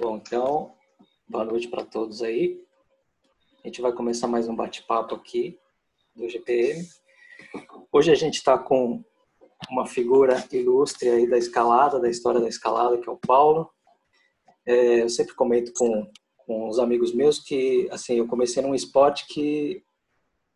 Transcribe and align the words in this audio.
Bom, 0.00 0.16
então, 0.16 0.74
boa 1.28 1.44
noite 1.44 1.68
para 1.68 1.84
todos 1.84 2.20
aí. 2.20 2.60
A 3.62 3.68
gente 3.68 3.80
vai 3.80 3.92
começar 3.92 4.26
mais 4.26 4.48
um 4.48 4.56
bate-papo 4.56 5.14
aqui 5.14 5.56
do 6.16 6.28
GPM. 6.28 6.84
Hoje 7.92 8.10
a 8.10 8.14
gente 8.16 8.34
está 8.34 8.58
com 8.58 9.04
uma 9.70 9.86
figura 9.86 10.44
ilustre 10.50 11.08
aí 11.08 11.28
da 11.28 11.38
escalada, 11.38 12.00
da 12.00 12.08
história 12.08 12.40
da 12.40 12.48
escalada, 12.48 12.98
que 12.98 13.08
é 13.08 13.12
o 13.12 13.16
Paulo. 13.16 13.70
É, 14.66 15.02
eu 15.02 15.08
sempre 15.08 15.34
comento 15.34 15.72
com, 15.72 16.10
com 16.38 16.68
os 16.68 16.80
amigos 16.80 17.14
meus 17.14 17.38
que, 17.38 17.88
assim, 17.92 18.18
eu 18.18 18.26
comecei 18.26 18.62
num 18.62 18.74
esporte 18.74 19.28
que 19.28 19.84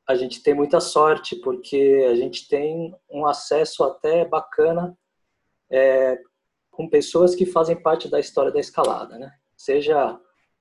a 0.09 0.17
gente 0.17 0.43
tem 0.43 0.53
muita 0.53 0.81
sorte, 0.81 1.37
porque 1.37 2.07
a 2.11 2.15
gente 2.17 2.49
tem 2.49 2.93
um 3.09 3.25
acesso 3.25 3.85
até 3.85 4.25
bacana 4.25 4.99
é, 5.71 6.19
com 6.79 6.89
pessoas 6.89 7.35
que 7.35 7.45
fazem 7.45 7.75
parte 7.75 8.09
da 8.09 8.21
história 8.21 8.53
da 8.53 8.61
escalada, 8.61 9.19
né? 9.19 9.35
Seja 9.57 10.17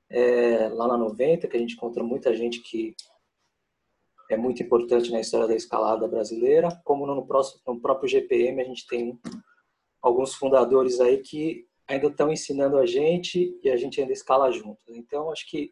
é, 0.09 0.67
lá 0.70 0.88
na 0.88 0.98
90, 0.98 1.48
que 1.48 1.55
a 1.55 1.59
gente 1.59 1.75
encontra 1.75 2.03
muita 2.03 2.35
gente 2.35 2.59
que 2.63 2.95
é 4.27 4.35
muito 4.35 4.63
importante 4.63 5.11
na 5.11 5.20
história 5.20 5.48
da 5.48 5.55
escalada 5.55 6.08
brasileira, 6.08 6.70
como 6.84 7.05
no, 7.05 7.23
próximo, 7.23 7.61
no 7.67 7.80
próprio 7.80 8.09
GPM 8.09 8.59
a 8.59 8.66
gente 8.66 8.88
tem 8.88 9.20
alguns 10.02 10.34
fundadores 10.34 10.99
aí 10.99 11.20
que 11.20 11.67
ainda 11.88 12.08
estão 12.08 12.31
ensinando 12.31 12.80
a 12.80 12.86
gente 12.88 13.55
e 13.63 13.70
a 13.70 13.77
gente 13.77 14.02
ainda 14.02 14.11
escala 14.11 14.52
junto. 14.52 14.81
Então, 14.95 15.31
acho 15.31 15.47
que 15.47 15.72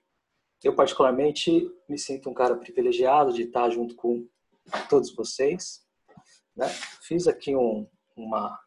eu 0.64 0.76
particularmente 0.76 1.68
me 1.90 1.98
sinto 1.98 2.30
um 2.30 2.36
cara 2.36 2.56
privilegiado 2.56 3.34
de 3.34 3.46
estar 3.46 3.68
junto 3.72 3.96
com 3.96 4.28
todos 4.92 5.12
vocês. 5.16 5.84
Né? 6.56 6.70
Fiz 7.02 7.28
aqui 7.28 7.56
um, 7.56 7.88
uma 8.16 8.60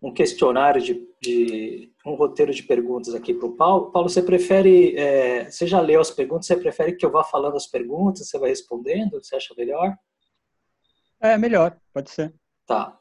um 0.00 0.12
questionário 0.12 0.80
de, 0.80 1.06
de, 1.20 1.92
um 2.06 2.14
roteiro 2.14 2.52
de 2.52 2.62
perguntas 2.62 3.14
aqui 3.14 3.34
para 3.34 3.46
o 3.46 3.56
Paulo. 3.56 3.90
Paulo, 3.90 4.08
você 4.08 4.22
prefere, 4.22 4.96
é, 4.96 5.50
você 5.50 5.66
já 5.66 5.80
leu 5.80 6.00
as 6.00 6.10
perguntas, 6.10 6.46
você 6.46 6.56
prefere 6.56 6.94
que 6.94 7.04
eu 7.04 7.10
vá 7.10 7.24
falando 7.24 7.56
as 7.56 7.66
perguntas, 7.66 8.28
você 8.28 8.38
vai 8.38 8.50
respondendo, 8.50 9.22
você 9.22 9.36
acha 9.36 9.54
melhor? 9.56 9.94
É, 11.20 11.36
melhor, 11.36 11.76
pode 11.92 12.10
ser. 12.10 12.32
Tá. 12.66 12.96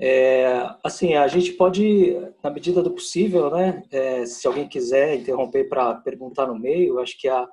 É, 0.00 0.46
assim, 0.82 1.14
a 1.14 1.26
gente 1.26 1.52
pode, 1.52 2.16
na 2.42 2.50
medida 2.50 2.82
do 2.82 2.92
possível, 2.92 3.50
né, 3.50 3.82
é, 3.90 4.24
se 4.24 4.46
alguém 4.46 4.68
quiser 4.68 5.16
interromper 5.16 5.68
para 5.68 5.96
perguntar 5.96 6.46
no 6.46 6.58
meio, 6.58 7.00
acho 7.00 7.18
que 7.18 7.28
a, 7.28 7.46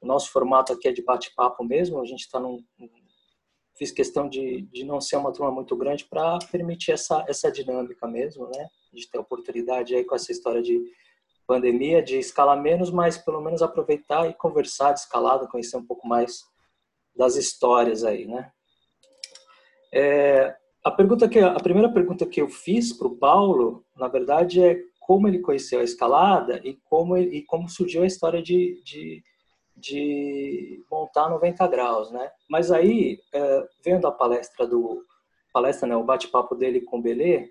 o 0.00 0.06
nosso 0.06 0.30
formato 0.30 0.72
aqui 0.72 0.88
é 0.88 0.92
de 0.92 1.02
bate-papo 1.02 1.64
mesmo, 1.64 2.00
a 2.00 2.04
gente 2.04 2.20
está 2.20 2.38
num, 2.38 2.62
fiz 3.76 3.92
questão 3.92 4.28
de, 4.28 4.62
de 4.72 4.84
não 4.84 5.00
ser 5.00 5.16
uma 5.16 5.32
turma 5.32 5.52
muito 5.52 5.76
grande 5.76 6.04
para 6.04 6.38
permitir 6.50 6.92
essa, 6.92 7.24
essa 7.28 7.50
dinâmica 7.50 8.06
mesmo, 8.06 8.48
né? 8.48 8.68
De 8.92 9.08
ter 9.08 9.18
oportunidade 9.18 9.94
aí 9.94 10.04
com 10.04 10.14
essa 10.14 10.32
história 10.32 10.62
de 10.62 10.82
pandemia, 11.46 12.02
de 12.02 12.18
escalar 12.18 12.60
menos, 12.60 12.90
mas 12.90 13.18
pelo 13.18 13.40
menos 13.40 13.62
aproveitar 13.62 14.28
e 14.28 14.34
conversar 14.34 14.92
de 14.92 15.00
escalada, 15.00 15.46
conhecer 15.46 15.76
um 15.76 15.86
pouco 15.86 16.08
mais 16.08 16.44
das 17.14 17.36
histórias 17.36 18.02
aí, 18.02 18.26
né? 18.26 18.50
É, 19.92 20.56
a 20.84 20.90
pergunta 20.90 21.28
que 21.28 21.38
a 21.38 21.60
primeira 21.60 21.92
pergunta 21.92 22.26
que 22.26 22.40
eu 22.40 22.48
fiz 22.48 22.92
para 22.92 23.06
o 23.06 23.16
Paulo, 23.16 23.84
na 23.96 24.08
verdade, 24.08 24.62
é 24.62 24.80
como 25.00 25.28
ele 25.28 25.38
conheceu 25.38 25.80
a 25.80 25.84
escalada 25.84 26.60
e 26.64 26.78
como 26.84 27.16
e 27.16 27.42
como 27.42 27.68
surgiu 27.68 28.02
a 28.02 28.06
história 28.06 28.42
de, 28.42 28.82
de 28.84 29.22
de 29.76 30.82
montar 30.90 31.28
90 31.28 31.66
graus, 31.68 32.10
né? 32.10 32.30
Mas 32.48 32.72
aí, 32.72 33.18
é, 33.32 33.68
vendo 33.84 34.06
a 34.06 34.12
palestra 34.12 34.66
do 34.66 35.04
palestra, 35.52 35.88
né, 35.88 35.96
o 35.96 36.04
bate-papo 36.04 36.54
dele 36.54 36.82
com 36.82 36.98
o 36.98 37.02
Belê, 37.02 37.50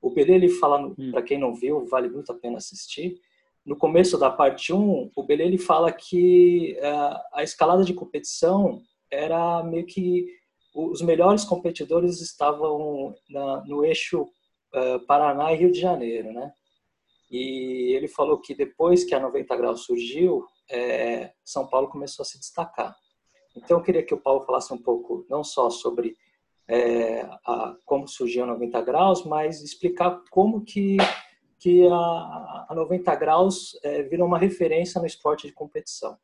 o 0.00 0.10
Belê 0.10 0.34
ele 0.34 0.48
fala, 0.48 0.80
hum. 0.80 1.10
para 1.10 1.22
quem 1.22 1.38
não 1.38 1.54
viu, 1.54 1.84
vale 1.86 2.08
muito 2.08 2.30
a 2.32 2.34
pena 2.34 2.58
assistir. 2.58 3.20
No 3.64 3.76
começo 3.76 4.16
da 4.16 4.30
parte 4.30 4.72
1, 4.72 5.10
o 5.14 5.22
Belê 5.22 5.44
ele 5.44 5.58
fala 5.58 5.92
que 5.92 6.76
é, 6.78 6.90
a 7.32 7.42
escalada 7.42 7.84
de 7.84 7.92
competição 7.92 8.80
era 9.10 9.62
meio 9.62 9.84
que 9.84 10.26
os 10.74 11.02
melhores 11.02 11.44
competidores 11.44 12.20
estavam 12.20 13.14
na, 13.28 13.64
no 13.66 13.84
eixo 13.84 14.28
é, 14.72 14.98
Paraná 15.00 15.52
e 15.52 15.56
Rio 15.56 15.72
de 15.72 15.80
Janeiro, 15.80 16.32
né? 16.32 16.52
E 17.30 17.94
ele 17.94 18.08
falou 18.08 18.40
que 18.40 18.54
depois 18.54 19.04
que 19.04 19.14
a 19.14 19.20
90 19.20 19.56
graus 19.56 19.84
surgiu, 19.84 20.44
é, 20.70 21.32
São 21.44 21.66
Paulo 21.66 21.88
começou 21.88 22.22
a 22.22 22.26
se 22.26 22.38
destacar. 22.38 22.96
Então, 23.56 23.78
eu 23.78 23.82
queria 23.82 24.04
que 24.04 24.14
o 24.14 24.20
Paulo 24.20 24.44
falasse 24.44 24.72
um 24.72 24.78
pouco, 24.78 25.26
não 25.28 25.42
só 25.42 25.68
sobre 25.70 26.16
é, 26.68 27.22
a, 27.44 27.76
como 27.84 28.06
surgiu 28.06 28.44
a 28.44 28.46
90 28.46 28.80
graus, 28.82 29.24
mas 29.24 29.60
explicar 29.60 30.22
como 30.30 30.64
que, 30.64 30.96
que 31.58 31.86
a, 31.88 32.66
a 32.68 32.74
90 32.74 33.14
graus 33.16 33.78
é, 33.82 34.02
virou 34.04 34.26
uma 34.26 34.38
referência 34.38 35.00
no 35.00 35.06
esporte 35.06 35.48
de 35.48 35.52
competição. 35.52 36.16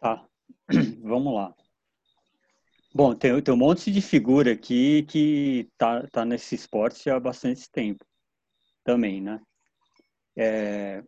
Tá, 0.00 0.26
vamos 1.02 1.34
lá. 1.34 1.54
Bom, 2.92 3.14
tem, 3.14 3.40
tem 3.40 3.54
um 3.54 3.58
monte 3.58 3.92
de 3.92 4.00
figura 4.00 4.52
aqui 4.52 5.04
que 5.04 5.70
tá, 5.78 6.04
tá 6.08 6.24
nesse 6.24 6.56
esporte 6.56 7.08
há 7.08 7.20
bastante 7.20 7.70
tempo 7.70 8.04
também, 8.82 9.20
né? 9.20 9.40
É, 10.36 11.04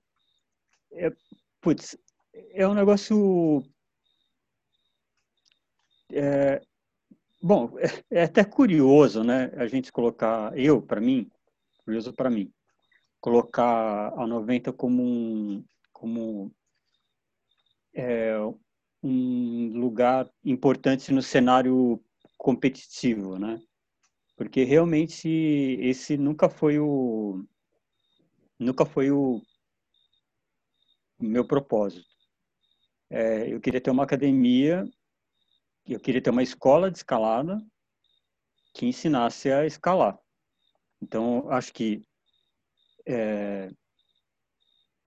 é, 0.93 1.12
putz, 1.61 1.97
é 2.53 2.67
um 2.67 2.75
negócio. 2.75 3.62
É, 6.12 6.61
bom, 7.43 7.78
é, 7.78 8.19
é, 8.19 8.23
até 8.25 8.45
curioso, 8.45 9.23
né? 9.23 9.51
A 9.56 9.67
gente 9.67 9.93
colocar, 9.93 10.56
eu, 10.59 10.83
para 10.83 11.01
mim, 11.01 11.31
curioso 11.84 12.12
para 12.12 12.31
mim, 12.31 12.53
colocar 13.21 14.12
a 14.17 14.27
90 14.27 14.73
como 14.73 15.03
um, 15.03 15.65
como 15.93 16.53
é, 17.95 18.34
um 19.03 19.72
lugar 19.78 20.28
importante 20.45 21.12
no 21.12 21.22
cenário 21.22 22.03
competitivo, 22.37 23.39
né? 23.39 23.61
Porque 24.37 24.65
realmente 24.65 25.28
esse 25.81 26.17
nunca 26.17 26.49
foi 26.49 26.78
o 26.78 27.45
nunca 28.59 28.87
foi 28.87 29.11
o 29.11 29.43
meu 31.21 31.47
propósito. 31.47 32.07
É, 33.11 33.53
eu 33.53 33.61
queria 33.61 33.81
ter 33.81 33.91
uma 33.91 34.05
academia, 34.05 34.89
eu 35.87 35.99
queria 35.99 36.23
ter 36.23 36.31
uma 36.31 36.43
escola 36.43 36.91
de 36.91 36.99
escalada 36.99 37.59
que 38.75 38.87
ensinasse 38.87 39.51
a 39.51 39.67
escalar. 39.67 40.19
Então, 41.03 41.51
acho 41.51 41.73
que 41.73 42.03
é, 43.07 43.71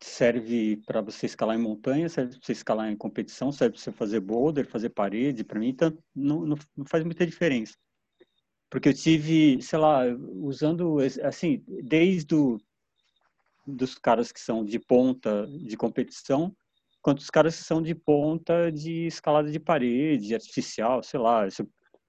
serve 0.01 0.78
para 0.85 1.01
você 1.01 1.25
escalar 1.25 1.56
em 1.56 1.62
montanha, 1.62 2.09
serve 2.09 2.31
para 2.31 2.45
você 2.45 2.51
escalar 2.51 2.91
em 2.91 2.97
competição, 2.97 3.51
serve 3.51 3.75
para 3.75 3.84
você 3.84 3.91
fazer 3.91 4.19
boulder, 4.19 4.68
fazer 4.68 4.90
parede. 4.90 5.44
Para 5.44 5.59
mim, 5.59 5.74
tá, 5.74 5.91
não, 6.13 6.45
não, 6.45 6.57
não 6.75 6.85
faz 6.85 7.03
muita 7.03 7.25
diferença. 7.25 7.74
Porque 8.69 8.90
eu 8.90 8.94
tive, 8.94 9.62
sei 9.62 9.80
lá, 9.80 10.01
usando, 10.41 10.97
assim, 11.24 11.63
desde 11.84 12.34
o 12.35 12.59
dos 13.66 13.96
caras 13.96 14.31
que 14.31 14.40
são 14.40 14.63
de 14.63 14.79
ponta 14.79 15.47
de 15.47 15.78
competição, 15.78 16.56
quanto 17.01 17.19
os 17.19 17.29
caras 17.29 17.57
que 17.57 17.63
são 17.63 17.81
de 17.81 17.94
ponta 17.94 18.72
de 18.72 19.07
escalada 19.07 19.51
de 19.51 19.59
parede, 19.59 20.34
artificial, 20.34 21.03
sei 21.03 21.19
lá. 21.19 21.47
Isso, 21.47 21.68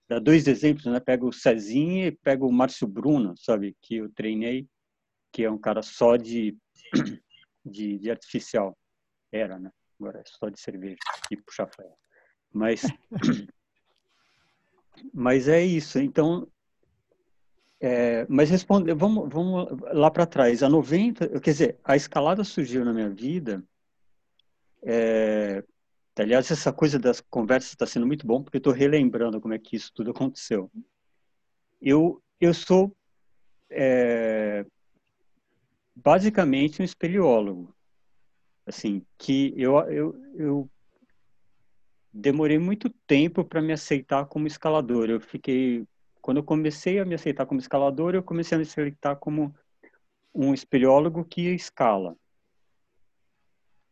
dá 0.08 0.18
dois 0.18 0.46
exemplos, 0.46 0.86
né? 0.86 1.00
Pega 1.00 1.24
o 1.24 1.32
Cezinha 1.32 2.06
e 2.06 2.12
pega 2.12 2.44
o 2.44 2.52
Márcio 2.52 2.86
Bruno, 2.86 3.34
sabe? 3.36 3.76
Que 3.82 3.96
eu 3.96 4.08
treinei, 4.12 4.68
que 5.32 5.44
é 5.44 5.50
um 5.50 5.58
cara 5.58 5.82
só 5.82 6.16
de, 6.16 6.56
de, 7.64 7.98
de 7.98 8.10
artificial. 8.10 8.76
Era, 9.32 9.58
né? 9.58 9.70
Agora 9.98 10.20
é 10.20 10.24
só 10.26 10.48
de 10.48 10.60
cerveja 10.60 10.96
e 11.30 11.36
puxar 11.36 11.66
ferro. 11.68 11.96
Mas, 12.52 12.82
mas 15.12 15.48
é 15.48 15.62
isso. 15.62 15.98
Então, 15.98 16.48
é, 17.86 18.26
mas 18.30 18.48
responde, 18.48 18.94
vamos, 18.94 19.28
vamos 19.28 19.68
lá 19.92 20.10
para 20.10 20.24
trás. 20.24 20.62
A 20.62 20.70
90, 20.70 21.38
quer 21.38 21.50
dizer, 21.50 21.78
a 21.84 21.94
escalada 21.94 22.42
surgiu 22.42 22.82
na 22.82 22.94
minha 22.94 23.10
vida. 23.10 23.62
É, 24.82 25.62
aliás, 26.18 26.50
essa 26.50 26.72
coisa 26.72 26.98
das 26.98 27.20
conversas 27.20 27.72
está 27.72 27.86
sendo 27.86 28.06
muito 28.06 28.26
bom, 28.26 28.42
porque 28.42 28.56
estou 28.56 28.72
relembrando 28.72 29.38
como 29.38 29.52
é 29.52 29.58
que 29.58 29.76
isso 29.76 29.92
tudo 29.92 30.12
aconteceu. 30.12 30.70
Eu, 31.78 32.22
eu 32.40 32.54
sou 32.54 32.96
é, 33.68 34.64
basicamente 35.94 36.80
um 36.80 36.86
espeleólogo. 36.86 37.76
Assim, 38.64 39.04
que 39.18 39.52
eu, 39.58 39.78
eu, 39.90 40.16
eu 40.34 40.70
demorei 42.10 42.58
muito 42.58 42.88
tempo 43.06 43.44
para 43.44 43.60
me 43.60 43.74
aceitar 43.74 44.24
como 44.24 44.46
escalador. 44.46 45.10
Eu 45.10 45.20
fiquei 45.20 45.86
quando 46.24 46.38
eu 46.38 46.42
comecei 46.42 46.98
a 46.98 47.04
me 47.04 47.14
aceitar 47.14 47.44
como 47.44 47.60
escalador, 47.60 48.14
eu 48.14 48.22
comecei 48.22 48.56
a 48.56 48.58
me 48.58 48.62
aceitar 48.62 49.14
como 49.16 49.54
um 50.34 50.54
espeleólogo 50.54 51.22
que 51.22 51.54
escala. 51.54 52.16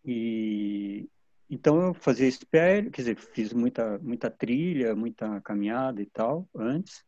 E 0.03 1.07
então 1.51 1.89
eu 1.89 1.93
fazia 1.93 2.27
espelho, 2.27 2.91
quer 2.91 3.03
dizer, 3.03 3.17
fiz 3.19 3.53
muita 3.53 3.99
muita 3.99 4.31
trilha, 4.31 4.97
muita 4.97 5.43
caminhada 5.43 6.01
e 6.01 6.07
tal 6.07 6.49
antes. 6.57 7.05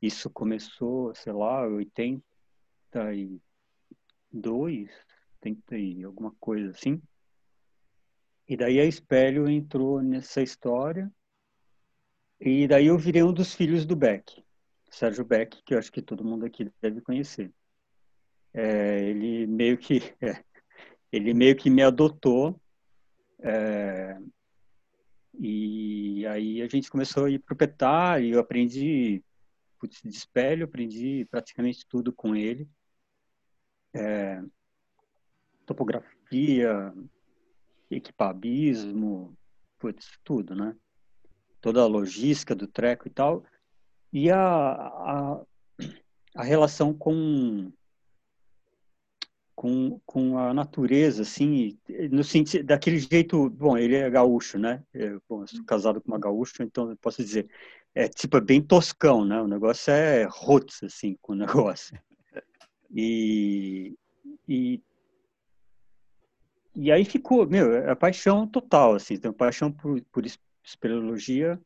Isso 0.00 0.30
começou, 0.30 1.14
sei 1.14 1.34
lá, 1.34 1.66
80 1.66 2.24
e 3.14 3.38
32, 4.30 4.90
tentei 5.42 6.02
alguma 6.04 6.34
coisa 6.40 6.70
assim. 6.70 7.02
E 8.48 8.56
daí 8.56 8.80
a 8.80 8.84
Espelho 8.86 9.46
entrou 9.46 10.00
nessa 10.00 10.40
história. 10.40 11.12
E 12.40 12.68
daí 12.68 12.86
eu 12.86 12.98
virei 12.98 13.22
um 13.22 13.32
dos 13.32 13.54
filhos 13.54 13.86
do 13.86 13.96
Beck, 13.96 14.44
Sérgio 14.90 15.24
Beck, 15.24 15.62
que 15.64 15.74
eu 15.74 15.78
acho 15.78 15.90
que 15.90 16.02
todo 16.02 16.24
mundo 16.24 16.44
aqui 16.44 16.70
deve 16.80 17.00
conhecer. 17.00 17.52
É, 18.52 19.02
ele 19.08 19.46
meio 19.46 19.76
que 19.78 20.00
é, 20.20 20.42
ele 21.12 21.34
meio 21.34 21.56
que 21.56 21.70
me 21.70 21.82
adotou 21.82 22.60
é, 23.40 24.18
e 25.38 26.26
aí 26.26 26.62
a 26.62 26.68
gente 26.68 26.90
começou 26.90 27.26
a 27.26 27.30
ir 27.30 27.38
para 27.38 27.54
o 27.54 28.20
e 28.20 28.30
eu 28.30 28.40
aprendi 28.40 29.22
putz, 29.78 30.00
de 30.02 30.08
espelho, 30.08 30.64
aprendi 30.64 31.26
praticamente 31.30 31.86
tudo 31.86 32.12
com 32.12 32.34
ele. 32.34 32.68
É, 33.94 34.42
topografia, 35.66 36.92
equipabismo, 37.90 39.36
putz, 39.78 40.18
tudo, 40.24 40.54
né? 40.54 40.74
Toda 41.66 41.82
a 41.82 41.86
logística 41.86 42.54
do 42.54 42.68
treco 42.68 43.08
e 43.08 43.10
tal. 43.10 43.42
E 44.12 44.30
a, 44.30 44.38
a, 44.38 45.42
a 46.36 46.44
relação 46.44 46.94
com, 46.94 47.72
com, 49.52 50.00
com 50.06 50.38
a 50.38 50.54
natureza, 50.54 51.22
assim, 51.22 51.76
no 52.12 52.22
sentido, 52.22 52.64
daquele 52.64 53.00
jeito, 53.00 53.50
bom, 53.50 53.76
ele 53.76 53.96
é 53.96 54.08
gaúcho, 54.08 54.60
né? 54.60 54.80
Eu, 54.94 55.20
bom, 55.28 55.42
eu 55.42 55.48
sou 55.48 55.64
casado 55.64 56.00
com 56.00 56.06
uma 56.06 56.20
gaúcha, 56.20 56.62
então 56.62 56.88
eu 56.88 56.96
posso 56.98 57.20
dizer, 57.20 57.50
é 57.96 58.06
tipo, 58.06 58.36
é 58.36 58.40
bem 58.40 58.62
toscão, 58.62 59.24
né? 59.24 59.42
O 59.42 59.48
negócio 59.48 59.90
é 59.90 60.22
roots, 60.22 60.84
assim, 60.84 61.18
com 61.20 61.32
o 61.32 61.36
negócio. 61.36 61.98
E, 62.94 63.92
e 64.48 64.80
e 66.76 66.92
aí 66.92 67.04
ficou, 67.04 67.44
meu, 67.48 67.74
é 67.74 67.90
a 67.90 67.96
paixão 67.96 68.46
total, 68.46 68.94
assim, 68.94 69.16
tem 69.16 69.32
paixão 69.32 69.72
por, 69.72 70.00
por 70.12 70.24
espeleologia, 70.66 71.60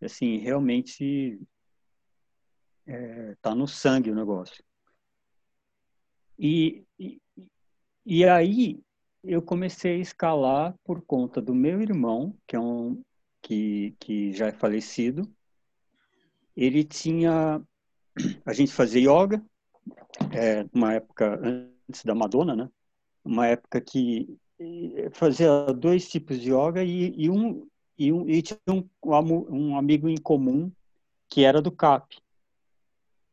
assim, 0.00 0.38
realmente 0.38 1.40
é, 2.86 3.34
tá 3.42 3.54
no 3.54 3.66
sangue 3.66 4.10
o 4.10 4.14
negócio. 4.14 4.62
E, 6.38 6.84
e, 6.98 7.20
e 8.06 8.24
aí 8.24 8.80
eu 9.22 9.42
comecei 9.42 9.96
a 9.96 9.98
escalar 9.98 10.74
por 10.84 11.02
conta 11.02 11.42
do 11.42 11.54
meu 11.54 11.82
irmão, 11.82 12.34
que 12.46 12.56
é 12.56 12.60
um 12.60 13.02
que, 13.42 13.94
que 13.98 14.32
já 14.32 14.46
é 14.46 14.52
falecido. 14.52 15.30
Ele 16.56 16.84
tinha, 16.84 17.60
a 18.46 18.52
gente 18.52 18.72
fazia 18.72 19.02
yoga, 19.02 19.44
é, 20.32 20.64
uma 20.72 20.94
época 20.94 21.38
antes 21.42 22.04
da 22.04 22.14
Madonna, 22.14 22.54
né? 22.54 22.70
uma 23.24 23.46
época 23.46 23.80
que 23.80 24.38
fazia 25.12 25.66
dois 25.72 26.08
tipos 26.08 26.40
de 26.40 26.52
yoga 26.52 26.82
e, 26.82 27.14
e 27.16 27.30
um 27.30 27.66
e, 28.00 28.10
um, 28.10 28.26
e 28.26 28.40
tinha 28.40 28.58
um, 28.66 28.88
um 29.50 29.76
amigo 29.76 30.08
em 30.08 30.16
comum 30.16 30.72
que 31.28 31.44
era 31.44 31.60
do 31.60 31.70
CAP, 31.70 32.16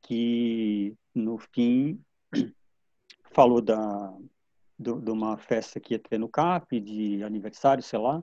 que 0.01 0.93
no 1.15 1.37
fim 1.37 2.03
falou 3.31 3.61
da 3.61 4.13
do, 4.77 4.99
de 4.99 5.09
uma 5.09 5.37
festa 5.37 5.79
que 5.79 5.93
ia 5.93 5.99
ter 5.99 6.19
no 6.19 6.27
CAP, 6.27 6.81
de 6.81 7.23
aniversário, 7.23 7.81
sei 7.81 7.97
lá, 7.97 8.21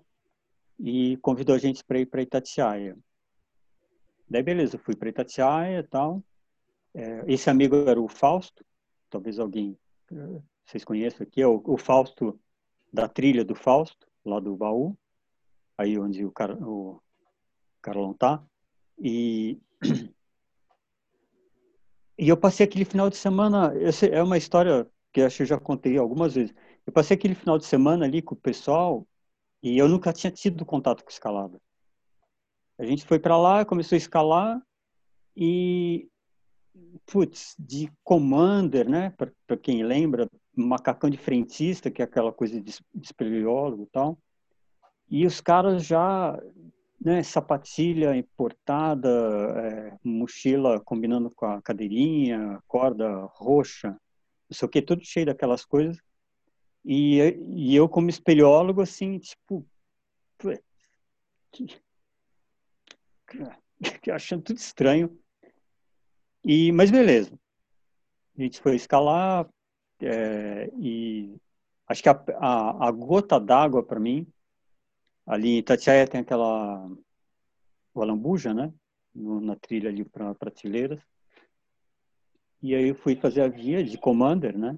e 0.79 1.17
convidou 1.17 1.55
a 1.55 1.59
gente 1.59 1.83
para 1.83 1.99
ir 1.99 2.07
para 2.07 2.21
Itatiaia. 2.21 2.95
Daí, 4.29 4.43
beleza, 4.43 4.77
fui 4.77 4.95
para 4.95 5.09
Itatiaia 5.09 5.79
e 5.79 5.83
tal. 5.83 6.23
É, 6.93 7.25
esse 7.27 7.49
amigo 7.49 7.75
era 7.89 8.01
o 8.01 8.07
Fausto, 8.07 8.63
talvez 9.09 9.39
alguém 9.39 9.79
vocês 10.65 10.85
conhecem 10.85 11.27
aqui, 11.27 11.41
é 11.41 11.47
o, 11.47 11.61
o 11.65 11.79
Fausto, 11.79 12.39
da 12.93 13.09
trilha 13.09 13.45
do 13.45 13.55
Fausto, 13.55 14.07
lá 14.25 14.39
do 14.39 14.55
baú, 14.55 14.97
aí 15.77 15.99
onde 15.99 16.25
o, 16.25 16.31
Car, 16.31 16.57
o 16.63 17.03
Carlão 17.83 18.15
tá. 18.15 18.45
E, 18.99 19.61
e 22.19 22.29
eu 22.29 22.37
passei 22.37 22.65
aquele 22.65 22.85
final 22.85 23.11
de 23.11 23.17
semana, 23.17 23.73
é 24.11 24.23
uma 24.23 24.39
história 24.39 24.89
que 25.13 25.21
acho 25.21 25.39
que 25.39 25.43
eu 25.43 25.47
já 25.47 25.59
contei 25.59 25.97
algumas 25.97 26.35
vezes. 26.35 26.55
Eu 26.87 26.93
passei 26.93 27.17
aquele 27.17 27.35
final 27.35 27.59
de 27.59 27.65
semana 27.65 28.05
ali 28.05 28.21
com 28.21 28.35
o 28.35 28.39
pessoal 28.39 29.07
e 29.63 29.79
eu 29.79 29.89
nunca 29.89 30.13
tinha 30.13 30.31
tido 30.31 30.67
contato 30.67 31.05
com 31.05 31.11
escalada. 31.11 31.61
A 32.79 32.85
gente 32.85 33.05
foi 33.07 33.19
para 33.19 33.39
lá, 33.39 33.65
começou 33.65 33.97
a 33.97 33.99
escalar 33.99 34.61
e 35.37 36.09
putz, 37.07 37.55
de 37.59 37.91
commander, 38.03 38.89
né? 38.89 39.11
Para 39.11 39.57
quem 39.57 39.85
lembra, 39.85 40.29
macacão 40.55 41.09
de 41.09 41.17
frentista, 41.17 41.91
que 41.91 42.03
é 42.03 42.05
aquela 42.05 42.33
coisa 42.33 42.61
de 42.61 42.75
espeleólogo 43.01 43.85
e 43.85 43.87
tal. 43.87 44.19
E 45.09 45.27
os 45.27 45.41
caras 45.41 45.85
já, 45.85 46.39
né, 47.01 47.23
sapatilha 47.23 48.17
importada, 48.17 49.09
é, 49.09 49.99
mochila 50.03 50.81
combinando 50.81 51.31
com 51.31 51.47
a 51.47 51.63
cadeirinha, 51.63 52.61
corda 52.67 53.27
roxa, 53.33 53.91
não 53.91 54.57
sei 54.57 54.67
o 54.67 54.69
que, 54.69 54.83
tudo 54.83 55.05
cheio 55.05 55.27
daquelas 55.27 55.65
coisas. 55.65 55.99
E, 56.85 57.19
e 57.19 57.75
eu, 57.75 57.89
como 57.89 58.11
espeleólogo, 58.11 58.83
assim, 58.83 59.19
tipo, 59.19 59.67
achando 64.13 64.43
tudo 64.43 64.59
estranho. 64.59 65.19
E, 66.45 66.73
mas 66.73 66.91
beleza. 66.91 67.33
A 68.37 68.43
gente 68.43 68.61
foi 68.61 68.77
escalar, 68.77 69.49
é, 70.01 70.69
e 70.77 71.37
acho 71.87 72.03
que 72.03 72.09
a, 72.09 72.23
a, 72.39 72.89
a 72.89 72.91
gota 72.91 73.39
d'água 73.39 73.83
para 73.83 74.01
mim, 74.01 74.27
ali 75.27 75.51
em 75.51 75.59
Itatiaia 75.59 76.07
tem 76.07 76.21
aquela 76.21 76.89
o 77.95 78.03
Alambuja, 78.03 78.53
né? 78.53 78.73
No, 79.15 79.41
na 79.41 79.57
trilha 79.57 79.89
ali 79.89 80.05
para 80.05 80.35
prateleiras. 80.35 81.01
E 82.61 82.75
aí 82.75 82.89
eu 82.89 82.95
fui 82.95 83.15
fazer 83.15 83.43
a 83.43 83.49
via 83.49 83.85
de 83.85 83.97
Commander, 83.99 84.59
né? 84.59 84.77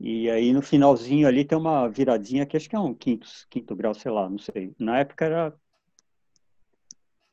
E 0.00 0.28
aí 0.28 0.52
no 0.52 0.60
finalzinho 0.60 1.28
ali 1.28 1.44
tem 1.44 1.56
uma 1.56 1.88
viradinha 1.88 2.44
que 2.44 2.56
acho 2.56 2.68
que 2.68 2.76
é 2.76 2.78
um 2.78 2.94
quinto, 2.94 3.28
quinto 3.48 3.76
grau, 3.76 3.94
sei 3.94 4.10
lá, 4.10 4.28
não 4.28 4.38
sei. 4.38 4.74
Na 4.78 4.98
época 4.98 5.24
era. 5.24 5.54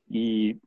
E 0.09 0.57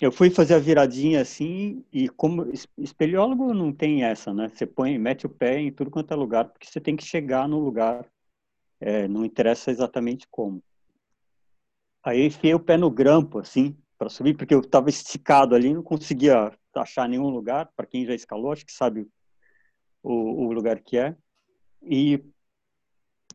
eu 0.00 0.12
fui 0.12 0.30
fazer 0.30 0.54
a 0.54 0.58
viradinha 0.58 1.20
assim, 1.20 1.84
e 1.92 2.08
como 2.08 2.50
espeleólogo 2.76 3.52
não 3.52 3.72
tem 3.72 4.04
essa, 4.04 4.32
né? 4.32 4.48
Você 4.48 4.64
põe, 4.64 4.96
mete 4.96 5.26
o 5.26 5.28
pé 5.28 5.58
em 5.58 5.72
tudo 5.72 5.90
quanto 5.90 6.12
é 6.12 6.16
lugar, 6.16 6.48
porque 6.48 6.68
você 6.68 6.80
tem 6.80 6.96
que 6.96 7.04
chegar 7.04 7.48
no 7.48 7.58
lugar, 7.58 8.08
é, 8.80 9.08
não 9.08 9.24
interessa 9.24 9.70
exatamente 9.70 10.26
como. 10.30 10.62
Aí 12.04 12.20
eu 12.20 12.26
enfiei 12.26 12.54
o 12.54 12.60
pé 12.60 12.76
no 12.76 12.90
grampo, 12.90 13.38
assim, 13.38 13.76
para 13.98 14.08
subir, 14.08 14.36
porque 14.36 14.54
eu 14.54 14.60
estava 14.60 14.88
esticado 14.88 15.54
ali, 15.54 15.74
não 15.74 15.82
conseguia 15.82 16.52
achar 16.74 17.08
nenhum 17.08 17.28
lugar. 17.28 17.70
Para 17.76 17.86
quem 17.86 18.06
já 18.06 18.14
escalou, 18.14 18.52
acho 18.52 18.64
que 18.64 18.72
sabe 18.72 19.08
o, 20.02 20.46
o 20.46 20.52
lugar 20.52 20.80
que 20.80 20.96
é. 20.96 21.16
E 21.82 22.22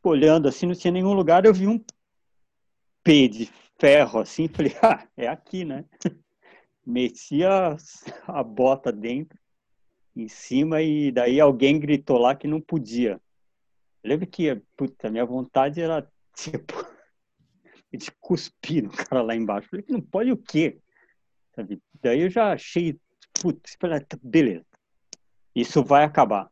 olhando 0.04 0.48
assim, 0.48 0.66
não 0.66 0.76
tinha 0.76 0.92
nenhum 0.92 1.14
lugar, 1.14 1.46
eu 1.46 1.54
vi 1.54 1.68
um 1.68 1.84
P 3.04 3.28
de 3.28 3.50
ferro, 3.80 4.20
assim, 4.20 4.48
falei, 4.50 4.74
ah, 4.82 5.08
é 5.16 5.28
aqui, 5.28 5.66
né? 5.66 5.86
metia 6.86 7.78
a 8.28 8.44
bota 8.44 8.92
dentro, 8.92 9.40
em 10.16 10.28
cima, 10.28 10.82
e 10.82 11.12
daí 11.12 11.40
alguém 11.40 11.80
gritou 11.80 12.18
lá 12.18 12.36
que 12.36 12.48
não 12.48 12.60
podia. 12.60 13.22
Eu 14.04 14.10
lembro 14.10 14.28
que, 14.28 14.54
puta, 14.76 15.10
minha 15.10 15.26
vontade 15.26 15.82
era, 15.82 16.08
tipo, 16.36 16.74
de 17.92 18.12
cuspir 18.20 18.84
no 18.84 18.90
cara 18.90 19.22
lá 19.22 19.36
embaixo. 19.36 19.68
Eu 19.68 19.70
falei, 19.70 19.86
não 19.90 20.02
pode 20.02 20.32
o 20.32 20.38
quê? 20.38 20.80
Sabe? 21.56 21.82
Daí 22.02 22.22
eu 22.22 22.30
já 22.30 22.52
achei, 22.52 23.00
putz, 23.40 23.78
tá, 23.78 24.18
beleza, 24.22 24.66
isso 25.56 25.84
vai 25.84 26.04
acabar, 26.04 26.50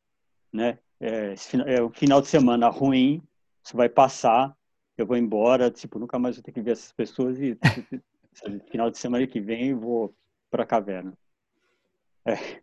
né? 0.53 0.77
É, 0.99 1.33
é 1.33 1.89
final 1.93 2.21
de 2.21 2.27
semana 2.27 2.69
ruim, 2.69 3.21
isso 3.63 3.75
vai 3.75 3.89
passar, 3.89 4.55
eu 4.97 5.05
vou 5.05 5.17
embora, 5.17 5.71
tipo, 5.71 5.97
nunca 5.97 6.19
mais 6.19 6.35
vou 6.35 6.43
ter 6.43 6.51
que 6.51 6.61
ver 6.61 6.71
essas 6.71 6.91
pessoas 6.91 7.39
e 7.39 7.57
sabe, 8.33 8.59
final 8.69 8.91
de 8.91 8.99
semana 8.99 9.25
que 9.25 9.41
vem 9.41 9.69
eu 9.69 9.79
vou 9.79 10.15
para 10.49 10.63
a 10.63 10.65
caverna. 10.65 11.13
É. 12.23 12.61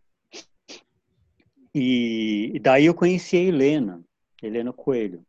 E 1.75 2.59
daí 2.63 2.87
eu 2.87 2.95
conheci 2.95 3.37
a 3.37 3.41
Helena, 3.41 4.05
Helena 4.43 4.73
Coelho. 4.73 5.25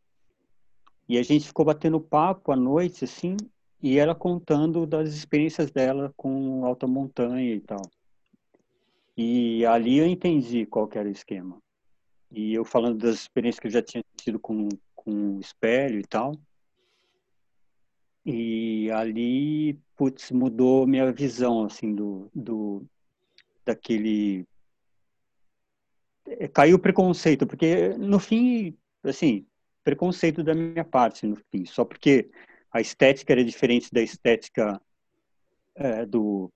E 1.07 1.17
a 1.17 1.23
gente 1.23 1.47
ficou 1.47 1.65
batendo 1.65 1.99
papo 1.99 2.51
à 2.51 2.55
noite, 2.55 3.03
assim, 3.03 3.35
e 3.81 3.97
ela 3.97 4.13
contando 4.13 4.85
das 4.85 5.09
experiências 5.09 5.71
dela 5.71 6.13
com 6.15 6.65
alta 6.65 6.85
montanha 6.85 7.55
e 7.55 7.59
tal. 7.59 7.81
E 9.17 9.65
ali 9.65 9.97
eu 9.97 10.05
entendi 10.05 10.65
qual 10.65 10.89
era 10.93 11.09
o 11.09 11.11
esquema. 11.11 11.57
E 12.31 12.53
eu 12.53 12.63
falando 12.63 12.99
das 12.99 13.15
experiências 13.15 13.59
que 13.59 13.67
eu 13.67 13.71
já 13.71 13.81
tinha 13.81 14.03
tido 14.15 14.39
com, 14.39 14.69
com 14.95 15.39
espelho 15.39 15.99
e 15.99 16.05
tal. 16.05 16.33
E 18.25 18.91
ali, 18.91 19.79
putz, 19.95 20.31
mudou 20.31 20.85
minha 20.85 21.11
visão, 21.11 21.65
assim, 21.65 21.95
do, 21.95 22.29
do 22.35 22.85
daquele... 23.65 24.45
é, 26.27 26.47
caiu 26.47 26.75
o 26.75 26.79
preconceito, 26.79 27.47
porque 27.47 27.89
no 27.97 28.19
fim, 28.19 28.77
assim, 29.03 29.45
preconceito 29.83 30.43
da 30.43 30.53
minha 30.53 30.83
parte, 30.83 31.25
no 31.25 31.35
fim, 31.51 31.65
só 31.65 31.85
porque 31.85 32.29
a 32.71 32.81
estética 32.81 33.33
era 33.33 33.43
diferente 33.43 33.91
da 33.91 34.01
estética 34.01 34.81
é, 35.75 36.05
do 36.05 36.51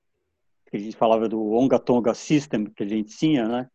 que 0.70 0.78
a 0.78 0.80
gente 0.80 0.98
falava 0.98 1.30
do 1.30 1.54
Onga 1.54 1.80
Tonga 1.80 2.14
System 2.14 2.66
que 2.66 2.84
a 2.84 2.88
gente 2.88 3.16
tinha, 3.16 3.48
né? 3.48 3.70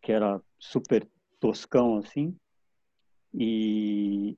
Que 0.00 0.12
era 0.12 0.40
super 0.58 1.06
toscão 1.38 1.98
assim. 1.98 2.36
E 3.34 4.36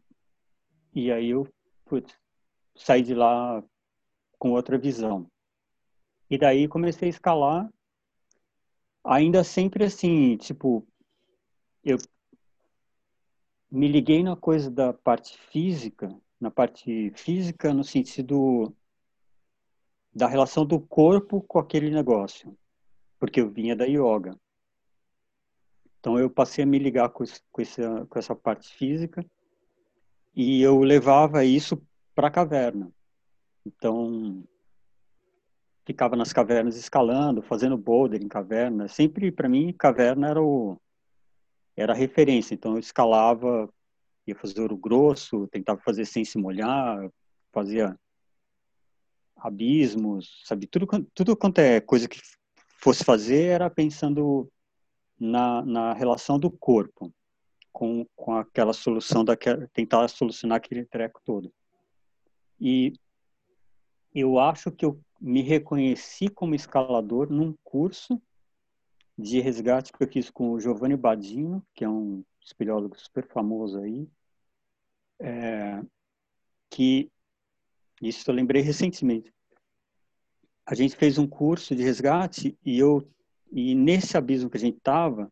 e 0.94 1.10
aí 1.10 1.30
eu 1.30 1.48
putz, 1.86 2.14
saí 2.74 3.02
de 3.02 3.14
lá 3.14 3.62
com 4.38 4.50
outra 4.52 4.76
visão. 4.76 5.30
E 6.28 6.36
daí 6.36 6.66
comecei 6.66 7.08
a 7.08 7.10
escalar, 7.10 7.70
ainda 9.04 9.44
sempre 9.44 9.84
assim, 9.84 10.36
tipo, 10.36 10.86
eu 11.84 11.98
me 13.72 13.88
liguei 13.88 14.22
na 14.22 14.36
coisa 14.36 14.70
da 14.70 14.92
parte 14.92 15.38
física, 15.50 16.14
na 16.38 16.50
parte 16.50 17.10
física 17.16 17.72
no 17.72 17.82
sentido 17.82 18.76
da 20.14 20.26
relação 20.26 20.66
do 20.66 20.78
corpo 20.78 21.40
com 21.40 21.58
aquele 21.58 21.90
negócio, 21.90 22.54
porque 23.18 23.40
eu 23.40 23.48
vinha 23.48 23.74
da 23.74 23.86
yoga. 23.86 24.38
Então 25.98 26.18
eu 26.18 26.28
passei 26.28 26.64
a 26.64 26.66
me 26.66 26.78
ligar 26.78 27.08
com, 27.08 27.24
com, 27.50 27.62
essa, 27.62 28.06
com 28.06 28.18
essa 28.18 28.34
parte 28.36 28.68
física 28.74 29.24
e 30.36 30.60
eu 30.60 30.78
levava 30.80 31.42
isso 31.42 31.82
para 32.14 32.28
a 32.28 32.30
caverna. 32.30 32.92
Então 33.64 34.44
ficava 35.86 36.14
nas 36.14 36.30
cavernas 36.30 36.76
escalando, 36.76 37.40
fazendo 37.40 37.78
boulder 37.78 38.22
em 38.22 38.28
caverna. 38.28 38.86
Sempre 38.86 39.32
para 39.32 39.48
mim 39.48 39.72
caverna 39.72 40.28
era 40.28 40.42
o 40.42 40.78
era 41.76 41.94
referência. 41.94 42.54
Então 42.54 42.72
eu 42.72 42.78
escalava, 42.78 43.68
ia 44.26 44.34
fazer 44.34 44.60
ouro 44.60 44.76
grosso, 44.76 45.48
tentava 45.48 45.80
fazer 45.80 46.04
sem 46.04 46.24
se 46.24 46.38
molhar, 46.38 47.10
fazia 47.52 47.98
abismos, 49.36 50.42
sabe? 50.44 50.66
Tudo 50.66 50.86
tudo 51.14 51.36
quanto 51.36 51.58
é 51.58 51.80
coisa 51.80 52.08
que 52.08 52.20
fosse 52.78 53.04
fazer 53.04 53.46
era 53.46 53.70
pensando 53.70 54.50
na, 55.18 55.62
na 55.64 55.92
relação 55.92 56.38
do 56.38 56.50
corpo 56.50 57.12
com, 57.72 58.06
com 58.14 58.36
aquela 58.36 58.72
solução 58.72 59.24
daquela 59.24 59.66
tentar 59.72 60.06
solucionar 60.08 60.56
aquele 60.56 60.84
treco 60.84 61.20
todo. 61.24 61.52
E 62.60 62.92
eu 64.14 64.38
acho 64.38 64.70
que 64.70 64.84
eu 64.84 65.00
me 65.20 65.42
reconheci 65.42 66.28
como 66.28 66.54
escalador 66.54 67.32
num 67.32 67.54
curso 67.64 68.20
de 69.16 69.40
resgate 69.40 69.92
que 69.92 70.02
eu 70.02 70.08
fiz 70.08 70.30
com 70.30 70.52
o 70.52 70.60
Giovanni 70.60 70.96
Badino, 70.96 71.64
que 71.74 71.84
é 71.84 71.88
um 71.88 72.24
espeleólogo 72.40 72.98
super 72.98 73.26
famoso 73.26 73.78
aí, 73.78 74.08
é, 75.20 75.82
que 76.70 77.10
isso 78.00 78.28
eu 78.28 78.34
lembrei 78.34 78.62
recentemente. 78.62 79.32
A 80.66 80.74
gente 80.74 80.96
fez 80.96 81.18
um 81.18 81.26
curso 81.26 81.74
de 81.74 81.82
resgate 81.82 82.56
e 82.64 82.78
eu 82.78 83.06
e 83.50 83.74
nesse 83.74 84.16
abismo 84.16 84.48
que 84.48 84.56
a 84.56 84.60
gente 84.60 84.78
estava 84.78 85.30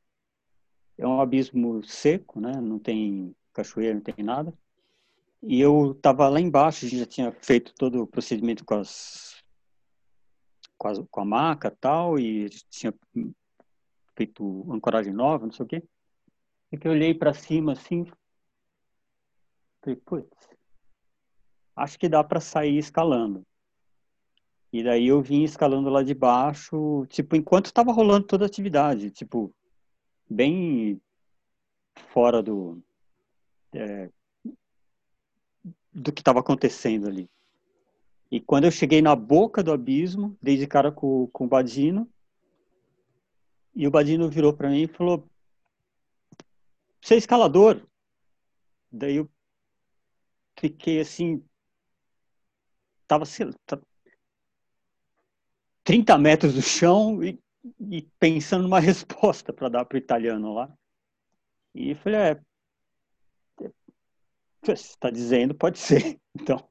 é 0.98 1.06
um 1.06 1.20
abismo 1.20 1.82
seco, 1.82 2.38
né? 2.40 2.52
Não 2.60 2.78
tem 2.78 3.34
cachoeira, 3.52 3.94
não 3.94 4.02
tem 4.02 4.22
nada. 4.22 4.52
E 5.42 5.58
eu 5.58 5.92
estava 5.92 6.28
lá 6.28 6.38
embaixo, 6.38 6.84
a 6.84 6.88
gente 6.88 6.98
já 6.98 7.06
tinha 7.06 7.32
feito 7.32 7.72
todo 7.74 8.02
o 8.02 8.06
procedimento 8.06 8.64
com 8.64 8.74
as 8.74 9.42
com 10.76 10.88
a, 10.88 11.06
com 11.10 11.20
a 11.20 11.24
maca 11.24 11.70
tal, 11.70 12.18
e 12.18 12.48
tinha 12.70 12.94
feito 14.20 14.70
ancoragem 14.70 15.14
nova, 15.14 15.46
não 15.46 15.52
sei 15.52 15.64
o 15.64 15.68
quê. 15.68 15.82
E 16.70 16.76
que 16.76 16.86
eu 16.86 16.92
olhei 16.92 17.14
para 17.14 17.32
cima 17.32 17.72
assim, 17.72 18.04
falei, 19.80 19.96
putz, 19.96 20.48
acho 21.74 21.98
que 21.98 22.06
dá 22.06 22.22
para 22.22 22.38
sair 22.38 22.76
escalando. 22.76 23.46
E 24.70 24.84
daí 24.84 25.06
eu 25.08 25.22
vim 25.22 25.42
escalando 25.42 25.88
lá 25.88 26.02
de 26.02 26.12
baixo, 26.12 27.06
tipo, 27.06 27.34
enquanto 27.34 27.66
estava 27.66 27.92
rolando 27.92 28.26
toda 28.26 28.44
a 28.44 28.46
atividade, 28.46 29.10
tipo, 29.10 29.52
bem 30.28 31.00
fora 32.12 32.42
do 32.42 32.80
é, 33.72 34.10
do 35.92 36.12
que 36.12 36.20
estava 36.20 36.40
acontecendo 36.40 37.08
ali. 37.08 37.28
E 38.30 38.38
quando 38.38 38.64
eu 38.64 38.70
cheguei 38.70 39.00
na 39.02 39.16
boca 39.16 39.62
do 39.62 39.72
abismo, 39.72 40.36
dei 40.40 40.56
de 40.56 40.66
cara 40.66 40.92
com, 40.92 41.26
com 41.32 41.46
o 41.46 41.48
Badino, 41.48 42.08
e 43.74 43.86
o 43.86 43.90
Badino 43.90 44.28
virou 44.28 44.52
para 44.54 44.70
mim 44.70 44.82
e 44.82 44.88
falou: 44.88 45.28
Você 47.00 47.14
é 47.14 47.18
escalador? 47.18 47.86
Daí 48.90 49.16
eu 49.16 49.30
fiquei 50.58 51.00
assim, 51.00 51.44
tava, 53.06 53.24
sei 53.24 53.46
lá, 53.46 53.54
30 55.84 56.18
metros 56.18 56.54
do 56.54 56.62
chão 56.62 57.22
e, 57.22 57.40
e 57.90 58.02
pensando 58.18 58.62
numa 58.62 58.78
resposta 58.80 59.52
para 59.52 59.68
dar 59.68 59.84
para 59.84 59.96
o 59.96 59.98
italiano 59.98 60.54
lá. 60.54 60.72
E 61.74 61.94
falei: 61.94 62.20
É, 62.20 62.40
você 64.62 64.72
está 64.72 65.10
dizendo, 65.10 65.54
pode 65.54 65.78
ser. 65.78 66.18
Então, 66.32 66.64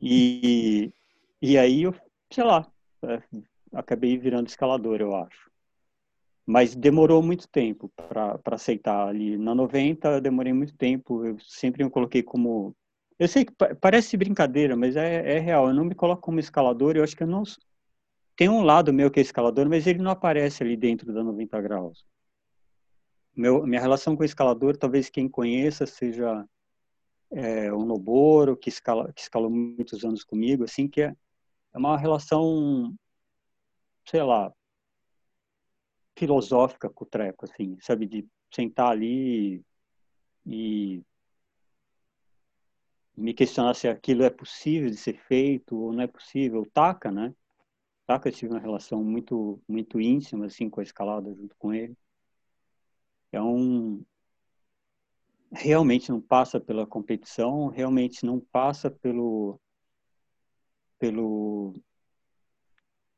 e, 0.00 0.92
e 1.42 1.58
aí 1.58 1.82
eu, 1.82 1.94
sei 2.32 2.44
lá, 2.44 2.70
é, 3.02 3.22
acabei 3.72 4.16
virando 4.16 4.48
escalador, 4.48 5.00
eu 5.00 5.14
acho. 5.14 5.47
Mas 6.50 6.74
demorou 6.74 7.22
muito 7.22 7.46
tempo 7.46 7.92
para 7.94 8.40
aceitar 8.52 9.06
ali. 9.06 9.36
Na 9.36 9.54
90, 9.54 10.18
demorei 10.18 10.54
muito 10.54 10.74
tempo. 10.74 11.22
Eu 11.22 11.38
sempre 11.40 11.84
me 11.84 11.90
coloquei 11.90 12.22
como. 12.22 12.74
Eu 13.18 13.28
sei 13.28 13.44
que 13.44 13.52
parece 13.78 14.16
brincadeira, 14.16 14.74
mas 14.74 14.96
é, 14.96 15.36
é 15.36 15.38
real. 15.40 15.68
Eu 15.68 15.74
não 15.74 15.84
me 15.84 15.94
coloco 15.94 16.22
como 16.22 16.40
escalador. 16.40 16.96
Eu 16.96 17.04
acho 17.04 17.14
que 17.14 17.22
eu 17.22 17.26
não. 17.26 17.42
Tem 18.34 18.48
um 18.48 18.62
lado 18.62 18.94
meu 18.94 19.10
que 19.10 19.20
é 19.20 19.22
escalador, 19.22 19.68
mas 19.68 19.86
ele 19.86 19.98
não 19.98 20.10
aparece 20.10 20.62
ali 20.62 20.74
dentro 20.74 21.12
da 21.12 21.22
90 21.22 21.60
graus. 21.60 22.06
Meu, 23.36 23.66
minha 23.66 23.82
relação 23.82 24.16
com 24.16 24.22
o 24.22 24.26
escalador, 24.26 24.74
talvez 24.74 25.10
quem 25.10 25.28
conheça 25.28 25.84
seja 25.84 26.48
é, 27.30 27.70
o 27.70 27.84
Noboro, 27.84 28.56
que, 28.56 28.70
escala, 28.70 29.12
que 29.12 29.20
escalou 29.20 29.50
muitos 29.50 30.02
anos 30.02 30.24
comigo, 30.24 30.64
assim, 30.64 30.88
que 30.88 31.02
é, 31.02 31.14
é 31.74 31.78
uma 31.78 31.98
relação, 31.98 32.94
sei 34.06 34.22
lá, 34.22 34.50
filosófica 36.18 36.90
com 36.90 37.04
o 37.04 37.08
treco, 37.08 37.44
assim, 37.44 37.78
sabe, 37.80 38.06
de 38.06 38.26
sentar 38.52 38.90
ali 38.90 39.62
e 40.44 41.02
me 43.16 43.34
questionar 43.34 43.74
se 43.74 43.88
aquilo 43.88 44.22
é 44.24 44.30
possível 44.30 44.90
de 44.90 44.96
ser 44.96 45.18
feito 45.26 45.76
ou 45.76 45.92
não 45.92 46.02
é 46.02 46.06
possível. 46.06 46.62
O 46.62 46.70
Taka, 46.70 47.10
né? 47.10 47.34
Taka, 48.06 48.28
eu 48.28 48.32
tive 48.32 48.52
uma 48.52 48.60
relação 48.60 49.04
muito, 49.04 49.60
muito 49.68 50.00
íntima, 50.00 50.46
assim, 50.46 50.68
com 50.68 50.80
a 50.80 50.82
escalada 50.82 51.34
junto 51.34 51.54
com 51.58 51.72
ele. 51.72 51.96
É 53.30 53.40
um, 53.40 54.02
realmente 55.52 56.10
não 56.10 56.20
passa 56.20 56.60
pela 56.60 56.86
competição, 56.86 57.68
realmente 57.68 58.24
não 58.24 58.40
passa 58.40 58.90
pelo 58.90 59.60
pelo 60.98 61.74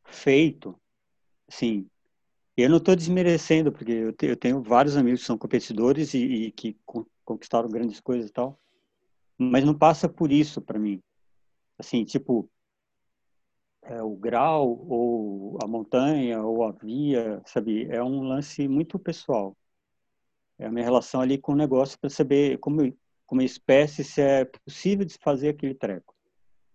feito, 0.04 0.78
sim. 1.49 1.88
Eu 2.61 2.71
não 2.71 2.79
estou 2.79 2.97
desmerecendo, 2.97 3.73
porque 3.73 3.93
eu, 3.93 4.12
te, 4.12 4.26
eu, 4.26 4.37
tenho 4.37 4.62
vários 4.62 4.97
amigos 4.97 5.21
que 5.21 5.26
são 5.26 5.38
competidores 5.38 6.14
e, 6.14 6.19
e 6.19 6.52
que 6.52 6.76
conquistaram 7.25 7.69
grandes 7.69 8.00
coisas 8.00 8.31
e 8.31 8.33
tal, 8.33 8.59
mas 9.38 9.64
não 9.64 9.75
passa 9.75 10.09
por 10.09 10.33
isso 10.33 10.61
para 10.61 10.79
mim. 10.79 11.02
Assim, 11.79 12.05
tipo, 12.05 12.50
é, 13.83 14.02
o 14.02 14.14
grau 14.17 14.85
ou 14.88 15.59
a 15.62 15.67
montanha 15.67 16.43
ou 16.43 16.64
a 16.64 16.73
via, 16.73 17.40
sabe, 17.47 17.87
é 17.90 18.02
um 18.02 18.23
lance 18.23 18.69
muito 18.69 18.99
pessoal 18.99 19.57
é 20.61 20.67
a 20.67 20.71
minha 20.71 20.85
relação 20.85 21.23
ali 21.23 21.38
com 21.38 21.52
o 21.52 21.57
negócio 21.57 21.99
para 21.99 22.11
saber 22.11 22.59
como 22.59 22.95
como 23.26 23.43
espécie 23.43 24.02
se 24.02 24.21
é 24.21 24.45
possível 24.45 25.05
de 25.07 25.17
fazer 25.19 25.50
aquele 25.50 25.73
treco. 25.73 26.17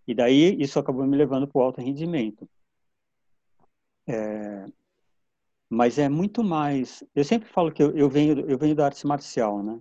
E 0.08 0.16
daí 0.16 0.56
isso 0.58 0.80
acabou 0.80 1.06
me 1.06 1.18
levando 1.18 1.46
para 1.46 1.60
o 1.60 1.62
alto 1.62 1.82
rendimento. 1.82 2.50
É, 4.08 4.66
mas 5.70 5.98
é 5.98 6.10
muito 6.10 6.44
mais. 6.44 7.04
Eu 7.14 7.24
sempre 7.24 7.50
falo 7.50 7.72
que 7.72 7.82
eu, 7.84 7.96
eu 7.98 8.10
venho 8.10 8.40
eu 8.50 8.58
venho 8.58 8.76
da 8.76 8.86
arte 8.86 9.06
marcial, 9.08 9.64
né? 9.64 9.80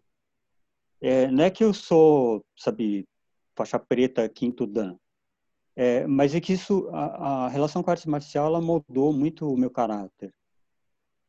É, 1.00 1.30
não 1.30 1.44
é 1.44 1.50
que 1.50 1.62
eu 1.62 1.74
sou, 1.74 2.44
sabe, 2.56 3.06
faixa 3.54 3.78
preta 3.78 4.28
quinto 4.28 4.66
dan, 4.66 4.96
é, 5.76 6.06
mas 6.06 6.34
é 6.34 6.40
que 6.40 6.52
isso 6.52 6.88
a, 6.92 7.46
a 7.46 7.48
relação 7.48 7.82
com 7.82 7.90
a 7.90 7.92
arte 7.94 8.08
marcial 8.08 8.46
ela 8.46 8.60
mudou 8.60 9.12
muito 9.12 9.48
o 9.48 9.56
meu 9.56 9.70
caráter. 9.70 10.32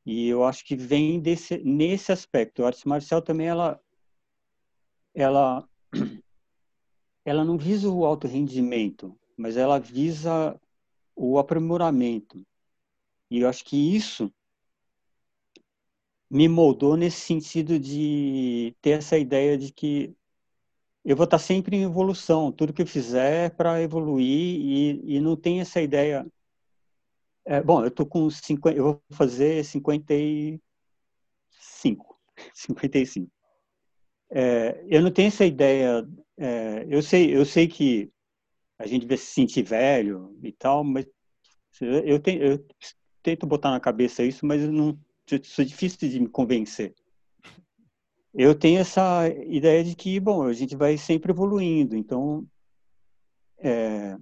E 0.06 0.28
eu 0.28 0.44
acho 0.44 0.64
que 0.64 0.76
vem 0.76 1.20
desse, 1.20 1.58
nesse 1.64 2.12
aspecto. 2.12 2.64
A 2.64 2.68
arte 2.68 2.88
marcial 2.88 3.22
também, 3.22 3.48
ela, 3.48 3.82
ela, 5.16 5.68
ela 7.26 7.44
não 7.44 7.58
visa 7.58 7.90
o 7.90 8.06
alto 8.06 8.28
rendimento, 8.28 9.18
mas 9.36 9.58
ela 9.58 9.80
visa 9.80 10.60
o 11.16 11.40
aprimoramento. 11.40 12.46
E 13.32 13.40
eu 13.40 13.50
acho 13.50 13.66
que 13.66 13.96
isso 13.96 14.32
me 16.36 16.50
moldou 16.50 16.98
nesse 16.98 17.22
sentido 17.22 17.80
de 17.80 18.76
ter 18.82 18.92
essa 18.92 19.18
ideia 19.18 19.58
de 19.58 19.72
que 19.72 20.14
eu 21.06 21.16
vou 21.16 21.24
estar 21.24 21.40
sempre 21.40 21.78
em 21.78 21.84
evolução, 21.84 22.52
tudo 22.52 22.74
que 22.74 22.82
eu 22.82 22.88
fizer 22.88 23.46
é 23.46 23.50
para 23.50 23.82
evoluir 23.82 24.28
e, 24.28 25.16
e 25.16 25.22
não 25.22 25.38
tem 25.38 25.62
essa 25.62 25.82
ideia. 25.82 26.28
É, 27.46 27.62
bom, 27.62 27.86
eu 27.86 27.92
tô 27.92 28.06
com 28.06 28.30
50, 28.30 28.78
eu 28.78 28.84
vou 28.84 29.02
fazer 29.12 29.64
55, 29.64 30.60
55. 32.54 33.32
É, 34.32 34.84
eu 34.90 35.02
não 35.04 35.12
tenho 35.12 35.28
essa 35.28 35.46
ideia. 35.46 36.06
É, 36.36 36.86
eu 36.90 37.02
sei, 37.02 37.34
eu 37.34 37.46
sei 37.46 37.68
que 37.68 38.12
a 38.78 38.88
gente 38.88 39.06
vai 39.06 39.18
se 39.18 39.28
sentir 39.28 39.64
velho 39.64 40.38
e 40.44 40.52
tal, 40.52 40.84
mas 40.84 41.06
eu, 41.80 42.20
tenho, 42.20 42.44
eu 42.44 42.66
tento 43.22 43.46
botar 43.46 43.70
na 43.72 43.80
cabeça 43.80 44.24
isso, 44.24 44.46
mas 44.46 44.68
não 44.68 45.00
sou 45.44 45.66
difícil 45.66 46.10
de 46.10 46.20
me 46.20 46.28
convencer. 46.28 46.94
Eu 48.34 48.54
tenho 48.54 48.80
essa 48.80 49.28
ideia 49.48 49.84
de 49.84 49.96
que, 49.96 50.20
bom, 50.20 50.44
a 50.44 50.54
gente 50.54 50.76
vai 50.76 50.98
sempre 50.98 51.32
evoluindo, 51.32 51.96
então 51.96 52.46
é, 53.58 54.18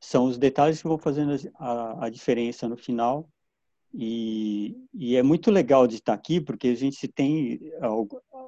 são 0.00 0.26
os 0.26 0.38
detalhes 0.38 0.80
que 0.80 0.88
vão 0.88 0.98
fazendo 0.98 1.36
a, 1.56 2.06
a 2.06 2.08
diferença 2.08 2.68
no 2.68 2.76
final. 2.76 3.28
E, 3.92 4.76
e, 4.92 5.16
é 5.16 5.22
muito 5.22 5.50
legal 5.50 5.86
de 5.86 5.96
estar 5.96 6.12
aqui, 6.12 6.40
porque 6.40 6.68
a 6.68 6.74
gente 6.74 7.08
tem 7.08 7.58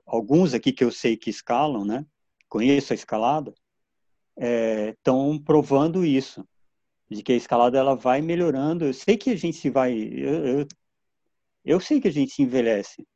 alguns 0.06 0.54
aqui 0.54 0.72
que 0.72 0.84
eu 0.84 0.90
sei 0.90 1.16
que 1.16 1.30
escalam, 1.30 1.84
né? 1.84 2.04
Conheço 2.48 2.92
a 2.92 2.96
escalada, 2.96 3.54
estão 4.36 5.34
é, 5.34 5.38
provando 5.44 6.04
isso, 6.04 6.46
de 7.10 7.22
que 7.22 7.32
a 7.32 7.36
escalada 7.36 7.78
ela 7.78 7.94
vai 7.94 8.20
melhorando. 8.20 8.84
Eu 8.84 8.94
sei 8.94 9.16
que 9.16 9.30
a 9.30 9.36
gente 9.36 9.68
vai, 9.70 9.94
eu, 9.94 10.60
eu, 10.60 10.66
eu 11.64 11.80
sei 11.80 12.00
que 12.00 12.08
a 12.08 12.12
gente 12.12 12.42
envelhece, 12.42 13.06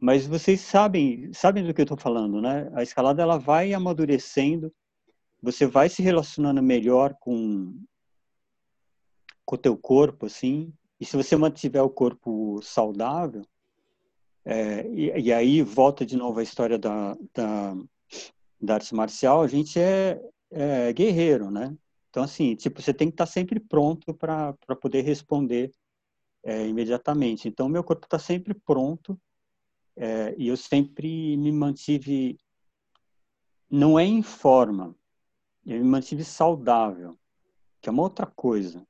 mas 0.00 0.26
vocês 0.26 0.60
sabem, 0.60 1.32
sabem 1.32 1.64
do 1.64 1.74
que 1.74 1.80
eu 1.80 1.84
estou 1.84 1.98
falando, 1.98 2.40
né? 2.40 2.70
A 2.74 2.82
escalada 2.82 3.22
ela 3.22 3.38
vai 3.38 3.72
amadurecendo, 3.72 4.72
você 5.42 5.66
vai 5.66 5.88
se 5.88 6.02
relacionando 6.02 6.62
melhor 6.62 7.14
com 7.20 7.74
com 9.44 9.54
o 9.54 9.58
teu 9.58 9.78
corpo, 9.78 10.26
assim. 10.26 10.74
E 11.00 11.06
se 11.06 11.16
você 11.16 11.34
mantiver 11.34 11.82
o 11.82 11.88
corpo 11.88 12.60
saudável, 12.62 13.42
é, 14.44 14.86
e, 14.88 15.10
e, 15.20 15.32
aí 15.32 15.62
volta 15.62 16.04
de 16.04 16.16
novo 16.16 16.40
a 16.40 16.42
história 16.42 16.78
da, 16.78 17.16
da, 17.34 17.74
da 18.60 18.74
arte 18.74 18.94
marcial, 18.94 19.42
a 19.42 19.48
gente 19.48 19.80
é, 19.80 20.20
é, 20.50 20.92
guerreiro, 20.92 21.50
né? 21.50 21.74
Então, 22.10 22.22
assim, 22.22 22.54
tipo, 22.56 22.82
você 22.82 22.92
tem 22.92 23.08
que 23.08 23.14
estar 23.14 23.26
sempre 23.26 23.58
pronto 23.58 24.12
para 24.12 24.54
poder 24.80 25.02
responder 25.02 25.72
é, 26.42 26.66
imediatamente. 26.66 27.48
Então, 27.48 27.68
meu 27.68 27.84
corpo 27.84 28.04
está 28.04 28.18
sempre 28.18 28.54
pronto 28.54 29.20
é, 29.96 30.34
e 30.38 30.48
eu 30.48 30.56
sempre 30.56 31.36
me 31.36 31.50
mantive, 31.50 32.38
não 33.70 33.98
é 33.98 34.04
em 34.04 34.22
forma, 34.22 34.94
eu 35.66 35.78
me 35.78 35.84
mantive 35.84 36.24
saudável, 36.24 37.18
que 37.80 37.88
é 37.88 37.92
uma 37.92 38.02
outra 38.02 38.26
coisa. 38.26 38.86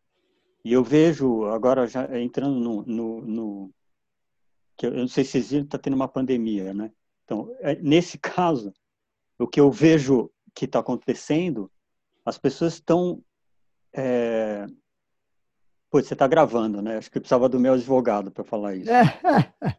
E 0.65 0.73
eu 0.73 0.85
vejo, 0.85 1.45
agora 1.47 1.87
já 1.87 2.21
entrando 2.21 2.59
no, 2.59 2.83
no, 2.83 3.21
no 3.23 3.75
que 4.77 4.87
eu 4.87 4.93
não 4.93 5.09
sei 5.09 5.25
se 5.25 5.39
existe, 5.39 5.65
está 5.65 5.79
tendo 5.79 5.95
uma 5.95 6.09
pandemia, 6.09 6.73
né? 6.73 6.93
Então, 7.25 7.55
é, 7.61 7.75
nesse 7.77 8.17
caso, 8.19 8.73
o 9.39 9.47
que 9.47 9.61
eu 9.61 9.71
vejo 9.71 10.31
que 10.55 10.65
está 10.65 10.79
acontecendo, 10.79 11.71
as 12.25 12.39
pessoas 12.39 12.75
estão. 12.75 13.23
É... 13.93 14.67
Pô, 15.91 16.03
você 16.03 16.13
está 16.13 16.27
gravando, 16.27 16.83
né? 16.83 16.99
Acho 16.99 17.11
que 17.11 17.19
precisava 17.19 17.49
do 17.49 17.59
meu 17.59 17.73
advogado 17.73 18.31
para 18.31 18.45
falar 18.45 18.77
isso. 18.77 18.91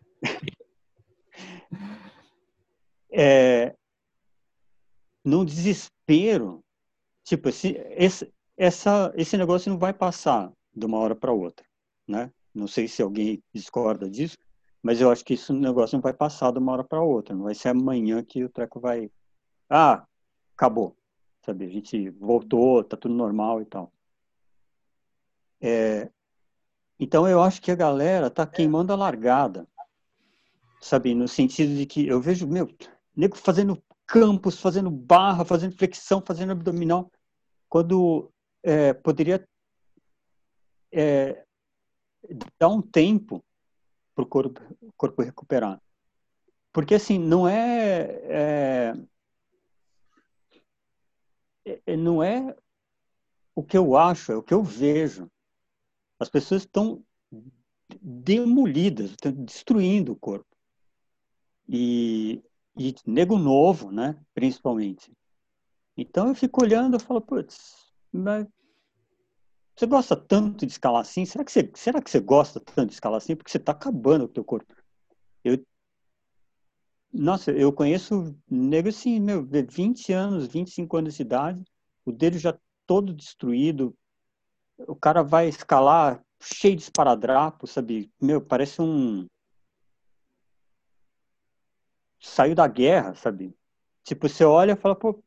é, 3.12 3.76
num 5.24 5.46
desespero, 5.46 6.64
tipo, 7.24 7.50
esse, 7.50 7.78
esse, 7.92 8.34
essa, 8.58 9.14
esse 9.16 9.38
negócio 9.38 9.72
não 9.72 9.78
vai 9.78 9.94
passar 9.94 10.52
de 10.76 10.86
uma 10.86 10.98
hora 10.98 11.16
para 11.16 11.32
outra, 11.32 11.66
né? 12.08 12.32
Não 12.54 12.68
sei 12.68 12.88
se 12.88 13.04
alguém 13.04 13.44
discorda 13.54 14.10
disso, 14.10 14.38
mas 14.82 15.00
eu 15.00 15.12
acho 15.12 15.24
que 15.24 15.36
esse 15.36 15.54
negócio 15.54 15.96
não 15.96 16.02
vai 16.02 16.14
passar 16.14 16.52
de 16.52 16.58
uma 16.58 16.72
hora 16.72 16.84
para 16.84 17.04
outra, 17.04 17.36
não 17.36 17.44
vai 17.44 17.54
ser 17.54 17.70
amanhã 17.70 18.24
que 18.24 18.44
o 18.44 18.50
treco 18.50 18.80
vai... 18.80 19.12
Ah, 19.70 20.08
acabou, 20.56 20.98
sabe? 21.46 21.66
A 21.66 21.70
gente 21.70 22.10
voltou, 22.10 22.84
tá 22.84 22.98
tudo 22.98 23.14
normal 23.14 23.62
e 23.62 23.66
tal. 23.66 23.94
É, 25.62 26.10
então 27.00 27.28
eu 27.28 27.42
acho 27.42 27.62
que 27.62 27.72
a 27.72 27.76
galera 27.76 28.30
tá 28.30 28.46
queimando 28.46 28.92
a 28.92 28.96
largada, 28.96 29.68
sabe? 30.82 31.14
No 31.14 31.28
sentido 31.28 31.76
de 31.76 31.86
que 31.86 32.08
eu 32.08 32.22
vejo, 32.22 32.48
meu, 32.48 32.68
nego 33.16 33.36
fazendo 33.36 33.82
campos, 34.06 34.60
fazendo 34.60 34.90
barra, 34.90 35.46
fazendo 35.46 35.78
flexão, 35.78 36.22
fazendo 36.26 36.52
abdominal, 36.52 37.12
quando 37.70 38.32
é, 38.64 38.94
poderia 38.94 39.48
é, 40.92 41.46
dar 42.60 42.70
um 42.70 42.82
tempo 42.82 43.44
para 44.16 44.24
o 44.24 44.28
corpo, 44.28 44.62
corpo 44.98 45.22
recuperar. 45.22 45.82
Porque, 46.72 46.96
assim, 46.96 47.18
não 47.18 47.48
é, 47.48 48.94
é, 51.66 51.80
é, 51.86 51.98
não 51.98 52.24
é 52.24 52.56
o 53.56 53.64
que 53.64 53.78
eu 53.78 53.98
acho, 53.98 54.32
é 54.32 54.36
o 54.36 54.44
que 54.44 54.54
eu 54.54 54.64
vejo. 54.64 55.30
As 56.20 56.30
pessoas 56.30 56.64
estão 56.64 57.04
demolidas, 58.02 59.12
estão 59.12 59.32
destruindo 59.32 60.12
o 60.12 60.16
corpo. 60.16 60.46
E, 61.68 62.44
e 62.78 62.96
nego 63.06 63.38
novo, 63.38 63.92
né? 63.92 64.20
Principalmente. 64.34 65.12
Então 65.96 66.28
eu 66.28 66.36
fico 66.36 66.62
olhando 66.62 66.98
e 66.98 67.00
falo, 67.00 67.22
putz, 67.22 67.92
mas 68.12 68.46
você 69.76 69.86
gosta 69.86 70.16
tanto 70.16 70.66
de 70.66 70.74
escalar 70.74 71.02
assim? 71.02 71.26
Será 71.26 71.44
que 71.46 71.52
você, 71.52 71.72
será 71.74 72.02
que 72.02 72.12
você 72.12 72.20
gosta 72.20 72.60
tanto 72.60 72.88
de 72.88 72.94
escalar 72.94 73.18
assim? 73.18 73.36
Porque 73.36 73.50
você 73.50 73.58
está 73.58 73.72
acabando 73.72 74.26
o 74.26 74.28
teu 74.28 74.44
corpo. 74.44 74.76
Eu, 75.42 75.66
nossa, 77.14 77.52
eu 77.52 77.72
conheço 77.72 78.36
nego 78.50 78.90
assim, 78.90 79.22
meu, 79.22 79.46
20 79.46 80.12
anos, 80.12 80.48
25 80.48 80.98
anos 80.98 81.16
de 81.16 81.22
idade, 81.22 81.64
o 82.06 82.12
dedo 82.12 82.38
já 82.38 82.60
todo 82.86 83.14
destruído, 83.14 83.96
o 84.88 84.96
cara 84.96 85.24
vai 85.24 85.48
escalar 85.48 86.24
cheio 86.42 86.76
de 86.76 86.84
esparadrapo, 86.84 87.68
sabe? 87.68 88.12
Meu, 88.22 88.42
parece 88.42 88.82
um 88.82 89.28
saiu 92.20 92.56
da 92.56 92.68
guerra, 92.68 93.16
sabe? 93.16 93.56
Tipo, 94.04 94.28
você 94.28 94.44
olha 94.44 94.74
e 94.74 94.76
fala, 94.76 94.96
pô, 94.96 95.24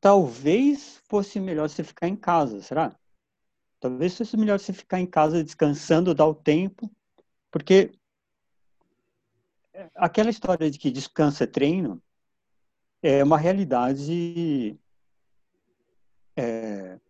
talvez 0.00 1.02
fosse 1.08 1.40
melhor 1.40 1.68
você 1.68 1.82
ficar 1.82 2.08
em 2.08 2.16
casa, 2.16 2.60
será? 2.62 2.96
Talvez 3.80 4.16
fosse 4.16 4.36
melhor 4.36 4.58
você 4.58 4.72
ficar 4.72 5.00
em 5.00 5.06
casa 5.06 5.42
descansando, 5.42 6.14
dar 6.14 6.26
o 6.26 6.34
tempo, 6.34 6.90
porque 7.50 7.92
aquela 9.94 10.30
história 10.30 10.70
de 10.70 10.78
que 10.78 10.90
descanso 10.90 11.42
é 11.42 11.46
treino 11.46 12.02
é 13.00 13.22
uma 13.22 13.38
realidade 13.38 14.76
é, 16.38 17.00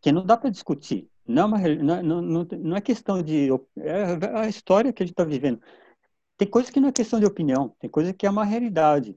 que 0.00 0.10
não 0.10 0.24
dá 0.24 0.36
para 0.38 0.48
discutir. 0.48 1.08
Não 1.26 1.42
é, 1.42 1.46
uma, 1.46 2.02
não, 2.02 2.22
não, 2.22 2.44
não 2.44 2.76
é 2.76 2.80
questão 2.80 3.22
de. 3.22 3.48
É 3.78 4.38
a 4.38 4.48
história 4.48 4.92
que 4.92 5.02
a 5.02 5.06
gente 5.06 5.12
está 5.12 5.24
vivendo. 5.24 5.60
Tem 6.36 6.48
coisa 6.48 6.72
que 6.72 6.80
não 6.80 6.88
é 6.88 6.92
questão 6.92 7.20
de 7.20 7.26
opinião, 7.26 7.74
tem 7.78 7.88
coisa 7.88 8.12
que 8.12 8.26
é 8.26 8.30
uma 8.30 8.44
realidade. 8.44 9.16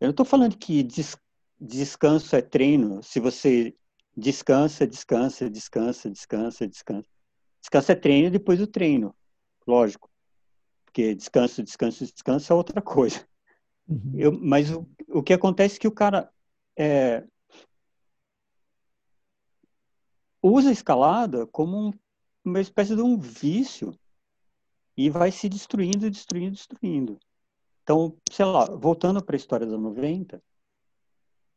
Eu 0.00 0.06
não 0.06 0.10
estou 0.10 0.26
falando 0.26 0.56
que 0.56 0.82
des, 0.82 1.16
descanso 1.58 2.36
é 2.36 2.42
treino. 2.42 3.02
Se 3.02 3.18
você 3.18 3.74
descansa, 4.16 4.86
descansa, 4.86 5.48
descansa, 5.48 6.10
descansa, 6.10 6.68
descansa. 6.68 7.08
Descanso 7.60 7.92
é 7.92 7.94
treino 7.94 8.30
depois 8.30 8.58
do 8.58 8.66
treino, 8.66 9.14
lógico. 9.66 10.10
Porque 10.84 11.14
descanso, 11.14 11.62
descanso, 11.62 12.04
descanso 12.04 12.52
é 12.52 12.56
outra 12.56 12.82
coisa. 12.82 13.26
Uhum. 13.88 14.12
Eu, 14.14 14.32
mas 14.32 14.70
o, 14.70 14.86
o 15.08 15.22
que 15.22 15.32
acontece 15.32 15.76
é 15.76 15.80
que 15.80 15.88
o 15.88 15.92
cara 15.92 16.30
é, 16.76 17.24
usa 20.52 20.70
a 20.70 20.72
escalada 20.72 21.46
como 21.46 21.88
um, 21.88 21.92
uma 22.44 22.60
espécie 22.60 22.94
de 22.94 23.02
um 23.02 23.18
vício 23.18 23.98
e 24.96 25.10
vai 25.10 25.30
se 25.30 25.48
destruindo, 25.48 26.10
destruindo, 26.10 26.52
destruindo. 26.52 27.18
Então, 27.82 28.16
sei 28.30 28.44
lá, 28.44 28.64
voltando 28.64 29.22
para 29.22 29.36
a 29.36 29.38
história 29.38 29.66
da 29.66 29.76
90, 29.76 30.42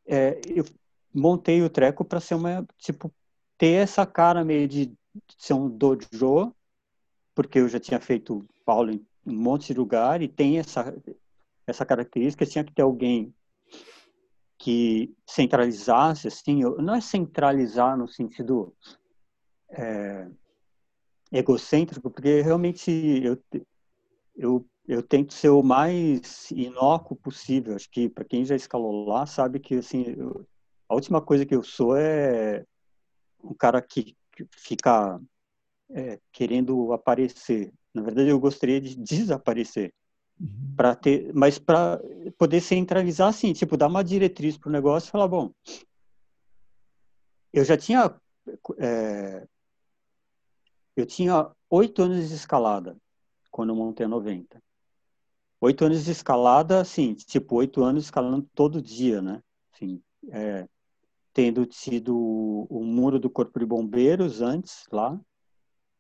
é, 0.05 0.39
eu 0.47 0.65
montei 1.13 1.61
o 1.61 1.69
treco 1.69 2.03
para 2.03 2.19
ser 2.19 2.35
uma, 2.35 2.67
tipo, 2.77 3.11
ter 3.57 3.73
essa 3.73 4.05
cara 4.05 4.43
meio 4.43 4.67
de 4.67 4.93
ser 5.37 5.53
um 5.53 5.69
dojo, 5.69 6.53
porque 7.33 7.59
eu 7.59 7.69
já 7.69 7.79
tinha 7.79 7.99
feito 7.99 8.45
aula 8.65 8.93
em 8.93 9.05
um 9.25 9.33
monte 9.33 9.73
de 9.73 9.79
lugar 9.79 10.21
e 10.21 10.27
tem 10.27 10.59
essa, 10.59 10.93
essa 11.65 11.85
característica, 11.85 12.45
tinha 12.45 12.63
que 12.63 12.73
ter 12.73 12.81
alguém 12.81 13.33
que 14.59 15.15
centralizasse, 15.25 16.27
assim, 16.27 16.59
não 16.79 16.93
é 16.93 17.01
centralizar 17.01 17.97
no 17.97 18.07
sentido 18.07 18.75
é, 19.71 20.27
egocêntrico, 21.31 22.11
porque 22.11 22.41
realmente 22.41 22.91
eu, 23.23 23.41
eu, 24.35 24.65
eu 24.85 25.01
tento 25.01 25.33
ser 25.33 25.49
o 25.49 25.63
mais 25.63 26.51
inócuo 26.51 27.15
possível. 27.15 27.75
Acho 27.75 27.89
que 27.89 28.09
para 28.09 28.25
quem 28.25 28.43
já 28.43 28.55
escalou 28.55 29.07
lá 29.07 29.25
sabe 29.25 29.59
que 29.59 29.75
assim 29.75 30.13
eu, 30.17 30.45
a 30.89 30.93
última 30.93 31.21
coisa 31.21 31.45
que 31.45 31.55
eu 31.55 31.63
sou 31.63 31.95
é 31.95 32.65
um 33.41 33.53
cara 33.53 33.81
que 33.81 34.17
fica 34.51 35.21
é, 35.91 36.19
querendo 36.33 36.91
aparecer. 36.91 37.71
Na 37.93 38.01
verdade, 38.01 38.29
eu 38.29 38.39
gostaria 38.39 38.81
de 38.81 38.95
desaparecer. 38.95 39.93
Uhum. 40.39 40.73
para 40.75 40.95
ter, 40.95 41.33
mas 41.33 41.59
para 41.59 42.01
poder 42.37 42.61
centralizar 42.61 43.27
assim, 43.27 43.51
tipo, 43.51 43.75
dar 43.75 43.87
uma 43.87 44.03
diretriz 44.03 44.57
para 44.57 44.69
o 44.69 44.71
negócio 44.71 45.09
e 45.09 45.11
falar, 45.11 45.27
bom, 45.27 45.51
eu 47.51 47.65
já 47.65 47.75
tinha 47.75 48.15
é, 48.77 49.47
eu 50.95 51.05
tinha 51.05 51.49
oito 51.69 52.01
anos 52.01 52.29
de 52.29 52.35
escalada 52.35 52.97
quando 53.51 53.69
eu 53.69 53.75
montei 53.75 54.05
a 54.05 54.09
90. 54.09 54.61
Oito 55.61 55.83
anos 55.83 56.05
de 56.05 56.11
escalada, 56.11 56.79
assim, 56.79 57.13
tipo, 57.13 57.55
oito 57.55 57.83
anos 57.83 58.05
escalando 58.05 58.47
todo 58.55 58.81
dia, 58.81 59.21
né? 59.21 59.41
Assim, 59.73 60.01
é, 60.29 60.67
tendo 61.33 61.65
tido 61.65 62.17
o 62.69 62.83
muro 62.83 63.19
do 63.19 63.29
Corpo 63.29 63.59
de 63.59 63.65
Bombeiros 63.65 64.41
antes, 64.41 64.85
lá, 64.91 65.19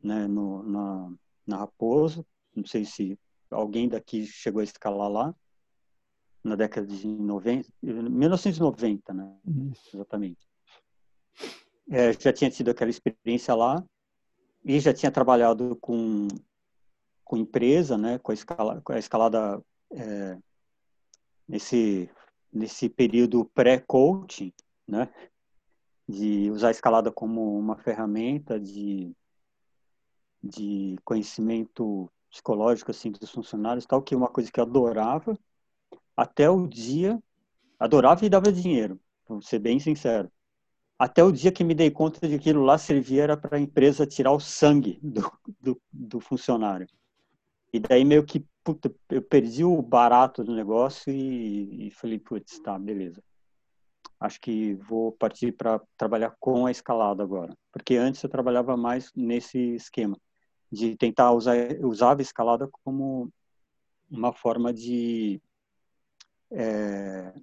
né, 0.01 0.27
no, 0.27 0.63
na, 0.63 1.13
na 1.45 1.57
Raposo. 1.57 2.25
Não 2.55 2.65
sei 2.65 2.85
se 2.85 3.19
alguém 3.51 3.87
daqui 3.87 4.25
chegou 4.25 4.61
a 4.61 4.63
escalar 4.63 5.09
lá, 5.09 5.35
na 6.43 6.55
década 6.55 6.87
de 6.87 7.07
90, 7.07 7.69
1990, 7.81 9.13
né? 9.13 9.37
Isso. 9.71 9.97
Exatamente. 9.97 10.47
É, 11.89 12.13
já 12.13 12.31
tinha 12.31 12.49
tido 12.49 12.69
aquela 12.69 12.89
experiência 12.89 13.53
lá 13.55 13.83
e 14.63 14.79
já 14.79 14.93
tinha 14.93 15.11
trabalhado 15.11 15.75
com 15.81 16.27
com 17.23 17.37
empresa, 17.37 17.95
né, 17.95 18.17
com 18.17 18.31
a, 18.31 18.33
escala, 18.33 18.81
com 18.81 18.91
a 18.91 18.97
escalada 18.97 19.63
é, 19.91 20.37
nesse 21.47 22.09
nesse 22.51 22.89
período 22.89 23.45
pré-coaching, 23.45 24.51
né, 24.87 25.13
de 26.07 26.49
usar 26.49 26.69
a 26.69 26.71
escalada 26.71 27.11
como 27.11 27.57
uma 27.57 27.77
ferramenta 27.77 28.59
de 28.59 29.11
de 30.41 30.95
conhecimento 31.03 32.09
psicológico 32.29 32.91
assim 32.91 33.11
dos 33.11 33.31
funcionários, 33.31 33.85
tal 33.85 34.01
que 34.01 34.13
é 34.13 34.17
uma 34.17 34.27
coisa 34.29 34.51
que 34.51 34.59
eu 34.59 34.63
adorava 34.63 35.37
até 36.15 36.49
o 36.49 36.67
dia 36.67 37.21
adorava 37.79 38.25
e 38.25 38.29
dava 38.29 38.51
dinheiro, 38.51 38.99
vou 39.27 39.41
ser 39.41 39.59
bem 39.59 39.79
sincero. 39.79 40.29
Até 40.97 41.23
o 41.23 41.31
dia 41.31 41.51
que 41.51 41.63
me 41.63 41.73
dei 41.73 41.89
conta 41.89 42.27
de 42.27 42.37
que 42.37 42.49
aquilo 42.49 42.63
lá 42.63 42.77
servia 42.77 43.23
era 43.23 43.37
para 43.37 43.57
a 43.57 43.61
empresa 43.61 44.05
tirar 44.05 44.33
o 44.33 44.39
sangue 44.39 44.99
do, 45.01 45.31
do, 45.61 45.81
do 45.89 46.19
funcionário. 46.19 46.87
E 47.71 47.79
daí 47.79 48.03
meio 48.03 48.25
que, 48.25 48.45
puta, 48.63 48.93
eu 49.09 49.21
perdi 49.21 49.63
o 49.63 49.81
barato 49.81 50.43
do 50.43 50.53
negócio 50.53 51.13
e, 51.13 51.87
e 51.87 51.91
falei, 51.91 52.19
putz, 52.19 52.59
tá, 52.59 52.77
beleza. 52.77 53.23
Acho 54.19 54.41
que 54.41 54.73
vou 54.73 55.13
partir 55.13 55.53
para 55.53 55.79
trabalhar 55.95 56.35
com 56.37 56.65
a 56.65 56.71
escalada 56.71 57.23
agora. 57.23 57.55
Porque 57.71 57.95
antes 57.95 58.21
eu 58.21 58.29
trabalhava 58.29 58.75
mais 58.75 59.09
nesse 59.15 59.75
esquema 59.75 60.17
de 60.71 60.95
tentar 60.95 61.31
usar, 61.33 61.55
usar 61.81 62.17
a 62.17 62.21
escalada 62.21 62.67
como 62.83 63.31
uma 64.09 64.33
forma 64.33 64.73
de, 64.73 65.41
é, 66.51 67.33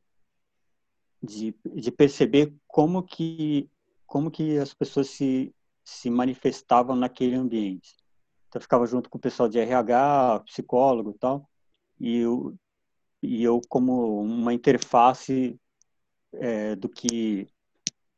de, 1.23 1.55
de 1.75 1.91
perceber 1.91 2.55
como 2.67 3.03
que, 3.03 3.69
como 4.07 4.31
que 4.31 4.59
as 4.59 4.75
pessoas 4.75 5.09
se, 5.11 5.55
se 5.85 6.11
manifestavam 6.11 6.97
naquele 6.97 7.37
ambiente. 7.37 7.97
Então, 8.49 8.59
eu 8.59 8.63
ficava 8.63 8.87
junto 8.87 9.11
com 9.11 9.19
o 9.19 9.21
pessoal 9.21 9.49
de 9.49 9.59
RH, 9.59 10.41
psicólogo 10.47 11.11
e 11.11 11.19
tal, 11.19 11.49
e 12.01 12.19
eu, 12.19 12.55
e 13.23 13.43
eu 13.43 13.61
como 13.69 14.21
uma 14.21 14.53
interface 14.55 15.59
é, 16.33 16.77
do 16.77 16.89
que 16.89 17.49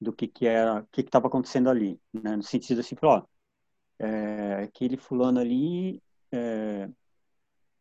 do 0.00 0.12
que 0.12 0.28
que 0.28 0.46
era, 0.46 0.86
que 0.92 1.00
estava 1.00 1.26
acontecendo 1.26 1.68
ali, 1.68 2.00
né? 2.12 2.36
no 2.36 2.42
sentido 2.42 2.80
assim, 2.80 2.94
ó, 3.02 3.22
é, 3.98 4.62
aquele 4.64 4.96
fulano 4.96 5.40
ali 5.40 6.02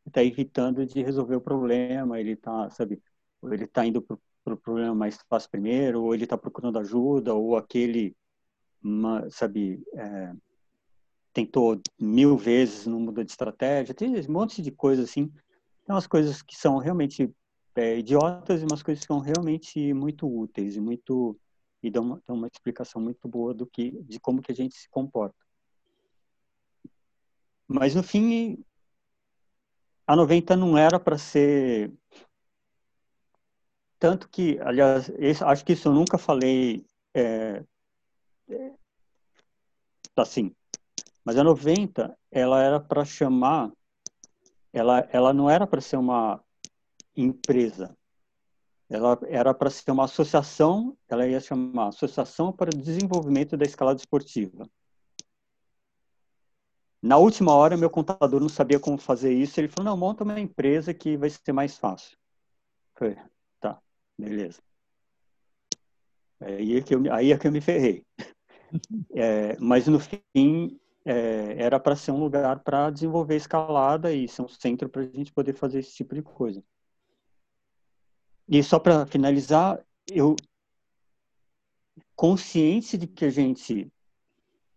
está 0.06 0.22
é, 0.22 0.26
evitando 0.26 0.86
de 0.86 1.02
resolver 1.04 1.36
o 1.36 1.42
problema, 1.42 2.20
ele 2.20 2.32
está, 2.32 2.70
sabe, 2.70 3.02
ele 3.44 3.66
está 3.66 3.86
indo 3.86 4.02
para 4.02 4.54
o 4.54 4.58
problema 4.58 4.96
mais 4.96 5.20
fácil 5.30 5.50
primeiro, 5.50 6.04
ou 6.04 6.14
ele 6.14 6.24
está 6.24 6.38
procurando 6.38 6.80
ajuda, 6.80 7.34
ou 7.34 7.58
aquele, 7.58 8.16
uma, 8.82 9.30
sabe, 9.30 9.84
é, 9.94 10.34
tentou 11.34 11.80
mil 12.00 12.36
vezes, 12.36 12.88
não 12.88 13.00
mudou 13.00 13.24
de 13.24 13.30
estratégia, 13.30 13.94
tem 13.94 14.10
um 14.10 14.32
monte 14.32 14.62
de 14.62 14.72
coisas 14.72 15.10
assim. 15.10 15.28
Tem 15.28 15.96
umas 15.96 16.08
coisas 16.08 16.42
que 16.42 16.58
são 16.58 16.78
realmente 16.78 17.32
é, 17.76 18.00
idiotas 18.00 18.62
e 18.62 18.66
umas 18.66 18.82
coisas 18.82 19.02
que 19.02 19.08
são 19.08 19.20
realmente 19.20 19.94
muito 19.94 20.28
úteis 20.28 20.76
e 20.76 20.82
muito 20.82 21.40
e 21.84 21.92
dão 21.92 22.04
uma, 22.04 22.24
dão 22.26 22.36
uma 22.36 22.48
explicação 22.48 23.00
muito 23.00 23.28
boa 23.28 23.54
do 23.54 23.68
que 23.68 23.92
de 24.02 24.20
como 24.20 24.42
que 24.42 24.52
a 24.52 24.56
gente 24.56 24.76
se 24.76 24.90
comporta. 24.90 25.47
Mas 27.68 27.96
no 27.96 28.04
fim 28.04 28.64
a 30.06 30.16
90 30.16 30.56
não 30.56 30.78
era 30.78 31.00
para 31.00 31.18
ser 31.18 31.92
tanto 34.00 34.30
que, 34.30 34.60
aliás, 34.60 35.10
esse, 35.18 35.44
acho 35.44 35.66
que 35.66 35.74
isso 35.74 35.88
eu 35.90 35.94
nunca 35.94 36.18
falei 36.18 36.86
é, 37.14 37.64
é 38.50 38.74
assim, 40.16 40.56
mas 41.28 41.38
a 41.38 41.44
90, 41.44 42.18
ela 42.32 42.62
era 42.64 42.80
para 42.80 43.04
chamar, 43.04 43.72
ela, 44.72 45.08
ela 45.12 45.34
não 45.34 45.50
era 45.50 45.68
para 45.68 45.82
ser 45.82 45.98
uma 45.98 46.42
empresa. 47.16 47.96
Ela 48.90 49.20
era 49.28 49.54
para 49.54 49.70
ser 49.70 49.92
uma 49.92 50.06
associação, 50.06 50.98
ela 51.10 51.28
ia 51.28 51.42
chamar 51.42 51.90
Associação 51.90 52.54
para 52.54 52.70
o 52.74 52.82
Desenvolvimento 52.82 53.58
da 53.58 53.66
Escalada 53.66 54.00
Esportiva. 54.00 54.70
Na 57.02 57.18
última 57.18 57.54
hora, 57.54 57.78
meu 57.78 57.90
contador 57.90 58.40
não 58.40 58.50
sabia 58.50 58.80
como 58.80 58.98
fazer 58.98 59.34
isso. 59.34 59.60
Ele 59.60 59.68
falou: 59.68 59.92
não, 59.92 59.98
monta 59.98 60.24
uma 60.24 60.40
empresa 60.40 60.94
que 60.94 61.18
vai 61.18 61.30
ser 61.30 61.54
mais 61.54 61.78
fácil. 61.78 62.18
Eu 62.96 63.00
falei: 63.00 63.18
tá, 63.60 63.80
beleza. 64.18 64.62
Aí 66.40 66.78
é 66.78 66.82
que 66.82 66.94
eu, 66.94 67.14
aí 67.14 67.32
é 67.32 67.38
que 67.38 67.48
eu 67.48 67.52
me 67.52 67.62
ferrei. 67.62 68.06
É, 69.16 69.58
mas 69.60 69.88
no 69.88 69.98
fim, 69.98 70.78
é, 71.06 71.56
era 71.58 71.80
para 71.80 71.96
ser 71.96 72.12
um 72.12 72.20
lugar 72.20 72.60
para 72.60 72.90
desenvolver 72.90 73.38
escalada 73.38 74.14
e 74.14 74.28
ser 74.28 74.42
um 74.42 74.48
centro 74.50 74.90
para 74.90 75.04
a 75.04 75.06
gente 75.06 75.32
poder 75.32 75.54
fazer 75.54 75.80
esse 75.80 75.96
tipo 75.96 76.14
de 76.14 76.22
coisa. 76.22 76.62
E 78.46 78.62
só 78.62 78.78
para 78.78 79.06
finalizar, 79.06 79.82
eu 80.12 80.36
consciente 82.14 82.98
de 82.98 83.08
que 83.08 83.24
a 83.24 83.30
gente, 83.30 83.90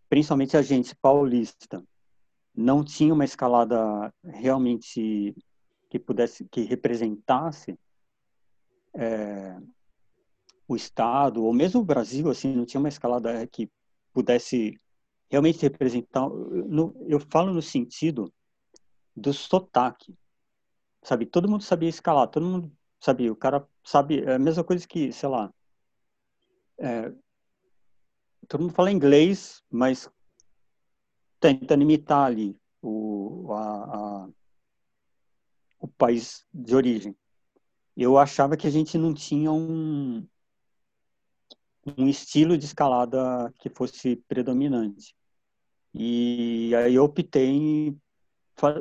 principalmente 0.09 0.57
a 0.57 0.63
gente 0.63 0.95
paulista, 0.95 1.83
não 2.55 2.85
tinha 2.85 3.15
uma 3.15 3.25
escalada 3.25 4.13
realmente 4.25 5.35
que 5.89 5.99
pudesse, 5.99 6.45
que 6.49 6.63
representasse 6.63 7.79
é, 8.95 9.57
o 10.69 10.77
estado 10.77 11.45
ou 11.45 11.53
mesmo 11.53 11.81
o 11.81 11.85
Brasil, 11.85 12.31
assim, 12.31 12.55
não 12.55 12.65
tinha 12.65 12.81
uma 12.81 12.89
escalada 12.89 13.47
que 13.47 13.71
pudesse 14.13 14.81
realmente 15.29 15.63
representar. 15.63 16.29
No, 16.29 16.95
eu 17.09 17.21
falo 17.21 17.53
no 17.53 17.63
sentido 17.63 18.33
do 19.15 19.33
sotaque, 19.33 20.15
sabe? 21.03 21.27
Todo 21.27 21.49
mundo 21.49 21.63
sabia 21.63 21.89
escalar, 21.89 22.29
todo 22.29 22.47
mundo 22.47 22.73
sabia. 23.01 23.33
O 23.33 23.37
cara 23.37 23.67
sabe, 23.85 24.23
é 24.23 24.35
a 24.35 24.39
mesma 24.39 24.65
coisa 24.65 24.87
que, 24.87 25.13
sei 25.13 25.29
lá, 25.29 25.53
é, 26.79 27.13
todo 28.49 28.63
mundo 28.63 28.75
fala 28.75 28.91
inglês, 28.91 29.63
mas 29.71 30.11
tentando 31.41 31.83
imitar 31.83 32.27
ali 32.27 32.57
o, 32.83 33.53
a, 33.53 34.25
a, 34.25 34.29
o 35.81 35.89
país 35.89 36.47
de 36.53 36.75
origem. 36.77 37.17
Eu 37.97 38.19
achava 38.19 38.57
que 38.57 38.67
a 38.67 38.71
gente 38.71 38.97
não 38.99 39.13
tinha 39.13 39.51
um, 39.51 40.27
um 41.99 42.09
estilo 42.09 42.57
de 42.57 42.67
escalada 42.67 43.53
que 43.59 43.71
fosse 43.71 44.17
predominante. 44.29 45.15
E 45.93 46.73
aí 46.77 46.95
eu 46.95 47.05
optei 47.05 47.47
em 47.47 48.01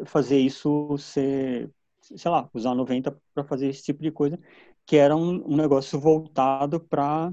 fazer 0.06 0.38
isso 0.38 0.98
ser, 0.98 1.72
sei 2.02 2.30
lá, 2.30 2.50
usar 2.54 2.76
90 2.76 3.18
para 3.34 3.44
fazer 3.46 3.70
esse 3.70 3.84
tipo 3.84 4.04
de 4.04 4.12
coisa, 4.12 4.38
que 4.86 4.98
era 4.98 5.16
um, 5.16 5.54
um 5.54 5.56
negócio 5.56 6.00
voltado 6.00 6.80
para 6.80 7.32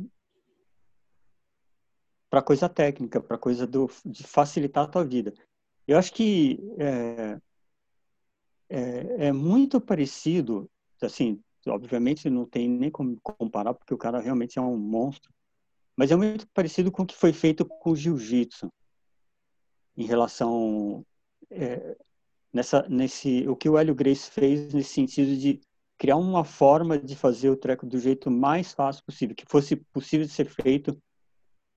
para 2.37 2.43
coisa 2.43 2.69
técnica, 2.69 3.19
para 3.19 3.39
coisa 3.39 3.67
do, 3.67 3.91
de 4.05 4.23
facilitar 4.23 4.85
a 4.85 4.87
tua 4.87 5.03
vida. 5.03 5.33
Eu 5.89 5.97
acho 5.97 6.13
que 6.13 6.61
é, 6.79 7.39
é, 8.69 9.29
é, 9.29 9.33
muito 9.33 9.81
parecido, 9.81 10.71
assim, 11.01 11.41
obviamente 11.67 12.29
não 12.29 12.45
tem 12.45 12.69
nem 12.69 12.91
como 12.91 13.19
comparar, 13.23 13.73
porque 13.73 13.95
o 13.95 13.97
cara 13.97 14.21
realmente 14.21 14.59
é 14.59 14.61
um 14.61 14.77
monstro, 14.77 15.33
mas 15.97 16.11
é 16.11 16.17
muito 16.17 16.47
parecido 16.49 16.93
com 16.93 17.05
o 17.05 17.07
que 17.07 17.17
foi 17.17 17.33
feito 17.33 17.65
com 17.65 17.93
o 17.93 17.97
jiu-jitsu 17.97 18.71
em 19.97 20.05
relação 20.05 21.07
é, 21.51 21.97
nessa 22.53 22.83
nesse 22.87 23.49
o 23.49 23.57
que 23.57 23.71
o 23.71 23.79
Hélio 23.79 23.95
Grace 23.95 24.31
fez 24.31 24.75
nesse 24.75 24.91
sentido 24.91 25.35
de 25.39 25.59
criar 25.97 26.17
uma 26.17 26.45
forma 26.45 26.99
de 26.99 27.17
fazer 27.17 27.49
o 27.49 27.57
treco 27.57 27.87
do 27.87 27.99
jeito 27.99 28.31
mais 28.31 28.75
fácil 28.75 29.03
possível, 29.07 29.35
que 29.35 29.47
fosse 29.49 29.77
possível 29.77 30.27
de 30.27 30.33
ser 30.33 30.51
feito 30.51 31.01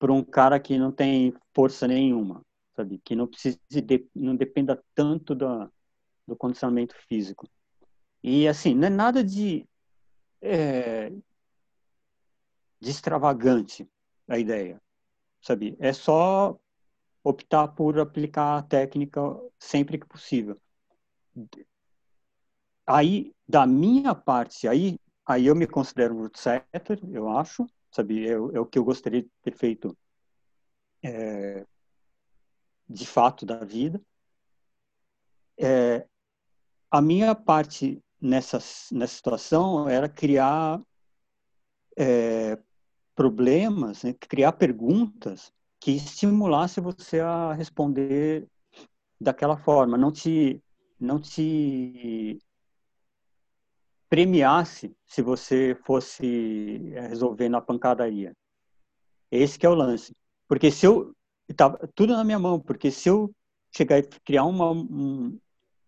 por 0.00 0.10
um 0.10 0.24
cara 0.24 0.58
que 0.58 0.78
não 0.78 0.90
tem 0.90 1.34
força 1.54 1.86
nenhuma, 1.86 2.42
sabe? 2.74 2.98
Que 3.04 3.14
não 3.14 3.26
precise 3.26 3.60
de, 3.68 4.08
não 4.14 4.34
dependa 4.34 4.82
tanto 4.94 5.34
do, 5.34 5.70
condicionamento 6.38 6.96
físico. 7.06 7.46
E 8.22 8.48
assim, 8.48 8.74
não 8.74 8.86
é 8.86 8.90
nada 8.90 9.22
de 9.22 9.68
é, 10.40 11.10
de 12.80 12.90
extravagante 12.90 13.86
a 14.26 14.38
ideia, 14.38 14.80
sabe? 15.42 15.76
É 15.78 15.92
só 15.92 16.58
optar 17.22 17.68
por 17.68 17.98
aplicar 17.98 18.56
a 18.56 18.62
técnica 18.62 19.20
sempre 19.58 19.98
que 19.98 20.06
possível. 20.06 20.58
Aí, 22.86 23.34
da 23.46 23.66
minha 23.66 24.14
parte, 24.14 24.66
aí, 24.66 24.98
aí 25.26 25.46
eu 25.46 25.54
me 25.54 25.66
considero 25.66 26.14
um 26.14 26.20
rootsetter, 26.20 26.98
eu 27.12 27.28
acho, 27.28 27.66
sabe? 27.90 28.26
É, 28.26 28.32
é, 28.32 28.36
o 28.36 28.66
que 28.66 28.78
eu 28.78 28.84
gostaria 28.84 29.22
de 29.22 29.30
ter 29.42 29.56
feito 29.56 29.96
é, 31.02 31.64
de 32.88 33.06
fato 33.06 33.46
da 33.46 33.64
vida. 33.64 34.00
É, 35.58 36.06
a 36.90 37.00
minha 37.00 37.34
parte 37.34 38.02
nessa, 38.20 38.58
nessa 38.92 39.14
situação 39.14 39.88
era 39.88 40.08
criar 40.08 40.80
é, 41.96 42.58
problemas, 43.14 44.02
né? 44.02 44.14
criar 44.14 44.52
perguntas 44.52 45.52
que 45.78 45.92
estimulasse 45.92 46.80
você 46.80 47.20
a 47.20 47.52
responder 47.52 48.46
daquela 49.20 49.56
forma, 49.56 49.96
não 49.96 50.12
te 50.12 50.62
não 50.98 51.18
te 51.18 52.38
premiasse 54.10 54.92
se 55.06 55.22
você 55.22 55.78
fosse 55.86 56.92
é, 56.94 57.06
resolver 57.06 57.48
na 57.48 57.60
pancadaria. 57.60 58.36
Esse 59.30 59.56
que 59.56 59.64
é 59.64 59.68
o 59.68 59.74
lance. 59.74 60.14
Porque 60.48 60.70
se 60.70 60.84
eu 60.84 61.14
tá 61.56 61.70
tudo 61.94 62.12
na 62.14 62.24
minha 62.24 62.38
mão, 62.38 62.58
porque 62.60 62.90
se 62.90 63.08
eu 63.08 63.32
chegar 63.74 63.98
e 63.98 64.02
criar 64.02 64.44
uma 64.44 64.72
um, 64.72 65.38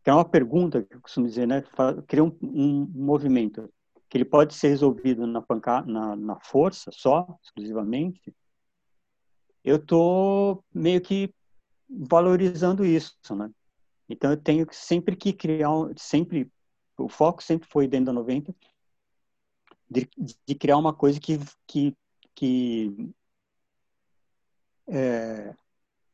criar 0.03 0.17
uma 0.17 0.25
pergunta, 0.25 0.83
que 0.83 0.95
eu 0.95 1.01
costumo 1.01 1.27
dizer, 1.27 1.47
né, 1.47 1.63
criar 2.07 2.23
um, 2.23 2.37
um 2.41 2.87
movimento 2.95 3.69
que 4.09 4.19
ele 4.19 4.25
pode 4.25 4.55
ser 4.55 4.69
resolvido 4.69 5.27
na, 5.27 5.43
pancada, 5.43 5.91
na, 5.91 6.15
na 6.15 6.41
força 6.41 6.91
só, 6.93 7.27
exclusivamente, 7.43 8.33
eu 9.65 9.77
estou 9.77 10.63
meio 10.73 11.01
que 11.01 11.33
valorizando 11.89 12.85
isso, 12.85 13.17
né? 13.35 13.51
Então 14.09 14.31
eu 14.31 14.37
tenho 14.37 14.67
sempre 14.71 15.17
que 15.17 15.33
criar, 15.33 15.71
sempre 15.97 16.51
o 16.99 17.09
foco 17.09 17.43
sempre 17.43 17.69
foi 17.69 17.87
dentro 17.89 18.07
da 18.07 18.13
90 18.13 18.55
de, 19.91 20.09
de 20.47 20.55
criar 20.55 20.79
uma 20.79 20.95
coisa 20.95 21.21
que 21.21 21.39
que, 21.67 21.97
que 22.35 23.13
é, 24.89 25.55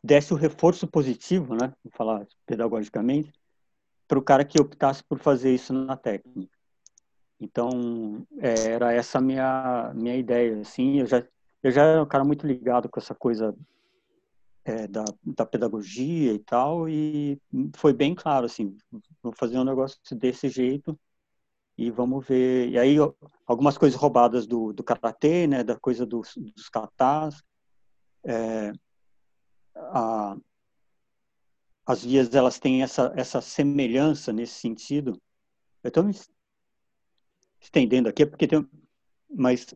desse 0.03 0.33
o 0.33 0.37
reforço 0.37 0.87
positivo, 0.87 1.55
né? 1.55 1.73
Vou 1.85 1.93
falar 1.93 2.27
pedagogicamente, 2.47 3.33
para 4.07 4.19
o 4.19 4.23
cara 4.23 4.45
que 4.45 4.61
optasse 4.61 5.03
por 5.05 5.19
fazer 5.19 5.55
isso 5.55 5.73
na 5.73 5.97
técnica. 5.97 6.57
Então, 7.41 8.27
é, 8.39 8.71
era 8.73 8.93
essa 8.93 9.21
minha, 9.21 9.93
minha 9.95 10.17
ideia, 10.17 10.61
assim, 10.61 11.01
eu 11.01 11.07
já, 11.07 11.25
eu 11.63 11.71
já 11.71 11.85
era 11.85 12.03
um 12.03 12.07
cara 12.07 12.25
muito 12.25 12.47
ligado 12.47 12.89
com 12.89 12.99
essa 12.99 13.15
coisa 13.15 13.55
é, 14.65 14.87
da, 14.87 15.05
da 15.25 15.47
pedagogia 15.47 16.33
e 16.33 16.39
tal, 16.39 16.89
e 16.89 17.41
foi 17.77 17.93
bem 17.93 18.15
claro, 18.15 18.47
assim, 18.47 18.77
vou 19.23 19.33
fazer 19.33 19.59
um 19.59 19.65
negócio 19.65 19.99
desse 20.13 20.49
jeito 20.49 20.99
e 21.77 21.91
vamos 21.91 22.27
ver. 22.27 22.69
E 22.71 22.79
aí, 22.79 22.97
algumas 23.47 23.79
coisas 23.79 23.99
roubadas 23.99 24.47
do, 24.47 24.73
do 24.73 24.83
karatê, 24.83 25.47
né, 25.47 25.63
da 25.63 25.79
coisa 25.79 26.05
dos, 26.05 26.35
dos 26.37 26.69
katas, 26.69 27.43
é, 28.25 28.73
a, 29.75 30.37
as 31.87 32.05
vias, 32.05 32.35
elas 32.35 32.59
têm 32.59 32.83
essa, 32.83 33.13
essa 33.17 33.41
semelhança 33.41 34.33
nesse 34.33 34.55
sentido. 34.55 35.21
Eu 35.83 35.89
estou 35.89 36.05
me 36.05 36.15
estendendo 37.61 38.09
aqui, 38.09 38.27
porque 38.27 38.47
tem, 38.47 38.69
mas 39.31 39.75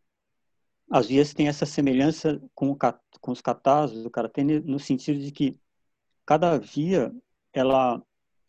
as 0.92 1.06
vias 1.06 1.32
têm 1.32 1.48
essa 1.48 1.64
semelhança 1.64 2.38
com, 2.54 2.76
com 3.18 3.32
os 3.32 3.40
catarros 3.40 4.02
do 4.02 4.10
karatê 4.10 4.44
no 4.44 4.78
sentido 4.78 5.18
de 5.18 5.32
que 5.32 5.58
cada 6.26 6.58
via 6.58 7.10
ela 7.50 8.02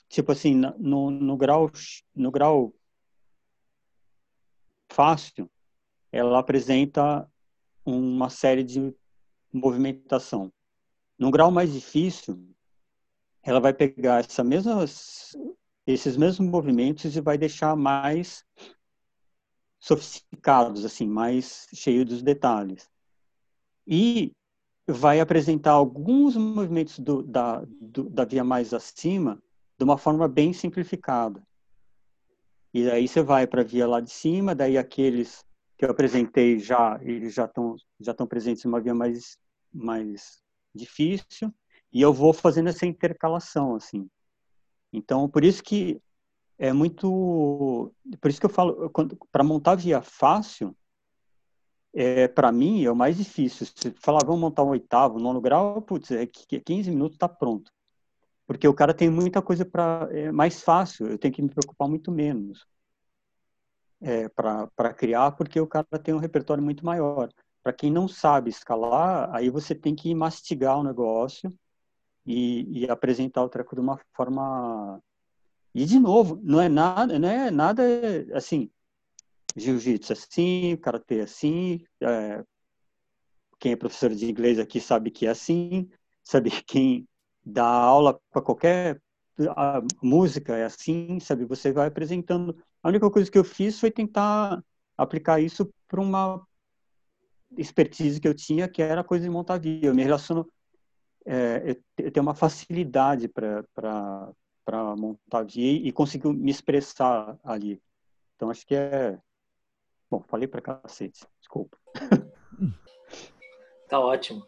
tipo 0.09 0.33
assim 0.33 0.53
no, 0.53 1.09
no 1.09 1.37
grau 1.37 1.71
no 2.13 2.29
grau 2.29 2.75
fácil 4.91 5.49
ela 6.11 6.37
apresenta 6.37 7.27
uma 7.85 8.29
série 8.29 8.63
de 8.63 8.93
movimentação. 9.51 10.51
No 11.17 11.31
grau 11.31 11.49
mais 11.49 11.71
difícil 11.71 12.53
ela 13.41 13.61
vai 13.61 13.73
pegar 13.73 14.19
essa 14.19 14.43
mesma 14.43 14.83
esses 15.87 16.17
mesmos 16.17 16.49
movimentos 16.49 17.15
e 17.15 17.21
vai 17.21 17.37
deixar 17.37 17.73
mais 17.77 18.45
sofisticados, 19.83 20.85
assim, 20.85 21.05
mais 21.05 21.67
cheios 21.73 22.05
dos 22.05 22.23
detalhes. 22.23 22.89
E 23.85 24.31
vai 24.87 25.19
apresentar 25.19 25.71
alguns 25.71 26.37
movimentos 26.37 26.99
do, 26.99 27.21
da, 27.21 27.61
do, 27.81 28.09
da 28.09 28.23
via 28.23 28.45
mais 28.45 28.73
acima 28.73 29.43
de 29.77 29.83
uma 29.83 29.97
forma 29.97 30.25
bem 30.25 30.53
simplificada. 30.53 31.43
E 32.73 32.89
aí 32.89 33.05
você 33.09 33.21
vai 33.21 33.45
para 33.45 33.59
a 33.59 33.65
via 33.65 33.85
lá 33.85 33.99
de 33.99 34.09
cima, 34.09 34.55
daí 34.55 34.77
aqueles 34.77 35.43
que 35.77 35.83
eu 35.83 35.91
apresentei 35.91 36.59
já, 36.59 36.97
eles 37.01 37.33
já 37.33 37.43
estão 37.43 37.75
já 37.99 38.13
estão 38.13 38.25
presentes 38.25 38.63
em 38.63 38.69
uma 38.69 38.79
via 38.79 38.95
mais 38.95 39.37
mais 39.73 40.41
difícil, 40.73 41.53
e 41.91 42.01
eu 42.01 42.13
vou 42.13 42.31
fazendo 42.31 42.69
essa 42.69 42.85
intercalação 42.85 43.75
assim. 43.75 44.09
Então, 44.93 45.27
por 45.27 45.43
isso 45.43 45.61
que 45.61 46.01
é 46.57 46.71
muito. 46.73 47.93
Por 48.21 48.29
isso 48.29 48.39
que 48.39 48.45
eu 48.45 48.49
falo, 48.49 48.91
para 49.31 49.43
montar 49.43 49.75
via 49.75 50.01
fácil, 50.01 50.75
é, 51.93 52.27
para 52.27 52.51
mim 52.51 52.83
é 52.83 52.91
o 52.91 52.95
mais 52.95 53.17
difícil. 53.17 53.67
Se 53.67 53.91
falar, 53.99 54.25
vamos 54.25 54.41
montar 54.41 54.63
um 54.63 54.69
oitavo, 54.69 55.19
nono 55.19 55.41
grau, 55.41 55.81
putz, 55.81 56.11
é 56.11 56.25
15 56.25 56.89
minutos 56.89 57.15
está 57.15 57.29
pronto. 57.29 57.71
Porque 58.47 58.67
o 58.67 58.73
cara 58.73 58.93
tem 58.93 59.09
muita 59.09 59.41
coisa 59.41 59.65
para. 59.65 60.07
É 60.11 60.31
mais 60.31 60.61
fácil, 60.61 61.07
eu 61.07 61.17
tenho 61.17 61.33
que 61.33 61.41
me 61.41 61.49
preocupar 61.49 61.87
muito 61.87 62.11
menos 62.11 62.65
é, 64.01 64.27
para 64.29 64.93
criar, 64.93 65.31
porque 65.31 65.59
o 65.59 65.67
cara 65.67 65.85
tem 66.03 66.13
um 66.13 66.19
repertório 66.19 66.63
muito 66.63 66.85
maior. 66.85 67.29
Para 67.63 67.73
quem 67.73 67.89
não 67.89 68.07
sabe 68.07 68.49
escalar, 68.49 69.33
aí 69.33 69.49
você 69.49 69.73
tem 69.73 69.95
que 69.95 70.13
mastigar 70.13 70.77
o 70.77 70.83
negócio 70.83 71.49
e, 72.25 72.83
e 72.83 72.89
apresentar 72.89 73.43
o 73.43 73.49
treco 73.49 73.75
de 73.75 73.81
uma 73.81 73.97
forma 74.13 75.01
e 75.73 75.85
de 75.85 75.99
novo, 75.99 76.39
não 76.43 76.61
é 76.61 76.69
nada, 76.69 77.17
não 77.19 77.27
é 77.29 77.51
nada 77.51 77.83
assim, 78.33 78.69
jiu-jitsu 79.55 80.13
assim, 80.13 80.77
karatê 80.77 81.21
assim, 81.21 81.83
é, 82.01 82.43
quem 83.59 83.71
é 83.71 83.75
professor 83.75 84.13
de 84.13 84.29
inglês 84.29 84.59
aqui 84.59 84.79
sabe 84.79 85.09
que 85.11 85.25
é 85.25 85.29
assim, 85.29 85.89
sabe 86.23 86.49
quem 86.67 87.07
dá 87.45 87.65
aula 87.65 88.19
para 88.31 88.41
qualquer 88.41 89.01
música 90.01 90.55
é 90.55 90.65
assim, 90.65 91.19
sabe? 91.19 91.45
Você 91.45 91.71
vai 91.71 91.87
apresentando. 91.87 92.55
A 92.81 92.89
única 92.89 93.09
coisa 93.09 93.29
que 93.31 93.37
eu 93.37 93.43
fiz 93.43 93.79
foi 93.79 93.89
tentar 93.89 94.63
aplicar 94.97 95.39
isso 95.39 95.69
para 95.87 96.01
uma 96.01 96.45
expertise 97.57 98.19
que 98.19 98.27
eu 98.27 98.33
tinha, 98.33 98.67
que 98.67 98.81
era 98.81 99.03
coisa 99.03 99.23
de 99.23 99.29
montar 99.29 99.57
vídeo. 99.57 99.87
Eu 99.87 99.95
me 99.95 100.03
relaciono, 100.03 100.47
é, 101.25 101.77
eu 101.97 102.11
tenho 102.11 102.23
uma 102.23 102.35
facilidade 102.35 103.27
para 103.27 104.31
para 104.65 104.95
montar 104.95 105.45
e 105.55 105.91
conseguiu 105.91 106.33
me 106.33 106.51
expressar 106.51 107.37
ali. 107.43 107.81
Então 108.35 108.49
acho 108.49 108.65
que 108.65 108.75
é. 108.75 109.19
Bom, 110.09 110.21
falei 110.27 110.47
para 110.47 110.61
cacete, 110.61 111.25
desculpa. 111.39 111.77
Tá 113.89 113.99
ótimo. 113.99 114.43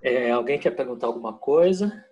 É, 0.00 0.30
alguém 0.30 0.58
quer 0.58 0.70
perguntar 0.70 1.08
alguma 1.08 1.36
coisa? 1.36 2.06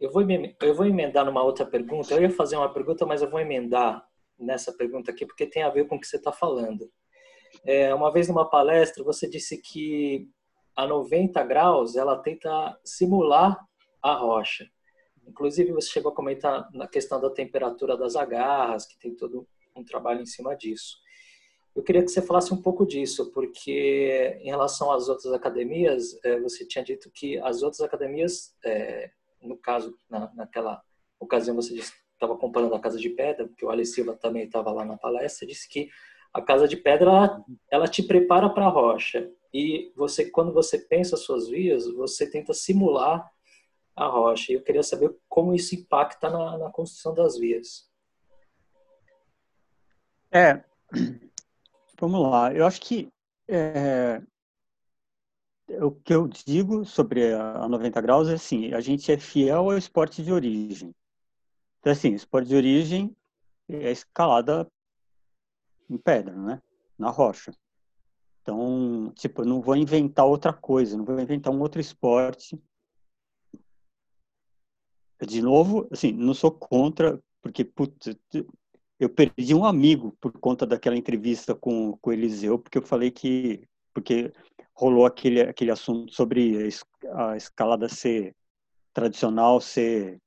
Eu 0.00 0.10
vou, 0.10 0.22
eu 0.60 0.74
vou 0.74 0.84
emendar 0.84 1.24
numa 1.24 1.44
outra 1.44 1.64
pergunta. 1.64 2.12
Eu 2.12 2.22
ia 2.22 2.30
fazer 2.30 2.56
uma 2.56 2.72
pergunta, 2.72 3.06
mas 3.06 3.22
eu 3.22 3.30
vou 3.30 3.38
emendar 3.38 4.04
nessa 4.36 4.72
pergunta 4.72 5.12
aqui 5.12 5.24
porque 5.24 5.46
tem 5.46 5.62
a 5.62 5.70
ver 5.70 5.86
com 5.86 5.94
o 5.94 6.00
que 6.00 6.08
você 6.08 6.16
está 6.16 6.32
falando. 6.32 6.90
É, 7.64 7.94
uma 7.94 8.10
vez 8.10 8.26
numa 8.26 8.50
palestra, 8.50 9.04
você 9.04 9.28
disse 9.28 9.56
que 9.58 10.28
a 10.74 10.84
90 10.84 11.40
graus 11.44 11.94
ela 11.94 12.18
tenta 12.18 12.76
simular 12.84 13.64
a 14.02 14.14
rocha. 14.14 14.68
Inclusive, 15.26 15.72
você 15.72 15.90
chegou 15.90 16.12
a 16.12 16.14
comentar 16.14 16.68
na 16.72 16.88
questão 16.88 17.20
da 17.20 17.30
temperatura 17.30 17.96
das 17.96 18.16
agarras, 18.16 18.86
que 18.86 18.98
tem 18.98 19.14
todo 19.14 19.46
um 19.76 19.84
trabalho 19.84 20.22
em 20.22 20.26
cima 20.26 20.56
disso. 20.56 20.96
Eu 21.76 21.82
queria 21.82 22.02
que 22.02 22.08
você 22.08 22.22
falasse 22.22 22.52
um 22.52 22.60
pouco 22.60 22.84
disso, 22.84 23.30
porque 23.32 24.38
em 24.40 24.48
relação 24.48 24.90
às 24.90 25.08
outras 25.08 25.32
academias, 25.32 26.18
é, 26.24 26.40
você 26.40 26.66
tinha 26.66 26.82
dito 26.82 27.10
que 27.10 27.38
as 27.38 27.62
outras 27.62 27.80
academias, 27.82 28.56
é, 28.64 29.10
no 29.40 29.56
caso, 29.56 29.96
na, 30.10 30.32
naquela 30.34 30.82
ocasião 31.20 31.54
você 31.54 31.74
estava 31.74 32.36
comparando 32.36 32.74
a 32.74 32.80
Casa 32.80 32.98
de 32.98 33.10
Pedra, 33.10 33.46
porque 33.46 33.64
o 33.64 33.70
Alex 33.70 33.92
Silva 33.92 34.14
também 34.14 34.44
estava 34.44 34.72
lá 34.72 34.84
na 34.84 34.96
palestra, 34.96 35.46
disse 35.46 35.68
que 35.68 35.88
a 36.32 36.42
Casa 36.42 36.66
de 36.66 36.76
Pedra, 36.76 37.10
ela, 37.10 37.44
ela 37.70 37.88
te 37.88 38.02
prepara 38.02 38.50
para 38.50 38.66
a 38.66 38.70
rocha. 38.70 39.30
E 39.52 39.92
você, 39.96 40.28
quando 40.28 40.52
você 40.52 40.78
pensa 40.78 41.14
as 41.14 41.22
suas 41.22 41.48
vias, 41.48 41.86
você 41.86 42.28
tenta 42.28 42.52
simular 42.52 43.30
a 43.98 44.06
rocha. 44.06 44.52
Eu 44.52 44.62
queria 44.62 44.82
saber 44.82 45.14
como 45.28 45.54
isso 45.54 45.74
impacta 45.74 46.30
na, 46.30 46.56
na 46.58 46.70
construção 46.70 47.14
das 47.14 47.38
vias. 47.38 47.88
É, 50.30 50.62
vamos 51.98 52.30
lá. 52.30 52.52
Eu 52.52 52.66
acho 52.66 52.80
que 52.80 53.08
é, 53.48 54.22
o 55.82 55.90
que 55.90 56.14
eu 56.14 56.28
digo 56.28 56.84
sobre 56.84 57.34
a 57.34 57.68
90 57.68 58.00
graus 58.00 58.28
é 58.28 58.34
assim, 58.34 58.72
a 58.72 58.80
gente 58.80 59.10
é 59.10 59.18
fiel 59.18 59.70
ao 59.70 59.76
esporte 59.76 60.22
de 60.22 60.32
origem. 60.32 60.94
Então, 61.80 61.92
assim, 61.92 62.12
esporte 62.14 62.48
de 62.48 62.56
origem 62.56 63.14
é 63.68 63.90
escalada 63.90 64.66
em 65.88 65.96
pedra, 65.96 66.34
né? 66.34 66.62
Na 66.98 67.10
rocha. 67.10 67.52
Então, 68.42 69.12
tipo, 69.14 69.42
eu 69.42 69.46
não 69.46 69.60
vou 69.60 69.76
inventar 69.76 70.24
outra 70.24 70.52
coisa, 70.52 70.96
não 70.96 71.04
vou 71.04 71.20
inventar 71.20 71.52
um 71.52 71.60
outro 71.60 71.80
esporte. 71.80 72.58
De 75.26 75.42
novo, 75.42 75.88
assim, 75.90 76.12
não 76.12 76.32
sou 76.32 76.50
contra, 76.50 77.20
porque 77.42 77.64
putz, 77.64 78.16
eu 79.00 79.08
perdi 79.08 79.54
um 79.54 79.64
amigo 79.64 80.16
por 80.20 80.32
conta 80.32 80.66
daquela 80.66 80.96
entrevista 80.96 81.54
com, 81.54 81.96
com 82.00 82.10
o 82.10 82.12
Eliseu, 82.12 82.58
porque 82.58 82.78
eu 82.78 82.82
falei 82.82 83.10
que 83.10 83.66
porque 83.92 84.32
rolou 84.74 85.06
aquele 85.06 85.40
aquele 85.40 85.72
assunto 85.72 86.12
sobre 86.14 86.68
a 87.12 87.36
escalada 87.36 87.88
ser 87.88 88.34
tradicional, 88.92 89.60
ser 89.60 90.20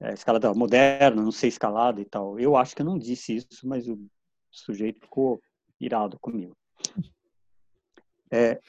é, 0.00 0.12
escalada 0.12 0.52
moderna, 0.54 1.22
não 1.22 1.32
ser 1.32 1.48
escalada 1.48 2.00
e 2.00 2.04
tal. 2.04 2.38
Eu 2.38 2.56
acho 2.56 2.74
que 2.74 2.82
eu 2.82 2.86
não 2.86 2.98
disse 2.98 3.36
isso, 3.36 3.66
mas 3.66 3.88
o 3.88 3.98
sujeito 4.50 5.00
ficou 5.00 5.40
irado 5.80 6.18
comigo. 6.20 6.56
É, 8.30 8.60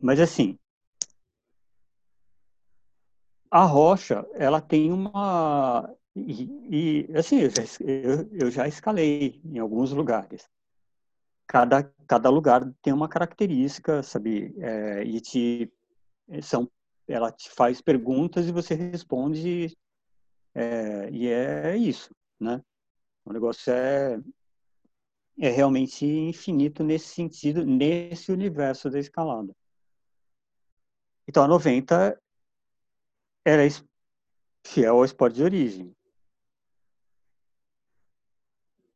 mas 0.00 0.20
assim, 0.20 0.58
a 3.50 3.64
rocha, 3.64 4.26
ela 4.34 4.60
tem 4.60 4.92
uma 4.92 5.94
e, 6.14 7.06
e 7.08 7.16
assim, 7.16 7.40
eu 7.40 7.50
já, 7.50 7.62
eu, 7.80 8.28
eu 8.32 8.50
já 8.50 8.66
escalei 8.68 9.40
em 9.44 9.58
alguns 9.58 9.92
lugares. 9.92 10.48
Cada, 11.46 11.84
cada 12.06 12.30
lugar 12.30 12.64
tem 12.82 12.92
uma 12.92 13.08
característica, 13.08 14.02
sabe? 14.02 14.54
É, 14.58 15.04
e 15.04 15.20
te, 15.20 15.72
são, 16.42 16.70
ela 17.08 17.32
te 17.32 17.50
faz 17.50 17.80
perguntas 17.80 18.46
e 18.46 18.52
você 18.52 18.74
responde, 18.74 19.76
é, 20.54 21.10
e 21.10 21.28
é 21.28 21.76
isso, 21.76 22.14
né? 22.38 22.62
O 23.24 23.32
negócio 23.32 23.72
é, 23.72 24.20
é 25.38 25.50
realmente 25.50 26.06
infinito 26.06 26.84
nesse 26.84 27.08
sentido, 27.08 27.64
nesse 27.64 28.32
universo 28.32 28.90
da 28.90 28.98
escalada. 28.98 29.52
Então, 31.26 31.44
a 31.44 31.48
90 31.48 32.20
era 33.44 33.62
fiel 34.66 34.96
ao 34.96 35.04
esporte 35.04 35.36
de 35.36 35.42
origem. 35.42 35.96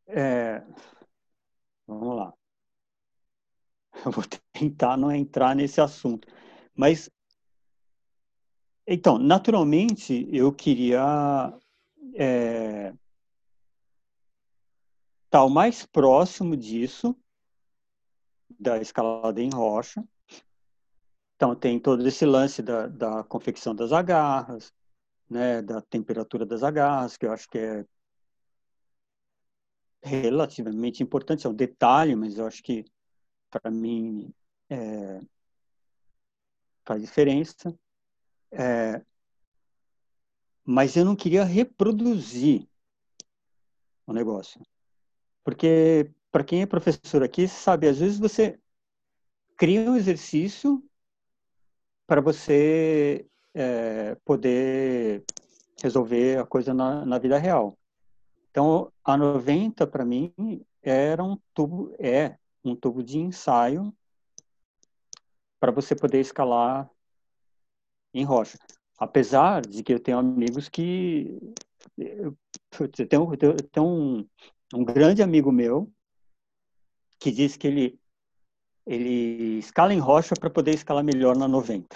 É, 0.07 0.63
vamos 1.87 2.17
lá. 2.17 2.33
Eu 4.05 4.13
vou 4.13 4.25
tentar 4.53 4.97
não 4.97 5.11
entrar 5.11 5.55
nesse 5.55 5.81
assunto. 5.81 6.29
Mas, 6.75 7.11
então, 8.87 9.19
naturalmente, 9.19 10.29
eu 10.31 10.53
queria 10.53 11.57
é, 12.15 12.93
estar 15.25 15.45
o 15.45 15.51
mais 15.51 15.87
próximo 15.87 16.57
disso, 16.57 17.17
da 18.59 18.79
escalada 18.79 19.41
em 19.41 19.51
rocha. 19.51 20.05
Então, 21.45 21.55
tem 21.55 21.79
todo 21.79 22.09
esse 22.09 22.25
lance 22.25 22.63
da, 22.63 22.87
da 22.87 23.23
confecção 23.23 23.75
das 23.75 23.93
agarras, 23.93 24.73
né, 25.29 25.61
da 25.61 25.83
temperatura 25.83 26.47
das 26.47 26.63
agarras, 26.63 27.19
que 27.19 27.27
eu 27.27 27.33
acho 27.33 27.51
que 27.51 27.59
é 27.59 27.85
relativamente 30.03 31.03
importante, 31.03 31.47
é 31.47 31.51
um 31.51 31.55
detalhe, 31.55 32.17
mas 32.17 32.39
eu 32.39 32.47
acho 32.47 32.63
que 32.63 32.83
para 33.51 33.71
mim 33.71 34.33
é, 34.71 35.21
faz 36.83 37.03
diferença. 37.03 37.79
É, 38.51 39.05
mas 40.65 40.97
eu 40.97 41.05
não 41.05 41.15
queria 41.15 41.45
reproduzir 41.45 42.67
o 44.07 44.15
negócio. 44.15 44.63
Porque, 45.45 46.11
para 46.33 46.43
quem 46.43 46.63
é 46.63 46.67
professor 46.67 47.23
aqui, 47.23 47.47
sabe, 47.47 47.87
às 47.87 47.99
vezes 47.99 48.19
você 48.19 48.59
cria 49.59 49.91
um 49.91 49.97
exercício 49.97 50.83
para 52.07 52.21
você 52.21 53.27
é, 53.55 54.15
poder 54.25 55.25
resolver 55.83 56.39
a 56.39 56.47
coisa 56.47 56.75
na, 56.75 57.05
na 57.05 57.19
vida 57.19 57.39
real. 57.39 57.79
Então, 58.51 58.93
a 59.05 59.17
90 59.17 59.87
para 59.87 60.05
mim 60.05 60.33
era 60.83 61.23
um 61.23 61.37
tubo, 61.53 61.95
é 61.99 62.37
um 62.65 62.77
tubo 62.77 63.03
de 63.03 63.19
ensaio 63.19 63.93
para 65.59 65.73
você 65.73 65.95
poder 65.97 66.21
escalar 66.21 66.91
em 68.13 68.25
rocha. 68.25 68.59
Apesar 68.99 69.63
de 69.63 69.83
que 69.83 69.93
eu 69.93 69.99
tenho 69.99 70.19
amigos 70.19 70.69
que 70.69 71.37
eu 71.99 72.37
tenho, 73.09 73.33
eu 73.41 73.57
tenho 73.57 73.87
um, 73.87 74.29
um 74.73 74.85
grande 74.85 75.23
amigo 75.23 75.51
meu 75.51 75.91
que 77.19 77.31
diz 77.31 77.57
que 77.57 77.67
ele 77.67 78.01
ele 78.87 79.59
escala 79.59 79.95
em 79.95 79.99
rocha 79.99 80.35
para 80.39 80.51
poder 80.51 80.75
escalar 80.75 81.05
melhor 81.05 81.37
na 81.37 81.49
90. 81.49 81.87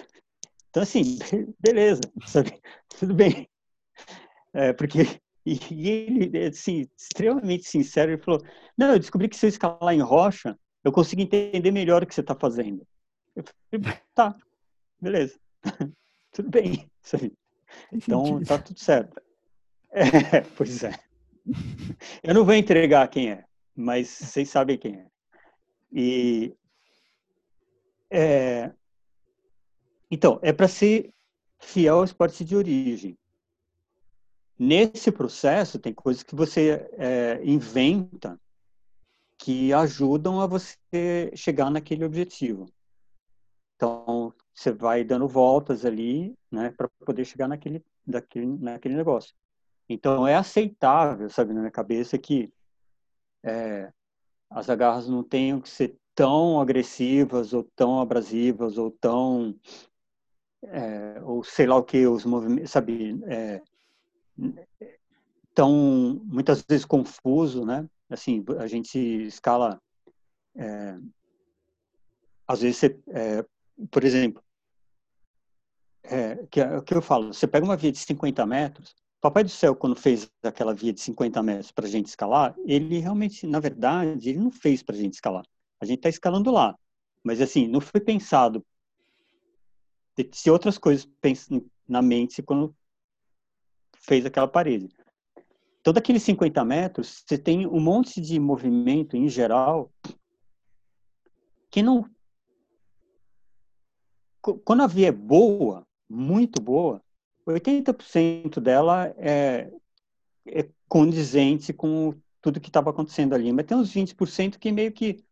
Então 0.70 0.82
assim, 0.82 1.18
beleza, 1.58 2.00
sabe? 2.26 2.60
Tudo 2.98 3.14
bem. 3.14 3.48
É, 4.52 4.72
porque 4.72 5.20
e, 5.48 5.58
e 5.70 5.88
ele, 5.88 6.46
assim, 6.46 6.86
extremamente 6.94 7.66
sincero, 7.66 8.12
ele 8.12 8.22
falou: 8.22 8.42
Não, 8.76 8.92
eu 8.92 8.98
descobri 8.98 9.28
que 9.28 9.36
se 9.36 9.46
eu 9.46 9.48
escalar 9.48 9.94
em 9.94 10.00
rocha, 10.00 10.58
eu 10.84 10.92
consigo 10.92 11.22
entender 11.22 11.70
melhor 11.70 12.02
o 12.02 12.06
que 12.06 12.14
você 12.14 12.20
está 12.20 12.34
fazendo. 12.34 12.86
Eu 13.34 13.42
falei: 13.72 13.98
Tá, 14.14 14.36
beleza, 15.00 15.38
tudo 16.32 16.50
bem. 16.50 16.90
Então, 17.92 18.42
tá 18.44 18.58
tudo 18.58 18.78
certo. 18.78 19.20
É, 19.90 20.40
pois 20.56 20.84
é. 20.84 20.92
Eu 22.22 22.34
não 22.34 22.44
vou 22.44 22.54
entregar 22.54 23.08
quem 23.08 23.30
é, 23.30 23.44
mas 23.74 24.08
vocês 24.08 24.50
sabem 24.50 24.76
quem 24.76 24.96
é. 24.96 25.06
E. 25.92 26.54
É, 28.10 28.72
então, 30.10 30.38
é 30.42 30.52
para 30.52 30.68
ser 30.68 31.12
fiel 31.58 31.98
ao 31.98 32.04
esporte 32.04 32.44
de 32.44 32.56
origem. 32.56 33.18
Nesse 34.58 35.12
processo, 35.12 35.78
tem 35.78 35.92
coisas 35.92 36.22
que 36.22 36.34
você 36.34 36.88
é, 36.94 37.40
inventa 37.44 38.40
que 39.36 39.72
ajudam 39.72 40.40
a 40.40 40.46
você 40.46 41.30
chegar 41.36 41.70
naquele 41.70 42.04
objetivo. 42.04 42.66
Então, 43.76 44.34
você 44.52 44.72
vai 44.72 45.04
dando 45.04 45.28
voltas 45.28 45.84
ali, 45.84 46.36
né, 46.50 46.70
para 46.70 46.88
poder 47.06 47.24
chegar 47.24 47.46
naquele, 47.46 47.84
daquele, 48.04 48.46
naquele 48.46 48.96
negócio. 48.96 49.32
Então, 49.88 50.26
é 50.26 50.34
aceitável, 50.34 51.30
sabe, 51.30 51.54
na 51.54 51.60
minha 51.60 51.70
cabeça, 51.70 52.18
que 52.18 52.52
é, 53.44 53.92
as 54.50 54.68
agarras 54.68 55.08
não 55.08 55.22
tenham 55.22 55.60
que 55.60 55.68
ser 55.68 55.96
tão 56.18 56.60
agressivas, 56.60 57.52
ou 57.52 57.62
tão 57.76 58.00
abrasivas, 58.00 58.76
ou 58.76 58.90
tão. 58.90 59.54
É, 60.64 61.22
ou 61.22 61.44
sei 61.44 61.64
lá 61.64 61.76
o 61.76 61.84
que, 61.84 62.04
os 62.08 62.24
movimentos, 62.24 62.72
sabe, 62.72 63.16
é, 63.28 63.62
tão 65.54 66.20
muitas 66.24 66.60
vezes 66.68 66.84
confuso, 66.84 67.64
né? 67.64 67.88
Assim, 68.10 68.44
a 68.58 68.66
gente 68.66 68.98
escala 68.98 69.80
é, 70.56 70.98
às 72.48 72.62
vezes 72.62 72.78
você, 72.78 73.00
é, 73.10 73.44
por 73.88 74.02
exemplo, 74.02 74.42
é, 76.02 76.44
que, 76.50 76.60
é, 76.60 76.80
que 76.80 76.94
eu 76.94 77.00
falo, 77.00 77.32
você 77.32 77.46
pega 77.46 77.64
uma 77.64 77.76
via 77.76 77.92
de 77.92 77.98
50 77.98 78.44
metros, 78.44 78.92
Papai 79.20 79.44
do 79.44 79.50
Céu, 79.50 79.76
quando 79.76 79.94
fez 79.94 80.28
aquela 80.42 80.74
via 80.74 80.92
de 80.92 81.00
50 81.00 81.40
metros 81.44 81.70
para 81.70 81.86
a 81.86 81.88
gente 81.88 82.06
escalar, 82.06 82.56
ele 82.64 82.98
realmente, 82.98 83.46
na 83.46 83.60
verdade, 83.60 84.30
ele 84.30 84.40
não 84.40 84.50
fez 84.50 84.82
para 84.82 84.96
a 84.96 84.98
gente 84.98 85.14
escalar. 85.14 85.44
A 85.80 85.84
gente 85.84 85.98
está 85.98 86.08
escalando 86.08 86.50
lá. 86.50 86.76
Mas, 87.22 87.40
assim, 87.40 87.66
não 87.66 87.80
foi 87.80 88.00
pensado. 88.00 88.64
Se 90.32 90.50
outras 90.50 90.78
coisas 90.78 91.08
na 91.86 92.02
mente 92.02 92.42
quando 92.42 92.74
fez 93.92 94.24
aquela 94.26 94.48
parede. 94.48 94.88
Então, 95.80 95.92
daqueles 95.92 96.22
50 96.22 96.64
metros, 96.64 97.24
você 97.26 97.38
tem 97.38 97.66
um 97.66 97.80
monte 97.80 98.20
de 98.20 98.38
movimento 98.38 99.16
em 99.16 99.28
geral 99.28 99.92
que 101.70 101.82
não. 101.82 102.08
Quando 104.64 104.82
a 104.82 104.86
via 104.86 105.08
é 105.08 105.12
boa, 105.12 105.86
muito 106.08 106.60
boa, 106.60 107.02
80% 107.46 108.60
dela 108.60 109.14
é, 109.18 109.70
é 110.46 110.68
condizente 110.88 111.72
com 111.72 112.14
tudo 112.40 112.60
que 112.60 112.68
estava 112.68 112.90
acontecendo 112.90 113.34
ali. 113.34 113.52
Mas 113.52 113.66
tem 113.66 113.76
uns 113.76 113.92
20% 113.92 114.58
que 114.58 114.72
meio 114.72 114.92
que 114.92 115.24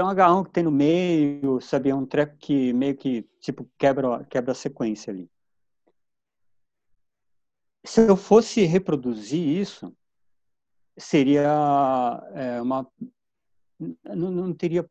tem 0.00 0.06
um 0.06 0.08
agarrão 0.08 0.42
que 0.42 0.50
tem 0.50 0.64
no 0.64 0.70
meio, 0.70 1.60
sabe? 1.60 1.90
É 1.90 1.94
um 1.94 2.06
treco 2.06 2.34
que 2.38 2.72
meio 2.72 2.96
que, 2.96 3.22
tipo, 3.38 3.68
quebra, 3.78 4.24
quebra 4.24 4.52
a 4.52 4.54
sequência 4.54 5.12
ali. 5.12 5.30
Se 7.84 8.08
eu 8.08 8.16
fosse 8.16 8.64
reproduzir 8.64 9.46
isso, 9.46 9.94
seria 10.96 12.22
é, 12.32 12.62
uma... 12.62 12.86
Não, 14.04 14.30
não 14.30 14.54
teria 14.54 14.88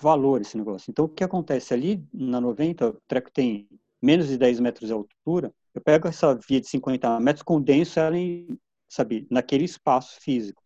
valor 0.00 0.40
esse 0.40 0.56
negócio. 0.56 0.90
Então, 0.90 1.04
o 1.04 1.08
que 1.08 1.22
acontece 1.22 1.72
ali 1.72 2.04
na 2.12 2.40
90, 2.40 2.88
o 2.88 3.00
treco 3.06 3.30
tem 3.30 3.68
menos 4.02 4.26
de 4.26 4.36
10 4.36 4.58
metros 4.58 4.88
de 4.88 4.92
altura, 4.92 5.52
eu 5.72 5.80
pego 5.80 6.08
essa 6.08 6.34
via 6.34 6.60
de 6.60 6.68
50 6.68 7.20
metros, 7.20 7.42
condenso 7.42 8.00
ela 8.00 8.16
em, 8.16 8.58
sabe, 8.88 9.24
naquele 9.30 9.64
espaço 9.64 10.20
físico. 10.20 10.62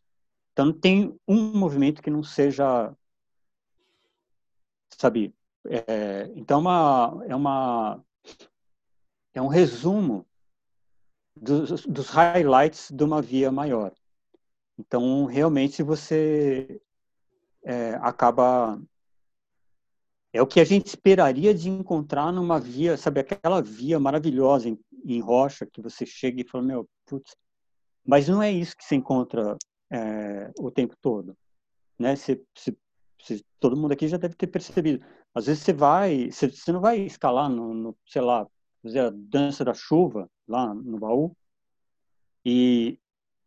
Então, 0.52 0.66
não 0.66 0.72
tem 0.72 1.14
um 1.26 1.58
movimento 1.58 2.02
que 2.02 2.10
não 2.10 2.22
seja 2.22 2.94
sabe? 5.02 5.34
É, 5.66 6.30
então, 6.36 6.58
é 6.58 6.60
uma, 6.60 7.24
é, 7.26 7.36
uma, 7.36 8.04
é 9.34 9.42
um 9.42 9.48
resumo 9.48 10.24
dos, 11.34 11.84
dos 11.86 12.08
highlights 12.08 12.90
de 12.90 13.02
uma 13.02 13.20
via 13.20 13.50
maior. 13.50 13.92
Então, 14.78 15.24
realmente, 15.24 15.82
você 15.82 16.80
é, 17.64 17.94
acaba. 18.00 18.80
É 20.32 20.40
o 20.40 20.46
que 20.46 20.60
a 20.60 20.64
gente 20.64 20.86
esperaria 20.86 21.52
de 21.52 21.68
encontrar 21.68 22.32
numa 22.32 22.58
via, 22.58 22.96
sabe, 22.96 23.20
aquela 23.20 23.60
via 23.60 24.00
maravilhosa 24.00 24.68
em, 24.68 24.78
em 25.04 25.20
rocha, 25.20 25.66
que 25.66 25.82
você 25.82 26.06
chega 26.06 26.40
e 26.40 26.48
fala, 26.48 26.64
meu, 26.64 26.88
putz. 27.04 27.36
Mas 28.04 28.28
não 28.28 28.42
é 28.42 28.50
isso 28.50 28.76
que 28.76 28.84
se 28.84 28.94
encontra 28.94 29.56
é, 29.90 30.50
o 30.58 30.70
tempo 30.70 30.96
todo. 31.00 31.36
Né? 31.98 32.16
Você, 32.16 32.42
você 32.54 32.74
todo 33.60 33.76
mundo 33.76 33.92
aqui 33.92 34.08
já 34.08 34.16
deve 34.16 34.34
ter 34.34 34.46
percebido. 34.46 35.04
Às 35.34 35.46
vezes 35.46 35.62
você 35.62 35.72
vai, 35.72 36.30
você, 36.30 36.48
você 36.50 36.72
não 36.72 36.80
vai 36.80 37.00
escalar 37.00 37.48
no, 37.48 37.72
no, 37.74 37.96
sei 38.06 38.22
lá, 38.22 38.46
fazer 38.82 39.00
a 39.00 39.10
dança 39.10 39.64
da 39.64 39.74
chuva 39.74 40.28
lá 40.46 40.74
no 40.74 40.98
baú. 40.98 41.36
E 42.44 42.98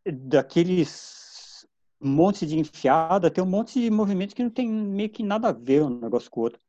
daqueles 0.06 1.26
monte 2.06 2.46
de 2.46 2.58
enfiada 2.58 3.32
tem 3.32 3.44
um 3.44 3.48
monte 3.48 3.80
de 3.80 3.90
movimento 3.90 4.36
que 4.36 4.44
não 4.44 4.50
tem 4.50 4.70
meio 4.70 5.10
que 5.10 5.24
nada 5.24 5.50
a 5.50 5.52
ver 5.52 5.84
um 5.84 6.00
negócio 6.00 6.30
com 6.30 6.42
o 6.42 6.44
outro. 6.44 6.60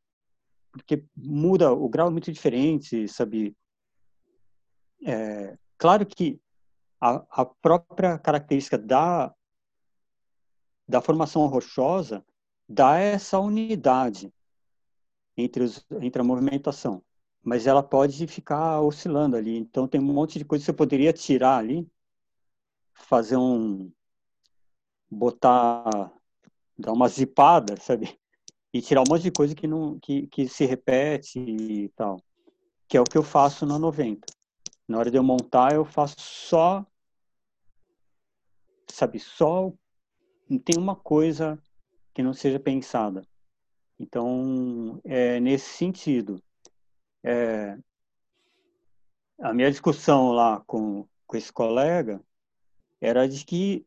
Porque 0.71 1.05
muda 1.15 1.71
o 1.71 1.87
grau 1.87 2.07
é 2.07 2.11
muito 2.11 2.31
diferente 2.31 3.07
sabe? 3.07 3.55
É, 5.05 5.57
claro 5.77 6.05
que 6.05 6.39
a, 6.99 7.23
a 7.29 7.45
própria 7.45 8.17
característica 8.17 8.77
da 8.77 9.33
da 10.89 11.01
formação 11.01 11.45
rochosa 11.47 12.25
dá 12.67 12.97
essa 12.97 13.39
unidade 13.39 14.33
entre, 15.35 15.63
os, 15.63 15.85
entre 16.01 16.21
a 16.21 16.25
movimentação, 16.25 17.03
mas 17.43 17.67
ela 17.67 17.83
pode 17.83 18.25
ficar 18.27 18.81
oscilando 18.81 19.37
ali. 19.37 19.57
Então 19.57 19.87
tem 19.87 20.01
um 20.01 20.13
monte 20.13 20.39
de 20.39 20.45
coisa 20.45 20.63
que 20.63 20.65
você 20.65 20.73
poderia 20.73 21.13
tirar 21.13 21.57
ali, 21.57 21.87
fazer 22.93 23.37
um 23.37 23.91
botar 25.09 26.11
dar 26.77 26.91
uma 26.91 27.07
zipada, 27.07 27.75
sabe? 27.77 28.17
E 28.73 28.81
tirar 28.81 29.01
um 29.01 29.09
monte 29.09 29.23
de 29.23 29.31
coisa 29.31 29.55
que 29.55 29.65
não 29.65 29.97
que, 29.99 30.27
que 30.27 30.47
se 30.47 30.65
repete 30.65 31.39
e 31.39 31.89
tal. 31.89 32.21
Que 32.87 32.97
é 32.97 33.01
o 33.01 33.05
que 33.05 33.17
eu 33.17 33.23
faço 33.23 33.65
na 33.65 33.79
90. 33.79 34.27
Na 34.87 34.99
hora 34.99 35.11
de 35.11 35.17
eu 35.17 35.23
montar, 35.23 35.73
eu 35.73 35.85
faço 35.85 36.15
só 36.19 36.85
sabe, 38.89 39.19
só 39.19 39.71
tem 40.63 40.77
uma 40.77 40.95
coisa 40.95 41.61
que 42.17 42.23
não 42.23 42.33
seja 42.33 42.59
pensada. 42.59 43.21
Então, 43.99 44.99
é 45.03 45.39
nesse 45.39 45.69
sentido. 45.69 46.41
É, 47.23 47.77
a 49.39 49.53
minha 49.53 49.69
discussão 49.69 50.31
lá 50.31 50.63
com, 50.65 51.07
com 51.27 51.37
esse 51.37 51.53
colega 51.53 52.19
era 52.99 53.29
de 53.29 53.45
que 53.45 53.85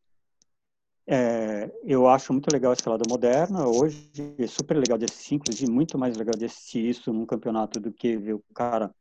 é, 1.08 1.74
eu 1.82 2.06
acho 2.06 2.32
muito 2.32 2.46
legal 2.52 2.70
a 2.70 2.74
escalada 2.74 3.02
moderna. 3.08 3.66
Hoje 3.66 4.08
é 4.38 4.46
super 4.46 4.76
legal 4.76 4.96
de 4.96 5.06
assistir, 5.06 5.34
inclusive 5.34 5.68
muito 5.68 5.98
mais 5.98 6.16
legal 6.16 6.36
de 6.38 6.44
assistir 6.44 6.88
isso 6.88 7.12
num 7.12 7.26
campeonato 7.26 7.80
do 7.80 7.92
que 7.92 8.16
ver 8.16 8.34
o 8.34 8.44
cara 8.54 8.94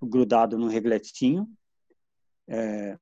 grudado 0.00 0.56
no 0.56 0.68
regletinho. 0.68 1.50
É, 2.46 2.96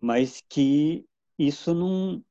mas 0.00 0.40
que 0.48 1.04
isso 1.36 1.74
não, 1.74 2.22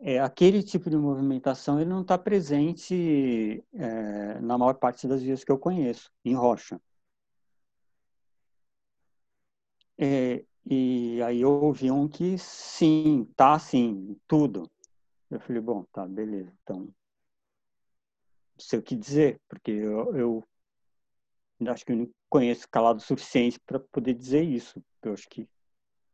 é, 0.00 0.18
aquele 0.18 0.62
tipo 0.62 0.88
de 0.88 0.96
movimentação 0.96 1.78
ele 1.80 1.90
não 1.90 2.02
está 2.02 2.16
presente 2.16 3.62
é, 3.74 4.40
na 4.40 4.56
maior 4.56 4.74
parte 4.74 5.06
das 5.06 5.22
vias 5.22 5.44
que 5.44 5.52
eu 5.52 5.58
conheço, 5.58 6.10
em 6.24 6.34
rocha. 6.34 6.80
É, 9.98 10.42
e 10.64 11.20
aí 11.22 11.42
eu 11.42 11.50
ouvi 11.50 11.90
um 11.90 12.08
que 12.08 12.38
sim, 12.38 13.28
tá 13.36 13.58
sim, 13.58 14.18
tudo. 14.26 14.70
Eu 15.30 15.38
falei, 15.40 15.60
bom, 15.60 15.84
tá, 15.92 16.06
beleza, 16.06 16.52
então 16.62 16.80
não 16.80 16.94
sei 18.58 18.78
o 18.78 18.82
que 18.82 18.96
dizer, 18.96 19.40
porque 19.48 19.70
eu, 19.70 20.16
eu 20.16 20.44
acho 21.68 21.84
que 21.84 21.92
eu 21.92 21.96
não 21.96 22.10
conheço 22.28 22.68
calado 22.70 22.98
o 22.98 23.02
suficiente 23.02 23.60
para 23.60 23.78
poder 23.78 24.14
dizer 24.14 24.42
isso. 24.42 24.82
Eu 25.02 25.12
acho 25.12 25.28
que 25.28 25.48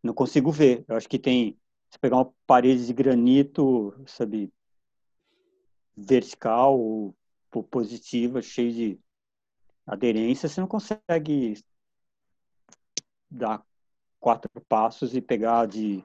não 0.02 0.14
consigo 0.14 0.50
ver. 0.50 0.84
Eu 0.88 0.96
acho 0.96 1.08
que 1.08 1.18
tem 1.18 1.56
você 1.90 1.98
pegar 1.98 2.16
uma 2.16 2.32
parede 2.46 2.86
de 2.86 2.92
granito, 2.92 3.94
sabe, 4.06 4.52
vertical 5.96 6.78
ou 6.78 7.14
positiva, 7.70 8.42
cheia 8.42 8.70
de 8.70 9.00
aderência, 9.86 10.48
você 10.48 10.60
não 10.60 10.68
consegue 10.68 11.54
dar 13.30 13.64
quatro 14.20 14.50
passos 14.68 15.14
e 15.14 15.20
pegar 15.20 15.66
de 15.66 16.04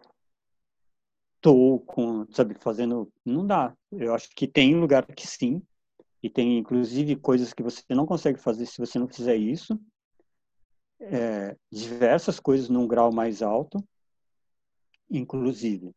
tô 1.42 1.80
com, 1.80 2.26
sabe, 2.32 2.54
fazendo, 2.54 3.12
não 3.26 3.46
dá. 3.46 3.76
Eu 3.92 4.14
acho 4.14 4.30
que 4.30 4.48
tem 4.48 4.80
lugar 4.80 5.06
que 5.08 5.28
sim, 5.28 5.62
e 6.22 6.30
tem 6.30 6.58
inclusive 6.58 7.16
coisas 7.16 7.52
que 7.52 7.64
você 7.64 7.84
não 7.90 8.06
consegue 8.06 8.40
fazer 8.40 8.66
se 8.66 8.78
você 8.78 9.00
não 9.00 9.08
fizer 9.08 9.36
isso. 9.36 9.78
É, 11.00 11.58
diversas 11.72 12.40
coisas 12.40 12.70
num 12.70 12.88
grau 12.88 13.12
mais 13.12 13.42
alto 13.42 13.84
inclusive. 15.12 15.94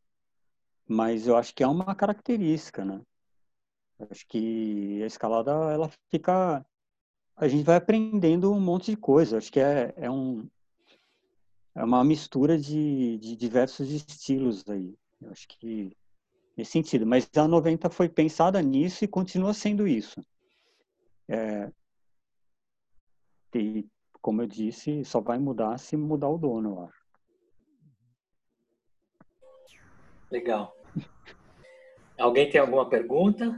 Mas 0.86 1.26
eu 1.26 1.36
acho 1.36 1.54
que 1.54 1.62
é 1.62 1.66
uma 1.66 1.94
característica, 1.94 2.84
né? 2.84 3.00
Eu 3.98 4.08
acho 4.10 4.26
que 4.26 5.02
a 5.02 5.06
escalada, 5.06 5.50
ela 5.72 5.90
fica... 6.10 6.64
A 7.36 7.48
gente 7.48 7.64
vai 7.64 7.76
aprendendo 7.76 8.52
um 8.52 8.60
monte 8.60 8.90
de 8.90 8.96
coisa. 8.96 9.34
Eu 9.34 9.38
acho 9.38 9.50
que 9.50 9.60
é, 9.60 9.94
é, 9.96 10.10
um, 10.10 10.48
é 11.74 11.84
uma 11.84 12.04
mistura 12.04 12.58
de, 12.58 13.18
de 13.18 13.34
diversos 13.36 13.90
estilos 13.90 14.64
aí. 14.68 14.94
Eu 15.20 15.30
acho 15.30 15.48
que 15.48 15.96
nesse 16.56 16.72
sentido. 16.72 17.06
Mas 17.06 17.28
a 17.36 17.48
90 17.48 17.90
foi 17.90 18.08
pensada 18.08 18.60
nisso 18.62 19.04
e 19.04 19.08
continua 19.08 19.54
sendo 19.54 19.86
isso. 19.86 20.20
É, 21.28 21.72
e, 23.54 23.86
como 24.20 24.42
eu 24.42 24.46
disse, 24.46 25.04
só 25.04 25.20
vai 25.20 25.38
mudar 25.38 25.78
se 25.78 25.96
mudar 25.96 26.28
o 26.28 26.38
dono, 26.38 26.70
eu 26.70 26.84
acho. 26.84 27.03
Legal. 30.34 30.76
Alguém 32.18 32.50
tem 32.50 32.60
alguma 32.60 32.88
pergunta? 32.88 33.56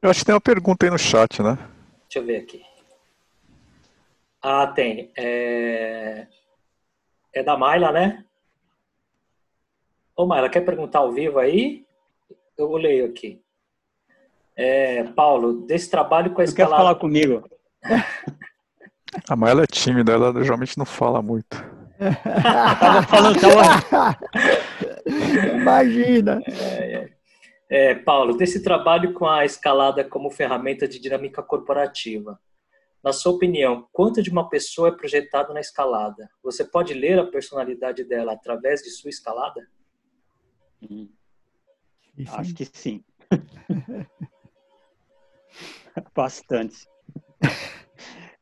Eu 0.00 0.08
acho 0.08 0.20
que 0.20 0.26
tem 0.26 0.34
uma 0.36 0.40
pergunta 0.40 0.86
aí 0.86 0.90
no 0.90 0.96
chat, 0.96 1.42
né? 1.42 1.58
Deixa 2.02 2.20
eu 2.20 2.24
ver 2.24 2.36
aqui. 2.36 2.62
Ah, 4.40 4.68
tem. 4.68 5.10
É, 5.18 6.28
é 7.32 7.42
da 7.42 7.56
Maila, 7.56 7.90
né? 7.90 8.24
Ô, 10.14 10.26
Maila, 10.26 10.48
quer 10.48 10.60
perguntar 10.60 11.00
ao 11.00 11.10
vivo 11.10 11.40
aí? 11.40 11.84
Eu 12.56 12.70
leio 12.76 13.06
aqui. 13.06 13.42
É, 14.54 15.02
Paulo, 15.02 15.66
desse 15.66 15.90
trabalho 15.90 16.32
com 16.32 16.40
a 16.40 16.44
escalada... 16.44 16.76
Quer 16.76 16.82
falar 16.82 16.94
comigo? 16.94 17.50
a 19.28 19.34
Maila 19.34 19.64
é 19.64 19.66
tímida, 19.66 20.12
ela 20.12 20.32
geralmente 20.44 20.78
não 20.78 20.86
fala 20.86 21.20
muito. 21.20 21.56
tava 22.78 23.02
falando, 23.02 23.40
tava... 23.40 24.16
Imagina. 25.60 26.40
É, 26.46 26.94
é. 26.94 27.90
é, 27.90 27.94
Paulo, 27.94 28.36
desse 28.36 28.62
trabalho 28.62 29.12
com 29.12 29.26
a 29.26 29.44
escalada 29.44 30.04
como 30.04 30.30
ferramenta 30.30 30.86
de 30.86 30.98
dinâmica 30.98 31.42
corporativa, 31.42 32.38
Na 33.02 33.12
sua 33.12 33.32
opinião, 33.32 33.88
quanto 33.92 34.22
de 34.22 34.30
uma 34.30 34.48
pessoa 34.48 34.88
é 34.88 34.92
projetado 34.92 35.54
na 35.54 35.60
escalada? 35.60 36.28
Você 36.42 36.64
pode 36.64 36.94
ler 36.94 37.18
a 37.18 37.26
personalidade 37.26 38.04
dela 38.04 38.32
através 38.32 38.82
de 38.82 38.90
sua 38.90 39.10
escalada? 39.10 39.66
Hum. 40.82 41.08
Acho 42.26 42.54
que 42.54 42.64
sim. 42.64 43.04
Bastante. 46.14 46.86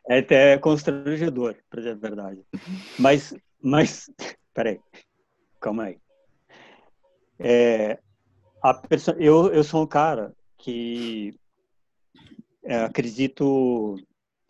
É 0.08 0.18
até 0.18 0.58
constrangedor, 0.58 1.56
para 1.68 1.80
dizer 1.80 1.92
a 1.92 1.94
verdade. 1.94 2.44
Mas, 2.98 3.34
mas, 3.60 4.10
peraí, 4.54 4.80
calma 5.60 5.84
aí. 5.84 5.98
É, 7.38 7.98
eu, 9.18 9.52
eu 9.52 9.62
sou 9.62 9.82
um 9.82 9.86
cara 9.86 10.34
que 10.58 11.38
é, 12.64 12.80
acredito, 12.80 13.96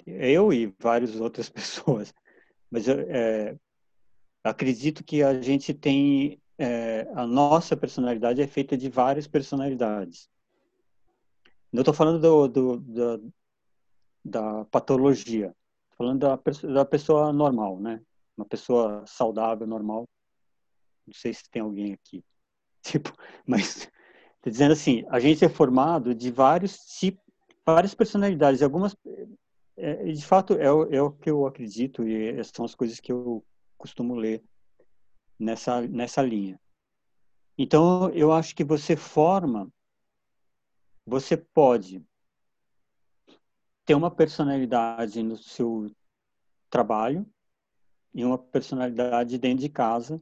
eu 0.06 0.52
e 0.52 0.74
várias 0.78 1.20
outras 1.20 1.48
pessoas, 1.50 2.14
mas 2.70 2.88
é, 2.88 3.56
acredito 4.42 5.04
que 5.04 5.22
a 5.22 5.40
gente 5.40 5.74
tem, 5.74 6.40
é, 6.58 7.06
a 7.14 7.26
nossa 7.26 7.76
personalidade 7.76 8.40
é 8.40 8.46
feita 8.46 8.76
de 8.76 8.88
várias 8.88 9.26
personalidades. 9.26 10.28
Não 11.72 11.82
estou 11.82 11.92
falando 11.92 12.20
do, 12.20 12.48
do, 12.48 12.76
do, 12.78 13.32
da 14.24 14.64
patologia, 14.66 15.54
falando 15.96 16.20
da, 16.20 16.40
da 16.72 16.84
pessoa 16.84 17.32
normal, 17.32 17.78
né? 17.80 18.00
Uma 18.36 18.46
pessoa 18.46 19.04
saudável, 19.06 19.66
normal. 19.66 20.08
Não 21.06 21.14
sei 21.14 21.34
se 21.34 21.48
tem 21.50 21.62
alguém 21.62 21.92
aqui. 21.92 22.24
Tipo, 22.86 23.12
mas 23.46 23.90
dizendo 24.44 24.72
assim, 24.72 25.04
a 25.08 25.18
gente 25.18 25.44
é 25.44 25.48
formado 25.48 26.14
de 26.14 26.30
vários 26.30 26.78
tipos, 26.98 27.24
várias 27.64 27.94
personalidades, 27.94 28.62
algumas 28.62 28.96
é, 29.76 30.04
de 30.04 30.24
fato 30.24 30.54
é, 30.54 30.66
é 30.66 31.02
o 31.02 31.10
que 31.12 31.28
eu 31.28 31.46
acredito 31.46 32.06
e 32.06 32.42
são 32.44 32.64
as 32.64 32.74
coisas 32.74 33.00
que 33.00 33.12
eu 33.12 33.44
costumo 33.76 34.14
ler 34.14 34.42
nessa 35.38 35.82
nessa 35.82 36.22
linha. 36.22 36.58
Então, 37.58 38.10
eu 38.10 38.32
acho 38.32 38.54
que 38.54 38.64
você 38.64 38.96
forma 38.96 39.70
você 41.06 41.36
pode 41.36 42.04
ter 43.84 43.94
uma 43.94 44.10
personalidade 44.10 45.22
no 45.22 45.36
seu 45.36 45.90
trabalho 46.68 47.24
e 48.12 48.24
uma 48.24 48.36
personalidade 48.36 49.38
dentro 49.38 49.60
de 49.60 49.68
casa, 49.68 50.20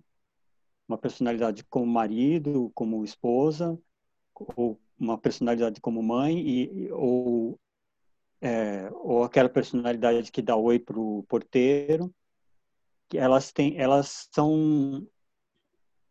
uma 0.88 0.98
personalidade 0.98 1.64
como 1.64 1.86
marido, 1.86 2.70
como 2.74 3.04
esposa, 3.04 3.78
ou 4.34 4.78
uma 4.98 5.18
personalidade 5.18 5.80
como 5.80 6.02
mãe 6.02 6.38
e 6.38 6.92
ou 6.92 7.58
é, 8.40 8.90
ou 8.92 9.24
aquela 9.24 9.48
personalidade 9.48 10.30
que 10.30 10.42
dá 10.42 10.56
oi 10.56 10.78
pro 10.78 11.24
porteiro 11.28 12.14
que 13.08 13.18
elas 13.18 13.52
têm 13.52 13.78
elas 13.78 14.28
são 14.32 15.06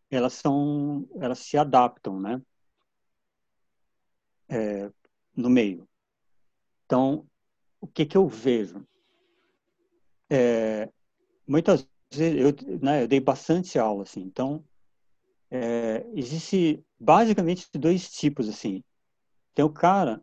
elas 0.10 0.34
são 0.34 1.08
elas 1.18 1.40
se 1.40 1.58
adaptam 1.58 2.20
né? 2.20 2.42
É, 4.50 4.92
no 5.36 5.50
meio. 5.50 5.88
Então 6.86 7.28
o 7.80 7.88
que 7.88 8.06
que 8.06 8.18
eu 8.18 8.28
vejo? 8.28 8.86
É, 10.30 10.90
muitas 11.48 11.88
eu, 12.20 12.80
né, 12.82 13.04
eu 13.04 13.08
dei 13.08 13.20
bastante 13.20 13.78
aula 13.78 14.04
assim 14.04 14.22
então 14.22 14.64
é, 15.54 16.04
existe 16.16 16.84
basicamente 17.00 17.70
dois 17.76 18.10
tipos 18.12 18.50
assim. 18.50 18.84
Tem 19.54 19.64
o 19.64 19.70
cara 19.70 20.20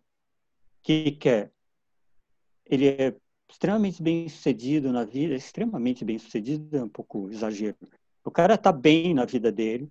que 0.83 1.13
quer 1.13 1.53
ele 2.67 2.89
é 2.89 3.17
extremamente 3.49 4.03
bem 4.03 4.29
sucedido 4.29 4.93
na 4.93 5.05
vida 5.05 5.35
extremamente 5.35 6.05
bem 6.05 6.19
sucedido 6.19 6.77
é 6.77 6.83
um 6.83 6.89
pouco 6.89 7.31
exagero. 7.31 7.77
O 8.25 8.31
cara 8.31 8.55
está 8.55 8.73
bem 8.73 9.15
na 9.15 9.25
vida 9.25 9.53
dele 9.53 9.89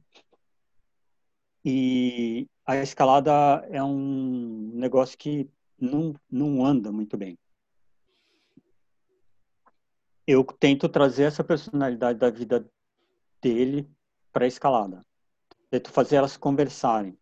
e 1.63 2.45
a 2.65 2.75
escalada 2.75 3.31
é 3.69 3.81
um 3.81 4.71
negócio 4.73 5.17
que 5.17 5.49
não, 5.79 6.13
não 6.29 6.65
anda 6.65 6.91
muito 6.91 7.17
bem 7.17 7.37
eu 10.31 10.43
tento 10.43 10.87
trazer 10.87 11.23
essa 11.23 11.43
personalidade 11.43 12.19
da 12.19 12.29
vida 12.29 12.63
dele 13.41 13.89
para 14.31 14.45
a 14.45 14.47
escalada. 14.47 15.03
Tento 15.71 15.89
fazer 15.91 16.17
elas 16.17 16.37
conversarem. 16.37 17.17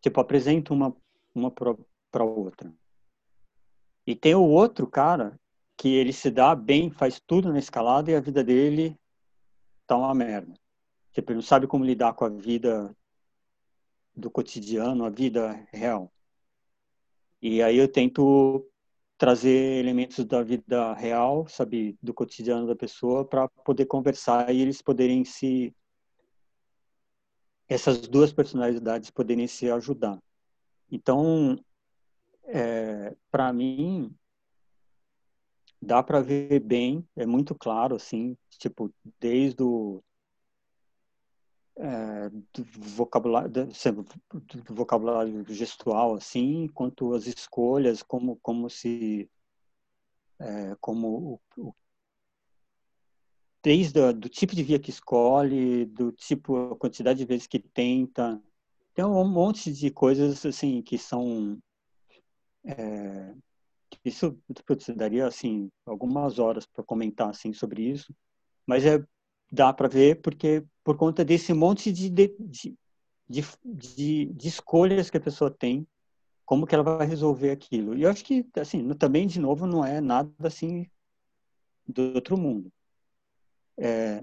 Tipo, 0.00 0.18
apresento 0.18 0.72
uma, 0.72 0.96
uma 1.34 1.50
para 1.50 2.24
outra. 2.24 2.72
E 4.06 4.16
tem 4.16 4.34
o 4.34 4.48
outro 4.48 4.86
cara 4.86 5.38
que 5.76 5.88
ele 5.88 6.10
se 6.10 6.30
dá 6.30 6.54
bem, 6.54 6.90
faz 6.90 7.20
tudo 7.20 7.52
na 7.52 7.58
escalada 7.58 8.10
e 8.10 8.16
a 8.16 8.20
vida 8.20 8.42
dele 8.42 8.98
tá 9.86 9.94
uma 9.98 10.14
merda. 10.14 10.54
Tipo, 11.12 11.32
ele 11.32 11.36
não 11.36 11.42
sabe 11.42 11.66
como 11.66 11.84
lidar 11.84 12.14
com 12.14 12.24
a 12.24 12.30
vida 12.30 12.96
do 14.16 14.30
cotidiano, 14.30 15.04
a 15.04 15.10
vida 15.10 15.52
real. 15.70 16.10
E 17.42 17.62
aí 17.62 17.76
eu 17.76 17.92
tento 17.92 18.66
trazer 19.18 19.80
elementos 19.80 20.24
da 20.24 20.42
vida 20.42 20.94
real, 20.94 21.46
sabe, 21.48 21.98
do 22.00 22.14
cotidiano 22.14 22.68
da 22.68 22.76
pessoa, 22.76 23.24
para 23.24 23.48
poder 23.48 23.84
conversar 23.86 24.54
e 24.54 24.60
eles 24.60 24.80
poderem 24.80 25.24
se 25.24 25.74
essas 27.68 28.06
duas 28.06 28.32
personalidades 28.32 29.10
poderem 29.10 29.46
se 29.48 29.68
ajudar. 29.70 30.18
Então, 30.90 31.58
é, 32.44 33.14
para 33.30 33.52
mim, 33.52 34.14
dá 35.82 36.02
para 36.02 36.20
ver 36.20 36.60
bem, 36.60 37.06
é 37.16 37.26
muito 37.26 37.54
claro, 37.54 37.96
assim, 37.96 38.36
tipo, 38.58 38.90
desde 39.20 39.62
o 39.62 40.02
é, 41.78 42.28
do 42.28 42.64
vocabulário, 42.64 43.48
do, 43.50 44.74
vocabulário 44.74 45.44
gestual, 45.48 46.14
assim, 46.14 46.66
quanto 46.74 47.14
as 47.14 47.26
escolhas, 47.26 48.02
como, 48.02 48.36
como 48.42 48.68
se, 48.68 49.30
é, 50.40 50.76
como 50.80 51.40
o, 51.56 51.62
o, 51.68 51.74
desde 53.62 54.12
do 54.12 54.28
tipo 54.28 54.56
de 54.56 54.62
via 54.62 54.78
que 54.78 54.90
escolhe, 54.90 55.86
do 55.86 56.10
tipo, 56.10 56.72
a 56.72 56.76
quantidade 56.76 57.20
de 57.20 57.24
vezes 57.24 57.46
que 57.46 57.60
tenta, 57.60 58.42
tem 58.94 59.04
um 59.04 59.28
monte 59.28 59.72
de 59.72 59.90
coisas, 59.90 60.44
assim, 60.44 60.82
que 60.82 60.98
são, 60.98 61.58
é, 62.64 63.34
isso 64.04 64.36
putz, 64.66 64.88
daria, 64.96 65.26
assim, 65.26 65.70
algumas 65.86 66.40
horas 66.40 66.66
para 66.66 66.82
comentar, 66.82 67.30
assim, 67.30 67.52
sobre 67.52 67.82
isso, 67.82 68.12
mas 68.66 68.84
é 68.84 69.00
dá 69.50 69.72
para 69.72 69.88
ver 69.88 70.20
porque 70.20 70.64
por 70.88 70.96
conta 70.96 71.22
desse 71.22 71.52
monte 71.52 71.92
de 71.92 72.08
de, 72.08 72.34
de, 72.40 72.74
de, 73.62 74.24
de, 74.24 74.48
escolhas 74.48 75.10
que 75.10 75.18
a 75.18 75.20
pessoa 75.20 75.50
tem, 75.50 75.86
como 76.46 76.66
que 76.66 76.74
ela 76.74 76.82
vai 76.82 77.06
resolver 77.06 77.50
aquilo. 77.50 77.94
E 77.94 78.04
eu 78.04 78.10
acho 78.10 78.24
que, 78.24 78.46
assim, 78.56 78.88
também, 78.94 79.26
de 79.26 79.38
novo, 79.38 79.66
não 79.66 79.84
é 79.84 80.00
nada, 80.00 80.32
assim, 80.42 80.86
do 81.86 82.14
outro 82.14 82.38
mundo. 82.38 82.72
É, 83.76 84.22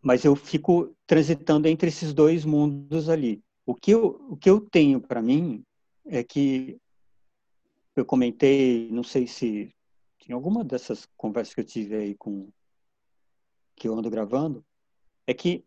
mas 0.00 0.24
eu 0.24 0.36
fico 0.36 0.96
transitando 1.04 1.66
entre 1.66 1.88
esses 1.88 2.14
dois 2.14 2.44
mundos 2.44 3.08
ali. 3.08 3.42
O 3.66 3.74
que 3.74 3.90
eu, 3.90 4.24
o 4.30 4.36
que 4.36 4.48
eu 4.48 4.60
tenho 4.60 5.00
para 5.00 5.20
mim 5.20 5.64
é 6.04 6.22
que 6.22 6.78
eu 7.96 8.04
comentei, 8.04 8.88
não 8.92 9.02
sei 9.02 9.26
se 9.26 9.74
em 10.28 10.32
alguma 10.32 10.62
dessas 10.62 11.08
conversas 11.16 11.56
que 11.56 11.60
eu 11.60 11.64
tive 11.64 11.96
aí 11.96 12.14
com 12.14 12.48
que 13.74 13.88
eu 13.88 13.98
ando 13.98 14.08
gravando, 14.08 14.64
é 15.26 15.34
que 15.34 15.64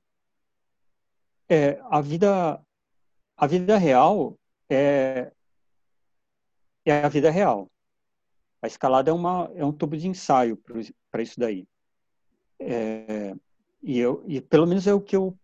é, 1.50 1.80
a 1.90 2.02
vida 2.02 2.64
a 3.36 3.48
vida 3.48 3.78
real 3.78 4.38
é, 4.70 5.32
é 6.86 7.04
a 7.04 7.10
vida 7.10 7.32
real. 7.32 7.70
A 8.62 8.68
escalada 8.68 9.10
é, 9.10 9.14
uma, 9.14 9.50
é 9.56 9.64
um 9.64 9.72
tubo 9.72 9.96
de 9.96 10.08
ensaio 10.08 10.62
para 11.10 11.22
isso 11.22 11.40
daí. 11.40 11.66
É, 12.60 13.34
e, 13.82 13.98
eu, 13.98 14.24
e 14.28 14.42
pelo 14.42 14.68
menos 14.68 14.86
é 14.86 14.94
o 14.94 15.00
que 15.00 15.16
eu 15.16 15.38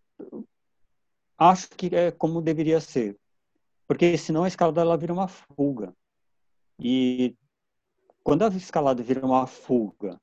acho 1.37 1.69
que 1.69 1.95
é 1.95 2.11
como 2.11 2.41
deveria 2.41 2.81
ser. 2.81 3.17
Porque 3.87 4.17
senão 4.17 4.43
a 4.43 4.47
escalada 4.47 4.81
ela 4.81 4.97
vira 4.97 5.13
uma 5.13 5.29
fuga. 5.29 5.95
E 6.77 7.33
quando 8.21 8.43
a 8.43 8.49
escalada 8.49 9.01
vira 9.01 9.25
uma 9.25 9.47
fuga 9.47 10.19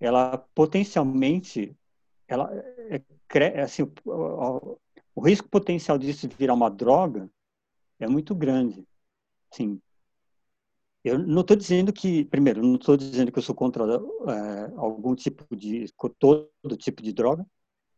ela 0.00 0.38
potencialmente, 0.54 1.76
ela 2.28 2.50
é, 2.90 3.02
é 3.34 3.62
assim, 3.62 3.82
o, 3.82 4.78
o, 5.14 5.20
risco 5.20 5.48
potencial 5.48 5.98
disso 5.98 6.28
virar 6.38 6.54
uma 6.54 6.70
droga 6.70 7.28
é 7.98 8.06
muito 8.06 8.34
grande. 8.34 8.86
Sim. 9.50 9.80
Eu 11.02 11.18
não 11.18 11.40
estou 11.40 11.56
dizendo 11.56 11.92
que, 11.92 12.24
primeiro, 12.26 12.62
não 12.62 12.74
estou 12.74 12.96
dizendo 12.96 13.32
que 13.32 13.38
eu 13.38 13.42
sou 13.42 13.54
contra 13.54 13.84
é, 13.84 14.72
algum 14.76 15.14
tipo 15.14 15.56
de, 15.56 15.86
todo 16.18 16.50
tipo 16.76 17.02
de 17.02 17.12
droga, 17.12 17.46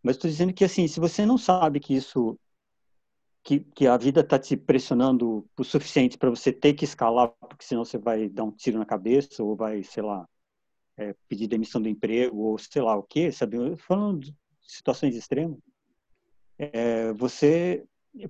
mas 0.03 0.17
estou 0.17 0.31
dizendo 0.31 0.53
que, 0.53 0.65
assim, 0.65 0.87
se 0.87 1.01
você 1.01 1.27
não 1.27 1.37
sabe 1.37 1.81
que 1.81 1.95
isso 1.95 2.39
que, 3.43 3.61
que 3.61 3.87
a 3.87 3.97
vida 3.97 4.21
está 4.21 4.39
te 4.39 4.57
pressionando 4.57 5.47
o 5.59 5.65
suficiente 5.65 6.19
para 6.19 6.31
você 6.31 6.53
ter 6.53 6.75
que 6.75 6.85
escalar, 6.85 7.33
porque 7.41 7.65
senão 7.65 7.85
você 7.85 7.99
vai 7.99 8.29
dar 8.29 8.45
um 8.45 8.53
tiro 8.53 8.79
na 8.79 8.87
cabeça 8.87 9.43
ou 9.43 9.57
vai, 9.57 9.83
sei 9.83 10.03
lá, 10.03 10.27
é, 11.01 11.15
pedir 11.27 11.49
demissão 11.49 11.81
do 11.81 11.89
emprego 11.89 12.37
ou 12.37 12.59
sei 12.59 12.83
lá 12.83 12.95
o 12.95 13.03
quê, 13.03 13.33
sabe? 13.33 13.57
Falando 13.77 14.21
de 14.21 14.37
situações 14.61 15.17
extremas, 15.17 15.59
é, 16.59 17.13
você 17.15 17.85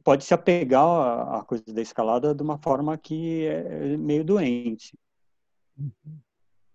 pode 0.05 0.25
se 0.25 0.33
apegar 0.33 0.85
à, 1.35 1.45
coisa 1.45 1.65
da 1.67 1.83
escalada 1.83 2.33
de 2.33 2.43
uma 2.43 2.59
forma 2.59 2.97
que 2.97 3.47
é 3.47 3.97
meio 3.97 4.25
doente. 4.25 4.97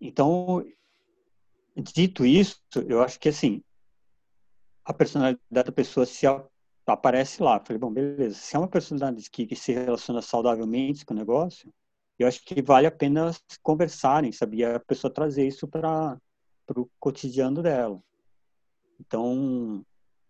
Então, 0.01 0.65
dito 1.77 2.25
isso, 2.25 2.59
eu 2.87 3.01
acho 3.01 3.17
que 3.19 3.29
assim, 3.29 3.63
a 4.83 4.93
personalidade 4.93 5.39
da 5.49 5.71
pessoa 5.71 6.05
se 6.05 6.25
aparece 6.85 7.41
lá. 7.41 7.59
Falei, 7.59 7.79
bom, 7.79 7.91
beleza. 7.91 8.35
Se 8.35 8.55
é 8.55 8.59
uma 8.59 8.67
personalidade 8.67 9.29
que, 9.29 9.45
que 9.45 9.55
se 9.55 9.71
relaciona 9.71 10.21
saudavelmente 10.21 11.05
com 11.05 11.13
o 11.13 11.17
negócio, 11.17 11.73
eu 12.17 12.27
acho 12.27 12.43
que 12.43 12.61
vale 12.61 12.87
a 12.87 12.91
pena 12.91 13.31
conversarem, 13.61 14.31
sabia? 14.31 14.77
A 14.77 14.79
pessoa 14.79 15.13
trazer 15.13 15.45
isso 15.47 15.67
para 15.67 16.19
o 16.75 16.89
cotidiano 16.99 17.61
dela. 17.61 18.01
Então, 18.99 19.85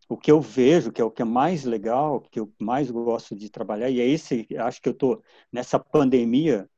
o 0.09 0.17
que 0.17 0.31
eu 0.31 0.41
vejo, 0.41 0.91
que 0.91 1.01
é 1.01 1.03
o 1.03 1.11
que 1.11 1.21
é 1.21 1.25
mais 1.25 1.63
legal, 1.63 2.21
que 2.21 2.39
eu 2.39 2.51
mais 2.59 2.89
gosto 2.89 3.35
de 3.35 3.49
trabalhar, 3.49 3.89
e 3.89 3.99
é 3.99 4.07
esse, 4.07 4.47
acho 4.57 4.81
que 4.81 4.89
eu 4.89 4.93
estou 4.93 5.23
nessa 5.51 5.79
pandemia, 5.79 6.69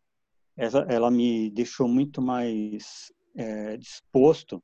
ela, 0.55 0.85
ela, 0.89 1.11
me 1.11 1.49
deixou 1.51 1.87
muito 1.87 2.21
mais 2.21 3.11
é, 3.35 3.77
disposto 3.77 4.63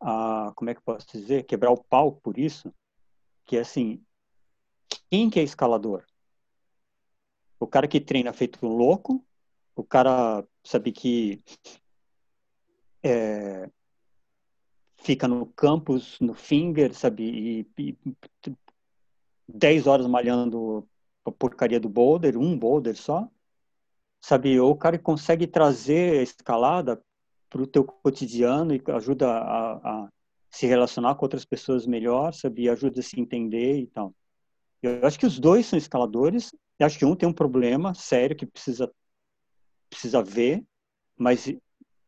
a, 0.00 0.52
como 0.54 0.70
é 0.70 0.74
que 0.74 0.80
eu 0.80 0.84
posso 0.84 1.06
dizer, 1.12 1.44
quebrar 1.44 1.70
o 1.70 1.82
pau 1.82 2.12
por 2.12 2.38
isso, 2.38 2.72
que 3.44 3.56
é 3.56 3.60
assim, 3.60 4.02
quem 5.10 5.30
que 5.30 5.40
é 5.40 5.42
escalador? 5.42 6.04
O 7.58 7.66
cara 7.66 7.88
que 7.88 8.00
treina 8.00 8.32
feito 8.32 8.64
um 8.66 8.68
louco, 8.68 9.24
o 9.76 9.84
cara 9.84 10.42
sabe 10.64 10.90
que 10.90 11.44
é, 13.04 13.70
fica 14.96 15.28
no 15.28 15.46
campus, 15.46 16.18
no 16.18 16.34
finger, 16.34 16.94
sabe, 16.94 17.24
e, 17.24 17.66
e 17.78 17.98
10 19.46 19.86
horas 19.86 20.06
malhando 20.06 20.88
a 21.24 21.30
porcaria 21.30 21.78
do 21.78 21.88
boulder, 21.88 22.36
um 22.38 22.58
boulder 22.58 22.96
só, 22.96 23.28
sabe, 24.20 24.58
ou 24.58 24.72
o 24.72 24.76
cara 24.76 24.98
consegue 24.98 25.46
trazer 25.46 26.20
a 26.20 26.22
escalada 26.22 27.00
para 27.50 27.62
o 27.62 27.66
teu 27.66 27.84
cotidiano 27.84 28.74
e 28.74 28.82
ajuda 28.88 29.30
a, 29.30 29.74
a, 29.74 30.08
se 30.50 30.66
relacionar 30.66 31.14
com 31.16 31.24
outras 31.26 31.44
pessoas 31.44 31.86
melhor, 31.86 32.32
sabe, 32.32 32.62
e 32.62 32.70
ajuda 32.70 33.00
a 33.00 33.02
se 33.02 33.20
entender 33.20 33.78
e 33.78 33.86
tal. 33.88 34.14
Eu 34.82 35.06
acho 35.06 35.18
que 35.18 35.26
os 35.26 35.38
dois 35.38 35.66
são 35.66 35.78
escaladores, 35.78 36.50
eu 36.78 36.86
acho 36.86 36.98
que 36.98 37.04
um 37.04 37.14
tem 37.14 37.28
um 37.28 37.32
problema 37.32 37.94
sério 37.94 38.36
que 38.36 38.46
precisa 38.46 38.90
precisa 39.88 40.22
ver, 40.22 40.64
mas 41.16 41.52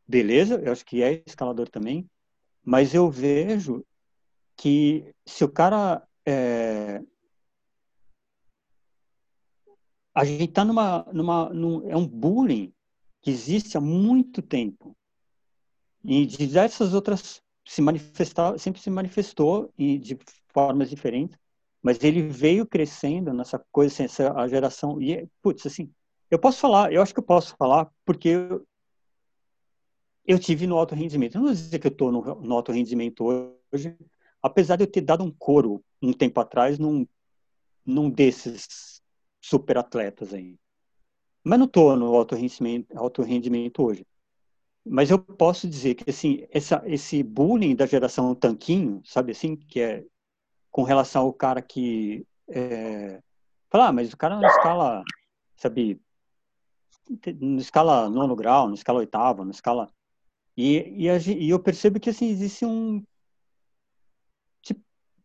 beleza, 0.06 0.60
eu 0.64 0.72
acho 0.72 0.84
que 0.84 1.02
é 1.02 1.22
escalador 1.26 1.68
também, 1.68 2.08
mas 2.64 2.94
eu 2.94 3.10
vejo 3.10 3.84
que 4.56 5.14
se 5.24 5.44
o 5.44 5.48
cara 5.48 6.06
é, 6.26 7.02
a 10.14 10.24
gente 10.24 10.44
está 10.44 10.64
numa, 10.64 11.06
numa 11.12 11.48
num, 11.50 11.88
é 11.88 11.96
um 11.96 12.06
bullying 12.06 12.72
que 13.20 13.30
existe 13.30 13.76
há 13.76 13.80
muito 13.80 14.42
tempo 14.42 14.96
e 16.02 16.26
diversas 16.26 16.92
outras 16.92 17.42
se 17.64 17.80
manifestar 17.80 18.58
sempre 18.58 18.80
se 18.80 18.90
manifestou 18.90 19.72
e 19.78 19.98
de 19.98 20.18
formas 20.48 20.90
diferentes 20.90 21.38
mas 21.80 22.02
ele 22.02 22.28
veio 22.28 22.66
crescendo 22.66 23.32
nessa 23.32 23.64
coisa 23.70 23.94
assim, 23.94 24.04
essa 24.04 24.32
a 24.32 24.48
geração 24.48 25.00
e 25.00 25.28
putz 25.40 25.66
assim 25.66 25.92
eu 26.30 26.38
posso 26.38 26.60
falar, 26.60 26.92
eu 26.92 27.02
acho 27.02 27.12
que 27.12 27.20
eu 27.20 27.24
posso 27.24 27.56
falar, 27.56 27.90
porque 28.04 28.28
eu, 28.28 28.66
eu 30.26 30.38
tive 30.38 30.66
no 30.66 30.76
alto 30.76 30.94
rendimento. 30.94 31.34
Eu 31.34 31.40
não 31.40 31.46
vou 31.46 31.54
dizer 31.54 31.78
que 31.78 31.86
eu 31.86 31.92
estou 31.92 32.12
no, 32.12 32.22
no 32.22 32.54
alto 32.54 32.72
rendimento 32.72 33.24
hoje, 33.24 33.96
apesar 34.42 34.76
de 34.76 34.84
eu 34.84 34.90
ter 34.90 35.00
dado 35.00 35.24
um 35.24 35.30
coro 35.30 35.82
um 36.00 36.12
tempo 36.12 36.40
atrás 36.40 36.78
num, 36.78 37.06
num 37.84 38.10
desses 38.10 39.02
super 39.40 39.78
atletas 39.78 40.34
aí. 40.34 40.58
Mas 41.42 41.58
não 41.58 41.66
estou 41.66 41.96
no 41.96 42.14
alto 42.14 42.34
rendimento, 42.34 42.96
alto 42.96 43.22
rendimento 43.22 43.82
hoje. 43.82 44.06
Mas 44.84 45.10
eu 45.10 45.18
posso 45.18 45.68
dizer 45.68 45.94
que 45.94 46.08
assim, 46.10 46.46
essa, 46.50 46.82
esse 46.86 47.22
bullying 47.22 47.74
da 47.74 47.86
geração 47.86 48.34
tanquinho, 48.34 49.02
sabe 49.04 49.32
assim, 49.32 49.56
que 49.56 49.80
é 49.80 50.04
com 50.70 50.82
relação 50.82 51.22
ao 51.22 51.32
cara 51.32 51.60
que 51.62 52.26
é, 52.48 53.22
ah, 53.70 53.92
mas 53.92 54.12
o 54.12 54.16
cara 54.16 54.36
não 54.36 54.46
escala, 54.46 55.02
sabe, 55.56 56.00
na 57.40 57.60
escala 57.60 58.08
nono 58.08 58.36
grau, 58.36 58.68
na 58.68 58.74
escala 58.74 58.98
oitava, 58.98 59.44
na 59.44 59.50
escala 59.50 59.88
e, 60.56 61.04
e, 61.04 61.08
a, 61.08 61.16
e 61.18 61.50
eu 61.50 61.60
percebo 61.60 62.00
que 62.00 62.10
assim 62.10 62.28
existe 62.28 62.64
um 62.64 63.02
tipo, 64.60 64.80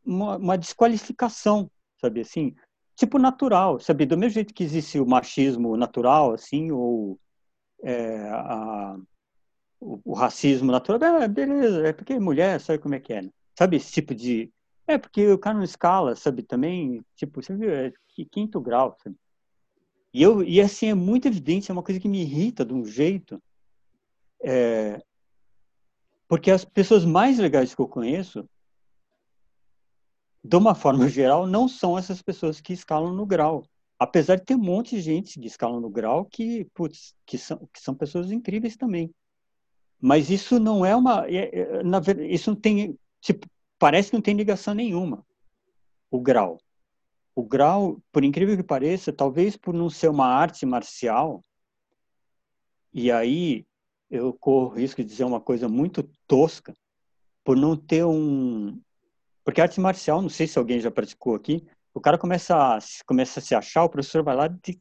uma, 0.05 0.37
uma, 0.37 0.57
desqualificação, 0.57 1.71
sabe 1.99 2.21
assim, 2.21 2.55
tipo 2.95 3.17
natural, 3.17 3.79
sabe 3.79 4.05
do 4.05 4.17
mesmo 4.17 4.35
jeito 4.35 4.53
que 4.53 4.63
existe 4.63 4.99
o 4.99 5.07
machismo 5.07 5.75
natural, 5.75 6.33
assim, 6.33 6.71
ou 6.71 7.19
é, 7.81 8.29
a, 8.29 8.95
o, 9.79 9.99
o, 10.05 10.13
racismo 10.13 10.71
natural, 10.71 11.21
é, 11.21 11.27
beleza, 11.27 11.87
é 11.87 11.93
porque 11.93 12.19
mulher 12.19 12.61
sabe 12.61 12.79
como 12.79 12.95
é 12.95 12.99
que 12.99 13.13
é, 13.13 13.23
né? 13.23 13.29
sabe 13.57 13.77
esse 13.77 13.91
tipo 13.91 14.13
de 14.13 14.53
é 14.85 14.97
porque 14.97 15.31
o 15.31 15.39
cara 15.39 15.57
não 15.57 15.63
escala, 15.63 16.15
sabe 16.15 16.43
também, 16.43 17.03
tipo, 17.15 17.41
você 17.41 17.55
viu, 17.55 17.71
é 17.71 17.91
quinto 18.31 18.59
grau, 18.61 18.95
sabe? 19.01 19.15
E, 20.13 20.21
eu, 20.21 20.43
e 20.43 20.61
assim, 20.61 20.87
é 20.87 20.93
muito 20.93 21.27
evidente, 21.27 21.71
é 21.71 21.73
uma 21.73 21.81
coisa 21.81 21.99
que 21.99 22.07
me 22.07 22.21
irrita 22.21 22.63
de 22.63 22.73
um 22.73 22.85
jeito. 22.85 23.41
É, 24.43 25.01
porque 26.27 26.51
as 26.51 26.63
pessoas 26.63 27.03
mais 27.03 27.39
legais 27.39 27.73
que 27.73 27.81
eu 27.81 27.87
conheço, 27.87 28.47
de 30.43 30.55
uma 30.55 30.75
forma 30.75 31.07
geral, 31.09 31.47
não 31.47 31.67
são 31.67 31.97
essas 31.97 32.21
pessoas 32.21 32.61
que 32.61 32.73
escalam 32.73 33.13
no 33.13 33.25
grau. 33.25 33.63
Apesar 33.97 34.35
de 34.35 34.43
ter 34.43 34.55
um 34.55 34.59
monte 34.59 34.95
de 34.95 35.01
gente 35.01 35.39
que 35.39 35.47
escalam 35.47 35.79
no 35.79 35.89
grau 35.89 36.25
que, 36.25 36.65
putz, 36.73 37.15
que, 37.25 37.37
são, 37.37 37.57
que 37.73 37.81
são 37.81 37.95
pessoas 37.95 38.31
incríveis 38.31 38.75
também. 38.75 39.13
Mas 39.99 40.29
isso 40.29 40.59
não 40.59 40.85
é 40.85 40.95
uma. 40.95 41.25
É, 41.27 41.59
é, 41.59 41.83
na 41.83 42.01
isso 42.27 42.51
não 42.51 42.59
tem. 42.59 42.99
Tipo, 43.21 43.47
parece 43.79 44.09
que 44.09 44.17
não 44.17 44.21
tem 44.21 44.35
ligação 44.35 44.73
nenhuma, 44.73 45.25
o 46.11 46.19
grau 46.19 46.59
o 47.35 47.43
grau, 47.43 48.01
por 48.11 48.23
incrível 48.23 48.55
que 48.55 48.63
pareça, 48.63 49.11
talvez 49.11 49.57
por 49.57 49.73
não 49.73 49.89
ser 49.89 50.09
uma 50.09 50.27
arte 50.27 50.65
marcial, 50.65 51.43
e 52.93 53.11
aí 53.11 53.65
eu 54.09 54.33
corro 54.33 54.75
risco 54.75 55.01
de 55.01 55.09
dizer 55.09 55.23
uma 55.23 55.41
coisa 55.41 55.67
muito 55.67 56.03
tosca, 56.27 56.73
por 57.43 57.57
não 57.57 57.75
ter 57.75 58.05
um. 58.05 58.79
Porque 59.43 59.59
arte 59.61 59.79
marcial, 59.79 60.21
não 60.21 60.29
sei 60.29 60.47
se 60.47 60.57
alguém 60.57 60.79
já 60.79 60.91
praticou 60.91 61.35
aqui, 61.35 61.65
o 61.93 61.99
cara 61.99 62.17
começa 62.17 62.55
a, 62.55 62.79
começa 63.05 63.39
a 63.39 63.43
se 63.43 63.55
achar, 63.55 63.83
o 63.83 63.89
professor 63.89 64.23
vai 64.23 64.35
lá 64.35 64.47
de 64.47 64.79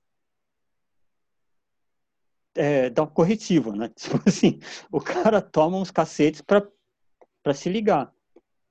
é, 2.55 2.91
dá 2.91 3.03
um 3.03 3.07
corretivo, 3.07 3.75
né? 3.75 3.89
Tipo 3.97 4.21
assim, 4.27 4.61
o 4.91 5.01
cara 5.01 5.41
toma 5.41 5.79
uns 5.79 5.91
cacetes 5.91 6.43
para 6.43 7.55
se 7.55 7.69
ligar. 7.69 8.13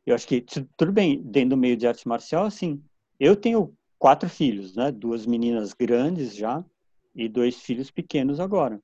Eu 0.06 0.16
acho 0.16 0.28
que 0.28 0.42
tudo 0.42 0.92
bem, 0.92 1.22
dentro 1.22 1.52
do 1.52 1.58
meio 1.58 1.78
de 1.78 1.88
arte 1.88 2.08
marcial, 2.08 2.46
assim, 2.46 2.84
eu 3.22 3.36
tenho 3.36 3.78
quatro 4.00 4.28
filhos, 4.28 4.76
né? 4.76 4.92
Duas 4.92 5.28
meninas 5.28 5.74
grandes 5.74 6.36
já 6.36 6.66
e 7.14 7.30
dois 7.30 7.56
filhos 7.62 7.92
pequenos 7.92 8.40
agora. 8.40 8.82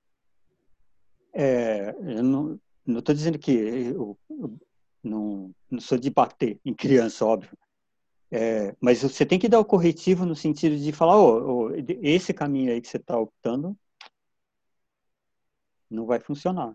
É, 1.33 1.89
eu 2.01 2.23
não 2.23 2.59
estou 2.85 3.15
dizendo 3.15 3.39
que 3.39 3.51
eu, 3.51 4.15
eu 4.29 4.59
não, 5.03 5.51
não, 5.71 5.79
sou 5.79 5.97
de 5.97 6.11
bater 6.11 6.59
em 6.63 6.71
criança, 6.71 7.25
óbvio. 7.25 7.57
É, 8.29 8.75
mas 8.79 9.01
você 9.01 9.25
tem 9.25 9.39
que 9.39 9.49
dar 9.49 9.59
o 9.59 9.65
corretivo 9.65 10.23
no 10.23 10.35
sentido 10.35 10.77
de 10.77 10.91
falar, 10.91 11.17
oh, 11.17 11.69
oh 11.69 11.71
esse 12.03 12.31
caminho 12.31 12.71
aí 12.71 12.79
que 12.79 12.87
você 12.87 12.97
está 12.97 13.17
optando 13.17 13.75
não 15.89 16.05
vai 16.05 16.19
funcionar. 16.19 16.73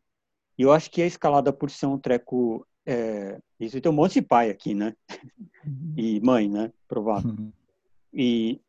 E 0.58 0.62
eu 0.62 0.72
acho 0.72 0.90
que 0.90 1.00
a 1.00 1.06
escalada, 1.06 1.52
por 1.52 1.70
ser 1.70 1.86
um 1.86 1.98
treco... 1.98 2.66
É, 2.84 3.38
isso 3.60 3.80
tem 3.80 3.90
um 3.90 3.94
monte 3.94 4.14
de 4.14 4.22
pai 4.22 4.50
aqui, 4.50 4.74
né? 4.74 4.94
Uhum. 5.64 5.94
E 5.96 6.20
mãe, 6.20 6.48
né? 6.48 6.72
Provável. 6.88 7.30
Uhum. 7.30 7.52
E 8.12 8.60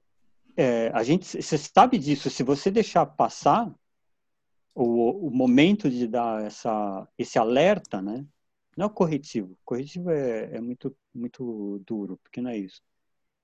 é, 0.56 0.90
a 0.94 1.04
gente, 1.04 1.42
você 1.42 1.58
sabe 1.58 1.98
disso, 1.98 2.30
se 2.30 2.44
você 2.44 2.70
deixar 2.70 3.06
passar 3.06 3.74
o, 4.76 5.28
o 5.28 5.32
momento 5.32 5.90
de 5.90 6.08
dar 6.08 6.44
essa, 6.44 7.08
esse 7.18 7.38
alerta, 7.38 8.02
né? 8.02 8.26
Não 8.76 8.86
é 8.86 8.88
o 8.88 8.94
corretivo. 8.94 9.54
O 9.54 9.66
corretivo 9.66 10.10
é, 10.10 10.56
é 10.56 10.62
muito, 10.62 10.96
muito 11.14 11.82
duro, 11.86 12.18
porque 12.24 12.42
não 12.42 12.50
é 12.50 12.58
isso. 12.58 12.82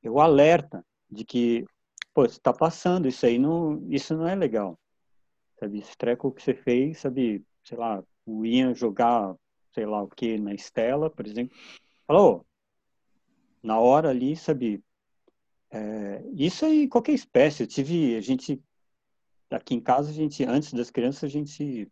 É 0.02 0.10
o 0.10 0.20
alerta 0.20 0.84
de 1.10 1.24
que, 1.24 1.66
pô, 2.14 2.24
você 2.28 2.38
está 2.38 2.54
passando, 2.54 3.08
isso 3.08 3.26
aí 3.26 3.38
não, 3.38 3.86
isso 3.90 4.16
não 4.16 4.28
é 4.28 4.36
legal. 4.36 4.80
Sabe, 5.60 5.80
esse 5.80 5.98
treco 5.98 6.32
que 6.32 6.42
você 6.42 6.54
fez, 6.54 7.00
sabe, 7.00 7.44
sei 7.64 7.78
lá, 7.78 8.04
o 8.26 8.46
Ian 8.46 8.74
jogar, 8.74 9.36
sei 9.74 9.86
lá 9.86 10.02
o 10.04 10.08
que, 10.08 10.38
na 10.38 10.54
Estela, 10.54 11.10
por 11.10 11.26
exemplo, 11.28 11.56
falou, 12.08 12.46
na 13.64 13.80
hora 13.80 14.10
ali, 14.10 14.36
sabe, 14.36 14.84
É, 15.72 16.24
isso 16.34 16.66
aí, 16.66 16.88
qualquer 16.88 17.14
espécie. 17.14 17.62
Eu 17.64 17.68
tive, 17.68 18.16
a 18.18 18.22
gente, 18.22 18.60
aqui 19.52 19.76
em 19.76 19.80
casa, 19.82 20.10
a 20.10 20.14
gente, 20.14 20.44
antes 20.44 20.74
das 20.74 20.90
crianças, 20.90 21.24
a 21.24 21.28
gente 21.28 21.88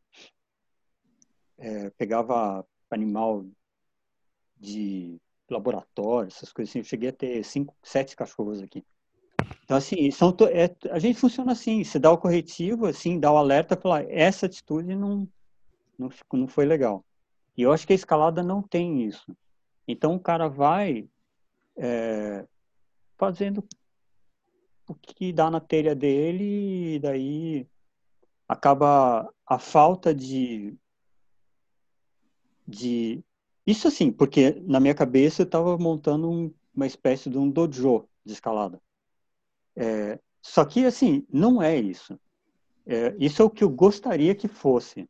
é, 1.58 1.90
pegava 1.92 2.66
animal 2.90 3.46
de 4.60 5.18
laboratório, 5.50 6.30
essas 6.30 6.52
coisas 6.52 6.72
assim. 6.72 6.80
Eu 6.80 6.86
cheguei 6.86 7.10
a 7.10 7.14
ter 7.14 7.44
cinco, 7.44 7.76
sete 7.84 8.16
cachorros 8.16 8.62
aqui. 8.62 8.84
Então, 9.64 9.78
assim, 9.78 10.10
são, 10.12 10.36
é, 10.52 10.76
a 10.92 11.00
gente 11.00 11.20
funciona 11.20 11.52
assim, 11.52 11.84
você 11.84 12.00
dá 12.00 12.12
o 12.12 12.18
corretivo, 12.18 12.88
assim, 12.88 13.20
dá 13.20 13.32
o 13.32 13.38
alerta, 13.38 13.78
falar, 13.78 14.10
essa 14.10 14.46
atitude 14.48 14.96
não, 14.96 15.28
não, 16.00 16.10
não 16.34 16.48
foi 16.48 16.66
legal. 16.66 17.06
E 17.58 17.64
eu 17.64 17.72
acho 17.72 17.88
que 17.88 17.94
a 17.94 17.96
escalada 17.96 18.44
não 18.44 18.62
tem 18.62 19.04
isso. 19.04 19.36
Então, 19.88 20.16
o 20.16 20.20
cara 20.20 20.48
vai 20.48 21.10
é, 21.76 22.48
fazendo 23.18 23.68
o 24.88 24.96
que 24.96 25.34
dá 25.34 25.50
na 25.50 25.60
telha 25.60 25.96
dele 25.96 26.96
e 26.96 27.00
daí 27.00 27.68
acaba 28.48 29.30
a 29.46 29.60
falta 29.60 30.14
de 30.14 30.78
de 32.66 33.24
isso 33.66 33.88
assim, 33.88 34.12
porque 34.12 34.52
na 34.66 34.80
minha 34.80 34.96
cabeça 34.96 35.42
eu 35.42 35.46
estava 35.46 35.78
montando 35.78 36.30
um, 36.30 36.54
uma 36.74 36.88
espécie 36.88 37.30
de 37.30 37.38
um 37.38 37.50
dojo 37.50 38.08
de 38.26 38.34
escalada. 38.34 38.82
É, 39.76 40.20
só 40.42 40.64
que, 40.64 40.86
assim, 40.86 41.26
não 41.30 41.62
é 41.62 41.78
isso. 41.78 42.18
É, 42.86 43.14
isso 43.20 43.42
é 43.42 43.46
o 43.46 43.50
que 43.50 43.64
eu 43.64 43.70
gostaria 43.70 44.34
que 44.34 44.48
fosse. 44.48 45.10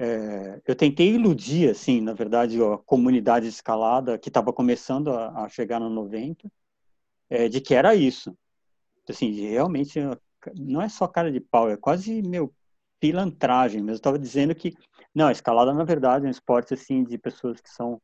É, 0.00 0.62
eu 0.64 0.76
tentei 0.76 1.12
iludir, 1.12 1.68
assim, 1.68 2.00
na 2.00 2.12
verdade, 2.12 2.56
a 2.62 2.78
comunidade 2.78 3.46
de 3.46 3.52
escalada 3.52 4.16
que 4.16 4.28
estava 4.28 4.52
começando 4.52 5.10
a, 5.10 5.44
a, 5.44 5.48
chegar 5.48 5.80
no 5.80 5.90
90, 5.90 6.48
é, 7.28 7.48
de 7.48 7.60
que 7.60 7.74
era 7.74 7.96
isso. 7.96 8.32
Assim, 9.08 9.32
realmente, 9.32 9.98
não 10.54 10.80
é 10.80 10.88
só 10.88 11.08
cara 11.08 11.32
de 11.32 11.40
pau, 11.40 11.68
é 11.68 11.76
quase, 11.76 12.22
meu, 12.22 12.54
pilantragem 13.00 13.80
mesmo. 13.80 13.90
Eu 13.90 13.96
estava 13.96 14.18
dizendo 14.20 14.54
que, 14.54 14.72
não, 15.12 15.26
a 15.26 15.32
escalada, 15.32 15.74
na 15.74 15.82
verdade, 15.82 16.26
é 16.26 16.28
um 16.28 16.30
esporte, 16.30 16.74
assim, 16.74 17.02
de 17.02 17.18
pessoas 17.18 17.60
que 17.60 17.68
são 17.68 18.00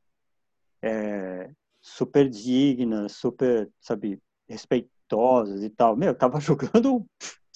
é, 0.83 1.49
super 1.81 2.29
dignas, 2.29 3.13
super, 3.13 3.71
sabe, 3.81 4.21
respeitosas 4.49 5.63
e 5.63 5.71
tal. 5.71 5.97
Meu, 5.97 6.09
eu 6.09 6.19
tava 6.19 6.41
jogando 6.41 7.07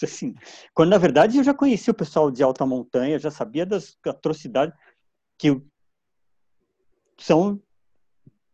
assim, 0.05 0.35
quando 0.75 0.91
na 0.91 0.99
verdade 0.99 1.39
eu 1.39 1.45
já 1.45 1.55
conhecia 1.55 1.91
o 1.91 1.97
pessoal 1.97 2.31
de 2.31 2.43
alta 2.43 2.65
montanha, 2.67 3.19
já 3.19 3.31
sabia 3.31 3.67
das 3.67 3.97
atrocidades 4.07 4.77
que 5.37 5.61
são 7.19 7.61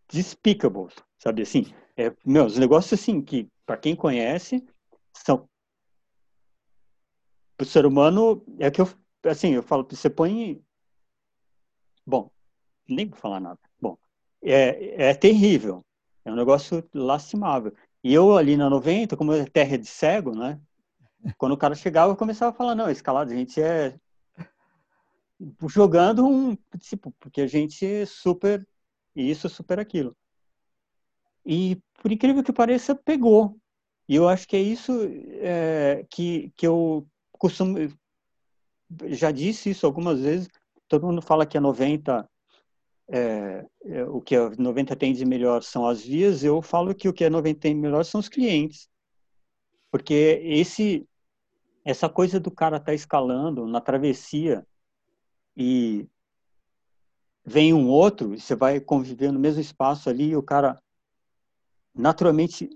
despicables, 0.09 0.95
sabe 1.19 1.43
assim? 1.43 1.67
É, 1.97 2.15
meu, 2.25 2.47
os 2.47 2.59
negócios 2.59 3.01
assim 3.01 3.21
que 3.23 3.49
para 3.67 3.77
quem 3.77 3.95
conhece 3.95 4.65
são 5.13 5.49
o 7.61 7.65
ser 7.65 7.87
humano 7.87 8.45
é 8.59 8.71
que 8.71 8.81
eu 8.81 8.89
assim, 9.25 9.55
eu 9.55 9.63
falo, 9.63 9.87
você 9.89 10.11
põe 10.11 10.63
bom, 12.07 12.31
nem 12.89 13.09
vou 13.09 13.19
falar 13.19 13.41
nada. 13.41 13.59
Bom, 13.81 13.97
é, 14.43 15.11
é 15.11 15.15
terrível. 15.15 15.85
É 16.25 16.33
um 16.33 16.37
negócio 16.37 16.83
lastimável. 16.93 17.75
E 18.03 18.13
eu 18.13 18.37
ali 18.37 18.57
na 18.57 18.69
90, 18.69 19.17
como 19.17 19.33
é 19.33 19.45
terra 19.45 19.77
de 19.79 19.87
cego, 19.87 20.33
né? 20.37 20.61
Quando 21.39 21.53
o 21.53 21.57
cara 21.57 21.75
chegava, 21.75 22.13
eu 22.13 22.17
começava 22.17 22.51
a 22.51 22.55
falar, 22.55 22.75
não, 22.75 22.91
escalada, 22.91 23.33
a 23.33 23.37
gente 23.37 23.61
é 23.61 23.99
jogando 25.69 26.27
um, 26.27 26.57
tipo, 26.79 27.13
porque 27.19 27.41
a 27.41 27.47
gente 27.47 27.85
é 27.85 28.07
super 28.07 28.67
isso, 29.15 29.49
super 29.49 29.79
aquilo. 29.79 30.17
E, 31.45 31.79
por 32.03 32.11
incrível 32.11 32.43
que 32.43 32.53
pareça, 32.53 32.95
pegou. 32.95 33.57
E 34.09 34.15
eu 34.15 34.29
acho 34.29 34.47
que 34.47 34.57
é 34.57 34.61
isso 34.61 34.93
é, 35.41 36.07
que, 36.11 36.53
que 36.57 36.67
eu 36.67 37.07
costumo... 37.33 37.79
Já 39.09 39.31
disse 39.31 39.71
isso 39.71 39.87
algumas 39.87 40.21
vezes, 40.21 40.49
todo 40.89 41.07
mundo 41.07 41.23
fala 41.23 41.47
que 41.47 41.57
a 41.57 41.61
90 41.61 42.29
é, 43.09 43.67
é, 43.85 44.05
o 44.05 44.21
que 44.21 44.35
a 44.35 44.51
90 44.51 44.97
tem 44.97 45.13
de 45.13 45.25
melhor 45.25 45.63
são 45.63 45.87
as 45.87 46.03
vias, 46.03 46.43
eu 46.43 46.63
falo 46.63 46.95
que 46.95 47.09
o 47.09 47.13
que 47.13 47.25
a 47.25 47.31
90 47.31 47.61
tem 47.61 47.75
de 47.75 47.81
melhor 47.81 48.05
são 48.05 48.21
os 48.21 48.29
clientes. 48.29 48.89
Porque 49.91 50.41
esse 50.43 51.07
essa 51.85 52.09
coisa 52.09 52.41
do 52.41 52.51
cara 52.51 52.81
tá 52.81 52.95
escalando 52.95 53.67
na 53.67 53.81
travessia 53.81 54.67
e 55.57 56.09
vem 57.45 57.75
um 57.75 57.89
outro, 57.89 58.35
e 58.35 58.41
você 58.41 58.55
vai 58.55 58.81
conviver 58.81 59.31
no 59.31 59.39
mesmo 59.39 59.61
espaço 59.61 60.09
ali, 60.09 60.31
e 60.31 60.37
o 60.37 60.43
cara 60.43 60.81
naturalmente 61.95 62.71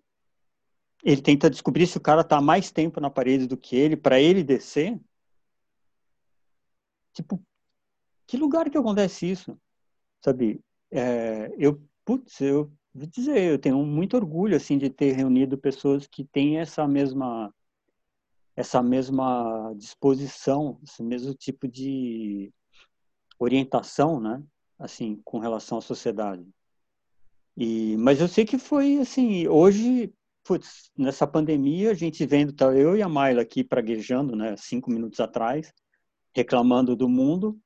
ele 1.02 1.22
tenta 1.22 1.48
descobrir 1.48 1.86
se 1.86 1.96
o 1.96 2.00
cara 2.00 2.20
está 2.20 2.40
mais 2.40 2.70
tempo 2.70 3.00
na 3.00 3.08
parede 3.08 3.46
do 3.46 3.56
que 3.56 3.76
ele, 3.76 3.96
para 3.96 4.20
ele 4.20 4.44
descer. 4.44 5.00
Tipo, 7.12 7.42
que 8.26 8.36
lugar 8.36 8.68
que 8.68 8.76
acontece 8.76 9.30
isso? 9.30 9.58
sabe? 10.22 10.60
É, 10.90 11.52
eu, 11.58 11.82
putz, 12.04 12.40
eu 12.40 12.72
vou 12.94 13.06
dizer, 13.06 13.52
eu 13.52 13.58
tenho 13.58 13.78
muito 13.84 14.16
orgulho 14.16 14.56
assim 14.56 14.78
de 14.78 14.90
ter 14.90 15.12
reunido 15.12 15.58
pessoas 15.58 16.06
que 16.06 16.24
têm 16.24 16.58
essa 16.58 16.86
mesma 16.86 17.52
essa 18.58 18.82
mesma 18.82 19.72
disposição, 19.76 20.80
esse 20.82 21.00
mesmo 21.00 21.32
tipo 21.32 21.68
de 21.68 22.52
orientação, 23.38 24.18
né? 24.18 24.42
Assim, 24.76 25.20
com 25.24 25.38
relação 25.38 25.78
à 25.78 25.80
sociedade. 25.80 26.44
E, 27.56 27.96
mas 27.98 28.20
eu 28.20 28.26
sei 28.26 28.44
que 28.44 28.58
foi 28.58 28.98
assim, 28.98 29.46
hoje, 29.46 30.12
putz, 30.42 30.90
nessa 30.98 31.24
pandemia, 31.24 31.92
a 31.92 31.94
gente 31.94 32.26
vendo, 32.26 32.52
tá, 32.52 32.74
eu 32.74 32.96
e 32.96 33.02
a 33.02 33.08
Mayla 33.08 33.42
aqui 33.42 33.62
praguejando, 33.62 34.34
né, 34.34 34.56
cinco 34.56 34.90
minutos 34.90 35.20
atrás, 35.20 35.72
reclamando 36.34 36.96
do 36.96 37.08
mundo, 37.08 37.60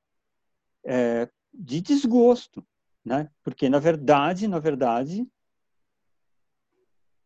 é, 0.84 1.26
de 1.54 1.80
desgosto, 1.80 2.62
né? 3.02 3.30
Porque 3.42 3.66
na 3.70 3.78
verdade, 3.78 4.46
na 4.46 4.58
verdade, 4.58 5.26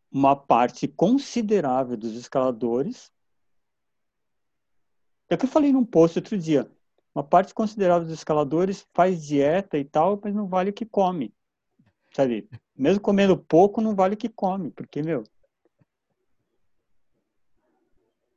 uma 0.08 0.36
parte 0.36 0.86
considerável 0.86 1.96
dos 1.96 2.14
escaladores 2.14 3.10
é 5.28 5.36
que 5.36 5.44
eu 5.44 5.48
falei 5.48 5.72
num 5.72 5.84
post 5.84 6.18
outro 6.18 6.38
dia. 6.38 6.70
Uma 7.14 7.24
parte 7.24 7.54
considerável 7.54 8.06
dos 8.06 8.18
escaladores 8.18 8.86
faz 8.92 9.24
dieta 9.24 9.78
e 9.78 9.84
tal, 9.84 10.20
mas 10.22 10.34
não 10.34 10.46
vale 10.46 10.70
o 10.70 10.72
que 10.72 10.84
come. 10.84 11.34
Sabe? 12.12 12.48
Mesmo 12.76 13.00
comendo 13.00 13.36
pouco, 13.36 13.80
não 13.80 13.94
vale 13.94 14.14
o 14.14 14.18
que 14.18 14.28
come, 14.28 14.70
porque, 14.70 15.02
meu. 15.02 15.24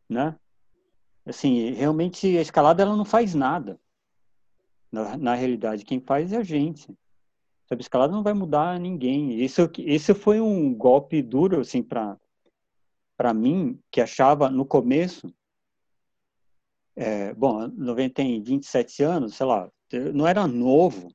Né? 0.07 0.35
Assim, 1.25 1.71
realmente 1.71 2.37
a 2.37 2.41
escalada 2.41 2.81
ela 2.81 2.95
não 2.95 3.05
faz 3.05 3.35
nada. 3.35 3.79
Na, 4.91 5.15
na 5.17 5.35
realidade, 5.35 5.85
quem 5.85 5.99
faz 5.99 6.31
é 6.31 6.37
a 6.37 6.43
gente. 6.43 6.97
Sabe, 7.67 7.81
escalada 7.81 8.11
não 8.11 8.23
vai 8.23 8.33
mudar 8.33 8.79
ninguém. 8.79 9.39
Isso, 9.43 9.69
isso 9.77 10.15
foi 10.15 10.41
um 10.41 10.73
golpe 10.73 11.21
duro, 11.21 11.59
assim, 11.59 11.83
para 11.83 12.17
para 13.15 13.33
mim, 13.33 13.77
que 13.91 13.99
achava 13.99 14.49
no 14.49 14.65
começo, 14.65 15.29
é, 17.01 17.33
bom, 17.33 17.65
90 17.69 18.15
tem 18.15 18.43
27 18.43 19.03
anos, 19.03 19.35
sei 19.35 19.45
lá, 19.45 19.71
não 20.13 20.27
era 20.27 20.45
novo, 20.45 21.09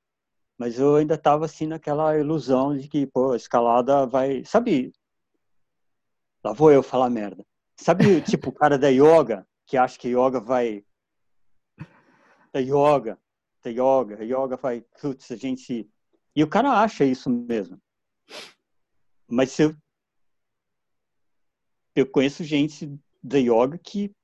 mas 0.56 0.78
eu 0.78 0.96
ainda 0.96 1.14
estava 1.14 1.44
assim 1.44 1.66
naquela 1.66 2.16
ilusão 2.18 2.74
de 2.74 2.88
que, 2.88 3.06
pô, 3.06 3.32
a 3.32 3.36
escalada 3.36 4.06
vai, 4.06 4.42
sabe? 4.46 4.94
Lá 6.42 6.54
vou 6.54 6.72
eu 6.72 6.82
falar 6.82 7.10
merda. 7.10 7.44
Sabe, 7.76 8.22
tipo, 8.24 8.48
o 8.48 8.52
cara 8.52 8.78
da 8.78 8.88
yoga, 8.88 9.46
que 9.66 9.76
acha 9.76 9.98
que 9.98 10.08
yoga 10.08 10.40
vai 10.40 10.82
da 12.50 12.60
yoga, 12.60 13.18
yoga, 13.66 14.24
yoga 14.24 14.56
vai, 14.56 14.80
putz, 14.98 15.30
a 15.32 15.36
gente. 15.36 15.86
E 16.34 16.42
o 16.42 16.48
cara 16.48 16.80
acha 16.80 17.04
isso 17.04 17.28
mesmo. 17.28 17.78
Mas 19.28 19.50
se 19.50 19.64
eu, 19.64 19.76
eu 21.94 22.10
conheço 22.10 22.42
gente 22.42 22.98
da 23.22 23.36
yoga 23.36 23.76
que 23.76 24.14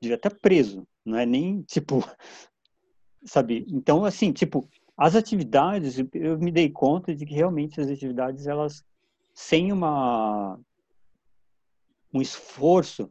devia 0.00 0.16
estar 0.16 0.30
preso, 0.30 0.86
não 1.04 1.18
é 1.18 1.26
nem 1.26 1.62
tipo, 1.62 1.98
sabe? 3.24 3.66
Então, 3.68 4.04
assim, 4.04 4.32
tipo, 4.32 4.68
as 4.96 5.14
atividades, 5.14 5.98
eu 6.12 6.38
me 6.38 6.52
dei 6.52 6.70
conta 6.70 7.14
de 7.14 7.24
que 7.24 7.34
realmente 7.34 7.80
as 7.80 7.88
atividades, 7.88 8.46
elas, 8.46 8.84
sem 9.34 9.72
uma, 9.72 10.58
um 12.12 12.20
esforço 12.20 13.10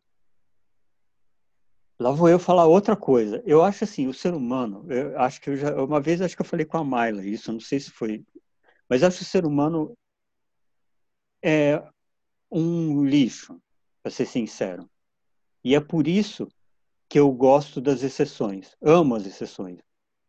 Lá 2.00 2.12
vou 2.12 2.30
eu 2.30 2.38
falar 2.38 2.68
outra 2.68 2.96
coisa. 2.96 3.42
Eu 3.46 3.64
acho 3.64 3.84
assim, 3.84 4.08
o 4.08 4.14
ser 4.14 4.34
humano, 4.34 4.86
eu 4.92 5.20
acho 5.20 5.42
que 5.42 5.50
eu 5.50 5.58
já, 5.58 5.76
uma 5.84 6.00
vez 6.00 6.22
acho 6.22 6.36
que 6.36 6.42
eu 6.42 6.46
falei 6.46 6.66
com 6.66 6.78
a 6.78 6.84
Mayla 6.84 7.26
isso, 7.26 7.52
não 7.52 7.60
sei 7.60 7.80
se 7.80 7.90
foi, 7.90 8.24
mas 8.88 9.02
acho 9.02 9.18
que 9.18 9.24
o 9.24 9.26
ser 9.26 9.46
humano 9.46 9.98
é 11.44 11.84
um 12.52 13.04
lixo, 13.04 13.60
para 14.04 14.12
ser 14.12 14.28
sincero. 14.28 14.88
E 15.64 15.74
é 15.74 15.82
por 15.82 16.08
isso 16.08 16.48
que 17.10 17.20
eu 17.20 17.32
gosto 17.32 17.80
das 17.80 18.04
exceções, 18.04 18.76
amo 18.82 19.16
as 19.16 19.26
exceções, 19.26 19.80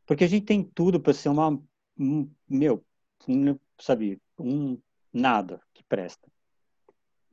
porque 0.07 0.25
a 0.25 0.29
gente 0.29 0.47
tem 0.47 0.63
tudo 0.63 1.01
para 1.01 1.13
ser 1.13 1.29
uma, 1.29 1.61
um, 1.99 2.31
meu, 2.49 2.85
um, 3.29 3.59
sabe, 3.79 4.21
um 4.39 4.79
nada 5.13 5.61
que 5.75 5.83
presta. 5.85 6.29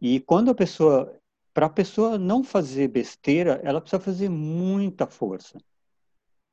E 0.01 0.19
quando 0.19 0.51
a 0.51 0.55
pessoa, 0.55 1.19
para 1.53 1.67
a 1.67 1.69
pessoa 1.69 2.17
não 2.17 2.43
fazer 2.43 2.87
besteira, 2.87 3.61
ela 3.63 3.79
precisa 3.79 3.99
fazer 3.99 4.29
muita 4.29 5.07
força. 5.07 5.57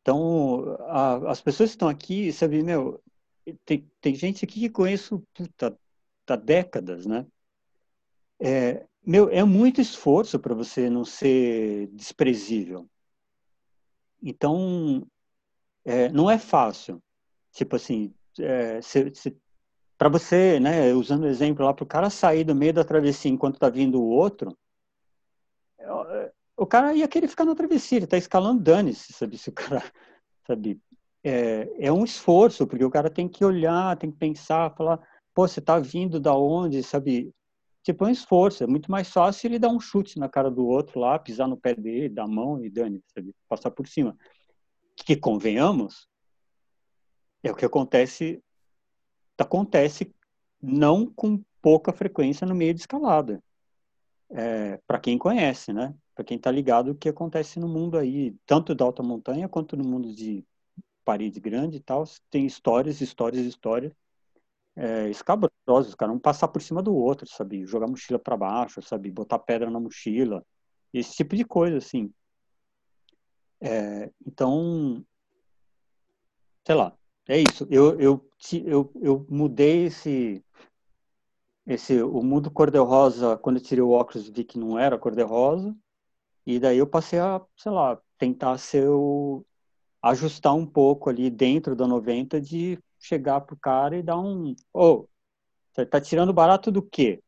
Então, 0.01 0.77
a, 0.81 1.31
as 1.31 1.41
pessoas 1.41 1.71
que 1.71 1.75
estão 1.75 1.89
aqui, 1.89 2.33
sabe, 2.33 2.63
meu, 2.63 3.03
tem, 3.65 3.91
tem 4.01 4.15
gente 4.15 4.45
aqui 4.45 4.61
que 4.61 4.71
conheço 4.71 5.25
puta, 5.33 5.79
há 6.27 6.37
décadas, 6.37 7.07
né? 7.07 7.27
É, 8.41 8.87
meu, 9.05 9.29
é 9.31 9.43
muito 9.45 9.81
esforço 9.81 10.39
para 10.39 10.55
você 10.55 10.89
não 10.89 11.05
ser 11.05 11.89
desprezível. 11.89 12.89
Então, 14.23 15.07
é, 15.85 16.09
não 16.11 16.31
é 16.31 16.39
fácil. 16.39 17.03
Tipo 17.53 17.77
assim, 17.77 18.15
é, 18.39 18.81
para 19.99 20.09
você, 20.09 20.61
né, 20.61 20.93
usando 20.95 21.25
o 21.25 21.29
exemplo 21.29 21.65
lá, 21.65 21.75
para 21.75 21.85
o 21.85 21.87
cara 21.87 22.11
sair 22.11 22.45
do 22.45 22.55
meio 22.55 22.73
da 22.73 22.85
travessia 22.85 23.31
enquanto 23.31 23.55
está 23.55 23.69
vindo 23.69 24.01
o 24.01 24.09
outro, 24.09 24.57
é, 25.79 26.33
o 26.57 26.67
cara 26.67 26.95
ia 26.95 27.09
querer 27.09 27.29
ficar 27.29 27.45
na 27.45 27.55
travessia, 27.55 27.99
ele 27.99 28.05
está 28.05 28.17
escalando 28.17 28.63
dane-se, 28.63 29.13
sabe? 29.13 29.37
Se 29.37 29.49
o 29.49 29.53
cara, 29.53 29.83
sabe? 30.47 30.81
É, 31.25 31.87
é 31.87 31.93
um 31.93 32.05
esforço, 32.05 32.67
porque 32.67 32.85
o 32.85 32.91
cara 32.91 33.11
tem 33.11 33.29
que 33.29 33.45
olhar, 33.45 33.97
tem 33.97 34.11
que 34.11 34.19
pensar, 34.19 34.75
falar, 34.77 35.01
pô, 35.35 35.47
você 35.47 35.61
está 35.61 35.79
vindo 35.79 36.21
da 36.21 36.37
onde, 36.37 36.83
sabe? 36.83 37.33
Tipo, 37.83 38.05
é 38.05 38.09
um 38.09 38.13
esforço, 38.13 38.63
é 38.63 38.67
muito 38.67 38.91
mais 38.91 39.11
fácil 39.11 39.49
ele 39.49 39.59
dar 39.59 39.69
um 39.69 39.81
chute 39.81 40.19
na 40.19 40.29
cara 40.29 40.51
do 40.51 40.65
outro 40.65 41.01
lá, 41.01 41.19
pisar 41.19 41.49
no 41.49 41.57
pé 41.57 41.75
dele, 41.75 42.09
dar 42.09 42.25
a 42.25 42.29
mão 42.29 42.65
e 42.65 42.71
dane? 42.71 43.03
Passar 43.49 43.73
por 43.73 43.89
cima. 43.89 44.17
Que 44.97 45.17
convenhamos, 45.17 46.09
é 47.43 47.51
o 47.51 47.57
que 47.57 47.65
acontece, 47.65 48.43
acontece 49.37 50.15
não 50.63 51.07
com 51.07 51.43
pouca 51.61 51.93
frequência 51.93 52.47
no 52.47 52.55
meio 52.55 52.73
de 52.73 52.81
escalada. 52.81 53.43
É, 54.31 54.81
para 54.87 55.01
quem 55.01 55.19
conhece, 55.19 55.73
né? 55.73 55.93
Para 56.15 56.25
quem 56.25 56.37
está 56.37 56.51
ligado 56.51 56.93
o 56.93 56.95
que 56.95 57.09
acontece 57.09 57.59
no 57.59 57.69
mundo 57.69 57.99
aí, 57.99 58.37
tanto 58.47 58.75
da 58.75 58.85
alta 58.85 59.03
montanha 59.03 59.49
quanto 59.49 59.77
no 59.77 59.85
mundo 59.85 60.15
de 60.15 60.45
parede 61.05 61.41
grande 61.41 61.79
e 61.79 61.81
tal, 61.81 62.05
tem 62.31 62.47
histórias, 62.47 63.01
histórias, 63.01 63.45
histórias 63.45 63.93
é, 64.77 65.09
escabrosas, 65.11 65.95
cara, 65.95 66.13
um 66.13 66.19
passar 66.19 66.49
por 66.49 66.63
cima 66.63 66.83
do 66.83 66.95
outro, 66.95 67.27
sabe? 67.29 67.67
Jogar 67.67 67.87
mochila 67.87 68.19
para 68.19 68.37
baixo, 68.37 68.81
sabe? 68.83 69.11
Botar 69.11 69.39
pedra 69.39 69.71
na 69.71 69.81
mochila, 69.81 70.45
esse 70.93 71.15
tipo 71.15 71.37
de 71.37 71.45
coisa, 71.45 71.79
assim. 71.79 72.13
É, 73.61 74.11
então, 74.27 75.05
sei 76.67 76.75
lá, 76.75 76.97
é 77.29 77.39
isso. 77.39 77.67
Eu, 77.71 78.01
eu, 78.01 78.31
eu, 78.65 78.93
eu 79.01 79.27
mudei 79.29 79.87
esse, 79.87 80.45
esse, 81.67 82.03
o 82.03 82.23
mundo 82.23 82.51
cor-de-rosa, 82.51 83.37
quando 83.39 83.57
eu 83.57 83.63
tirei 83.63 83.83
o 83.83 83.91
óculos, 83.91 84.29
vi 84.29 84.45
que 84.45 84.59
não 84.59 84.79
era 84.79 84.99
cor-de-rosa, 84.99 85.77
e 86.47 86.59
daí 86.59 86.79
eu 86.79 86.87
passei 86.87 87.19
a, 87.21 87.41
sei 87.57 87.71
lá, 87.73 88.01
tentar 88.19 88.59
ser 88.59 88.89
o, 88.89 89.45
ajustar 90.03 90.55
um 90.55 90.67
pouco 90.67 91.09
ali 91.09 91.31
dentro 91.31 91.77
da 91.77 91.87
90 91.87 92.41
de 92.41 92.79
chegar 93.03 93.41
pro 93.41 93.57
cara 93.57 93.97
e 93.97 94.03
dar 94.03 94.19
um, 94.19 94.55
ô, 94.73 94.85
oh, 94.85 95.09
você 95.73 95.85
tá 95.85 96.01
tirando 96.01 96.33
barato 96.33 96.71
do 96.71 96.83
quê? 96.83 97.23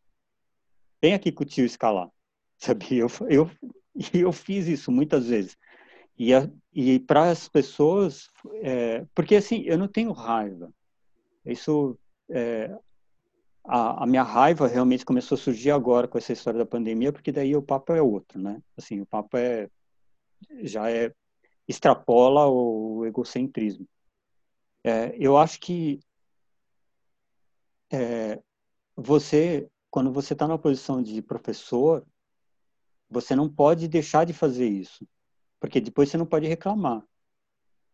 Vem 1.03 1.15
aqui 1.15 1.33
com 1.33 1.43
o 1.43 1.47
tio 1.47 1.65
escalar. 1.65 2.09
Sabe? 2.57 2.97
Eu, 2.97 3.09
eu, 3.29 3.51
eu 4.13 4.33
fiz 4.33 4.67
isso 4.69 4.93
muitas 4.93 5.27
vezes. 5.27 5.57
E, 6.17 6.31
e 6.73 7.01
para 7.01 7.31
as 7.31 7.49
pessoas, 7.49 8.29
é, 8.63 9.05
porque 9.15 9.35
assim, 9.37 9.63
eu 9.63 9.77
não 9.77 9.89
tenho 9.89 10.13
raiva. 10.13 10.73
Isso, 11.45 11.99
é, 12.31 12.75
a, 13.65 14.05
a, 14.05 14.07
minha 14.07 14.23
raiva 14.23 14.69
realmente 14.69 15.05
começou 15.05 15.37
a 15.37 15.41
surgir 15.41 15.73
agora 15.73 16.07
com 16.07 16.17
essa 16.17 16.33
história 16.33 16.59
da 16.59 16.67
pandemia, 16.67 17.13
porque 17.13 17.33
daí 17.33 17.57
o 17.57 17.63
papo 17.63 17.93
é 17.93 18.01
outro, 18.01 18.41
né? 18.41 18.63
Assim, 18.77 19.01
o 19.01 19.07
papo 19.07 19.37
é, 19.37 19.69
já 20.63 20.89
é, 20.91 21.13
extrapola 21.67 22.47
o 22.47 23.05
egocentrismo. 23.05 23.87
É, 24.85 25.17
eu 25.19 25.37
acho 25.37 25.59
que 25.61 26.01
é, 27.91 28.41
você, 28.95 29.69
quando 29.91 30.13
você 30.13 30.35
está 30.35 30.47
na 30.47 30.59
posição 30.59 31.03
de 31.03 31.23
professor, 31.23 32.07
você 33.09 33.35
não 33.35 33.49
pode 33.49 33.89
deixar 33.89 34.25
de 34.25 34.33
fazer 34.33 34.69
isso 34.69 35.07
porque 35.65 35.81
depois 35.81 36.11
você 36.11 36.19
não 36.19 36.27
pode 36.27 36.47
reclamar. 36.47 37.03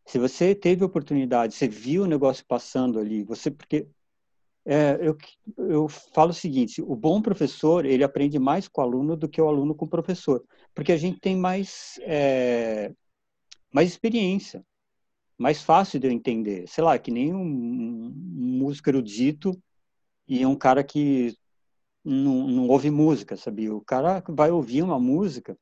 Se 0.04 0.18
você 0.18 0.56
teve 0.56 0.84
oportunidade, 0.84 1.54
você 1.54 1.68
viu 1.68 2.02
o 2.02 2.06
negócio 2.06 2.44
passando 2.44 2.98
ali, 2.98 3.22
você 3.22 3.48
porque 3.48 3.86
é, 4.66 4.98
eu, 5.00 5.16
eu 5.56 5.88
falo 5.88 6.30
o 6.30 6.34
seguinte: 6.34 6.82
o 6.82 6.96
bom 6.96 7.22
professor 7.22 7.86
ele 7.86 8.02
aprende 8.02 8.40
mais 8.40 8.66
com 8.66 8.80
o 8.80 8.84
aluno 8.84 9.16
do 9.16 9.28
que 9.28 9.40
o 9.40 9.46
aluno 9.46 9.72
com 9.72 9.84
o 9.84 9.88
professor, 9.88 10.44
porque 10.74 10.90
a 10.90 10.96
gente 10.96 11.20
tem 11.20 11.36
mais 11.36 11.96
é, 12.02 12.92
mais 13.72 13.88
experiência, 13.88 14.66
mais 15.40 15.62
fácil 15.62 15.98
de 15.98 16.06
eu 16.06 16.12
entender. 16.12 16.68
Sei 16.68 16.84
lá, 16.84 16.98
que 16.98 17.10
nem 17.10 17.32
um, 17.32 17.40
um 17.40 18.12
músico 18.58 18.90
erudito 18.90 19.58
e 20.28 20.44
um 20.44 20.54
cara 20.54 20.84
que 20.84 21.34
não, 22.04 22.46
não 22.46 22.68
ouve 22.68 22.90
música, 22.90 23.38
sabe? 23.38 23.70
O 23.70 23.80
cara 23.80 24.22
vai 24.28 24.50
ouvir 24.50 24.82
uma 24.82 25.00
música 25.00 25.56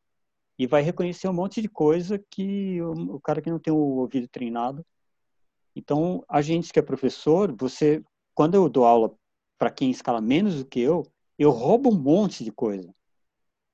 e 0.58 0.66
vai 0.66 0.82
reconhecer 0.82 1.28
um 1.28 1.32
monte 1.32 1.62
de 1.62 1.68
coisa 1.68 2.18
que 2.28 2.82
o, 2.82 3.14
o 3.14 3.20
cara 3.20 3.40
que 3.40 3.50
não 3.50 3.60
tem 3.60 3.72
o 3.72 3.76
ouvido 3.76 4.26
treinado. 4.26 4.84
Então, 5.76 6.24
a 6.28 6.42
gente 6.42 6.72
que 6.72 6.80
é 6.80 6.82
professor, 6.82 7.54
você, 7.56 8.02
quando 8.34 8.56
eu 8.56 8.68
dou 8.68 8.84
aula 8.84 9.14
para 9.56 9.70
quem 9.70 9.92
escala 9.92 10.20
menos 10.20 10.56
do 10.56 10.64
que 10.64 10.80
eu, 10.80 11.04
eu 11.38 11.52
roubo 11.52 11.90
um 11.90 11.98
monte 12.00 12.42
de 12.42 12.50
coisa 12.50 12.92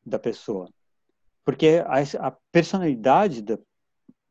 da 0.04 0.18
pessoa. 0.18 0.68
Porque 1.46 1.82
a, 1.86 2.26
a 2.28 2.30
personalidade 2.52 3.40
da, 3.40 3.58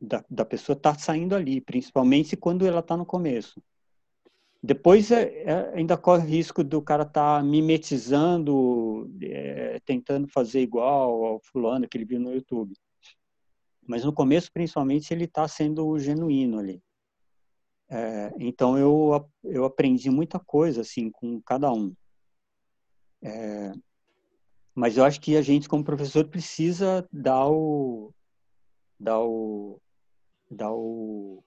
da, 0.03 0.23
da 0.29 0.43
pessoa 0.43 0.75
está 0.75 0.93
saindo 0.93 1.33
ali, 1.33 1.61
principalmente 1.61 2.35
quando 2.35 2.67
ela 2.67 2.81
está 2.81 2.97
no 2.97 3.05
começo. 3.05 3.63
Depois 4.61 5.11
é, 5.11 5.43
é, 5.43 5.73
ainda 5.75 5.97
corre 5.97 6.23
o 6.23 6.29
risco 6.29 6.63
do 6.63 6.81
cara 6.81 7.03
estar 7.03 7.37
tá 7.37 7.43
mimetizando, 7.43 9.09
é, 9.21 9.79
tentando 9.85 10.27
fazer 10.27 10.61
igual 10.61 11.25
ao 11.25 11.39
fulano 11.39 11.87
que 11.87 11.97
ele 11.97 12.05
viu 12.05 12.19
no 12.19 12.33
YouTube. 12.33 12.73
Mas 13.85 14.03
no 14.03 14.13
começo, 14.13 14.51
principalmente, 14.51 15.13
ele 15.13 15.25
está 15.25 15.47
sendo 15.47 15.97
genuíno 15.99 16.59
ali. 16.59 16.81
É, 17.89 18.33
então 18.39 18.77
eu 18.77 19.29
eu 19.43 19.65
aprendi 19.65 20.09
muita 20.09 20.39
coisa 20.39 20.81
assim 20.81 21.09
com 21.11 21.41
cada 21.41 21.71
um. 21.71 21.93
É, 23.21 23.71
mas 24.73 24.97
eu 24.97 25.03
acho 25.03 25.19
que 25.21 25.37
a 25.37 25.41
gente 25.41 25.69
como 25.69 25.83
professor 25.83 26.25
precisa 26.27 27.07
dar 27.11 27.47
o 27.49 28.13
dar 28.99 29.19
o 29.19 29.81
dar 30.53 30.71
o, 30.71 31.43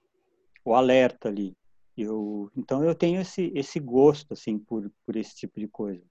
o 0.65 0.73
alerta 0.73 1.29
ali 1.29 1.55
eu, 1.97 2.51
então 2.55 2.83
eu 2.83 2.93
tenho 2.93 3.19
esse, 3.19 3.51
esse 3.55 3.79
gosto 3.79 4.33
assim 4.33 4.59
por, 4.59 4.91
por 5.05 5.15
esse 5.15 5.35
tipo 5.35 5.59
de 5.59 5.67
coisa. 5.67 6.03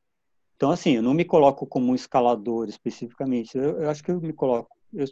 Então 0.57 0.71
assim, 0.71 0.93
eu 0.97 1.03
não 1.03 1.15
me 1.15 1.25
coloco 1.25 1.67
como 1.67 1.93
um 1.93 1.95
escalador 1.95 2.69
especificamente. 2.69 3.57
Eu, 3.57 3.83
eu 3.83 3.91
acho 3.91 4.03
que 4.03 4.11
eu 4.11 4.21
me 4.21 4.33
coloco, 4.33 4.77
eu, 4.93 5.07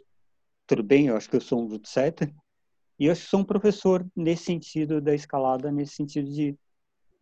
tudo 0.67 0.83
bem, 0.83 1.07
eu 1.07 1.15
acho 1.15 1.29
que 1.29 1.35
eu 1.35 1.41
sou 1.41 1.61
um 1.61 1.67
root 1.67 1.87
setter 1.87 2.33
e 2.99 3.05
eu 3.05 3.15
sou 3.15 3.41
um 3.41 3.45
professor 3.45 4.05
nesse 4.15 4.45
sentido 4.45 4.99
da 4.99 5.15
escalada, 5.15 5.71
nesse 5.71 5.95
sentido 5.95 6.29
de 6.29 6.57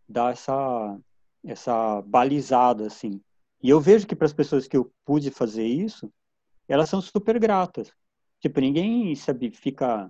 dar 0.08 0.34
essa 0.34 1.00
essa 1.46 2.02
balizada 2.04 2.88
assim. 2.88 3.22
E 3.62 3.70
eu 3.70 3.80
vejo 3.80 4.08
que 4.08 4.16
para 4.16 4.26
as 4.26 4.34
pessoas 4.34 4.68
que 4.68 4.78
eu 4.78 4.92
pude 5.06 5.30
fazer 5.30 5.66
isso, 5.66 6.12
elas 6.68 6.90
são 6.90 7.02
super 7.02 7.38
gratas. 7.40 7.92
Tipo, 8.40 8.62
ninguém, 8.62 9.14
sabe, 9.16 9.52
fica 9.52 10.10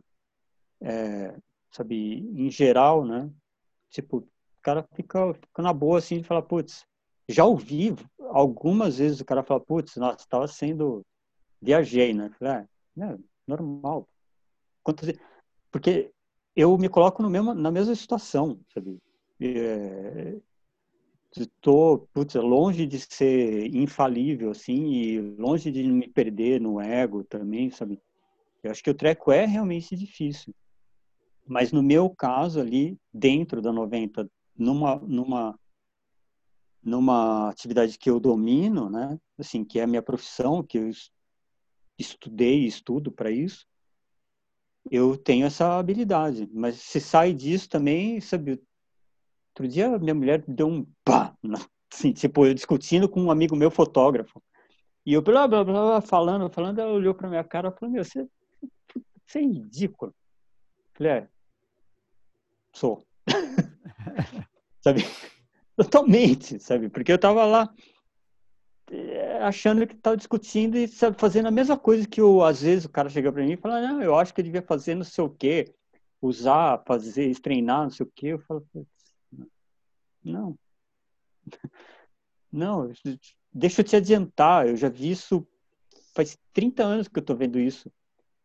é, 0.84 1.36
sabe, 1.71 2.19
em 2.36 2.51
geral, 2.51 3.05
né? 3.05 3.31
Tipo, 3.89 4.17
o 4.17 4.27
cara 4.61 4.86
fica, 4.93 5.34
fica 5.34 5.61
na 5.61 5.73
boa 5.73 5.97
assim 5.97 6.19
de 6.19 6.27
falar, 6.27 6.41
putz, 6.41 6.86
já 7.27 7.45
ouvi 7.45 7.95
algumas 8.19 8.97
vezes 8.97 9.19
o 9.19 9.25
cara 9.25 9.43
falar, 9.43 9.61
putz, 9.61 9.95
nossa, 9.95 10.17
estava 10.17 10.47
sendo, 10.47 11.05
viajei, 11.61 12.13
né? 12.13 12.29
Falei, 12.38 12.65
é, 12.99 13.17
normal. 13.47 14.07
Quantas? 14.84 15.13
Porque 15.71 16.11
eu 16.55 16.77
me 16.77 16.89
coloco 16.89 17.23
no 17.23 17.29
mesmo, 17.29 17.53
na 17.53 17.71
mesma 17.71 17.95
situação, 17.95 18.59
sabe? 18.73 18.99
É, 19.39 20.38
estou 21.41 22.07
putz, 22.13 22.36
longe 22.36 22.86
de 22.86 22.99
ser 22.99 23.73
infalível 23.75 24.51
assim 24.51 24.91
e 24.91 25.19
longe 25.19 25.71
de 25.71 25.84
me 25.84 26.07
perder 26.07 26.61
no 26.61 26.79
ego 26.79 27.23
também 27.23 27.71
sabe 27.71 27.99
eu 28.61 28.71
acho 28.71 28.84
que 28.84 28.89
o 28.89 28.93
treco 28.93 29.31
é 29.31 29.45
realmente 29.45 29.95
difícil 29.95 30.53
mas 31.45 31.71
no 31.71 31.83
meu 31.83 32.09
caso 32.09 32.59
ali, 32.59 32.97
dentro 33.13 33.61
da 33.61 33.71
90, 33.71 34.29
numa, 34.55 34.95
numa, 34.97 35.59
numa 36.81 37.49
atividade 37.49 37.97
que 37.97 38.09
eu 38.09 38.19
domino, 38.19 38.89
né? 38.89 39.19
Assim, 39.37 39.63
que 39.63 39.79
é 39.79 39.83
a 39.83 39.87
minha 39.87 40.01
profissão, 40.01 40.63
que 40.63 40.77
eu 40.77 40.89
estudei 41.97 42.63
e 42.63 42.67
estudo 42.67 43.11
para 43.11 43.31
isso, 43.31 43.65
eu 44.91 45.17
tenho 45.17 45.45
essa 45.45 45.77
habilidade. 45.77 46.49
Mas 46.53 46.77
se 46.77 46.99
sai 46.99 47.33
disso 47.33 47.69
também, 47.69 48.19
sabe? 48.21 48.61
Outro 49.49 49.67
dia 49.67 49.97
minha 49.99 50.15
mulher 50.15 50.43
deu 50.47 50.67
um 50.67 50.85
pá 51.03 51.35
assim, 51.93 52.11
tipo, 52.11 52.45
eu 52.45 52.53
discutindo 52.53 53.07
com 53.07 53.21
um 53.21 53.31
amigo 53.31 53.55
meu 53.55 53.69
fotógrafo. 53.69 54.41
E 55.05 55.13
eu 55.13 55.21
blá, 55.21 55.47
blá, 55.47 55.63
blá, 55.63 56.01
falando, 56.01 56.49
falando, 56.49 56.79
ela 56.79 56.91
olhou 56.91 57.13
pra 57.13 57.29
minha 57.29 57.43
cara 57.43 57.69
e 57.69 57.79
falou, 57.79 57.93
meu, 57.93 58.03
você, 58.03 58.27
você 59.25 59.39
é 59.39 59.41
ridículo. 59.41 60.13
Falei, 60.93 61.11
é, 61.11 61.29
sou. 62.74 63.05
sabe? 64.82 65.01
Totalmente, 65.76 66.59
sabe? 66.59 66.89
Porque 66.89 67.11
eu 67.11 67.17
tava 67.17 67.45
lá 67.45 67.74
eh, 68.91 69.39
achando 69.41 69.88
que 69.88 69.95
estava 69.95 70.17
discutindo 70.17 70.78
e 70.78 70.88
sabe, 70.88 71.19
fazendo 71.19 71.47
a 71.47 71.51
mesma 71.51 71.78
coisa 71.78 72.07
que 72.07 72.21
às 72.45 72.61
vezes 72.61 72.86
o 72.86 72.89
cara 72.89 73.09
chega 73.09 73.32
para 73.32 73.43
mim 73.43 73.53
e 73.53 73.57
fala, 73.57 73.82
não, 73.82 74.01
eu 74.01 74.15
acho 74.15 74.34
que 74.34 74.41
eu 74.41 74.45
devia 74.45 74.61
fazer 74.61 74.95
não 74.95 75.03
sei 75.03 75.24
o 75.24 75.30
quê, 75.30 75.74
usar, 76.21 76.84
fazer, 76.86 77.34
treinar, 77.39 77.84
não 77.84 77.89
sei 77.89 78.05
o 78.05 78.11
quê. 78.13 78.28
Eu 78.28 78.39
falo, 78.39 78.65
não. 80.24 80.57
Não, 82.55 82.88
deixa 83.51 83.82
eu 83.82 83.84
te 83.84 83.95
adiantar, 83.95 84.67
eu 84.67 84.78
já 84.78 84.88
vi 84.88 85.09
isso 85.09 85.43
faz 86.13 86.38
30 86.53 86.84
anos 86.84 87.07
que 87.07 87.17
eu 87.17 87.21
estou 87.21 87.36
vendo 87.36 87.59
isso. 87.59 87.91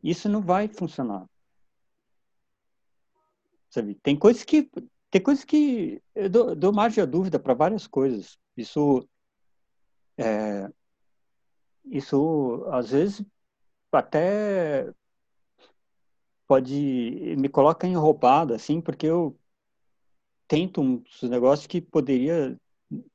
Isso 0.02 0.28
não 0.28 0.40
vai 0.40 0.66
funcionar. 0.66 1.26
Sabe? 3.70 3.94
Tem 3.96 4.16
coisas 4.16 4.44
que 4.44 4.70
tem 5.10 5.22
coisas 5.22 5.44
que 5.44 6.02
eu 6.14 6.28
dou, 6.28 6.54
dou 6.54 6.72
margem 6.72 7.02
à 7.02 7.06
dúvida 7.06 7.38
para 7.38 7.54
várias 7.54 7.86
coisas. 7.86 8.38
Isso 8.56 9.08
é, 10.16 10.68
isso 11.84 12.66
às 12.70 12.90
vezes 12.90 13.24
até 13.92 14.92
pode 16.46 17.36
me 17.38 17.48
coloca 17.48 17.86
em 17.86 17.94
roubada 17.94 18.54
assim, 18.56 18.80
porque 18.80 19.06
eu 19.06 19.38
tento 20.46 20.80
uns 20.80 21.22
negócios 21.22 21.66
que 21.66 21.80
poderia 21.80 22.58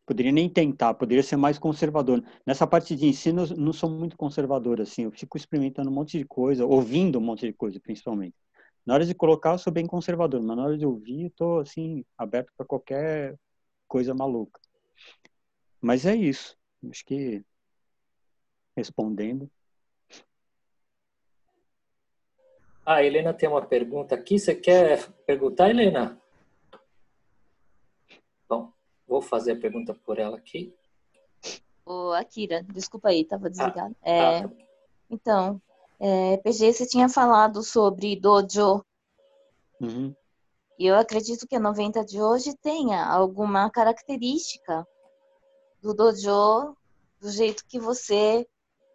poderia 0.05 0.31
nem 0.31 0.47
tentar, 0.49 0.93
poderia 0.93 1.23
ser 1.23 1.35
mais 1.35 1.57
conservador. 1.57 2.23
Nessa 2.45 2.67
parte 2.67 2.95
de 2.95 3.07
ensino, 3.07 3.45
eu 3.45 3.57
não 3.57 3.73
sou 3.73 3.89
muito 3.89 4.15
conservador, 4.15 4.79
assim, 4.79 5.03
eu 5.03 5.11
fico 5.11 5.35
experimentando 5.35 5.89
um 5.89 5.93
monte 5.93 6.17
de 6.17 6.25
coisa, 6.25 6.65
ouvindo 6.65 7.17
um 7.17 7.21
monte 7.21 7.47
de 7.47 7.53
coisa, 7.53 7.79
principalmente. 7.79 8.35
Na 8.85 8.95
hora 8.95 9.05
de 9.05 9.15
colocar, 9.15 9.51
eu 9.51 9.57
sou 9.57 9.71
bem 9.71 9.87
conservador, 9.87 10.41
mas 10.41 10.57
na 10.57 10.63
hora 10.63 10.77
de 10.77 10.85
ouvir, 10.85 11.25
eu 11.25 11.31
tô, 11.31 11.59
assim, 11.59 12.03
aberto 12.17 12.51
para 12.57 12.65
qualquer 12.65 13.37
coisa 13.87 14.13
maluca. 14.13 14.59
Mas 15.79 16.05
é 16.05 16.15
isso. 16.15 16.57
Acho 16.89 17.05
que, 17.05 17.43
respondendo. 18.75 19.49
Ah, 22.85 22.95
a 22.95 23.03
Helena 23.03 23.33
tem 23.33 23.47
uma 23.47 23.65
pergunta 23.65 24.15
aqui. 24.15 24.37
Você 24.37 24.53
quer 24.53 25.09
perguntar, 25.25 25.69
Helena? 25.69 26.21
Vou 29.13 29.21
fazer 29.21 29.51
a 29.51 29.55
pergunta 29.55 29.93
por 29.93 30.17
ela 30.17 30.37
aqui. 30.37 30.73
Ô, 31.85 32.13
Akira, 32.13 32.63
desculpa 32.63 33.09
aí, 33.09 33.21
estava 33.21 33.47
desligado. 33.47 33.95
Ah, 34.01 34.09
é, 34.09 34.39
ah, 34.39 34.49
tá. 34.49 34.55
Então, 35.07 35.61
é, 36.05 36.35
PG, 36.35 36.73
você 36.73 36.85
tinha 36.85 37.07
falado 37.07 37.63
sobre 37.63 38.19
dojo. 38.19 38.83
Uhum. 39.79 40.13
E 40.77 40.85
eu 40.85 40.97
acredito 40.97 41.47
que 41.47 41.55
a 41.55 41.61
90 41.61 42.03
de 42.03 42.21
hoje 42.21 42.53
tenha 42.57 43.05
alguma 43.05 43.69
característica 43.69 44.85
do 45.81 45.93
dojo 45.93 46.75
do 47.21 47.31
jeito 47.31 47.63
que 47.65 47.79
você 47.79 48.45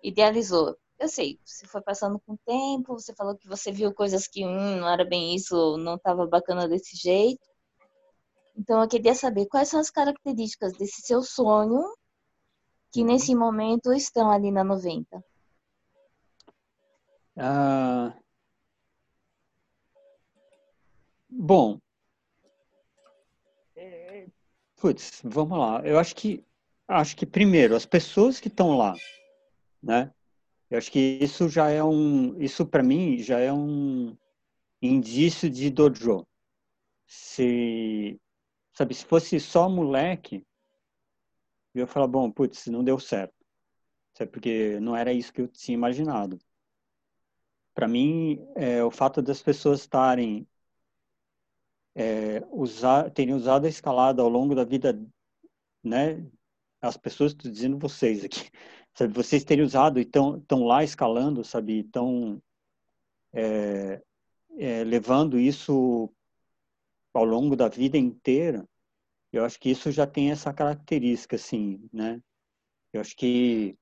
idealizou. 0.03 0.77
Eu 0.99 1.09
sei, 1.09 1.41
você 1.43 1.67
foi 1.67 1.81
passando 1.81 2.21
com 2.27 2.35
o 2.35 2.39
tempo, 2.45 2.93
você 2.93 3.15
falou 3.15 3.35
que 3.39 3.49
você 3.49 3.73
viu 3.73 3.95
coisas 3.95 4.29
que 4.29 4.45
hum, 4.45 4.77
não 4.77 4.89
era 4.89 5.05
bem 5.05 5.35
isso, 5.35 5.79
não 5.79 5.95
estava 5.95 6.27
bacana 6.27 6.69
desse 6.69 6.95
jeito. 6.95 7.49
Então, 8.55 8.83
eu 8.83 8.89
queria 8.89 9.15
saber 9.15 9.47
quais 9.47 9.69
são 9.69 9.81
as 9.81 9.89
características 9.89 10.75
desse 10.75 11.01
seu 11.01 11.23
sonho 11.23 11.83
que 12.93 13.03
nesse 13.03 13.35
momento 13.35 13.95
estão 13.95 14.31
ali 14.31 14.51
na 14.51 14.63
90. 14.63 15.25
Ah, 17.39 18.15
bom, 21.31 21.79
putz, 24.77 25.21
vamos 25.25 25.59
lá. 25.59 25.81
Eu 25.85 25.99
acho 25.99 26.15
que 26.17 26.45
acho 26.89 27.17
que 27.17 27.27
primeiro 27.27 27.77
as 27.77 27.87
pessoas 27.87 28.41
que 28.41 28.49
estão 28.49 28.77
lá, 28.77 28.95
né? 29.83 30.13
Eu 30.71 30.79
acho 30.79 30.91
que 30.93 31.19
isso 31.23 31.49
já 31.49 31.71
é 31.71 31.83
um, 31.83 32.41
isso 32.41 32.67
para 32.67 32.83
mim 32.83 33.19
já 33.19 33.39
é 33.39 33.53
um 33.53 34.17
indício 34.83 35.51
de 35.51 35.71
dojo. 35.71 36.27
Se 37.07 38.21
Sabe, 38.79 38.95
se 38.95 39.05
fosse 39.05 39.41
só 39.41 39.69
moleque, 39.69 40.47
eu 41.75 41.81
ia 41.81 41.87
falar, 41.89 42.07
bom, 42.07 42.31
putz, 42.31 42.67
não 42.69 42.85
deu 42.85 42.97
certo. 43.01 43.35
Sabe, 44.15 44.31
porque 44.31 44.79
não 44.79 44.95
era 44.95 45.13
isso 45.13 45.33
que 45.33 45.41
eu 45.41 45.49
tinha 45.49 45.75
imaginado. 45.75 46.39
Para 47.79 47.87
mim, 47.87 48.45
é, 48.57 48.83
o 48.83 48.91
fato 48.91 49.23
das 49.23 49.41
pessoas 49.41 49.83
estarem 49.83 50.49
é, 51.95 52.45
usar, 52.51 53.09
terem 53.13 53.33
usado 53.33 53.67
a 53.67 53.69
escalada 53.69 54.21
ao 54.21 54.29
longo 54.29 54.53
da 54.53 54.65
vida, 54.65 55.01
né? 55.81 56.29
As 56.81 56.97
pessoas, 56.97 57.31
estou 57.31 57.49
dizendo 57.49 57.79
vocês 57.79 58.25
aqui, 58.25 58.51
sabe? 58.99 59.15
Vocês 59.15 59.45
terem 59.45 59.65
usado 59.65 60.01
e 60.01 60.03
estão 60.03 60.65
lá 60.67 60.83
escalando, 60.83 61.45
sabe? 61.45 61.79
Estão 61.79 62.43
é, 63.33 64.03
é, 64.57 64.83
levando 64.83 65.39
isso 65.39 66.13
ao 67.15 67.25
longo 67.25 67.55
da 67.55 67.69
vida 67.69 67.97
inteira, 67.97 68.69
eu 69.33 69.45
acho 69.45 69.57
que 69.61 69.71
isso 69.71 69.93
já 69.93 70.05
tem 70.05 70.33
essa 70.33 70.53
característica, 70.53 71.37
assim, 71.37 71.89
né? 71.93 72.21
Eu 72.93 73.01
acho 73.01 73.15
que, 73.15 73.79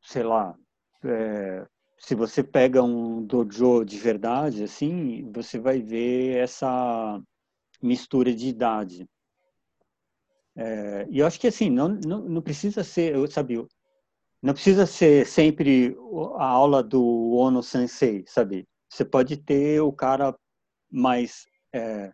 sei 0.00 0.22
lá, 0.22 0.58
é, 1.04 1.68
se 1.98 2.14
você 2.14 2.42
pega 2.42 2.82
um 2.82 3.24
dojo 3.24 3.84
de 3.84 3.98
verdade, 3.98 4.64
assim, 4.64 5.30
você 5.32 5.58
vai 5.58 5.80
ver 5.80 6.36
essa 6.36 7.20
mistura 7.82 8.34
de 8.34 8.48
idade. 8.48 9.08
É, 10.54 11.06
e 11.10 11.18
eu 11.18 11.26
acho 11.26 11.38
que, 11.38 11.46
assim, 11.46 11.70
não, 11.70 11.88
não, 11.88 12.20
não 12.22 12.42
precisa 12.42 12.82
ser, 12.82 13.14
eu 13.14 13.30
sabia, 13.30 13.66
não 14.42 14.54
precisa 14.54 14.86
ser 14.86 15.26
sempre 15.26 15.96
a 16.36 16.46
aula 16.46 16.82
do 16.82 17.32
Ono 17.32 17.62
Sensei, 17.62 18.24
sabe? 18.26 18.66
Você 18.88 19.04
pode 19.04 19.36
ter 19.36 19.80
o 19.80 19.92
cara 19.92 20.34
mais 20.90 21.46
é, 21.72 22.12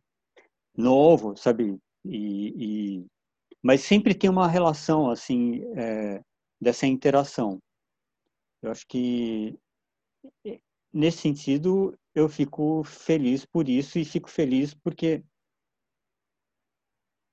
novo, 0.77 1.37
sabe? 1.37 1.79
E, 2.05 2.99
e, 2.99 3.07
mas 3.63 3.83
sempre 3.83 4.15
tem 4.15 4.31
uma 4.31 4.49
relação 4.49 5.11
assim 5.11 5.63
é, 5.77 6.23
dessa 6.61 6.87
interação. 6.87 7.61
Eu 8.63 8.71
acho 8.71 8.87
que 8.87 9.59
nesse 10.93 11.19
sentido 11.19 11.99
eu 12.15 12.29
fico 12.29 12.85
feliz 12.85 13.45
por 13.45 13.69
isso 13.69 13.99
e 13.99 14.05
fico 14.05 14.29
feliz 14.29 14.75
porque 14.75 15.25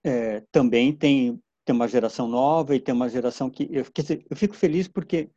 é, 0.03 0.41
também 0.51 0.95
tem 0.95 1.41
tem 1.65 1.75
uma 1.75 1.87
geração 1.87 2.27
nova 2.27 2.75
e 2.75 2.79
tem 2.79 2.95
uma 2.95 3.09
geração 3.09 3.47
que 3.47 3.69
eu, 3.71 3.85
dizer, 3.93 4.25
eu 4.27 4.35
fico 4.35 4.55
feliz 4.55 4.87
porque 4.87 5.29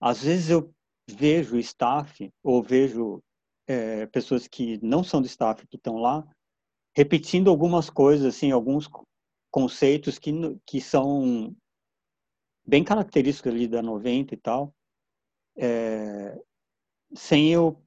às 0.00 0.22
vezes 0.22 0.48
eu 0.48 0.72
vejo 1.10 1.58
staff 1.58 2.32
ou 2.42 2.62
vejo 2.62 3.22
é, 3.66 4.06
pessoas 4.06 4.48
que 4.48 4.82
não 4.82 5.04
são 5.04 5.20
do 5.20 5.26
staff 5.26 5.66
que 5.66 5.76
estão 5.76 5.96
lá 5.96 6.26
repetindo 6.96 7.50
algumas 7.50 7.90
coisas, 7.90 8.34
assim, 8.34 8.50
alguns 8.50 8.88
conceitos 9.50 10.18
que, 10.18 10.32
que 10.64 10.80
são 10.80 11.54
bem 12.66 12.82
característicos 12.82 13.52
ali 13.52 13.68
da 13.68 13.82
90 13.82 14.32
e 14.32 14.36
tal, 14.38 14.74
é, 15.58 16.40
sem 17.14 17.52
eu 17.52 17.82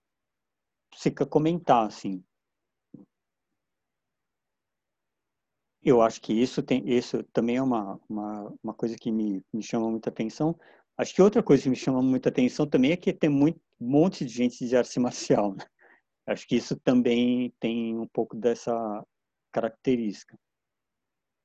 sequer 0.96 1.28
comentar, 1.28 1.86
assim. 1.88 2.24
Eu 5.82 6.02
acho 6.02 6.22
que 6.22 6.34
isso 6.34 6.62
tem, 6.62 6.88
isso 6.90 7.24
também 7.32 7.56
é 7.56 7.62
uma, 7.62 8.00
uma, 8.10 8.54
uma 8.62 8.74
coisa 8.74 8.98
que 8.98 9.12
me, 9.12 9.42
me 9.54 9.64
chama 9.64 9.90
muita 9.90 10.10
atenção. 10.10 10.58
Acho 10.98 11.16
que 11.16 11.22
outra 11.22 11.42
coisa 11.42 11.64
que 11.64 11.70
me 11.70 11.76
chama 11.76 12.02
muita 12.02 12.30
atenção 12.30 12.68
também 12.68 12.92
é 12.92 12.98
que 12.98 13.14
tem 13.14 13.30
muito, 13.30 13.60
um 13.80 13.90
monte 13.90 14.26
de 14.26 14.34
gente 14.34 14.68
de 14.68 14.76
arte 14.76 15.00
marcial. 15.00 15.56
Né? 15.56 15.66
Acho 16.28 16.48
que 16.48 16.58
isso 16.58 16.78
também 16.82 17.54
tem 17.60 17.98
um 17.98 18.08
pouco 18.08 18.36
dessa 18.36 18.74
característica. 19.52 20.38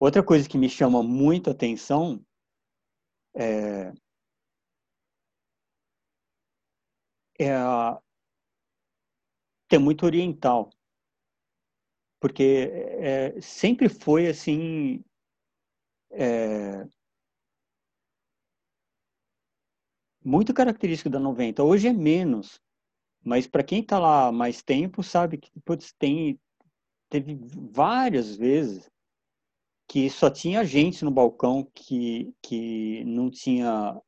Outra 0.00 0.22
coisa 0.22 0.48
que 0.48 0.58
me 0.58 0.68
chama 0.68 1.02
muito 1.02 1.48
atenção 1.48 2.20
é, 3.36 3.92
é 7.38 7.48
é 9.70 9.78
muito 9.78 10.06
oriental, 10.06 10.70
porque 12.20 12.70
é, 12.72 13.40
sempre 13.40 13.88
foi 13.88 14.28
assim 14.28 15.04
é, 16.10 16.86
muito 20.24 20.54
característico 20.54 21.10
da 21.10 21.18
90. 21.18 21.62
Hoje 21.62 21.88
é 21.88 21.92
menos, 21.92 22.60
mas 23.22 23.46
para 23.46 23.64
quem 23.64 23.80
está 23.80 23.98
lá 23.98 24.32
mais 24.32 24.62
tempo, 24.62 25.02
sabe 25.02 25.38
que 25.38 25.50
putz, 25.60 25.92
tem, 25.98 26.38
teve 27.10 27.38
várias 27.70 28.36
vezes 28.36 28.88
que 29.88 30.08
só 30.08 30.30
tinha 30.30 30.64
gente 30.64 31.04
no 31.04 31.10
balcão 31.10 31.68
que, 31.74 32.32
que 32.42 33.04
não 33.04 33.30
tinha 33.30 34.00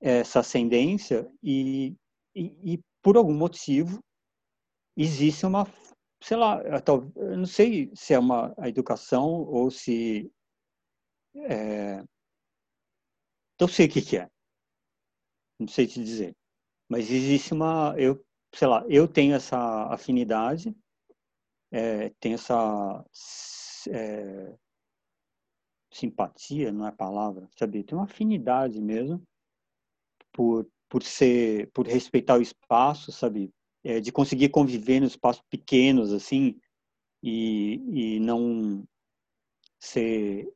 essa 0.00 0.40
ascendência 0.40 1.28
e, 1.42 1.96
e, 2.34 2.74
e 2.74 2.80
por 3.02 3.16
algum 3.16 3.34
motivo 3.34 4.02
existe 4.96 5.46
uma 5.46 5.66
sei 6.22 6.36
lá 6.36 6.62
eu 7.16 7.36
não 7.36 7.46
sei 7.46 7.90
se 7.94 8.14
é 8.14 8.18
uma 8.18 8.54
a 8.58 8.68
educação 8.68 9.24
ou 9.24 9.70
se 9.70 10.30
é, 11.36 12.02
sei 13.68 13.86
o 13.86 13.90
que, 13.90 14.02
que 14.02 14.16
é 14.18 14.28
não 15.58 15.68
sei 15.68 15.86
te 15.86 16.02
dizer 16.02 16.36
mas 16.88 17.10
existe 17.10 17.52
uma 17.52 17.94
eu 17.98 18.24
sei 18.54 18.68
lá 18.68 18.84
eu 18.88 19.08
tenho 19.08 19.34
essa 19.34 19.92
afinidade 19.92 20.74
é, 21.72 22.10
tenho 22.20 22.36
essa 22.36 23.04
é, 23.90 24.56
simpatia, 25.94 26.72
não 26.72 26.86
é 26.86 26.92
palavra, 26.92 27.48
sabe? 27.56 27.84
Tem 27.84 27.96
uma 27.96 28.04
afinidade 28.04 28.80
mesmo 28.80 29.22
por, 30.32 30.66
por 30.88 31.02
ser, 31.02 31.70
por 31.72 31.86
respeitar 31.86 32.38
o 32.38 32.42
espaço, 32.42 33.12
sabe? 33.12 33.50
É, 33.82 34.00
de 34.00 34.10
conseguir 34.12 34.48
conviver 34.48 35.00
nos 35.00 35.10
espaços 35.10 35.42
pequenos, 35.50 36.12
assim, 36.12 36.58
e, 37.22 38.16
e 38.16 38.20
não 38.20 38.86
ser 39.80 40.48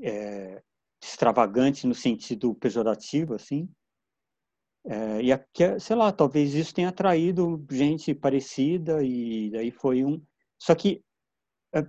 é, 0.00 0.62
extravagante 1.02 1.86
no 1.86 1.94
sentido 1.94 2.54
pejorativo, 2.54 3.34
assim. 3.34 3.68
É, 4.86 5.22
e 5.22 5.32
aqui, 5.32 5.78
sei 5.80 5.96
lá, 5.96 6.12
talvez 6.12 6.54
isso 6.54 6.74
tenha 6.74 6.90
atraído 6.90 7.64
gente 7.70 8.14
parecida 8.14 9.02
e 9.02 9.50
daí 9.50 9.70
foi 9.70 10.04
um. 10.04 10.22
Só 10.58 10.74
que 10.74 11.02
é, 11.74 11.80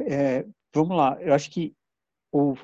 é, 0.00 0.46
vamos 0.74 0.96
lá, 0.96 1.16
eu 1.20 1.34
acho 1.34 1.50
que 1.50 1.74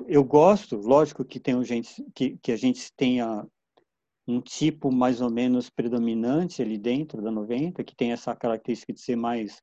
eu 0.07 0.23
gosto, 0.23 0.77
lógico 0.77 1.25
que 1.25 1.39
tem 1.39 1.61
gente 1.63 2.05
que, 2.13 2.37
que 2.37 2.51
a 2.51 2.55
gente 2.55 2.91
tenha 2.95 3.45
um 4.27 4.41
tipo 4.41 4.91
mais 4.91 5.21
ou 5.21 5.29
menos 5.29 5.69
predominante 5.69 6.61
ali 6.61 6.77
dentro 6.77 7.21
da 7.21 7.31
90, 7.31 7.83
que 7.83 7.95
tem 7.95 8.11
essa 8.11 8.35
característica 8.35 8.93
de 8.93 8.99
ser 8.99 9.15
mais 9.15 9.61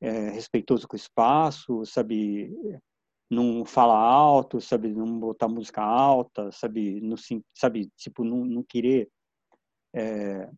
é, 0.00 0.30
respeitoso 0.30 0.86
com 0.86 0.94
o 0.94 0.98
espaço, 0.98 1.84
sabe, 1.84 2.52
não 3.30 3.64
fala 3.64 3.96
alto, 3.96 4.60
sabe, 4.60 4.88
não 4.88 5.18
botar 5.18 5.48
música 5.48 5.82
alta, 5.82 6.50
sabe, 6.50 7.00
não, 7.00 7.16
sabe, 7.54 7.90
tipo, 7.96 8.24
não, 8.24 8.44
não 8.44 8.62
querer 8.62 9.08
é, 9.94 10.50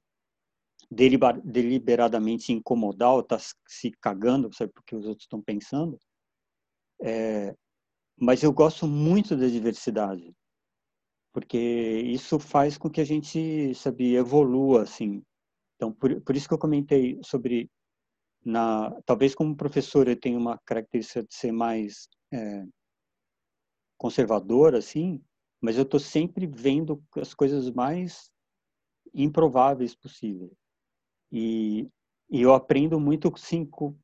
deliberadamente 0.90 2.52
incomodar 2.52 3.12
ou 3.12 3.22
tá 3.22 3.38
se 3.38 3.90
cagando, 4.00 4.54
sabe, 4.54 4.72
porque 4.72 4.96
os 4.96 5.06
outros 5.06 5.24
estão 5.24 5.42
pensando. 5.42 5.98
É, 7.02 7.54
mas 8.20 8.42
eu 8.42 8.52
gosto 8.52 8.86
muito 8.86 9.34
da 9.34 9.48
diversidade, 9.48 10.34
porque 11.32 11.56
isso 11.58 12.38
faz 12.38 12.76
com 12.76 12.90
que 12.90 13.00
a 13.00 13.04
gente, 13.04 13.74
sabe, 13.74 14.14
evolua, 14.14 14.82
assim. 14.82 15.22
Então, 15.76 15.90
por, 15.90 16.20
por 16.20 16.36
isso 16.36 16.46
que 16.46 16.52
eu 16.52 16.58
comentei 16.58 17.18
sobre, 17.24 17.70
na, 18.44 18.90
talvez 19.06 19.34
como 19.34 19.56
professor 19.56 20.06
eu 20.06 20.20
tenho 20.20 20.38
uma 20.38 20.58
característica 20.66 21.22
de 21.22 21.34
ser 21.34 21.50
mais 21.50 22.08
é, 22.30 22.66
conservador, 23.96 24.74
assim, 24.74 25.22
mas 25.58 25.76
eu 25.76 25.84
estou 25.84 26.00
sempre 26.00 26.46
vendo 26.46 27.02
as 27.16 27.32
coisas 27.32 27.70
mais 27.70 28.30
improváveis 29.14 29.94
possíveis. 29.94 30.52
E, 31.32 31.88
e 32.30 32.42
eu 32.42 32.52
aprendo 32.52 33.00
muito 33.00 33.32
sim, 33.38 33.64
com, 33.64 33.96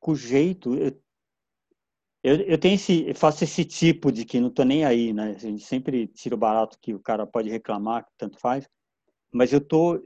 com 0.00 0.12
o 0.12 0.16
jeito. 0.16 0.74
Eu, 0.74 1.03
eu, 2.24 2.36
eu 2.40 2.58
tenho 2.58 2.74
esse, 2.74 3.06
eu 3.06 3.14
faço 3.14 3.44
esse 3.44 3.64
tipo 3.66 4.10
de 4.10 4.24
que 4.24 4.40
não 4.40 4.48
estou 4.48 4.64
nem 4.64 4.84
aí, 4.84 5.12
né? 5.12 5.32
A 5.32 5.38
gente 5.38 5.62
sempre 5.62 6.06
tira 6.08 6.34
o 6.34 6.38
barato 6.38 6.78
que 6.80 6.94
o 6.94 7.00
cara 7.00 7.26
pode 7.26 7.50
reclamar, 7.50 8.04
que 8.06 8.12
tanto 8.16 8.38
faz. 8.40 8.66
Mas 9.32 9.52
eu 9.52 9.60
tô 9.60 10.02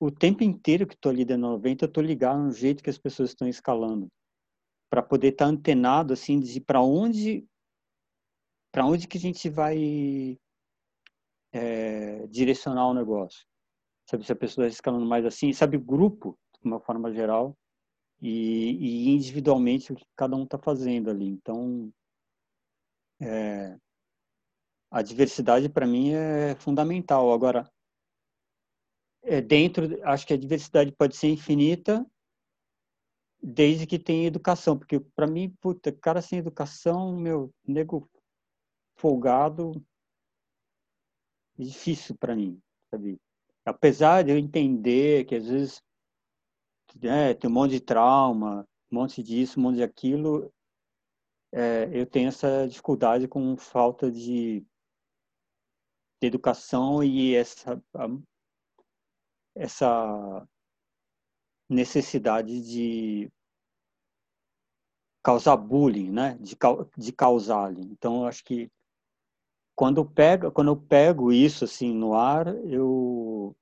o 0.00 0.10
tempo 0.10 0.42
inteiro 0.42 0.86
que 0.86 0.94
estou 0.94 1.10
ali 1.10 1.24
dentro 1.26 1.42
da 1.42 1.48
90, 1.48 1.84
eu 1.84 1.88
estou 1.88 2.02
ligado 2.02 2.40
no 2.42 2.52
jeito 2.52 2.82
que 2.82 2.90
as 2.90 2.98
pessoas 2.98 3.30
estão 3.30 3.46
escalando, 3.46 4.08
para 4.90 5.02
poder 5.02 5.28
estar 5.28 5.44
tá 5.46 5.50
antenado 5.50 6.14
assim 6.14 6.40
de 6.40 6.60
para 6.60 6.80
onde 6.80 7.46
para 8.72 8.86
onde 8.86 9.08
que 9.08 9.18
a 9.18 9.20
gente 9.20 9.48
vai 9.50 10.38
é, 11.52 12.26
direcionar 12.28 12.88
o 12.88 12.94
negócio 12.94 13.44
sabe 14.08 14.24
se 14.24 14.32
a 14.32 14.36
pessoa 14.36 14.66
está 14.66 14.76
escalando 14.76 15.04
mais 15.06 15.24
assim, 15.26 15.52
sabe 15.52 15.76
grupo 15.76 16.38
de 16.62 16.68
uma 16.68 16.80
forma 16.80 17.12
geral 17.12 17.56
e, 18.20 19.08
e 19.08 19.08
individualmente 19.10 19.92
o 19.92 19.96
que 19.96 20.06
cada 20.16 20.36
um 20.36 20.44
está 20.44 20.58
fazendo 20.58 21.10
ali. 21.10 21.26
Então, 21.26 21.92
é, 23.20 23.78
a 24.90 25.02
diversidade 25.02 25.68
para 25.68 25.86
mim 25.86 26.12
é 26.12 26.54
fundamental. 26.56 27.32
Agora, 27.32 27.70
é 29.22 29.40
dentro, 29.40 29.84
acho 30.04 30.26
que 30.26 30.32
a 30.32 30.38
diversidade 30.38 30.92
pode 30.92 31.16
ser 31.16 31.28
infinita 31.28 32.06
desde 33.40 33.86
que 33.86 33.98
tenha 33.98 34.26
educação, 34.26 34.76
porque 34.76 34.98
para 34.98 35.26
mim, 35.26 35.54
puta, 35.60 35.92
cara 35.92 36.20
sem 36.20 36.40
educação, 36.40 37.16
meu, 37.16 37.52
nego 37.66 38.10
folgado, 38.96 39.72
difícil 41.56 42.16
para 42.16 42.34
mim, 42.34 42.60
sabe? 42.90 43.20
apesar 43.68 44.24
de 44.24 44.32
eu 44.32 44.38
entender 44.38 45.24
que 45.26 45.34
às 45.34 45.46
vezes 45.46 45.82
é, 47.02 47.34
tem 47.34 47.50
um 47.50 47.52
monte 47.52 47.72
de 47.72 47.80
trauma, 47.80 48.66
um 48.90 48.94
monte 48.96 49.22
disso, 49.22 49.58
um 49.58 49.62
monte 49.64 49.76
de 49.76 49.82
aquilo, 49.82 50.52
é, 51.52 51.88
eu 51.92 52.06
tenho 52.06 52.28
essa 52.28 52.66
dificuldade 52.68 53.26
com 53.26 53.56
falta 53.56 54.10
de, 54.10 54.60
de 56.20 56.26
educação 56.26 57.02
e 57.02 57.34
essa, 57.34 57.82
essa 59.54 60.46
necessidade 61.68 62.62
de 62.62 63.30
causar 65.22 65.56
bullying, 65.56 66.10
né? 66.10 66.36
De, 66.38 66.56
de 66.96 67.12
causar. 67.12 67.72
Então, 67.78 68.22
eu 68.22 68.26
acho 68.26 68.44
que 68.44 68.70
quando 69.74 70.04
pega, 70.04 70.50
quando 70.50 70.68
eu 70.68 70.76
pego 70.76 71.32
isso 71.32 71.64
assim 71.64 71.94
no 71.94 72.14
ar, 72.14 72.46
eu 72.66 73.56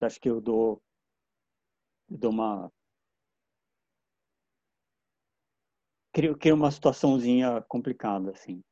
acho 0.00 0.20
que 0.20 0.28
eu 0.28 0.40
dou 0.40 0.82
dou 2.16 2.30
uma 2.30 2.70
crio 6.12 6.36
uma 6.54 6.70
situaçãozinha 6.70 7.60
complicada 7.68 8.30
assim. 8.30 8.62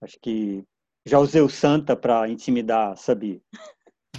Acho 0.00 0.18
que 0.20 0.64
já 1.04 1.18
usei 1.18 1.40
o 1.40 1.48
Santa 1.48 1.96
para 1.96 2.28
intimidar, 2.28 2.96
sabe? 2.96 3.42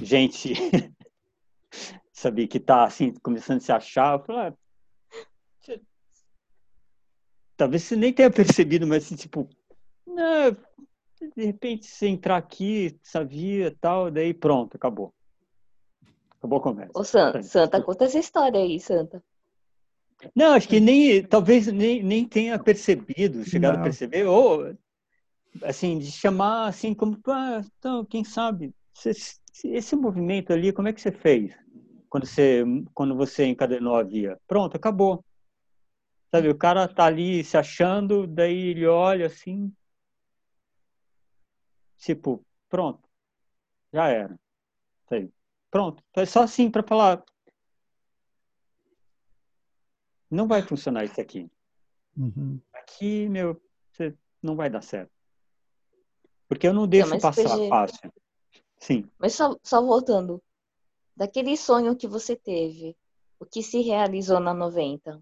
Gente, 0.02 0.54
sabe 2.14 2.48
que 2.48 2.60
tá 2.60 2.86
assim 2.86 3.14
começando 3.22 3.58
a 3.58 3.62
se 3.62 3.72
achar, 3.72 4.24
eu 4.28 4.38
ah, 4.38 4.54
talvez 7.58 7.84
você 7.84 7.96
nem 7.96 8.14
tenha 8.14 8.32
percebido, 8.32 8.86
mas 8.86 9.05
assim, 9.05 9.16
tipo, 9.16 9.50
não, 10.05 10.51
de 11.36 11.46
repente, 11.46 11.88
você 11.88 12.08
entrar 12.08 12.38
aqui, 12.38 12.97
sabia 13.01 13.76
tal, 13.82 14.12
daí 14.12 14.34
pronto, 14.34 14.78
acabou. 14.78 15.14
Acabou 16.47 16.59
a 16.59 16.61
conversa. 16.61 16.91
Ô, 16.95 17.03
Santa, 17.03 17.43
Santa, 17.43 17.82
conta 17.82 18.05
essa 18.05 18.19
história 18.19 18.59
aí, 18.59 18.79
Santa. 18.79 19.21
Não, 20.33 20.53
acho 20.53 20.67
que 20.67 20.79
nem, 20.79 21.21
talvez 21.24 21.67
nem, 21.67 22.01
nem 22.01 22.25
tenha 22.25 22.57
percebido, 22.57 23.43
chegado 23.43 23.74
não. 23.74 23.82
a 23.82 23.83
perceber, 23.83 24.25
ou, 24.25 24.74
assim, 25.63 25.99
de 25.99 26.09
chamar, 26.09 26.67
assim, 26.67 26.93
como, 26.93 27.19
ah, 27.28 27.61
então, 27.78 28.05
quem 28.05 28.24
sabe, 28.24 28.74
esse, 29.05 29.37
esse 29.65 29.95
movimento 29.95 30.53
ali, 30.53 30.71
como 30.71 30.87
é 30.87 30.93
que 30.93 31.01
você 31.01 31.11
fez? 31.11 31.53
Quando 32.09 32.25
você, 32.25 32.63
quando 32.93 33.15
você 33.15 33.45
encadenou 33.45 33.95
a 33.95 34.03
via? 34.03 34.39
Pronto, 34.47 34.75
acabou. 34.78 35.24
Sabe, 36.33 36.49
o 36.49 36.57
cara 36.57 36.87
tá 36.87 37.05
ali 37.05 37.43
se 37.43 37.57
achando, 37.57 38.25
daí 38.25 38.69
ele 38.69 38.87
olha 38.87 39.28
assim, 39.28 39.71
Tipo, 41.97 42.45
pronto, 42.69 43.07
já 43.91 44.07
era. 44.07 44.39
Sei. 45.09 45.32
Pronto, 45.70 46.04
é 46.16 46.26
só 46.26 46.44
assim 46.44 46.72
para 46.72 46.84
falar. 46.84 47.24
Não 50.30 50.48
vai 50.48 50.62
funcionar 50.62 51.06
isso 51.06 51.20
aqui. 51.20 51.50
Uhum. 52.18 52.60
Aqui, 52.74 53.30
meu, 53.30 53.62
não 54.42 54.56
vai 54.56 54.70
dar 54.70 54.82
certo. 54.82 55.12
Porque 56.48 56.68
eu 56.68 56.74
não 56.74 56.88
deixo 56.88 57.10
não, 57.10 57.20
passar 57.20 57.58
PG... 57.58 57.70
fácil. 57.70 58.14
Sim. 58.80 59.10
Mas 59.18 59.34
só, 59.34 59.56
só 59.64 59.82
voltando. 59.82 60.42
Daquele 61.16 61.58
sonho 61.58 61.96
que 61.96 62.08
você 62.08 62.36
teve, 62.36 62.96
o 63.39 63.46
que 63.46 63.64
se 63.64 63.82
realizou 63.82 64.39
na 64.39 64.54
90? 64.54 65.22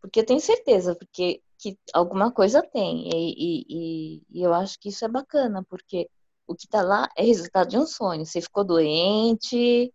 Porque 0.00 0.20
eu 0.20 0.26
tenho 0.26 0.40
certeza, 0.40 0.94
porque 0.94 1.42
que 1.58 1.78
alguma 1.92 2.32
coisa 2.32 2.62
tem. 2.62 3.08
E, 3.08 3.34
e, 3.68 4.22
e, 4.30 4.42
eu 4.42 4.52
acho 4.52 4.78
que 4.78 4.88
isso 4.88 5.04
é 5.04 5.08
bacana, 5.08 5.64
porque 5.64 6.08
o 6.46 6.54
que 6.54 6.66
está 6.66 6.82
lá 6.82 7.08
é 7.16 7.24
resultado 7.24 7.68
de 7.68 7.78
um 7.78 7.86
sonho. 7.86 8.24
Você 8.24 8.40
ficou 8.40 8.64
doente, 8.64 9.92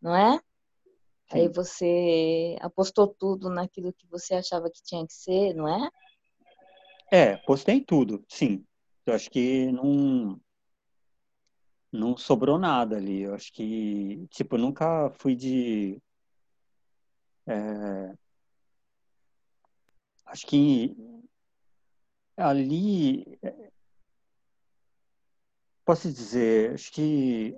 não 0.00 0.14
é? 0.14 0.40
Aí 1.32 1.48
você 1.48 2.56
apostou 2.60 3.08
tudo 3.08 3.50
naquilo 3.50 3.92
que 3.92 4.06
você 4.06 4.34
achava 4.34 4.70
que 4.70 4.82
tinha 4.82 5.04
que 5.06 5.12
ser, 5.12 5.54
não 5.54 5.68
é? 5.68 5.90
É, 7.10 7.36
postei 7.38 7.80
tudo, 7.80 8.24
sim. 8.28 8.64
Eu 9.04 9.14
acho 9.14 9.30
que 9.30 9.70
não 9.72 10.40
não 11.92 12.16
sobrou 12.16 12.58
nada 12.58 12.96
ali. 12.96 13.22
Eu 13.22 13.34
acho 13.34 13.52
que, 13.52 14.26
tipo, 14.30 14.56
nunca 14.58 15.10
fui 15.18 15.34
de 15.34 16.00
é, 17.46 18.12
acho 20.26 20.46
que 20.46 20.96
ali 22.36 23.38
posso 25.86 26.12
dizer, 26.12 26.74
acho 26.74 26.92
que 26.92 27.56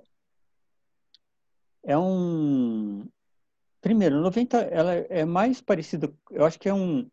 é 1.83 1.97
um 1.97 3.09
primeiro, 3.81 4.21
90 4.21 4.59
ela 4.59 4.93
é 4.93 5.25
mais 5.25 5.61
parecida, 5.61 6.13
eu 6.31 6.45
acho 6.45 6.59
que 6.59 6.69
é 6.69 6.73
um 6.73 7.09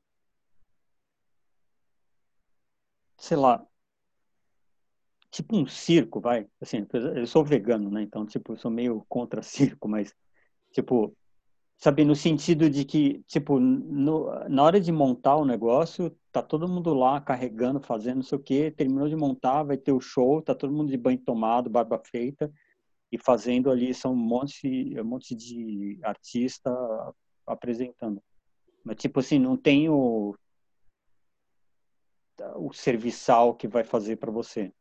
sei 3.18 3.36
lá, 3.36 3.66
tipo 5.30 5.56
um 5.56 5.66
circo, 5.66 6.20
vai. 6.20 6.48
Assim, 6.60 6.86
eu 7.14 7.26
sou 7.26 7.44
vegano, 7.44 7.90
né? 7.90 8.02
Então, 8.02 8.26
tipo, 8.26 8.52
eu 8.52 8.56
sou 8.56 8.70
meio 8.70 9.04
contra 9.08 9.42
circo, 9.42 9.88
mas 9.88 10.14
tipo, 10.72 11.16
sabe, 11.78 12.04
no 12.04 12.16
sentido 12.16 12.70
de 12.70 12.84
que, 12.84 13.22
tipo, 13.26 13.60
no, 13.60 14.48
na 14.48 14.62
hora 14.62 14.80
de 14.80 14.90
montar 14.90 15.36
o 15.36 15.44
negócio, 15.44 16.10
tá 16.32 16.42
todo 16.42 16.68
mundo 16.68 16.94
lá 16.94 17.20
carregando, 17.20 17.80
fazendo 17.80 18.16
não 18.16 18.22
sei 18.22 18.38
o 18.38 18.42
quê, 18.42 18.70
terminou 18.70 19.08
de 19.08 19.16
montar, 19.16 19.62
vai 19.62 19.76
ter 19.76 19.92
o 19.92 20.00
show, 20.00 20.42
tá 20.42 20.54
todo 20.54 20.72
mundo 20.72 20.90
de 20.90 20.96
banho 20.96 21.18
tomado, 21.18 21.70
barba 21.70 21.98
feita, 21.98 22.52
e 23.12 23.18
fazendo 23.18 23.70
ali, 23.70 23.94
são 23.94 24.12
um 24.12 24.16
monte, 24.16 24.98
um 24.98 25.04
monte 25.04 25.34
de 25.34 25.98
artista 26.02 26.70
apresentando. 27.46 28.22
Mas, 28.84 28.96
tipo 28.96 29.20
assim, 29.20 29.38
não 29.38 29.56
tem 29.56 29.88
o, 29.88 30.34
o 32.56 32.72
serviçal 32.72 33.54
que 33.54 33.68
vai 33.68 33.84
fazer 33.84 34.16
para 34.16 34.32
você. 34.32 34.72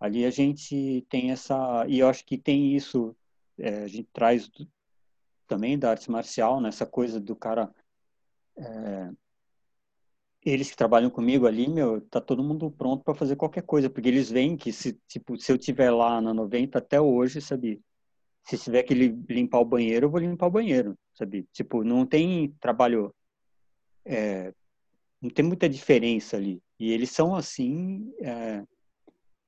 Ali 0.00 0.24
a 0.24 0.30
gente 0.30 1.06
tem 1.08 1.30
essa, 1.30 1.86
e 1.88 2.00
eu 2.00 2.08
acho 2.08 2.24
que 2.24 2.36
tem 2.36 2.74
isso, 2.74 3.14
é, 3.58 3.84
a 3.84 3.88
gente 3.88 4.08
traz 4.12 4.50
também 5.46 5.78
da 5.78 5.90
arte 5.90 6.10
marcial, 6.10 6.60
nessa 6.60 6.86
coisa 6.86 7.20
do 7.20 7.36
cara. 7.36 7.70
É, 8.56 9.10
eles 10.44 10.70
que 10.70 10.76
trabalham 10.76 11.10
comigo 11.10 11.46
ali, 11.46 11.68
meu, 11.68 12.00
tá 12.02 12.20
todo 12.20 12.44
mundo 12.44 12.70
pronto 12.70 13.02
para 13.02 13.14
fazer 13.14 13.36
qualquer 13.36 13.62
coisa, 13.62 13.88
porque 13.88 14.08
eles 14.08 14.30
veem 14.30 14.56
que 14.56 14.72
se, 14.72 14.92
tipo, 15.08 15.38
se 15.40 15.50
eu 15.50 15.56
tiver 15.58 15.90
lá 15.90 16.20
na 16.20 16.34
90 16.34 16.78
até 16.78 17.00
hoje, 17.00 17.40
sabe? 17.40 17.80
Se 18.42 18.58
tiver 18.58 18.82
que 18.82 18.94
limpar 18.94 19.60
o 19.60 19.64
banheiro, 19.64 20.06
eu 20.06 20.10
vou 20.10 20.20
limpar 20.20 20.46
o 20.48 20.50
banheiro, 20.50 20.98
sabe? 21.14 21.46
Tipo, 21.52 21.82
não 21.82 22.04
tem 22.04 22.54
trabalho 22.60 23.14
é, 24.04 24.52
não 25.20 25.30
tem 25.30 25.44
muita 25.44 25.68
diferença 25.68 26.36
ali. 26.36 26.62
E 26.78 26.92
eles 26.92 27.10
são 27.10 27.34
assim, 27.34 28.12
é, 28.20 28.62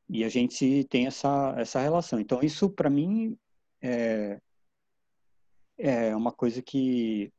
e 0.09 0.25
a 0.25 0.29
gente 0.29 0.85
tem 0.85 1.07
essa, 1.07 1.55
essa 1.59 1.81
relação. 1.81 2.19
Então, 2.19 2.41
isso 2.43 2.71
para 2.71 2.89
mim 2.89 3.37
é, 3.83 4.41
é 5.79 6.15
uma 6.17 6.33
coisa 6.33 6.63
que 6.63 7.33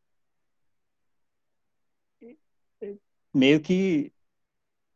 meio 3.34 3.62
que 3.62 4.12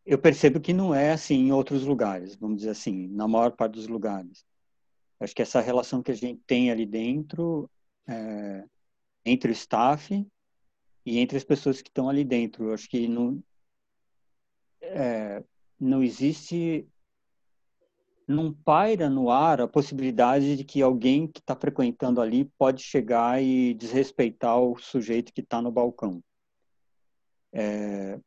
eu 0.06 0.18
percebo 0.20 0.60
que 0.60 0.74
não 0.74 0.94
é 0.94 1.12
assim 1.12 1.36
em 1.36 1.52
outros 1.52 1.84
lugares, 1.84 2.36
vamos 2.36 2.58
dizer 2.58 2.72
assim, 2.72 3.08
na 3.10 3.28
maior 3.28 3.52
parte 3.52 3.74
dos 3.74 3.88
lugares. 3.88 4.46
Acho 5.20 5.36
que 5.36 5.42
essa 5.42 5.62
relação 5.62 6.02
que 6.02 6.12
a 6.12 6.16
gente 6.16 6.42
tem 6.48 6.72
ali 6.72 6.86
dentro, 6.86 7.70
é, 8.08 8.66
entre 9.24 9.52
o 9.52 9.54
staff 9.54 10.28
e 11.06 11.20
entre 11.20 11.38
as 11.38 11.44
pessoas 11.44 11.82
que 11.82 11.90
estão 11.90 12.10
ali 12.10 12.24
dentro, 12.24 12.74
acho 12.74 12.90
que 12.90 13.08
não, 13.08 13.44
é, 14.82 15.44
não 15.80 16.04
existe 16.04 16.88
não 18.32 18.54
paira 18.54 19.10
no 19.10 19.30
ar 19.30 19.62
a 19.62 19.68
possibilidade 19.68 20.58
de 20.58 20.64
que 20.64 20.82
alguém 20.82 21.28
que 21.28 21.40
está 21.40 21.56
frequentando 21.56 22.22
ali 22.22 22.46
pode 22.58 22.82
chegar 22.82 23.42
e 23.42 23.74
desrespeitar 23.74 24.60
o 24.60 24.78
sujeito 24.80 25.34
que 25.34 25.42
está 25.42 25.62
no 25.62 25.72
balcão. 25.72 26.24
É, 27.54 28.20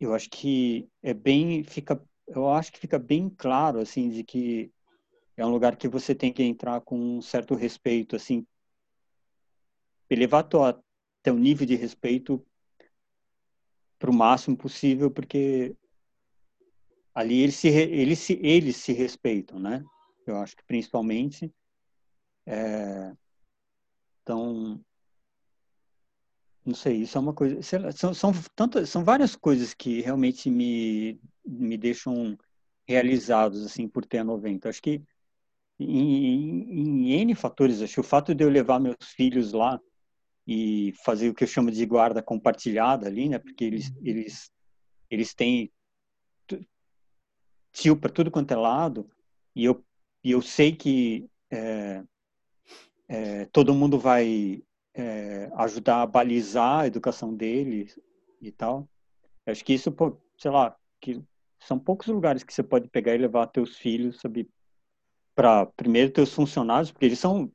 eu 0.00 0.14
acho 0.14 0.28
que 0.30 0.88
é 1.02 1.14
bem 1.14 1.62
fica 1.62 2.02
eu 2.26 2.48
acho 2.48 2.72
que 2.72 2.78
fica 2.78 2.98
bem 2.98 3.28
claro 3.28 3.80
assim 3.80 4.08
de 4.08 4.24
que 4.24 4.72
é 5.36 5.46
um 5.46 5.50
lugar 5.50 5.76
que 5.76 5.88
você 5.88 6.14
tem 6.14 6.32
que 6.32 6.42
entrar 6.42 6.80
com 6.80 6.98
um 6.98 7.22
certo 7.22 7.54
respeito 7.54 8.16
assim 8.16 8.44
elevar 10.08 10.42
tua, 10.44 10.82
teu 11.22 11.36
nível 11.36 11.66
de 11.66 11.76
respeito 11.76 12.44
para 13.98 14.10
o 14.10 14.14
máximo 14.14 14.56
possível 14.56 15.10
porque 15.10 15.76
ali 17.20 17.42
eles 17.42 17.56
se, 17.56 17.68
eles 17.68 18.18
se, 18.18 18.40
eles 18.42 18.76
se 18.76 18.92
respeitam, 18.92 19.58
né? 19.58 19.84
Eu 20.26 20.36
acho 20.36 20.56
que 20.56 20.64
principalmente. 20.64 21.52
É, 22.46 23.12
então, 24.22 24.80
não 26.64 26.74
sei, 26.74 26.98
isso 27.02 27.16
é 27.16 27.20
uma 27.20 27.34
coisa. 27.34 27.56
Lá, 27.78 27.92
são, 27.92 28.14
são, 28.14 28.32
tantas, 28.54 28.88
são 28.90 29.04
várias 29.04 29.34
coisas 29.34 29.74
que 29.74 30.00
realmente 30.00 30.50
me, 30.50 31.20
me 31.44 31.76
deixam 31.76 32.36
realizados 32.86 33.64
assim 33.64 33.88
por 33.88 34.04
ter 34.04 34.18
a 34.18 34.24
90. 34.24 34.68
Acho 34.68 34.82
que 34.82 35.02
em, 35.78 37.08
em 37.08 37.12
N 37.22 37.34
fatores, 37.34 37.80
acho 37.82 37.94
que 37.94 38.00
o 38.00 38.04
fato 38.04 38.34
de 38.34 38.44
eu 38.44 38.50
levar 38.50 38.78
meus 38.78 38.96
filhos 39.14 39.52
lá 39.52 39.80
e 40.46 40.92
fazer 41.04 41.28
o 41.28 41.34
que 41.34 41.44
eu 41.44 41.48
chamo 41.48 41.70
de 41.70 41.84
guarda 41.86 42.22
compartilhada 42.22 43.06
ali, 43.06 43.28
né? 43.28 43.38
Porque 43.38 43.64
eles 43.64 43.92
eles 44.02 44.50
eles 45.10 45.34
têm 45.34 45.72
tio 47.72 47.96
para 47.96 48.10
tudo 48.10 48.30
quanto 48.30 48.52
é 48.52 48.56
lado 48.56 49.10
e 49.54 49.64
eu 49.64 49.84
e 50.22 50.32
eu 50.32 50.42
sei 50.42 50.76
que 50.76 51.30
é, 51.50 52.04
é, 53.08 53.44
todo 53.46 53.74
mundo 53.74 53.98
vai 53.98 54.62
é, 54.94 55.50
ajudar 55.56 56.02
a 56.02 56.06
balizar 56.06 56.80
a 56.80 56.86
educação 56.86 57.34
deles 57.34 57.98
e 58.40 58.52
tal. 58.52 58.88
Eu 59.46 59.52
acho 59.52 59.64
que 59.64 59.72
isso, 59.72 59.94
sei 60.38 60.50
lá, 60.50 60.76
que 61.00 61.22
são 61.58 61.78
poucos 61.78 62.08
lugares 62.08 62.42
que 62.42 62.52
você 62.52 62.62
pode 62.62 62.88
pegar 62.88 63.14
e 63.14 63.18
levar 63.18 63.46
teus 63.46 63.76
filhos, 63.78 64.20
sabe, 64.20 64.48
para 65.34 65.66
primeiro 65.66 66.12
teus 66.12 66.32
funcionários, 66.32 66.90
porque 66.92 67.06
eles 67.06 67.18
são 67.18 67.50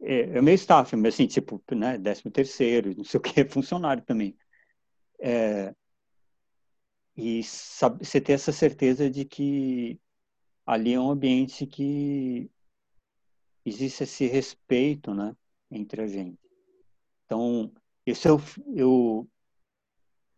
é, 0.00 0.36
é 0.36 0.42
meio 0.42 0.56
staff, 0.56 0.94
mas 0.96 1.14
assim, 1.14 1.26
tipo, 1.26 1.62
né, 1.74 1.96
décimo 1.96 2.30
terceiro, 2.30 2.94
não 2.96 3.04
sei 3.04 3.18
o 3.18 3.22
que, 3.22 3.44
funcionário 3.48 4.02
também. 4.04 4.36
É, 5.20 5.74
e 7.16 7.42
sabe, 7.44 8.04
você 8.04 8.20
ter 8.20 8.32
essa 8.32 8.52
certeza 8.52 9.08
de 9.08 9.24
que 9.24 10.00
ali 10.66 10.94
é 10.94 11.00
um 11.00 11.10
ambiente 11.10 11.66
que 11.66 12.50
existe 13.64 14.02
esse 14.04 14.26
respeito, 14.26 15.14
né, 15.14 15.34
entre 15.70 16.02
a 16.02 16.06
gente. 16.06 16.38
Então, 17.24 17.72
esse 18.04 18.28
é 18.28 18.30
eu, 18.74 19.28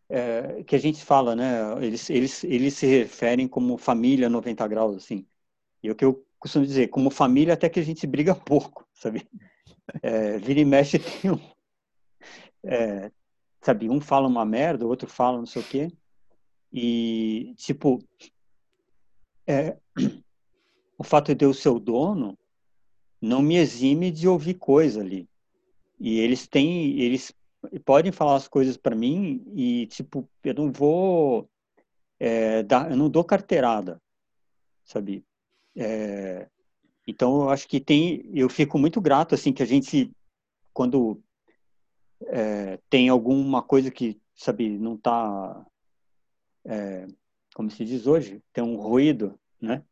é, 0.08 0.62
que 0.64 0.76
a 0.76 0.78
gente 0.78 1.04
fala, 1.04 1.34
né, 1.34 1.84
eles, 1.84 2.08
eles, 2.10 2.44
eles 2.44 2.74
se 2.74 2.86
referem 2.86 3.48
como 3.48 3.76
família 3.78 4.28
90 4.28 4.66
graus, 4.68 4.96
assim. 4.96 5.26
E 5.82 5.90
o 5.90 5.94
que 5.94 6.04
eu 6.04 6.24
costumo 6.38 6.66
dizer, 6.66 6.88
como 6.88 7.10
família 7.10 7.54
até 7.54 7.68
que 7.68 7.80
a 7.80 7.84
gente 7.84 8.06
briga 8.06 8.34
pouco, 8.36 8.86
sabe? 8.92 9.28
É, 10.02 10.38
vira 10.38 10.60
e 10.60 10.64
mexe 10.64 10.98
tem 10.98 11.30
um, 11.30 11.40
é, 12.64 13.10
sabe, 13.60 13.88
um 13.88 14.00
fala 14.00 14.26
uma 14.26 14.44
merda, 14.44 14.84
o 14.84 14.88
outro 14.88 15.08
fala 15.08 15.38
não 15.38 15.46
sei 15.46 15.62
o 15.62 15.64
quê, 15.64 15.88
e, 16.72 17.54
tipo, 17.56 18.02
é, 19.46 19.76
o 20.98 21.04
fato 21.04 21.34
de 21.34 21.44
eu 21.44 21.54
ser 21.54 21.68
o 21.68 21.78
dono 21.78 22.38
não 23.20 23.40
me 23.42 23.56
exime 23.56 24.10
de 24.10 24.28
ouvir 24.28 24.54
coisa 24.54 25.00
ali. 25.00 25.28
E 25.98 26.18
eles 26.18 26.46
têm, 26.46 26.98
eles 27.00 27.32
podem 27.84 28.12
falar 28.12 28.36
as 28.36 28.48
coisas 28.48 28.76
para 28.76 28.94
mim 28.94 29.42
e, 29.54 29.86
tipo, 29.86 30.28
eu 30.44 30.54
não 30.54 30.70
vou 30.70 31.48
é, 32.18 32.62
dar, 32.62 32.90
eu 32.90 32.96
não 32.96 33.08
dou 33.08 33.24
carteirada, 33.24 34.00
sabe? 34.84 35.24
É, 35.74 36.48
então, 37.06 37.42
eu 37.42 37.50
acho 37.50 37.68
que 37.68 37.80
tem, 37.80 38.28
eu 38.34 38.48
fico 38.48 38.78
muito 38.78 39.00
grato, 39.00 39.34
assim, 39.34 39.52
que 39.52 39.62
a 39.62 39.66
gente, 39.66 40.10
quando 40.72 41.22
é, 42.26 42.78
tem 42.90 43.08
alguma 43.08 43.62
coisa 43.62 43.90
que, 43.90 44.20
sabe, 44.34 44.68
não 44.78 44.94
está 44.94 45.64
é, 46.66 47.06
como 47.54 47.70
se 47.70 47.84
diz 47.84 48.06
hoje, 48.06 48.42
tem 48.52 48.62
um 48.62 48.76
ruído, 48.76 49.38
né? 49.60 49.82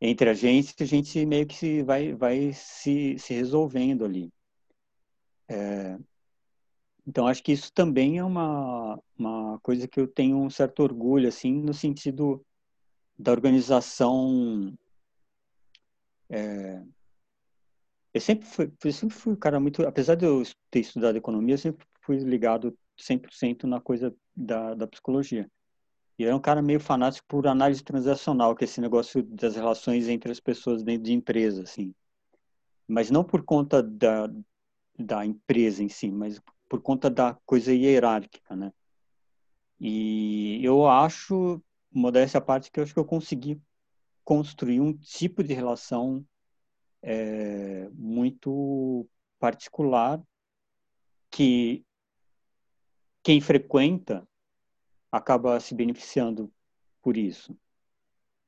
Entre 0.00 0.30
a 0.30 0.34
gente, 0.34 0.74
a 0.82 0.86
gente 0.86 1.26
meio 1.26 1.46
que 1.46 1.54
se, 1.54 1.82
vai, 1.82 2.14
vai 2.14 2.52
se, 2.52 3.18
se 3.18 3.34
resolvendo 3.34 4.04
ali. 4.04 4.32
É, 5.48 5.98
então, 7.06 7.26
acho 7.26 7.42
que 7.42 7.52
isso 7.52 7.72
também 7.72 8.18
é 8.18 8.24
uma, 8.24 9.00
uma 9.18 9.58
coisa 9.60 9.88
que 9.88 9.98
eu 9.98 10.06
tenho 10.06 10.38
um 10.38 10.50
certo 10.50 10.82
orgulho, 10.82 11.28
assim, 11.28 11.52
no 11.52 11.74
sentido 11.74 12.44
da 13.18 13.32
organização 13.32 14.72
é, 16.28 16.82
eu 18.12 18.20
sempre 18.20 18.46
fui, 18.46 18.92
sempre 18.92 19.16
fui 19.16 19.32
um 19.32 19.36
cara 19.36 19.60
muito, 19.60 19.82
apesar 19.86 20.14
de 20.14 20.24
eu 20.26 20.42
ter 20.70 20.80
estudado 20.80 21.16
economia, 21.16 21.54
eu 21.54 21.58
sempre 21.58 21.86
fui 22.02 22.18
ligado 22.18 22.76
100% 22.96 23.64
na 23.64 23.80
coisa 23.80 24.14
da, 24.36 24.74
da 24.74 24.86
psicologia. 24.86 25.50
E 26.18 26.24
era 26.24 26.34
um 26.34 26.40
cara 26.40 26.60
meio 26.60 26.80
fanático 26.80 27.26
por 27.28 27.46
análise 27.46 27.82
transacional, 27.82 28.56
que 28.56 28.64
é 28.64 28.66
esse 28.66 28.80
negócio 28.80 29.22
das 29.22 29.54
relações 29.54 30.08
entre 30.08 30.32
as 30.32 30.40
pessoas 30.40 30.82
dentro 30.82 31.04
de 31.04 31.12
empresa, 31.12 31.62
assim. 31.62 31.94
Mas 32.88 33.10
não 33.10 33.22
por 33.22 33.44
conta 33.44 33.82
da, 33.82 34.28
da 34.98 35.24
empresa 35.24 35.82
em 35.82 35.88
si, 35.88 36.10
mas 36.10 36.40
por 36.68 36.82
conta 36.82 37.08
da 37.08 37.34
coisa 37.46 37.72
hierárquica, 37.72 38.56
né? 38.56 38.72
E 39.80 40.60
eu 40.64 40.88
acho, 40.88 41.62
modéstia 41.90 42.38
à 42.38 42.40
parte, 42.40 42.70
que 42.70 42.80
eu 42.80 42.84
acho 42.84 42.92
que 42.92 42.98
eu 42.98 43.04
consegui 43.04 43.60
construir 44.24 44.80
um 44.80 44.92
tipo 44.92 45.44
de 45.44 45.54
relação 45.54 46.26
é, 47.00 47.88
muito 47.92 49.08
particular 49.38 50.20
que 51.30 51.84
quem 53.22 53.40
frequenta 53.40 54.26
acaba 55.10 55.58
se 55.60 55.74
beneficiando 55.74 56.52
por 57.02 57.16
isso. 57.16 57.56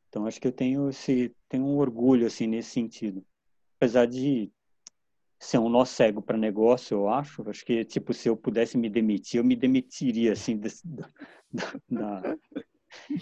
Então 0.09 0.27
acho 0.27 0.41
que 0.41 0.49
eu 0.49 0.53
tenho 0.53 0.91
esse 0.91 1.35
tenho 1.49 1.65
um 1.65 1.78
orgulho 1.78 2.27
assim 2.27 2.47
nesse 2.47 2.70
sentido. 2.70 3.24
Apesar 3.77 4.07
de 4.07 4.51
ser 5.39 5.59
um 5.59 5.69
nó 5.69 5.85
cego 5.85 6.20
para 6.20 6.37
negócio, 6.37 6.97
eu 6.97 7.09
acho, 7.09 7.49
acho 7.49 7.65
que 7.65 7.85
tipo 7.85 8.12
se 8.12 8.28
eu 8.28 8.37
pudesse 8.37 8.77
me 8.77 8.91
demitir, 8.91 9.39
eu 9.39 9.45
me 9.45 9.57
demitiria 9.57 10.32
assim 10.32 10.57
desse, 10.59 10.87
da, 10.87 11.09
da, 11.89 12.37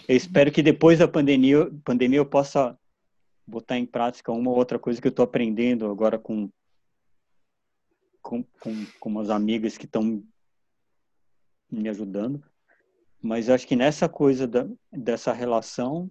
Eu 0.08 0.16
espero 0.16 0.50
que 0.50 0.62
depois 0.62 0.98
da 0.98 1.06
pandemia, 1.06 1.70
pandemia 1.84 2.18
eu 2.18 2.26
possa 2.26 2.76
botar 3.46 3.78
em 3.78 3.86
prática 3.86 4.32
uma 4.32 4.50
ou 4.50 4.56
outra 4.56 4.78
coisa 4.78 5.00
que 5.00 5.06
eu 5.06 5.10
estou 5.10 5.24
aprendendo 5.24 5.90
agora 5.90 6.18
com 6.18 6.50
com, 8.20 8.42
com, 8.60 8.86
com 9.00 9.08
umas 9.08 9.30
amigas 9.30 9.78
que 9.78 9.86
estão 9.86 10.22
me 11.70 11.88
ajudando 11.88 12.42
mas 13.20 13.48
acho 13.48 13.66
que 13.66 13.76
nessa 13.76 14.08
coisa 14.08 14.46
da, 14.46 14.66
dessa 14.92 15.32
relação, 15.32 16.10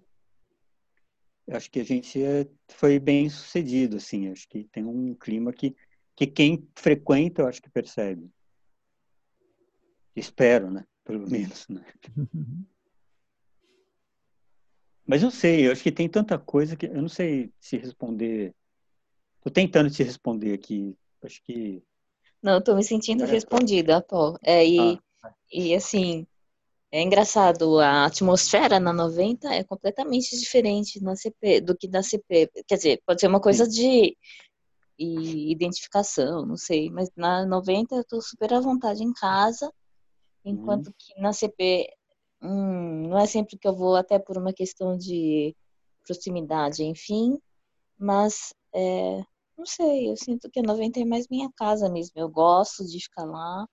acho 1.49 1.71
que 1.71 1.79
a 1.79 1.83
gente 1.83 2.21
é, 2.21 2.47
foi 2.67 2.99
bem 2.99 3.29
sucedido, 3.29 3.97
assim. 3.97 4.29
Acho 4.29 4.47
que 4.47 4.65
tem 4.65 4.83
um 4.83 5.15
clima 5.15 5.53
que, 5.53 5.75
que 6.15 6.27
quem 6.27 6.67
frequenta, 6.75 7.41
eu 7.41 7.47
acho 7.47 7.61
que 7.61 7.69
percebe. 7.69 8.29
Espero, 10.15 10.69
né? 10.69 10.85
Pelo 11.05 11.25
menos, 11.29 11.67
né? 11.69 11.85
Mas 15.05 15.23
eu 15.23 15.31
sei, 15.31 15.67
eu 15.67 15.71
acho 15.71 15.81
que 15.81 15.91
tem 15.91 16.09
tanta 16.09 16.37
coisa 16.37 16.75
que 16.75 16.87
eu 16.87 17.01
não 17.01 17.07
sei 17.07 17.53
se 17.61 17.77
responder. 17.77 18.53
Estou 19.37 19.51
tentando 19.51 19.89
te 19.89 20.03
responder 20.03 20.53
aqui. 20.53 20.93
Acho 21.23 21.41
que. 21.43 21.81
Não, 22.43 22.57
estou 22.59 22.75
me 22.75 22.83
sentindo 22.83 23.23
é, 23.23 23.27
respondida, 23.27 24.01
Paul. 24.01 24.37
É, 24.43 24.67
e, 24.67 24.99
ah. 25.23 25.33
e 25.49 25.73
assim, 25.73 26.27
é 26.91 27.01
engraçado, 27.01 27.79
a 27.79 28.05
atmosfera 28.05 28.79
na 28.79 28.93
90 28.93 29.53
é 29.53 29.63
completamente 29.63 30.37
diferente 30.37 31.03
na 31.03 31.15
CP 31.15 31.61
do 31.61 31.75
que 31.75 31.87
na 31.87 32.01
CP. 32.01 32.49
Quer 32.65 32.75
dizer, 32.75 33.01
pode 33.05 33.19
ser 33.19 33.27
uma 33.27 33.41
coisa 33.41 33.67
de 33.67 34.15
identificação, 34.97 36.45
não 36.45 36.55
sei, 36.55 36.89
mas 36.89 37.09
na 37.15 37.45
90 37.45 37.95
eu 37.95 38.03
tô 38.05 38.21
super 38.21 38.53
à 38.53 38.59
vontade 38.59 39.03
em 39.03 39.13
casa, 39.13 39.71
enquanto 40.43 40.87
uhum. 40.87 40.93
que 40.97 41.21
na 41.21 41.33
CP 41.33 41.87
hum, 42.41 43.07
não 43.09 43.19
é 43.19 43.27
sempre 43.27 43.57
que 43.57 43.67
eu 43.67 43.75
vou, 43.75 43.95
até 43.95 44.17
por 44.17 44.37
uma 44.37 44.53
questão 44.53 44.97
de 44.97 45.55
proximidade, 46.03 46.83
enfim, 46.83 47.37
mas 47.99 48.53
é, 48.73 49.23
não 49.57 49.65
sei, 49.65 50.09
eu 50.09 50.15
sinto 50.15 50.49
que 50.49 50.59
a 50.59 50.63
90 50.63 50.99
é 51.01 51.05
mais 51.05 51.27
minha 51.29 51.49
casa 51.55 51.89
mesmo, 51.89 52.13
eu 52.15 52.29
gosto 52.29 52.85
de 52.85 52.99
ficar 52.99 53.25
lá, 53.25 53.67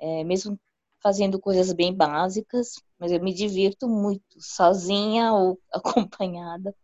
é, 0.00 0.24
mesmo 0.24 0.58
fazendo 1.02 1.40
coisas 1.40 1.72
bem 1.72 1.94
básicas, 1.94 2.74
mas 2.98 3.10
eu 3.10 3.22
me 3.22 3.34
divirto 3.34 3.88
muito, 3.88 4.22
sozinha 4.38 5.32
ou 5.32 5.58
acompanhada. 5.72 6.74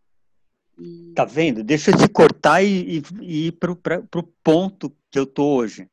E... 0.78 1.12
Tá 1.14 1.24
vendo? 1.24 1.62
Deixa 1.62 1.90
eu 1.90 1.96
te 1.96 2.08
cortar 2.08 2.62
e, 2.62 2.98
e, 2.98 3.02
e 3.20 3.46
ir 3.46 3.52
pro, 3.52 3.76
pra, 3.76 4.02
pro 4.02 4.22
ponto 4.42 4.90
que 5.10 5.18
eu 5.18 5.26
tô 5.26 5.56
hoje. 5.56 5.88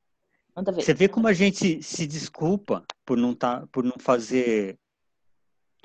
Você 0.76 0.93
vê 0.93 1.10
como 1.10 1.27
a 1.27 1.34
gente 1.34 1.84
se 1.84 2.07
desculpa 2.07 2.85
por 3.06 3.18
não, 3.18 3.35
tá, 3.35 3.68
por 3.72 3.84
não 3.84 3.95
fazer 3.99 4.80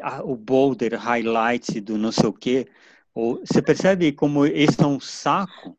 a, 0.01 0.23
o 0.23 0.37
boulder 0.37 0.95
highlight 0.95 1.81
do 1.81 1.99
não 1.99 2.13
sei 2.13 2.27
o 2.27 2.33
quê. 2.33 2.69
Ou, 3.13 3.41
você 3.45 3.61
percebe 3.61 4.13
como 4.13 4.47
esse 4.47 4.81
é 4.81 4.87
um 4.87 5.01
saco? 5.01 5.77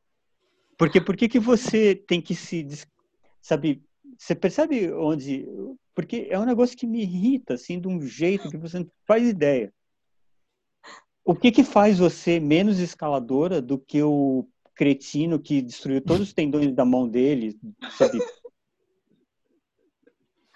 Porque 0.77 0.99
por 0.99 1.15
que, 1.15 1.29
que 1.29 1.39
você 1.39 1.95
tem 1.95 2.21
que 2.21 2.35
se, 2.35 2.67
sabe, 3.41 3.81
você 4.22 4.35
percebe 4.35 4.93
onde 4.93 5.48
porque 5.95 6.27
é 6.30 6.38
um 6.38 6.45
negócio 6.45 6.77
que 6.77 6.85
me 6.85 7.02
irrita, 7.02 7.56
assim, 7.56 7.81
de 7.81 7.88
um 7.88 7.99
jeito 7.99 8.52
que 8.52 8.57
você 8.57 8.77
não 8.77 8.91
faz 9.07 9.27
ideia. 9.27 9.73
O 11.26 11.34
que 11.34 11.52
que 11.52 11.64
faz 11.64 11.98
você 11.98 12.39
menos 12.39 12.77
escaladora 12.77 13.60
do 13.60 13.80
que 13.80 14.02
o 14.03 14.48
cretino 14.76 15.39
que 15.39 15.60
destruiu 15.60 16.02
todos 16.02 16.27
os 16.27 16.34
tendões 16.34 16.72
da 16.72 16.85
mão 16.85 17.10
dele, 17.10 17.60
sabe? 17.98 18.19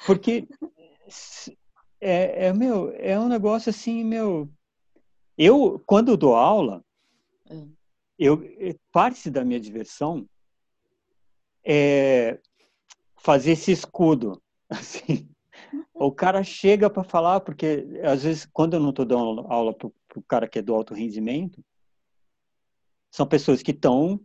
Porque 0.05 0.47
é, 1.99 2.45
é 2.45 2.53
meu, 2.53 2.91
é 2.91 3.19
um 3.19 3.27
negócio 3.27 3.71
assim, 3.71 4.03
meu. 4.03 4.47
Eu 5.35 5.81
quando 5.87 6.09
eu 6.09 6.17
dou 6.17 6.35
aula, 6.35 6.85
é. 7.49 7.63
eu 8.19 8.43
parte 8.91 9.31
da 9.31 9.43
minha 9.43 9.59
diversão 9.59 10.29
é 11.63 12.39
fazer 13.25 13.53
esse 13.53 13.71
escudo 13.71 14.39
Assim, 14.69 15.29
o 15.93 16.11
cara 16.11 16.43
chega 16.43 16.89
para 16.89 17.03
falar, 17.03 17.39
porque 17.39 17.85
às 18.03 18.23
vezes, 18.23 18.47
quando 18.51 18.73
eu 18.73 18.79
não 18.79 18.89
estou 18.89 19.05
dando 19.05 19.41
aula 19.47 19.73
para 19.73 19.87
o 19.87 20.23
cara 20.27 20.47
que 20.47 20.59
é 20.59 20.61
do 20.61 20.73
alto 20.73 20.93
rendimento, 20.93 21.63
são 23.11 23.27
pessoas 23.27 23.61
que 23.61 23.71
estão 23.71 24.19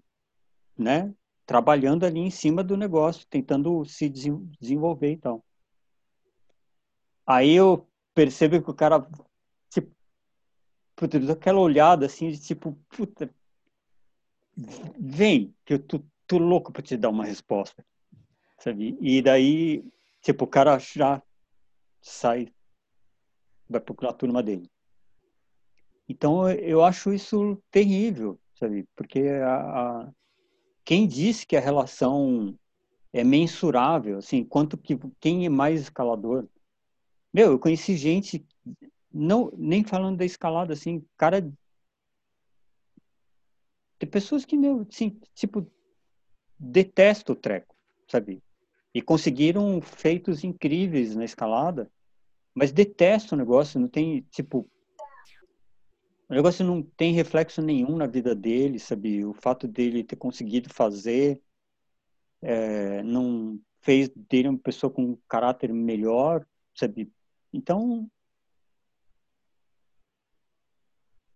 né, 0.77 1.15
trabalhando 1.45 2.05
ali 2.05 2.21
em 2.21 2.31
cima 2.31 2.65
do 2.65 2.77
negócio, 2.77 3.27
tentando 3.29 3.85
se 3.85 4.09
desenvolver 4.09 5.13
e 5.13 5.17
tal. 5.19 5.45
Aí 7.27 7.51
eu 7.53 7.87
percebo 8.15 8.63
que 8.63 8.71
o 8.71 8.75
cara, 8.75 9.07
tipo, 9.69 9.95
puta, 10.97 11.19
aquela 11.33 11.61
olhada 11.61 12.07
assim, 12.07 12.31
de 12.31 12.41
tipo, 12.41 12.73
puta, 12.89 13.33
vem, 14.99 15.55
que 15.65 15.75
eu 15.75 15.79
tô, 15.79 16.03
tô 16.27 16.39
louco 16.39 16.73
para 16.73 16.83
te 16.83 16.97
dar 16.97 17.11
uma 17.11 17.25
resposta, 17.25 17.85
sabe? 18.61 18.97
E 19.01 19.21
daí 19.21 19.85
Tipo, 20.23 20.45
o 20.45 20.49
cara 20.49 20.79
já 20.79 21.23
sai, 22.03 22.53
vai 23.69 23.81
procurar 23.81 24.11
a 24.11 24.15
turma 24.15 24.43
dele. 24.43 24.71
Então, 26.09 26.51
eu 26.51 26.85
acho 26.85 27.13
isso 27.13 27.57
terrível, 27.71 28.39
sabe? 28.55 28.87
Porque 28.95 29.21
a, 29.21 30.03
a, 30.03 30.13
quem 30.85 31.07
disse 31.07 31.47
que 31.47 31.57
a 31.57 31.61
relação 31.61 32.59
é 33.13 33.25
mensurável, 33.25 34.19
assim, 34.19 34.45
quanto 34.45 34.77
que 34.77 34.99
quem 35.19 35.47
é 35.47 35.49
mais 35.49 35.81
escalador? 35.81 36.47
Meu, 37.33 37.53
eu 37.53 37.59
conheci 37.59 37.97
gente, 37.97 38.45
não 39.13 39.53
nem 39.57 39.85
falando 39.85 40.19
da 40.19 40.25
escalada, 40.25 40.75
assim, 40.75 41.05
cara, 41.17 41.41
tem 43.99 44.09
pessoas 44.09 44.45
que 44.45 44.57
meu, 44.57 44.87
assim, 44.91 45.19
tipo, 45.35 45.67
detesto 46.59 47.33
o 47.33 47.37
treco, 47.37 47.75
sabe? 48.09 48.43
E 48.95 49.01
conseguiram 49.01 49.81
feitos 49.81 50.43
incríveis 50.43 51.15
na 51.15 51.25
escalada, 51.25 51.91
mas 52.55 52.73
detesto 52.73 53.35
o 53.35 53.39
negócio, 53.39 53.81
não 53.81 53.89
tem, 53.89 54.23
tipo, 54.31 54.69
o 56.29 56.35
negócio 56.35 56.65
não 56.65 56.83
tem 56.83 57.13
reflexo 57.13 57.61
nenhum 57.61 57.97
na 57.97 58.07
vida 58.07 58.35
dele, 58.35 58.79
sabe? 58.79 59.25
O 59.25 59.33
fato 59.33 59.67
dele 59.67 60.05
ter 60.05 60.17
conseguido 60.17 60.73
fazer 60.73 61.41
é, 62.43 63.03
não 63.03 63.61
fez 63.81 64.09
dele 64.09 64.49
uma 64.49 64.59
pessoa 64.59 64.93
com 64.93 65.03
um 65.03 65.19
caráter 65.29 65.73
melhor, 65.73 66.47
sabe? 66.75 67.13
Então, 67.53 68.09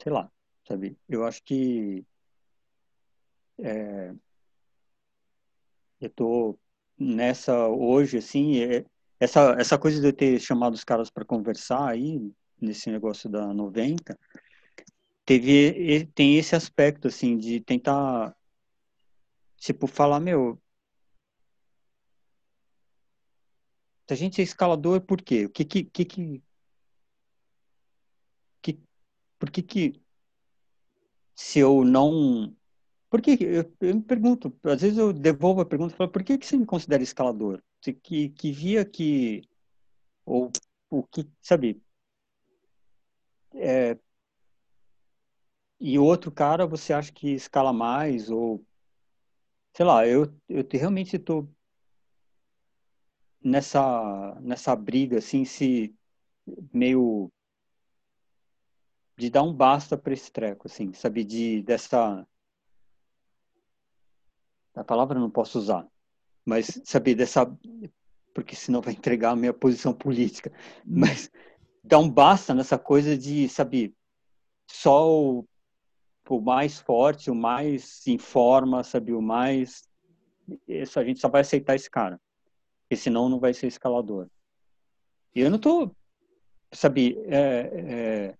sei 0.00 0.12
lá, 0.12 0.30
sabe? 0.66 0.96
Eu 1.08 1.24
acho 1.24 1.42
que 1.42 2.04
é, 3.58 4.14
eu 6.00 6.10
tô 6.10 6.58
nessa 6.98 7.68
hoje, 7.68 8.18
assim, 8.18 8.60
é, 8.60 8.84
essa, 9.20 9.56
essa 9.58 9.78
coisa 9.78 10.00
de 10.00 10.06
eu 10.08 10.12
ter 10.12 10.40
chamado 10.40 10.74
os 10.74 10.84
caras 10.84 11.10
para 11.10 11.24
conversar 11.24 11.88
aí, 11.88 12.20
nesse 12.60 12.90
negócio 12.90 13.28
da 13.28 13.52
90, 13.52 14.18
teve, 15.24 16.06
tem 16.14 16.38
esse 16.38 16.54
aspecto, 16.56 17.08
assim, 17.08 17.36
de 17.38 17.60
tentar, 17.60 18.34
tipo, 19.56 19.86
falar, 19.86 20.20
meu, 20.20 20.60
a 24.08 24.14
gente 24.14 24.40
é 24.40 24.44
escalador 24.44 25.00
por 25.00 25.22
quê? 25.22 25.46
O 25.46 25.50
que, 25.50 25.64
que, 25.64 25.84
que, 25.84 26.04
que 26.04 26.42
por 29.38 29.50
que 29.50 29.62
que 29.62 30.02
se 31.34 31.58
eu 31.58 31.84
não 31.84 32.56
por 33.14 33.22
que, 33.22 33.38
eu, 33.40 33.72
eu, 33.80 33.94
me 33.94 34.02
pergunto, 34.02 34.52
às 34.64 34.82
vezes 34.82 34.98
eu 34.98 35.12
devolvo 35.12 35.60
a 35.60 35.64
pergunta 35.64 35.94
e 35.94 35.96
falo, 35.96 36.10
por 36.10 36.24
que, 36.24 36.36
que 36.36 36.44
você 36.44 36.56
me 36.56 36.66
considera 36.66 37.00
escalador? 37.00 37.62
Você 37.80 37.92
que, 37.92 38.30
que 38.30 38.50
via 38.50 38.84
que, 38.84 39.48
ou 40.26 40.50
o 40.90 41.04
que, 41.04 41.24
sabe, 41.40 41.80
é, 43.54 43.96
e 45.78 45.96
outro 45.96 46.32
cara 46.32 46.66
você 46.66 46.92
acha 46.92 47.12
que 47.12 47.28
escala 47.30 47.72
mais, 47.72 48.30
ou, 48.30 48.66
sei 49.76 49.86
lá, 49.86 50.04
eu, 50.08 50.34
eu 50.48 50.66
realmente 50.72 51.14
estou 51.14 51.48
nessa, 53.40 54.34
nessa 54.40 54.74
briga, 54.74 55.18
assim, 55.18 55.44
se 55.44 55.94
meio 56.72 57.30
de 59.16 59.30
dar 59.30 59.44
um 59.44 59.54
basta 59.54 59.96
para 59.96 60.12
esse 60.12 60.32
treco, 60.32 60.66
assim, 60.66 60.92
sabe, 60.92 61.22
de 61.22 61.62
dessa 61.62 62.26
a 64.74 64.84
palavra 64.84 65.18
não 65.18 65.30
posso 65.30 65.58
usar, 65.58 65.86
mas 66.44 66.80
saber 66.84 67.14
dessa 67.14 67.44
porque 68.34 68.56
senão 68.56 68.80
vai 68.80 68.92
entregar 68.92 69.30
a 69.30 69.36
minha 69.36 69.52
posição 69.52 69.94
política, 69.94 70.52
hum. 70.86 71.00
mas 71.00 71.30
dá 71.82 71.98
um 71.98 72.10
basta 72.10 72.52
nessa 72.52 72.76
coisa 72.76 73.16
de, 73.16 73.48
sabe, 73.48 73.94
só 74.68 75.08
o, 75.08 75.46
o 76.28 76.40
mais 76.40 76.80
forte, 76.80 77.30
o 77.30 77.34
mais 77.34 78.04
informa, 78.06 78.82
sabe, 78.82 79.12
o 79.12 79.22
mais 79.22 79.88
isso 80.68 80.98
a 80.98 81.04
gente 81.04 81.20
só 81.20 81.28
vai 81.28 81.40
aceitar 81.40 81.74
esse 81.74 81.90
cara, 81.90 82.20
porque 82.82 82.96
senão 82.96 83.28
não 83.28 83.40
vai 83.40 83.54
ser 83.54 83.66
escalador. 83.66 84.28
E 85.34 85.40
eu 85.40 85.50
não 85.50 85.58
tô, 85.58 85.90
sabe, 86.72 87.18
é, 87.26 88.30
é, 88.30 88.38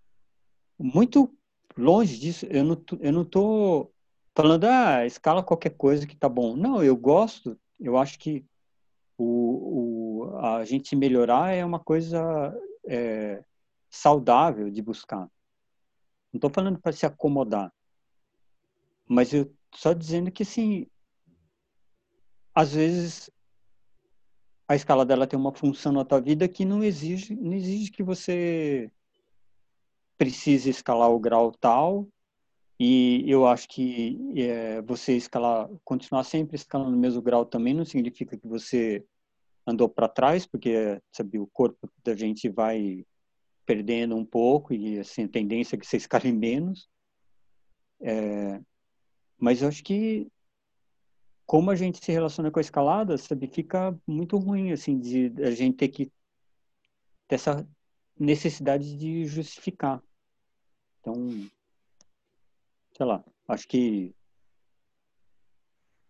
muito 0.79 1.35
longe 1.77 2.19
disso. 2.19 2.47
Eu 2.47 2.65
não, 2.65 2.85
eu 3.01 3.13
não 3.13 3.25
tô 3.25 3.91
falando, 4.35 4.65
ah, 4.65 5.07
escala 5.07 5.43
qualquer 5.43 5.71
coisa 5.71 6.07
que 6.07 6.17
tá 6.17 6.29
bom. 6.29 6.57
Não, 6.57 6.83
eu 6.83 6.97
gosto, 6.97 7.59
eu 7.79 7.97
acho 7.97 8.19
que 8.19 8.45
o, 9.17 10.25
o 10.25 10.37
a 10.39 10.65
gente 10.65 10.97
melhorar 10.97 11.53
é 11.53 11.65
uma 11.65 11.79
coisa 11.79 12.53
é, 12.87 13.45
saudável 13.89 14.71
de 14.71 14.83
buscar. 14.83 15.31
Não 16.33 16.39
estou 16.39 16.51
falando 16.51 16.81
para 16.81 16.93
se 16.93 17.07
acomodar, 17.07 17.73
mas 19.07 19.33
eu 19.33 19.55
só 19.73 19.93
dizendo 19.93 20.33
que 20.33 20.43
assim, 20.43 20.87
às 22.53 22.75
vezes 22.75 23.31
a 24.67 24.75
escala 24.75 25.07
dela 25.07 25.27
tem 25.27 25.39
uma 25.39 25.55
função 25.55 25.93
na 25.93 26.05
tua 26.05 26.21
vida 26.21 26.49
que 26.49 26.65
não 26.65 26.83
exige, 26.83 27.37
não 27.37 27.53
exige 27.53 27.93
que 27.93 28.03
você 28.03 28.91
precise 30.17 30.71
escalar 30.71 31.11
o 31.11 31.21
grau 31.21 31.53
tal 31.53 32.09
e 32.87 33.31
eu 33.31 33.47
acho 33.47 33.67
que 33.67 34.19
é, 34.37 34.83
você 34.83 35.17
escalar, 35.17 35.71
continuar 35.83 36.23
sempre 36.23 36.55
escalando 36.57 36.91
no 36.91 36.99
mesmo 36.99 37.23
grau 37.23 37.47
também 37.47 37.73
não 37.73 37.87
significa 37.87 38.37
que 38.37 38.47
você 38.47 39.03
andou 39.67 39.89
para 39.89 40.07
trás, 40.07 40.45
porque 40.45 41.01
sabe 41.11 41.39
o 41.39 41.47
corpo 41.47 41.91
da 42.05 42.15
gente 42.15 42.47
vai 42.51 43.07
perdendo 43.65 44.15
um 44.15 44.25
pouco 44.25 44.75
e 44.75 44.99
assim 44.99 45.25
a 45.25 45.29
tendência 45.29 45.77
é 45.77 45.79
que 45.79 45.87
você 45.87 45.97
escale 45.97 46.31
menos. 46.33 46.87
É, 48.03 48.61
mas 49.39 49.63
eu 49.63 49.69
acho 49.69 49.83
que 49.83 50.29
como 51.47 51.71
a 51.71 51.77
gente 51.77 52.05
se 52.05 52.13
relaciona 52.13 52.51
com 52.51 52.59
a 52.59 52.63
escalada, 52.63 53.17
sabe, 53.17 53.47
fica 53.47 53.99
muito 54.07 54.37
ruim 54.37 54.73
assim 54.73 55.01
de 55.01 55.33
a 55.43 55.53
gente 55.53 55.79
ter 55.79 55.89
que 55.89 56.13
ter 57.29 57.37
essa 57.37 57.67
necessidade 58.21 58.95
de 58.95 59.25
justificar. 59.25 60.03
Então, 61.01 61.15
sei 62.97 63.07
lá, 63.07 63.25
acho 63.49 63.67
que 63.67 64.15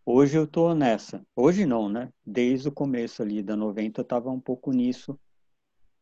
hoje 0.05 0.37
eu 0.37 0.47
tô 0.47 0.75
nessa. 0.75 1.27
Hoje 1.35 1.65
não, 1.65 1.89
né? 1.89 2.13
Desde 2.25 2.69
o 2.69 2.73
começo 2.73 3.23
ali 3.23 3.43
da 3.43 3.57
90 3.57 4.01
eu 4.01 4.05
tava 4.05 4.31
um 4.31 4.41
pouco 4.41 4.71
nisso 4.73 5.19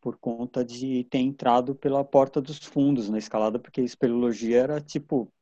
por 0.01 0.19
conta 0.19 0.65
de 0.65 1.05
ter 1.05 1.19
entrado 1.19 1.77
pela 1.77 2.05
porta 2.05 2.41
dos 2.41 2.59
fundos 2.59 3.09
na 3.09 3.19
escalada, 3.19 3.59
porque 3.59 3.81
a 3.81 3.85
espeleologia 3.85 4.59
era 4.59 4.81
tipo 4.81 5.33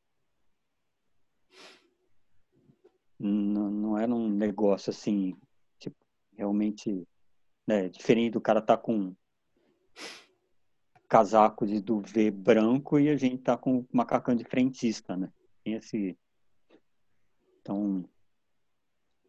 não, 3.17 3.71
não 3.71 3.97
era 3.97 4.13
um 4.13 4.29
negócio 4.29 4.89
assim, 4.91 5.35
tipo, 5.79 5.95
realmente 6.35 7.07
né, 7.67 7.89
diferente 7.89 8.33
do 8.33 8.41
cara 8.41 8.61
tá 8.61 8.77
com 8.77 9.15
casaco 11.11 11.67
de 11.67 11.81
duvet 11.81 12.31
branco 12.31 12.97
e 12.97 13.09
a 13.09 13.17
gente 13.17 13.39
tá 13.39 13.57
com 13.57 13.85
macacão 13.91 14.33
de 14.33 14.45
frentista, 14.45 15.17
né? 15.17 15.29
Tem 15.61 15.73
esse... 15.73 16.17
Então... 17.59 18.05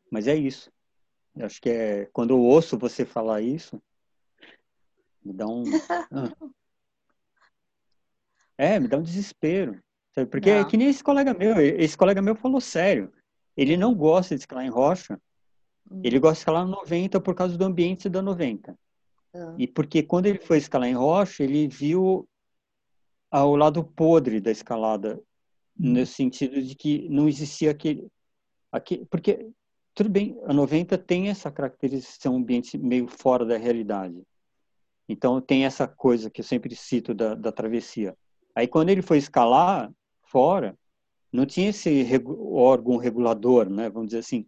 Mas 0.08 0.28
é 0.28 0.36
isso. 0.36 0.70
Eu 1.34 1.44
acho 1.44 1.60
que 1.60 1.68
é... 1.68 2.06
Quando 2.12 2.30
eu 2.30 2.38
ouço 2.38 2.78
você 2.78 3.04
falar 3.04 3.40
isso, 3.40 3.82
me 5.24 5.32
dá 5.32 5.48
um... 5.48 5.64
É, 8.56 8.78
me 8.78 8.86
dá 8.86 8.96
um 8.98 9.02
desespero. 9.02 9.82
Sabe? 10.14 10.30
Porque 10.30 10.50
é 10.50 10.64
que 10.64 10.76
nem 10.76 10.88
esse 10.88 11.02
colega 11.02 11.34
meu. 11.34 11.58
Esse 11.58 11.96
colega 11.96 12.22
meu 12.22 12.36
falou 12.36 12.60
sério. 12.60 13.12
Ele 13.56 13.76
não 13.76 13.92
gosta 13.92 14.36
de 14.36 14.42
escalar 14.42 14.64
em 14.64 14.70
rocha. 14.70 15.20
Hum. 15.90 16.00
Ele 16.04 16.20
gosta 16.20 16.34
de 16.34 16.40
escalar 16.40 16.64
no 16.64 16.70
90 16.70 17.20
por 17.20 17.34
causa 17.34 17.58
do 17.58 17.64
ambiente 17.64 18.08
da 18.08 18.22
90. 18.22 18.78
Ah. 19.34 19.54
E 19.58 19.66
porque 19.66 20.02
quando 20.02 20.26
ele 20.26 20.38
foi 20.38 20.58
escalar 20.58 20.88
em 20.88 20.94
rocha, 20.94 21.42
ele 21.42 21.68
viu 21.68 22.28
o 23.32 23.56
lado 23.56 23.82
podre 23.82 24.40
da 24.40 24.50
escalada, 24.50 25.16
hum. 25.78 25.92
no 25.94 26.06
sentido 26.06 26.60
de 26.60 26.74
que 26.74 27.08
não 27.08 27.28
existia 27.28 27.70
aquele, 27.70 28.06
aquele. 28.70 29.06
Porque, 29.06 29.48
tudo 29.94 30.10
bem, 30.10 30.38
a 30.44 30.52
90 30.52 30.98
tem 30.98 31.28
essa 31.28 31.52
ser 32.02 32.28
um 32.28 32.36
ambiente 32.36 32.76
meio 32.76 33.08
fora 33.08 33.44
da 33.44 33.56
realidade. 33.56 34.22
Então, 35.08 35.40
tem 35.40 35.64
essa 35.64 35.86
coisa 35.86 36.30
que 36.30 36.40
eu 36.40 36.44
sempre 36.44 36.74
cito 36.76 37.14
da, 37.14 37.34
da 37.34 37.50
travessia. 37.50 38.16
Aí, 38.54 38.68
quando 38.68 38.90
ele 38.90 39.02
foi 39.02 39.18
escalar 39.18 39.90
fora, 40.22 40.76
não 41.32 41.46
tinha 41.46 41.70
esse 41.70 42.02
regu 42.02 42.54
órgão 42.54 42.96
regulador, 42.96 43.68
né? 43.68 43.88
Vamos 43.88 44.08
dizer 44.08 44.20
assim. 44.20 44.46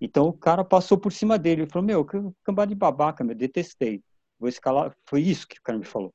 Então, 0.00 0.28
o 0.28 0.32
cara 0.32 0.64
passou 0.64 0.98
por 0.98 1.12
cima 1.12 1.38
dele. 1.38 1.62
Ele 1.62 1.70
falou: 1.70 1.86
Meu, 1.86 2.04
que 2.04 2.18
cambada 2.44 2.68
de 2.68 2.74
babaca, 2.74 3.24
meu, 3.24 3.34
detestei. 3.34 4.02
Vou 4.38 4.48
escalar. 4.48 4.96
Foi 5.06 5.20
isso 5.20 5.46
que 5.46 5.58
o 5.58 5.62
cara 5.62 5.78
me 5.78 5.84
falou. 5.84 6.14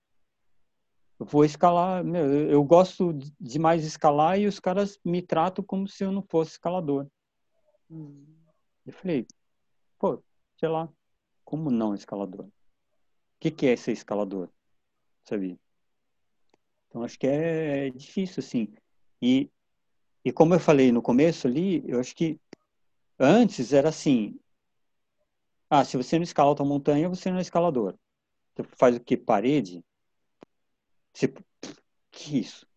Eu 1.20 1.26
vou 1.26 1.44
escalar. 1.44 2.04
Meu, 2.04 2.26
eu 2.50 2.64
gosto 2.64 3.14
demais 3.40 3.82
de 3.82 3.88
escalar 3.88 4.40
e 4.40 4.48
os 4.48 4.60
caras 4.60 5.00
me 5.04 5.22
tratam 5.22 5.64
como 5.64 5.88
se 5.88 6.04
eu 6.04 6.12
não 6.12 6.24
fosse 6.24 6.52
escalador. 6.52 7.08
Hum. 7.90 8.26
Eu 8.86 8.94
falei, 8.94 9.26
pô, 9.98 10.22
sei 10.58 10.70
lá, 10.70 10.90
como 11.46 11.70
não 11.70 11.96
escalador? 11.96 12.46
O 12.46 12.52
que, 13.40 13.52
que 13.52 13.68
é 13.68 13.76
ser 13.76 13.92
escalador? 13.92 14.50
Sabe? 15.24 15.60
Então 16.88 17.04
acho 17.04 17.18
que 17.18 17.28
é 17.28 17.90
difícil, 17.90 18.42
assim. 18.44 18.74
E, 19.22 19.50
e 20.24 20.32
como 20.32 20.54
eu 20.54 20.60
falei 20.60 20.92
no 20.92 21.02
começo 21.02 21.48
ali, 21.48 21.84
eu 21.88 22.00
acho 22.00 22.16
que 22.16 22.40
antes 23.20 23.74
era 23.74 23.90
assim: 23.90 24.38
ah, 25.70 25.84
se 25.84 25.98
você 25.98 26.18
não 26.18 26.24
escala 26.24 26.50
alta 26.50 26.64
montanha, 26.64 27.10
você 27.10 27.32
não 27.32 27.40
é 27.40 27.42
escalador. 27.42 27.98
Você 28.56 28.64
faz 28.76 28.96
o 28.96 29.00
que? 29.00 29.18
Parede? 29.18 29.84
Você, 31.14 31.34
que 32.12 32.40
isso? 32.40 32.68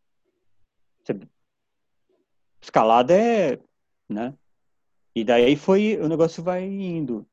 Você, 1.02 1.18
escalada 2.60 3.14
é, 3.14 3.58
né? 4.08 4.34
E 5.14 5.24
daí 5.24 5.56
foi, 5.56 5.96
o 5.98 6.08
negócio 6.08 6.42
vai 6.42 6.64
indo. 6.64 7.26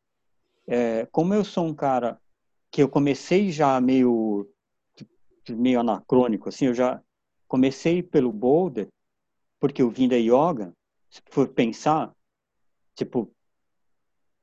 É, 0.68 1.06
como 1.08 1.34
eu 1.34 1.44
sou 1.44 1.66
um 1.66 1.74
cara 1.74 2.20
que 2.72 2.82
eu 2.82 2.90
comecei 2.90 3.52
já 3.52 3.80
meio 3.82 4.50
meio 5.50 5.82
anacrônico, 5.82 6.48
assim, 6.48 6.68
eu 6.68 6.74
já 6.74 7.02
comecei 7.48 8.02
pelo 8.02 8.32
boulder, 8.32 8.88
porque 9.60 9.82
eu 9.82 9.90
vim 9.90 10.08
da 10.08 10.16
yoga, 10.16 10.74
se 11.10 11.22
for 11.30 11.50
pensar, 11.50 12.16
tipo, 12.96 13.30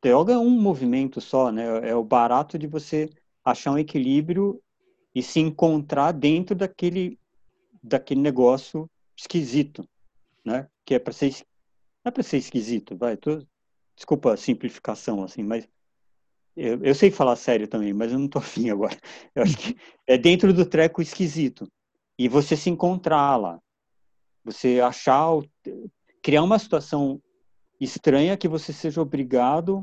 yoga 0.05 0.35
é 0.35 0.39
um 0.39 0.51
movimento 0.51 1.20
só, 1.20 1.51
né? 1.51 1.89
É 1.89 1.94
o 1.94 2.05
barato 2.05 2.59
de 2.59 2.66
você 2.66 3.10
achar 3.45 3.73
um 3.73 3.79
equilíbrio 3.79 4.62
e 5.15 5.23
se 5.23 5.41
encontrar 5.41 6.12
dentro 6.12 6.55
daquele 6.55 7.19
daquele 7.83 8.21
negócio 8.21 8.91
esquisito, 9.17 9.89
né? 10.45 10.69
Que 10.85 10.95
é 10.95 10.99
para 10.99 11.12
ser 11.12 11.31
não 12.05 12.11
é 12.11 12.11
para 12.11 12.23
ser 12.23 12.39
esquisito, 12.39 12.97
vai. 12.97 13.17
Tô, 13.17 13.43
desculpa 13.95 14.33
a 14.33 14.37
simplificação 14.37 15.23
assim, 15.23 15.43
mas 15.43 15.69
eu, 16.57 16.83
eu, 16.83 16.95
sei 16.95 17.11
falar 17.11 17.37
sério 17.37 17.69
também, 17.69 17.93
mas 17.93 18.12
eu 18.12 18.19
não 18.19 18.29
tô 18.29 18.39
afim 18.41 18.71
agora. 18.71 18.99
Eu 19.35 19.43
acho 19.43 19.57
que 19.57 19.77
é 20.07 20.19
dentro 20.19 20.53
do 20.53 20.67
treco 20.67 21.03
esquisito 21.03 21.71
e 22.19 22.29
você 22.29 22.57
se 22.57 22.71
encontrar 22.71 23.37
lá, 23.37 23.61
você 24.45 24.81
achar 24.81 25.27
criar 26.23 26.43
uma 26.43 26.59
situação 26.59 27.21
estranha 27.81 28.37
que 28.37 28.49
você 28.49 28.73
seja 28.73 29.01
obrigado 29.01 29.83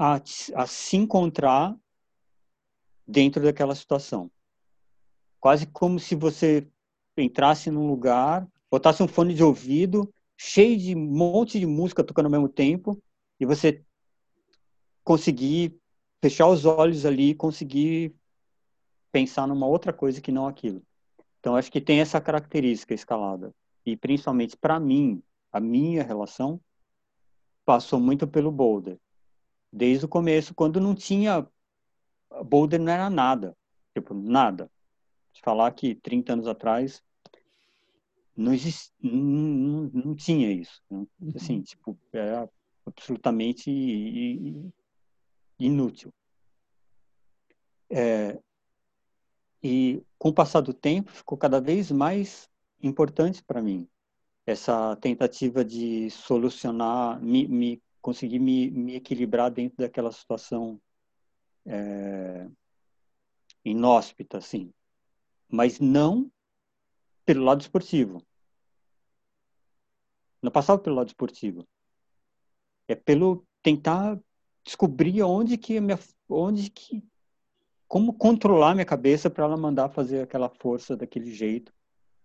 a, 0.00 0.14
a 0.54 0.66
se 0.66 0.96
encontrar 0.96 1.76
dentro 3.06 3.42
daquela 3.42 3.74
situação. 3.74 4.30
Quase 5.38 5.66
como 5.66 6.00
se 6.00 6.14
você 6.14 6.66
entrasse 7.18 7.70
num 7.70 7.86
lugar, 7.86 8.48
botasse 8.70 9.02
um 9.02 9.08
fone 9.08 9.34
de 9.34 9.44
ouvido, 9.44 10.10
cheio 10.38 10.78
de 10.78 10.94
um 10.94 11.00
monte 11.00 11.60
de 11.60 11.66
música 11.66 12.02
tocando 12.02 12.26
ao 12.26 12.30
mesmo 12.30 12.48
tempo 12.48 12.98
e 13.38 13.44
você 13.44 13.84
conseguir 15.04 15.78
fechar 16.22 16.48
os 16.48 16.64
olhos 16.64 17.04
ali 17.04 17.30
e 17.30 17.34
conseguir 17.34 18.14
pensar 19.12 19.46
numa 19.46 19.66
outra 19.66 19.92
coisa 19.92 20.18
que 20.18 20.32
não 20.32 20.46
aquilo. 20.46 20.82
Então 21.40 21.56
acho 21.56 21.70
que 21.70 21.80
tem 21.80 22.00
essa 22.00 22.18
característica 22.22 22.94
escalada 22.94 23.54
e 23.84 23.98
principalmente 23.98 24.56
para 24.56 24.80
mim 24.80 25.22
a 25.52 25.60
minha 25.60 26.02
relação 26.02 26.58
passou 27.66 28.00
muito 28.00 28.26
pelo 28.26 28.50
boulder 28.50 28.98
desde 29.72 30.04
o 30.04 30.08
começo 30.08 30.54
quando 30.54 30.80
não 30.80 30.94
tinha 30.94 31.46
boulder 32.44 32.80
não 32.80 32.92
era 32.92 33.08
nada 33.10 33.56
tipo 33.94 34.14
nada 34.14 34.70
de 35.32 35.40
falar 35.40 35.70
que 35.72 35.94
30 35.94 36.32
anos 36.32 36.46
atrás 36.46 37.02
não 38.36 38.52
existe 38.52 38.92
não, 39.00 39.90
não, 39.92 40.14
tinha 40.14 40.50
isso 40.50 40.82
né? 40.90 41.06
assim 41.34 41.56
uhum. 41.56 41.62
tipo 41.62 41.98
era 42.12 42.48
absolutamente 42.86 43.70
inútil 45.58 46.12
é, 47.88 48.38
e 49.62 50.02
com 50.18 50.28
o 50.28 50.34
passar 50.34 50.60
do 50.60 50.72
tempo 50.72 51.10
ficou 51.10 51.36
cada 51.36 51.60
vez 51.60 51.90
mais 51.90 52.48
importante 52.82 53.42
para 53.42 53.62
mim 53.62 53.88
essa 54.46 54.96
tentativa 54.96 55.64
de 55.64 56.10
solucionar, 56.10 57.20
me, 57.22 57.46
me 57.46 57.82
conseguir 58.00 58.38
me, 58.38 58.70
me, 58.70 58.94
equilibrar 58.96 59.50
dentro 59.50 59.78
daquela 59.78 60.10
situação 60.10 60.80
é, 61.66 62.48
inóspita, 63.64 64.38
assim, 64.38 64.72
mas 65.48 65.78
não 65.80 66.30
pelo 67.24 67.44
lado 67.44 67.60
esportivo. 67.60 68.24
Não 70.42 70.50
passava 70.50 70.80
pelo 70.80 70.96
lado 70.96 71.08
esportivo. 71.08 71.66
É 72.88 72.94
pelo 72.94 73.46
tentar 73.62 74.18
descobrir 74.64 75.22
onde 75.22 75.58
que 75.58 75.78
minha, 75.80 75.98
onde 76.28 76.70
que 76.70 77.04
como 77.86 78.12
controlar 78.14 78.74
minha 78.74 78.86
cabeça 78.86 79.28
para 79.28 79.44
ela 79.44 79.56
mandar 79.56 79.88
fazer 79.90 80.22
aquela 80.22 80.48
força 80.48 80.96
daquele 80.96 81.32
jeito. 81.32 81.72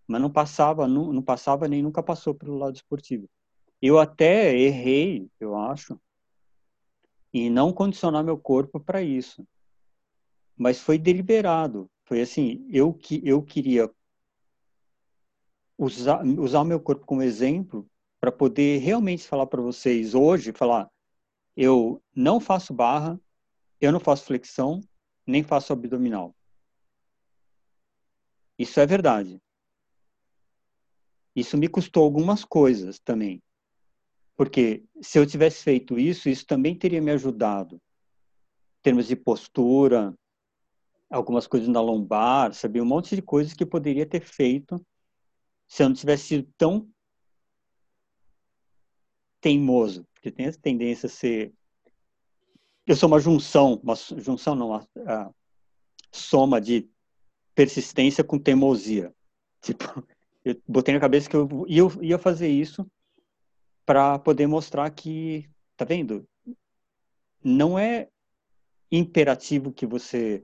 Mas 0.07 0.21
não 0.21 0.31
passava, 0.31 0.87
não, 0.87 1.11
não 1.11 1.21
passava 1.21 1.67
nem 1.67 1.81
nunca 1.81 2.03
passou 2.03 2.35
pelo 2.35 2.55
lado 2.57 2.75
esportivo. 2.75 3.27
Eu 3.81 3.99
até 3.99 4.55
errei, 4.55 5.29
eu 5.39 5.55
acho, 5.55 5.99
em 7.33 7.49
não 7.49 7.73
condicionar 7.73 8.23
meu 8.23 8.37
corpo 8.37 8.79
para 8.79 9.01
isso. 9.01 9.45
Mas 10.57 10.79
foi 10.79 10.97
deliberado. 10.97 11.89
Foi 12.05 12.21
assim, 12.21 12.65
eu 12.71 12.93
que 12.93 13.21
eu 13.25 13.41
queria 13.41 13.91
usar 15.77 16.23
usar 16.23 16.63
meu 16.63 16.79
corpo 16.79 17.05
como 17.05 17.21
exemplo 17.21 17.87
para 18.19 18.31
poder 18.31 18.79
realmente 18.79 19.27
falar 19.27 19.45
para 19.45 19.61
vocês 19.61 20.15
hoje, 20.15 20.53
falar, 20.53 20.89
eu 21.55 22.01
não 22.15 22.39
faço 22.39 22.73
barra, 22.73 23.19
eu 23.79 23.91
não 23.91 23.99
faço 23.99 24.25
flexão, 24.25 24.81
nem 25.27 25.43
faço 25.43 25.73
abdominal. 25.73 26.35
Isso 28.57 28.79
é 28.79 28.85
verdade. 28.85 29.41
Isso 31.35 31.57
me 31.57 31.67
custou 31.67 32.03
algumas 32.03 32.45
coisas 32.45 32.97
também. 32.99 33.43
Porque 34.35 34.83
se 35.01 35.17
eu 35.17 35.25
tivesse 35.25 35.63
feito 35.63 35.97
isso, 35.97 36.27
isso 36.29 36.45
também 36.45 36.77
teria 36.77 37.01
me 37.01 37.11
ajudado. 37.11 37.75
Em 37.75 38.81
termos 38.83 39.07
de 39.07 39.15
postura, 39.15 40.13
algumas 41.09 41.47
coisas 41.47 41.69
na 41.69 41.81
lombar, 41.81 42.53
sabia? 42.53 42.83
Um 42.83 42.85
monte 42.85 43.15
de 43.15 43.21
coisas 43.21 43.53
que 43.53 43.63
eu 43.63 43.67
poderia 43.67 44.05
ter 44.05 44.21
feito 44.21 44.85
se 45.67 45.81
eu 45.81 45.89
não 45.89 45.95
tivesse 45.95 46.27
sido 46.27 46.49
tão 46.57 46.87
teimoso. 49.39 50.05
Porque 50.13 50.31
tem 50.31 50.45
essa 50.45 50.59
tendência 50.59 51.07
a 51.07 51.09
ser 51.09 51.53
eu 52.85 52.95
sou 52.95 53.07
uma 53.07 53.19
junção, 53.19 53.79
uma 53.81 53.95
junção 53.95 54.53
não, 54.53 54.67
uma 54.67 55.33
soma 56.11 56.61
de 56.61 56.87
persistência 57.55 58.23
com 58.23 58.37
teimosia. 58.37 59.11
Tipo, 59.61 59.83
eu 60.45 60.55
botei 60.67 60.93
na 60.93 60.99
cabeça 60.99 61.27
que 61.27 61.35
eu 61.35 61.65
ia 62.01 62.19
fazer 62.19 62.47
isso 62.47 62.85
para 63.85 64.17
poder 64.19 64.47
mostrar 64.47 64.89
que, 64.89 65.49
tá 65.77 65.85
vendo? 65.85 66.27
Não 67.43 67.77
é 67.77 68.09
imperativo 68.91 69.71
que 69.71 69.85
você 69.85 70.43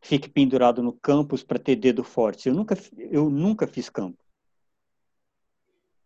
fique 0.00 0.28
pendurado 0.28 0.82
no 0.82 0.92
campus 0.92 1.42
para 1.42 1.58
ter 1.58 1.76
dedo 1.76 2.04
forte. 2.04 2.48
Eu 2.48 2.54
nunca, 2.54 2.76
eu 2.96 3.28
nunca 3.28 3.66
fiz 3.66 3.90
campo. 3.90 4.22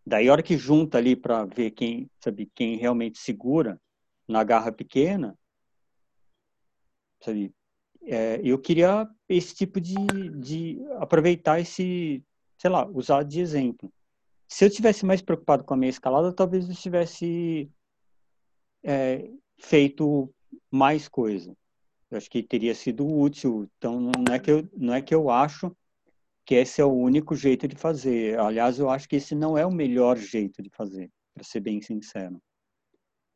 Daí, 0.05 0.29
a 0.29 0.33
hora 0.33 0.43
que 0.43 0.57
junta 0.57 0.99
ali 0.99 1.15
para 1.15 1.45
ver 1.45 1.71
quem, 1.71 2.11
sabe, 2.21 2.51
quem 2.55 2.77
realmente 2.77 3.19
segura, 3.19 3.81
na 4.27 4.43
garra 4.43 4.73
pequena, 4.73 5.39
sabe? 7.21 7.55
É, 8.05 8.41
eu 8.43 8.59
queria 8.59 9.09
esse 9.29 9.55
tipo 9.55 9.81
de, 9.81 9.95
de 10.41 10.83
aproveitar 10.99 11.61
esse, 11.61 12.25
sei 12.59 12.71
lá, 12.71 12.85
usar 12.89 13.23
de 13.23 13.41
exemplo. 13.41 13.93
Se 14.53 14.67
eu 14.67 14.71
tivesse 14.71 15.07
mais 15.07 15.23
preocupado 15.23 15.65
com 15.65 15.73
a 15.73 15.77
minha 15.79 15.89
escalada, 15.89 16.31
talvez 16.31 16.69
eu 16.69 16.75
tivesse 16.75 17.71
é, 18.85 19.31
feito 19.59 20.31
mais 20.71 21.09
coisa. 21.09 21.57
Eu 22.11 22.19
acho 22.19 22.29
que 22.29 22.43
teria 22.43 22.75
sido 22.75 23.07
útil. 23.07 23.67
Então 23.79 23.99
não 23.99 24.35
é 24.35 24.39
que 24.39 24.51
eu 24.51 24.69
não 24.77 24.93
é 24.93 25.01
que 25.01 25.15
eu 25.15 25.31
acho 25.31 25.75
que 26.45 26.55
esse 26.55 26.83
é 26.83 26.85
o 26.85 26.93
único 26.93 27.35
jeito 27.35 27.67
de 27.67 27.77
fazer. 27.77 28.39
Aliás, 28.39 28.79
eu 28.79 28.91
acho 28.91 29.09
que 29.09 29.17
esse 29.17 29.35
não 29.35 29.57
é 29.57 29.65
o 29.65 29.73
melhor 29.73 30.19
jeito 30.19 30.63
de 30.63 30.69
fazer, 30.69 31.11
para 31.33 31.45
ser 31.45 31.61
bem 31.61 31.81
sincero. 31.81 32.39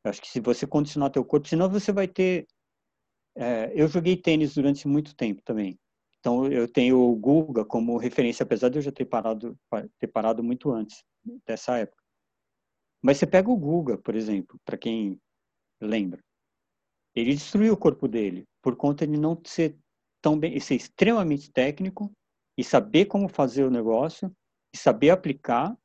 Eu 0.04 0.10
acho 0.10 0.20
que 0.20 0.28
se 0.28 0.38
você 0.38 0.66
condicionar 0.66 1.10
teu 1.10 1.24
corpo, 1.24 1.48
senão 1.48 1.70
você 1.70 1.92
vai 1.92 2.06
ter... 2.06 2.46
É, 3.34 3.72
eu 3.74 3.88
joguei 3.88 4.18
tênis 4.18 4.52
durante 4.54 4.86
muito 4.86 5.16
tempo 5.16 5.40
também. 5.42 5.78
Então, 6.26 6.44
eu 6.48 6.66
tenho 6.66 6.98
o 6.98 7.14
Guga 7.14 7.64
como 7.64 7.96
referência, 7.96 8.42
apesar 8.42 8.68
de 8.68 8.78
eu 8.78 8.82
já 8.82 8.90
ter 8.90 9.04
parado, 9.04 9.56
ter 9.96 10.08
parado 10.08 10.42
muito 10.42 10.72
antes 10.72 11.04
dessa 11.46 11.78
época. 11.78 12.02
Mas 13.00 13.18
você 13.18 13.28
pega 13.28 13.48
o 13.48 13.56
Guga, 13.56 13.96
por 13.96 14.16
exemplo, 14.16 14.58
para 14.64 14.76
quem 14.76 15.20
lembra. 15.80 16.20
Ele 17.14 17.32
destruiu 17.32 17.74
o 17.74 17.76
corpo 17.76 18.08
dele 18.08 18.44
por 18.60 18.74
conta 18.74 19.06
de 19.06 19.16
não 19.16 19.40
ser 19.46 19.78
tão 20.20 20.36
bem, 20.36 20.58
ser 20.58 20.74
extremamente 20.74 21.48
técnico 21.52 22.10
e 22.58 22.64
saber 22.64 23.04
como 23.04 23.28
fazer 23.28 23.62
o 23.62 23.70
negócio 23.70 24.28
e 24.74 24.76
saber 24.76 25.10
aplicar 25.10 25.78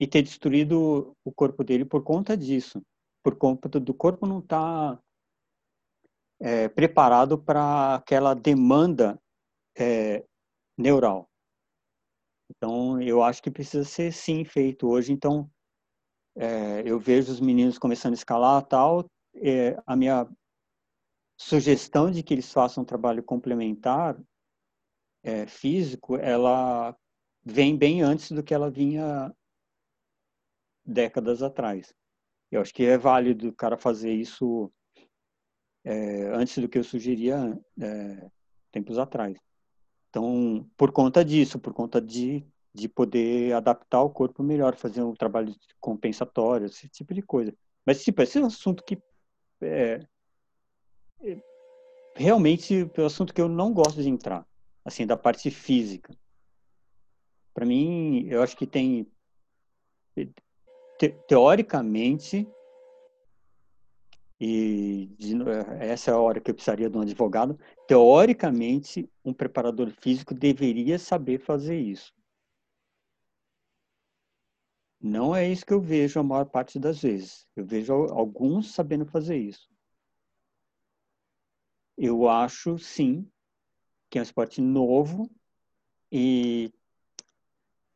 e 0.00 0.06
ter 0.08 0.22
destruído 0.22 1.16
o 1.24 1.32
corpo 1.32 1.62
dele 1.62 1.84
por 1.84 2.02
conta 2.02 2.36
disso, 2.36 2.82
por 3.22 3.36
conta 3.36 3.68
do 3.78 3.94
corpo 3.94 4.26
não 4.26 4.40
estar 4.40 4.96
tá, 4.96 5.02
é, 6.40 6.68
preparado 6.68 7.38
para 7.38 7.96
aquela 7.96 8.34
demanda 8.34 9.20
é, 9.78 10.24
neural. 10.76 11.28
Então, 12.50 13.00
eu 13.02 13.22
acho 13.22 13.42
que 13.42 13.50
precisa 13.50 13.84
ser 13.84 14.12
sim 14.12 14.44
feito 14.44 14.88
hoje. 14.88 15.12
Então, 15.12 15.50
é, 16.36 16.82
eu 16.84 16.98
vejo 16.98 17.32
os 17.32 17.40
meninos 17.40 17.78
começando 17.78 18.12
a 18.12 18.16
escalar 18.16 18.62
tal. 18.66 19.06
É, 19.34 19.76
a 19.86 19.96
minha 19.96 20.28
sugestão 21.38 22.10
de 22.10 22.22
que 22.22 22.32
eles 22.32 22.52
façam 22.52 22.82
um 22.82 22.86
trabalho 22.86 23.22
complementar 23.22 24.18
é, 25.22 25.46
físico, 25.46 26.16
ela 26.16 26.96
vem 27.44 27.76
bem 27.76 28.02
antes 28.02 28.30
do 28.32 28.42
que 28.42 28.54
ela 28.54 28.70
vinha 28.70 29.34
décadas 30.84 31.42
atrás. 31.42 31.92
Eu 32.50 32.60
acho 32.60 32.72
que 32.72 32.84
é 32.84 32.96
válido 32.96 33.48
o 33.48 33.54
cara 33.54 33.76
fazer 33.76 34.12
isso 34.12 34.72
é, 35.86 36.32
antes 36.34 36.58
do 36.58 36.68
que 36.68 36.76
eu 36.76 36.82
sugeria 36.82 37.56
é, 37.80 38.28
tempos 38.72 38.98
atrás. 38.98 39.38
Então, 40.10 40.68
por 40.76 40.90
conta 40.90 41.24
disso, 41.24 41.60
por 41.60 41.72
conta 41.72 42.00
de, 42.00 42.44
de 42.74 42.88
poder 42.88 43.52
adaptar 43.54 44.02
o 44.02 44.10
corpo 44.10 44.42
melhor, 44.42 44.74
fazer 44.74 45.02
um 45.02 45.14
trabalho 45.14 45.54
compensatório, 45.78 46.66
esse 46.66 46.88
tipo 46.88 47.14
de 47.14 47.22
coisa. 47.22 47.54
Mas, 47.84 48.02
tipo, 48.02 48.20
esse 48.20 48.36
é 48.36 48.40
um 48.40 48.46
assunto 48.46 48.82
que 48.82 49.00
é, 49.62 50.00
é, 51.22 51.40
realmente 52.16 52.90
é 52.92 53.00
um 53.00 53.06
assunto 53.06 53.32
que 53.32 53.40
eu 53.40 53.48
não 53.48 53.72
gosto 53.72 54.02
de 54.02 54.08
entrar, 54.08 54.44
assim, 54.84 55.06
da 55.06 55.16
parte 55.16 55.50
física. 55.52 56.12
Para 57.54 57.64
mim, 57.64 58.26
eu 58.28 58.42
acho 58.42 58.56
que 58.56 58.66
tem 58.66 59.06
te, 60.98 61.10
teoricamente, 61.28 62.48
e 64.38 65.06
de, 65.18 65.34
essa 65.80 66.10
é 66.10 66.14
a 66.14 66.18
hora 66.18 66.40
que 66.40 66.50
eu 66.50 66.54
precisaria 66.54 66.90
de 66.90 66.96
um 66.96 67.00
advogado, 67.00 67.58
teoricamente, 67.88 69.10
um 69.24 69.32
preparador 69.32 69.90
físico 69.90 70.34
deveria 70.34 70.98
saber 70.98 71.38
fazer 71.38 71.78
isso. 71.78 72.12
Não 75.00 75.34
é 75.34 75.48
isso 75.48 75.64
que 75.64 75.72
eu 75.72 75.80
vejo 75.80 76.18
a 76.20 76.22
maior 76.22 76.46
parte 76.46 76.78
das 76.78 77.00
vezes. 77.00 77.46
Eu 77.54 77.64
vejo 77.64 77.92
alguns 77.92 78.72
sabendo 78.72 79.06
fazer 79.06 79.36
isso. 79.36 79.68
Eu 81.96 82.28
acho, 82.28 82.78
sim, 82.78 83.30
que 84.10 84.18
é 84.18 84.20
um 84.20 84.24
esporte 84.24 84.60
novo 84.60 85.30
e 86.12 86.70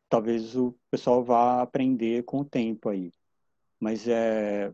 talvez 0.08 0.56
o 0.56 0.74
pessoal 0.90 1.22
vá 1.22 1.60
aprender 1.62 2.24
com 2.24 2.40
o 2.40 2.44
tempo 2.44 2.88
aí. 2.88 3.12
Mas 3.78 4.08
é 4.08 4.72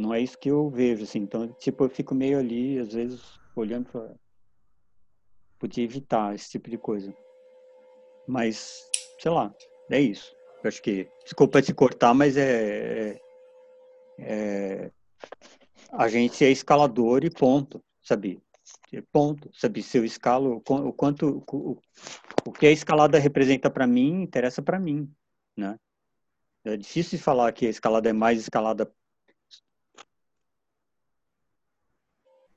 não 0.00 0.14
é 0.14 0.20
isso 0.20 0.38
que 0.38 0.50
eu 0.50 0.70
vejo 0.70 1.04
assim. 1.04 1.20
Então, 1.20 1.48
tipo, 1.54 1.84
eu 1.84 1.88
fico 1.88 2.14
meio 2.14 2.38
ali 2.38 2.78
às 2.78 2.92
vezes 2.92 3.22
olhando 3.54 3.90
para 3.90 4.14
podia 5.58 5.84
evitar 5.84 6.34
esse 6.34 6.50
tipo 6.50 6.70
de 6.70 6.78
coisa. 6.78 7.14
Mas, 8.26 8.88
sei 9.20 9.30
lá, 9.30 9.54
é 9.90 10.00
isso. 10.00 10.34
Eu 10.62 10.68
acho 10.68 10.82
que, 10.82 11.08
desculpa 11.22 11.60
te 11.60 11.74
cortar, 11.74 12.14
mas 12.14 12.36
é, 12.36 13.10
é, 13.10 13.20
é 14.18 14.90
a 15.92 16.08
gente 16.08 16.44
é 16.44 16.50
escalador 16.50 17.24
e 17.24 17.30
ponto, 17.30 17.82
sabe? 18.02 18.42
Ponto, 19.12 19.50
sabe? 19.52 19.82
Se 19.82 19.98
eu 19.98 20.04
escalo, 20.04 20.62
o 20.66 20.92
quanto, 20.92 21.44
o, 21.46 21.78
o 22.46 22.52
que 22.52 22.66
a 22.66 22.72
escalada 22.72 23.18
representa 23.18 23.70
para 23.70 23.86
mim, 23.86 24.22
interessa 24.22 24.62
para 24.62 24.78
mim, 24.78 25.12
né? 25.56 25.76
É 26.64 26.76
difícil 26.76 27.18
de 27.18 27.24
falar 27.24 27.52
que 27.52 27.66
a 27.66 27.70
escalada 27.70 28.10
é 28.10 28.12
mais 28.12 28.38
escalada, 28.38 28.92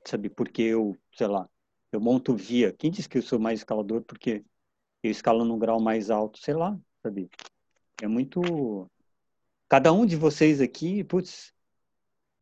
sabe? 0.04 0.28
Porque 0.30 0.62
eu, 0.62 0.96
sei 1.12 1.26
lá, 1.26 1.48
eu 1.92 2.00
monto 2.00 2.34
via. 2.36 2.72
Quem 2.72 2.90
diz 2.90 3.06
que 3.06 3.18
eu 3.18 3.22
sou 3.22 3.38
mais 3.38 3.60
escalador 3.60 4.02
porque 4.02 4.44
eu 5.02 5.10
escalo 5.10 5.44
num 5.44 5.58
grau 5.58 5.80
mais 5.80 6.10
alto? 6.10 6.38
Sei 6.38 6.54
lá, 6.54 6.78
sabe? 7.02 7.28
É 8.02 8.08
muito. 8.08 8.90
Cada 9.68 9.92
um 9.92 10.06
de 10.06 10.16
vocês 10.16 10.60
aqui, 10.60 11.04
putz, 11.04 11.54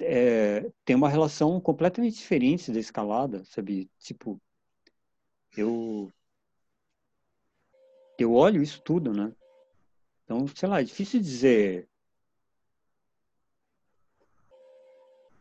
é, 0.01 0.71
tem 0.85 0.97
uma 0.97 1.09
relação 1.09 1.61
completamente 1.61 2.17
diferente 2.17 2.73
da 2.73 2.81
escalada, 2.81 3.45
sabe? 3.45 3.91
Tipo, 3.99 4.41
eu 5.57 6.13
eu 8.19 8.35
olho 8.35 8.63
isso 8.63 8.81
tudo, 8.83 9.13
né? 9.13 9.33
Então, 10.25 10.47
sei 10.49 10.69
lá, 10.69 10.81
é 10.81 10.85
difícil 10.85 11.21
dizer 11.21 11.89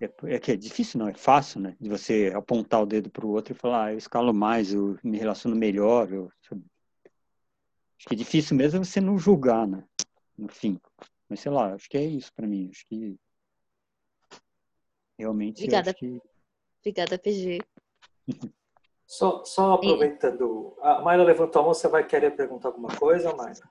É, 0.02 0.36
é, 0.36 0.40
que 0.40 0.52
é 0.52 0.56
difícil, 0.56 1.00
não, 1.00 1.08
é 1.08 1.14
fácil, 1.14 1.62
né? 1.62 1.78
De 1.80 1.88
você 1.88 2.34
apontar 2.36 2.82
o 2.82 2.88
dedo 2.88 3.12
para 3.12 3.24
o 3.24 3.30
outro 3.30 3.54
e 3.54 3.56
falar, 3.56 3.86
ah, 3.86 3.94
eu 3.94 4.00
escalo 4.00 4.34
mais, 4.34 4.74
eu 4.74 4.98
me 5.04 5.16
relaciono 5.16 5.56
melhor. 5.56 6.12
Eu, 6.12 6.32
acho 6.42 6.60
que 8.08 8.16
é 8.16 8.18
difícil 8.18 8.58
mesmo 8.58 8.84
você 8.84 9.00
não 9.00 9.20
julgar, 9.20 9.68
né? 9.68 9.84
No 10.36 10.48
fim. 10.48 10.80
Mas 11.30 11.42
sei 11.42 11.52
lá, 11.52 11.76
acho 11.76 11.88
que 11.88 11.98
é 11.98 12.04
isso 12.04 12.34
para 12.34 12.48
mim. 12.48 12.70
Acho 12.72 12.84
que 12.88 13.16
realmente. 15.20 15.62
Obrigada. 15.62 15.94
Que... 15.94 16.20
Obrigada, 16.80 17.20
PG. 17.20 17.60
Só, 19.06 19.44
só 19.44 19.74
aproveitando, 19.74 20.74
a 20.80 21.02
Mayra 21.02 21.26
levantou 21.26 21.62
a 21.62 21.66
mão, 21.66 21.74
você 21.74 21.86
vai 21.90 22.08
querer 22.08 22.32
perguntar 22.32 22.70
alguma 22.70 22.96
coisa, 22.98 23.36
Mayra? 23.36 23.70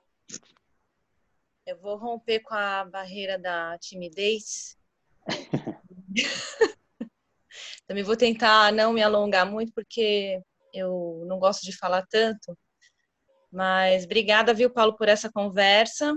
Eu 1.65 1.79
vou 1.79 1.97
romper 1.97 2.41
com 2.41 2.53
a 2.53 2.85
barreira 2.85 3.39
da 3.39 3.75
timidez 3.79 4.77
Também 7.87 8.03
vou 8.03 8.15
tentar 8.15 8.71
não 8.71 8.93
me 8.93 9.01
alongar 9.01 9.45
muito, 9.45 9.73
porque 9.73 10.41
eu 10.73 11.23
não 11.27 11.39
gosto 11.39 11.63
de 11.63 11.75
falar 11.77 12.05
tanto. 12.09 12.57
Mas 13.51 14.05
obrigada, 14.05 14.53
viu, 14.53 14.69
Paulo, 14.69 14.95
por 14.95 15.09
essa 15.09 15.29
conversa. 15.31 16.13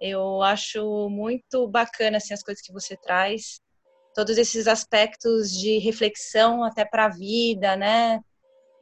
Eu 0.00 0.42
acho 0.42 1.08
muito 1.08 1.66
bacana 1.68 2.18
assim, 2.18 2.34
as 2.34 2.42
coisas 2.42 2.62
que 2.62 2.72
você 2.72 2.96
traz, 2.96 3.60
todos 4.14 4.36
esses 4.36 4.66
aspectos 4.66 5.50
de 5.50 5.78
reflexão 5.78 6.62
até 6.62 6.84
para 6.84 7.06
a 7.06 7.08
vida, 7.08 7.76
né? 7.76 8.20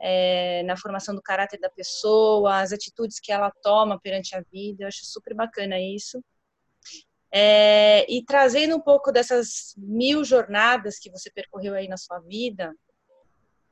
É, 0.01 0.65
na 0.65 0.77
formação 0.77 1.15
do 1.15 1.23
caráter 1.23 1.61
da 1.61 1.71
pessoa, 1.71 2.61
as 2.61 2.73
atitudes 2.73 3.21
que 3.21 3.31
ela 3.31 3.53
toma 3.63 4.01
perante 4.01 4.35
a 4.35 4.43
vida. 4.53 4.85
Eu 4.85 4.89
acho 4.89 5.07
super 5.07 5.35
bacana 5.35 5.79
isso. 5.81 6.21
É, 7.35 8.05
e 8.13 8.23
trazendo 8.25 8.77
um 8.77 8.81
pouco 8.81 9.11
dessas 9.11 9.75
mil 9.79 10.23
jornadas 10.23 10.99
que 10.99 11.11
você 11.11 11.31
percorreu 11.31 11.75
aí 11.75 11.89
na 11.89 11.97
sua 11.97 12.19
vida, 12.21 12.75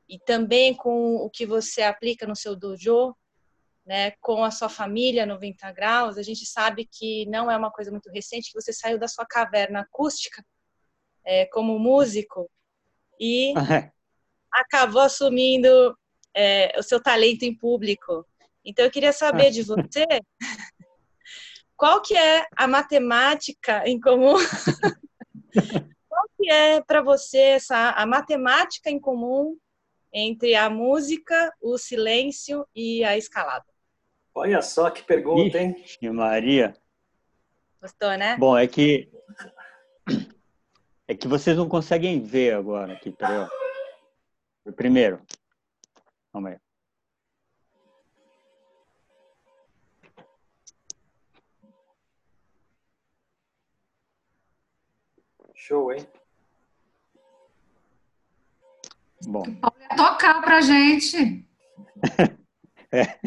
e 0.09 0.19
também 0.19 0.73
com 0.75 1.15
o 1.17 1.29
que 1.29 1.45
você 1.45 1.83
aplica 1.83 2.25
no 2.27 2.35
seu 2.35 2.55
dojo, 2.55 3.15
né, 3.85 4.11
com 4.19 4.43
a 4.43 4.51
sua 4.51 4.67
família 4.67 5.25
90 5.25 5.71
graus, 5.71 6.17
a 6.17 6.23
gente 6.23 6.45
sabe 6.45 6.85
que 6.85 7.25
não 7.27 7.49
é 7.49 7.55
uma 7.55 7.71
coisa 7.71 7.91
muito 7.91 8.09
recente, 8.11 8.51
que 8.51 8.61
você 8.61 8.73
saiu 8.73 8.99
da 8.99 9.07
sua 9.07 9.25
caverna 9.25 9.81
acústica 9.81 10.43
é, 11.23 11.45
como 11.45 11.79
músico 11.79 12.49
e 13.19 13.53
acabou 14.51 15.01
assumindo 15.01 15.97
é, 16.35 16.77
o 16.77 16.83
seu 16.83 17.01
talento 17.01 17.43
em 17.43 17.55
público. 17.55 18.25
Então, 18.63 18.85
eu 18.85 18.91
queria 18.91 19.13
saber 19.13 19.49
de 19.49 19.63
você 19.63 20.05
qual 21.81 21.99
que 21.99 22.15
é 22.15 22.45
a 22.55 22.67
matemática 22.67 23.81
em 23.89 23.99
comum? 23.99 24.35
qual 26.07 26.29
que 26.37 26.47
é 26.47 26.79
para 26.79 27.01
você 27.01 27.39
essa 27.39 27.89
a 27.89 28.05
matemática 28.05 28.87
em 28.87 28.99
comum 28.99 29.57
entre 30.13 30.53
a 30.53 30.69
música, 30.69 31.51
o 31.59 31.79
silêncio 31.79 32.67
e 32.75 33.03
a 33.03 33.17
escalada? 33.17 33.65
Olha 34.35 34.61
só 34.61 34.91
que 34.91 35.01
pergunta, 35.01 35.57
hein? 35.57 35.75
Ixi, 35.83 36.07
Maria. 36.11 36.77
Gostou, 37.81 38.15
né? 38.15 38.37
Bom, 38.37 38.55
é 38.55 38.67
que 38.67 39.09
é 41.07 41.15
que 41.15 41.27
vocês 41.27 41.57
não 41.57 41.67
conseguem 41.67 42.21
ver 42.21 42.53
agora 42.53 42.93
aqui, 42.93 43.09
peraí. 43.09 43.47
Primeiro, 44.75 45.19
vamos 46.31 46.51
aí. 46.51 46.57
Show, 55.61 55.93
hein? 55.93 56.07
Bom. 59.27 59.43
Pode 59.61 59.87
tocar 59.95 60.41
pra 60.41 60.59
gente. 60.59 61.45
é. 62.91 63.19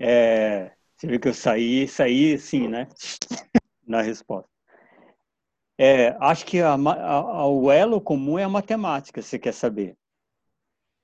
é. 0.00 0.76
Você 0.96 1.06
viu 1.06 1.20
que 1.20 1.28
eu 1.28 1.34
saí, 1.34 1.86
saí 1.86 2.36
sim, 2.40 2.66
né? 2.66 2.88
Na 3.86 4.02
resposta. 4.02 4.50
É, 5.78 6.08
acho 6.18 6.44
que 6.44 6.60
a, 6.60 6.72
a, 6.72 7.46
o 7.46 7.70
elo 7.70 8.00
comum 8.00 8.36
é 8.36 8.42
a 8.42 8.48
matemática, 8.48 9.22
se 9.22 9.28
você 9.28 9.38
quer 9.38 9.54
saber. 9.54 9.96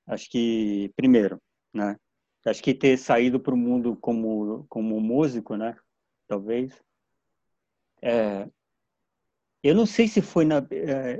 Acho 0.04 0.28
que, 0.28 0.92
primeiro, 0.96 1.40
né? 1.72 1.96
Acho 2.44 2.60
que 2.60 2.74
ter 2.74 2.96
saído 2.96 3.38
para 3.38 3.54
o 3.54 3.56
mundo 3.56 3.96
como, 4.00 4.66
como 4.68 5.00
músico, 5.00 5.56
né? 5.56 5.76
Talvez. 6.26 6.72
É, 8.02 8.48
eu 9.62 9.74
não 9.74 9.86
sei 9.86 10.08
se 10.08 10.22
foi 10.22 10.44
na. 10.44 10.58
É, 10.70 11.18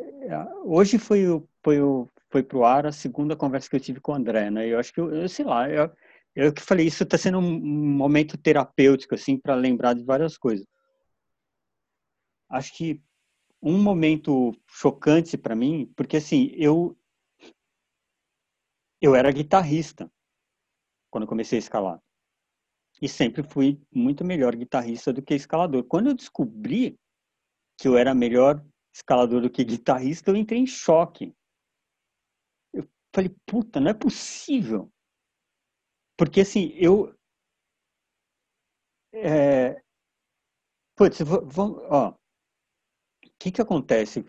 hoje 0.65 0.99
foi 0.99 1.29
o, 1.29 1.47
foi 1.63 1.81
o 1.81 2.09
foi 2.31 2.43
pro 2.43 2.65
ar 2.65 2.87
a 2.87 2.93
segunda 2.93 3.37
conversa 3.37 3.69
que 3.69 3.77
eu 3.77 3.81
tive 3.81 4.01
com 4.01 4.13
o 4.13 4.15
André, 4.15 4.51
né? 4.51 4.67
Eu 4.69 4.79
acho 4.79 4.93
que 4.93 5.01
eu, 5.01 5.13
eu 5.15 5.29
sei 5.29 5.45
lá, 5.45 5.69
eu, 5.69 5.91
eu 6.35 6.53
que 6.53 6.63
falei 6.63 6.87
isso 6.87 7.03
está 7.03 7.19
sendo 7.19 7.39
um 7.39 7.43
momento 7.43 8.39
terapêutico 8.39 9.15
assim 9.15 9.39
para 9.39 9.55
lembrar 9.55 9.95
de 9.95 10.05
várias 10.05 10.39
coisas. 10.39 10.67
Acho 12.49 12.73
que 12.77 13.03
um 13.63 13.79
momento 13.83 14.53
chocante 14.69 15.37
para 15.37 15.55
mim, 15.57 15.93
porque 15.97 16.17
assim 16.17 16.53
eu 16.57 16.97
eu 19.01 19.15
era 19.15 19.33
guitarrista 19.33 20.11
quando 21.11 21.27
comecei 21.27 21.59
a 21.59 21.61
escalar 21.61 22.01
e 23.03 23.09
sempre 23.09 23.43
fui 23.43 23.81
muito 23.93 24.25
melhor 24.25 24.55
guitarrista 24.55 25.13
do 25.13 25.23
que 25.23 25.35
escalador. 25.35 25.85
Quando 25.85 26.09
eu 26.09 26.15
descobri 26.15 26.99
que 27.81 27.89
eu 27.89 27.97
era 27.97 28.15
melhor 28.15 28.63
escalador 28.95 29.41
do 29.41 29.49
que 29.49 29.65
guitarrista, 29.65 30.31
eu 30.31 30.37
entrei 30.37 30.61
em 30.61 30.67
choque. 30.67 31.35
Eu 32.75 32.87
falei, 33.15 33.35
puta, 33.47 33.81
não 33.81 33.91
é 33.91 33.95
possível. 33.95 34.93
Porque 36.19 36.43
assim, 36.43 36.73
eu. 36.75 37.19
É, 39.15 39.83
putz, 40.95 41.21
vamos, 41.23 41.79
ó. 41.85 42.11
O 42.11 42.17
que 43.39 43.51
que 43.51 43.63
acontece? 43.63 44.27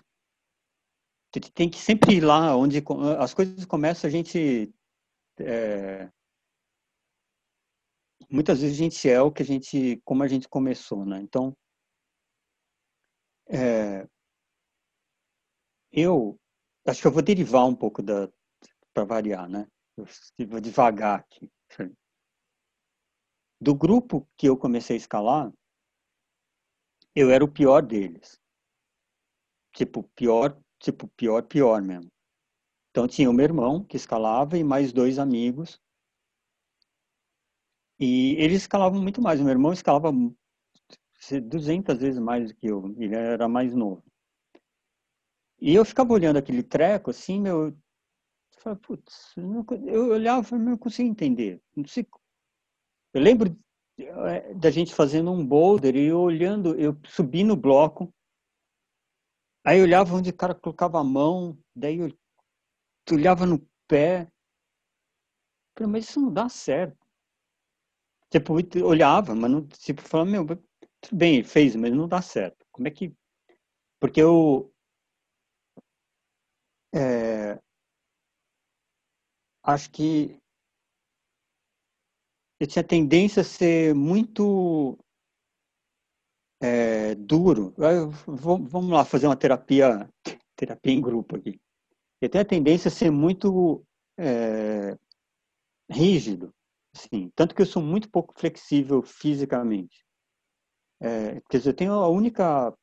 Tem 1.54 1.70
que 1.70 1.78
sempre 1.78 2.16
ir 2.16 2.22
lá 2.22 2.56
onde 2.56 2.82
as 3.20 3.34
coisas 3.34 3.66
começam, 3.66 4.08
a 4.08 4.12
gente. 4.12 4.74
É, 5.38 6.10
muitas 8.30 8.62
vezes 8.62 8.78
a 8.78 8.84
gente 8.84 9.10
é 9.10 9.22
o 9.22 9.32
que 9.32 9.44
a 9.44 9.46
gente, 9.46 10.02
como 10.06 10.24
a 10.24 10.28
gente 10.28 10.48
começou, 10.48 11.06
né? 11.06 11.20
Então, 11.20 11.54
é, 13.52 14.08
eu 15.92 16.40
acho 16.88 17.02
que 17.02 17.08
eu 17.08 17.12
vou 17.12 17.22
derivar 17.22 17.66
um 17.66 17.76
pouco 17.76 18.02
da 18.02 18.30
para 18.94 19.06
variar, 19.06 19.50
né? 19.50 19.68
Eu 19.98 20.06
vou 20.48 20.60
devagar 20.60 21.20
aqui. 21.20 21.52
Do 23.60 23.76
grupo 23.76 24.28
que 24.38 24.48
eu 24.48 24.58
comecei 24.58 24.96
a 24.96 24.98
escalar, 24.98 25.54
eu 27.16 27.30
era 27.30 27.44
o 27.44 27.52
pior 27.52 27.86
deles. 27.86 28.40
Tipo, 29.74 30.04
pior, 30.16 30.60
tipo, 30.80 31.08
pior, 31.10 31.44
pior 31.44 31.82
mesmo. 31.82 32.12
Então 32.90 33.08
tinha 33.08 33.30
o 33.30 33.34
meu 33.34 33.46
irmão 33.46 33.84
que 33.86 33.96
escalava 33.96 34.58
e 34.58 34.64
mais 34.64 34.92
dois 34.92 35.20
amigos. 35.20 35.80
E 38.00 38.36
eles 38.36 38.62
escalavam 38.64 39.02
muito 39.02 39.22
mais. 39.22 39.40
O 39.40 39.44
meu 39.44 39.52
irmão 39.52 39.72
escalava 39.72 40.12
200 41.30 41.98
vezes 41.98 42.20
mais 42.20 42.50
do 42.50 42.56
que 42.56 42.68
eu. 42.68 42.96
Ele 42.98 43.16
era 43.16 43.48
mais 43.48 43.76
novo. 43.76 44.04
E 45.60 45.76
eu 45.76 45.86
ficava 45.86 46.14
olhando 46.14 46.38
aquele 46.38 46.64
treco, 46.64 47.12
assim, 47.12 47.40
meu. 47.40 47.68
Eu, 48.66 48.76
putz, 48.78 49.34
eu 49.38 50.10
olhava 50.10 50.56
e 50.56 50.60
não 50.60 50.78
conseguia 50.78 51.12
entender. 51.12 51.62
Não 51.76 51.86
sei. 51.86 52.08
Eu 53.14 53.22
lembro 53.22 53.56
eh, 54.00 54.54
da 54.56 54.72
gente 54.72 54.94
fazendo 54.94 55.32
um 55.32 55.46
boulder 55.46 55.96
e 55.96 56.08
eu 56.08 56.20
olhando, 56.20 56.76
eu 56.80 56.98
subi 57.06 57.44
no 57.44 57.56
bloco, 57.56 58.14
aí 59.64 59.80
eu 59.80 59.84
olhava 59.84 60.16
onde 60.16 60.30
o 60.30 60.36
cara 60.36 60.56
colocava 60.56 61.00
a 61.00 61.04
mão, 61.04 61.58
daí 61.76 61.98
eu 62.00 62.10
olhava 63.12 63.46
no 63.46 63.60
pé. 63.88 64.32
Falei, 65.78 65.92
mas 65.92 66.10
isso 66.10 66.22
não 66.22 66.32
dá 66.34 66.50
certo. 66.50 66.98
Tipo, 68.30 68.54
olhava, 68.86 69.36
mas 69.36 69.52
não, 69.52 69.68
tipo, 69.68 70.02
falava, 70.02 70.30
meu, 70.30 70.46
tudo 71.02 71.18
bem, 71.18 71.44
fez, 71.44 71.76
mas 71.76 71.92
não 71.94 72.08
dá 72.08 72.22
certo. 72.22 72.66
Como 72.72 72.88
é 72.88 72.92
que. 72.92 73.14
Porque 74.00 74.22
eu. 74.22 74.72
É, 76.94 77.58
acho 79.64 79.90
que 79.92 80.38
eu 82.60 82.68
tinha 82.68 82.84
tendência 82.84 83.42
a 83.42 83.44
ser 83.44 83.96
muito 83.96 84.98
é, 86.62 87.16
duro. 87.16 87.74
Eu, 87.78 88.12
vamos 88.12 88.92
lá 88.92 89.04
fazer 89.04 89.28
uma 89.28 89.36
terapia, 89.36 90.08
terapia 90.56 90.94
em 90.94 91.02
grupo 91.02 91.38
aqui. 91.38 91.60
Eu 92.22 92.30
tenho 92.30 92.44
a 92.44 92.48
tendência 92.48 92.90
a 92.90 92.92
ser 92.92 93.10
muito 93.10 93.84
é, 94.18 94.96
rígido, 95.90 96.54
assim, 96.96 97.32
tanto 97.36 97.56
que 97.56 97.62
eu 97.64 97.66
sou 97.66 97.82
muito 97.82 98.10
pouco 98.10 98.34
flexível 98.38 99.02
fisicamente. 99.02 100.06
É, 101.02 101.42
quer 101.50 101.58
dizer, 101.58 101.72
eu 101.72 101.76
tenho 101.76 101.94
a 101.94 102.08
única 102.08 102.74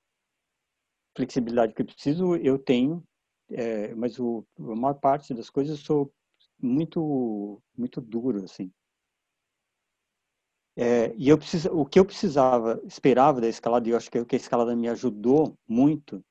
flexibilidade 1.16 1.74
que 1.74 1.82
eu 1.82 1.86
preciso, 1.86 2.36
eu 2.36 2.58
tenho, 2.58 3.02
é, 3.50 3.94
mas 3.94 4.18
o, 4.18 4.44
a 4.58 4.74
maior 4.76 4.94
parte 4.94 5.34
das 5.34 5.50
coisas 5.50 5.78
eu 5.78 5.84
sou 5.84 6.12
muito 6.60 7.62
muito 7.76 8.00
duro 8.00 8.44
assim. 8.44 8.70
É, 10.76 11.12
e 11.16 11.28
eu 11.28 11.36
precisa, 11.36 11.72
o 11.72 11.84
que 11.84 11.98
eu 11.98 12.04
precisava, 12.04 12.80
esperava 12.86 13.40
da 13.40 13.48
escalada, 13.48 13.88
e 13.88 13.90
eu 13.92 13.96
acho 13.96 14.10
que, 14.10 14.18
é 14.18 14.24
que 14.24 14.36
a 14.36 14.38
escalada 14.38 14.76
me 14.76 14.88
ajudou 14.88 15.56
muito 15.66 16.24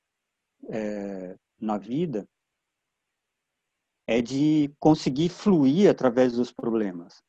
é, 0.70 1.36
na 1.60 1.78
vida, 1.78 2.26
é 4.06 4.22
de 4.22 4.74
conseguir 4.80 5.28
fluir 5.28 5.90
através 5.90 6.32
dos 6.32 6.50
problemas. 6.50 7.22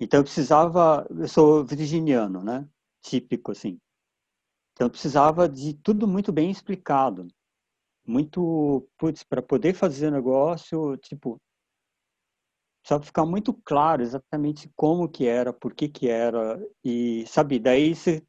Então 0.00 0.20
eu 0.20 0.24
precisava, 0.24 1.06
eu 1.10 1.28
sou 1.28 1.64
virginiano, 1.64 2.42
né? 2.42 2.66
Típico 3.02 3.52
assim. 3.52 3.78
Então 4.82 4.90
precisava 4.90 5.48
de 5.48 5.74
tudo 5.74 6.08
muito 6.08 6.32
bem 6.32 6.50
explicado. 6.50 7.28
Muito, 8.04 8.84
putz, 8.98 9.22
para 9.22 9.40
poder 9.40 9.74
fazer 9.74 10.10
negócio, 10.10 10.96
tipo, 10.96 11.40
precisava 12.82 13.04
ficar 13.04 13.24
muito 13.24 13.54
claro 13.64 14.02
exatamente 14.02 14.68
como 14.74 15.08
que 15.08 15.24
era, 15.24 15.52
por 15.52 15.72
que 15.72 15.88
que 15.88 16.08
era 16.08 16.60
e 16.84 17.24
sabe, 17.28 17.60
daí 17.60 17.94
se, 17.94 18.26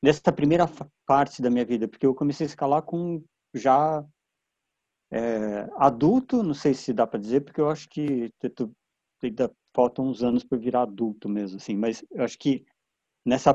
nessa 0.00 0.32
primeira 0.32 0.66
parte 1.04 1.42
da 1.42 1.50
minha 1.50 1.64
vida, 1.64 1.88
porque 1.88 2.06
eu 2.06 2.14
comecei 2.14 2.46
a 2.46 2.50
escalar 2.50 2.82
com 2.82 3.20
já 3.52 4.06
é, 5.10 5.68
adulto, 5.78 6.44
não 6.44 6.54
sei 6.54 6.74
se 6.74 6.92
dá 6.92 7.08
para 7.08 7.18
dizer, 7.18 7.40
porque 7.40 7.60
eu 7.60 7.68
acho 7.68 7.88
que 7.88 8.32
ainda 9.20 9.52
faltam 9.74 10.06
uns 10.06 10.22
anos 10.22 10.44
para 10.44 10.58
virar 10.58 10.82
adulto 10.82 11.28
mesmo, 11.28 11.56
assim, 11.56 11.76
mas 11.76 12.04
eu 12.12 12.22
acho 12.22 12.38
que 12.38 12.64
nessa 13.26 13.52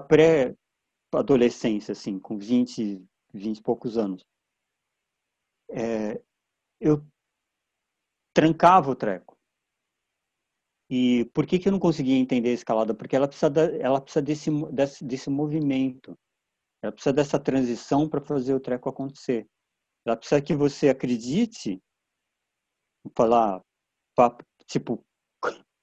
pré-adolescência, 1.14 1.92
assim, 1.92 2.18
com 2.18 2.38
20, 2.40 3.06
20 3.32 3.58
e 3.58 3.62
poucos 3.62 3.98
anos, 3.98 4.26
é, 5.70 6.20
eu 6.80 7.06
trancava 8.34 8.90
o 8.90 8.96
treco. 8.96 9.38
E 10.90 11.26
por 11.34 11.46
que, 11.46 11.60
que 11.60 11.68
eu 11.68 11.72
não 11.72 11.80
conseguia 11.80 12.18
entender 12.18 12.50
a 12.50 12.54
escalada? 12.54 12.94
Porque 12.94 13.16
ela 13.16 13.28
precisa, 13.28 13.50
da, 13.50 13.64
ela 13.78 14.02
precisa 14.02 14.22
desse, 14.22 14.50
desse, 14.72 15.04
desse 15.04 15.30
movimento. 15.30 16.18
Ela 16.82 16.92
precisa 16.92 17.14
dessa 17.14 17.40
transição 17.40 18.10
para 18.10 18.22
fazer 18.22 18.54
o 18.54 18.60
treco 18.60 18.90
acontecer. 18.90 19.48
Ela 20.06 20.18
precisa 20.18 20.42
que 20.42 20.56
você 20.56 20.90
acredite, 20.90 21.82
falar, 23.16 23.62
tipo, 24.66 25.04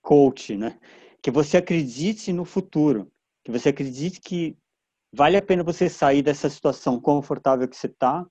coach, 0.02 0.56
né? 0.56 0.78
Que 1.22 1.30
você 1.30 1.56
acredite 1.56 2.32
no 2.32 2.44
futuro, 2.44 3.10
que 3.44 3.50
você 3.50 3.70
acredite 3.70 4.20
que 4.20 4.56
vale 5.12 5.36
a 5.36 5.42
pena 5.42 5.62
você 5.62 5.88
sair 5.88 6.22
dessa 6.22 6.48
situação 6.48 7.00
confortável 7.00 7.68
que 7.68 7.76
você 7.76 7.86
está 7.86 8.26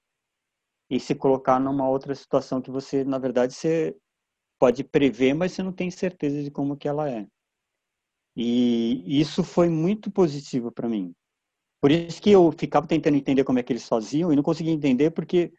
e 0.90 1.00
se 1.00 1.14
colocar 1.14 1.60
numa 1.60 1.88
outra 1.88 2.16
situação 2.16 2.62
que 2.62 2.72
você, 2.72 3.04
na 3.04 3.18
verdade, 3.18 3.54
você 3.54 3.96
pode 4.60 4.84
prever, 4.84 5.34
mas 5.34 5.54
você 5.54 5.64
não 5.64 5.72
tem 5.72 5.92
certeza 5.92 6.44
de 6.44 6.52
como 6.52 6.76
que 6.76 6.88
ela 6.88 7.10
é. 7.10 7.28
E 8.36 9.20
isso 9.20 9.44
foi 9.44 9.70
muito 9.70 10.12
positivo 10.12 10.72
para 10.72 10.90
mim. 10.90 11.14
Por 11.82 11.92
isso 11.92 12.22
que 12.22 12.32
eu 12.32 12.52
ficava 12.52 12.88
tentando 12.88 13.16
entender 13.16 13.44
como 13.44 13.60
é 13.60 13.64
que 13.64 13.72
eles 13.72 13.88
faziam 13.88 14.32
e 14.32 14.36
não 14.36 14.44
conseguia 14.44 14.74
entender 14.74 15.12
porque 15.12 15.52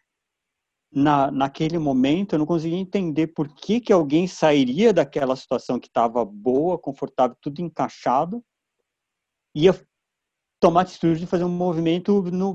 na, 0.93 1.31
naquele 1.31 1.79
momento 1.79 2.35
eu 2.35 2.39
não 2.39 2.47
conseguia 2.47 2.79
entender 2.79 3.29
por 3.29 3.49
que, 3.55 3.81
que 3.81 3.93
alguém 3.93 4.27
sairia 4.27 4.93
daquela 4.93 5.37
situação 5.37 5.79
que 5.79 5.87
estava 5.87 6.25
boa, 6.25 6.79
confortável, 6.79 7.37
tudo 7.41 7.61
encaixado, 7.61 8.45
ia 9.55 9.73
tomar 10.61 10.83
atitude 10.83 11.21
de 11.21 11.27
fazer 11.27 11.45
um 11.45 11.49
movimento 11.49 12.23
no, 12.31 12.55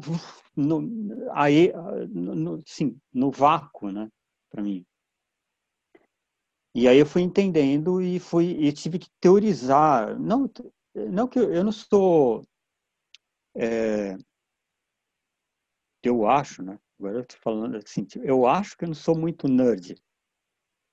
no, 0.55 1.31
aí, 1.33 1.73
no, 2.09 2.61
sim, 2.65 2.97
no 3.13 3.31
vácuo, 3.31 3.91
né, 3.91 4.07
para 4.49 4.63
mim. 4.63 4.85
E 6.73 6.87
aí 6.87 6.97
eu 6.97 7.05
fui 7.05 7.21
entendendo 7.21 8.01
e 8.01 8.19
fui 8.19 8.45
e 8.45 8.71
tive 8.71 8.99
que 8.99 9.09
teorizar. 9.19 10.19
Não, 10.19 10.49
não 10.93 11.27
que 11.27 11.39
eu, 11.39 11.63
não 11.63 11.71
sou, 11.71 12.43
é, 13.55 14.17
eu 16.03 16.27
acho, 16.27 16.61
né? 16.61 16.79
Agora 16.99 17.17
eu 17.17 17.21
estou 17.21 17.39
falando 17.41 17.77
assim, 17.77 18.05
eu 18.23 18.45
acho 18.45 18.77
que 18.77 18.85
eu 18.85 18.87
não 18.87 18.95
sou 18.95 19.17
muito 19.17 19.47
nerd. 19.47 19.95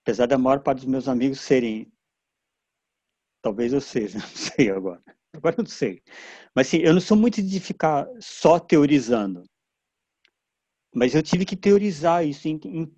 Apesar 0.03 0.27
da 0.27 0.39
maior 0.39 0.63
parte 0.63 0.81
dos 0.81 0.89
meus 0.89 1.09
amigos 1.09 1.41
serem. 1.41 1.93
Talvez 3.43 3.73
eu 3.73 3.81
seja, 3.81 4.19
não 4.21 4.27
sei 4.27 4.71
agora. 4.71 5.03
Agora 5.33 5.55
eu 5.57 5.65
não 5.65 5.71
sei. 5.71 6.03
Mas 6.55 6.69
assim, 6.69 6.79
eu 6.79 6.93
não 6.93 7.01
sou 7.01 7.17
muito 7.17 7.43
de 7.43 7.61
ficar 7.61 8.07
só 8.21 8.59
teorizando. 8.59 9.45
Mas 10.95 11.15
eu 11.15 11.23
tive 11.23 11.47
que 11.47 11.57
teorizar 11.57 12.27
isso, 12.27 12.47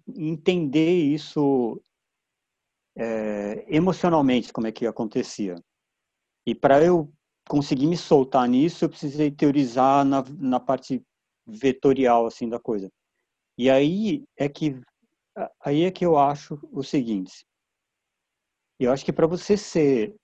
entender 0.08 0.90
isso 0.90 1.80
é, 2.96 3.64
emocionalmente, 3.68 4.52
como 4.52 4.66
é 4.66 4.72
que 4.72 4.86
acontecia. 4.86 5.54
E 6.44 6.54
para 6.54 6.84
eu 6.84 7.12
conseguir 7.48 7.86
me 7.86 7.96
soltar 7.96 8.48
nisso, 8.48 8.84
eu 8.84 8.88
precisei 8.88 9.30
teorizar 9.30 10.04
na, 10.04 10.24
na 10.38 10.58
parte 10.58 11.02
vetorial 11.46 12.26
assim 12.26 12.48
da 12.48 12.58
coisa. 12.58 12.90
E 13.56 13.70
aí 13.70 14.24
é 14.36 14.48
que 14.48 14.80
aí 15.60 15.84
é 15.84 15.90
que 15.90 16.04
eu 16.04 16.16
acho 16.16 16.58
o 16.72 16.82
seguinte. 16.82 17.44
Eu 18.78 18.92
acho 18.92 19.04
que 19.04 19.12
para 19.12 19.26
você 19.26 19.56
ser 19.56 20.14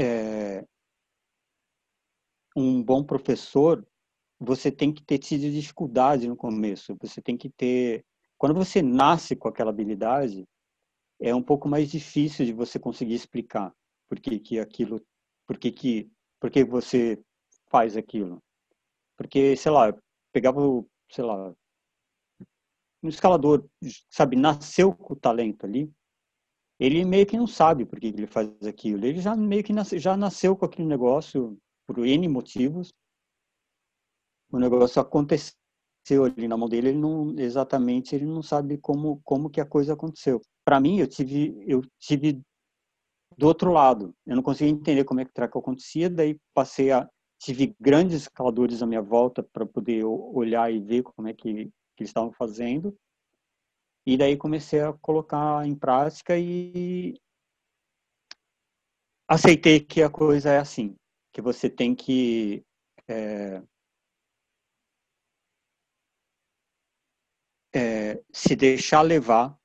é, 0.00 0.64
um 2.56 2.82
bom 2.82 3.04
professor, 3.04 3.86
você 4.38 4.72
tem 4.72 4.92
que 4.92 5.02
ter 5.02 5.18
tido 5.18 5.50
dificuldade 5.50 6.26
no 6.26 6.36
começo. 6.36 6.96
Você 7.00 7.20
tem 7.20 7.36
que 7.36 7.50
ter 7.50 8.04
quando 8.40 8.54
você 8.54 8.80
nasce 8.80 9.36
com 9.36 9.48
aquela 9.48 9.68
habilidade, 9.68 10.48
é 11.20 11.34
um 11.34 11.42
pouco 11.42 11.68
mais 11.68 11.90
difícil 11.90 12.46
de 12.46 12.54
você 12.54 12.78
conseguir 12.78 13.12
explicar 13.12 13.70
por 14.08 14.18
que, 14.18 14.38
que 14.38 14.58
aquilo, 14.58 14.98
por 15.46 15.58
que, 15.58 15.70
que, 15.70 16.10
por 16.40 16.50
que 16.50 16.64
você 16.64 17.22
faz 17.68 17.98
aquilo. 17.98 18.42
Porque, 19.14 19.54
sei 19.56 19.70
lá, 19.70 19.94
pegava, 20.32 20.58
sei 21.10 21.22
lá, 21.22 21.54
um 23.02 23.10
escalador, 23.10 23.68
sabe, 24.08 24.36
nasceu 24.36 24.94
com 24.94 25.12
o 25.12 25.20
talento 25.20 25.66
ali, 25.66 25.92
ele 26.80 27.04
meio 27.04 27.26
que 27.26 27.36
não 27.36 27.46
sabe 27.46 27.84
por 27.84 28.00
que 28.00 28.06
ele 28.06 28.26
faz 28.26 28.48
aquilo. 28.66 29.04
Ele 29.04 29.20
já 29.20 29.36
meio 29.36 29.62
que 29.62 29.72
nasce, 29.72 29.98
já 29.98 30.16
nasceu 30.16 30.56
com 30.56 30.64
aquele 30.64 30.88
negócio 30.88 31.58
por 31.86 31.98
N 32.06 32.26
motivos. 32.26 32.90
O 34.50 34.58
negócio 34.58 35.00
aconteceu 35.00 35.54
ali 36.24 36.48
na 36.48 36.56
mão 36.56 36.68
dele, 36.68 36.88
ele 36.88 36.98
não 36.98 37.34
exatamente, 37.38 38.14
ele 38.14 38.24
não 38.24 38.42
sabe 38.42 38.78
como 38.78 39.20
como 39.22 39.50
que 39.50 39.60
a 39.60 39.66
coisa 39.66 39.92
aconteceu. 39.92 40.40
Para 40.64 40.80
mim, 40.80 40.98
eu 40.98 41.06
tive 41.06 41.54
eu 41.68 41.82
tive 41.98 42.40
do 43.36 43.46
outro 43.46 43.70
lado. 43.72 44.14
Eu 44.26 44.36
não 44.36 44.42
conseguia 44.42 44.72
entender 44.72 45.04
como 45.04 45.20
é 45.20 45.24
que 45.24 45.30
o 45.30 45.34
treco 45.34 45.58
acontecia, 45.58 46.08
daí 46.08 46.38
passei 46.54 46.90
a 46.90 47.08
tive 47.38 47.74
grandes 47.78 48.22
escaladores 48.22 48.82
à 48.82 48.86
minha 48.86 49.02
volta 49.02 49.42
para 49.42 49.66
poder 49.66 50.04
olhar 50.04 50.72
e 50.72 50.80
ver 50.80 51.02
como 51.02 51.28
é 51.28 51.34
que, 51.34 51.66
que 51.96 52.02
eles 52.02 52.10
estavam 52.10 52.32
fazendo. 52.32 52.96
E 54.06 54.16
daí 54.16 54.36
comecei 54.36 54.80
a 54.80 54.92
colocar 54.94 55.66
em 55.66 55.74
prática 55.74 56.36
e 56.38 57.14
aceitei 59.28 59.80
que 59.80 60.02
a 60.02 60.10
coisa 60.10 60.50
é 60.50 60.58
assim, 60.58 60.96
que 61.32 61.40
você 61.40 61.70
tem 61.70 61.94
que 61.94 62.64
é, 63.06 63.62
é, 67.74 68.22
se 68.32 68.56
deixar 68.56 69.02
levar, 69.02 69.56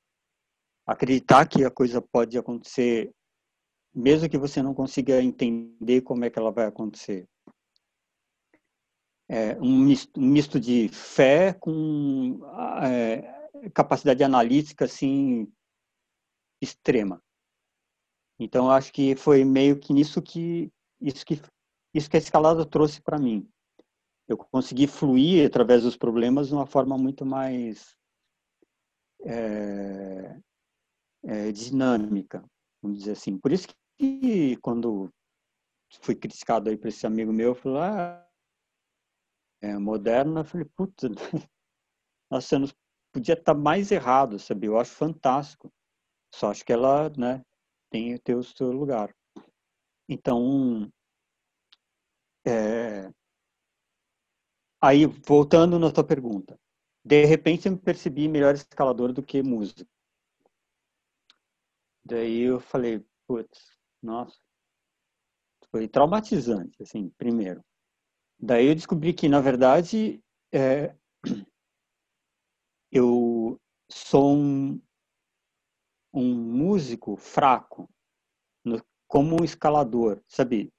acreditar 0.86 1.48
que 1.48 1.64
a 1.64 1.72
coisa 1.72 2.02
pode 2.02 2.38
acontecer, 2.38 3.12
mesmo 3.94 4.30
que 4.30 4.38
você 4.38 4.62
não 4.62 4.74
consiga 4.74 5.22
entender 5.22 6.02
como 6.02 6.26
é 6.26 6.30
que 6.30 6.38
ela 6.38 6.52
vai 6.52 6.66
acontecer. 6.66 7.28
É, 9.28 9.58
um, 9.60 9.80
misto, 9.80 10.20
um 10.20 10.28
misto 10.28 10.60
de 10.60 10.88
fé 10.90 11.54
com 11.54 12.40
é, 12.84 13.35
capacidade 13.74 14.24
analítica 14.24 14.86
assim 14.86 15.52
extrema. 16.62 17.22
Então 18.40 18.70
acho 18.70 18.92
que 18.92 19.16
foi 19.16 19.44
meio 19.44 19.80
que 19.80 19.94
nisso 19.94 20.22
que 20.22 20.72
isso 21.02 21.26
que 21.26 21.42
isso 21.94 22.10
que 22.10 22.18
a 22.18 22.20
escalada 22.20 22.66
trouxe 22.66 23.02
para 23.02 23.18
mim. 23.18 23.50
Eu 24.28 24.38
consegui 24.38 24.88
fluir 24.88 25.46
através 25.48 25.84
dos 25.84 25.96
problemas 25.96 26.48
de 26.48 26.54
uma 26.54 26.66
forma 26.66 26.98
muito 26.98 27.26
mais 27.26 27.96
é, 29.24 30.40
é, 31.24 31.52
dinâmica, 31.52 32.44
vamos 32.82 33.00
dizer 33.00 33.12
assim. 33.12 33.38
Por 33.38 33.52
isso 33.52 33.68
que 33.98 34.58
quando 34.58 35.10
fui 36.02 36.16
criticado 36.16 36.70
aí 36.70 36.78
por 36.78 36.88
esse 36.88 37.06
amigo 37.08 37.32
meu, 37.32 37.56
falou, 37.56 37.80
ah, 37.80 38.28
é 39.62 39.78
moderna, 39.78 40.42
eu 40.42 40.46
falei, 40.46 40.66
puta, 40.76 41.08
nossa, 42.30 42.60
não 42.60 42.68
podia 43.16 43.34
estar 43.34 43.54
mais 43.54 43.92
errado, 43.92 44.38
sabe? 44.38 44.68
Eu 44.68 44.78
acho 44.78 44.92
fantástico. 44.92 45.72
Só 46.34 46.52
acho 46.52 46.66
que 46.66 46.74
ela, 46.74 47.10
né, 47.18 47.42
tem, 47.90 48.18
ter 48.18 48.36
o 48.36 48.44
seu 48.44 48.74
lugar. 48.74 49.16
Então, 50.10 50.92
é... 52.46 53.10
aí, 54.82 55.06
voltando 55.06 55.80
na 55.80 55.92
tua 55.92 56.04
pergunta, 56.04 56.60
de 57.06 57.24
repente 57.24 57.68
eu 57.68 57.72
me 57.72 57.80
percebi 57.80 58.28
melhor 58.28 58.54
escalador 58.54 59.14
do 59.14 59.24
que 59.24 59.42
músico. 59.42 59.90
Daí 62.04 62.42
eu 62.42 62.60
falei, 62.60 63.04
putz, 63.26 63.78
nossa, 64.04 64.38
foi 65.72 65.88
traumatizante, 65.88 66.84
assim, 66.84 67.10
primeiro. 67.18 67.64
Daí 68.38 68.68
eu 68.68 68.76
descobri 68.76 69.14
que, 69.14 69.30
na 69.30 69.40
verdade, 69.40 70.22
é, 70.54 70.94
eu 72.98 73.60
sou 73.90 74.38
um, 74.38 74.82
um 76.14 76.34
músico 76.34 77.18
fraco, 77.18 77.90
no, 78.64 78.82
como 79.06 79.42
um 79.42 79.44
escalador, 79.44 80.22
sabe? 80.28 80.72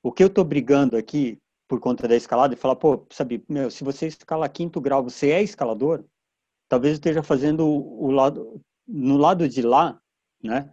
O 0.00 0.12
que 0.12 0.22
eu 0.22 0.28
estou 0.28 0.44
brigando 0.44 0.96
aqui 0.96 1.38
por 1.68 1.80
conta 1.80 2.06
da 2.06 2.14
escalada 2.14 2.54
e 2.54 2.56
falar, 2.56 2.76
pô, 2.76 3.04
sabe, 3.10 3.44
meu, 3.48 3.70
se 3.70 3.82
você 3.82 4.06
escala 4.06 4.48
quinto 4.48 4.80
grau, 4.80 5.02
você 5.02 5.30
é 5.30 5.42
escalador? 5.42 6.04
Talvez 6.68 6.92
eu 6.92 6.96
esteja 6.98 7.22
fazendo 7.22 7.66
o 7.66 8.10
lado, 8.12 8.62
no 8.86 9.16
lado 9.16 9.48
de 9.48 9.60
lá, 9.60 10.00
né? 10.42 10.72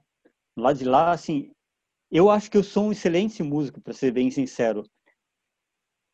No 0.55 0.61
lado 0.61 0.77
de 0.77 0.85
lá, 0.85 1.11
assim, 1.11 1.51
eu 2.11 2.29
acho 2.29 2.51
que 2.51 2.57
eu 2.57 2.63
sou 2.63 2.85
um 2.85 2.91
excelente 2.91 3.41
músico, 3.41 3.81
para 3.81 3.93
ser 3.93 4.11
bem 4.11 4.29
sincero, 4.29 4.83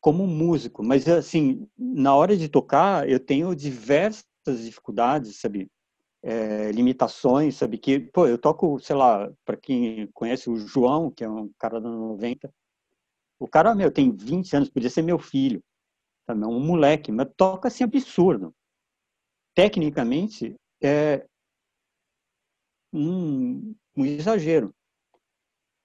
como 0.00 0.26
músico, 0.26 0.82
mas 0.82 1.06
assim, 1.06 1.68
na 1.78 2.14
hora 2.14 2.36
de 2.36 2.48
tocar, 2.48 3.08
eu 3.08 3.20
tenho 3.20 3.54
diversas 4.44 4.64
dificuldades, 4.64 5.40
sabe? 5.40 5.70
é, 6.24 6.72
limitações, 6.72 7.56
sabe? 7.56 7.76
Que, 7.76 8.00
pô, 8.00 8.26
eu 8.26 8.38
toco, 8.38 8.80
sei 8.80 8.96
lá, 8.96 9.30
para 9.44 9.58
quem 9.58 10.06
conhece 10.14 10.48
o 10.48 10.56
João, 10.56 11.10
que 11.10 11.22
é 11.22 11.28
um 11.28 11.52
cara 11.58 11.78
da 11.78 11.88
90, 11.90 12.50
o 13.38 13.46
cara, 13.46 13.74
meu, 13.74 13.92
tem 13.92 14.10
20 14.10 14.56
anos, 14.56 14.70
podia 14.70 14.88
ser 14.88 15.02
meu 15.02 15.18
filho, 15.18 15.62
também 16.26 16.48
um 16.48 16.58
moleque, 16.58 17.12
mas 17.12 17.28
toca 17.36 17.68
assim 17.68 17.84
absurdo. 17.84 18.54
Tecnicamente, 19.54 20.56
é 20.82 21.26
um, 22.90 23.74
um 23.94 24.06
exagero. 24.06 24.74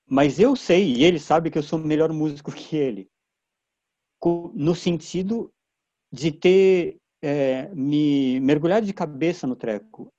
Mas 0.07 0.39
eu 0.39 0.55
sei, 0.55 0.93
e 0.93 1.03
ele 1.03 1.19
sabe 1.19 1.51
que 1.51 1.57
eu 1.57 1.63
sou 1.63 1.77
melhor 1.77 2.13
músico 2.13 2.51
que 2.51 2.77
ele. 2.77 3.09
No 4.53 4.73
sentido 4.73 5.53
de 6.11 6.31
ter 6.31 6.97
é, 7.21 7.67
me 7.73 8.39
mergulhado 8.39 8.85
de 8.85 8.93
cabeça 8.93 9.45
no 9.45 9.55
treco. 9.55 10.11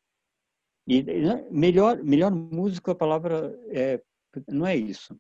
E 0.87 1.03
né, 1.03 1.47
melhor, 1.51 2.03
melhor 2.03 2.31
músico, 2.31 2.91
a 2.91 2.95
palavra 2.95 3.57
é, 3.69 4.03
não 4.49 4.67
é 4.67 4.77
isso. 4.77 5.17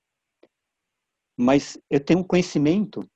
Mas 1.38 1.78
eu 1.88 2.04
tenho 2.04 2.20
um 2.20 2.24
conhecimento 2.24 3.08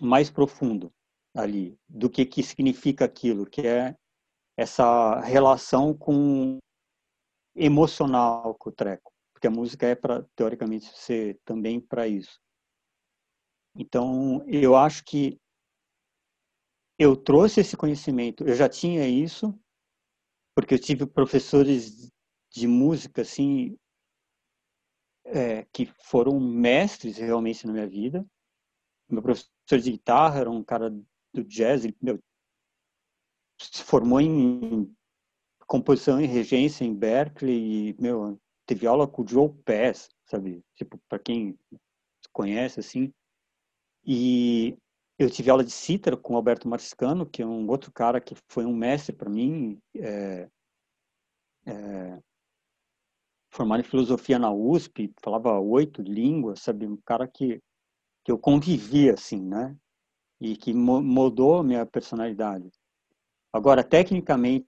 mais 0.00 0.30
profundo 0.30 0.92
ali 1.34 1.78
do 1.88 2.10
que 2.10 2.24
que 2.24 2.42
significa 2.42 3.04
aquilo, 3.04 3.46
que 3.46 3.60
é 3.66 3.96
essa 4.56 5.20
relação 5.20 5.96
com 5.96 6.58
emocional 7.54 8.54
com 8.54 8.70
o 8.70 8.72
treco, 8.72 9.12
porque 9.32 9.46
a 9.46 9.50
música 9.50 9.86
é 9.86 9.94
para 9.94 10.24
teoricamente 10.34 10.86
ser 10.98 11.38
também 11.44 11.80
para 11.80 12.06
isso. 12.08 12.40
Então, 13.76 14.44
eu 14.46 14.76
acho 14.76 15.04
que 15.04 15.38
eu 17.02 17.16
trouxe 17.16 17.60
esse 17.60 17.76
conhecimento, 17.76 18.44
eu 18.44 18.54
já 18.54 18.68
tinha 18.68 19.06
isso, 19.08 19.58
porque 20.54 20.74
eu 20.74 20.78
tive 20.78 21.06
professores 21.06 22.10
de 22.50 22.66
música 22.66 23.22
assim 23.22 23.76
é, 25.24 25.64
que 25.72 25.86
foram 26.04 26.38
mestres 26.38 27.16
realmente 27.16 27.66
na 27.66 27.72
minha 27.72 27.88
vida. 27.88 28.26
Meu 29.08 29.22
professor 29.22 29.78
de 29.80 29.90
guitarra 29.90 30.40
era 30.40 30.50
um 30.50 30.62
cara 30.62 30.90
do 30.90 31.44
jazz, 31.44 31.84
ele 31.84 31.96
meu, 32.00 32.18
se 33.58 33.82
formou 33.82 34.20
em 34.20 34.94
composição 35.66 36.20
e 36.20 36.26
regência 36.26 36.84
em 36.84 36.94
Berkeley 36.94 37.90
e 37.90 37.96
meu 38.00 38.38
teve 38.66 38.86
aula 38.86 39.08
com 39.08 39.22
o 39.22 39.26
Joe 39.26 39.50
Pass, 39.64 40.08
sabe? 40.26 40.62
Tipo, 40.74 40.98
para 41.08 41.18
quem 41.18 41.58
conhece 42.32 42.80
assim. 42.80 43.12
E 44.04 44.76
eu 45.18 45.30
tive 45.30 45.50
aula 45.50 45.64
de 45.64 45.70
cítara 45.70 46.16
com 46.16 46.36
Alberto 46.36 46.68
Marsicano, 46.68 47.26
que 47.26 47.42
é 47.42 47.46
um 47.46 47.68
outro 47.68 47.92
cara 47.92 48.20
que 48.20 48.34
foi 48.48 48.64
um 48.64 48.74
mestre 48.74 49.14
para 49.14 49.30
mim, 49.30 49.78
é, 49.96 50.48
é, 51.66 52.18
formado 53.50 53.80
em 53.80 53.84
filosofia 53.84 54.38
na 54.38 54.50
USP, 54.52 55.12
falava 55.22 55.58
oito 55.60 56.02
línguas, 56.02 56.60
sabe, 56.60 56.86
um 56.86 56.96
cara 57.04 57.28
que 57.28 57.60
que 58.24 58.30
eu 58.30 58.38
convivia 58.38 59.14
assim, 59.14 59.40
né? 59.40 59.76
E 60.40 60.56
que 60.56 60.72
mudou 60.72 61.58
a 61.58 61.64
minha 61.64 61.84
personalidade. 61.84 62.70
Agora, 63.52 63.82
tecnicamente, 63.82 64.66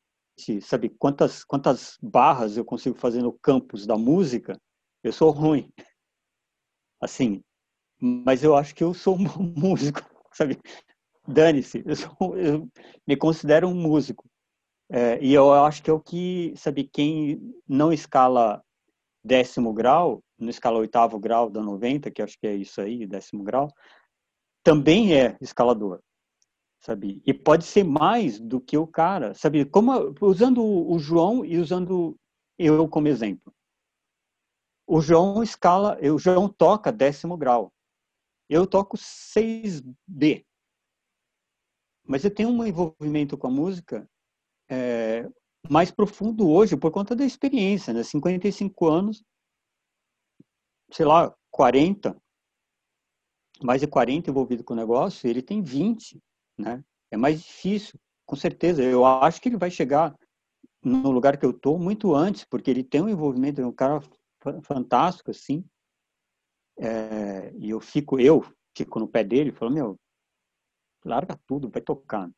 sabe 0.61 0.89
quantas 0.89 1.45
quantas 1.45 1.97
barras 2.03 2.57
eu 2.57 2.65
consigo 2.65 2.97
fazer 2.97 3.23
no 3.23 3.33
campus 3.33 3.87
da 3.87 3.97
música? 3.97 4.61
Eu 5.03 5.13
sou 5.13 5.31
ruim. 5.33 5.73
Assim, 7.01 7.43
mas 8.01 8.43
eu 8.43 8.57
acho 8.57 8.75
que 8.75 8.83
eu 8.83 8.93
sou 8.93 9.17
um 9.17 9.25
músico 9.57 10.03
sabe? 10.35 10.59
Dane-se, 11.27 11.83
eu, 11.87 12.37
eu, 12.37 12.69
me 13.07 13.17
considero 13.17 13.69
um 13.69 13.75
músico. 13.75 14.29
É, 14.91 15.19
e 15.23 15.33
eu 15.33 15.53
acho 15.53 15.83
que 15.83 15.91
é 15.91 15.93
o 15.93 16.01
que, 16.01 16.53
sabe, 16.57 16.85
quem 16.85 17.41
não 17.67 17.93
escala 17.93 18.63
décimo 19.25 19.73
grau, 19.73 20.23
não 20.39 20.51
escala 20.51 20.79
oitavo 20.79 21.19
grau 21.19 21.49
da 21.49 21.63
90, 21.63 22.11
que 22.11 22.21
acho 22.21 22.39
que 22.39 22.47
é 22.47 22.55
isso 22.55 22.81
aí, 22.81 23.07
décimo 23.07 23.43
grau, 23.43 23.69
também 24.63 25.15
é 25.15 25.37
escalador, 25.41 26.01
sabe? 26.81 27.23
E 27.27 27.33
pode 27.33 27.65
ser 27.65 27.85
mais 27.85 28.39
do 28.39 28.61
que 28.61 28.77
o 28.77 28.87
cara, 28.87 29.33
sabe? 29.35 29.65
Como 29.65 30.15
usando 30.21 30.63
o 30.63 30.99
João 30.99 31.45
e 31.45 31.59
usando 31.59 32.15
eu 32.59 32.87
como 32.89 33.09
exemplo. 33.09 33.53
O 34.87 35.01
João 35.01 35.43
escala, 35.43 35.99
o 36.03 36.19
João 36.19 36.49
toca 36.49 36.93
décimo 36.93 37.37
grau. 37.39 37.73
Eu 38.49 38.67
toco 38.67 38.97
6B. 38.97 40.45
Mas 42.07 42.25
eu 42.25 42.35
tenho 42.35 42.51
um 42.51 42.65
envolvimento 42.65 43.37
com 43.39 43.47
a 43.47 43.51
música 43.51 44.09
é, 44.69 45.29
mais 45.69 45.91
profundo 45.91 46.49
hoje 46.49 46.77
por 46.77 46.91
conta 46.91 47.17
da 47.17 47.25
experiência, 47.25 47.93
né? 47.93 48.03
55 48.03 48.87
anos, 48.87 49.25
sei 50.93 51.07
lá, 51.07 51.35
40, 51.51 52.17
mais 53.63 53.81
de 53.81 53.87
40 53.87 54.31
envolvido 54.31 54.63
com 54.63 54.75
o 54.75 54.77
negócio, 54.77 55.29
ele 55.29 55.41
tem 55.41 55.63
20, 55.63 56.21
né? 56.59 56.85
É 57.11 57.17
mais 57.17 57.43
difícil, 57.43 57.99
com 58.27 58.37
certeza. 58.37 58.83
Eu 58.83 59.05
acho 59.05 59.41
que 59.41 59.49
ele 59.49 59.57
vai 59.57 59.71
chegar 59.71 60.15
no 60.83 61.11
lugar 61.11 61.39
que 61.39 61.47
eu 61.47 61.51
estou 61.51 61.79
muito 61.79 62.15
antes, 62.15 62.45
porque 62.45 62.71
ele 62.71 62.85
tem 62.85 63.01
um 63.01 63.09
envolvimento, 63.09 63.61
é 63.61 63.67
um 63.67 63.73
cara 63.73 64.01
fantástico, 64.63 65.31
assim, 65.31 65.65
é, 66.79 67.53
e 67.57 67.71
eu 67.71 67.81
fico, 67.81 68.19
eu 68.19 68.45
fico 68.77 68.99
no 68.99 69.09
pé 69.09 69.25
dele, 69.25 69.53
falo, 69.53 69.71
meu, 69.73 69.99
larga 71.05 71.39
tudo, 71.47 71.71
vai 71.71 71.83
tocar. 71.83 72.31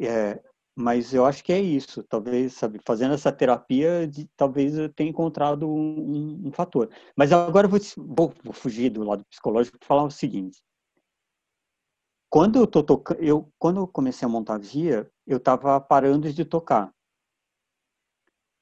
É, 0.00 0.42
mas 0.74 1.12
eu 1.12 1.26
acho 1.26 1.42
que 1.42 1.52
é 1.52 1.60
isso. 1.60 2.04
Talvez, 2.04 2.54
sabe, 2.54 2.80
fazendo 2.86 3.14
essa 3.14 3.32
terapia, 3.32 4.06
de, 4.06 4.28
talvez 4.36 4.76
eu 4.78 4.88
tenha 4.88 5.10
encontrado 5.10 5.68
um, 5.68 6.44
um, 6.44 6.48
um 6.48 6.52
fator. 6.52 6.88
Mas 7.16 7.32
agora 7.32 7.66
eu 7.66 7.70
vou, 7.70 7.80
vou, 7.96 8.34
vou, 8.44 8.52
fugir 8.52 8.90
do 8.90 9.02
lado 9.02 9.24
psicológico 9.26 9.78
e 9.80 9.84
falar 9.84 10.04
o 10.04 10.10
seguinte. 10.10 10.62
Quando 12.30 12.58
eu 12.58 12.66
tô 12.66 12.82
tocando, 12.82 13.20
eu 13.22 13.50
quando 13.58 13.80
eu 13.80 13.88
comecei 13.88 14.26
a 14.26 14.28
montar 14.28 14.58
via, 14.58 15.10
eu 15.26 15.38
estava 15.38 15.80
parando 15.80 16.32
de 16.32 16.44
tocar. 16.44 16.92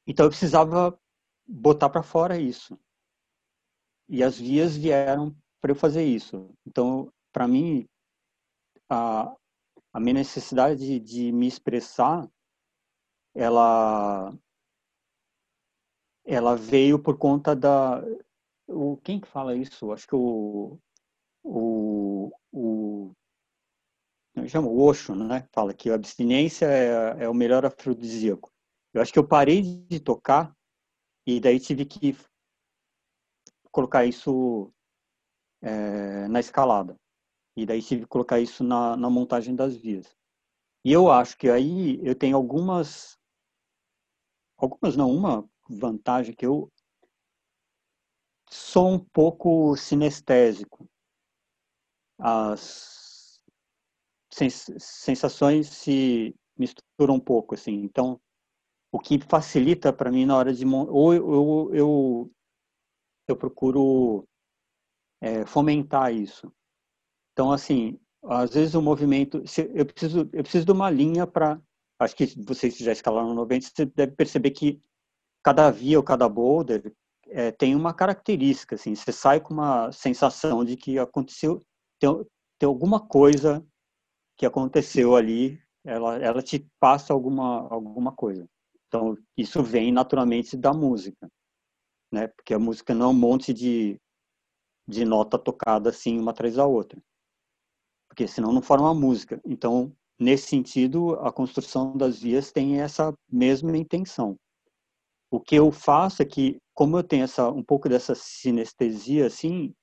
Então 0.07 0.25
eu 0.27 0.31
precisava 0.31 0.99
botar 1.47 1.91
para 1.91 2.03
fora 2.03 2.39
isso. 2.39 2.79
E 4.09 4.23
as 4.23 4.39
vias 4.39 4.77
vieram 4.77 5.35
para 5.61 5.73
eu 5.73 5.77
fazer 5.77 6.05
isso. 6.05 6.51
Então, 6.67 7.13
para 7.33 7.49
mim, 7.49 7.87
a, 8.89 9.35
a 9.93 10.01
minha 10.01 10.15
necessidade 10.15 10.79
de, 10.79 11.01
de 11.01 11.33
me 11.33 11.47
expressar, 11.47 12.29
ela 13.35 14.33
ela 16.25 16.57
veio 16.57 16.99
por 16.99 17.17
conta 17.19 17.55
da 17.55 18.03
o 18.69 18.97
quem 18.99 19.21
que 19.21 19.29
fala 19.29 19.55
isso? 19.55 19.93
Acho 19.93 20.07
que 20.07 20.15
o 20.15 20.79
o, 21.43 22.33
o 22.53 23.13
chama? 24.49 24.69
O 24.69 24.81
Osho 24.81 25.15
né 25.15 25.49
fala 25.53 25.73
que 25.73 25.91
a 25.91 25.95
abstinência 25.95 26.67
é, 26.67 27.25
é 27.25 27.29
o 27.29 27.35
melhor 27.35 27.65
afrodisíaco. 27.65 28.53
Eu 28.93 29.01
acho 29.03 29.13
que 29.13 29.19
eu 29.19 29.27
parei 29.27 29.63
de 29.63 30.01
tocar 30.01 30.55
e 31.27 31.41
daí 31.41 31.59
tive 31.61 31.85
que 31.85 32.17
colocar 33.77 34.07
isso 34.07 34.73
é, 35.61 36.27
na 36.29 36.41
escalada 36.41 36.99
e 37.55 37.67
daí 37.67 37.83
que 37.83 38.07
colocar 38.07 38.41
isso 38.41 38.65
na, 38.65 38.97
na 38.97 39.11
montagem 39.11 39.55
das 39.55 39.77
vias. 39.77 40.17
E 40.83 40.91
eu 40.91 41.11
acho 41.11 41.37
que 41.37 41.51
aí 41.51 42.01
eu 42.03 42.15
tenho 42.15 42.39
algumas, 42.39 43.19
algumas 44.57 44.97
não, 44.97 45.11
uma 45.11 45.47
vantagem 45.69 46.35
que 46.35 46.47
eu 46.47 46.73
sou 48.49 48.89
um 48.89 48.99
pouco 48.99 49.77
sinestésico. 49.77 50.89
As 52.19 53.43
sensações 54.79 55.69
se 55.69 56.35
misturam 56.57 57.17
um 57.17 57.21
pouco, 57.21 57.55
assim. 57.55 57.75
Então, 57.83 58.19
o 58.91 58.99
que 58.99 59.19
facilita 59.19 59.93
para 59.93 60.11
mim 60.11 60.25
na 60.25 60.37
hora 60.37 60.55
de 60.55 60.65
ou 60.65 61.13
eu, 61.13 61.75
eu, 61.75 62.36
eu 63.29 63.37
procuro 63.37 64.27
é, 65.21 65.45
fomentar 65.47 66.13
isso. 66.13 66.53
Então, 67.33 67.53
assim, 67.53 67.99
às 68.25 68.55
vezes 68.55 68.75
o 68.75 68.83
movimento, 68.83 69.43
eu 69.75 69.87
preciso, 69.87 70.21
eu 70.33 70.43
preciso 70.43 70.65
de 70.65 70.73
uma 70.73 70.91
linha 70.91 71.27
para, 71.27 71.61
acho 71.99 72.17
que 72.17 72.27
vocês 72.45 72.77
já 72.77 72.93
escalaram 72.93 73.29
no 73.29 73.35
90, 73.35 73.67
você 73.67 73.87
deve 73.87 74.13
perceber 74.13 74.51
que 74.51 74.81
cada 75.43 75.71
via 75.71 75.99
ou 75.99 76.03
cada 76.03 76.29
boulder 76.29 76.93
é, 77.29 77.51
tem 77.51 77.75
uma 77.75 77.95
característica, 77.95 78.75
assim, 78.75 78.95
você 78.95 79.13
sai 79.13 79.41
com 79.41 79.55
uma 79.55 79.93
sensação 79.93 80.65
de 80.65 80.77
que 80.77 80.99
aconteceu, 80.99 81.61
tem, 81.99 82.11
tem 82.59 82.67
alguma 82.67 83.01
coisa 83.01 83.65
que 84.37 84.47
aconteceu 84.47 85.17
ali, 85.17 85.61
ela, 85.85 86.19
ela 86.19 86.43
te 86.43 86.67
passa 86.81 87.13
alguma, 87.13 87.69
alguma 87.69 88.13
coisa. 88.13 88.49
Então, 88.89 89.17
isso 89.37 89.63
vem 89.63 89.93
naturalmente 89.93 90.57
da 90.57 90.73
música, 90.73 91.29
né? 92.13 92.29
Porque 92.29 92.55
a 92.55 92.59
música 92.59 92.95
não 92.95 93.07
é 93.07 93.09
um 93.09 93.15
monte 93.15 93.53
de, 93.53 94.01
de 94.89 95.05
nota 95.05 95.39
tocada 95.39 95.91
assim, 95.91 96.19
uma 96.19 96.31
atrás 96.31 96.55
da 96.55 96.67
outra 96.67 97.01
porque 98.17 98.27
senão 98.27 98.51
não 98.51 98.63
forma 98.63 98.95
música. 98.95 99.39
Então, 99.45 99.95
nesse 100.19 100.49
sentido, 100.49 101.15
a 101.21 101.31
construção 101.31 101.95
das 101.95 102.19
vias 102.19 102.51
tem 102.51 102.81
essa 102.81 103.13
mesma 103.31 103.77
intenção. 103.77 104.39
O 105.31 105.39
que 105.39 105.55
eu 105.55 105.71
faço 105.71 106.23
é 106.23 106.25
que, 106.25 106.57
como 106.73 106.97
eu 106.97 107.05
tenho 107.05 107.25
essa 107.25 107.51
um 107.51 107.63
pouco 107.63 107.91
dessa 107.91 108.15
sinestesia, 108.15 109.27
assim, 109.27 109.75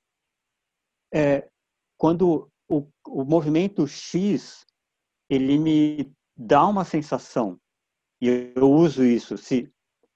é 1.12 1.48
quando 1.96 2.50
o, 2.68 2.88
o 3.06 3.24
movimento 3.24 3.86
X 3.86 4.66
ele 5.30 5.56
me 5.56 6.12
dá 6.36 6.66
uma 6.66 6.84
sensação 6.84 7.56
e 8.20 8.52
eu 8.56 8.68
uso 8.68 9.04
isso. 9.04 9.38
Se 9.38 9.70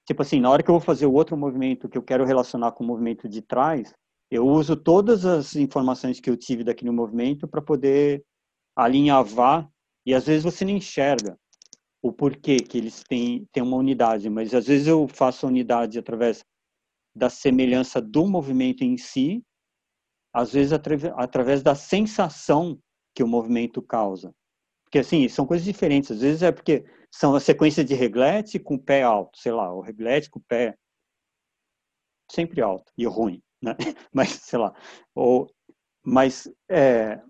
tipo 0.09 0.23
assim, 0.23 0.41
na 0.41 0.49
hora 0.49 0.63
que 0.63 0.71
eu 0.71 0.75
vou 0.75 0.81
fazer 0.81 1.05
o 1.05 1.13
outro 1.13 1.37
movimento 1.37 1.87
que 1.87 1.99
eu 1.99 2.03
quero 2.03 2.25
relacionar 2.25 2.73
com 2.73 2.83
o 2.83 2.87
movimento 2.87 3.29
de 3.29 3.43
trás, 3.43 3.93
eu 4.31 4.47
uso 4.47 4.75
todas 4.75 5.27
as 5.27 5.55
informações 5.55 6.19
que 6.19 6.31
eu 6.31 6.37
tive 6.37 6.65
daquele 6.65 6.91
movimento 6.91 7.47
para 7.47 7.61
poder 7.61 8.25
alinhavar 8.75 9.71
e 10.07 10.15
às 10.15 10.27
vezes 10.27 10.45
você 10.45 10.65
não 10.65 10.73
enxerga 10.73 11.39
o 12.03 12.11
porquê 12.11 12.57
que 12.57 12.79
eles 12.79 13.03
têm, 13.07 13.47
têm 13.53 13.63
uma 13.63 13.77
unidade, 13.77 14.31
mas 14.31 14.55
às 14.55 14.67
vezes 14.67 14.87
eu 14.87 15.07
faço 15.09 15.45
a 15.45 15.51
unidade 15.51 15.99
através 15.99 16.43
da 17.15 17.29
semelhança 17.29 18.01
do 18.01 18.27
movimento 18.27 18.83
em 18.83 18.97
si, 18.97 19.45
às 20.33 20.53
vezes 20.53 20.73
através 20.73 21.63
da 21.63 21.75
sensação 21.75 22.79
que 23.15 23.23
o 23.23 23.29
movimento 23.29 23.83
causa. 23.83 24.33
Porque 24.85 25.01
assim, 25.01 25.29
são 25.29 25.45
coisas 25.45 25.67
diferentes. 25.67 26.13
Às 26.13 26.23
vezes 26.23 26.43
é 26.43 26.51
porque 26.51 26.87
são 27.13 27.35
a 27.35 27.41
sequência 27.41 27.85
de 27.85 27.95
reglete 27.95 28.59
com 28.59 28.75
o 28.75 28.83
pé 28.83 29.03
alto, 29.03 29.39
sei 29.39 29.53
lá, 29.53 29.73
o 29.73 29.81
reglete 29.81 30.31
com 30.31 30.39
o 30.39 30.45
pé 30.47 30.77
sempre 32.31 32.61
alto 32.61 32.93
e 32.97 33.07
ruim 33.07 33.43
né? 33.63 33.77
mas 34.13 34.31
sei 34.31 34.59
lá, 34.59 34.75
ou, 35.15 35.51
mas 36.05 36.49
é, 36.69 37.21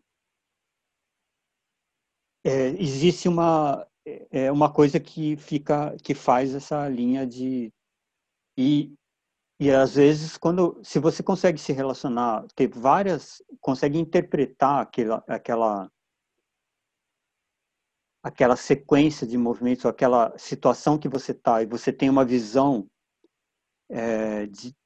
é, 2.44 2.68
existe 2.80 3.28
uma 3.28 3.86
é 4.30 4.50
uma 4.50 4.72
coisa 4.72 4.98
que 4.98 5.36
fica 5.36 5.94
que 6.02 6.14
faz 6.14 6.55
essa 6.55 6.88
linha 6.88 7.26
de 7.26 7.70
e 8.56 8.94
e 9.60 9.70
às 9.70 9.96
vezes 9.96 10.38
quando 10.38 10.80
se 10.82 10.98
você 10.98 11.22
consegue 11.22 11.59
se 11.59 11.72
relacionar 11.72 12.46
ter 12.55 12.68
várias 12.68 13.42
consegue 13.60 13.98
interpretar 13.98 14.82
aquela 14.82 15.22
aquela 15.28 15.90
aquela 18.28 18.56
sequência 18.56 19.26
de 19.26 19.38
movimentos 19.38 19.86
aquela 19.86 20.36
situação 20.38 20.98
que 20.98 21.09
você 21.09 21.32
está 21.32 21.62
e 21.62 21.66
você 21.66 21.90
tem 21.90 22.10
uma 22.10 22.26
visão 22.26 22.86
é, 23.88 24.46
de, 24.46 24.76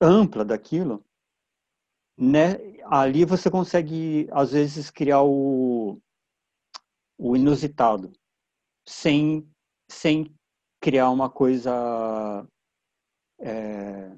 ampla 0.00 0.44
daquilo, 0.44 1.04
né? 2.18 2.56
Ali 2.84 3.24
você 3.24 3.48
consegue 3.50 4.28
às 4.32 4.50
vezes 4.50 4.90
criar 4.90 5.22
o, 5.22 6.00
o 7.16 7.36
inusitado, 7.36 8.12
sem 8.86 9.48
sem 9.88 10.34
criar 10.80 11.10
uma 11.10 11.30
coisa 11.30 12.44
é, 13.38 14.10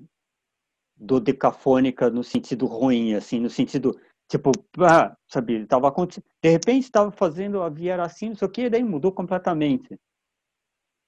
dodecafônica 0.96 2.08
no 2.08 2.24
sentido 2.24 2.64
ruim, 2.64 3.14
assim, 3.14 3.40
no 3.40 3.50
sentido 3.50 4.00
tipo, 4.28 4.52
ah, 4.80 5.16
sabe, 5.26 5.66
tava 5.66 5.92
de 6.42 6.50
repente 6.50 6.84
estava 6.84 7.10
fazendo 7.10 7.62
a 7.62 7.68
via 7.68 8.02
assim, 8.02 8.30
não 8.30 8.36
sei 8.36 8.46
o 8.48 8.50
que, 8.50 8.70
daí 8.70 8.82
mudou 8.82 9.12
completamente. 9.12 9.98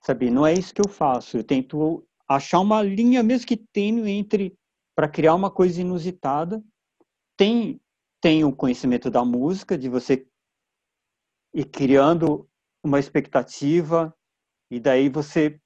Sabe, 0.02 0.30
não 0.30 0.47
é 0.47 0.55
isso 0.55 0.74
que 0.74 0.80
eu 0.80 0.88
faço. 0.88 1.36
Eu 1.36 1.44
tento 1.44 2.06
achar 2.26 2.60
uma 2.60 2.82
linha 2.82 3.22
mesmo 3.22 3.47
que 3.47 3.56
tenho 3.56 4.06
entre 4.09 4.56
para 4.94 5.09
criar 5.09 5.34
uma 5.34 5.51
coisa 5.51 5.80
inusitada. 5.80 6.62
Tem 7.36 7.80
tem 8.20 8.44
o 8.44 8.55
conhecimento 8.55 9.10
da 9.10 9.24
música, 9.24 9.78
de 9.78 9.88
você 9.88 10.26
ir 11.55 11.64
criando 11.64 12.47
uma 12.82 12.98
expectativa 12.98 14.14
e 14.70 14.78
daí 14.78 15.09
você 15.09 15.59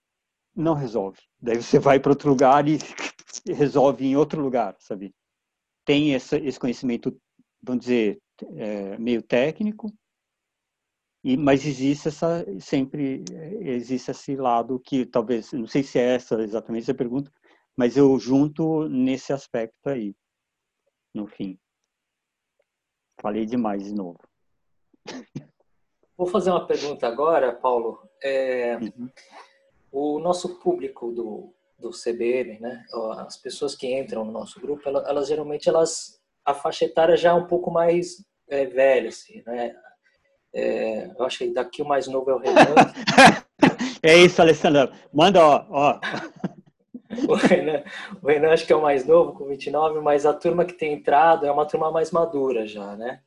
não 0.54 0.74
resolve. 0.74 1.18
Daí 1.40 1.60
você 1.60 1.78
vai 1.78 1.98
para 1.98 2.12
outro 2.12 2.28
lugar 2.30 2.68
e 2.68 2.78
resolve 3.52 4.06
em 4.06 4.16
outro 4.16 4.40
lugar, 4.40 4.76
sabe? 4.78 5.12
Tem 5.84 6.14
essa, 6.14 6.38
esse 6.38 6.58
conhecimento, 6.58 7.20
vamos 7.64 7.84
dizer, 7.84 8.20
é, 8.56 8.98
meio 8.98 9.22
técnico, 9.22 9.92
e, 11.24 11.38
mas 11.38 11.64
existe 11.64 12.08
essa 12.08 12.44
sempre 12.60 13.24
existe 13.62 14.10
esse 14.10 14.36
lado 14.36 14.78
que 14.78 15.06
talvez 15.06 15.52
não 15.52 15.66
sei 15.66 15.82
se 15.82 15.98
é 15.98 16.16
essa 16.16 16.34
exatamente 16.42 16.90
a 16.90 16.94
pergunta, 16.94 17.32
mas 17.74 17.96
eu 17.96 18.18
junto 18.18 18.86
nesse 18.88 19.32
aspecto 19.32 19.88
aí, 19.88 20.14
no 21.14 21.26
fim. 21.26 21.58
Falei 23.20 23.46
demais 23.46 23.84
de 23.84 23.94
novo. 23.94 24.18
Vou 26.16 26.26
fazer 26.26 26.50
uma 26.50 26.66
pergunta 26.66 27.06
agora, 27.06 27.54
Paulo. 27.54 28.06
É, 28.22 28.76
uhum. 28.76 29.10
O 29.90 30.18
nosso 30.18 30.60
público 30.60 31.10
do, 31.10 31.54
do 31.78 31.90
CBN, 31.90 32.60
né? 32.60 32.84
As 33.18 33.36
pessoas 33.36 33.74
que 33.74 33.98
entram 33.98 34.24
no 34.24 34.32
nosso 34.32 34.60
grupo, 34.60 34.88
elas, 34.88 35.08
elas 35.08 35.28
geralmente 35.28 35.68
elas 35.68 36.22
a 36.44 36.54
faixa 36.54 36.84
etária 36.84 37.16
já 37.16 37.30
é 37.30 37.34
um 37.34 37.46
pouco 37.46 37.70
mais 37.70 38.16
é, 38.48 38.66
velha, 38.66 39.08
assim, 39.08 39.42
né? 39.46 39.74
É, 40.54 41.10
eu 41.18 41.24
acho 41.24 41.38
que 41.38 41.52
daqui 41.52 41.82
o 41.82 41.88
mais 41.88 42.06
novo 42.06 42.30
é 42.30 42.34
o 42.34 42.38
Renan. 42.38 42.74
é 44.02 44.16
isso, 44.18 44.40
Alessandro. 44.40 44.92
Manda, 45.12 45.44
ó, 45.44 45.66
ó. 45.70 46.00
O 47.28 47.34
Renan, 47.34 47.84
o 48.20 48.26
Renan 48.26 48.50
acho 48.50 48.66
que 48.66 48.72
é 48.72 48.76
o 48.76 48.82
mais 48.82 49.06
novo, 49.06 49.34
com 49.34 49.46
29, 49.46 50.00
mas 50.00 50.26
a 50.26 50.34
turma 50.34 50.64
que 50.64 50.72
tem 50.72 50.94
entrado 50.94 51.46
é 51.46 51.52
uma 51.52 51.64
turma 51.64 51.92
mais 51.92 52.10
madura 52.10 52.66
já, 52.66 52.96
né? 52.96 53.20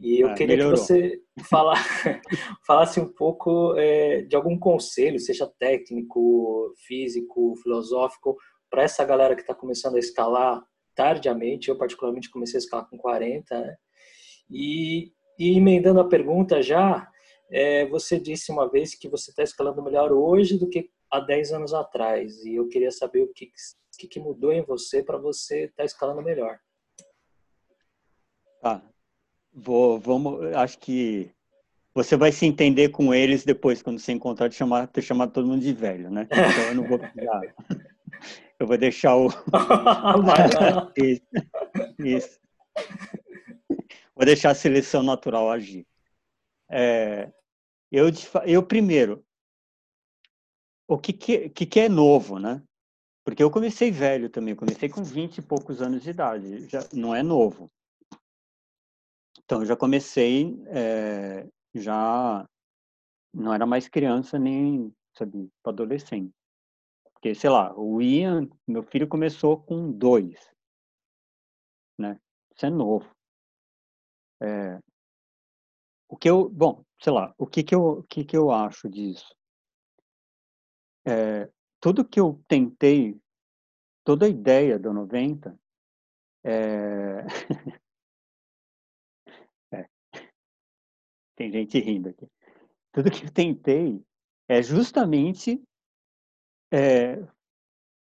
E 0.00 0.20
eu 0.20 0.28
Ah, 0.28 0.34
queria 0.34 0.56
melhorou. 0.56 0.74
que 0.74 0.86
você 0.86 1.20
fala, 1.48 1.74
falasse 2.66 2.98
um 3.00 3.12
pouco 3.12 3.74
é, 3.76 4.22
de 4.22 4.34
algum 4.34 4.58
conselho, 4.58 5.18
seja 5.18 5.50
técnico, 5.58 6.72
físico, 6.86 7.54
filosófico, 7.62 8.36
para 8.70 8.84
essa 8.84 9.04
galera 9.04 9.34
que 9.34 9.42
está 9.42 9.54
começando 9.54 9.96
a 9.96 10.00
escalar 10.00 10.62
tardiamente. 10.94 11.68
Eu, 11.68 11.76
particularmente, 11.76 12.30
comecei 12.30 12.58
a 12.58 12.62
escalar 12.62 12.88
com 12.88 12.96
40, 12.96 13.58
né? 13.60 13.76
E, 14.50 15.12
e 15.38 15.56
emendando 15.56 16.00
a 16.00 16.08
pergunta 16.08 16.62
já, 16.62 17.08
é, 17.50 17.86
você 17.86 18.18
disse 18.18 18.52
uma 18.52 18.68
vez 18.70 18.94
que 18.94 19.08
você 19.08 19.30
está 19.30 19.42
escalando 19.42 19.82
melhor 19.82 20.12
hoje 20.12 20.58
do 20.58 20.68
que 20.68 20.90
há 21.10 21.20
10 21.20 21.52
anos 21.52 21.74
atrás. 21.74 22.44
E 22.44 22.54
eu 22.54 22.68
queria 22.68 22.90
saber 22.90 23.22
o 23.22 23.32
que, 23.32 23.50
que, 23.98 24.08
que 24.08 24.20
mudou 24.20 24.52
em 24.52 24.62
você 24.62 25.02
para 25.02 25.18
você 25.18 25.64
estar 25.64 25.84
escalando 25.84 26.22
melhor. 26.22 26.58
Tá. 28.60 28.82
Vou, 29.52 29.98
vamos, 30.00 30.44
acho 30.54 30.78
que 30.78 31.30
você 31.94 32.16
vai 32.16 32.32
se 32.32 32.44
entender 32.44 32.88
com 32.88 33.14
eles 33.14 33.44
depois, 33.44 33.80
quando 33.80 34.00
você 34.00 34.10
encontrar, 34.10 34.48
de 34.48 34.56
chamar, 34.56 34.88
ter 34.88 35.02
chamado 35.02 35.32
todo 35.32 35.46
mundo 35.46 35.62
de 35.62 35.72
velho, 35.72 36.10
né? 36.10 36.26
Então 36.26 36.64
eu 36.68 36.74
não 36.74 36.88
vou 36.88 36.98
precisar. 36.98 37.54
Eu 38.58 38.66
vou 38.66 38.78
deixar 38.78 39.16
o. 39.16 39.28
Isso. 40.96 41.22
Isso. 41.98 42.40
Vou 44.14 44.24
deixar 44.24 44.50
a 44.50 44.54
seleção 44.54 45.02
natural 45.02 45.50
agir. 45.50 45.86
É, 46.70 47.32
eu, 47.90 48.06
eu 48.46 48.62
primeiro, 48.62 49.24
o 50.86 50.98
que 50.98 51.12
que, 51.12 51.48
que 51.48 51.80
é 51.80 51.88
novo, 51.88 52.38
né? 52.38 52.62
Porque 53.24 53.42
eu 53.42 53.50
comecei 53.50 53.90
velho 53.90 54.28
também, 54.28 54.54
comecei 54.54 54.88
com 54.88 55.02
20 55.02 55.38
e 55.38 55.42
poucos 55.42 55.80
anos 55.80 56.02
de 56.02 56.10
idade, 56.10 56.68
já 56.68 56.86
não 56.92 57.14
é 57.14 57.22
novo. 57.22 57.70
Então, 59.44 59.60
eu 59.60 59.66
já 59.66 59.76
comecei, 59.76 60.58
é, 60.66 61.46
já 61.74 62.46
não 63.32 63.52
era 63.52 63.66
mais 63.66 63.88
criança 63.88 64.38
nem, 64.38 64.94
sabe, 65.16 65.50
adolescente. 65.64 66.32
Porque, 67.24 67.34
sei 67.34 67.48
lá, 67.48 67.74
o 67.74 68.02
Ian, 68.02 68.50
meu 68.68 68.82
filho 68.82 69.08
começou 69.08 69.58
com 69.58 69.90
dois, 69.90 70.38
né? 71.98 72.20
Isso 72.54 72.66
é 72.66 72.68
novo. 72.68 73.10
É, 74.42 74.78
o 76.06 76.18
que 76.18 76.28
eu, 76.28 76.50
bom, 76.50 76.84
sei 77.00 77.14
lá, 77.14 77.34
o 77.38 77.46
que 77.46 77.64
que 77.64 77.74
eu, 77.74 78.00
o 78.00 78.02
que 78.02 78.26
que 78.26 78.36
eu 78.36 78.50
acho 78.50 78.90
disso? 78.90 79.34
É, 81.06 81.50
tudo 81.80 82.06
que 82.06 82.20
eu 82.20 82.44
tentei, 82.46 83.18
toda 84.04 84.26
a 84.26 84.28
ideia 84.28 84.78
do 84.78 84.92
90, 84.92 85.58
é, 86.44 87.24
é, 89.72 89.88
tem 91.36 91.50
gente 91.50 91.80
rindo 91.80 92.10
aqui. 92.10 92.28
Tudo 92.92 93.10
que 93.10 93.24
eu 93.24 93.32
tentei 93.32 94.04
é 94.46 94.62
justamente 94.62 95.58
é, 96.74 97.24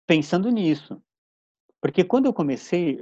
pensando 0.07 0.51
nisso. 0.51 1.03
Porque 1.81 2.05
quando 2.05 2.27
eu 2.27 2.35
comecei, 2.35 2.99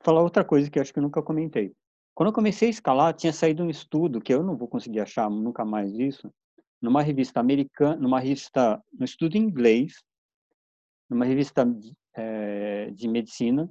falar 0.00 0.22
outra 0.22 0.42
coisa 0.42 0.70
que 0.70 0.78
eu 0.78 0.82
acho 0.82 0.92
que 0.92 0.98
eu 0.98 1.02
nunca 1.02 1.22
comentei. 1.22 1.74
Quando 2.14 2.28
eu 2.28 2.32
comecei 2.32 2.68
a 2.68 2.70
escalar, 2.70 3.12
tinha 3.12 3.32
saído 3.32 3.62
um 3.62 3.68
estudo 3.68 4.20
que 4.22 4.32
eu 4.32 4.42
não 4.42 4.56
vou 4.56 4.66
conseguir 4.66 5.00
achar 5.00 5.28
nunca 5.28 5.64
mais 5.64 5.92
isso, 5.92 6.32
numa 6.80 7.02
revista 7.02 7.40
americana, 7.40 7.96
numa 7.96 8.20
revista, 8.20 8.82
um 8.98 9.04
estudo 9.04 9.36
em 9.36 9.42
inglês, 9.42 10.02
numa 11.10 11.26
revista 11.26 11.66
eh, 12.14 12.90
de 12.92 13.06
medicina, 13.08 13.68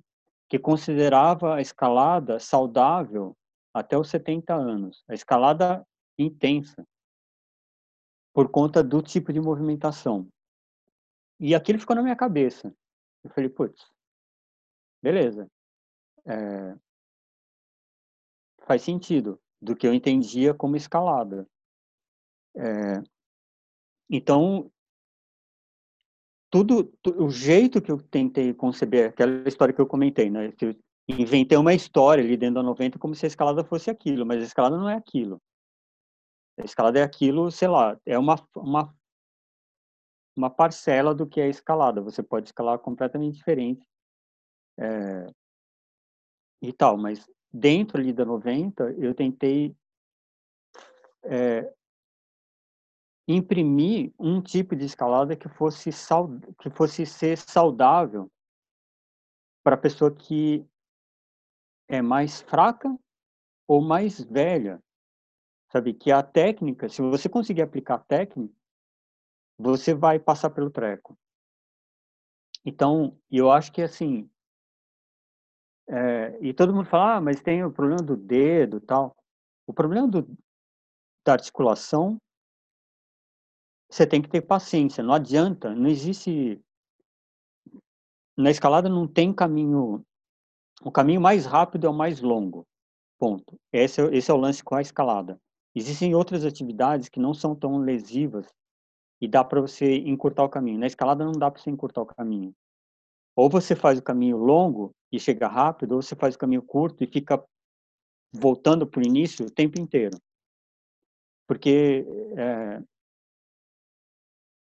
que 0.47 0.59
considerava 0.59 1.55
a 1.55 1.61
escalada 1.61 2.39
saudável 2.39 3.35
até 3.73 3.97
os 3.97 4.09
70 4.09 4.53
anos, 4.53 5.03
a 5.07 5.13
escalada 5.15 5.83
intensa, 6.19 6.85
por 8.33 8.49
conta 8.49 8.83
do 8.83 9.01
tipo 9.01 9.33
de 9.33 9.39
movimentação. 9.39 10.27
E 11.45 11.53
aquilo 11.53 11.77
ficou 11.77 11.93
na 11.93 12.01
minha 12.01 12.15
cabeça. 12.15 12.73
Eu 13.21 13.29
falei, 13.31 13.49
putz, 13.49 13.85
beleza. 15.01 15.51
É, 16.25 16.73
faz 18.65 18.81
sentido 18.81 19.37
do 19.61 19.75
que 19.75 19.85
eu 19.85 19.93
entendia 19.93 20.53
como 20.53 20.77
escalada. 20.77 21.45
É, 22.55 23.03
então, 24.09 24.71
tudo, 26.49 26.85
tu- 27.01 27.21
o 27.21 27.29
jeito 27.29 27.81
que 27.81 27.91
eu 27.91 28.01
tentei 28.01 28.53
conceber, 28.53 29.09
aquela 29.09 29.45
história 29.45 29.73
que 29.73 29.81
eu 29.81 29.87
comentei, 29.87 30.29
né? 30.29 30.53
Que 30.53 30.67
eu 30.67 30.75
inventei 31.09 31.57
uma 31.57 31.73
história 31.73 32.23
ali 32.23 32.37
dentro 32.37 32.55
da 32.55 32.63
90 32.63 32.97
como 32.97 33.13
se 33.13 33.25
a 33.25 33.27
escalada 33.27 33.65
fosse 33.65 33.89
aquilo, 33.89 34.25
mas 34.25 34.41
a 34.41 34.45
escalada 34.45 34.77
não 34.77 34.89
é 34.89 34.95
aquilo. 34.95 35.41
A 36.57 36.63
escalada 36.63 36.99
é 36.99 37.03
aquilo, 37.03 37.51
sei 37.51 37.67
lá, 37.67 37.99
é 38.05 38.17
uma, 38.17 38.35
uma, 38.55 38.95
uma 40.35 40.49
parcela 40.49 41.13
do 41.13 41.27
que 41.27 41.39
é 41.39 41.49
escalada. 41.49 42.01
Você 42.01 42.23
pode 42.23 42.47
escalar 42.47 42.79
completamente 42.79 43.35
diferente 43.35 43.85
é, 44.77 45.27
e 46.61 46.73
tal, 46.73 46.97
mas 46.97 47.29
dentro 47.51 47.99
ali 47.99 48.11
da 48.11 48.25
90, 48.25 48.91
eu 48.93 49.13
tentei 49.13 49.75
é, 51.23 51.71
imprimir 53.27 54.11
um 54.19 54.41
tipo 54.41 54.75
de 54.75 54.85
escalada 54.85 55.35
que 55.35 55.47
fosse 55.47 55.89
que 56.59 56.69
fosse 56.69 57.05
ser 57.05 57.37
saudável 57.37 58.29
para 59.63 59.75
a 59.75 59.79
pessoa 59.79 60.13
que 60.13 60.65
é 61.87 62.01
mais 62.01 62.41
fraca 62.41 62.93
ou 63.67 63.81
mais 63.81 64.19
velha, 64.21 64.83
sabe? 65.71 65.93
Que 65.93 66.11
a 66.11 66.21
técnica, 66.21 66.89
se 66.89 67.01
você 67.01 67.29
conseguir 67.29 67.61
aplicar 67.61 67.95
a 67.95 67.99
técnica, 67.99 68.53
você 69.57 69.93
vai 69.93 70.19
passar 70.19 70.49
pelo 70.49 70.69
treco. 70.69 71.17
Então, 72.65 73.17
eu 73.29 73.51
acho 73.51 73.71
que 73.71 73.81
assim, 73.81 74.29
é, 75.87 76.37
e 76.41 76.53
todo 76.53 76.73
mundo 76.73 76.85
fala, 76.85 77.17
ah, 77.17 77.21
mas 77.21 77.41
tem 77.41 77.63
o 77.63 77.71
problema 77.71 78.01
do 78.01 78.15
dedo, 78.15 78.79
tal. 78.79 79.15
O 79.67 79.73
problema 79.73 80.07
do, 80.07 80.27
da 81.25 81.33
articulação, 81.33 82.17
você 83.89 84.07
tem 84.07 84.21
que 84.21 84.29
ter 84.29 84.41
paciência. 84.41 85.03
Não 85.03 85.13
adianta, 85.13 85.75
não 85.75 85.89
existe 85.89 86.59
na 88.35 88.49
escalada 88.49 88.89
não 88.89 89.07
tem 89.07 89.31
caminho. 89.33 90.03
O 90.81 90.91
caminho 90.91 91.21
mais 91.21 91.45
rápido 91.45 91.85
é 91.85 91.89
o 91.89 91.93
mais 91.93 92.21
longo. 92.21 92.65
Ponto. 93.19 93.57
Esse 93.71 94.01
é, 94.01 94.15
esse 94.15 94.31
é 94.31 94.33
o 94.33 94.37
lance 94.37 94.63
com 94.63 94.75
a 94.75 94.81
escalada. 94.81 95.39
Existem 95.75 96.13
outras 96.13 96.45
atividades 96.45 97.09
que 97.09 97.19
não 97.19 97.33
são 97.33 97.55
tão 97.55 97.77
lesivas 97.77 98.47
e 99.23 99.27
dá 99.27 99.41
para 99.41 99.61
você 99.61 99.99
encurtar 99.99 100.43
o 100.43 100.49
caminho. 100.49 100.77
Na 100.77 100.85
escalada 100.85 101.23
não 101.23 101.31
dá 101.31 101.49
para 101.49 101.61
você 101.61 101.69
encurtar 101.69 102.01
o 102.01 102.05
caminho. 102.05 102.53
Ou 103.37 103.49
você 103.49 103.73
faz 103.73 103.97
o 103.97 104.03
caminho 104.03 104.35
longo 104.35 104.93
e 105.09 105.17
chega 105.17 105.47
rápido, 105.47 105.93
ou 105.93 106.01
você 106.01 106.13
faz 106.13 106.35
o 106.35 106.37
caminho 106.37 106.61
curto 106.61 107.05
e 107.05 107.07
fica 107.07 107.41
voltando 108.33 108.85
para 108.85 108.99
o 108.99 109.07
início 109.07 109.45
o 109.45 109.49
tempo 109.49 109.79
inteiro. 109.79 110.17
Porque 111.47 112.05
é, 112.37 112.83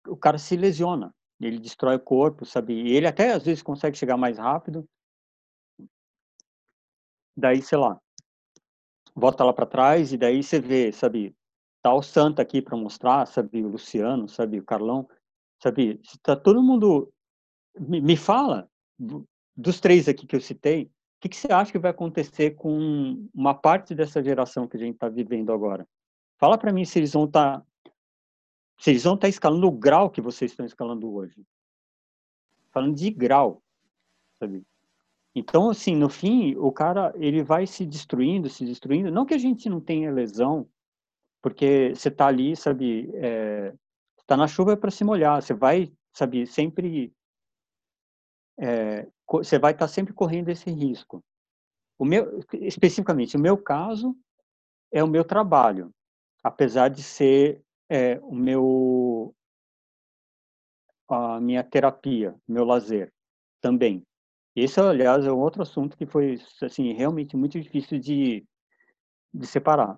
o 0.08 0.16
cara 0.16 0.38
se 0.38 0.56
lesiona, 0.56 1.14
ele 1.42 1.60
destrói 1.60 1.98
o 1.98 2.00
corpo, 2.00 2.46
sabe? 2.46 2.74
E 2.74 2.96
ele 2.96 3.06
até 3.06 3.34
às 3.34 3.44
vezes 3.44 3.62
consegue 3.62 3.98
chegar 3.98 4.16
mais 4.16 4.38
rápido. 4.38 4.88
Daí, 7.36 7.62
sei 7.62 7.78
lá, 7.78 8.00
volta 9.14 9.44
lá 9.44 9.52
para 9.52 9.66
trás 9.66 10.14
e 10.14 10.18
daí 10.18 10.42
você 10.42 10.58
vê, 10.58 10.94
sabe? 10.94 11.36
Tá 11.88 11.94
o 11.94 12.04
Santa 12.04 12.42
aqui 12.42 12.62
para 12.62 12.76
mostrar, 12.76 13.26
sabe? 13.26 13.64
O 13.64 13.70
Luciano, 13.70 14.28
sabe? 14.28 14.60
O 14.60 14.64
Carlão, 14.64 15.08
sabe? 15.64 16.02
Tá 16.22 16.36
todo 16.36 16.62
mundo 16.62 17.14
me, 17.80 18.02
me 18.02 18.18
fala 18.18 18.70
dos 19.56 19.80
três 19.80 20.10
aqui 20.10 20.28
que 20.28 20.36
eu 20.36 20.42
citei, 20.42 20.84
o 20.84 20.90
que, 21.22 21.30
que 21.30 21.38
você 21.38 21.50
acha 21.50 21.72
que 21.72 21.80
vai 21.80 21.92
acontecer 21.92 22.56
com 22.56 23.26
uma 23.34 23.54
parte 23.54 23.96
dessa 23.96 24.22
geração 24.22 24.68
que 24.68 24.76
a 24.76 24.80
gente 24.82 24.96
está 24.96 25.08
vivendo 25.08 25.54
agora? 25.54 25.88
Fala 26.38 26.58
para 26.58 26.74
mim 26.74 26.84
se 26.84 27.00
eles 27.00 27.14
vão 27.14 27.24
estar 27.24 27.62
tá, 27.62 27.66
se 28.78 28.90
eles 28.90 29.06
vão 29.06 29.14
estar 29.14 29.28
tá 29.28 29.30
escalando 29.30 29.66
o 29.66 29.72
grau 29.72 30.10
que 30.10 30.20
vocês 30.20 30.52
estão 30.52 30.66
escalando 30.66 31.10
hoje. 31.10 31.42
Falando 32.70 32.96
de 32.98 33.10
grau, 33.12 33.64
sabe? 34.38 34.62
Então, 35.34 35.70
assim, 35.70 35.96
no 35.96 36.10
fim, 36.10 36.54
o 36.58 36.70
cara, 36.70 37.14
ele 37.16 37.42
vai 37.44 37.66
se 37.66 37.86
destruindo, 37.86 38.50
se 38.50 38.66
destruindo. 38.66 39.10
Não 39.10 39.26
que 39.26 39.34
a 39.34 39.38
gente 39.38 39.70
não 39.70 39.80
tenha 39.80 40.12
lesão, 40.12 40.68
porque 41.48 41.94
você 41.96 42.12
tá 42.12 42.28
ali, 42.28 42.58
sabe, 42.58 43.10
é, 43.16 43.74
tá 44.26 44.36
na 44.36 44.50
chuva 44.50 44.76
para 44.76 44.92
se 44.92 45.06
molhar. 45.06 45.42
Você 45.42 45.54
vai, 45.54 45.90
sabe, 46.14 46.46
sempre, 46.46 47.14
é, 48.60 49.08
você 49.26 49.58
vai 49.58 49.72
estar 49.72 49.86
tá 49.86 49.88
sempre 49.88 50.14
correndo 50.14 50.50
esse 50.50 50.70
risco. 50.70 51.24
O 51.98 52.04
meu, 52.04 52.42
especificamente, 52.52 53.38
o 53.38 53.40
meu 53.40 53.58
caso 53.58 54.14
é 54.92 55.02
o 55.02 55.08
meu 55.08 55.24
trabalho, 55.24 55.90
apesar 56.44 56.90
de 56.90 57.02
ser 57.02 57.64
é, 57.90 58.20
o 58.24 58.36
meu, 58.36 59.34
a 61.08 61.40
minha 61.40 61.64
terapia, 61.64 62.36
meu 62.46 62.66
lazer 62.66 63.10
também. 63.62 64.04
Esse, 64.54 64.82
aliás, 64.82 65.26
é 65.26 65.32
um 65.32 65.40
outro 65.40 65.62
assunto 65.62 65.96
que 65.96 66.06
foi, 66.06 66.42
assim, 66.62 66.92
realmente 66.92 67.38
muito 67.38 67.58
difícil 67.58 68.00
de, 68.00 68.46
de 69.34 69.48
separar. 69.48 69.98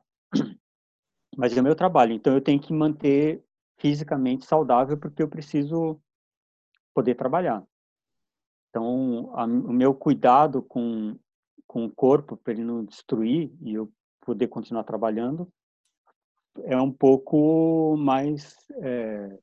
Mas 1.38 1.56
é 1.56 1.62
o 1.62 1.64
meu 1.64 1.76
trabalho, 1.76 2.14
então 2.14 2.34
eu 2.34 2.42
tenho 2.42 2.60
que 2.60 2.74
manter 2.74 3.44
fisicamente 3.78 4.46
saudável 4.46 4.98
porque 4.98 5.24
eu 5.24 5.30
preciso 5.30 6.00
poder 6.94 7.16
trabalhar. 7.16 7.66
Então, 8.70 9.32
a, 9.36 9.46
o 9.46 9.74
meu 9.74 9.94
cuidado 9.94 10.62
com, 10.62 11.18
com 11.66 11.86
o 11.86 11.92
corpo 11.92 12.38
para 12.38 12.54
ele 12.54 12.64
não 12.64 12.84
destruir 12.84 13.52
e 13.62 13.74
eu 13.74 13.92
poder 14.22 14.48
continuar 14.48 14.84
trabalhando 14.84 15.52
é 16.66 16.80
um 16.80 16.92
pouco 16.92 17.96
mais 17.98 18.56
é, 18.82 19.40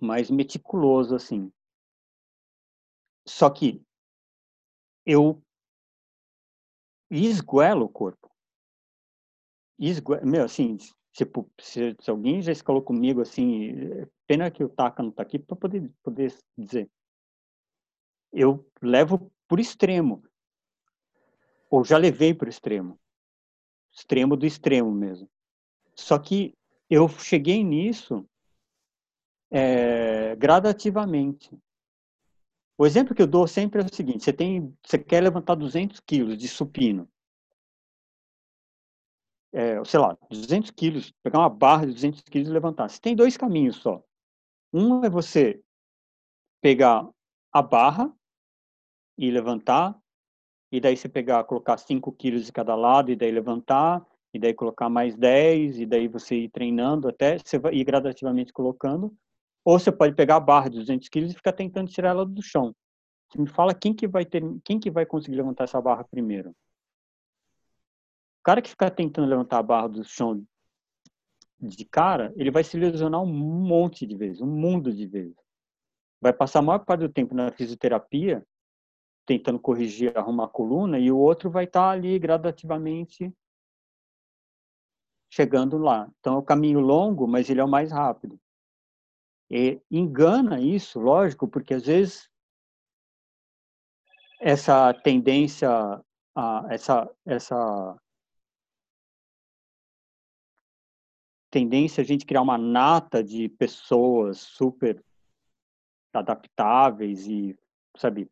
mais 0.00 0.30
meticuloso 0.30 1.14
assim. 1.14 1.52
Só 3.26 3.50
que 3.50 3.82
eu 5.04 5.42
esguelo 7.10 7.84
o 7.84 7.88
corpo. 7.88 8.27
Meu, 10.24 10.44
assim, 10.44 10.76
tipo, 11.12 11.48
se, 11.60 11.96
se, 12.00 12.10
alguém 12.10 12.42
já 12.42 12.50
escalou 12.50 12.82
comigo, 12.82 13.20
assim, 13.20 13.72
pena 14.26 14.50
que 14.50 14.64
o 14.64 14.68
Taka 14.68 15.02
não 15.02 15.10
está 15.10 15.22
aqui 15.22 15.38
para 15.38 15.56
poder, 15.56 15.90
poder 16.02 16.34
dizer. 16.56 16.90
Eu 18.32 18.68
levo 18.82 19.30
por 19.46 19.60
extremo. 19.60 20.22
Ou 21.70 21.84
já 21.84 21.96
levei 21.96 22.34
por 22.34 22.48
extremo. 22.48 22.98
Extremo 23.92 24.36
do 24.36 24.46
extremo 24.46 24.90
mesmo. 24.90 25.30
Só 25.94 26.18
que 26.18 26.54
eu 26.90 27.08
cheguei 27.08 27.62
nisso 27.62 28.28
é, 29.50 30.34
gradativamente. 30.36 31.56
O 32.76 32.86
exemplo 32.86 33.14
que 33.14 33.22
eu 33.22 33.26
dou 33.26 33.46
sempre 33.46 33.82
é 33.82 33.84
o 33.84 33.94
seguinte: 33.94 34.24
você 34.24 34.32
tem, 34.32 34.76
você 34.84 34.98
quer 34.98 35.22
levantar 35.22 35.54
200 35.54 36.00
quilos 36.00 36.38
de 36.38 36.48
supino, 36.48 37.08
é, 39.52 39.82
sei 39.84 40.00
lá, 40.00 40.16
200 40.30 40.70
quilos, 40.70 41.12
pegar 41.22 41.38
uma 41.40 41.48
barra 41.48 41.86
de 41.86 41.92
200 41.92 42.22
quilos 42.22 42.48
e 42.48 42.52
levantar. 42.52 42.88
Você 42.88 43.00
tem 43.00 43.16
dois 43.16 43.36
caminhos 43.36 43.76
só. 43.76 44.02
Um 44.72 45.04
é 45.04 45.10
você 45.10 45.60
pegar 46.60 47.08
a 47.52 47.62
barra 47.62 48.12
e 49.16 49.30
levantar, 49.30 49.98
e 50.70 50.80
daí 50.80 50.96
você 50.96 51.08
pegar, 51.08 51.42
colocar 51.44 51.78
5 51.78 52.12
quilos 52.12 52.46
de 52.46 52.52
cada 52.52 52.74
lado 52.74 53.10
e 53.10 53.16
daí 53.16 53.30
levantar, 53.30 54.06
e 54.32 54.38
daí 54.38 54.52
colocar 54.52 54.88
mais 54.88 55.16
10, 55.16 55.80
e 55.80 55.86
daí 55.86 56.06
você 56.06 56.36
ir 56.36 56.50
treinando 56.50 57.08
até 57.08 57.38
você 57.38 57.58
vai 57.58 57.74
ir 57.74 57.84
gradativamente 57.84 58.52
colocando. 58.52 59.12
Ou 59.64 59.78
você 59.78 59.90
pode 59.90 60.14
pegar 60.14 60.36
a 60.36 60.40
barra 60.40 60.68
de 60.68 60.78
200 60.78 61.08
quilos 61.08 61.32
e 61.32 61.34
ficar 61.34 61.52
tentando 61.52 61.90
tirar 61.90 62.10
ela 62.10 62.26
do 62.26 62.42
chão. 62.42 62.74
Você 63.30 63.40
me 63.40 63.48
fala 63.48 63.74
quem 63.74 63.94
que 63.94 64.06
vai 64.06 64.24
ter, 64.24 64.42
quem 64.64 64.78
que 64.78 64.90
vai 64.90 65.04
conseguir 65.04 65.36
levantar 65.36 65.64
essa 65.64 65.80
barra 65.80 66.04
primeiro? 66.04 66.54
O 68.48 68.50
cara 68.50 68.62
que 68.62 68.70
ficar 68.70 68.90
tentando 68.90 69.28
levantar 69.28 69.58
a 69.58 69.62
barra 69.62 69.88
do 69.88 70.02
chão 70.02 70.42
de 71.60 71.84
cara, 71.84 72.32
ele 72.34 72.50
vai 72.50 72.64
se 72.64 72.78
lesionar 72.78 73.20
um 73.20 73.26
monte 73.30 74.06
de 74.06 74.16
vezes, 74.16 74.40
um 74.40 74.46
mundo 74.46 74.90
de 74.90 75.06
vezes. 75.06 75.36
Vai 76.18 76.32
passar 76.32 76.60
a 76.60 76.62
maior 76.62 76.78
parte 76.78 77.00
do 77.00 77.10
tempo 77.10 77.34
na 77.34 77.52
fisioterapia 77.52 78.42
tentando 79.26 79.58
corrigir, 79.58 80.16
arrumar 80.16 80.46
a 80.46 80.48
coluna, 80.48 80.98
e 80.98 81.12
o 81.12 81.18
outro 81.18 81.50
vai 81.50 81.64
estar 81.64 81.90
ali 81.90 82.18
gradativamente 82.18 83.30
chegando 85.30 85.76
lá. 85.76 86.10
Então 86.18 86.36
é 86.36 86.38
um 86.38 86.42
caminho 86.42 86.80
longo, 86.80 87.28
mas 87.28 87.50
ele 87.50 87.60
é 87.60 87.64
o 87.64 87.68
mais 87.68 87.92
rápido. 87.92 88.40
E 89.50 89.78
engana 89.90 90.58
isso, 90.58 90.98
lógico, 90.98 91.46
porque 91.46 91.74
às 91.74 91.84
vezes 91.84 92.30
essa 94.40 94.94
tendência, 94.94 95.68
a, 96.34 96.66
essa, 96.70 97.14
essa 97.26 98.00
tendência 101.50 102.02
a 102.02 102.04
gente 102.04 102.26
criar 102.26 102.42
uma 102.42 102.58
nata 102.58 103.22
de 103.22 103.48
pessoas 103.48 104.38
super 104.38 105.02
adaptáveis 106.12 107.26
e, 107.26 107.56
sabe, 107.96 108.28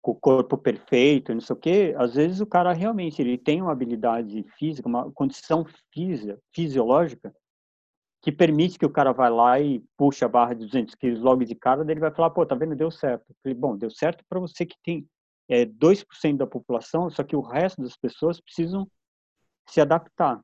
com 0.00 0.12
o 0.12 0.14
corpo 0.14 0.56
perfeito, 0.56 1.34
não 1.34 1.40
sei 1.40 1.54
o 1.54 1.58
quê, 1.58 1.94
às 1.96 2.14
vezes 2.14 2.40
o 2.40 2.46
cara 2.46 2.72
realmente 2.72 3.20
ele 3.20 3.36
tem 3.36 3.60
uma 3.60 3.72
habilidade 3.72 4.44
física, 4.58 4.88
uma 4.88 5.10
condição 5.12 5.64
física, 5.92 6.38
fisiológica 6.52 7.34
que 8.20 8.32
permite 8.32 8.78
que 8.78 8.86
o 8.86 8.90
cara 8.90 9.12
vai 9.12 9.30
lá 9.30 9.60
e 9.60 9.80
puxa 9.96 10.26
a 10.26 10.28
barra 10.28 10.54
de 10.54 10.66
200 10.66 10.94
quilos 10.96 11.20
logo 11.20 11.44
de 11.44 11.54
cara, 11.54 11.84
daí 11.84 11.94
ele 11.94 12.00
vai 12.00 12.10
falar, 12.10 12.30
pô, 12.30 12.44
tá 12.44 12.54
vendo, 12.54 12.74
deu 12.74 12.90
certo. 12.90 13.24
Eu 13.28 13.36
falei, 13.42 13.54
bom, 13.54 13.76
deu 13.76 13.90
certo 13.90 14.24
para 14.28 14.40
você 14.40 14.66
que 14.66 14.76
tem 14.82 15.08
é, 15.48 15.64
2% 15.64 16.36
da 16.36 16.46
população, 16.46 17.08
só 17.10 17.22
que 17.22 17.36
o 17.36 17.40
resto 17.40 17.80
das 17.80 17.96
pessoas 17.96 18.40
precisam 18.40 18.88
se 19.68 19.80
adaptar. 19.80 20.40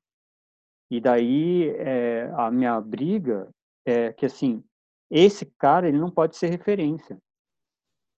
E 0.90 1.01
daí 1.01 1.70
é, 1.70 2.31
a 2.36 2.51
minha 2.51 2.81
briga 2.81 3.48
é 3.85 4.12
que, 4.12 4.27
assim, 4.27 4.62
esse 5.11 5.47
cara, 5.59 5.89
ele 5.89 5.98
não 5.98 6.11
pode 6.11 6.36
ser 6.36 6.48
referência. 6.48 7.19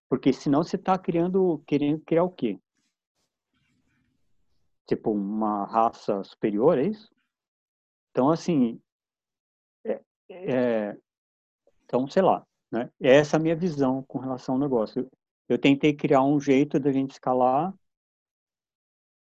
Porque 0.09 0.33
senão 0.33 0.63
você 0.63 0.77
está 0.77 0.99
criando, 0.99 1.63
querendo 1.67 2.01
criar 2.01 2.25
o 2.25 2.31
quê? 2.31 2.59
Tipo, 4.87 5.11
uma 5.11 5.65
raça 5.65 6.23
superior, 6.23 6.79
é 6.79 6.85
isso? 6.85 7.13
Então, 8.11 8.31
assim, 8.31 8.81
é, 10.29 10.97
então, 11.85 12.07
sei 12.09 12.23
lá, 12.23 12.45
né? 12.71 12.91
Essa 13.01 13.37
é 13.37 13.39
a 13.39 13.43
minha 13.43 13.57
visão 13.57 14.03
com 14.03 14.19
relação 14.19 14.55
ao 14.57 14.61
negócio. 14.61 15.09
Eu 15.49 15.59
tentei 15.59 15.95
criar 15.95 16.23
um 16.23 16.41
jeito 16.41 16.81
da 16.81 16.91
gente 16.93 17.13
escalar. 17.13 17.73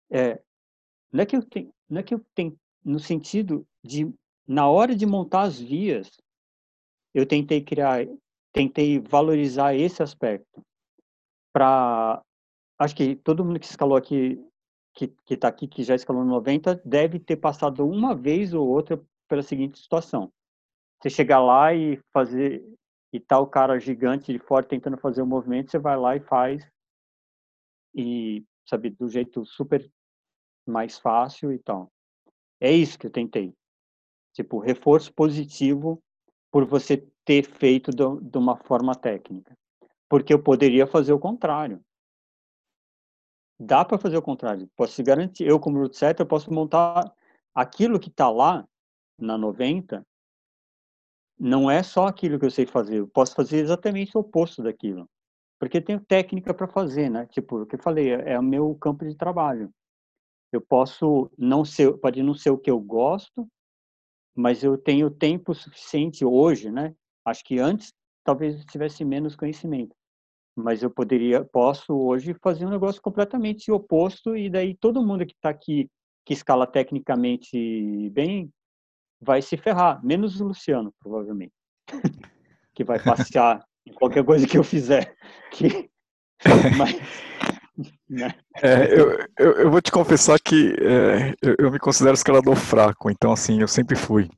É, 0.09 0.41
não 1.11 1.22
é 1.22 1.26
que 1.26 1.35
eu 1.35 1.43
tenho, 1.43 1.73
não 1.89 1.99
é 1.99 2.03
que 2.03 2.14
eu 2.14 2.26
tenho 2.34 2.57
no 2.88 2.99
sentido 2.99 3.68
de 3.84 4.11
na 4.47 4.69
hora 4.69 4.95
de 4.95 5.05
montar 5.05 5.41
as 5.41 5.59
vias, 5.59 6.09
eu 7.14 7.26
tentei 7.26 7.61
criar, 7.61 8.07
tentei 8.53 8.99
valorizar 8.99 9.76
esse 9.76 10.01
aspecto 10.01 10.61
para 11.51 12.22
acho 12.80 12.95
que 12.95 13.15
todo 13.18 13.43
mundo 13.43 13.59
que 13.59 13.65
escalou 13.65 13.97
aqui 13.97 14.41
que 14.93 15.14
está 15.30 15.47
aqui 15.47 15.68
que 15.68 15.84
já 15.84 15.93
escalou 15.93 16.23
no 16.23 16.31
90 16.31 16.81
deve 16.84 17.19
ter 17.19 17.35
passado 17.35 17.88
uma 17.88 18.15
vez 18.15 18.53
ou 18.53 18.68
outra 18.68 18.99
pela 19.27 19.43
seguinte 19.43 19.77
situação 19.77 20.31
você 20.99 21.09
chegar 21.09 21.39
lá 21.39 21.73
e 21.73 21.99
fazer 22.11 22.64
e 23.14 23.19
tá 23.19 23.39
o 23.39 23.47
cara 23.47 23.80
gigante 23.80 24.34
de 24.34 24.39
fora 24.39 24.65
tentando 24.65 24.97
fazer 24.97 25.22
o 25.22 25.26
um 25.26 25.27
movimento, 25.27 25.72
você 25.72 25.80
vai 25.80 25.97
lá 25.97 26.15
e 26.15 26.19
faz 26.19 26.68
e 27.95 28.45
sabe 28.68 28.89
do 28.89 29.07
jeito 29.09 29.45
super 29.45 29.89
mais 30.68 30.99
fácil 30.99 31.53
e 31.53 31.59
tal. 31.59 31.89
É 32.59 32.71
isso 32.71 32.97
que 32.97 33.07
eu 33.07 33.11
tentei. 33.11 33.53
Tipo, 34.34 34.59
reforço 34.59 35.13
positivo 35.13 36.01
por 36.51 36.65
você 36.65 36.97
ter 37.25 37.43
feito 37.43 37.91
do, 37.91 38.21
de 38.21 38.38
uma 38.38 38.55
forma 38.55 38.95
técnica. 38.95 39.53
Porque 40.09 40.34
eu 40.34 40.41
poderia 40.41 40.88
fazer 40.88 41.13
o 41.13 41.19
contrário. 41.19 41.81
Dá 43.59 43.84
para 43.84 43.97
fazer 43.97 44.17
o 44.17 44.21
contrário. 44.21 44.69
Posso 44.75 44.95
te 44.95 45.03
garantir, 45.03 45.45
eu 45.45 45.59
como 45.59 45.79
root 45.79 45.97
setter, 45.97 46.23
eu 46.23 46.29
posso 46.29 46.53
montar 46.53 47.11
aquilo 47.53 47.99
que 47.99 48.09
está 48.09 48.29
lá 48.29 48.67
na 49.19 49.38
90 49.38 50.05
não 51.39 51.69
é 51.69 51.84
só 51.84 52.07
aquilo 52.07 52.39
que 52.39 52.45
eu 52.45 52.51
sei 52.51 52.65
fazer, 52.65 52.97
eu 52.97 53.07
posso 53.07 53.35
fazer 53.35 53.57
exatamente 53.57 54.17
o 54.17 54.21
oposto 54.21 54.63
daquilo. 54.63 55.07
Porque 55.59 55.81
tenho 55.81 55.99
técnica 55.99 56.53
para 56.53 56.67
fazer, 56.67 57.09
né? 57.09 57.25
Tipo, 57.27 57.61
o 57.61 57.65
que 57.65 57.75
eu 57.75 57.81
falei, 57.81 58.13
é, 58.13 58.34
é 58.34 58.39
o 58.39 58.43
meu 58.43 58.75
campo 58.75 59.05
de 59.05 59.15
trabalho. 59.15 59.71
Eu 60.51 60.61
posso 60.61 61.29
não 61.37 61.65
ser, 61.65 61.97
pode 61.97 62.23
não 62.23 62.33
ser 62.33 62.49
o 62.51 62.57
que 62.57 62.71
eu 62.71 62.79
gosto, 62.79 63.47
mas 64.35 64.63
eu 64.63 64.77
tenho 64.77 65.09
tempo 65.09 65.53
suficiente 65.53 66.23
hoje, 66.23 66.71
né? 66.71 66.93
Acho 67.25 67.43
que 67.43 67.59
antes 67.59 67.93
talvez 68.23 68.63
tivesse 68.65 69.03
menos 69.03 69.35
conhecimento, 69.35 69.95
mas 70.55 70.83
eu 70.83 70.89
poderia, 70.89 71.43
posso 71.43 71.93
hoje 71.93 72.35
fazer 72.41 72.65
um 72.65 72.69
negócio 72.69 73.01
completamente 73.01 73.71
oposto 73.71 74.35
e 74.35 74.49
daí 74.49 74.75
todo 74.75 75.05
mundo 75.05 75.25
que 75.25 75.33
está 75.33 75.49
aqui 75.49 75.89
que 76.25 76.33
escala 76.33 76.67
tecnicamente 76.67 78.09
bem 78.09 78.51
vai 79.21 79.41
se 79.41 79.55
ferrar, 79.55 80.03
menos 80.05 80.41
o 80.41 80.45
Luciano, 80.45 80.93
provavelmente, 80.99 81.53
que 82.75 82.83
vai 82.83 83.01
passear 83.01 83.63
em 83.85 83.93
qualquer 83.93 84.25
coisa 84.25 84.45
que 84.45 84.57
eu 84.57 84.63
fizer. 84.63 85.15
Que... 85.49 85.89
Mas? 86.77 87.56
É, 88.61 88.99
eu, 88.99 89.19
eu, 89.37 89.51
eu, 89.53 89.71
vou 89.71 89.81
te 89.81 89.91
confessar 89.91 90.39
que 90.39 90.73
é, 90.79 91.33
eu, 91.41 91.55
eu, 91.59 91.71
me 91.71 91.79
considero 91.79 92.15
escalador 92.15 92.55
fraco, 92.55 93.09
então 93.09 93.31
assim, 93.31 93.61
eu 93.61 93.67
sempre 93.67 93.95
fui. 93.95 94.29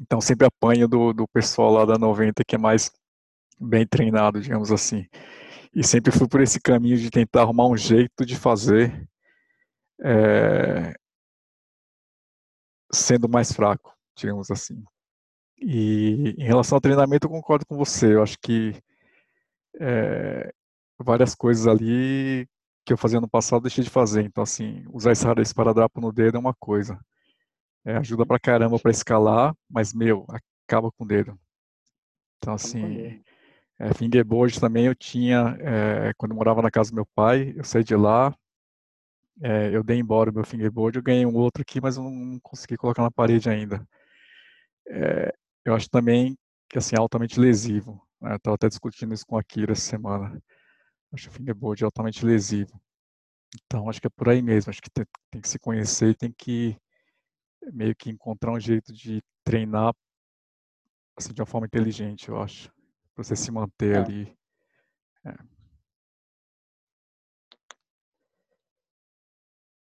Então 0.00 0.20
sempre 0.20 0.46
apanho 0.46 0.88
do, 0.88 1.12
do 1.12 1.28
pessoal 1.28 1.72
lá 1.72 1.84
da 1.84 1.98
90 1.98 2.44
que 2.44 2.54
é 2.54 2.58
mais 2.58 2.90
bem 3.60 3.86
treinado, 3.86 4.40
digamos 4.40 4.70
assim. 4.72 5.06
E 5.74 5.84
sempre 5.84 6.12
fui 6.12 6.28
por 6.28 6.40
esse 6.40 6.60
caminho 6.60 6.96
de 6.96 7.10
tentar 7.10 7.42
arrumar 7.42 7.66
um 7.66 7.76
jeito 7.76 8.24
de 8.24 8.36
fazer 8.36 9.08
é, 10.02 10.94
sendo 12.92 13.28
mais 13.28 13.52
fraco 13.52 13.90
digamos 14.20 14.50
assim. 14.50 14.82
E 15.58 16.34
em 16.38 16.44
relação 16.44 16.76
ao 16.76 16.80
treinamento, 16.80 17.26
eu 17.26 17.30
concordo 17.30 17.66
com 17.66 17.76
você. 17.76 18.14
Eu 18.14 18.22
acho 18.22 18.38
que 18.40 18.74
é, 19.78 20.52
várias 20.98 21.34
coisas 21.34 21.66
ali 21.66 22.48
que 22.90 22.94
eu 22.94 22.98
fazia 22.98 23.20
no 23.20 23.28
passado, 23.28 23.62
deixei 23.62 23.84
de 23.84 23.90
fazer. 23.90 24.24
Então, 24.24 24.42
assim, 24.42 24.84
usar 24.92 25.12
esse 25.12 25.24
esparadrapo 25.42 26.00
no 26.00 26.10
dedo 26.10 26.36
é 26.36 26.40
uma 26.40 26.52
coisa. 26.52 26.98
É, 27.84 27.96
ajuda 27.96 28.26
pra 28.26 28.36
caramba 28.36 28.80
para 28.80 28.90
escalar, 28.90 29.54
mas, 29.70 29.94
meu, 29.94 30.26
acaba 30.66 30.90
com 30.90 31.04
o 31.04 31.06
dedo. 31.06 31.38
Então, 32.38 32.54
assim, 32.54 33.22
é, 33.78 33.94
fingerboard 33.94 34.58
também 34.58 34.86
eu 34.86 34.94
tinha, 34.96 35.56
é, 35.60 36.12
quando 36.16 36.32
eu 36.32 36.36
morava 36.36 36.60
na 36.60 36.70
casa 36.70 36.90
do 36.90 36.96
meu 36.96 37.06
pai, 37.14 37.54
eu 37.56 37.62
saí 37.62 37.84
de 37.84 37.94
lá, 37.94 38.34
é, 39.40 39.70
eu 39.72 39.84
dei 39.84 40.00
embora 40.00 40.30
o 40.30 40.34
meu 40.34 40.42
fingerboard, 40.42 40.98
eu 40.98 41.02
ganhei 41.02 41.24
um 41.24 41.36
outro 41.36 41.62
aqui, 41.62 41.80
mas 41.80 41.96
eu 41.96 42.02
não 42.02 42.40
consegui 42.40 42.76
colocar 42.76 43.02
na 43.02 43.10
parede 43.10 43.48
ainda. 43.48 43.86
É, 44.88 45.32
eu 45.64 45.76
acho 45.76 45.88
também 45.88 46.36
que, 46.68 46.76
assim, 46.76 46.96
altamente 46.98 47.38
lesivo. 47.38 48.04
Né? 48.20 48.32
Eu 48.32 48.36
estava 48.36 48.56
até 48.56 48.68
discutindo 48.68 49.14
isso 49.14 49.24
com 49.24 49.38
a 49.38 49.44
Kira 49.44 49.72
essa 49.72 49.82
semana. 49.82 50.42
Acho 51.12 51.28
que 51.28 51.34
o 51.34 51.38
fingerboard 51.38 51.82
é 51.82 51.86
altamente 51.86 52.24
lesivo. 52.24 52.80
Então, 53.64 53.88
acho 53.88 54.00
que 54.00 54.06
é 54.06 54.10
por 54.10 54.28
aí 54.28 54.40
mesmo. 54.40 54.70
Acho 54.70 54.80
que 54.80 54.90
tem, 54.90 55.04
tem 55.30 55.40
que 55.40 55.48
se 55.48 55.58
conhecer 55.58 56.10
e 56.10 56.14
tem 56.14 56.32
que 56.32 56.76
meio 57.72 57.94
que 57.94 58.10
encontrar 58.10 58.52
um 58.52 58.60
jeito 58.60 58.92
de 58.92 59.22
treinar 59.44 59.92
assim, 61.20 61.32
de 61.32 61.40
uma 61.40 61.46
forma 61.46 61.66
inteligente, 61.66 62.28
eu 62.28 62.40
acho 62.40 62.72
para 63.14 63.24
você 63.24 63.36
se 63.36 63.50
manter 63.50 63.96
é. 63.96 63.98
ali. 63.98 64.36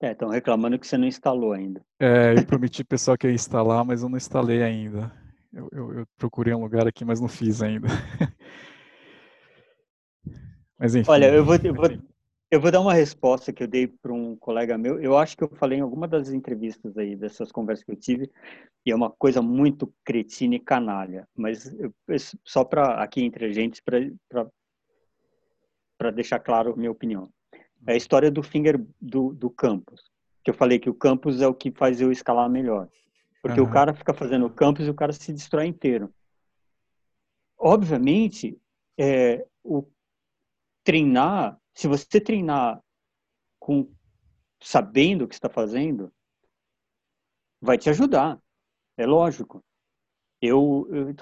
É, 0.02 0.12
estão 0.12 0.32
é, 0.32 0.36
reclamando 0.36 0.78
que 0.78 0.88
você 0.88 0.98
não 0.98 1.08
instalou 1.08 1.54
ainda. 1.54 1.82
É, 2.00 2.34
eu 2.38 2.46
prometi 2.46 2.84
pessoal 2.84 3.18
que 3.18 3.28
ia 3.28 3.34
instalar, 3.34 3.84
mas 3.86 4.02
eu 4.02 4.10
não 4.10 4.18
instalei 4.18 4.62
ainda. 4.62 5.12
Eu, 5.52 5.70
eu, 5.72 6.00
eu 6.00 6.08
procurei 6.18 6.54
um 6.54 6.62
lugar 6.62 6.88
aqui, 6.88 7.04
mas 7.04 7.20
não 7.20 7.28
fiz 7.28 7.62
ainda. 7.62 7.88
mas 10.80 10.96
enfim. 10.96 11.12
Olha, 11.12 11.26
eu 11.26 11.44
vou, 11.44 11.56
eu 11.62 11.74
vou, 11.74 11.90
eu 12.50 12.60
vou 12.60 12.72
dar 12.72 12.80
uma 12.80 12.94
resposta 12.94 13.54
que 13.54 13.62
eu 13.62 13.68
dei 13.68 13.88
para 13.88 14.14
um 14.14 14.36
colega 14.36 14.78
meu. 14.78 15.00
Eu 15.00 15.18
acho 15.18 15.38
que 15.38 15.44
eu 15.44 15.50
falei 15.50 15.78
em 15.78 15.82
alguma 15.82 16.08
das 16.08 16.30
entrevistas 16.30 16.98
aí, 16.98 17.16
dessas 17.16 17.52
conversas 17.52 17.84
que 17.84 17.92
eu 17.92 17.96
tive, 17.96 18.32
e 18.86 18.92
é 18.92 18.96
uma 18.96 19.12
coisa 19.12 19.42
muito 19.42 19.94
cretina 20.04 20.56
e 20.56 20.60
canalha. 20.60 21.28
Mas 21.36 21.72
eu, 21.78 21.94
só 22.44 22.64
para 22.64 23.04
aqui 23.04 23.22
entre 23.22 23.46
a 23.46 23.52
gente, 23.52 23.84
para 23.84 26.12
deixar 26.12 26.40
claro 26.40 26.74
a 26.74 26.76
minha 26.76 26.92
opinião. 26.92 27.30
É 27.86 27.94
a 27.94 27.98
história 27.98 28.32
do 28.32 28.42
finger 28.42 28.84
do, 29.00 29.34
do 29.34 29.50
campus. 29.50 30.02
Que 30.44 30.50
eu 30.50 30.56
falei 30.56 30.80
que 30.80 30.90
o 30.90 30.94
campus 30.94 31.42
é 31.42 31.48
o 31.48 31.54
que 31.54 31.72
faz 31.72 32.02
eu 32.02 32.12
escalar 32.12 32.50
melhor. 32.50 32.90
Porque 33.42 33.60
uhum. 33.60 33.68
o 33.68 33.72
cara 33.72 33.94
fica 33.94 34.14
fazendo 34.14 34.46
o 34.46 34.50
campus 34.50 34.88
e 34.88 34.90
o 34.90 34.96
cara 34.96 35.14
se 35.14 35.32
destrói 35.32 35.68
inteiro. 35.68 36.12
Obviamente, 37.58 38.58
é, 38.98 39.46
o 39.64 39.86
treinar 40.90 41.56
se 41.76 41.88
você 41.88 42.20
treinar 42.20 42.84
com 43.60 43.88
sabendo 44.60 45.26
o 45.26 45.28
que 45.28 45.36
está 45.36 45.48
fazendo, 45.48 46.12
vai 47.62 47.78
te 47.78 47.92
ajudar. 47.92 48.42
É 48.98 49.06
lógico. 49.06 49.64
Eu, 50.42 50.90
eu 50.90 51.16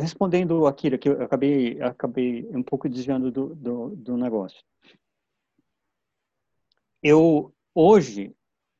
respondendo 0.00 0.64
Akira, 0.64 0.96
que 0.96 1.08
eu 1.08 1.22
acabei, 1.22 1.82
acabei 1.82 2.46
um 2.56 2.62
pouco 2.62 2.88
desviando 2.88 3.32
do, 3.32 3.52
do, 3.56 3.96
do 3.96 4.16
negócio. 4.16 4.62
Eu 7.02 7.52
hoje, 7.74 8.32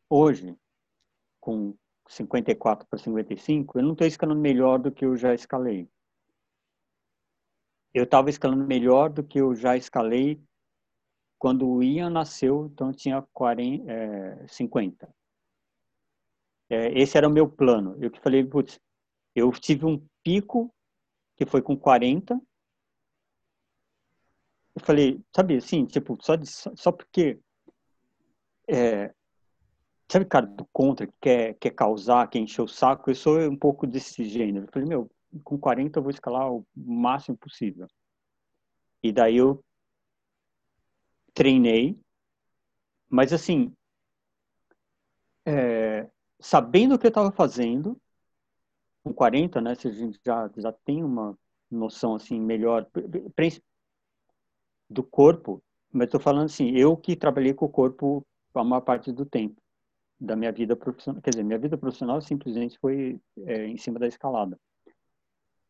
hoje, 0.09 0.57
com 1.41 1.75
54 2.09 2.87
para 2.89 2.99
55, 3.01 3.79
eu 3.79 3.83
não 3.83 3.93
estou 3.93 4.07
escalando 4.07 4.41
melhor 4.41 4.79
do 4.79 4.93
que 4.93 5.05
eu 5.05 5.17
já 5.17 5.35
escalei. 5.35 5.89
Eu 7.93 8.05
estava 8.05 8.31
escalando 8.31 8.65
melhor 8.67 9.11
do 9.11 9.25
que 9.25 9.41
eu 9.41 9.55
já 9.55 9.77
escalei 9.77 10.41
quando 11.39 11.69
o 11.69 11.83
Ian 11.83 12.11
nasceu, 12.11 12.67
então 12.67 12.93
tinha 12.93 13.23
40, 13.33 13.91
é, 13.91 14.47
50. 14.47 15.09
É, 16.69 16.99
esse 17.01 17.17
era 17.17 17.27
o 17.27 17.33
meu 17.33 17.49
plano. 17.49 17.97
Eu 18.01 18.11
que 18.11 18.21
falei, 18.21 18.45
putz, 18.45 18.79
eu 19.35 19.51
tive 19.53 19.87
um 19.87 20.07
pico 20.23 20.73
que 21.37 21.47
foi 21.47 21.63
com 21.63 21.77
40. 21.77 22.35
Eu 24.75 24.83
falei, 24.85 25.21
sabe 25.35 25.57
assim, 25.57 25.87
tipo, 25.87 26.17
só, 26.21 26.37
de, 26.37 26.47
só 26.47 26.93
porque 26.93 27.41
é, 28.69 29.13
sabe, 30.11 30.25
cara, 30.27 30.47
do 30.47 30.65
contra, 30.73 31.07
que 31.07 31.15
quer, 31.21 31.55
quer 31.55 31.71
causar, 31.71 32.29
quer 32.29 32.39
encher 32.39 32.63
o 32.63 32.69
saco, 32.69 33.11
eu 33.11 33.15
sou 33.15 33.39
um 33.41 33.57
pouco 33.57 33.87
desse 33.87 34.25
gênero. 34.25 34.67
Eu 34.67 34.73
falei, 34.73 34.89
meu, 34.89 35.11
com 35.45 35.59
40 35.59 35.99
eu 35.99 36.03
vou 36.03 36.11
escalar 36.11 36.53
o 36.53 36.67
máximo 36.75 37.37
possível. 37.37 37.87
E 39.03 39.13
daí 39.13 39.37
eu 39.37 39.65
treinei, 41.33 41.99
mas 43.09 43.33
assim, 43.33 43.75
é, 45.47 46.09
sabendo 46.39 46.95
o 46.95 46.99
que 46.99 47.07
eu 47.07 47.11
estava 47.11 47.33
fazendo, 47.33 48.01
com 49.03 49.13
40, 49.13 49.61
né, 49.61 49.75
se 49.75 49.89
a 49.89 49.93
gente 49.93 50.21
já, 50.25 50.51
já 50.57 50.73
tem 50.73 51.03
uma 51.03 51.39
noção 51.71 52.15
assim 52.15 52.39
melhor 52.39 52.87
do 54.89 55.03
corpo, 55.03 55.63
mas 55.93 56.07
estou 56.07 56.21
falando 56.21 56.47
assim, 56.47 56.71
eu 56.77 56.97
que 56.97 57.17
trabalhei 57.17 57.55
com 57.55 57.65
o 57.67 57.71
corpo 57.71 58.27
a 58.55 58.65
maior 58.65 58.81
parte 58.81 59.13
do 59.13 59.25
tempo 59.25 59.61
da 60.21 60.37
minha 60.37 60.53
vida 60.53 60.77
profissional, 60.77 61.23
quer 61.23 61.31
dizer, 61.31 61.43
minha 61.43 61.59
vida 61.59 61.79
profissional 61.79 62.21
simplesmente 62.21 62.79
foi 62.79 63.19
é, 63.47 63.67
em 63.67 63.79
cima 63.79 63.99
da 63.99 64.07
escalada. 64.07 64.59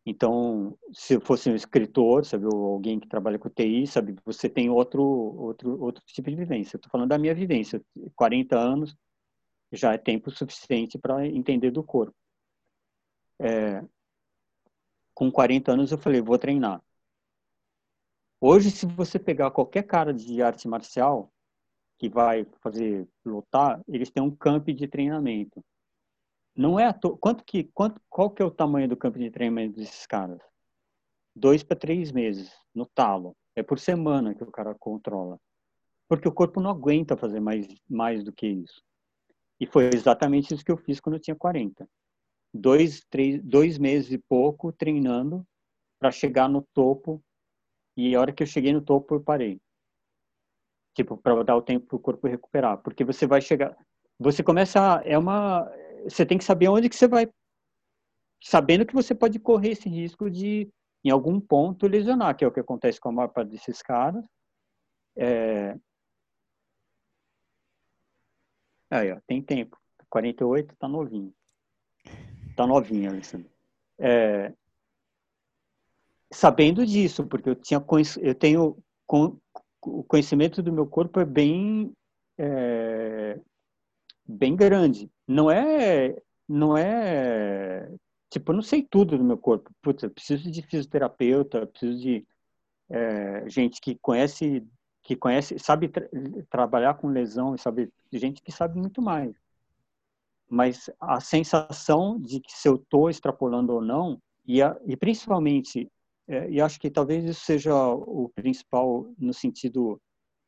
Então, 0.04 0.76
se 0.92 1.14
eu 1.14 1.20
fosse 1.20 1.50
um 1.50 1.54
escritor, 1.54 2.24
sabe, 2.24 2.46
ou 2.46 2.72
alguém 2.74 2.98
que 2.98 3.08
trabalha 3.08 3.38
com 3.38 3.50
TI, 3.50 3.86
sabe, 3.86 4.16
você 4.24 4.48
tem 4.48 4.70
outro 4.70 5.02
outro 5.02 5.80
outro 5.80 6.02
tipo 6.06 6.30
de 6.30 6.36
vivência. 6.36 6.76
Estou 6.76 6.90
falando 6.90 7.10
da 7.10 7.18
minha 7.18 7.34
vivência. 7.34 7.82
40 8.16 8.58
anos 8.58 8.96
já 9.72 9.92
é 9.92 9.98
tempo 9.98 10.30
suficiente 10.30 10.98
para 10.98 11.26
entender 11.26 11.70
do 11.70 11.82
corpo. 11.84 12.14
É, 13.38 13.82
com 15.14 15.30
40 15.30 15.72
anos 15.72 15.92
eu 15.92 15.98
falei, 15.98 16.20
vou 16.20 16.38
treinar. 16.38 16.82
Hoje, 18.40 18.70
se 18.70 18.86
você 18.86 19.18
pegar 19.18 19.50
qualquer 19.50 19.82
cara 19.82 20.14
de 20.14 20.42
arte 20.42 20.66
marcial 20.66 21.30
que 21.98 22.08
vai 22.08 22.46
fazer 22.62 23.06
lutar, 23.24 23.82
eles 23.86 24.10
têm 24.10 24.22
um 24.22 24.34
camp 24.34 24.66
de 24.68 24.88
treinamento. 24.88 25.62
Não 26.56 26.78
é 26.78 26.92
to... 26.92 27.16
quanto 27.16 27.44
que 27.44 27.64
quanto 27.74 28.00
qual 28.08 28.30
que 28.30 28.42
é 28.42 28.44
o 28.44 28.50
tamanho 28.50 28.88
do 28.88 28.96
campo 28.96 29.18
de 29.18 29.30
treinamento 29.30 29.76
desses 29.76 30.06
caras? 30.06 30.40
Dois 31.34 31.62
para 31.62 31.76
três 31.76 32.12
meses 32.12 32.52
no 32.74 32.86
talo. 32.86 33.36
É 33.54 33.62
por 33.62 33.78
semana 33.78 34.34
que 34.34 34.42
o 34.42 34.50
cara 34.50 34.74
controla, 34.74 35.38
porque 36.08 36.28
o 36.28 36.32
corpo 36.32 36.60
não 36.60 36.70
aguenta 36.70 37.16
fazer 37.16 37.40
mais 37.40 37.66
mais 37.88 38.24
do 38.24 38.32
que 38.32 38.46
isso. 38.46 38.82
E 39.60 39.66
foi 39.66 39.90
exatamente 39.92 40.54
isso 40.54 40.64
que 40.64 40.72
eu 40.72 40.78
fiz 40.78 40.98
quando 40.98 41.16
eu 41.16 41.20
tinha 41.20 41.36
40. 41.36 41.86
Dois, 42.52 43.04
três, 43.10 43.42
dois 43.42 43.78
meses 43.78 44.10
e 44.10 44.18
pouco 44.18 44.72
treinando 44.72 45.46
para 45.98 46.10
chegar 46.10 46.48
no 46.48 46.62
topo. 46.74 47.22
E 47.96 48.14
a 48.14 48.20
hora 48.20 48.32
que 48.32 48.42
eu 48.42 48.46
cheguei 48.46 48.72
no 48.72 48.80
topo, 48.80 49.14
eu 49.14 49.22
parei. 49.22 49.60
Tipo, 50.94 51.16
para 51.16 51.44
dar 51.44 51.56
o 51.56 51.62
tempo 51.62 51.86
para 51.86 51.96
o 51.96 52.00
corpo 52.00 52.26
recuperar. 52.26 52.78
Porque 52.78 53.04
você 53.04 53.26
vai 53.26 53.42
chegar. 53.42 53.76
Você 54.18 54.42
começa. 54.42 55.02
É 55.04 55.18
uma 55.18 55.70
você 56.04 56.24
tem 56.24 56.38
que 56.38 56.44
saber 56.44 56.68
onde 56.68 56.88
que 56.88 56.96
você 56.96 57.08
vai, 57.08 57.28
sabendo 58.42 58.86
que 58.86 58.94
você 58.94 59.14
pode 59.14 59.38
correr 59.38 59.70
esse 59.70 59.88
risco 59.88 60.30
de, 60.30 60.70
em 61.04 61.10
algum 61.10 61.40
ponto, 61.40 61.86
lesionar, 61.86 62.36
que 62.36 62.44
é 62.44 62.48
o 62.48 62.52
que 62.52 62.60
acontece 62.60 63.00
com 63.00 63.08
a 63.08 63.12
maior 63.12 63.28
parte 63.28 63.50
desses 63.50 63.82
caras. 63.82 64.24
É... 65.16 65.76
Aí, 68.90 69.12
ó, 69.12 69.20
tem 69.26 69.42
tempo. 69.42 69.78
48 70.08 70.74
tá 70.76 70.88
novinho. 70.88 71.32
Tá 72.56 72.66
novinho, 72.66 73.10
Alessandro. 73.10 73.50
É... 73.98 74.52
Sabendo 76.32 76.86
disso, 76.86 77.26
porque 77.26 77.50
eu 77.50 77.56
tinha 77.56 77.84
eu 78.20 78.34
tenho 78.34 78.78
o 79.82 80.04
conhecimento 80.04 80.62
do 80.62 80.72
meu 80.72 80.86
corpo 80.86 81.18
é 81.18 81.24
bem 81.24 81.92
é, 82.38 83.40
bem 84.30 84.56
grande. 84.56 85.10
Não 85.26 85.50
é, 85.50 86.16
não 86.48 86.76
é, 86.76 87.90
tipo, 88.30 88.52
eu 88.52 88.56
não 88.56 88.62
sei 88.62 88.82
tudo 88.82 89.18
do 89.18 89.24
meu 89.24 89.38
corpo. 89.38 89.70
Putz, 89.82 90.02
eu 90.02 90.10
preciso 90.10 90.50
de 90.50 90.62
fisioterapeuta, 90.62 91.66
preciso 91.66 91.98
de 91.98 92.26
é, 92.90 93.48
gente 93.48 93.80
que 93.80 93.96
conhece, 93.96 94.66
que 95.02 95.16
conhece, 95.16 95.58
sabe 95.58 95.88
tra 95.88 96.08
trabalhar 96.50 96.94
com 96.94 97.08
lesão, 97.08 97.56
sabe, 97.56 97.92
gente 98.12 98.42
que 98.42 98.52
sabe 98.52 98.78
muito 98.78 99.00
mais. 99.02 99.34
Mas 100.48 100.90
a 101.00 101.20
sensação 101.20 102.18
de 102.20 102.40
que 102.40 102.52
se 102.52 102.68
eu 102.68 102.76
estou 102.76 103.08
extrapolando 103.08 103.72
ou 103.72 103.80
não, 103.80 104.20
e, 104.46 104.60
a, 104.62 104.76
e 104.86 104.96
principalmente, 104.96 105.88
é, 106.26 106.50
e 106.50 106.60
acho 106.60 106.80
que 106.80 106.90
talvez 106.90 107.24
isso 107.24 107.44
seja 107.44 107.72
o 107.74 108.30
principal 108.34 109.12
no 109.18 109.32
sentido 109.32 110.00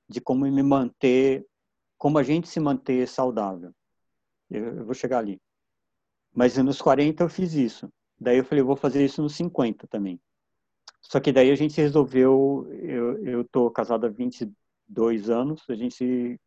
de 0.09 0.21
como 0.21 0.45
me 0.45 0.63
manter 0.63 1.47
como 2.03 2.19
a 2.19 2.23
gente 2.25 2.49
se 2.49 2.59
manter 2.59 3.07
saudável. 3.07 3.73
Eu, 4.51 4.79
eu 4.79 4.85
vou 4.85 4.93
chegar 4.93 5.19
ali. 5.19 5.41
Mas 6.35 6.57
nos 6.57 6.83
40 6.83 7.23
eu 7.23 7.29
fiz 7.29 7.55
isso. 7.55 7.89
Daí 8.21 8.39
eu 8.39 8.45
falei, 8.45 8.61
eu 8.61 8.67
vou 8.67 8.75
fazer 8.75 9.05
isso 9.05 9.23
nos 9.23 9.37
50 9.37 9.87
também. 9.87 10.21
Só 11.01 11.21
que 11.21 11.31
daí 11.31 11.49
a 11.53 11.55
gente 11.55 11.81
resolveu, 11.81 12.67
eu, 12.73 13.25
eu 13.25 13.45
tô 13.45 13.71
casado 13.71 14.05
há 14.05 14.09
20, 14.09 14.53
dois 14.85 15.31
anos, 15.31 15.63
a 15.71 15.77
gente 15.77 16.41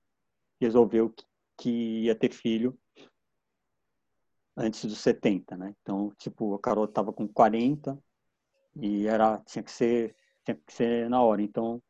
resolveu 0.59 1.09
que, 1.11 1.25
que 1.57 1.69
ia 2.03 2.15
ter 2.15 2.33
filho 2.33 2.77
antes 4.57 4.83
dos 4.83 4.97
70, 4.97 5.55
né? 5.55 5.73
Então, 5.81 6.11
tipo, 6.17 6.53
a 6.53 6.59
Carol 6.59 6.83
estava 6.83 7.13
com 7.13 7.29
40 7.29 7.97
e 8.75 9.07
era 9.07 9.39
tinha 9.45 9.63
que 9.63 9.71
ser 9.71 10.17
tinha 10.43 10.55
que 10.55 10.73
ser 10.73 11.09
na 11.09 11.23
hora. 11.23 11.41
Então, 11.41 11.81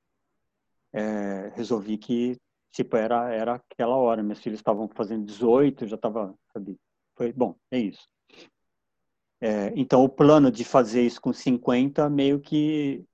é, 0.93 1.51
resolvi 1.55 1.97
que 1.97 2.39
tipo 2.75 2.97
era 2.97 3.33
era 3.33 3.55
aquela 3.55 3.95
hora. 3.95 4.21
Meus 4.23 4.39
filhos 4.39 4.59
estavam 4.59 4.89
fazendo 4.89 5.25
18, 5.25 5.87
já 5.87 5.95
estava, 5.95 6.35
sabe? 6.53 6.77
Foi 7.15 7.31
bom, 7.33 7.55
é 7.71 7.79
isso. 7.79 8.07
É, 9.41 9.71
então, 9.75 10.03
o 10.03 10.09
plano 10.09 10.51
de 10.51 10.63
fazer 10.63 11.03
isso 11.03 11.21
com 11.21 11.31
50 11.33 12.09
meio 12.09 12.39
que 12.39 13.05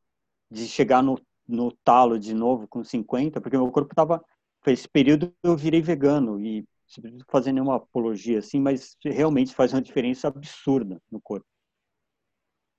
de 0.51 0.67
chegar 0.67 1.03
no, 1.03 1.19
no 1.47 1.71
talo 1.83 2.19
de 2.19 2.33
novo 2.33 2.67
com 2.67 2.83
50, 2.83 3.41
porque 3.41 3.57
meu 3.57 3.71
corpo 3.71 3.93
estava 3.93 4.23
esse 4.67 4.87
período 4.87 5.33
eu 5.43 5.57
virei 5.57 5.81
vegano 5.81 6.39
e 6.39 6.65
não 7.03 7.25
fazer 7.29 7.51
nenhuma 7.51 7.77
apologia 7.77 8.39
assim, 8.39 8.59
mas 8.59 8.95
realmente 9.03 9.55
faz 9.55 9.73
uma 9.73 9.81
diferença 9.81 10.27
absurda 10.27 11.01
no 11.11 11.21
corpo. 11.21 11.47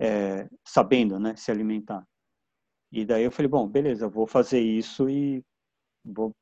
É, 0.00 0.48
sabendo, 0.66 1.18
né, 1.18 1.34
se 1.36 1.50
alimentar. 1.50 2.06
E 2.90 3.04
daí 3.04 3.24
eu 3.24 3.32
falei, 3.32 3.48
bom, 3.48 3.66
beleza, 3.68 4.08
vou 4.08 4.26
fazer 4.26 4.60
isso 4.60 5.08
e 5.08 5.44
vou 6.04 6.34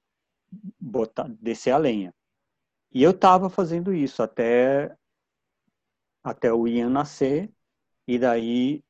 botar, 0.79 1.29
descer 1.41 1.73
a 1.73 1.79
lenha. 1.79 2.15
E 2.93 3.03
eu 3.03 3.13
estava 3.13 3.51
fazendo 3.51 3.95
isso 3.95 4.23
até 4.23 4.95
até 6.23 6.53
o 6.53 6.69
Ian 6.69 6.91
nascer 6.91 7.51
e 8.07 8.19
daí 8.19 8.83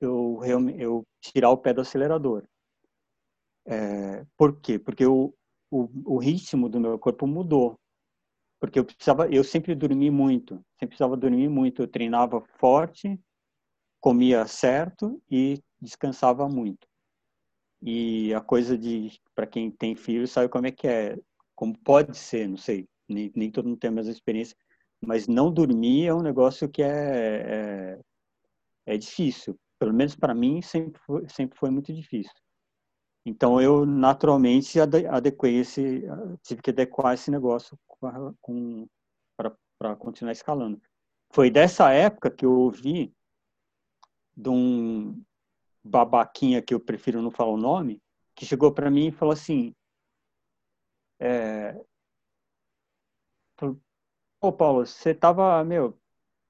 eu 0.00 0.40
eu 0.78 1.06
tirar 1.20 1.50
o 1.50 1.58
pé 1.58 1.72
do 1.74 1.80
acelerador. 1.82 2.46
É, 3.66 4.24
por 4.36 4.60
quê? 4.60 4.78
Porque 4.78 5.06
o, 5.06 5.34
o, 5.70 6.14
o 6.14 6.18
ritmo 6.18 6.68
do 6.68 6.80
meu 6.80 6.98
corpo 6.98 7.26
mudou 7.26 7.78
porque 8.64 8.78
eu 8.78 8.84
precisava, 8.84 9.28
eu 9.28 9.44
sempre 9.44 9.74
dormi 9.74 10.10
muito, 10.10 10.54
sempre 10.78 10.96
precisava 10.96 11.18
dormir 11.18 11.50
muito. 11.50 11.82
Eu 11.82 11.86
treinava 11.86 12.40
forte, 12.58 13.20
comia 14.00 14.46
certo 14.46 15.22
e 15.30 15.62
descansava 15.78 16.48
muito. 16.48 16.88
E 17.86 18.32
a 18.32 18.40
coisa 18.40 18.78
de, 18.78 19.20
para 19.34 19.46
quem 19.46 19.70
tem 19.70 19.94
filho, 19.94 20.26
sabe 20.26 20.48
como 20.48 20.66
é 20.66 20.70
que 20.70 20.88
é, 20.88 21.18
como 21.54 21.78
pode 21.78 22.16
ser, 22.16 22.48
não 22.48 22.56
sei, 22.56 22.88
nem, 23.06 23.30
nem 23.36 23.50
todo 23.50 23.68
mundo 23.68 23.78
tem 23.78 23.88
a 23.88 23.92
mesma 23.92 24.10
experiência, 24.10 24.56
mas 25.06 25.28
não 25.28 25.52
dormir 25.52 26.06
é 26.06 26.14
um 26.14 26.22
negócio 26.22 26.66
que 26.66 26.82
é, 26.82 27.98
é, 28.86 28.94
é 28.94 28.96
difícil. 28.96 29.58
Pelo 29.78 29.92
menos 29.92 30.16
para 30.16 30.34
mim 30.34 30.62
sempre 30.62 30.98
foi, 31.04 31.28
sempre 31.28 31.58
foi 31.58 31.68
muito 31.68 31.92
difícil. 31.92 32.32
Então 33.26 33.60
eu 33.60 33.84
naturalmente 33.84 34.80
adequei 34.80 35.56
esse, 35.56 36.04
tive 36.42 36.62
que 36.62 36.70
adequar 36.70 37.12
esse 37.12 37.30
negócio 37.30 37.78
para 39.78 39.96
continuar 39.96 40.32
escalando. 40.32 40.80
Foi 41.30 41.50
dessa 41.50 41.90
época 41.90 42.30
que 42.30 42.46
eu 42.46 42.52
ouvi 42.52 43.14
de 44.34 44.48
um 44.48 45.22
babaquinha 45.84 46.62
que 46.62 46.74
eu 46.74 46.80
prefiro 46.80 47.20
não 47.22 47.30
falar 47.30 47.50
o 47.50 47.56
nome, 47.56 48.00
que 48.34 48.46
chegou 48.46 48.72
para 48.72 48.90
mim 48.90 49.08
e 49.08 49.12
falou 49.12 49.32
assim: 49.32 49.74
é, 51.20 51.84
Pô, 54.44 54.52
Paulo, 54.52 54.86
você 54.86 55.14
tava, 55.14 55.64
meu, 55.64 55.98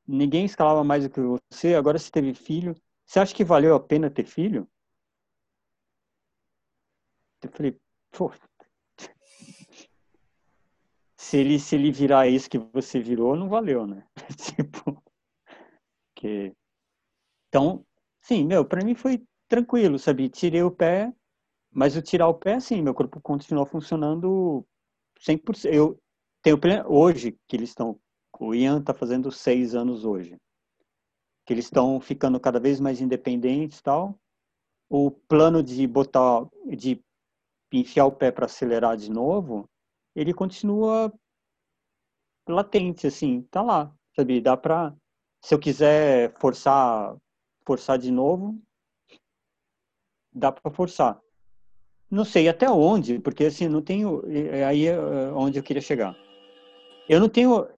ninguém 0.06 0.44
escalava 0.44 0.82
mais 0.82 1.04
do 1.04 1.10
que 1.10 1.20
você, 1.52 1.74
agora 1.74 1.98
você 1.98 2.10
teve 2.10 2.34
filho. 2.34 2.74
Você 3.06 3.20
acha 3.20 3.34
que 3.34 3.44
valeu 3.44 3.74
a 3.74 3.80
pena 3.80 4.10
ter 4.10 4.24
filho? 4.24 4.68
Eu 7.42 7.50
falei, 7.52 7.78
pô, 8.10 8.32
se 11.16 11.36
ele, 11.36 11.58
se 11.60 11.76
ele 11.76 11.92
virar 11.92 12.26
isso 12.26 12.50
que 12.50 12.58
você 12.58 13.00
virou, 13.00 13.36
não 13.36 13.48
valeu, 13.48 13.86
né? 13.86 14.04
tipo, 14.56 15.00
que... 16.16 16.52
Então, 17.48 17.86
sim, 18.24 18.44
meu, 18.44 18.64
para 18.64 18.84
mim 18.84 18.94
foi 18.94 19.22
tranquilo, 19.48 19.98
sabe? 19.98 20.28
Tirei 20.28 20.62
o 20.62 20.70
pé, 20.70 21.12
mas 21.70 21.96
o 21.96 22.02
tirar 22.02 22.28
o 22.28 22.34
pé, 22.34 22.58
sim, 22.58 22.82
meu 22.82 22.94
corpo 22.94 23.20
continuou 23.20 23.66
funcionando 23.66 24.66
100%. 25.20 25.66
Eu 25.72 26.00
tenho 26.42 26.58
hoje 26.86 27.38
que 27.46 27.56
eles 27.56 27.70
estão, 27.70 28.00
o 28.40 28.54
Ian 28.54 28.80
está 28.80 28.94
fazendo 28.94 29.30
seis 29.30 29.74
anos 29.74 30.04
hoje, 30.04 30.36
que 31.46 31.52
eles 31.52 31.66
estão 31.66 32.00
ficando 32.00 32.40
cada 32.40 32.58
vez 32.58 32.80
mais 32.80 33.00
independentes, 33.00 33.80
tal. 33.82 34.18
O 34.88 35.10
plano 35.10 35.62
de 35.62 35.86
botar, 35.86 36.46
de 36.76 37.02
enfiar 37.72 38.06
o 38.06 38.12
pé 38.12 38.30
para 38.30 38.46
acelerar 38.46 38.96
de 38.96 39.10
novo, 39.10 39.68
ele 40.14 40.32
continua 40.32 41.12
latente, 42.48 43.06
assim, 43.06 43.42
tá 43.50 43.60
lá, 43.62 43.94
sabe? 44.14 44.40
Dá 44.40 44.56
para 44.56 44.94
se 45.42 45.54
eu 45.54 45.58
quiser 45.58 46.32
forçar, 46.38 47.16
forçar 47.66 47.98
de 47.98 48.10
novo, 48.10 48.60
dá 50.32 50.52
para 50.52 50.72
forçar. 50.72 51.20
Não 52.10 52.24
sei 52.24 52.48
até 52.48 52.70
onde, 52.70 53.18
porque 53.18 53.44
assim, 53.44 53.68
não 53.68 53.82
tenho, 53.82 54.22
aí 54.68 54.86
é 54.86 54.98
onde 55.32 55.58
eu 55.58 55.62
queria 55.62 55.82
chegar. 55.82 56.14
Eu 57.08 57.20
não 57.20 57.28
tenho, 57.28 57.68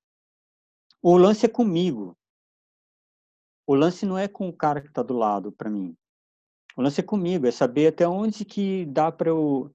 o 1.03 1.17
lance 1.17 1.47
é 1.47 1.49
comigo. 1.49 2.17
O 3.67 3.75
lance 3.75 4.07
não 4.07 4.17
é 4.17 4.29
com 4.29 4.49
o 4.49 4.57
cara 4.57 4.81
que 4.81 4.89
está 4.89 5.03
do 5.03 5.15
lado, 5.15 5.51
para 5.51 5.71
mim. 5.71 5.97
O 6.77 6.83
lance 6.83 7.01
é 7.01 7.05
comigo, 7.05 7.47
é 7.47 7.51
saber 7.51 7.89
até 7.89 8.07
onde 8.07 8.45
que 8.45 8.85
dá 8.87 9.11
para 9.11 9.31
eu 9.31 9.75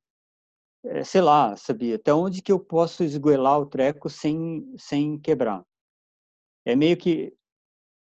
é, 0.83 1.03
sei 1.03 1.21
lá, 1.21 1.55
sabia, 1.55 1.95
até 1.95 2.13
onde 2.13 2.41
que 2.41 2.51
eu 2.51 2.59
posso 2.59 3.03
esgoelar 3.03 3.59
o 3.59 3.65
treco 3.65 4.09
sem, 4.09 4.73
sem 4.77 5.19
quebrar. 5.19 5.63
É 6.65 6.75
meio 6.75 6.97
que, 6.97 7.35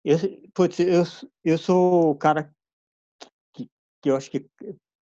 eu, 0.03 0.17
putz, 0.53 0.79
eu, 0.79 1.03
eu 1.43 1.57
sou 1.57 2.11
o 2.11 2.15
cara 2.15 2.53
que, 3.53 3.69
que 4.01 4.09
eu 4.09 4.15
acho 4.15 4.29
que, 4.31 4.47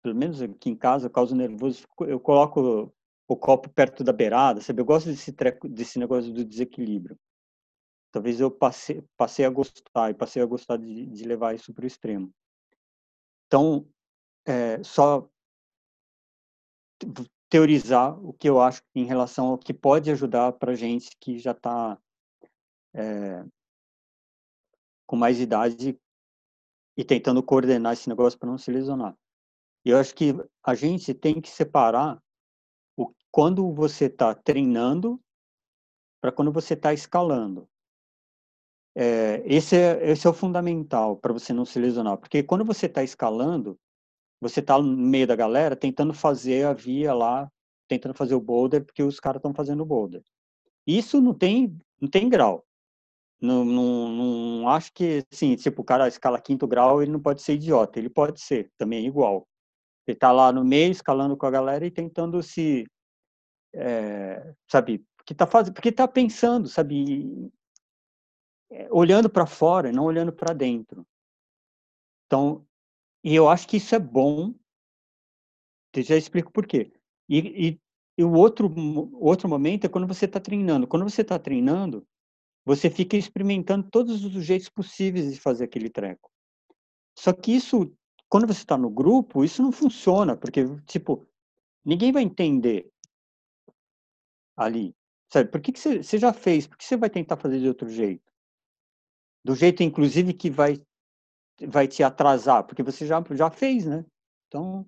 pelo 0.02 0.16
menos 0.16 0.42
aqui 0.42 0.70
em 0.70 0.76
casa, 0.76 1.08
eu 1.08 1.12
causo 1.12 1.36
nervoso, 1.36 1.86
eu 2.02 2.20
coloco 2.20 2.94
o 3.28 3.36
copo 3.36 3.70
perto 3.70 4.04
da 4.04 4.14
beirada, 4.14 4.62
sabe? 4.62 4.82
Eu 4.82 4.86
gosto 4.86 5.08
desse 5.08 5.34
treco, 5.34 5.68
desse 5.68 6.00
negócio 6.00 6.32
do 6.32 6.46
desequilíbrio. 6.46 7.18
Talvez 8.12 8.40
eu 8.40 8.50
passei, 8.50 9.04
passei 9.18 9.46
a 9.46 9.50
gostar, 9.50 10.10
e 10.10 10.14
passei 10.14 10.42
a 10.42 10.46
gostar 10.46 10.78
de, 10.78 11.06
de 11.08 11.26
levar 11.26 11.56
isso 11.56 11.74
para 11.74 11.84
o 11.84 11.88
extremo. 11.88 12.32
Então, 13.48 13.88
é, 14.46 14.82
só 14.84 15.28
teorizar 17.50 18.18
o 18.24 18.34
que 18.34 18.48
eu 18.48 18.62
acho 18.62 18.82
em 18.94 19.06
relação 19.06 19.48
ao 19.48 19.58
que 19.58 19.74
pode 19.74 20.10
ajudar 20.12 20.54
para 20.54 20.76
gente 20.76 21.16
que 21.20 21.38
já 21.38 21.52
está 21.52 21.98
é, 22.94 23.44
com 25.06 25.16
mais 25.16 25.40
idade 25.40 26.00
e 26.98 27.04
tentando 27.04 27.44
coordenar 27.44 27.94
esse 27.94 28.10
negócio 28.10 28.40
para 28.40 28.50
não 28.50 28.58
se 28.58 28.72
lesionar. 28.72 29.16
E 29.84 29.90
eu 29.90 29.98
acho 29.98 30.16
que 30.16 30.34
a 30.64 30.74
gente 30.74 31.14
tem 31.14 31.40
que 31.40 31.50
separar 31.50 32.22
o, 32.98 33.14
quando 33.32 33.72
você 33.74 34.06
está 34.06 34.34
treinando 34.34 35.22
para 36.22 36.32
quando 36.32 36.52
você 36.52 36.74
está 36.74 36.92
escalando. 36.94 37.70
É, 38.96 39.44
esse, 39.46 39.76
é, 39.76 40.10
esse 40.10 40.26
é 40.26 40.30
o 40.30 40.34
fundamental 40.34 41.18
para 41.18 41.34
você 41.34 41.54
não 41.54 41.66
se 41.66 41.78
lesionar, 41.78 42.18
porque 42.18 42.42
quando 42.42 42.64
você 42.64 42.86
está 42.86 43.04
escalando, 43.04 43.78
você 44.42 44.62
está 44.62 44.82
no 44.82 44.96
meio 44.96 45.28
da 45.28 45.36
galera 45.36 45.76
tentando 45.76 46.14
fazer 46.14 46.66
a 46.66 46.74
via 46.74 47.14
lá, 47.14 47.52
tentando 47.88 48.16
fazer 48.16 48.36
o 48.36 48.42
boulder, 48.42 48.84
porque 48.84 49.04
os 49.04 49.20
caras 49.20 49.40
estão 49.40 49.54
fazendo 49.54 49.84
o 49.84 49.86
boulder. 49.86 50.24
Isso 50.88 51.22
não 51.22 51.34
tem, 51.34 51.78
não 52.00 52.10
tem 52.10 52.30
grau. 52.30 52.66
Não, 53.42 53.66
não, 53.66 54.10
não 54.10 54.70
acho 54.70 54.94
que, 54.94 55.24
assim, 55.32 55.56
tipo, 55.56 55.82
o 55.82 55.86
cara 55.86 56.08
escala 56.08 56.42
quinto 56.42 56.68
grau, 56.68 57.02
ele 57.02 57.12
não 57.12 57.20
pode 57.20 57.42
ser 57.42 57.54
idiota. 57.54 58.00
Ele 58.00 58.10
pode 58.10 58.40
ser, 58.42 58.72
também 58.78 59.04
é 59.04 59.08
igual. 59.08 59.48
Ele 60.08 60.16
está 60.16 60.32
lá 60.32 60.52
no 60.52 60.64
meio, 60.64 60.92
escalando 60.92 61.36
com 61.38 61.46
a 61.46 61.52
galera 61.52 61.86
e 61.86 61.92
tentando 61.92 62.42
se, 62.42 62.86
é, 63.74 64.54
sabe, 64.70 65.06
porque 65.18 65.34
está 65.34 65.46
fazendo, 65.48 65.74
porque 65.74 65.92
tá 65.92 66.08
pensando, 66.08 66.68
sabe, 66.68 67.52
é, 68.72 68.88
olhando 68.92 69.30
para 69.30 69.46
fora, 69.46 69.92
não 69.92 70.06
olhando 70.06 70.32
para 70.32 70.54
dentro. 70.54 71.06
Então, 72.26 72.66
e 73.24 73.36
eu 73.36 73.50
acho 73.50 73.68
que 73.68 73.78
isso 73.78 73.96
é 73.96 74.00
bom. 74.00 74.54
Eu 75.94 76.04
já 76.04 76.16
explico 76.16 76.52
por 76.52 76.68
quê. 76.68 76.92
E, 77.28 77.70
e, 77.70 77.82
e 78.18 78.24
o 78.24 78.34
outro, 78.34 78.72
outro 79.14 79.50
momento 79.50 79.86
é 79.86 79.90
quando 79.90 80.08
você 80.08 80.26
está 80.26 80.40
treinando. 80.40 80.88
Quando 80.88 81.04
você 81.04 81.22
está 81.22 81.40
treinando, 81.40 82.06
você 82.66 82.90
fica 82.90 83.16
experimentando 83.16 83.90
todos 83.90 84.24
os 84.26 84.44
jeitos 84.44 84.70
possíveis 84.70 85.34
de 85.34 85.40
fazer 85.40 85.66
aquele 85.66 85.90
treco. 85.90 86.32
Só 87.18 87.34
que 87.34 87.56
isso, 87.56 87.94
quando 88.30 88.48
você 88.48 88.62
está 88.62 88.78
no 88.78 88.90
grupo, 88.90 89.44
isso 89.44 89.62
não 89.62 89.72
funciona, 89.72 90.36
porque, 90.36 90.62
tipo, 90.86 91.28
ninguém 91.86 92.12
vai 92.12 92.24
entender 92.24 92.90
ali. 94.58 94.96
Sabe, 95.32 95.50
por 95.50 95.62
que, 95.62 95.72
você 95.78 96.18
já 96.18 96.34
fez? 96.34 96.68
Por 96.68 96.78
que 96.78 96.86
você 96.86 96.98
vai 96.98 97.10
tentar 97.10 97.38
fazer 97.38 97.60
de 97.60 97.68
outro 97.68 97.90
jeito? 97.90 98.24
Do 99.44 99.56
jeito, 99.56 99.84
inclusive, 99.84 100.34
que 100.34 100.50
vai 100.50 100.82
vai 101.70 101.88
te 101.88 102.04
atrasar, 102.04 102.66
porque 102.66 102.84
você 102.84 103.08
já, 103.08 103.24
já 103.32 103.50
fez, 103.50 103.86
né? 103.86 104.06
Então, 104.48 104.86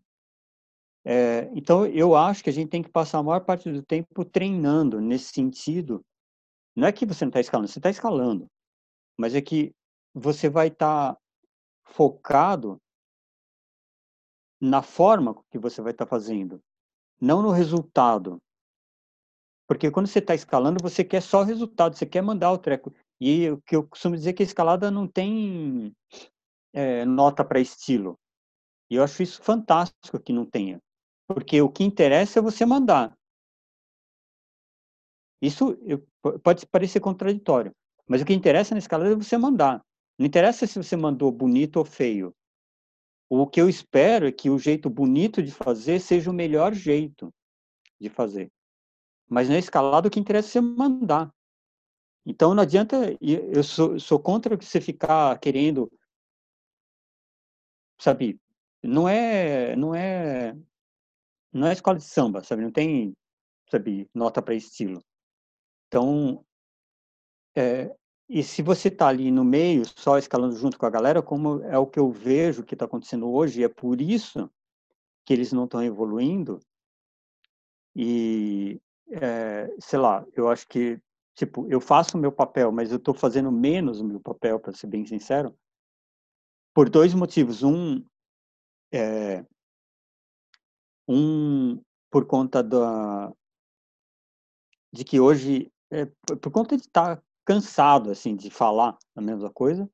É, 1.05 1.49
então, 1.53 1.85
eu 1.85 2.15
acho 2.15 2.43
que 2.43 2.49
a 2.49 2.53
gente 2.53 2.69
tem 2.69 2.83
que 2.83 2.89
passar 2.89 3.19
a 3.19 3.23
maior 3.23 3.39
parte 3.39 3.71
do 3.71 3.81
tempo 3.81 4.25
treinando 4.25 4.99
nesse 4.99 5.31
sentido. 5.31 6.03
Não 6.77 6.87
é 6.87 6.91
que 6.91 7.07
você 7.07 7.25
não 7.25 7.29
está 7.29 7.39
escalando, 7.39 7.67
você 7.67 7.79
está 7.79 7.89
escalando, 7.89 8.45
mas 9.17 9.33
é 9.33 9.41
que 9.41 9.73
você 10.13 10.47
vai 10.47 10.67
estar 10.67 11.15
tá 11.15 11.19
focado 11.85 12.79
na 14.61 14.83
forma 14.83 15.43
que 15.49 15.57
você 15.57 15.81
vai 15.81 15.91
estar 15.91 16.05
tá 16.05 16.09
fazendo, 16.09 16.61
não 17.19 17.41
no 17.41 17.49
resultado. 17.49 18.39
Porque 19.67 19.89
quando 19.89 20.05
você 20.05 20.19
está 20.19 20.35
escalando, 20.35 20.77
você 20.79 21.03
quer 21.03 21.21
só 21.21 21.41
o 21.41 21.43
resultado, 21.43 21.97
você 21.97 22.05
quer 22.05 22.21
mandar 22.21 22.51
o 22.51 22.59
treco. 22.59 22.93
E 23.19 23.49
o 23.49 23.59
que 23.61 23.75
eu 23.75 23.87
costumo 23.87 24.15
dizer 24.15 24.29
é 24.29 24.33
que 24.33 24.43
a 24.43 24.45
escalada 24.45 24.91
não 24.91 25.07
tem 25.07 25.91
é, 26.73 27.03
nota 27.05 27.43
para 27.43 27.59
estilo. 27.59 28.19
E 28.87 28.95
eu 28.95 29.03
acho 29.03 29.23
isso 29.23 29.41
fantástico 29.41 30.19
que 30.19 30.31
não 30.31 30.45
tenha. 30.45 30.79
Porque 31.27 31.59
o 31.59 31.71
que 31.71 31.83
interessa 31.83 32.37
é 32.37 32.41
você 32.41 32.67
mandar. 32.67 33.16
Isso 35.41 35.77
pode 36.43 36.65
parecer 36.65 36.99
contraditório, 36.99 37.71
mas 38.07 38.21
o 38.21 38.25
que 38.25 38.33
interessa 38.33 38.73
na 38.73 38.79
escalada 38.79 39.11
é 39.11 39.15
você 39.15 39.37
mandar. 39.37 39.83
Não 40.17 40.25
interessa 40.25 40.65
se 40.65 40.81
você 40.81 40.95
mandou 40.95 41.31
bonito 41.31 41.77
ou 41.77 41.85
feio. 41.85 42.35
O 43.29 43.45
que 43.45 43.61
eu 43.61 43.69
espero 43.69 44.25
é 44.27 44.31
que 44.31 44.49
o 44.49 44.57
jeito 44.57 44.89
bonito 44.89 45.43
de 45.43 45.51
fazer 45.51 45.99
seja 45.99 46.31
o 46.31 46.33
melhor 46.33 46.73
jeito 46.73 47.33
de 47.99 48.09
fazer. 48.09 48.51
Mas 49.29 49.49
na 49.49 49.57
escalada 49.57 50.07
o 50.07 50.11
que 50.11 50.19
interessa 50.19 50.47
é 50.47 50.51
você 50.51 50.61
mandar. 50.61 51.31
Então 52.25 52.53
não 52.53 52.63
adianta, 52.63 53.17
eu 53.21 53.63
sou, 53.63 53.99
sou 53.99 54.19
contra 54.19 54.57
você 54.57 54.81
ficar 54.81 55.37
querendo, 55.39 55.89
sabe, 57.99 58.39
não 58.83 59.07
é, 59.07 59.75
não 59.75 59.95
é, 59.95 60.53
não 61.53 61.67
é 61.67 61.73
escola 61.73 61.97
de 61.97 62.03
samba, 62.03 62.43
sabe, 62.43 62.63
não 62.63 62.71
tem, 62.71 63.13
sabe, 63.69 64.09
nota 64.13 64.41
para 64.41 64.55
estilo. 64.55 65.01
Então, 65.87 66.45
é, 67.55 67.95
e 68.29 68.43
se 68.43 68.61
você 68.61 68.89
está 68.89 69.07
ali 69.07 69.31
no 69.31 69.43
meio, 69.43 69.83
só 69.85 70.17
escalando 70.17 70.55
junto 70.55 70.77
com 70.77 70.85
a 70.85 70.89
galera, 70.89 71.21
como 71.21 71.61
é 71.63 71.77
o 71.77 71.87
que 71.87 71.99
eu 71.99 72.11
vejo 72.11 72.63
que 72.63 72.75
está 72.75 72.85
acontecendo 72.85 73.29
hoje, 73.29 73.61
e 73.61 73.63
é 73.63 73.69
por 73.69 74.01
isso 74.01 74.49
que 75.25 75.33
eles 75.33 75.51
não 75.51 75.65
estão 75.65 75.83
evoluindo, 75.83 76.59
e, 77.95 78.79
é, 79.09 79.73
sei 79.79 79.97
lá, 79.97 80.25
eu 80.35 80.49
acho 80.49 80.67
que, 80.67 81.01
tipo, 81.35 81.65
eu 81.67 81.81
faço 81.81 82.17
o 82.17 82.19
meu 82.19 82.31
papel, 82.31 82.71
mas 82.71 82.91
eu 82.91 82.97
estou 82.97 83.13
fazendo 83.13 83.51
menos 83.51 83.99
o 83.99 84.05
meu 84.05 84.19
papel, 84.19 84.59
para 84.59 84.73
ser 84.73 84.87
bem 84.87 85.05
sincero, 85.05 85.57
por 86.75 86.89
dois 86.89 87.13
motivos. 87.15 87.63
Um, 87.63 88.05
é, 88.91 89.43
um 91.07 91.81
por 92.11 92.27
conta 92.27 92.61
da, 92.61 93.33
de 94.93 95.03
que 95.03 95.19
hoje, 95.19 95.71
é, 95.91 96.05
por 96.41 96.51
conta 96.51 96.75
de 96.75 96.83
estar 96.83 97.17
tá 97.17 97.23
cansado 97.45 98.11
assim 98.11 98.35
de 98.35 98.49
falar 98.49 98.97
a 99.15 99.21
mesma 99.21 99.49
coisa. 99.51 99.89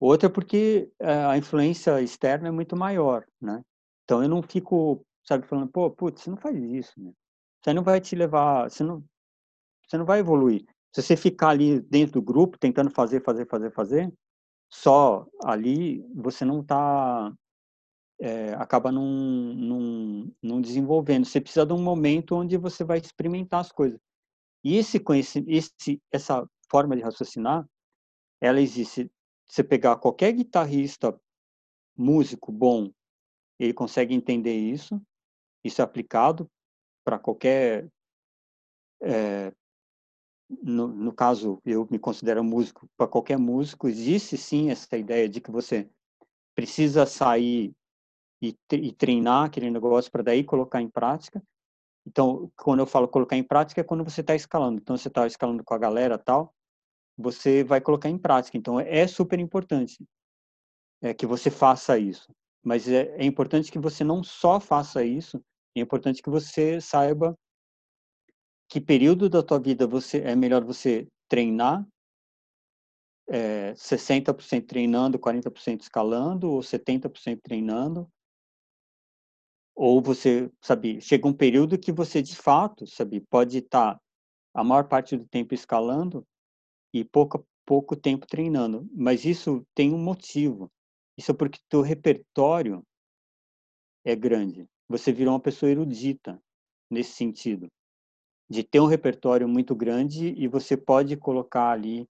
Outra 0.00 0.28
porque 0.28 0.90
eh, 0.98 1.24
a 1.26 1.38
influência 1.38 2.02
externa 2.02 2.48
é 2.48 2.50
muito 2.50 2.76
maior, 2.76 3.24
né? 3.40 3.62
Então 4.04 4.22
eu 4.22 4.28
não 4.28 4.42
fico, 4.42 5.06
sabe, 5.24 5.46
falando, 5.46 5.70
pô, 5.70 5.90
putz, 5.90 6.22
você 6.22 6.30
não 6.30 6.36
faz 6.36 6.56
isso, 6.56 6.92
né? 7.00 7.12
Você 7.62 7.72
não 7.72 7.84
vai 7.84 8.00
te 8.00 8.16
levar, 8.16 8.68
você 8.68 8.82
não, 8.82 9.04
você 9.86 9.96
não 9.96 10.04
vai 10.04 10.18
evoluir. 10.18 10.64
Se 10.92 11.02
você 11.02 11.16
ficar 11.16 11.50
ali 11.50 11.80
dentro 11.82 12.14
do 12.14 12.22
grupo 12.22 12.58
tentando 12.58 12.90
fazer, 12.90 13.22
fazer, 13.22 13.46
fazer, 13.48 13.72
fazer, 13.72 14.12
só 14.68 15.26
ali 15.44 16.04
você 16.14 16.44
não 16.44 16.60
está 16.62 17.32
é, 18.20 18.54
acaba 18.54 18.92
não, 18.92 19.04
não, 19.04 20.32
não 20.42 20.60
desenvolvendo. 20.60 21.24
Você 21.26 21.40
precisa 21.40 21.66
de 21.66 21.72
um 21.72 21.82
momento 21.82 22.36
onde 22.36 22.56
você 22.56 22.84
vai 22.84 22.98
experimentar 22.98 23.60
as 23.60 23.72
coisas. 23.72 24.00
E 24.64 24.76
esse 24.76 25.02
esse, 25.46 26.02
essa 26.10 26.48
forma 26.70 26.96
de 26.96 27.02
raciocinar, 27.02 27.68
ela 28.40 28.60
existe. 28.60 29.10
Você 29.46 29.62
pegar 29.62 29.96
qualquer 29.96 30.32
guitarrista, 30.32 31.18
músico 31.96 32.50
bom, 32.50 32.90
ele 33.58 33.74
consegue 33.74 34.14
entender 34.14 34.54
isso. 34.54 35.00
Isso 35.64 35.80
é 35.80 35.84
aplicado 35.84 36.50
para 37.04 37.18
qualquer. 37.18 37.88
É, 39.02 39.52
no, 40.62 40.88
no, 40.88 41.12
caso, 41.12 41.60
eu 41.64 41.86
me 41.90 41.98
considero 41.98 42.44
músico, 42.44 42.88
para 42.96 43.08
qualquer 43.08 43.38
músico, 43.38 43.88
existe 43.88 44.36
sim 44.36 44.70
essa 44.70 44.96
ideia 44.96 45.28
de 45.28 45.40
que 45.40 45.50
você 45.50 45.88
precisa 46.54 47.06
sair 47.06 47.74
e 48.40 48.92
treinar 48.92 49.46
aquele 49.46 49.70
negócio 49.70 50.10
para 50.10 50.22
daí 50.22 50.42
colocar 50.44 50.82
em 50.82 50.90
prática. 50.90 51.42
Então, 52.06 52.50
quando 52.56 52.80
eu 52.80 52.86
falo 52.86 53.08
colocar 53.08 53.36
em 53.36 53.44
prática, 53.44 53.80
é 53.80 53.84
quando 53.84 54.04
você 54.04 54.20
está 54.20 54.34
escalando. 54.34 54.80
Então, 54.80 54.96
você 54.96 55.08
está 55.08 55.26
escalando 55.26 55.62
com 55.62 55.74
a 55.74 55.78
galera 55.78 56.18
tal, 56.18 56.52
você 57.16 57.62
vai 57.62 57.80
colocar 57.80 58.08
em 58.08 58.18
prática. 58.18 58.56
Então, 58.56 58.80
é 58.80 59.06
super 59.06 59.38
importante 59.38 60.04
é, 61.00 61.14
que 61.14 61.26
você 61.26 61.50
faça 61.50 61.98
isso. 61.98 62.34
Mas 62.62 62.88
é, 62.88 63.14
é 63.16 63.24
importante 63.24 63.70
que 63.70 63.78
você 63.78 64.04
não 64.04 64.22
só 64.22 64.60
faça 64.60 65.04
isso, 65.04 65.42
é 65.76 65.80
importante 65.80 66.22
que 66.22 66.30
você 66.30 66.80
saiba 66.80 67.36
que 68.68 68.80
período 68.80 69.28
da 69.28 69.42
tua 69.42 69.58
vida 69.58 69.86
você 69.86 70.18
é 70.20 70.34
melhor 70.34 70.64
você 70.64 71.06
treinar 71.28 71.86
é, 73.28 73.72
60% 73.74 74.66
treinando, 74.66 75.18
40% 75.18 75.80
escalando, 75.80 76.50
ou 76.50 76.60
70% 76.60 77.40
treinando, 77.42 78.08
ou 79.74 80.02
você, 80.02 80.50
sabe, 80.60 81.00
chega 81.00 81.26
um 81.26 81.32
período 81.32 81.78
que 81.78 81.92
você 81.92 82.22
de 82.22 82.36
fato, 82.36 82.86
sabe, 82.86 83.20
pode 83.20 83.58
estar 83.58 84.00
a 84.54 84.62
maior 84.64 84.86
parte 84.88 85.16
do 85.16 85.26
tempo 85.26 85.54
escalando 85.54 86.26
e 86.92 87.04
pouco, 87.04 87.46
pouco 87.64 87.96
tempo 87.96 88.26
treinando. 88.26 88.88
Mas 88.94 89.24
isso 89.24 89.66
tem 89.74 89.92
um 89.92 89.98
motivo. 89.98 90.70
Isso 91.16 91.30
é 91.30 91.34
porque 91.34 91.58
teu 91.68 91.80
repertório 91.80 92.82
é 94.04 94.14
grande. 94.14 94.68
Você 94.88 95.12
virou 95.12 95.34
uma 95.34 95.40
pessoa 95.40 95.70
erudita 95.70 96.40
nesse 96.90 97.12
sentido, 97.12 97.68
de 98.50 98.62
ter 98.62 98.80
um 98.80 98.86
repertório 98.86 99.48
muito 99.48 99.74
grande 99.74 100.34
e 100.36 100.46
você 100.46 100.76
pode 100.76 101.16
colocar 101.16 101.70
ali, 101.70 102.06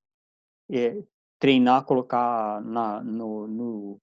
é, 0.68 1.00
treinar, 1.38 1.84
colocar 1.84 2.60
na, 2.62 3.02
no, 3.02 3.46
no, 3.46 4.00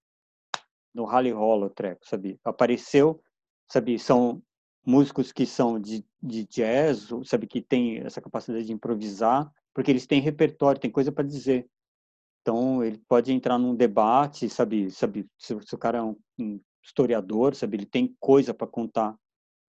no 0.94 1.04
rally 1.04 1.30
roll 1.30 1.68
treco, 1.68 2.06
sabe? 2.06 2.40
Apareceu, 2.42 3.22
sabe? 3.70 3.98
São 3.98 4.42
músicos 4.84 5.32
que 5.32 5.46
são 5.46 5.78
de, 5.78 6.04
de 6.22 6.44
jazz, 6.46 7.08
sabe? 7.24 7.46
Que 7.46 7.62
tem 7.62 7.98
essa 7.98 8.20
capacidade 8.20 8.66
de 8.66 8.72
improvisar 8.72 9.50
porque 9.72 9.90
eles 9.90 10.06
têm 10.06 10.20
repertório, 10.20 10.80
tem 10.80 10.90
coisa 10.90 11.12
para 11.12 11.26
dizer. 11.26 11.68
Então, 12.42 12.82
ele 12.82 12.98
pode 13.08 13.32
entrar 13.32 13.58
num 13.58 13.74
debate, 13.74 14.48
sabe, 14.48 14.90
sabe 14.90 15.26
se, 15.38 15.56
se 15.60 15.74
o 15.74 15.78
cara 15.78 15.98
é 15.98 16.02
um, 16.02 16.16
um 16.38 16.60
historiador, 16.82 17.54
sabe, 17.54 17.76
ele 17.76 17.86
tem 17.86 18.16
coisa 18.18 18.52
para 18.52 18.66
contar. 18.66 19.16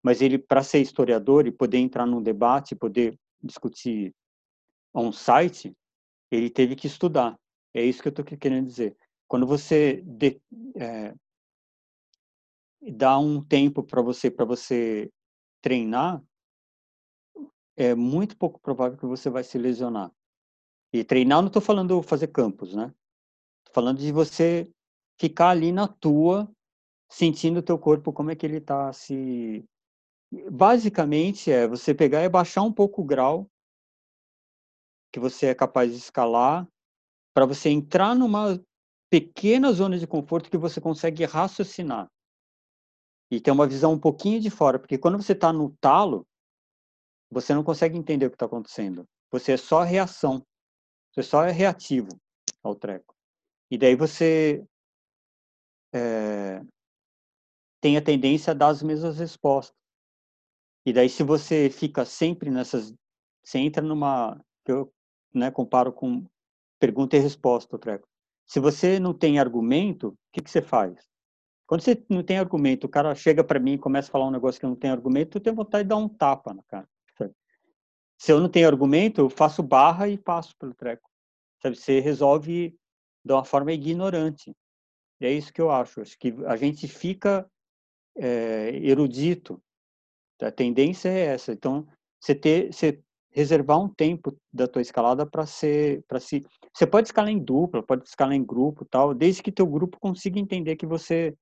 Mas 0.01 0.21
ele, 0.21 0.37
para 0.37 0.63
ser 0.63 0.79
historiador 0.79 1.45
e 1.45 1.51
poder 1.51 1.77
entrar 1.77 2.05
num 2.05 2.21
debate, 2.21 2.75
poder 2.75 3.17
discutir 3.43 4.13
um 4.93 5.11
site, 5.11 5.75
ele 6.31 6.49
teve 6.49 6.75
que 6.75 6.87
estudar. 6.87 7.37
É 7.73 7.83
isso 7.83 8.01
que 8.01 8.07
eu 8.07 8.11
estou 8.11 8.25
querendo 8.25 8.65
dizer. 8.65 8.95
Quando 9.27 9.45
você 9.45 10.01
de, 10.05 10.41
é, 10.75 11.13
dá 12.81 13.19
um 13.19 13.43
tempo 13.43 13.83
para 13.83 14.01
você 14.01 14.31
para 14.31 14.45
você 14.45 15.11
treinar, 15.61 16.23
é 17.75 17.93
muito 17.93 18.35
pouco 18.35 18.59
provável 18.59 18.97
que 18.97 19.05
você 19.05 19.29
vai 19.29 19.43
se 19.43 19.57
lesionar. 19.57 20.11
E 20.91 21.03
treinar, 21.03 21.41
não 21.41 21.47
estou 21.47 21.61
falando 21.61 22.01
fazer 22.01 22.27
campos, 22.27 22.73
né? 22.73 22.93
Estou 23.59 23.73
falando 23.73 23.99
de 23.99 24.11
você 24.11 24.69
ficar 25.19 25.49
ali 25.49 25.71
na 25.71 25.87
tua, 25.87 26.51
sentindo 27.09 27.59
o 27.59 27.63
teu 27.63 27.77
corpo, 27.77 28.11
como 28.11 28.31
é 28.31 28.35
que 28.35 28.45
ele 28.45 28.57
está 28.57 28.91
se... 28.91 29.63
Basicamente, 30.49 31.51
é 31.51 31.67
você 31.67 31.93
pegar 31.93 32.23
e 32.23 32.29
baixar 32.29 32.63
um 32.63 32.73
pouco 32.73 33.01
o 33.01 33.05
grau 33.05 33.47
que 35.13 35.19
você 35.19 35.47
é 35.47 35.55
capaz 35.55 35.91
de 35.91 35.97
escalar 35.97 36.65
para 37.33 37.45
você 37.45 37.69
entrar 37.69 38.15
numa 38.15 38.61
pequena 39.09 39.73
zona 39.73 39.99
de 39.99 40.07
conforto 40.07 40.49
que 40.49 40.57
você 40.57 40.79
consegue 40.79 41.25
raciocinar 41.25 42.09
e 43.31 43.39
ter 43.39 43.49
uma 43.49 43.65
visão 43.65 43.93
um 43.93 43.99
pouquinho 43.99 44.41
de 44.41 44.49
fora, 44.49 44.77
porque 44.77 44.97
quando 44.97 45.17
você 45.17 45.31
está 45.31 45.53
no 45.53 45.71
talo, 45.79 46.27
você 47.31 47.53
não 47.53 47.63
consegue 47.63 47.97
entender 47.97 48.25
o 48.25 48.29
que 48.29 48.35
está 48.35 48.45
acontecendo. 48.45 49.07
Você 49.31 49.53
é 49.53 49.57
só 49.57 49.83
reação. 49.83 50.45
Você 51.11 51.23
só 51.23 51.45
é 51.45 51.51
reativo 51.51 52.09
ao 52.61 52.75
treco. 52.75 53.15
E 53.71 53.77
daí 53.77 53.95
você 53.95 54.65
é, 55.93 56.61
tem 57.79 57.95
a 57.95 58.01
tendência 58.01 58.51
a 58.51 58.53
dar 58.53 58.67
as 58.67 58.83
mesmas 58.83 59.17
respostas. 59.17 59.79
E 60.85 60.91
daí 60.91 61.07
se 61.07 61.23
você 61.23 61.69
fica 61.69 62.03
sempre 62.03 62.51
nessas... 62.51 62.93
Você 63.41 63.59
entra 63.59 63.81
numa... 63.81 64.43
eu 64.65 64.93
né, 65.33 65.49
comparo 65.49 65.93
com 65.93 66.25
pergunta 66.77 67.15
e 67.15 67.19
resposta, 67.19 67.77
o 67.77 67.79
treco. 67.79 68.07
Se 68.45 68.59
você 68.59 68.99
não 68.99 69.13
tem 69.13 69.39
argumento, 69.39 70.09
o 70.09 70.17
que, 70.33 70.41
que 70.41 70.51
você 70.51 70.61
faz? 70.61 71.10
Quando 71.71 71.83
você 71.83 72.03
não 72.09 72.21
tem 72.21 72.37
argumento, 72.37 72.85
o 72.85 72.89
cara 72.89 73.15
chega 73.15 73.45
para 73.45 73.57
mim 73.57 73.75
e 73.75 73.77
começa 73.77 74.09
a 74.09 74.11
falar 74.11 74.27
um 74.27 74.31
negócio 74.31 74.59
que 74.59 74.67
não 74.67 74.75
tem 74.75 74.91
argumento, 74.91 75.37
eu 75.37 75.41
tenho 75.41 75.55
vontade 75.55 75.85
de 75.85 75.87
dar 75.87 75.95
um 75.95 76.09
tapa 76.09 76.53
na 76.53 76.61
cara. 76.63 76.85
Sabe? 77.17 77.33
Se 78.17 78.29
eu 78.29 78.41
não 78.41 78.49
tenho 78.49 78.67
argumento, 78.67 79.21
eu 79.21 79.29
faço 79.29 79.63
barra 79.63 80.09
e 80.09 80.17
passo 80.17 80.53
pelo 80.57 80.73
treco. 80.73 81.09
Sabe? 81.63 81.77
Você 81.77 82.01
resolve 82.01 82.77
de 83.23 83.33
uma 83.33 83.45
forma 83.45 83.71
ignorante. 83.71 84.53
E 85.21 85.25
é 85.25 85.31
isso 85.31 85.53
que 85.53 85.61
eu 85.61 85.71
acho. 85.71 86.01
Acho 86.01 86.19
que 86.19 86.35
a 86.45 86.57
gente 86.57 86.89
fica 86.89 87.49
é, 88.17 88.71
erudito. 88.83 89.63
A 90.41 90.51
tendência 90.51 91.07
é 91.07 91.27
essa. 91.27 91.53
Então, 91.53 91.87
você 92.19 92.35
ter, 92.35 92.73
você 92.73 93.01
reservar 93.31 93.79
um 93.79 93.87
tempo 93.87 94.37
da 94.51 94.67
tua 94.67 94.81
escalada 94.81 95.25
para 95.25 95.45
ser, 95.45 96.03
para 96.05 96.19
se, 96.19 96.45
você 96.73 96.85
pode 96.85 97.07
escalar 97.07 97.31
em 97.31 97.39
dupla, 97.39 97.81
pode 97.81 98.03
escalar 98.03 98.35
em 98.35 98.43
grupo, 98.43 98.83
tal, 98.83 99.13
desde 99.13 99.41
que 99.41 99.53
teu 99.53 99.65
grupo 99.65 99.97
consiga 100.01 100.37
entender 100.37 100.75
que 100.75 100.85
você 100.85 101.33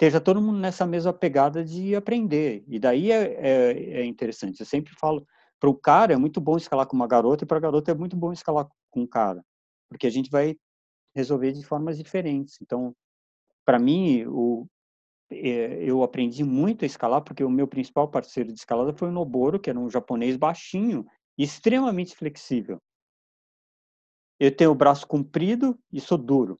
esteja 0.00 0.18
todo 0.18 0.40
mundo 0.40 0.58
nessa 0.58 0.86
mesma 0.86 1.12
pegada 1.12 1.62
de 1.62 1.94
aprender. 1.94 2.64
E 2.66 2.78
daí 2.78 3.12
é, 3.12 3.34
é, 3.34 4.00
é 4.00 4.04
interessante. 4.06 4.60
Eu 4.60 4.66
sempre 4.66 4.94
falo 4.98 5.26
para 5.60 5.68
o 5.68 5.74
cara 5.74 6.14
é 6.14 6.16
muito 6.16 6.40
bom 6.40 6.56
escalar 6.56 6.86
com 6.86 6.96
uma 6.96 7.06
garota 7.06 7.44
e 7.44 7.46
para 7.46 7.58
a 7.58 7.60
garota 7.60 7.90
é 7.90 7.94
muito 7.94 8.16
bom 8.16 8.32
escalar 8.32 8.66
com 8.90 9.02
um 9.02 9.06
cara, 9.06 9.44
porque 9.90 10.06
a 10.06 10.10
gente 10.10 10.30
vai 10.30 10.56
resolver 11.14 11.52
de 11.52 11.62
formas 11.62 11.98
diferentes. 11.98 12.56
Então, 12.62 12.96
para 13.62 13.78
mim, 13.78 14.24
o, 14.26 14.66
é, 15.30 15.84
eu 15.84 16.02
aprendi 16.02 16.42
muito 16.44 16.82
a 16.82 16.86
escalar, 16.86 17.22
porque 17.22 17.44
o 17.44 17.50
meu 17.50 17.68
principal 17.68 18.08
parceiro 18.08 18.50
de 18.54 18.58
escalada 18.58 18.94
foi 18.94 19.08
o 19.08 19.12
Noboro, 19.12 19.60
que 19.60 19.68
era 19.68 19.78
um 19.78 19.90
japonês 19.90 20.34
baixinho 20.34 21.04
e 21.36 21.44
extremamente 21.44 22.16
flexível. 22.16 22.80
Eu 24.38 24.56
tenho 24.56 24.70
o 24.70 24.74
braço 24.74 25.06
comprido 25.06 25.78
e 25.92 26.00
sou 26.00 26.16
duro. 26.16 26.58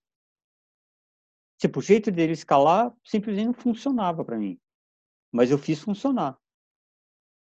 Tipo, 1.60 1.78
o 1.80 1.82
jeito 1.82 2.10
dele 2.10 2.32
escalar 2.32 2.90
simplesmente 3.04 3.46
não 3.46 3.52
funcionava 3.52 4.24
para 4.24 4.38
mim. 4.38 4.58
Mas 5.30 5.50
eu 5.50 5.58
fiz 5.58 5.78
funcionar. 5.78 6.38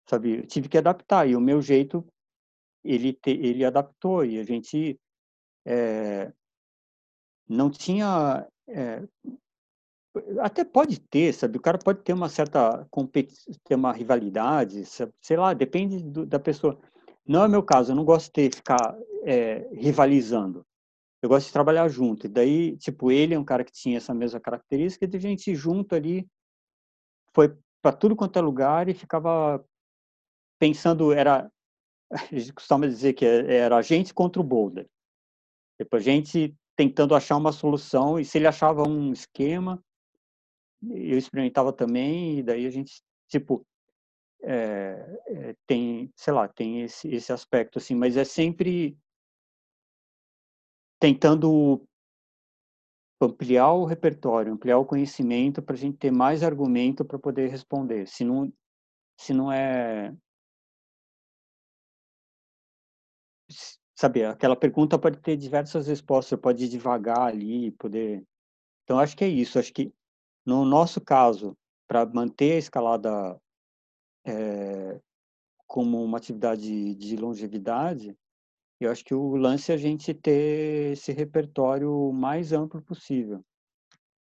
Sabe? 0.09 0.37
Eu 0.37 0.47
tive 0.47 0.69
que 0.69 0.77
adaptar. 0.77 1.27
E 1.27 1.35
o 1.35 1.41
meu 1.41 1.61
jeito, 1.61 2.07
ele, 2.81 3.11
te, 3.11 3.31
ele 3.31 3.65
adaptou. 3.65 4.23
E 4.23 4.39
a 4.39 4.43
gente 4.43 4.97
é, 5.65 6.31
não 7.45 7.69
tinha 7.69 8.47
é, 8.69 9.03
até 10.39 10.63
pode 10.63 10.97
ter, 10.99 11.33
sabe? 11.33 11.57
O 11.57 11.61
cara 11.61 11.77
pode 11.77 12.01
ter 12.01 12.13
uma 12.13 12.29
certa 12.29 12.87
ter 13.65 13.75
uma 13.75 13.91
rivalidade, 13.91 14.85
sabe? 14.85 15.13
sei 15.21 15.35
lá, 15.35 15.53
depende 15.53 16.01
do, 16.01 16.25
da 16.25 16.39
pessoa. 16.39 16.79
Não 17.27 17.43
é 17.43 17.47
meu 17.49 17.61
caso, 17.61 17.91
eu 17.91 17.95
não 17.95 18.05
gosto 18.05 18.31
de 18.33 18.49
ficar 18.55 18.97
é, 19.23 19.67
rivalizando. 19.73 20.65
Eu 21.25 21.29
gosto 21.29 21.47
de 21.47 21.53
trabalhar 21.53 21.87
junto. 21.87 22.27
E 22.27 22.29
daí, 22.29 22.77
tipo, 22.77 23.11
ele 23.11 23.33
é 23.33 23.39
um 23.39 23.43
cara 23.43 23.63
que 23.63 23.71
tinha 23.71 23.97
essa 23.97 24.13
mesma 24.13 24.39
característica 24.39 25.07
de 25.07 25.17
a 25.17 25.19
gente 25.19 25.55
junto 25.55 25.95
ali 25.95 26.29
foi 27.33 27.57
para 27.81 27.97
tudo 27.97 28.15
quanto 28.15 28.37
é 28.37 28.41
lugar 28.43 28.87
e 28.87 28.93
ficava 28.93 29.65
pensando, 30.59 31.11
era 31.11 31.51
a 32.11 32.17
gente 32.37 32.53
costuma 32.53 32.85
dizer 32.85 33.13
que 33.13 33.25
é, 33.25 33.55
era 33.55 33.75
a 33.75 33.81
gente 33.81 34.13
contra 34.13 34.39
o 34.39 34.45
boulder. 34.45 34.87
Tipo, 35.81 35.95
a 35.95 35.99
gente 35.99 36.55
tentando 36.75 37.15
achar 37.15 37.37
uma 37.37 37.51
solução 37.51 38.19
e 38.19 38.23
se 38.23 38.37
ele 38.37 38.45
achava 38.45 38.87
um 38.87 39.11
esquema, 39.11 39.83
eu 40.83 41.17
experimentava 41.17 41.73
também, 41.73 42.37
e 42.37 42.43
daí 42.43 42.67
a 42.67 42.69
gente, 42.69 43.01
tipo, 43.27 43.65
é, 44.43 45.19
é, 45.25 45.55
tem, 45.65 46.13
sei 46.15 46.33
lá, 46.33 46.47
tem 46.47 46.83
esse, 46.83 47.07
esse 47.07 47.33
aspecto, 47.33 47.79
assim, 47.79 47.95
mas 47.95 48.15
é 48.15 48.23
sempre 48.23 48.95
tentando 50.99 51.85
ampliar 53.21 53.73
o 53.73 53.85
repertório, 53.85 54.53
ampliar 54.53 54.77
o 54.77 54.85
conhecimento 54.85 55.61
para 55.61 55.75
a 55.75 55.77
gente 55.77 55.97
ter 55.97 56.11
mais 56.11 56.43
argumento 56.43 57.03
para 57.05 57.19
poder 57.19 57.49
responder. 57.49 58.07
Se 58.07 58.23
não, 58.23 58.51
se 59.17 59.33
não 59.33 59.51
é 59.51 60.13
sabe, 63.95 64.25
aquela 64.25 64.55
pergunta 64.55 64.99
pode 64.99 65.19
ter 65.19 65.37
diversas 65.37 65.87
respostas, 65.87 66.39
pode 66.39 66.67
devagar 66.67 67.21
ali, 67.21 67.71
poder. 67.71 68.23
Então 68.83 68.99
acho 68.99 69.15
que 69.15 69.23
é 69.23 69.27
isso. 69.27 69.57
Acho 69.57 69.73
que 69.73 69.93
no 70.45 70.65
nosso 70.65 71.01
caso, 71.01 71.57
para 71.87 72.05
manter 72.05 72.53
a 72.53 72.57
escalada 72.57 73.41
é, 74.25 74.99
como 75.65 76.03
uma 76.03 76.17
atividade 76.17 76.95
de 76.95 77.15
longevidade, 77.15 78.15
eu 78.85 78.91
acho 78.91 79.03
que 79.03 79.13
o 79.13 79.35
lance 79.35 79.71
é 79.71 79.75
a 79.75 79.77
gente 79.77 80.13
ter 80.13 80.93
esse 80.93 81.11
repertório 81.11 82.11
mais 82.11 82.53
amplo 82.53 82.81
possível. 82.81 83.43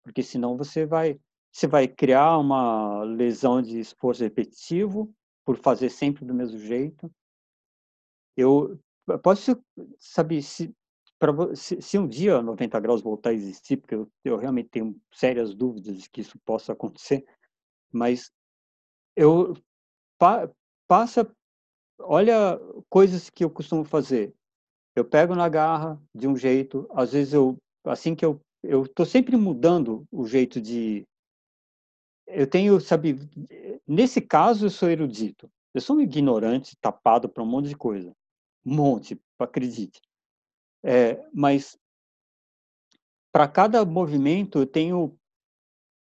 Porque 0.04 0.22
senão 0.22 0.58
você 0.58 0.86
vai, 0.86 1.20
você 1.52 1.68
vai 1.68 1.88
criar 1.88 2.38
uma 2.38 3.04
lesão 3.04 3.62
de 3.62 3.80
esforço 3.80 4.24
repetitivo 4.24 5.14
por 5.46 5.58
fazer 5.58 5.90
sempre 5.90 6.26
do 6.26 6.34
mesmo 6.34 6.60
jeito. 6.60 7.12
Eu 8.36 8.80
posso 9.22 9.62
saber 10.00 10.42
se 10.42 10.74
para 11.20 11.56
se, 11.56 11.82
se, 11.82 11.98
um 11.98 12.06
dia 12.06 12.42
90 12.42 12.80
graus 12.82 13.02
voltar 13.02 13.30
a 13.30 13.34
existir, 13.34 13.78
porque 13.78 13.96
eu, 13.96 14.12
eu 14.26 14.36
realmente 14.36 14.70
tenho 14.70 15.00
sérias 15.14 15.56
dúvidas 15.56 16.02
de 16.02 16.10
que 16.10 16.20
isso 16.20 16.38
possa 16.40 16.74
acontecer, 16.74 17.26
mas 17.90 18.30
eu 19.16 19.54
pa, 20.18 20.50
passa, 20.86 21.34
olha 21.98 22.60
coisas 22.90 23.30
que 23.30 23.44
eu 23.44 23.50
costumo 23.50 23.86
fazer. 23.86 24.36
Eu 24.96 25.04
pego 25.04 25.36
na 25.36 25.50
garra 25.50 26.02
de 26.14 26.28
um 26.28 26.36
jeito, 26.36 26.88
às 26.94 27.12
vezes 27.12 27.34
eu, 27.34 27.58
assim 27.84 28.16
que 28.16 28.24
eu, 28.24 28.40
eu 28.64 28.84
estou 28.84 29.06
sempre 29.06 29.36
mudando 29.36 30.06
o 30.12 30.26
jeito 30.28 30.62
de, 30.62 31.04
eu 32.28 32.48
tenho, 32.48 32.80
sabe, 32.80 33.16
nesse 33.88 34.22
caso 34.22 34.66
eu 34.66 34.70
sou 34.70 34.90
erudito, 34.90 35.50
eu 35.74 35.82
sou 35.82 35.98
um 35.98 36.02
ignorante, 36.02 36.78
tapado 36.80 37.28
para 37.28 37.44
um 37.44 37.48
monte 37.48 37.70
de 37.70 37.76
coisa, 37.76 38.14
um 38.66 38.76
monte, 38.76 39.20
acredite. 39.40 40.02
É, 40.84 41.24
mas 41.34 41.78
para 43.32 43.48
cada 43.48 43.84
movimento 43.86 44.60
eu 44.60 44.68
tenho 44.68 45.18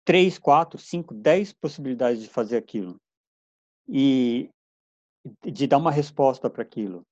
três, 0.05 0.39
quatro, 0.39 0.79
cinco, 0.79 1.15
dez 1.15 1.53
possibilidades 1.53 2.23
de 2.23 2.29
fazer 2.29 2.57
aquilo 2.57 3.01
e 3.89 4.49
de 5.45 5.67
dar 5.67 5.79
uma 5.79 5.91
resposta 5.91 6.49
para 6.49 6.63
aquilo. 6.63 7.03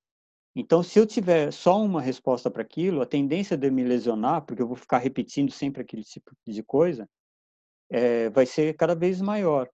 Então, 0.56 0.82
se 0.82 0.98
eu 0.98 1.06
tiver 1.06 1.52
só 1.52 1.82
uma 1.82 2.00
resposta 2.00 2.48
para 2.50 2.62
aquilo, 2.62 3.02
a 3.02 3.06
tendência 3.06 3.56
de 3.56 3.70
me 3.70 3.82
lesionar, 3.82 4.42
porque 4.42 4.62
eu 4.62 4.68
vou 4.68 4.76
ficar 4.76 4.98
repetindo 4.98 5.50
sempre 5.50 5.82
aquele 5.82 6.04
tipo 6.04 6.30
de 6.46 6.62
coisa, 6.62 7.08
é, 7.90 8.30
vai 8.30 8.46
ser 8.46 8.76
cada 8.76 8.94
vez 8.94 9.20
maior. 9.20 9.68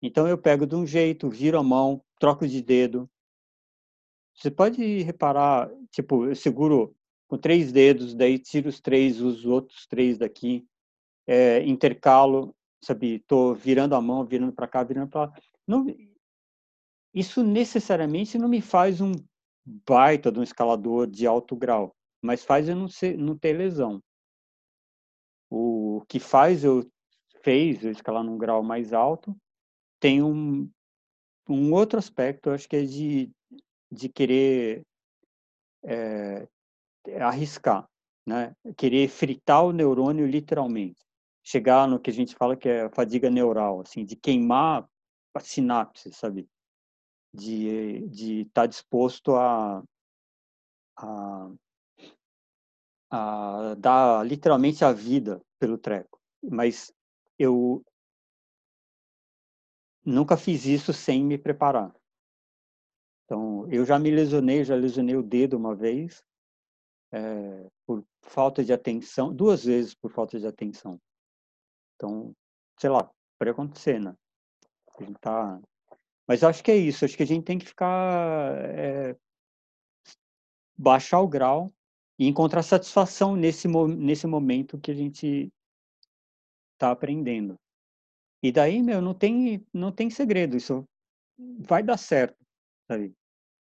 Então, 0.00 0.26
eu 0.26 0.38
pego 0.38 0.66
de 0.66 0.74
um 0.74 0.86
jeito, 0.86 1.28
viro 1.28 1.58
a 1.58 1.62
mão, 1.62 2.02
troco 2.18 2.48
de 2.48 2.62
dedo. 2.62 3.08
Você 4.34 4.50
pode 4.50 5.02
reparar, 5.02 5.70
tipo, 5.90 6.26
eu 6.26 6.34
seguro 6.34 6.96
com 7.28 7.36
três 7.36 7.70
dedos, 7.70 8.14
daí 8.14 8.38
tiro 8.38 8.68
os 8.68 8.80
três, 8.80 9.20
os 9.20 9.44
outros 9.44 9.86
três 9.86 10.18
daqui, 10.18 10.66
é, 11.26 11.62
intercalo, 11.62 12.54
sabe? 12.82 13.20
Tô 13.20 13.54
virando 13.54 13.94
a 13.94 14.00
mão, 14.00 14.24
virando 14.24 14.52
para 14.52 14.66
cá, 14.66 14.82
virando 14.82 15.10
para 15.10 15.26
lá. 15.26 15.34
Não, 15.66 15.86
isso 17.14 17.42
necessariamente 17.42 18.38
não 18.38 18.48
me 18.48 18.62
faz 18.62 19.00
um 19.00 19.12
baita 19.64 20.30
de 20.30 20.40
um 20.40 20.42
escalador 20.42 21.06
de 21.06 21.26
alto 21.26 21.56
grau, 21.56 21.94
mas 22.20 22.44
faz 22.44 22.68
eu 22.68 22.76
não, 22.76 22.88
ser, 22.88 23.16
não 23.16 23.36
ter 23.36 23.52
lesão. 23.52 24.02
O 25.50 26.02
que 26.08 26.18
faz 26.18 26.64
eu 26.64 26.88
fez 27.42 27.84
eu 27.84 27.90
escalar 27.90 28.22
num 28.22 28.38
grau 28.38 28.62
mais 28.62 28.92
alto 28.92 29.36
tem 30.00 30.22
um, 30.22 30.68
um 31.48 31.72
outro 31.72 31.98
aspecto, 31.98 32.50
acho 32.50 32.68
que 32.68 32.76
é 32.76 32.82
de, 32.82 33.30
de 33.90 34.08
querer 34.08 34.82
é, 35.84 36.48
arriscar, 37.20 37.88
né? 38.26 38.54
Querer 38.76 39.08
fritar 39.08 39.64
o 39.64 39.72
neurônio 39.72 40.26
literalmente, 40.26 40.98
chegar 41.44 41.86
no 41.86 42.00
que 42.00 42.10
a 42.10 42.12
gente 42.12 42.34
fala 42.34 42.56
que 42.56 42.68
é 42.68 42.88
fadiga 42.90 43.30
neural, 43.30 43.80
assim, 43.80 44.04
de 44.04 44.16
queimar 44.16 44.88
a 45.34 45.40
sinapse, 45.40 46.12
sabe? 46.12 46.48
De 47.34 48.06
de 48.08 48.40
estar 48.42 48.62
tá 48.62 48.66
disposto 48.66 49.34
a, 49.34 49.82
a 50.96 51.50
a 53.10 53.74
dar 53.74 54.26
literalmente 54.26 54.84
a 54.84 54.92
vida 54.92 55.42
pelo 55.58 55.76
treco. 55.76 56.18
Mas 56.42 56.92
eu 57.38 57.84
nunca 60.04 60.36
fiz 60.36 60.64
isso 60.64 60.92
sem 60.92 61.22
me 61.22 61.36
preparar. 61.36 61.94
Então, 63.24 63.70
eu 63.70 63.84
já 63.84 63.98
me 63.98 64.10
lesionei, 64.10 64.64
já 64.64 64.74
lesionei 64.74 65.16
o 65.16 65.22
dedo 65.22 65.56
uma 65.56 65.74
vez, 65.74 66.24
é, 67.12 67.70
por 67.86 68.04
falta 68.22 68.64
de 68.64 68.72
atenção, 68.72 69.34
duas 69.34 69.64
vezes 69.64 69.94
por 69.94 70.10
falta 70.10 70.38
de 70.38 70.46
atenção. 70.46 70.98
Então, 71.94 72.34
sei 72.78 72.90
lá, 72.90 73.10
pode 73.38 73.50
acontecer, 73.50 74.00
né? 74.00 74.14
A 74.98 75.04
gente 75.04 75.18
tá... 75.20 75.60
Mas 76.26 76.42
acho 76.42 76.62
que 76.62 76.70
é 76.70 76.76
isso, 76.76 77.04
acho 77.04 77.16
que 77.16 77.22
a 77.22 77.26
gente 77.26 77.44
tem 77.44 77.58
que 77.58 77.66
ficar. 77.66 78.54
É, 78.70 79.16
baixar 80.76 81.20
o 81.20 81.28
grau 81.28 81.72
e 82.18 82.26
encontrar 82.26 82.62
satisfação 82.62 83.36
nesse, 83.36 83.68
nesse 83.68 84.26
momento 84.26 84.80
que 84.80 84.90
a 84.90 84.94
gente 84.94 85.52
está 86.74 86.90
aprendendo. 86.90 87.56
E 88.42 88.50
daí, 88.50 88.82
meu, 88.82 89.00
não 89.00 89.14
tem, 89.14 89.64
não 89.72 89.92
tem 89.92 90.10
segredo, 90.10 90.56
isso 90.56 90.84
vai 91.60 91.82
dar 91.82 91.96
certo, 91.96 92.36
sabe? 92.88 93.12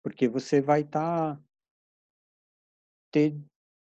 Porque 0.03 0.27
você 0.27 0.59
vai 0.59 0.81
estar 0.81 1.35
tá, 1.35 1.43
ter 3.11 3.37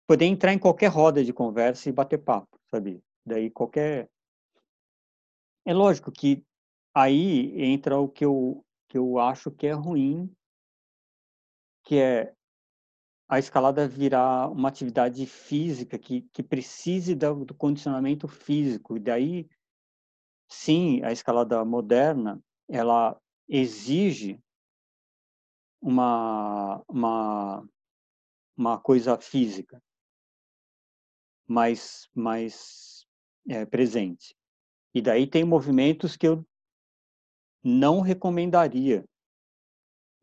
poder 0.07 0.25
entrar 0.25 0.53
em 0.53 0.59
qualquer 0.59 0.87
roda 0.87 1.23
de 1.23 1.33
conversa 1.33 1.89
e 1.89 1.91
bater 1.91 2.19
papo, 2.19 2.57
sabe? 2.71 3.01
Daí 3.25 3.49
qualquer 3.49 4.07
É 5.65 5.73
lógico 5.73 6.11
que 6.11 6.45
aí 6.95 7.61
entra 7.61 7.99
o 7.99 8.07
que 8.07 8.25
eu 8.25 8.65
que 8.87 8.97
eu 8.97 9.19
acho 9.19 9.51
que 9.51 9.67
é 9.67 9.73
ruim, 9.73 10.33
que 11.83 11.97
é 11.97 12.33
a 13.27 13.39
escalada 13.39 13.87
virar 13.87 14.49
uma 14.49 14.69
atividade 14.69 15.25
física 15.25 15.97
que, 15.97 16.21
que 16.31 16.43
precise 16.43 17.15
do, 17.15 17.43
do 17.43 17.53
condicionamento 17.53 18.27
físico. 18.27 18.95
E 18.95 18.99
daí, 18.99 19.49
sim, 20.47 21.03
a 21.03 21.11
escalada 21.11 21.65
moderna, 21.65 22.39
ela 22.69 23.19
exige 23.49 24.39
uma, 25.81 26.83
uma, 26.87 27.67
uma 28.55 28.79
coisa 28.79 29.17
física 29.17 29.81
mais, 31.47 32.07
mais 32.13 33.05
é, 33.49 33.65
presente. 33.65 34.35
E 34.93 35.01
daí 35.01 35.27
tem 35.27 35.43
movimentos 35.43 36.15
que 36.15 36.27
eu 36.27 36.45
não 37.67 37.99
recomendaria 37.99 39.03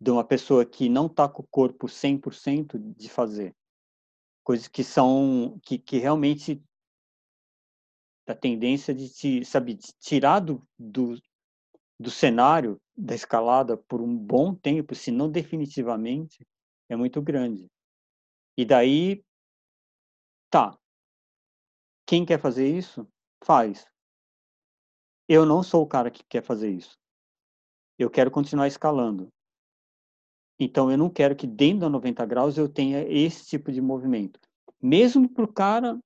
de 0.01 0.11
uma 0.13 0.23
pessoa 0.23 0.65
que 0.65 0.89
não 0.89 1.07
está 1.07 1.29
com 1.29 1.43
o 1.43 1.47
corpo 1.49 1.89
100% 1.89 2.79
de 2.79 3.09
fazer. 3.09 3.53
Coisas 4.45 4.69
que 4.69 4.85
são, 4.85 5.59
que, 5.65 5.77
que 5.77 5.99
realmente 5.99 6.63
a 8.29 8.35
tendência 8.35 8.95
de 8.95 9.13
te, 9.13 9.45
sabe, 9.45 9.75
de 9.75 9.93
tirar 9.99 10.39
do, 10.39 10.65
do, 10.79 11.21
do 11.99 12.11
cenário 12.13 12.81
da 12.97 13.15
escalada 13.15 13.77
por 13.77 14.01
um 14.01 14.17
bom 14.17 14.55
tempo, 14.55 14.95
se 14.95 15.11
não 15.11 15.29
definitivamente, 15.29 16.47
é 16.89 16.95
muito 16.95 17.21
grande. 17.21 17.69
E 18.57 18.65
daí, 18.65 19.25
tá. 20.49 20.79
Quem 22.07 22.25
quer 22.25 22.41
fazer 22.41 22.69
isso, 22.69 23.05
faz. 23.43 23.85
Eu 25.29 25.45
não 25.45 25.61
sou 25.63 25.83
o 25.83 25.89
cara 25.89 26.11
que 26.11 26.23
quer 26.25 26.43
fazer 26.43 26.71
isso. 26.71 27.02
Eu 27.99 28.11
quero 28.11 28.31
continuar 28.31 28.67
escalando. 28.67 29.29
Então, 30.59 30.91
eu 30.91 30.99
não 30.99 31.11
quero 31.11 31.35
que 31.35 31.47
dentro 31.47 31.81
da 31.81 31.89
90 31.89 32.25
graus 32.27 32.57
eu 32.57 32.69
tenha 32.69 33.03
esse 33.09 33.47
tipo 33.47 33.73
de 33.73 33.81
movimento. 33.81 34.39
Mesmo 34.81 35.29
para 35.29 35.45
o 35.45 35.53
cara 35.53 35.99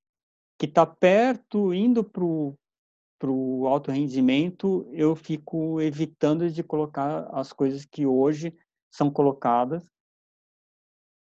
que 0.58 0.66
está 0.66 0.86
perto, 0.86 1.74
indo 1.74 2.02
para 2.02 3.30
o 3.30 3.66
alto 3.66 3.90
rendimento, 3.90 4.88
eu 4.92 5.14
fico 5.14 5.80
evitando 5.80 6.50
de 6.50 6.62
colocar 6.62 7.28
as 7.32 7.52
coisas 7.52 7.84
que 7.84 8.06
hoje 8.06 8.56
são 8.90 9.10
colocadas 9.10 9.90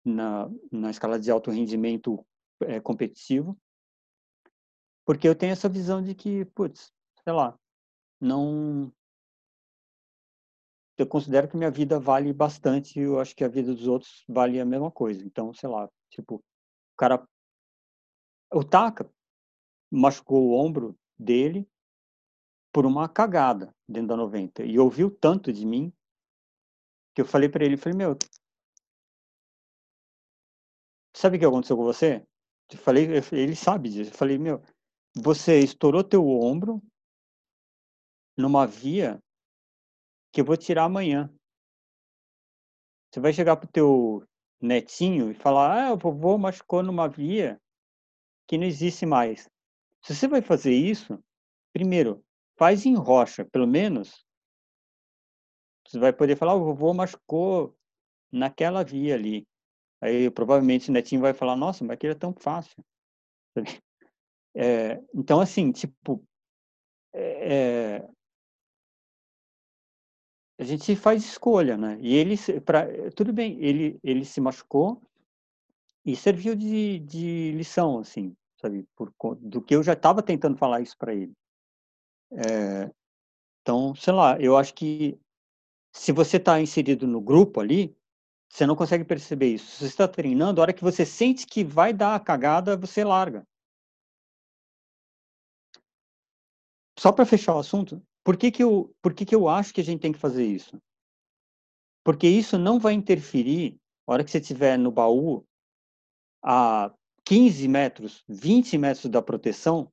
na, 0.05 0.49
na 0.71 0.91
escala 0.91 1.19
de 1.19 1.31
alto 1.31 1.49
rendimento 1.49 2.23
é, 2.61 2.79
competitivo, 2.79 3.57
porque 5.05 5.27
eu 5.27 5.35
tenho 5.35 5.51
essa 5.51 5.69
visão 5.69 6.01
de 6.01 6.13
que, 6.13 6.45
putz, 6.45 6.93
sei 7.23 7.33
lá, 7.33 7.57
não 8.19 8.91
eu 10.97 11.07
considero 11.07 11.47
que 11.47 11.57
minha 11.57 11.71
vida 11.71 11.99
vale 11.99 12.31
bastante, 12.31 12.99
eu 12.99 13.19
acho 13.19 13.35
que 13.35 13.43
a 13.43 13.47
vida 13.47 13.73
dos 13.73 13.87
outros 13.87 14.23
vale 14.27 14.59
a 14.59 14.65
mesma 14.65 14.91
coisa. 14.91 15.23
Então, 15.25 15.53
sei 15.53 15.69
lá, 15.69 15.89
tipo, 16.09 16.35
o 16.35 16.95
cara 16.97 17.27
o 18.51 18.63
Taka 18.63 19.09
machucou 19.91 20.49
o 20.49 20.53
ombro 20.53 20.97
dele 21.17 21.67
por 22.71 22.85
uma 22.85 23.09
cagada 23.09 23.73
dentro 23.87 24.09
da 24.09 24.17
90 24.17 24.63
e 24.63 24.77
ouviu 24.77 25.09
tanto 25.09 25.51
de 25.51 25.65
mim 25.65 25.91
que 27.15 27.21
eu 27.21 27.25
falei 27.25 27.49
para 27.49 27.63
ele, 27.63 27.77
falei, 27.77 27.97
meu, 27.97 28.17
sabe 31.15 31.37
o 31.37 31.39
que 31.39 31.45
aconteceu 31.45 31.77
com 31.77 31.83
você? 31.83 32.25
Eu 32.71 32.77
falei, 32.79 33.07
ele 33.31 33.55
sabe 33.55 33.89
disso. 33.89 34.11
Eu 34.11 34.15
falei, 34.15 34.37
meu, 34.37 34.63
você 35.15 35.59
estourou 35.59 36.03
teu 36.03 36.27
ombro 36.27 36.81
numa 38.35 38.65
via 38.65 39.21
que 40.33 40.41
eu 40.41 40.45
vou 40.45 40.57
tirar 40.57 40.85
amanhã. 40.85 41.31
Você 43.09 43.19
vai 43.19 43.31
chegar 43.31 43.55
pro 43.55 43.67
teu 43.67 44.27
netinho 44.59 45.29
e 45.29 45.35
falar, 45.35 45.89
ah, 45.89 45.93
o 45.93 45.97
vovô 45.97 46.37
machucou 46.39 46.81
numa 46.81 47.07
via 47.07 47.61
que 48.47 48.57
não 48.57 48.65
existe 48.65 49.05
mais. 49.05 49.47
Se 50.01 50.15
você 50.15 50.27
vai 50.27 50.41
fazer 50.41 50.73
isso, 50.73 51.23
primeiro, 51.71 52.25
faz 52.57 52.83
em 52.85 52.95
rocha, 52.95 53.45
pelo 53.45 53.67
menos. 53.67 54.25
Você 55.87 55.99
vai 55.99 56.11
poder 56.11 56.35
falar, 56.35 56.55
o 56.55 56.65
vovô 56.65 56.93
machucou 56.95 57.77
naquela 58.31 58.83
via 58.83 59.13
ali. 59.13 59.47
Aí 60.01 60.31
provavelmente 60.31 60.89
o 60.89 60.93
netinho 60.93 61.21
vai 61.21 61.33
falar, 61.33 61.55
nossa, 61.55 61.85
mas 61.85 61.93
aquilo 61.93 62.13
é 62.13 62.17
tão 62.17 62.33
fácil. 62.33 62.83
É, 64.55 65.01
então, 65.15 65.41
assim, 65.41 65.71
tipo, 65.71 66.23
é, 67.11 67.95
é 67.95 68.09
a 70.63 70.65
gente 70.65 70.95
faz 70.95 71.23
escolha, 71.23 71.77
né? 71.77 71.97
E 71.99 72.15
ele, 72.15 72.35
pra, 72.61 72.87
tudo 73.11 73.33
bem, 73.33 73.57
ele, 73.61 73.99
ele 74.01 74.23
se 74.23 74.39
machucou 74.39 75.01
e 76.05 76.15
serviu 76.15 76.55
de, 76.55 76.99
de 76.99 77.51
lição, 77.51 77.99
assim, 77.99 78.35
sabe? 78.61 78.87
Por, 78.95 79.13
do 79.35 79.61
que 79.61 79.75
eu 79.75 79.83
já 79.83 79.93
estava 79.93 80.23
tentando 80.23 80.57
falar 80.57 80.81
isso 80.81 80.97
para 80.97 81.13
ele. 81.13 81.33
É, 82.31 82.89
então, 83.61 83.93
sei 83.95 84.13
lá, 84.13 84.39
eu 84.39 84.57
acho 84.57 84.73
que 84.73 85.19
se 85.93 86.11
você 86.11 86.37
está 86.37 86.59
inserido 86.61 87.05
no 87.05 87.19
grupo 87.21 87.59
ali, 87.59 87.95
você 88.49 88.65
não 88.65 88.75
consegue 88.75 89.03
perceber 89.03 89.53
isso. 89.53 89.65
Se 89.71 89.79
você 89.79 89.85
está 89.85 90.07
treinando, 90.07 90.61
a 90.61 90.63
hora 90.63 90.73
que 90.73 90.83
você 90.83 91.05
sente 91.05 91.45
que 91.45 91.63
vai 91.63 91.93
dar 91.93 92.15
a 92.15 92.19
cagada, 92.19 92.77
você 92.77 93.03
larga. 93.03 93.45
Só 96.97 97.11
para 97.11 97.25
fechar 97.25 97.55
o 97.55 97.59
assunto, 97.59 98.01
por 98.23 98.37
que, 98.37 98.51
que, 98.51 98.63
eu, 98.63 98.95
por 99.01 99.13
que, 99.13 99.25
que 99.25 99.35
eu 99.35 99.47
acho 99.47 99.73
que 99.73 99.81
a 99.81 99.83
gente 99.83 100.01
tem 100.01 100.13
que 100.13 100.19
fazer 100.19 100.45
isso? 100.45 100.81
Porque 102.03 102.27
isso 102.27 102.57
não 102.57 102.79
vai 102.79 102.93
interferir, 102.93 103.77
na 104.07 104.13
hora 104.13 104.23
que 104.23 104.31
você 104.31 104.39
estiver 104.39 104.77
no 104.77 104.91
baú, 104.91 105.45
a 106.43 106.93
15 107.25 107.67
metros, 107.67 108.23
20 108.27 108.77
metros 108.77 109.05
da 109.05 109.21
proteção, 109.21 109.91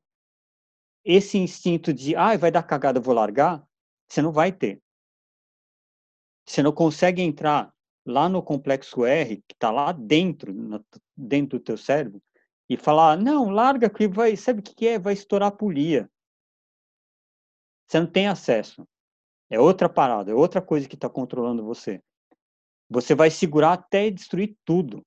esse 1.05 1.39
instinto 1.39 1.93
de, 1.93 2.15
ah, 2.17 2.37
vai 2.37 2.51
dar 2.51 2.63
cagada, 2.63 3.01
vou 3.01 3.15
largar, 3.15 3.65
você 4.09 4.21
não 4.21 4.33
vai 4.33 4.53
ter. 4.53 4.83
Você 6.47 6.63
não 6.63 6.73
consegue 6.73 7.23
entrar 7.23 7.73
lá 8.05 8.29
no 8.29 8.43
complexo 8.43 9.05
R, 9.05 9.37
que 9.37 9.55
está 9.55 9.71
lá 9.71 9.93
dentro, 9.93 10.53
dentro 11.17 11.59
do 11.59 11.65
teu 11.65 11.77
cérebro, 11.77 12.21
e 12.69 12.77
falar, 12.77 13.17
não, 13.17 13.51
larga 13.51 13.89
que 13.89 14.09
vai, 14.09 14.37
sabe 14.37 14.61
o 14.61 14.63
que 14.63 14.87
é? 14.87 14.99
Vai 14.99 15.15
estourar 15.15 15.49
a 15.49 15.53
polia. 15.53 16.11
Você 17.91 17.99
não 17.99 18.07
tem 18.07 18.29
acesso. 18.29 18.87
É 19.51 19.59
outra 19.59 19.89
parada, 19.89 20.31
é 20.31 20.35
outra 20.35 20.63
coisa 20.63 20.89
que 20.89 20.95
está 20.95 21.09
controlando 21.09 21.65
você. 21.65 22.01
Você 22.89 23.17
vai 23.17 23.33
segurar 23.33 23.73
até 23.73 24.09
destruir 24.09 24.57
tudo. 24.65 25.05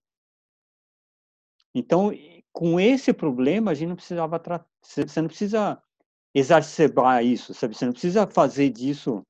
Então, 1.73 2.11
com 2.51 2.77
esse 2.77 3.13
problema, 3.13 3.71
a 3.71 3.73
gente 3.73 3.87
não 3.87 3.95
precisava 3.95 4.37
tratar. 4.37 4.67
Você 4.81 5.21
não 5.21 5.29
precisa 5.29 5.81
exacerbar 6.35 7.23
isso, 7.23 7.53
sabe? 7.53 7.73
Você 7.73 7.85
não 7.85 7.93
precisa 7.93 8.27
fazer 8.27 8.69
disso 8.69 9.25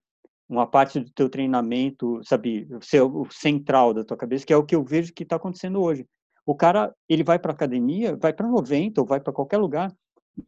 uma 0.50 0.66
parte 0.66 1.00
do 1.00 1.12
teu 1.12 1.30
treinamento, 1.30 2.22
sabe? 2.24 2.68
Ser 2.82 3.02
o 3.02 3.30
central 3.30 3.94
da 3.94 4.04
tua 4.04 4.18
cabeça, 4.18 4.48
que 4.48 4.54
é 4.54 4.58
o 4.58 4.66
que 4.66 4.76
eu 4.76 4.84
vejo 4.84 5.14
que 5.14 5.22
está 5.22 5.36
acontecendo 5.36 5.80
hoje. 5.80 6.08
O 6.44 6.56
cara, 6.56 6.92
ele 7.08 7.24
vai 7.24 7.38
para 7.38 7.54
academia, 7.54 8.18
vai 8.18 8.34
para 8.34 8.48
90 8.48 9.00
ou 9.00 9.08
vai 9.08 9.20
para 9.20 9.32
qualquer 9.32 9.58
lugar, 9.58 9.96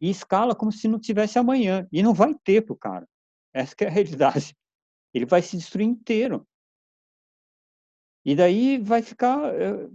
e 0.00 0.10
escala 0.10 0.54
como 0.54 0.72
se 0.72 0.88
não 0.88 0.98
tivesse 0.98 1.38
amanhã. 1.38 1.86
E 1.92 2.02
não 2.02 2.12
vai 2.14 2.34
ter 2.34 2.62
para 2.62 2.72
o 2.72 2.78
cara. 2.78 3.08
Essa 3.52 3.74
é 3.80 3.86
a 3.86 3.90
realidade. 3.90 4.56
Ele 5.14 5.26
vai 5.26 5.42
se 5.42 5.56
destruir 5.56 5.86
inteiro. 5.86 6.46
E 8.24 8.34
daí 8.34 8.78
vai 8.78 9.02
ficar. 9.02 9.54
Eh, 9.54 9.88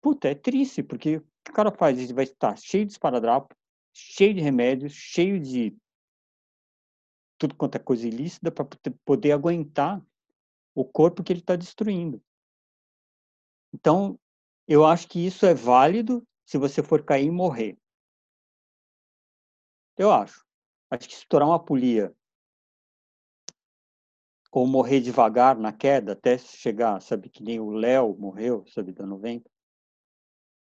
puta, 0.00 0.28
é 0.28 0.34
triste, 0.34 0.82
porque 0.82 1.16
o 1.16 1.52
cara 1.52 1.72
faz? 1.72 1.98
Ele 1.98 2.12
vai 2.12 2.24
estar 2.24 2.56
cheio 2.56 2.86
de 2.86 2.92
esparadrapo, 2.92 3.54
cheio 3.92 4.32
de 4.32 4.40
remédios, 4.40 4.92
cheio 4.92 5.40
de 5.40 5.76
tudo 7.36 7.56
quanto 7.56 7.74
é 7.74 7.78
coisa 7.80 8.06
ilícita 8.06 8.52
para 8.52 8.64
poder 9.04 9.32
aguentar 9.32 10.00
o 10.74 10.84
corpo 10.84 11.24
que 11.24 11.32
ele 11.32 11.40
está 11.40 11.56
destruindo. 11.56 12.22
Então, 13.74 14.18
eu 14.68 14.86
acho 14.86 15.08
que 15.08 15.26
isso 15.26 15.44
é 15.44 15.52
válido 15.52 16.24
se 16.46 16.56
você 16.56 16.82
for 16.82 17.04
cair 17.04 17.26
e 17.26 17.30
morrer. 17.30 17.76
Eu 19.96 20.10
acho. 20.10 20.44
Acho 20.90 21.08
que 21.08 21.14
estourar 21.14 21.48
uma 21.48 21.62
polia 21.62 22.14
ou 24.52 24.66
morrer 24.66 25.00
devagar 25.00 25.56
na 25.56 25.72
queda 25.72 26.12
até 26.12 26.36
chegar, 26.36 27.00
sabe, 27.00 27.30
que 27.30 27.42
nem 27.42 27.58
o 27.58 27.70
Léo 27.70 28.14
morreu, 28.18 28.66
sabe, 28.66 28.92
da 28.92 29.06
90. 29.06 29.50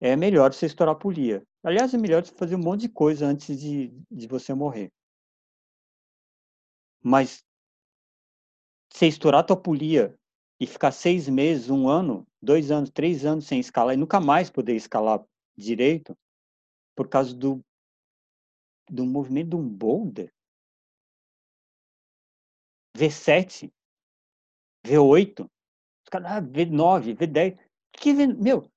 é 0.01 0.15
melhor 0.15 0.53
você 0.53 0.67
estourar 0.67 0.95
a 0.95 0.99
polia. 0.99 1.43
Aliás, 1.63 1.95
é 1.95 1.99
melhor 1.99 2.23
você 2.25 2.33
fazer 2.35 2.55
um 2.55 2.63
monte 2.63 2.83
de 2.83 2.89
coisa 2.91 3.27
antes 3.27 3.59
de, 3.59 3.89
de 4.11 4.27
você 4.29 4.53
morrer. 4.53 4.93
Mas 7.03 7.43
você 8.93 9.07
estourar 9.07 9.41
a 9.41 9.45
tua 9.45 9.57
polia 9.57 10.15
e 10.61 10.67
ficar 10.67 10.93
seis 10.93 11.29
meses, 11.29 11.71
um 11.71 11.89
ano, 11.89 12.27
dois 12.43 12.71
anos, 12.71 12.91
três 12.91 13.25
anos 13.25 13.47
sem 13.47 13.59
escalar 13.59 13.95
e 13.95 13.99
nunca 13.99 14.21
mais 14.21 14.51
poder 14.51 14.75
escalar 14.75 15.25
direito 15.57 16.17
por 16.95 17.09
causa 17.09 17.35
do, 17.35 17.65
do 18.91 19.05
movimento 19.05 19.51
de 19.51 19.57
um 19.57 19.69
boulder. 19.69 20.33
V7, 22.97 23.73
V8, 24.85 25.49
ah, 26.13 26.43
V9, 26.43 27.17
V10. 27.17 27.59
Que, 27.93 28.13
meu, 28.13 28.71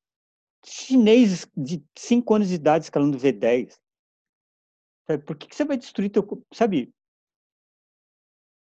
chinês 0.64 1.48
de 1.56 1.84
5 1.98 2.36
anos 2.36 2.50
de 2.50 2.56
idade 2.56 2.86
escalando 2.86 3.18
V10. 3.18 3.80
Sabe? 5.08 5.24
Por 5.24 5.36
que, 5.36 5.48
que 5.48 5.56
você 5.56 5.66
vai 5.66 5.78
destruir 5.78 6.10
teu... 6.10 6.24
Sabe, 6.54 6.94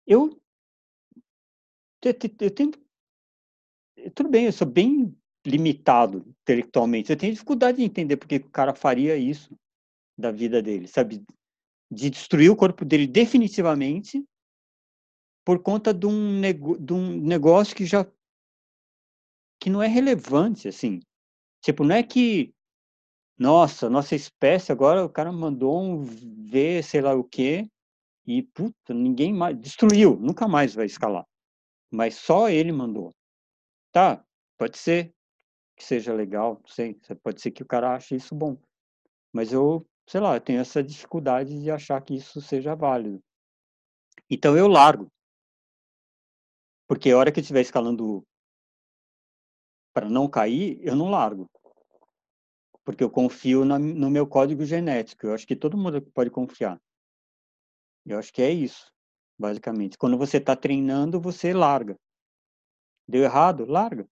eu, 0.07 0.41
eu, 2.03 2.13
eu 2.39 2.51
tenho... 2.51 2.71
Tudo 4.15 4.29
bem, 4.29 4.45
eu 4.45 4.53
sou 4.53 4.65
bem 4.65 5.15
limitado 5.45 6.25
intelectualmente. 6.41 7.11
Eu 7.11 7.17
tenho 7.17 7.33
dificuldade 7.33 7.77
de 7.77 7.83
entender 7.83 8.17
porque 8.17 8.37
o 8.37 8.49
cara 8.49 8.73
faria 8.73 9.15
isso 9.17 9.55
da 10.17 10.31
vida 10.31 10.61
dele, 10.61 10.87
sabe? 10.87 11.23
De 11.91 12.09
destruir 12.09 12.49
o 12.49 12.55
corpo 12.55 12.85
dele 12.85 13.07
definitivamente 13.07 14.23
por 15.45 15.61
conta 15.63 15.93
de 15.93 16.05
um, 16.05 16.41
de 16.41 16.93
um 16.93 17.19
negócio 17.21 17.75
que 17.75 17.85
já 17.85 18.05
que 19.59 19.69
não 19.69 19.81
é 19.83 19.87
relevante, 19.87 20.67
assim. 20.67 21.01
Tipo, 21.61 21.83
não 21.83 21.95
é 21.95 22.03
que, 22.03 22.53
nossa, 23.37 23.89
nossa 23.89 24.15
espécie 24.15 24.71
agora, 24.71 25.03
o 25.03 25.09
cara 25.09 25.31
mandou 25.31 25.81
um 25.81 26.03
ver 26.03 26.83
sei 26.83 27.01
lá 27.01 27.13
o 27.13 27.23
quê, 27.23 27.67
e, 28.25 28.43
puta, 28.43 28.93
ninguém 28.93 29.33
mais, 29.33 29.59
destruiu, 29.59 30.15
nunca 30.17 30.47
mais 30.47 30.75
vai 30.75 30.85
escalar. 30.85 31.25
Mas 31.91 32.15
só 32.15 32.49
ele 32.49 32.71
mandou. 32.71 33.11
Tá, 33.91 34.23
pode 34.57 34.77
ser 34.77 35.11
que 35.75 35.83
seja 35.83 36.13
legal, 36.13 36.59
não 36.61 36.67
sei, 36.67 36.93
pode 37.23 37.41
ser 37.41 37.51
que 37.51 37.63
o 37.63 37.65
cara 37.65 37.95
ache 37.95 38.15
isso 38.15 38.35
bom. 38.35 38.57
Mas 39.33 39.51
eu, 39.51 39.85
sei 40.09 40.19
lá, 40.19 40.35
eu 40.35 40.41
tenho 40.41 40.59
essa 40.59 40.83
dificuldade 40.83 41.61
de 41.61 41.69
achar 41.69 42.01
que 42.01 42.15
isso 42.15 42.41
seja 42.41 42.73
válido. 42.75 43.23
Então 44.27 44.57
eu 44.57 44.67
largo. 44.67 45.07
Porque 46.87 47.11
a 47.11 47.17
hora 47.17 47.31
que 47.31 47.39
eu 47.39 47.41
estiver 47.41 47.61
escalando 47.61 48.25
para 49.93 50.09
não 50.09 50.27
cair, 50.27 50.79
eu 50.81 50.95
não 50.95 51.11
largo. 51.11 51.47
Porque 52.83 53.03
eu 53.03 53.09
confio 53.11 53.63
na, 53.63 53.77
no 53.77 54.09
meu 54.09 54.25
código 54.25 54.65
genético. 54.65 55.27
Eu 55.27 55.33
acho 55.35 55.45
que 55.45 55.55
todo 55.55 55.77
mundo 55.77 56.01
pode 56.11 56.31
confiar. 56.31 56.81
Eu 58.03 58.17
acho 58.17 58.33
que 58.33 58.41
é 58.41 58.49
isso, 58.49 58.91
basicamente. 59.37 59.95
Quando 59.95 60.17
você 60.17 60.37
está 60.37 60.55
treinando, 60.55 61.21
você 61.21 61.53
larga. 61.53 61.95
Deu 63.07 63.21
errado? 63.21 63.63
Larga. 63.65 64.09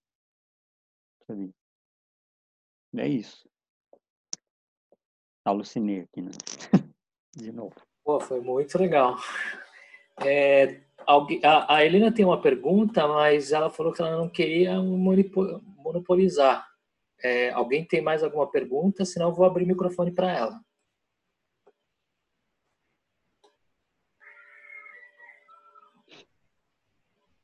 É 2.96 3.08
isso. 3.08 3.47
Alucinei 5.48 6.00
aqui, 6.00 6.22
né? 6.22 6.30
De 7.36 7.52
novo. 7.52 7.74
Pô, 8.04 8.20
foi 8.20 8.40
muito 8.40 8.78
legal. 8.78 9.16
É, 10.24 10.80
a, 11.06 11.84
Helena 11.84 12.12
tem 12.12 12.24
uma 12.24 12.40
pergunta, 12.40 13.06
mas 13.06 13.52
ela 13.52 13.70
falou 13.70 13.92
que 13.92 14.00
ela 14.00 14.16
não 14.16 14.28
queria 14.28 14.80
monopolizar. 14.80 16.66
É, 17.22 17.50
alguém 17.50 17.84
tem 17.84 18.00
mais 18.00 18.22
alguma 18.22 18.50
pergunta? 18.50 19.04
Senão 19.04 19.28
eu 19.28 19.34
vou 19.34 19.46
abrir 19.46 19.64
o 19.64 19.68
microfone 19.68 20.10
para 20.12 20.32
ela. 20.32 20.60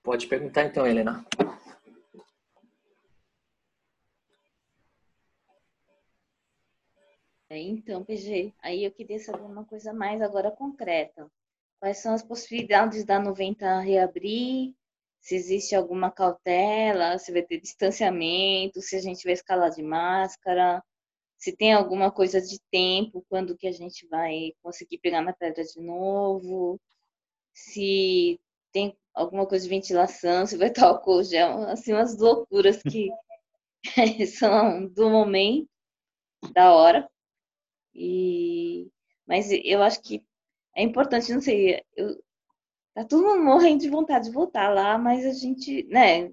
Pode 0.03 0.27
perguntar 0.27 0.65
então, 0.65 0.87
Helena. 0.87 1.25
Então, 7.59 8.05
PG, 8.05 8.53
aí 8.63 8.85
eu 8.85 8.93
queria 8.93 9.19
saber 9.19 9.43
uma 9.43 9.65
coisa 9.65 9.93
mais 9.93 10.21
agora 10.23 10.51
concreta. 10.51 11.31
Quais 11.81 11.99
são 11.99 12.15
as 12.15 12.23
possibilidades 12.23 13.05
da 13.05 13.21
90 13.21 13.81
reabrir? 13.81 14.75
Se 15.21 15.35
existe 15.35 15.75
alguma 15.75 16.11
cautela, 16.11 17.19
se 17.19 17.33
vai 17.33 17.43
ter 17.43 17.61
distanciamento, 17.61 18.81
se 18.81 18.97
a 18.97 19.01
gente 19.01 19.25
vai 19.25 19.33
escalar 19.33 19.71
de 19.71 19.83
máscara, 19.83 20.83
se 21.39 21.55
tem 21.57 21.73
alguma 21.73 22.11
coisa 22.11 22.41
de 22.41 22.59
tempo, 22.71 23.25
quando 23.29 23.57
que 23.57 23.67
a 23.67 23.73
gente 23.73 24.07
vai 24.09 24.53
conseguir 24.63 24.99
pegar 24.99 25.23
na 25.23 25.33
pedra 25.33 25.63
de 25.65 25.81
novo, 25.81 26.81
se 27.53 28.41
tem 28.73 28.97
alguma 29.15 29.47
coisa 29.47 29.65
de 29.65 29.71
ventilação, 29.71 30.47
se 30.47 30.57
vai 30.57 30.69
estar 30.69 30.87
álcool 30.89 31.23
gel, 31.23 31.65
assim, 31.69 31.93
umas 31.93 32.19
loucuras 32.19 32.83
que 32.83 33.11
são 34.39 34.87
do 34.89 35.11
momento, 35.11 35.69
da 36.53 36.73
hora. 36.75 37.09
E 37.95 38.91
mas 39.27 39.51
eu 39.51 39.83
acho 39.83 40.03
que 40.03 40.25
é 40.77 40.83
importante, 40.83 41.33
não 41.33 41.41
sei, 41.41 41.83
eu, 41.97 42.23
tá 42.95 43.05
todo 43.05 43.25
mundo 43.25 43.43
morrendo 43.43 43.83
de 43.83 43.89
vontade 43.89 44.27
de 44.27 44.33
voltar 44.33 44.69
lá, 44.75 44.99
mas 44.99 45.25
a 45.25 45.33
gente, 45.33 45.85
né, 45.85 46.33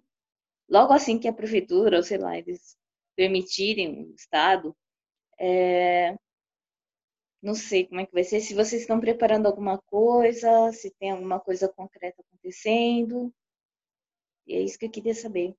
logo 0.70 0.94
assim 0.94 1.20
que 1.20 1.28
a 1.28 1.34
prefeitura, 1.34 1.98
ou 1.98 2.04
sei 2.04 2.18
lá, 2.18 2.38
eles 2.38 2.78
permitirem 3.16 4.12
o 4.12 4.16
Estado, 4.16 4.76
é, 5.40 6.16
não 7.42 7.56
sei 7.56 7.88
como 7.88 8.00
é 8.00 8.06
que 8.06 8.14
vai 8.14 8.24
ser, 8.24 8.40
se 8.40 8.54
vocês 8.54 8.82
estão 8.82 9.00
preparando 9.00 9.48
alguma 9.48 9.78
coisa, 9.80 10.72
se 10.72 10.92
tem 10.92 11.12
alguma 11.12 11.40
coisa 11.40 11.68
concreta 11.68 12.22
acontecendo. 12.22 13.34
E 14.46 14.54
é 14.54 14.62
isso 14.62 14.78
que 14.78 14.86
eu 14.86 14.92
queria 14.92 15.16
saber. 15.16 15.56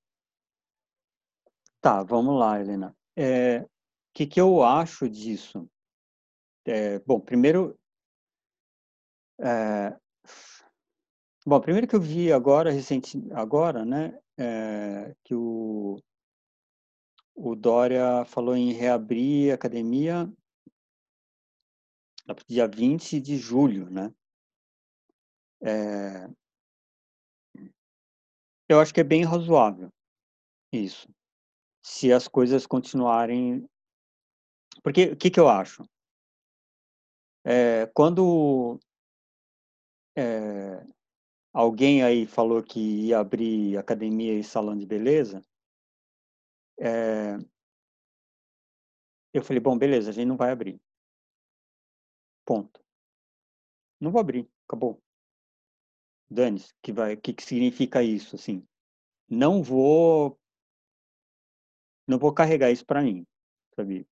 Tá, 1.80 2.04
vamos 2.04 2.38
lá, 2.38 2.60
Helena. 2.60 2.96
O 3.16 3.20
é, 3.20 3.66
que, 4.14 4.26
que 4.26 4.40
eu 4.40 4.62
acho 4.62 5.08
disso? 5.08 5.68
É, 6.64 6.98
bom, 7.00 7.20
primeiro, 7.20 7.78
é, 9.40 9.96
bom, 11.44 11.60
primeiro 11.60 11.88
que 11.88 11.96
eu 11.96 12.00
vi 12.00 12.32
agora, 12.32 12.70
recente, 12.70 13.18
agora, 13.32 13.84
né, 13.84 14.18
é, 14.38 15.14
que 15.24 15.34
o, 15.34 16.00
o 17.34 17.56
Dória 17.56 18.24
falou 18.24 18.56
em 18.56 18.72
reabrir 18.72 19.50
a 19.50 19.54
academia 19.54 20.32
dia 22.46 22.68
20 22.68 23.20
de 23.20 23.36
julho, 23.36 23.90
né? 23.90 24.12
É, 25.64 26.28
eu 28.68 28.80
acho 28.80 28.92
que 28.92 29.00
é 29.00 29.04
bem 29.04 29.24
razoável 29.24 29.90
isso, 30.72 31.08
se 31.84 32.12
as 32.12 32.26
coisas 32.26 32.66
continuarem. 32.66 33.68
Porque 34.82 35.12
o 35.12 35.16
que, 35.16 35.30
que 35.30 35.38
eu 35.38 35.48
acho? 35.48 35.84
É, 37.44 37.86
quando 37.86 38.78
é, 40.16 40.84
alguém 41.52 42.02
aí 42.02 42.26
falou 42.26 42.62
que 42.62 43.08
ia 43.08 43.18
abrir 43.18 43.76
academia 43.76 44.34
e 44.38 44.44
salão 44.44 44.76
de 44.76 44.86
beleza, 44.86 45.42
é, 46.78 47.36
eu 49.32 49.42
falei, 49.42 49.60
bom, 49.60 49.76
beleza, 49.76 50.10
a 50.10 50.12
gente 50.12 50.26
não 50.26 50.36
vai 50.36 50.50
abrir. 50.50 50.80
Ponto. 52.44 52.84
Não 54.00 54.10
vou 54.10 54.20
abrir, 54.20 54.48
acabou. 54.66 55.02
Dane-se, 56.30 56.74
que 56.82 56.92
vai, 56.92 57.16
que, 57.16 57.32
que 57.32 57.42
significa 57.42 58.02
isso, 58.02 58.36
assim? 58.36 58.66
Não 59.28 59.62
vou, 59.62 60.38
não 62.06 62.18
vou 62.18 62.32
carregar 62.32 62.70
isso 62.70 62.84
para 62.84 63.02
mim, 63.02 63.26
sabe? 63.74 64.06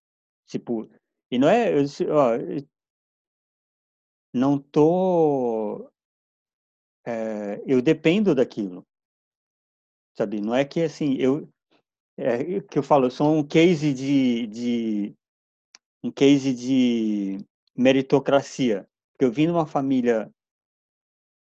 Tipo, 0.47 0.89
e 1.31 1.39
não 1.39 1.49
é, 1.49 1.73
eu, 1.75 1.84
ó, 2.15 2.36
não 4.33 4.59
tô, 4.59 5.91
é, 7.05 7.62
eu 7.67 7.83
dependo 7.83 8.34
daquilo, 8.34 8.86
sabe? 10.17 10.41
Não 10.41 10.55
é 10.55 10.65
que 10.65 10.83
assim, 10.83 11.15
eu, 11.15 11.49
é, 12.17 12.60
que 12.60 12.78
eu 12.78 12.83
falo, 12.83 13.07
eu 13.07 13.10
sou 13.10 13.34
um 13.34 13.47
case 13.47 13.92
de, 13.92 14.47
de 14.47 15.15
um 16.02 16.10
case 16.10 16.55
de 16.55 17.39
meritocracia. 17.76 18.86
Eu 19.18 19.31
vim 19.31 19.47
de 19.47 19.52
uma 19.52 19.67
família 19.67 20.31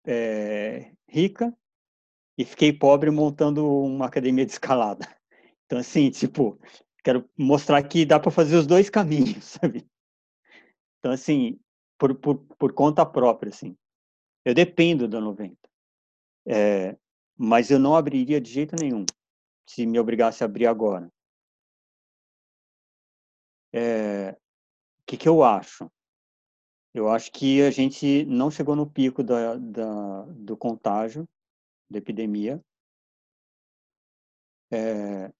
é, 0.05 0.93
rica 1.09 1.57
e 2.37 2.45
fiquei 2.45 2.73
pobre 2.73 3.11
montando 3.11 3.67
uma 3.67 4.07
academia 4.07 4.45
de 4.47 4.53
escalada. 4.53 5.09
Então, 5.67 5.79
assim, 5.79 6.11
tipo, 6.11 6.59
quero 7.03 7.29
mostrar 7.37 7.83
que 7.83 8.05
dá 8.05 8.19
para 8.21 8.31
fazer 8.31 8.57
os 8.57 8.67
dois 8.67 8.91
caminhos, 8.91 9.45
sabe? 9.61 9.87
Então, 10.99 11.13
assim, 11.13 11.59
por, 12.03 12.17
por, 12.17 12.39
por 12.59 12.73
conta 12.73 13.07
própria, 13.07 13.51
assim. 13.51 13.77
Eu 14.45 14.53
dependo 14.53 15.07
da 15.07 15.21
90. 15.21 15.57
É, 16.45 16.97
mas 17.39 17.71
eu 17.71 17.79
não 17.79 17.95
abriria 17.95 18.41
de 18.41 18.51
jeito 18.51 18.75
nenhum 18.75 19.07
se 19.69 19.87
me 19.87 20.01
obrigasse 20.01 20.43
a 20.43 20.47
abrir 20.47 20.67
agora. 20.67 21.09
É, 23.73 24.33
o 24.33 25.05
que, 25.07 25.17
que 25.17 25.29
eu 25.29 25.45
acho? 25.45 25.89
Eu 26.93 27.09
acho 27.09 27.31
que 27.31 27.63
a 27.63 27.71
gente 27.71 28.25
não 28.25 28.51
chegou 28.51 28.75
no 28.75 28.91
pico 28.91 29.23
da, 29.23 29.55
da 29.57 30.23
do 30.25 30.57
contágio, 30.57 31.27
da 31.89 31.99
epidemia. 31.99 32.61
É, 34.73 35.33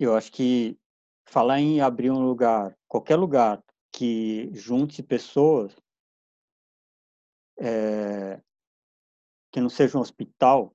eu 0.00 0.16
acho 0.16 0.32
que 0.32 0.76
falar 1.24 1.60
em 1.60 1.80
abrir 1.80 2.10
um 2.10 2.26
lugar, 2.26 2.76
qualquer 2.88 3.14
lugar 3.14 3.62
que 3.92 4.50
junte 4.52 5.04
pessoas, 5.04 5.74
é, 7.58 8.40
que 9.52 9.60
não 9.60 9.68
seja 9.68 9.98
um 9.98 10.00
hospital, 10.00 10.74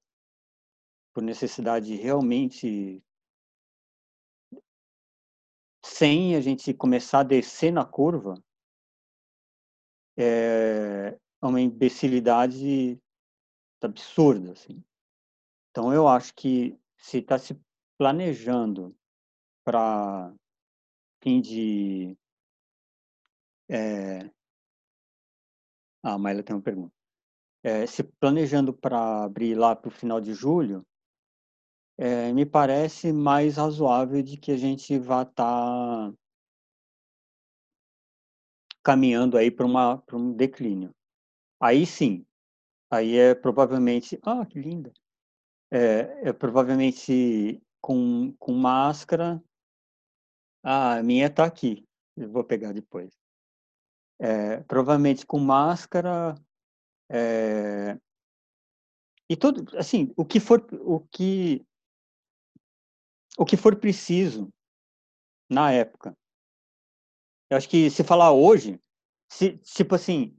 por 1.13 1.23
necessidade 1.23 1.95
realmente 1.95 3.03
sem 5.83 6.35
a 6.35 6.41
gente 6.41 6.73
começar 6.73 7.19
a 7.19 7.23
descer 7.23 7.71
na 7.71 7.85
curva, 7.85 8.41
é 10.17 11.17
uma 11.41 11.61
imbecilidade 11.61 13.01
absurda. 13.81 14.51
Assim. 14.51 14.83
Então, 15.71 15.93
eu 15.93 16.07
acho 16.07 16.33
que 16.35 16.77
se 16.97 17.19
está 17.19 17.37
se 17.37 17.59
planejando 17.97 18.95
para 19.63 20.33
fim 21.21 21.41
de. 21.41 22.17
É... 23.69 24.29
Ah, 26.03 26.13
a 26.13 26.17
Maila 26.17 26.43
tem 26.43 26.55
uma 26.55 26.61
pergunta. 26.61 26.93
É, 27.63 27.85
se 27.85 28.03
planejando 28.03 28.73
para 28.73 29.25
abrir 29.25 29.55
lá 29.55 29.75
para 29.75 29.89
o 29.89 29.91
final 29.91 30.21
de 30.21 30.33
julho, 30.33 30.85
é, 31.97 32.31
me 32.31 32.45
parece 32.45 33.11
mais 33.11 33.57
razoável 33.57 34.23
de 34.23 34.37
que 34.37 34.51
a 34.51 34.57
gente 34.57 34.97
vá 34.97 35.23
estar 35.23 35.33
tá 35.43 36.13
caminhando 38.81 39.37
aí 39.37 39.51
para 39.51 39.67
um 40.13 40.33
declínio. 40.33 40.95
Aí 41.61 41.85
sim, 41.85 42.25
aí 42.89 43.17
é 43.17 43.35
provavelmente, 43.35 44.17
ah, 44.23 44.45
que 44.45 44.59
linda, 44.59 44.93
é, 45.71 46.29
é 46.29 46.33
provavelmente 46.33 47.61
com, 47.81 48.33
com 48.39 48.53
máscara, 48.53 49.43
ah, 50.63 50.95
a 50.99 51.03
minha 51.03 51.27
está 51.27 51.45
aqui, 51.45 51.85
eu 52.15 52.31
vou 52.31 52.43
pegar 52.45 52.71
depois. 52.71 53.18
É, 54.19 54.57
provavelmente 54.63 55.25
com 55.25 55.39
máscara, 55.39 56.35
é, 57.09 57.97
e 59.29 59.37
tudo, 59.37 59.77
assim, 59.77 60.11
o 60.17 60.25
que 60.25 60.39
for, 60.39 60.65
o 60.81 60.99
que 61.11 61.63
o 63.37 63.45
que 63.45 63.55
for 63.55 63.75
preciso 63.75 64.51
na 65.49 65.71
época. 65.71 66.17
Eu 67.49 67.57
acho 67.57 67.69
que 67.69 67.89
se 67.89 68.03
falar 68.03 68.31
hoje, 68.31 68.79
se, 69.31 69.57
tipo 69.59 69.95
assim, 69.95 70.35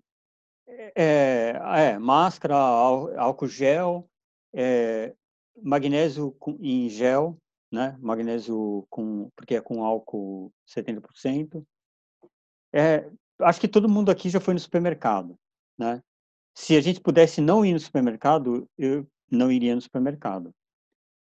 é, 0.95 1.51
é 1.51 1.99
máscara, 1.99 2.57
álcool 2.57 3.49
gel, 3.49 4.09
é, 4.53 5.15
magnésio 5.63 6.37
em 6.61 6.89
gel, 6.89 7.39
né? 7.73 7.97
Magnésio 8.01 8.87
com, 8.91 9.31
porque 9.37 9.55
é 9.55 9.61
com 9.61 9.85
álcool 9.85 10.53
70%. 10.67 11.65
É, 12.73 13.09
acho 13.43 13.61
que 13.61 13.69
todo 13.69 13.89
mundo 13.89 14.11
aqui 14.11 14.29
já 14.29 14.41
foi 14.41 14.55
no 14.55 14.61
supermercado, 14.61 15.37
né? 15.79 16.03
Se 16.55 16.77
a 16.77 16.81
gente 16.81 17.01
pudesse 17.01 17.41
não 17.41 17.65
ir 17.65 17.73
no 17.73 17.81
supermercado, 17.81 18.69
eu 18.77 19.07
não 19.31 19.51
iria 19.51 19.75
no 19.75 19.81
supermercado 19.81 20.53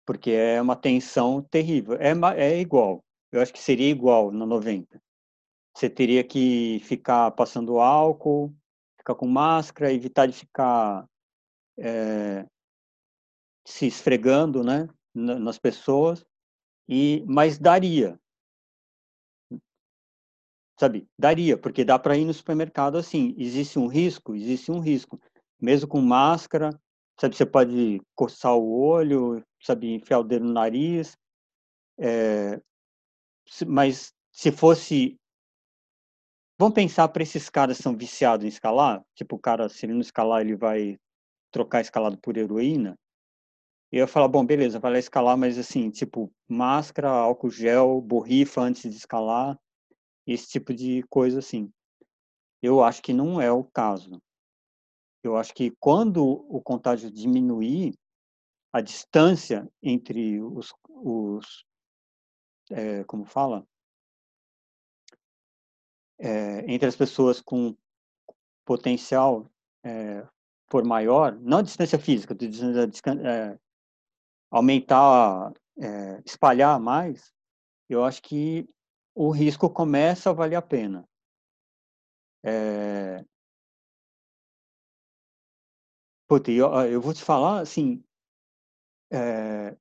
porque 0.07 0.31
é 0.31 0.61
uma 0.61 0.77
tensão 0.77 1.41
terrível. 1.41 1.97
É, 1.99 2.13
é 2.37 2.59
igual, 2.61 3.03
eu 3.29 3.41
acho 3.41 3.51
que 3.51 3.59
seria 3.59 3.89
igual 3.89 4.31
na 4.31 4.45
90. 4.45 4.99
Você 5.75 5.89
teria 5.89 6.23
que 6.23 6.79
ficar 6.85 7.29
passando 7.31 7.77
álcool, 7.77 8.55
ficar 8.97 9.15
com 9.15 9.27
máscara, 9.27 9.91
evitar 9.91 10.25
de 10.25 10.33
ficar 10.33 11.05
é, 11.77 12.45
se 13.65 13.85
esfregando, 13.85 14.63
né, 14.63 14.87
nas 15.13 15.59
pessoas. 15.59 16.25
E 16.87 17.23
mas 17.27 17.59
daria, 17.59 18.17
sabe? 20.79 21.07
Daria, 21.17 21.57
porque 21.57 21.83
dá 21.83 21.97
para 21.97 22.17
ir 22.17 22.25
no 22.25 22.33
supermercado 22.33 22.97
assim. 22.97 23.35
Existe 23.37 23.79
um 23.79 23.87
risco, 23.87 24.35
existe 24.35 24.71
um 24.71 24.79
risco, 24.79 25.19
mesmo 25.59 25.87
com 25.87 26.01
máscara, 26.01 26.69
sabe? 27.19 27.35
Você 27.35 27.45
pode 27.45 28.01
coçar 28.15 28.55
o 28.55 28.79
olho, 28.79 29.43
sabe, 29.61 29.93
enfiar 29.93 30.19
o 30.19 30.23
dedo 30.23 30.45
no 30.45 30.53
nariz. 30.53 31.17
É, 31.99 32.61
mas 33.65 34.13
se 34.31 34.51
fosse. 34.51 35.17
Vamos 36.59 36.73
pensar 36.73 37.07
para 37.09 37.21
esses 37.21 37.49
caras 37.49 37.77
que 37.77 37.83
são 37.83 37.95
viciados 37.95 38.43
em 38.45 38.49
escalar? 38.49 39.03
Tipo, 39.15 39.35
o 39.35 39.39
cara, 39.39 39.69
se 39.69 39.85
ele 39.85 39.93
não 39.93 40.01
escalar, 40.01 40.41
ele 40.41 40.55
vai 40.55 40.97
trocar 41.51 41.81
escalado 41.81 42.17
por 42.17 42.35
heroína. 42.35 42.95
Eu 43.91 43.99
ia 43.99 44.07
falar, 44.07 44.27
bom, 44.27 44.45
beleza, 44.45 44.79
vai 44.79 44.91
lá 44.91 44.99
escalar, 44.99 45.37
mas 45.37 45.57
assim, 45.57 45.89
tipo, 45.89 46.31
máscara, 46.47 47.09
álcool 47.09 47.49
gel, 47.49 48.01
borrifa 48.01 48.61
antes 48.61 48.89
de 48.89 48.97
escalar, 48.97 49.57
esse 50.27 50.47
tipo 50.49 50.73
de 50.73 51.03
coisa 51.03 51.39
assim. 51.39 51.71
Eu 52.61 52.83
acho 52.83 53.01
que 53.01 53.13
não 53.13 53.39
é 53.39 53.51
o 53.51 53.63
caso. 53.63 54.21
Eu 55.23 55.37
acho 55.37 55.53
que 55.53 55.71
quando 55.79 56.23
o 56.23 56.61
contágio 56.61 57.09
diminuir, 57.09 57.97
a 58.73 58.81
distância 58.81 59.67
entre 59.81 60.41
os, 60.41 60.73
os 60.89 61.65
é, 62.69 63.03
como 63.05 63.25
fala, 63.25 63.65
é, 66.19 66.71
entre 66.71 66.87
as 66.87 66.95
pessoas 66.95 67.41
com 67.41 67.75
potencial 68.65 69.49
é, 69.83 70.27
for 70.69 70.83
maior, 70.83 71.39
não 71.39 71.59
a 71.59 71.63
distância 71.63 71.97
física, 71.97 72.35
é, 72.35 73.59
aumentar, 74.51 75.53
espalhar 76.25 76.79
mais, 76.79 77.31
eu 77.87 78.03
acho 78.03 78.21
que 78.21 78.67
o 79.17 79.31
risco 79.31 79.67
começa 79.67 80.29
a 80.29 80.33
valer 80.33 80.55
a 80.55 80.61
pena. 80.61 81.03
É... 82.43 83.25
Eu, 86.47 86.67
eu 86.91 87.01
vou 87.01 87.13
te 87.13 87.23
falar, 87.23 87.61
assim, 87.61 88.03
é, 89.11 89.75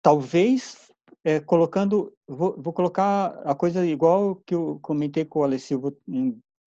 talvez 0.00 0.90
é, 1.24 1.40
colocando, 1.40 2.16
vou, 2.26 2.56
vou, 2.56 2.72
colocar 2.72 3.26
a 3.44 3.54
coisa 3.54 3.84
igual 3.84 4.36
que 4.36 4.54
eu 4.54 4.78
comentei 4.80 5.24
com 5.24 5.40
o 5.40 5.44
Alessio 5.44 5.80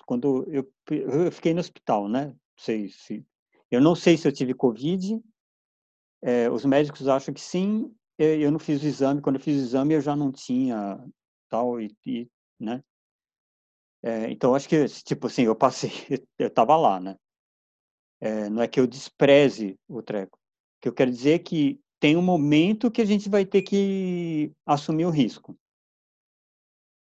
quando 0.06 0.46
eu, 0.52 0.70
eu 0.90 1.32
fiquei 1.32 1.54
no 1.54 1.62
hospital, 1.62 2.08
né? 2.08 2.36
Sei 2.58 2.90
se, 2.90 3.26
eu 3.72 3.82
não 3.82 3.96
sei 3.96 4.18
se 4.18 4.28
eu 4.28 4.34
tive 4.34 4.54
Covid, 4.54 5.22
é, 6.26 6.50
os 6.50 6.66
médicos 6.66 7.08
acham 7.08 7.32
que 7.32 7.40
sim, 7.40 7.96
eu 8.18 8.52
não 8.52 8.58
fiz 8.58 8.82
o 8.82 8.88
exame, 8.88 9.22
quando 9.22 9.36
eu 9.36 9.42
fiz 9.42 9.62
o 9.62 9.64
exame 9.64 9.94
eu 9.94 10.02
já 10.02 10.16
não 10.16 10.32
tinha 10.32 11.00
tal, 11.48 11.80
e, 11.80 11.96
e 12.04 12.28
né? 12.60 12.84
É, 14.02 14.32
então, 14.32 14.56
acho 14.56 14.68
que, 14.68 14.86
tipo 15.04 15.28
assim, 15.28 15.44
eu 15.44 15.56
passei, 15.56 15.92
eu 16.40 16.48
estava 16.48 16.76
lá, 16.76 17.00
né? 17.00 17.16
É, 18.20 18.50
não 18.50 18.64
é 18.64 18.68
que 18.68 18.80
eu 18.80 18.88
despreze 18.88 19.80
o 19.88 20.02
treco. 20.02 20.40
O 20.40 20.82
que 20.82 20.90
eu 20.90 20.94
quero 20.94 21.12
dizer 21.12 21.34
é 21.34 21.40
que 21.40 21.80
tem 22.00 22.18
um 22.18 22.24
momento 22.24 22.90
que 22.90 23.02
a 23.02 23.06
gente 23.06 23.30
vai 23.30 23.46
ter 23.46 23.62
que 23.62 24.52
assumir 24.66 25.06
o 25.06 25.12
risco. 25.12 25.56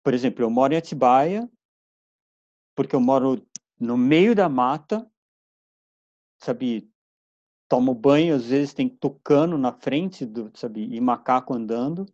Por 0.03 0.12
exemplo, 0.12 0.44
eu 0.44 0.51
moro 0.51 0.75
em 0.75 0.77
Atibaia, 0.77 1.51
porque 2.75 2.94
eu 2.94 3.01
moro 3.01 3.43
no 3.81 3.97
meio 3.97 4.35
da 4.35 4.51
mata, 4.51 5.11
sabe? 6.43 6.93
Tomo 7.68 7.94
banho, 7.94 8.34
às 8.34 8.47
vezes 8.47 8.75
tem 8.75 8.89
tucano 8.89 9.57
na 9.57 9.73
frente, 9.73 10.26
do, 10.26 10.51
sabe? 10.55 10.84
E 10.94 11.01
macaco 11.01 11.55
andando. 11.55 12.07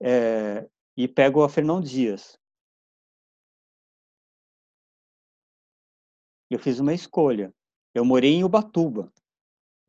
É, 0.00 0.68
e 0.96 1.06
pego 1.06 1.42
a 1.42 1.48
Fernão 1.48 1.80
Dias. 1.80 2.38
Eu 6.50 6.58
fiz 6.58 6.80
uma 6.80 6.94
escolha. 6.94 7.54
Eu 7.94 8.04
morei 8.04 8.34
em 8.34 8.44
Ubatuba 8.44 9.12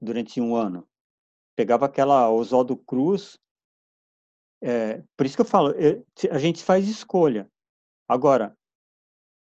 durante 0.02 0.40
um 0.42 0.56
ano. 0.56 0.88
Pegava 1.56 1.86
aquela 1.86 2.30
Oswaldo 2.30 2.76
Cruz. 2.76 3.40
É, 4.62 5.02
por 5.16 5.26
isso 5.26 5.36
que 5.36 5.42
eu 5.42 5.46
falo, 5.46 5.72
eu, 5.72 6.06
a 6.32 6.38
gente 6.38 6.64
faz 6.64 6.88
escolha. 6.88 7.50
Agora, 8.08 8.58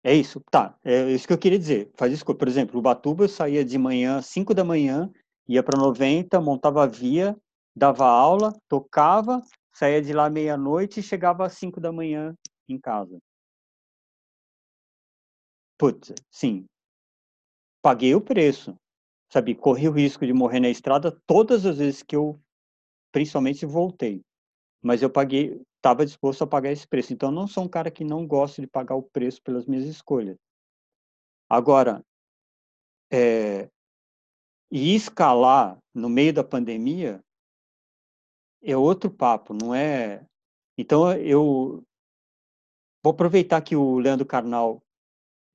é 0.06 0.14
isso, 0.14 0.40
tá. 0.50 0.78
É 0.84 1.10
isso 1.10 1.26
que 1.26 1.32
eu 1.32 1.38
queria 1.38 1.58
dizer. 1.58 1.90
Faz 1.96 2.12
escolha. 2.12 2.38
Por 2.38 2.48
exemplo, 2.48 2.78
Ubatuba 2.78 3.24
eu 3.24 3.28
saía 3.28 3.64
de 3.64 3.76
manhã, 3.76 4.22
5 4.22 4.54
da 4.54 4.64
manhã, 4.64 5.10
ia 5.48 5.62
para 5.62 5.78
90, 5.78 6.40
montava 6.40 6.84
a 6.84 6.86
via, 6.86 7.36
dava 7.74 8.06
aula, 8.06 8.52
tocava, 8.68 9.42
saía 9.74 10.00
de 10.00 10.12
lá 10.12 10.30
meia-noite 10.30 11.00
e 11.00 11.02
chegava 11.02 11.44
às 11.44 11.54
5 11.54 11.80
da 11.80 11.90
manhã 11.92 12.34
em 12.68 12.78
casa. 12.78 13.18
Putz, 15.78 16.12
sim, 16.30 16.66
paguei 17.82 18.14
o 18.14 18.20
preço, 18.20 18.74
sabe? 19.32 19.54
Corri 19.54 19.88
o 19.88 19.92
risco 19.92 20.26
de 20.26 20.32
morrer 20.32 20.60
na 20.60 20.68
estrada 20.68 21.16
todas 21.26 21.66
as 21.66 21.78
vezes 21.78 22.02
que 22.02 22.16
eu, 22.16 22.40
principalmente, 23.12 23.66
voltei. 23.66 24.22
mas 24.82 25.02
eu 25.02 25.10
paguei, 25.10 25.60
estava 25.86 26.04
disposto 26.04 26.42
a 26.42 26.46
pagar 26.46 26.72
esse 26.72 26.86
preço. 26.86 27.12
Então, 27.12 27.28
eu 27.28 27.34
não 27.34 27.46
sou 27.46 27.64
um 27.64 27.68
cara 27.68 27.90
que 27.90 28.02
não 28.02 28.26
gosta 28.26 28.60
de 28.60 28.66
pagar 28.66 28.96
o 28.96 29.02
preço 29.02 29.40
pelas 29.42 29.66
minhas 29.66 29.84
escolhas. 29.84 30.36
Agora, 31.48 32.04
é, 33.10 33.70
e 34.68 34.96
escalar 34.96 35.78
no 35.94 36.08
meio 36.08 36.32
da 36.32 36.42
pandemia 36.42 37.22
é 38.62 38.76
outro 38.76 39.08
papo, 39.08 39.54
não 39.54 39.72
é? 39.72 40.26
Então, 40.76 41.12
eu 41.12 41.84
vou 43.00 43.12
aproveitar 43.12 43.62
que 43.62 43.76
o 43.76 44.00
Leandro 44.00 44.26
Carnal 44.26 44.82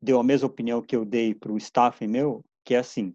deu 0.02 0.18
a 0.18 0.24
mesma 0.24 0.48
opinião 0.48 0.82
que 0.82 0.96
eu 0.96 1.04
dei 1.04 1.36
para 1.36 1.52
o 1.52 1.58
staff 1.58 2.08
meu, 2.08 2.42
que 2.64 2.74
é 2.74 2.80
assim, 2.80 3.14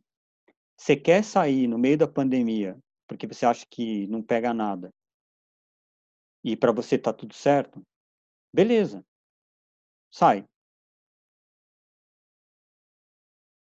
você 0.77 0.95
quer 0.95 1.25
sair 1.25 1.67
no 1.67 1.79
meio 1.79 1.97
da 1.97 2.07
pandemia 2.07 2.79
porque 3.09 3.27
você 3.27 3.47
acha 3.47 3.65
que 3.71 4.07
não 4.09 4.23
pega 4.23 4.53
nada 4.53 4.93
e 6.47 6.57
para 6.57 6.71
você 6.71 6.97
tá 6.97 7.13
tudo 7.13 7.35
certo, 7.35 7.83
beleza, 8.55 9.05
sai. 10.09 10.47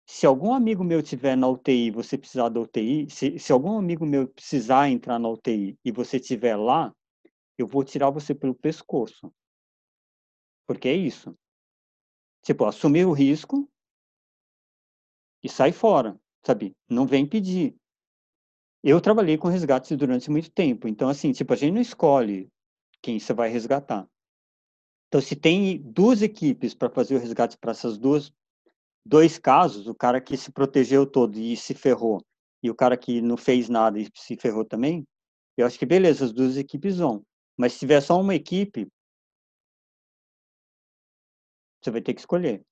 Se 0.06 0.26
algum 0.26 0.52
amigo 0.52 0.84
meu 0.84 1.02
tiver 1.02 1.36
na 1.36 1.48
UTI, 1.48 1.90
você 1.90 2.18
precisar 2.18 2.50
da 2.50 2.60
UTI, 2.60 3.08
se, 3.08 3.38
se 3.38 3.50
algum 3.50 3.78
amigo 3.78 4.04
meu 4.04 4.28
precisar 4.28 4.90
entrar 4.90 5.18
na 5.18 5.26
UTI 5.28 5.78
e 5.82 5.90
você 5.90 6.18
estiver 6.18 6.54
lá, 6.54 6.94
eu 7.56 7.66
vou 7.66 7.82
tirar 7.82 8.10
você 8.10 8.34
pelo 8.34 8.54
pescoço. 8.54 9.32
Porque 10.66 10.86
é 10.86 10.94
isso. 10.94 11.34
Tipo, 12.42 12.66
assumir 12.66 13.06
o 13.06 13.12
risco 13.12 13.66
e 15.42 15.48
sai 15.48 15.72
fora, 15.72 16.20
sabe? 16.44 16.76
Não 16.88 17.06
vem 17.06 17.26
pedir. 17.26 17.74
Eu 18.84 19.00
trabalhei 19.00 19.38
com 19.38 19.48
resgates 19.48 19.96
durante 19.96 20.30
muito 20.30 20.50
tempo, 20.50 20.86
então 20.86 21.08
assim, 21.08 21.32
tipo, 21.32 21.52
a 21.52 21.56
gente 21.56 21.72
não 21.72 21.80
escolhe 21.80 22.48
quem 23.02 23.18
você 23.18 23.32
vai 23.32 23.48
resgatar. 23.48 24.08
Então, 25.08 25.20
se 25.20 25.36
tem 25.36 25.80
duas 25.80 26.22
equipes 26.22 26.74
para 26.74 26.90
fazer 26.90 27.16
o 27.16 27.18
resgate 27.18 27.56
para 27.56 27.70
essas 27.70 27.96
duas 27.96 28.32
dois 29.04 29.38
casos, 29.38 29.86
o 29.86 29.94
cara 29.94 30.20
que 30.20 30.36
se 30.36 30.50
protegeu 30.50 31.06
todo 31.06 31.38
e 31.38 31.56
se 31.56 31.74
ferrou, 31.74 32.20
e 32.62 32.70
o 32.70 32.74
cara 32.74 32.96
que 32.96 33.20
não 33.20 33.36
fez 33.36 33.68
nada 33.68 34.00
e 34.00 34.08
se 34.14 34.36
ferrou 34.36 34.64
também, 34.64 35.06
eu 35.56 35.66
acho 35.66 35.78
que 35.78 35.86
beleza, 35.86 36.24
as 36.24 36.32
duas 36.32 36.56
equipes 36.56 36.98
vão. 36.98 37.22
Mas 37.56 37.74
se 37.74 37.80
tiver 37.80 38.00
só 38.00 38.20
uma 38.20 38.34
equipe, 38.34 38.88
você 41.80 41.90
vai 41.90 42.02
ter 42.02 42.14
que 42.14 42.20
escolher. 42.20 42.62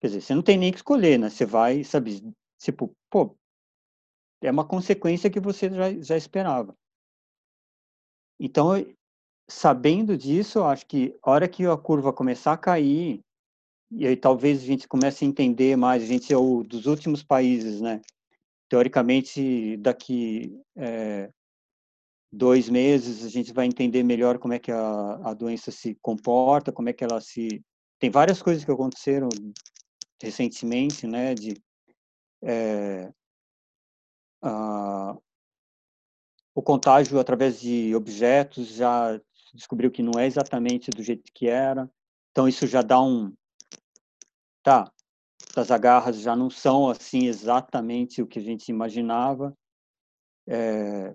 Quer 0.00 0.08
dizer, 0.08 0.20
você 0.20 0.34
não 0.34 0.42
tem 0.42 0.56
nem 0.56 0.70
que 0.70 0.78
escolher, 0.78 1.18
né? 1.18 1.28
Você 1.28 1.44
vai, 1.44 1.82
sabe, 1.82 2.32
tipo, 2.58 2.94
pô, 3.10 3.36
é 4.40 4.50
uma 4.50 4.66
consequência 4.66 5.30
que 5.30 5.40
você 5.40 5.68
já, 5.68 5.92
já 6.00 6.16
esperava. 6.16 6.76
Então, 8.38 8.70
sabendo 9.48 10.16
disso, 10.16 10.62
acho 10.62 10.86
que 10.86 11.16
a 11.22 11.30
hora 11.30 11.48
que 11.48 11.64
a 11.66 11.76
curva 11.76 12.12
começar 12.12 12.52
a 12.52 12.58
cair, 12.58 13.20
e 13.90 14.06
aí 14.06 14.16
talvez 14.16 14.62
a 14.62 14.66
gente 14.66 14.88
comece 14.88 15.24
a 15.24 15.28
entender 15.28 15.76
mais, 15.76 16.02
a 16.02 16.06
gente 16.06 16.32
é 16.32 16.36
o 16.36 16.62
dos 16.62 16.86
últimos 16.86 17.22
países, 17.22 17.80
né? 17.80 18.00
Teoricamente, 18.68 19.76
daqui 19.76 20.60
é, 20.76 21.30
dois 22.32 22.68
meses, 22.68 23.24
a 23.24 23.28
gente 23.28 23.52
vai 23.52 23.66
entender 23.66 24.02
melhor 24.02 24.38
como 24.38 24.54
é 24.54 24.58
que 24.58 24.72
a, 24.72 25.20
a 25.24 25.34
doença 25.34 25.70
se 25.70 25.96
comporta, 26.02 26.72
como 26.72 26.88
é 26.88 26.92
que 26.92 27.04
ela 27.04 27.20
se 27.20 27.62
tem 27.98 28.10
várias 28.10 28.42
coisas 28.42 28.64
que 28.64 28.70
aconteceram 28.70 29.28
recentemente, 30.20 31.06
né, 31.06 31.34
de 31.34 31.56
é, 32.42 33.12
a, 34.42 35.16
o 36.54 36.62
contágio 36.62 37.18
através 37.18 37.60
de 37.60 37.94
objetos 37.94 38.68
já 38.68 39.20
descobriu 39.54 39.90
que 39.90 40.02
não 40.02 40.18
é 40.18 40.26
exatamente 40.26 40.90
do 40.90 41.02
jeito 41.02 41.30
que 41.32 41.48
era, 41.48 41.90
então 42.30 42.48
isso 42.48 42.66
já 42.66 42.82
dá 42.82 43.00
um, 43.00 43.32
tá, 44.62 44.90
as 45.56 45.70
agarras 45.70 46.20
já 46.20 46.36
não 46.36 46.50
são 46.50 46.88
assim 46.88 47.26
exatamente 47.26 48.22
o 48.22 48.26
que 48.26 48.38
a 48.38 48.42
gente 48.42 48.68
imaginava, 48.68 49.56
é, 50.48 51.14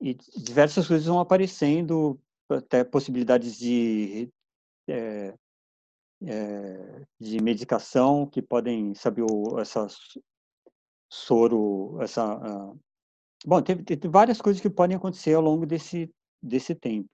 e 0.00 0.14
diversas 0.36 0.86
coisas 0.86 1.06
vão 1.06 1.18
aparecendo, 1.18 2.20
até 2.48 2.84
possibilidades 2.84 3.58
de 3.58 4.30
é, 4.88 5.34
é, 6.22 7.06
de 7.20 7.40
medicação 7.40 8.26
que 8.26 8.42
podem, 8.42 8.94
sabe, 8.94 9.22
o, 9.22 9.58
essa 9.60 9.86
soro, 11.10 12.00
essa... 12.02 12.36
Uh, 12.36 12.78
bom, 13.44 13.62
teve, 13.62 13.82
teve, 13.84 14.08
várias 14.08 14.40
coisas 14.40 14.60
que 14.60 14.70
podem 14.70 14.96
acontecer 14.96 15.34
ao 15.34 15.42
longo 15.42 15.66
desse, 15.66 16.10
desse 16.42 16.74
tempo. 16.74 17.08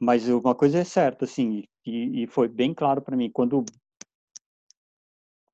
Mas 0.00 0.26
uma 0.28 0.54
coisa 0.54 0.78
é 0.78 0.84
certa, 0.84 1.26
assim, 1.26 1.64
e, 1.84 2.22
e 2.22 2.26
foi 2.26 2.48
bem 2.48 2.72
claro 2.72 3.02
para 3.02 3.14
mim, 3.14 3.30
quando 3.30 3.60
o 3.60 3.64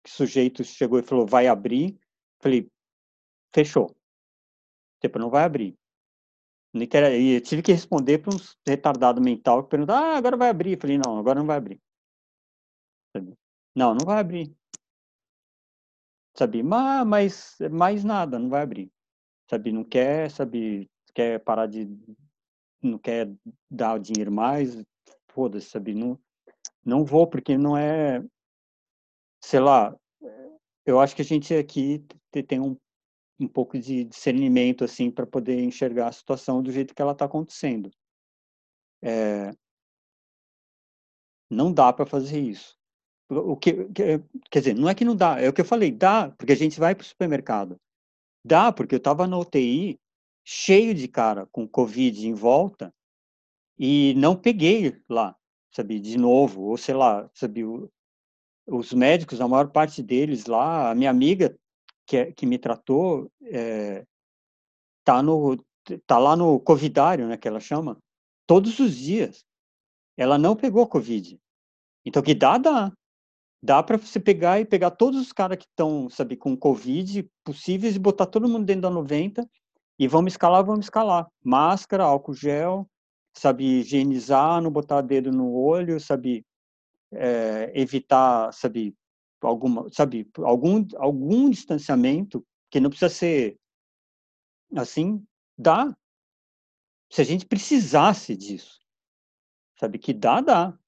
sujeito 0.07 0.63
chegou 0.63 1.01
e 1.01 1.03
falou, 1.03 1.27
vai 1.27 1.49
abrir, 1.49 1.99
falei, 2.41 2.71
fechou. 3.53 3.97
Tipo, 5.01 5.19
não 5.19 5.31
vai 5.31 5.45
abrir. 5.45 5.77
E 6.75 7.35
eu 7.35 7.41
tive 7.41 7.63
que 7.63 7.73
responder 7.73 8.19
para 8.19 8.35
um 8.35 8.39
retardado 8.67 9.21
mental 9.21 9.65
que 9.65 9.71
perguntou, 9.71 9.97
ah, 9.97 10.17
agora 10.17 10.37
vai 10.37 10.51
abrir. 10.51 10.79
Falei, 10.81 10.99
não, 10.99 11.19
agora 11.19 11.39
não 11.41 11.47
vai 11.47 11.57
abrir. 11.57 11.81
Não, 13.75 13.95
não 13.95 14.05
vai 14.07 14.21
abrir. 14.21 14.55
Sabe, 16.37 16.63
mas 16.63 17.57
mais 17.71 18.05
nada, 18.05 18.39
não 18.39 18.49
vai 18.51 18.63
abrir. 18.63 18.93
Sabe, 19.51 19.73
não 19.73 19.85
quer, 19.85 20.31
sabe, 20.31 20.89
quer 21.15 21.41
parar 21.41 21.67
de, 21.67 21.87
não 22.83 22.99
quer 22.99 23.31
dar 23.71 23.95
o 23.95 23.99
dinheiro 23.99 24.31
mais, 24.31 24.77
foda-se, 25.29 25.71
sabe, 25.71 25.95
não, 25.95 26.19
não 26.85 27.05
vou, 27.05 27.27
porque 27.27 27.57
não 27.57 27.77
é, 27.77 28.25
sei 29.43 29.61
lá, 29.61 29.97
eu 30.85 31.01
acho 31.01 31.15
que 31.17 31.23
a 31.23 31.25
gente 31.25 31.55
aqui 31.55 32.05
tem 32.47 32.61
um, 32.61 32.77
um 33.41 33.49
pouco 33.49 33.79
de 33.79 34.05
discernimento, 34.05 34.85
assim, 34.85 35.11
para 35.11 35.27
poder 35.27 35.61
enxergar 35.63 36.09
a 36.09 36.13
situação 36.13 36.63
do 36.63 36.71
jeito 36.71 36.95
que 36.95 37.03
ela 37.03 37.13
está 37.13 37.25
acontecendo. 37.25 37.91
É, 39.03 39.51
não 41.51 41.73
dá 41.73 41.93
para 41.93 42.07
fazer 42.07 42.41
isso 42.41 42.77
o 43.29 43.57
que, 43.57 43.73
quer 44.51 44.59
dizer, 44.61 44.75
não 44.75 44.89
é 44.89 44.95
que 44.95 45.05
não 45.05 45.17
dá, 45.17 45.41
é 45.41 45.49
o 45.49 45.53
que 45.53 45.61
eu 45.61 45.65
falei, 45.65 45.91
dá, 45.91 46.31
porque 46.31 46.53
a 46.53 46.57
gente 46.57 46.79
vai 46.79 46.95
para 46.95 47.03
o 47.03 47.07
supermercado. 47.07 47.77
Dá, 48.45 48.73
porque 48.73 48.95
eu 48.95 48.99
estava 48.99 49.27
na 49.27 49.39
UTI, 49.39 49.99
cheio 50.49 50.95
de 50.95 51.09
cara 51.09 51.45
com 51.47 51.67
Covid 51.67 52.25
em 52.25 52.33
volta, 52.33 52.95
e 53.77 54.15
não 54.17 54.37
peguei 54.37 54.97
lá, 55.09 55.37
sabe, 55.75 55.99
de 55.99 56.17
novo, 56.17 56.63
ou 56.63 56.77
sei 56.77 56.95
lá, 56.95 57.29
sabe, 57.35 57.65
os 58.65 58.93
médicos, 58.93 59.41
a 59.41 59.49
maior 59.49 59.71
parte 59.73 60.01
deles 60.01 60.47
lá, 60.47 60.91
a 60.91 60.95
minha 60.95 61.11
amiga 61.11 61.59
que, 62.07 62.17
é, 62.17 62.33
que 62.33 62.47
me 62.47 62.59
tratou, 62.59 63.29
é, 63.43 64.07
tá, 65.05 65.21
no, 65.21 65.57
tá 66.07 66.17
lá 66.17 66.37
no 66.37 66.61
covidário, 66.61 67.27
né, 67.27 67.37
que 67.37 67.49
ela 67.49 67.61
chama, 67.61 67.99
todos 68.47 68.79
os 68.79 68.97
dias. 68.97 69.45
Ela 70.17 70.39
não 70.39 70.55
pegou 70.57 70.87
Covid. 70.87 71.39
Então, 72.05 72.23
que 72.23 72.35
dá, 72.35 72.57
dá 72.57 72.93
dá 73.63 73.83
para 73.83 73.97
você 73.99 74.21
pegar 74.21 74.61
e 74.61 74.65
pegar 74.65 74.93
todos 74.93 75.21
os 75.21 75.33
caras 75.33 75.59
que 75.59 75.65
estão, 75.65 76.09
sabe, 76.09 76.37
com 76.37 76.57
Covid 76.57 77.29
possíveis 77.43 77.97
e 77.97 77.99
botar 77.99 78.27
todo 78.27 78.49
mundo 78.49 78.65
dentro 78.65 78.83
da 78.83 78.91
90 78.91 79.49
e 79.99 80.07
vamos 80.07 80.33
escalar, 80.33 80.65
vamos 80.65 80.87
escalar. 80.87 81.27
Máscara, 81.43 82.05
álcool 82.05 82.35
gel, 82.35 82.89
sabe, 83.35 83.81
higienizar, 83.81 84.61
não 84.61 84.71
botar 84.71 85.01
dedo 85.01 85.33
no 85.33 85.55
olho, 85.55 85.99
sabe, 86.01 86.45
é, 87.13 87.73
evitar, 87.75 88.53
sabe, 88.53 88.95
alguma, 89.41 89.89
sabe, 89.93 90.29
algum, 90.39 90.87
algum 90.97 91.51
distanciamento 91.51 92.45
que 92.71 92.81
não 92.81 92.91
precisa 92.91 93.09
ser 93.09 93.59
assim, 94.75 95.25
dá. 95.57 95.97
Se 97.11 97.21
a 97.21 97.25
gente 97.25 97.47
precisasse 97.47 98.37
disso, 98.37 98.81
sabe, 99.79 99.99
que 99.99 100.13
dá, 100.13 100.41
dá, 100.41 100.79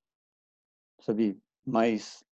sabe, 1.00 1.38
mas 1.64 2.24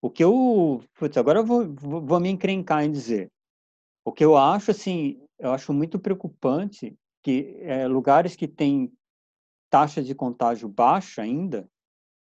o 0.00 0.10
que 0.10 0.22
eu. 0.22 0.82
Putz, 0.94 1.16
agora 1.16 1.40
eu 1.40 1.44
vou, 1.44 1.72
vou, 1.74 2.04
vou 2.04 2.20
me 2.20 2.28
encrencar 2.28 2.84
em 2.84 2.90
dizer. 2.90 3.30
O 4.04 4.12
que 4.12 4.24
eu 4.24 4.36
acho, 4.36 4.70
assim, 4.70 5.20
eu 5.38 5.52
acho 5.52 5.72
muito 5.72 5.98
preocupante 5.98 6.98
que 7.22 7.56
é, 7.60 7.86
lugares 7.86 8.34
que 8.34 8.48
têm 8.48 8.92
taxa 9.70 10.02
de 10.02 10.14
contágio 10.14 10.68
baixa 10.68 11.22
ainda, 11.22 11.68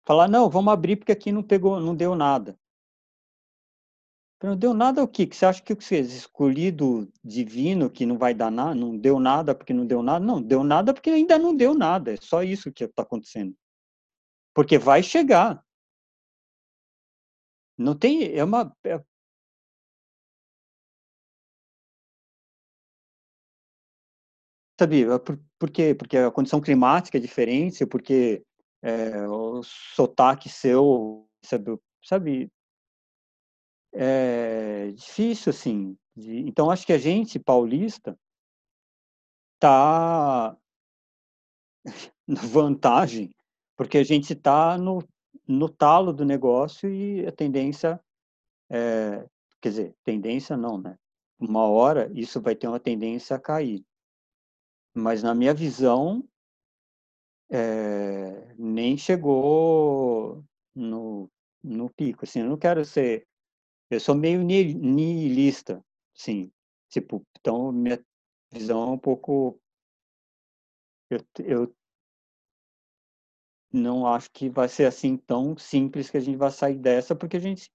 falar, 0.05 0.27
não, 0.27 0.49
vamos 0.49 0.73
abrir 0.73 0.95
porque 0.95 1.11
aqui 1.11 1.31
não 1.31 1.43
pegou, 1.43 1.79
não 1.79 1.95
deu 1.95 2.15
nada. 2.15 2.57
Não 4.41 4.55
deu 4.55 4.73
nada 4.73 5.03
o 5.03 5.07
quê? 5.07 5.27
Que 5.27 5.35
você 5.35 5.45
acha 5.45 5.61
que 5.61 5.75
você 5.75 5.99
escolhido 5.99 7.11
divino 7.23 7.89
que 7.89 8.05
não 8.05 8.17
vai 8.17 8.33
dar 8.33 8.49
nada, 8.49 8.73
não 8.73 8.97
deu 8.97 9.19
nada 9.19 9.53
porque 9.53 9.73
não 9.73 9.85
deu 9.85 10.01
nada? 10.01 10.25
Não, 10.25 10.41
deu 10.41 10.63
nada 10.63 10.93
porque 10.93 11.09
ainda 11.09 11.37
não 11.37 11.53
deu 11.53 11.73
nada. 11.73 12.13
É 12.13 12.17
só 12.17 12.41
isso 12.41 12.71
que 12.71 12.85
está 12.85 13.03
acontecendo. 13.03 13.53
Porque 14.53 14.77
vai 14.77 15.03
chegar. 15.03 15.61
Não 17.77 17.95
tem, 17.95 18.33
é 18.33 18.43
uma, 18.43 18.75
é 18.85 19.03
sabe, 24.79 25.05
por, 25.25 25.37
por 25.59 25.69
quê? 25.69 25.93
Porque 25.93 26.17
a 26.17 26.31
condição 26.31 26.61
climática 26.61 27.17
é 27.17 27.21
diferente, 27.21 27.85
porque 27.85 28.41
é, 28.81 29.27
o 29.27 29.61
sotaque 29.61 30.47
seu, 30.47 31.27
sabe, 31.43 31.77
sabe, 32.03 32.51
é 33.93 34.91
difícil, 34.91 35.49
assim. 35.49 35.97
De, 36.15 36.39
então, 36.47 36.71
acho 36.71 36.85
que 36.85 36.93
a 36.93 36.97
gente, 36.97 37.37
paulista, 37.39 38.17
tá 39.59 40.55
na 42.25 42.41
vantagem, 42.41 43.29
porque 43.75 43.97
a 43.97 44.03
gente 44.03 44.31
está 44.33 44.77
no, 44.77 45.03
no 45.45 45.67
talo 45.67 46.13
do 46.13 46.23
negócio 46.23 46.89
e 46.89 47.25
a 47.27 47.31
tendência, 47.33 47.99
é, 48.69 49.27
quer 49.61 49.69
dizer, 49.69 49.95
tendência 50.05 50.55
não, 50.55 50.77
né? 50.77 50.97
Uma 51.37 51.67
hora 51.67 52.09
isso 52.13 52.41
vai 52.41 52.55
ter 52.55 52.67
uma 52.67 52.79
tendência 52.79 53.35
a 53.35 53.39
cair. 53.39 53.83
Mas 54.99 55.23
na 55.23 55.33
minha 55.33 55.53
visão, 55.53 56.23
é, 57.49 58.53
nem 58.57 58.97
chegou 58.97 60.43
no, 60.75 61.29
no 61.63 61.89
pico. 61.89 62.25
Assim, 62.25 62.41
eu 62.41 62.49
não 62.49 62.57
quero 62.57 62.85
ser. 62.85 63.27
Eu 63.89 63.99
sou 63.99 64.15
meio 64.15 64.43
nihilista, 64.43 65.83
sim. 66.13 66.51
Tipo, 66.89 67.25
então 67.39 67.71
minha 67.71 68.03
visão 68.51 68.83
é 68.83 68.91
um 68.91 68.97
pouco. 68.97 69.59
Eu, 71.09 71.25
eu 71.39 71.75
não 73.71 74.05
acho 74.05 74.31
que 74.31 74.49
vai 74.49 74.67
ser 74.67 74.85
assim 74.85 75.17
tão 75.17 75.57
simples 75.57 76.09
que 76.09 76.17
a 76.17 76.19
gente 76.19 76.37
vai 76.37 76.51
sair 76.51 76.77
dessa, 76.77 77.15
porque 77.15 77.37
a 77.37 77.39
gente 77.39 77.71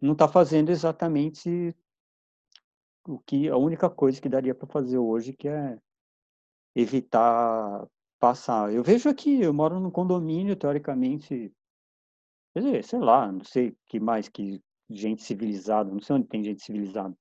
não 0.00 0.12
está 0.12 0.28
fazendo 0.28 0.70
exatamente 0.70 1.74
o 3.06 3.18
que 3.18 3.48
a 3.48 3.56
única 3.56 3.88
coisa 3.90 4.20
que 4.20 4.28
daria 4.28 4.54
para 4.54 4.68
fazer 4.68 4.98
hoje, 4.98 5.32
que 5.32 5.48
é 5.48 5.78
evitar 6.74 7.86
passar. 8.18 8.72
Eu 8.72 8.82
vejo 8.82 9.08
aqui, 9.08 9.40
eu 9.40 9.52
moro 9.52 9.80
num 9.80 9.90
condomínio, 9.90 10.56
teoricamente, 10.56 11.52
quer 12.52 12.60
dizer, 12.60 12.84
sei 12.84 12.98
lá, 12.98 13.30
não 13.32 13.44
sei 13.44 13.76
que 13.86 13.98
mais 13.98 14.28
que 14.28 14.62
gente 14.88 15.22
civilizada, 15.22 15.90
não 15.90 16.00
sei 16.00 16.16
onde 16.16 16.28
tem 16.28 16.44
gente 16.44 16.62
civilizada. 16.62 17.16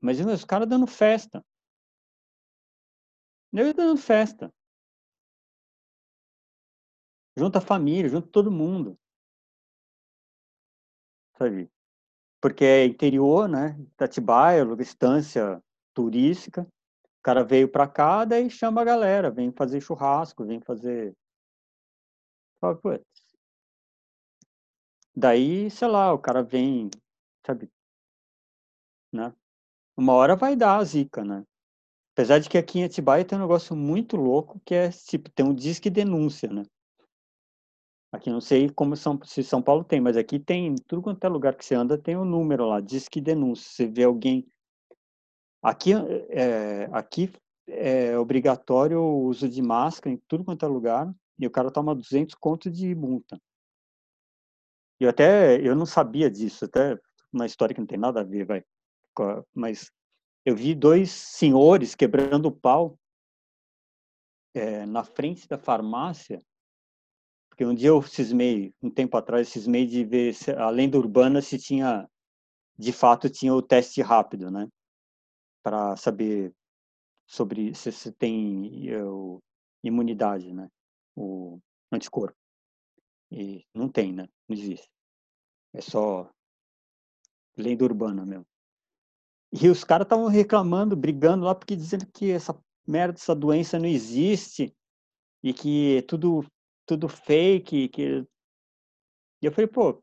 Mas 0.00 0.20
os 0.20 0.44
caras 0.44 0.68
dando 0.68 0.86
festa. 0.86 1.44
Eu 3.52 3.72
dando 3.72 3.96
festa. 3.96 4.52
Junta 7.36 7.58
a 7.58 7.62
família, 7.62 8.08
junta 8.08 8.28
todo 8.28 8.50
mundo. 8.50 8.98
Sabe? 11.38 11.70
Porque 12.40 12.64
é 12.64 12.84
interior, 12.84 13.48
né? 13.48 13.76
Tatibaia, 13.96 14.64
estância 14.80 15.62
turística. 15.94 16.66
O 17.26 17.28
cara 17.28 17.42
veio 17.42 17.68
para 17.68 17.88
cá, 17.88 18.24
daí 18.24 18.48
chama 18.48 18.82
a 18.82 18.84
galera, 18.84 19.32
vem 19.32 19.50
fazer 19.50 19.80
churrasco, 19.80 20.44
vem 20.44 20.60
fazer. 20.60 21.12
Daí, 25.12 25.68
sei 25.68 25.88
lá, 25.88 26.12
o 26.12 26.20
cara 26.20 26.44
vem, 26.44 26.88
sabe? 27.44 27.68
Né? 29.12 29.34
Uma 29.96 30.12
hora 30.12 30.36
vai 30.36 30.54
dar 30.54 30.76
a 30.76 30.84
zica, 30.84 31.24
né? 31.24 31.42
Apesar 32.12 32.38
de 32.38 32.48
que 32.48 32.56
aqui 32.56 32.78
em 32.78 32.84
Atibaia 32.84 33.24
tem 33.24 33.36
um 33.36 33.42
negócio 33.42 33.74
muito 33.74 34.16
louco 34.16 34.60
que 34.64 34.76
é, 34.76 34.88
tipo, 34.90 35.28
tem 35.28 35.44
um 35.44 35.52
disque 35.52 35.90
denúncia, 35.90 36.48
né? 36.48 36.62
Aqui 38.12 38.30
não 38.30 38.40
sei 38.40 38.70
como 38.70 38.96
São, 38.96 39.20
se 39.24 39.42
São 39.42 39.60
Paulo 39.60 39.82
tem, 39.82 40.00
mas 40.00 40.16
aqui 40.16 40.38
tem, 40.38 40.76
tudo 40.86 41.02
quanto 41.02 41.24
é 41.24 41.28
lugar 41.28 41.56
que 41.56 41.64
você 41.64 41.74
anda 41.74 41.98
tem 41.98 42.16
um 42.16 42.24
número 42.24 42.66
lá, 42.66 42.80
diz 42.80 43.08
que 43.08 43.20
denúncia. 43.20 43.68
Você 43.68 43.88
vê 43.88 44.04
alguém. 44.04 44.46
Aqui 45.66 45.90
é, 46.30 46.84
aqui 46.92 47.32
é 47.66 48.16
obrigatório 48.16 49.00
o 49.00 49.24
uso 49.24 49.48
de 49.48 49.60
máscara 49.60 50.14
em 50.14 50.22
tudo 50.28 50.44
quanto 50.44 50.64
é 50.64 50.68
lugar 50.68 51.12
e 51.36 51.44
o 51.44 51.50
cara 51.50 51.72
toma 51.72 51.92
200 51.92 52.36
contos 52.36 52.72
de 52.72 52.94
multa. 52.94 53.36
E 55.00 55.06
até 55.08 55.60
eu 55.60 55.74
não 55.74 55.84
sabia 55.84 56.30
disso, 56.30 56.66
até 56.66 56.96
uma 57.32 57.46
história 57.46 57.74
que 57.74 57.80
não 57.80 57.86
tem 57.86 57.98
nada 57.98 58.20
a 58.20 58.22
ver, 58.22 58.46
vai. 58.46 58.64
Mas 59.52 59.90
eu 60.44 60.54
vi 60.54 60.72
dois 60.72 61.10
senhores 61.10 61.96
quebrando 61.96 62.52
pau 62.52 62.96
é, 64.54 64.86
na 64.86 65.02
frente 65.02 65.48
da 65.48 65.58
farmácia 65.58 66.40
porque 67.48 67.64
um 67.64 67.74
dia 67.74 67.88
eu 67.88 68.00
cismei, 68.02 68.72
um 68.80 68.90
tempo 68.90 69.16
atrás, 69.16 69.48
cismei 69.48 69.84
de 69.84 70.04
ver, 70.04 70.32
se, 70.32 70.52
além 70.52 70.88
da 70.88 70.98
urbana, 70.98 71.42
se 71.42 71.58
tinha, 71.58 72.06
de 72.78 72.92
fato, 72.92 73.28
tinha 73.30 73.52
o 73.52 73.62
teste 73.62 74.00
rápido, 74.02 74.48
né? 74.50 74.68
Para 75.66 75.96
saber 75.96 76.54
sobre 77.26 77.74
se 77.74 77.90
você 77.90 78.12
tem 78.12 78.86
eu, 78.86 79.42
imunidade, 79.82 80.54
né? 80.54 80.70
O 81.16 81.58
anticorpo. 81.90 82.38
E 83.32 83.66
não 83.74 83.88
tem, 83.88 84.12
né? 84.12 84.28
Não 84.48 84.56
existe. 84.56 84.88
É 85.74 85.80
só 85.80 86.30
lenda 87.56 87.82
urbana 87.82 88.24
mesmo. 88.24 88.46
E 89.60 89.68
os 89.68 89.82
caras 89.82 90.04
estavam 90.04 90.28
reclamando, 90.28 90.94
brigando 90.94 91.44
lá, 91.44 91.52
porque 91.52 91.74
dizendo 91.74 92.06
que 92.12 92.30
essa 92.30 92.56
merda, 92.86 93.18
essa 93.18 93.34
doença 93.34 93.76
não 93.76 93.86
existe 93.86 94.72
e 95.42 95.52
que 95.52 95.96
é 95.96 96.02
tudo 96.02 96.46
tudo 96.86 97.08
fake, 97.08 97.88
que... 97.88 98.24
E 99.42 99.46
eu 99.46 99.50
falei, 99.50 99.66
pô, 99.66 100.00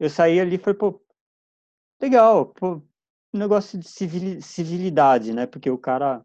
eu 0.00 0.08
saí 0.08 0.40
ali 0.40 0.56
e 0.56 0.58
falei, 0.58 0.78
pô, 0.78 0.98
legal, 2.00 2.46
pô, 2.54 2.82
um 3.34 3.38
negócio 3.38 3.76
de 3.76 3.88
civilidade, 4.40 5.32
né? 5.34 5.44
Porque 5.44 5.68
o 5.68 5.76
cara 5.76 6.24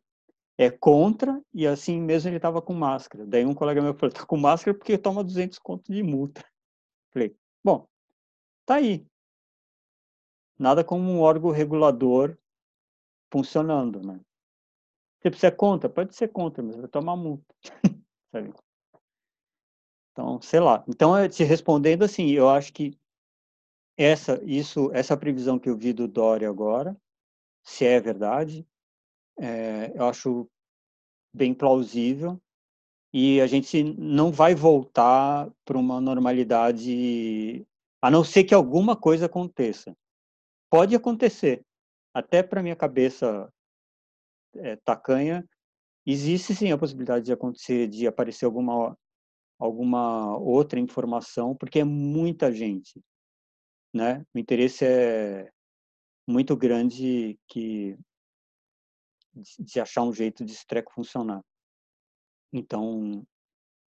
é 0.56 0.70
contra 0.70 1.42
e 1.52 1.66
assim 1.66 2.00
mesmo 2.00 2.30
ele 2.30 2.40
tava 2.40 2.62
com 2.62 2.74
máscara. 2.74 3.26
Daí 3.26 3.44
um 3.46 3.56
colega 3.56 3.82
meu 3.82 3.96
falou, 3.96 4.14
tá 4.14 4.26
com 4.26 4.38
máscara 4.38 4.78
porque 4.78 4.98
toma 4.98 5.24
200 5.24 5.58
conto 5.58 5.92
de 5.92 6.04
multa. 6.04 6.46
Falei, 7.12 7.36
bom, 7.64 7.88
tá 8.66 8.76
aí. 8.76 9.08
Nada 10.58 10.84
como 10.84 11.10
um 11.10 11.20
órgão 11.20 11.50
regulador 11.50 12.38
funcionando, 13.32 14.02
né? 14.06 14.20
Você 15.20 15.32
precisa 15.32 15.52
contra? 15.52 15.90
Pode 15.90 16.16
ser 16.16 16.28
contra, 16.28 16.62
mas 16.62 16.76
vai 16.76 16.88
tomar 16.88 17.16
multa. 17.16 17.56
Então, 20.12 20.42
sei 20.42 20.60
lá. 20.60 20.84
Então, 20.86 21.30
te 21.30 21.46
respondendo 21.46 22.04
assim, 22.04 22.32
eu 22.32 22.50
acho 22.50 22.74
que 22.74 22.99
essa, 24.00 24.42
isso, 24.45 24.90
essa 24.94 25.18
previsão 25.18 25.60
que 25.60 25.69
eu 25.69 25.76
vi 25.76 25.92
do 25.92 26.08
Dória 26.08 26.50
agora, 26.50 26.95
se 27.61 27.84
é 27.86 28.00
verdade, 28.00 28.66
é, 29.38 29.92
eu 29.94 30.06
acho 30.06 30.50
bem 31.34 31.53
plausível 31.53 32.42
e 33.14 33.42
a 33.42 33.48
gente 33.48 33.84
não 33.84 34.32
vai 34.32 34.56
voltar 34.56 35.52
para 35.66 35.78
uma 35.78 36.00
normalidade, 36.00 37.68
a 38.02 38.10
não 38.10 38.24
ser 38.24 38.45
que 38.45 38.53
alguma 38.53 38.95
coisa 38.95 39.26
aconteça. 39.26 39.94
Pode 40.69 40.95
acontecer, 40.95 41.61
até 42.14 42.42
para 42.42 42.64
minha 42.64 42.78
cabeça 42.78 43.52
é, 44.56 44.78
tacanha, 44.78 45.44
existe 46.06 46.56
sim 46.56 46.72
a 46.72 46.78
possibilidade 46.78 47.26
de 47.26 47.34
acontecer, 47.34 47.90
de 47.90 48.08
aparecer 48.08 48.45
alguma 48.45 48.98
alguma 49.60 50.38
outra 50.38 50.80
informação, 50.80 51.53
porque 51.53 51.80
é 51.80 51.84
muita 51.84 52.50
gente, 52.50 53.03
né? 53.93 54.26
O 54.34 54.40
interesse 54.40 54.85
é 54.85 55.51
muito 56.27 56.56
grande 56.56 57.40
que 57.48 57.98
de 59.59 59.80
achar 59.80 60.03
um 60.03 60.14
jeito 60.14 60.43
de 60.43 60.56
treco 60.66 60.92
funcionar. 60.93 61.43
Então, 62.51 63.26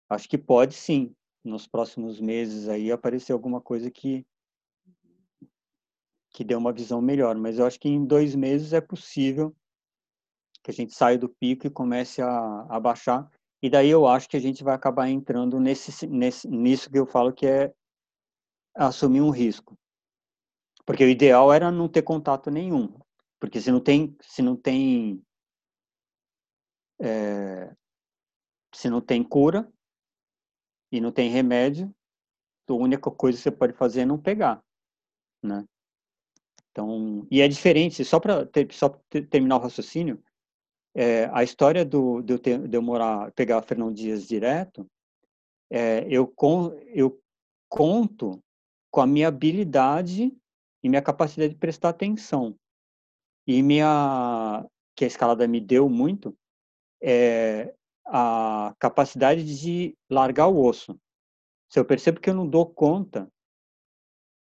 acho 0.09 0.27
que 0.27 0.37
pode 0.37 0.73
sim, 0.73 1.15
nos 1.43 1.67
próximos 1.67 2.19
meses 2.19 2.67
aí 2.69 2.91
aparecer 2.91 3.33
alguma 3.33 3.61
coisa 3.61 3.91
que 3.91 4.25
que 6.31 6.43
dê 6.43 6.55
uma 6.55 6.73
visão 6.73 6.99
melhor, 6.99 7.37
mas 7.37 7.59
eu 7.59 7.65
acho 7.65 7.79
que 7.79 7.87
em 7.87 8.03
dois 8.03 8.33
meses 8.33 8.73
é 8.73 8.81
possível 8.81 9.55
que 10.63 10.71
a 10.71 10.73
gente 10.73 10.91
saia 10.91 11.15
do 11.15 11.29
pico 11.29 11.67
e 11.67 11.69
comece 11.69 12.23
a, 12.23 12.65
a 12.69 12.79
baixar 12.79 13.29
e 13.63 13.69
daí 13.69 13.89
eu 13.89 14.05
acho 14.05 14.27
que 14.27 14.35
a 14.35 14.41
gente 14.41 14.61
vai 14.61 14.75
acabar 14.75 15.07
entrando 15.07 15.57
nesse, 15.57 16.05
nesse, 16.05 16.49
nisso 16.49 16.89
que 16.89 16.99
eu 16.99 17.05
falo 17.05 17.31
que 17.31 17.45
é 17.45 17.73
assumir 18.75 19.21
um 19.21 19.29
risco. 19.29 19.77
Porque 20.85 21.03
o 21.03 21.09
ideal 21.09 21.51
era 21.53 21.71
não 21.71 21.87
ter 21.87 22.01
contato 22.01 22.51
nenhum. 22.51 22.93
Porque 23.39 23.59
se 23.59 23.71
não 23.71 23.79
tem, 23.79 24.15
se 24.21 24.41
não 24.41 24.55
tem, 24.55 25.21
é, 27.01 27.75
se 28.73 28.89
não 28.89 29.01
tem 29.01 29.23
cura 29.23 29.71
e 30.91 31.01
não 31.01 31.11
tem 31.11 31.29
remédio, 31.29 31.93
a 32.67 32.73
única 32.73 33.11
coisa 33.11 33.37
que 33.37 33.43
você 33.43 33.51
pode 33.51 33.73
fazer 33.73 34.01
é 34.01 34.05
não 34.05 34.17
pegar, 34.17 34.63
né? 35.41 35.65
Então, 36.71 37.27
e 37.29 37.41
é 37.41 37.47
diferente, 37.47 38.03
só 38.03 38.19
para 38.19 38.45
ter, 38.45 38.71
só 38.73 38.89
terminar 39.29 39.57
o 39.57 39.59
raciocínio, 39.59 40.23
é, 40.95 41.25
a 41.33 41.43
história 41.43 41.83
do, 41.85 42.21
de, 42.21 42.33
eu 42.33 42.39
ter, 42.39 42.67
de 42.67 42.77
eu 42.77 42.81
morar, 42.81 43.31
pegar 43.33 43.61
Fernão 43.61 43.91
Dias 43.91 44.27
direto, 44.27 44.89
é, 45.69 46.05
eu, 46.09 46.27
con, 46.27 46.73
eu 46.87 47.19
conto 47.69 48.43
com 48.89 49.01
a 49.01 49.07
minha 49.07 49.27
habilidade 49.27 50.35
e 50.83 50.89
minha 50.89 51.01
capacidade 51.01 51.53
de 51.53 51.59
prestar 51.59 51.89
atenção. 51.89 52.55
E 53.47 53.63
minha, 53.63 54.65
que 54.95 55.05
a 55.05 55.07
escalada 55.07 55.47
me 55.47 55.59
deu 55.59 55.89
muito, 55.89 56.37
é 57.01 57.73
a 58.05 58.75
capacidade 58.77 59.43
de 59.59 59.97
largar 60.09 60.47
o 60.47 60.63
osso. 60.63 60.99
Se 61.69 61.79
eu 61.79 61.85
percebo 61.85 62.19
que 62.19 62.29
eu 62.29 62.35
não 62.35 62.47
dou 62.47 62.65
conta, 62.65 63.31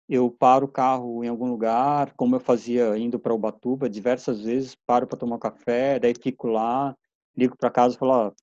eu 0.08 0.30
paro 0.30 0.66
o 0.66 0.68
carro 0.68 1.22
em 1.22 1.28
algum 1.28 1.48
lugar, 1.48 2.14
como 2.14 2.34
eu 2.34 2.40
fazia 2.40 2.96
indo 2.98 3.18
para 3.18 3.34
Ubatuba, 3.34 3.88
diversas 3.88 4.40
vezes 4.40 4.74
paro 4.86 5.06
para 5.06 5.18
tomar 5.18 5.38
café, 5.38 5.98
daí 6.00 6.14
fico 6.20 6.48
lá, 6.48 6.96
ligo 7.36 7.56
para 7.56 7.70
casa 7.70 7.94
e 7.94 7.98
falo, 7.98 8.34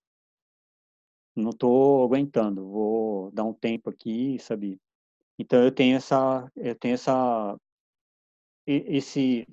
não 1.35 1.49
estou 1.49 2.03
aguentando, 2.05 2.65
vou 2.67 3.31
dar 3.31 3.43
um 3.43 3.53
tempo 3.53 3.89
aqui, 3.89 4.39
sabe? 4.39 4.79
Então 5.37 5.61
eu 5.63 5.71
tenho 5.71 5.97
essa, 5.97 6.49
eu 6.55 6.75
tenho 6.75 6.93
essa, 6.95 7.57
esse 8.67 9.47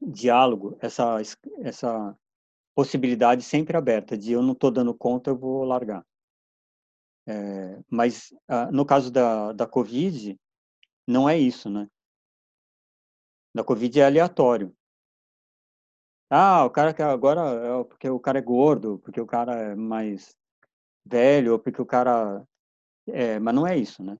diálogo, 0.00 0.76
essa, 0.80 1.16
essa 1.60 2.18
possibilidade 2.74 3.42
sempre 3.42 3.76
aberta 3.76 4.18
de 4.18 4.32
eu 4.32 4.42
não 4.42 4.52
estou 4.52 4.70
dando 4.70 4.94
conta, 4.94 5.30
eu 5.30 5.38
vou 5.38 5.64
largar. 5.64 6.04
É, 7.26 7.80
mas 7.88 8.34
ah, 8.48 8.70
no 8.70 8.84
caso 8.84 9.10
da, 9.10 9.52
da 9.52 9.66
Covid, 9.66 10.38
não 11.06 11.28
é 11.28 11.38
isso, 11.38 11.70
né? 11.70 11.88
Da 13.54 13.64
Covid 13.64 14.00
é 14.00 14.04
aleatório. 14.04 14.74
Ah, 16.30 16.64
o 16.64 16.70
cara 16.70 16.92
que 16.92 17.02
agora 17.02 17.40
é 17.40 17.84
porque 17.84 18.08
o 18.08 18.18
cara 18.18 18.38
é 18.38 18.42
gordo, 18.42 18.98
porque 18.98 19.20
o 19.20 19.26
cara 19.26 19.54
é 19.54 19.74
mais 19.74 20.36
velho, 21.04 21.52
ou 21.52 21.58
porque 21.58 21.80
o 21.80 21.86
cara. 21.86 22.44
É, 23.08 23.38
mas 23.38 23.54
não 23.54 23.66
é 23.66 23.76
isso, 23.78 24.02
né? 24.02 24.16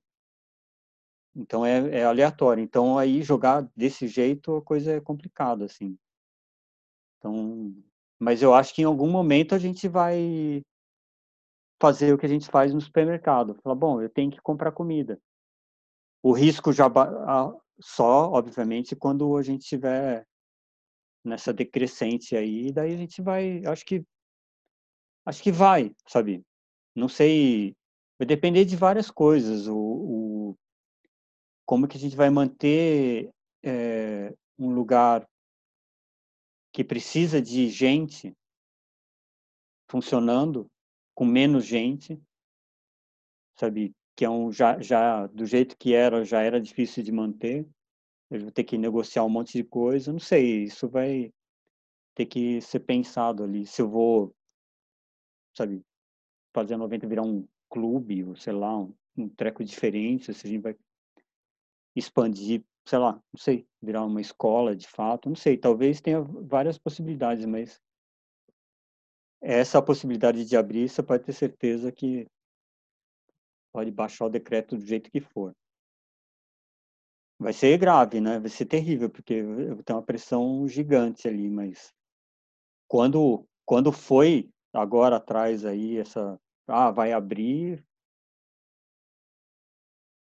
Então 1.35 1.65
é, 1.65 1.99
é, 1.99 2.05
aleatório. 2.05 2.63
Então 2.63 2.97
aí 2.97 3.21
jogar 3.21 3.67
desse 3.75 4.07
jeito 4.07 4.55
a 4.55 4.61
coisa 4.61 4.93
é 4.93 5.01
complicada, 5.01 5.65
assim. 5.65 5.97
Então, 7.17 7.75
mas 8.19 8.41
eu 8.41 8.53
acho 8.53 8.73
que 8.73 8.81
em 8.81 8.85
algum 8.85 9.09
momento 9.09 9.53
a 9.53 9.59
gente 9.59 9.87
vai 9.87 10.61
fazer 11.81 12.13
o 12.13 12.17
que 12.17 12.25
a 12.25 12.29
gente 12.29 12.47
faz 12.47 12.73
no 12.73 12.79
supermercado. 12.79 13.55
Falar, 13.61 13.75
bom, 13.75 14.01
eu 14.01 14.09
tenho 14.09 14.31
que 14.31 14.41
comprar 14.41 14.71
comida. 14.71 15.19
O 16.23 16.31
risco 16.31 16.71
já 16.71 16.85
só, 17.79 18.31
obviamente, 18.31 18.95
quando 18.95 19.35
a 19.37 19.41
gente 19.41 19.61
estiver 19.61 20.25
nessa 21.23 21.53
decrescente 21.53 22.35
aí, 22.35 22.71
daí 22.71 22.93
a 22.93 22.97
gente 22.97 23.21
vai, 23.21 23.65
acho 23.65 23.85
que 23.85 24.05
acho 25.25 25.41
que 25.41 25.51
vai, 25.51 25.93
sabe? 26.07 26.43
Não 26.95 27.09
sei, 27.09 27.75
vai 28.17 28.25
depender 28.27 28.63
de 28.63 28.75
várias 28.75 29.09
coisas. 29.09 29.67
O, 29.67 29.75
o 29.75 30.57
como 31.65 31.87
que 31.87 31.97
a 31.97 31.99
gente 31.99 32.15
vai 32.15 32.29
manter 32.29 33.29
é, 33.63 34.33
um 34.57 34.73
lugar 34.73 35.27
que 36.71 36.83
precisa 36.83 37.41
de 37.41 37.69
gente 37.69 38.33
funcionando 39.89 40.69
com 41.15 41.25
menos 41.25 41.65
gente, 41.65 42.21
sabe? 43.57 43.93
Que 44.15 44.25
é 44.25 44.29
um 44.29 44.51
já, 44.51 44.79
já 44.81 45.27
do 45.27 45.45
jeito 45.45 45.77
que 45.77 45.93
era 45.93 46.23
já 46.23 46.41
era 46.41 46.59
difícil 46.59 47.03
de 47.03 47.11
manter. 47.11 47.67
Eu 48.29 48.41
vou 48.41 48.51
ter 48.51 48.63
que 48.63 48.77
negociar 48.77 49.23
um 49.23 49.29
monte 49.29 49.53
de 49.53 49.63
coisa. 49.63 50.11
Não 50.11 50.19
sei, 50.19 50.63
isso 50.63 50.89
vai 50.89 51.31
ter 52.13 52.25
que 52.25 52.61
ser 52.61 52.79
pensado 52.81 53.43
ali. 53.43 53.65
Se 53.65 53.81
eu 53.81 53.89
vou, 53.89 54.35
sabe, 55.55 55.81
fazer 56.53 56.73
a 56.73 56.77
90 56.77 57.07
virar 57.07 57.23
um 57.23 57.47
clube, 57.69 58.23
ou 58.23 58.35
sei 58.35 58.53
lá, 58.53 58.77
um, 58.77 58.93
um 59.17 59.29
treco 59.29 59.63
diferente, 59.63 60.33
se 60.33 60.47
a 60.47 60.49
gente 60.49 60.61
vai 60.61 60.75
expandir, 61.95 62.63
sei 62.85 62.99
lá, 62.99 63.13
não 63.13 63.39
sei, 63.39 63.67
virar 63.81 64.03
uma 64.05 64.21
escola 64.21 64.75
de 64.75 64.87
fato, 64.87 65.29
não 65.29 65.35
sei, 65.35 65.57
talvez 65.57 66.01
tenha 66.01 66.21
várias 66.21 66.77
possibilidades, 66.77 67.45
mas 67.45 67.81
essa 69.41 69.81
possibilidade 69.81 70.45
de 70.45 70.57
abrir, 70.57 70.89
você 70.89 71.03
pode 71.03 71.23
ter 71.23 71.33
certeza 71.33 71.91
que 71.91 72.27
pode 73.71 73.91
baixar 73.91 74.25
o 74.25 74.29
decreto 74.29 74.75
do 74.75 74.85
jeito 74.85 75.11
que 75.11 75.19
for. 75.19 75.53
Vai 77.37 77.51
ser 77.51 77.77
grave, 77.77 78.21
né? 78.21 78.39
Vai 78.39 78.49
ser 78.49 78.65
terrível, 78.65 79.09
porque 79.09 79.43
tem 79.83 79.95
uma 79.95 80.01
pressão 80.01 80.67
gigante 80.67 81.27
ali, 81.27 81.49
mas 81.49 81.93
quando 82.87 83.45
quando 83.65 83.91
foi 83.91 84.49
agora 84.71 85.17
atrás 85.17 85.65
aí 85.65 85.97
essa 85.97 86.39
ah, 86.67 86.91
vai 86.91 87.11
abrir. 87.11 87.83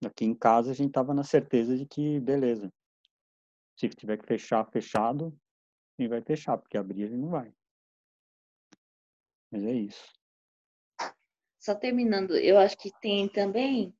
Aqui 0.05 0.25
em 0.25 0.35
casa 0.35 0.71
a 0.71 0.73
gente 0.73 0.91
tava 0.91 1.13
na 1.13 1.23
certeza 1.23 1.75
de 1.75 1.85
que, 1.85 2.19
beleza, 2.19 2.71
se 3.75 3.89
tiver 3.89 4.17
que 4.17 4.25
fechar, 4.25 4.65
fechado, 4.69 5.35
e 5.99 6.07
vai 6.07 6.21
fechar, 6.21 6.57
porque 6.57 6.77
abrir 6.77 7.03
ele 7.03 7.17
não 7.17 7.29
vai. 7.29 7.51
Mas 9.51 9.63
é 9.63 9.73
isso. 9.73 10.13
Só 11.59 11.73
terminando, 11.73 12.35
eu 12.35 12.57
acho 12.57 12.77
que 12.77 12.91
tem 13.01 13.27
também 13.27 13.93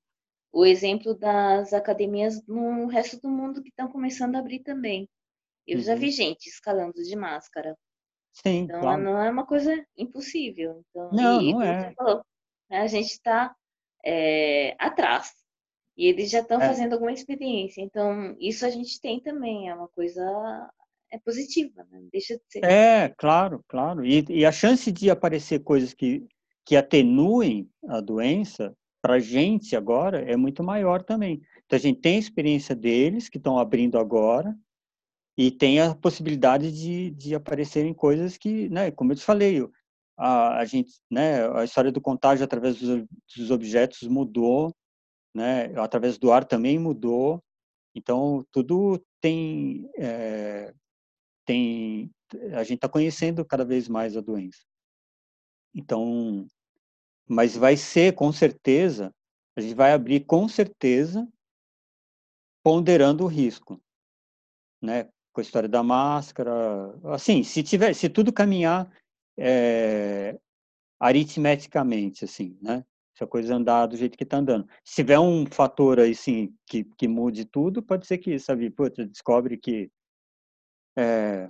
o 0.52 0.66
exemplo 0.66 1.14
das 1.16 1.74
academias 1.74 2.42
no 2.48 2.88
resto 2.88 3.20
do 3.20 3.30
mundo 3.30 3.62
que 3.62 3.70
estão 3.70 3.88
começando 3.88 4.36
a 4.36 4.40
abrir 4.40 4.60
também. 4.60 5.10
Eu 5.66 5.78
uhum. 5.78 5.84
já 5.84 5.96
vi 5.96 6.12
gente 6.12 6.48
escalando 6.48 6.94
de 7.04 7.16
máscara. 7.16 7.78
Sim, 8.32 8.60
então 8.60 8.82
claro. 8.82 9.02
não 9.02 9.22
é 9.22 9.30
uma 9.30 9.46
coisa 9.46 9.86
impossível. 9.98 10.84
Então, 10.90 11.12
não, 11.12 11.42
e, 11.42 11.52
não 11.52 11.62
é. 11.62 11.94
Falou, 11.94 12.24
né, 12.70 12.82
a 12.82 12.88
gente 12.88 13.12
está 13.12 13.56
é, 14.06 14.76
atrás. 14.80 15.34
E 15.98 16.08
eles 16.08 16.30
já 16.30 16.42
estão 16.42 16.62
é. 16.62 16.68
fazendo 16.68 16.94
alguma 16.94 17.12
experiência. 17.12 17.82
Então, 17.82 18.36
isso 18.40 18.66
a 18.66 18.70
gente 18.70 19.02
tem 19.02 19.20
também, 19.20 19.70
é 19.70 19.74
uma 19.74 19.88
coisa 19.88 20.70
é 21.12 21.18
positiva, 21.18 21.86
né? 21.90 22.02
deixa 22.12 22.36
de 22.36 22.42
ser. 22.50 22.64
É, 22.66 23.10
claro, 23.18 23.64
claro. 23.68 24.06
E, 24.06 24.26
e 24.30 24.46
a 24.46 24.52
chance 24.52 24.92
de 24.92 25.10
aparecer 25.10 25.60
coisas 25.60 25.94
que, 25.94 26.28
que 26.66 26.76
atenuem 26.76 27.70
a 27.88 28.02
doença, 28.02 28.76
para 29.02 29.16
a 29.16 29.20
gente 29.20 29.76
agora, 29.76 30.20
é 30.22 30.36
muito 30.36 30.64
maior 30.64 31.02
também. 31.02 31.42
Então, 31.66 31.78
a 31.78 31.80
gente 31.80 32.02
tem 32.02 32.18
a 32.18 32.20
experiência 32.20 32.76
deles, 32.76 33.30
que 33.30 33.38
estão 33.38 33.58
abrindo 33.58 33.98
agora, 33.98 34.56
e 35.38 35.52
tem 35.52 35.80
a 35.80 35.94
possibilidade 35.96 36.72
de, 36.72 37.12
de 37.12 37.36
aparecerem 37.36 37.94
coisas 37.94 38.38
que, 38.38 38.68
né, 38.70 38.92
como 38.92 39.12
eu 39.12 39.16
te 39.16 39.24
falei, 39.24 39.66
a, 40.18 40.58
a 40.58 40.66
gente, 40.66 40.94
né, 41.10 41.48
a 41.56 41.64
história 41.64 41.92
do 41.92 42.02
contágio 42.02 42.44
através 42.44 42.78
dos, 42.78 43.06
dos 43.36 43.52
objetos 43.52 44.02
mudou, 44.04 44.76
né, 45.38 45.66
através 45.80 46.18
do 46.18 46.32
ar 46.32 46.44
também 46.44 46.80
mudou. 46.80 47.44
Então 47.94 48.44
tudo 48.52 49.00
tem 49.22 49.88
é, 49.96 50.74
tem 51.46 52.12
a 52.54 52.64
gente 52.64 52.76
está 52.78 52.90
conhecendo 52.90 53.46
cada 53.46 53.64
vez 53.64 53.88
mais 53.88 54.18
a 54.18 54.22
doença. 54.22 54.64
Então, 55.76 56.48
mas 57.30 57.56
vai 57.56 57.78
ser 57.78 58.16
com 58.16 58.32
certeza 58.34 59.14
a 59.56 59.62
gente 59.62 59.76
vai 59.76 59.92
abrir 59.94 60.22
com 60.22 60.48
certeza 60.48 61.28
ponderando 62.64 63.24
o 63.24 63.28
risco, 63.28 63.80
né? 64.82 65.06
Com 65.32 65.40
a 65.40 65.42
história 65.42 65.70
da 65.70 65.84
máscara, 65.84 66.52
assim, 67.14 67.44
se 67.44 67.62
tiver, 67.62 67.94
se 67.94 68.10
tudo 68.10 68.34
caminhar 68.34 68.92
é, 69.38 70.38
aritmeticamente, 71.00 72.26
assim, 72.26 72.58
né? 72.62 72.84
Se 73.18 73.24
a 73.24 73.28
coisa 73.28 73.56
andar 73.56 73.88
do 73.88 73.98
jeito 73.98 74.16
que 74.16 74.24
está 74.24 74.38
andando. 74.38 74.70
Se 74.84 74.98
tiver 74.98 75.18
um 75.18 75.44
fator 75.48 76.00
aí, 76.00 76.14
sim, 76.14 76.56
que, 76.68 76.84
que 76.84 77.08
mude 77.08 77.46
tudo, 77.46 77.82
pode 77.82 78.06
ser 78.06 78.20
que, 78.20 78.38
sabe, 78.38 78.70
putz, 78.70 79.08
descobre 79.08 79.58
que 79.58 79.90
é, 80.96 81.48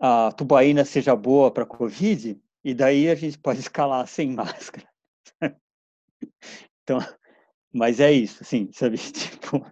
a 0.00 0.32
tubaína 0.32 0.86
seja 0.86 1.14
boa 1.14 1.52
para 1.52 1.66
Covid, 1.66 2.40
e 2.64 2.74
daí 2.74 3.10
a 3.10 3.14
gente 3.14 3.36
pode 3.40 3.60
escalar 3.60 4.06
sem 4.08 4.32
máscara. 4.32 4.88
então, 6.82 6.98
mas 7.70 8.00
é 8.00 8.10
isso, 8.10 8.42
assim, 8.42 8.72
sabe, 8.72 8.96
tipo, 9.12 9.70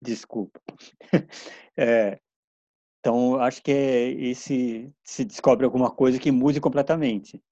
desculpa. 0.00 0.60
É, 1.76 2.20
então, 3.00 3.40
acho 3.40 3.60
que 3.60 3.72
é 3.72 4.10
esse 4.10 4.88
se 5.02 5.24
descobre 5.24 5.64
alguma 5.64 5.90
coisa 5.90 6.20
que 6.20 6.30
mude 6.30 6.60
completamente. 6.60 7.42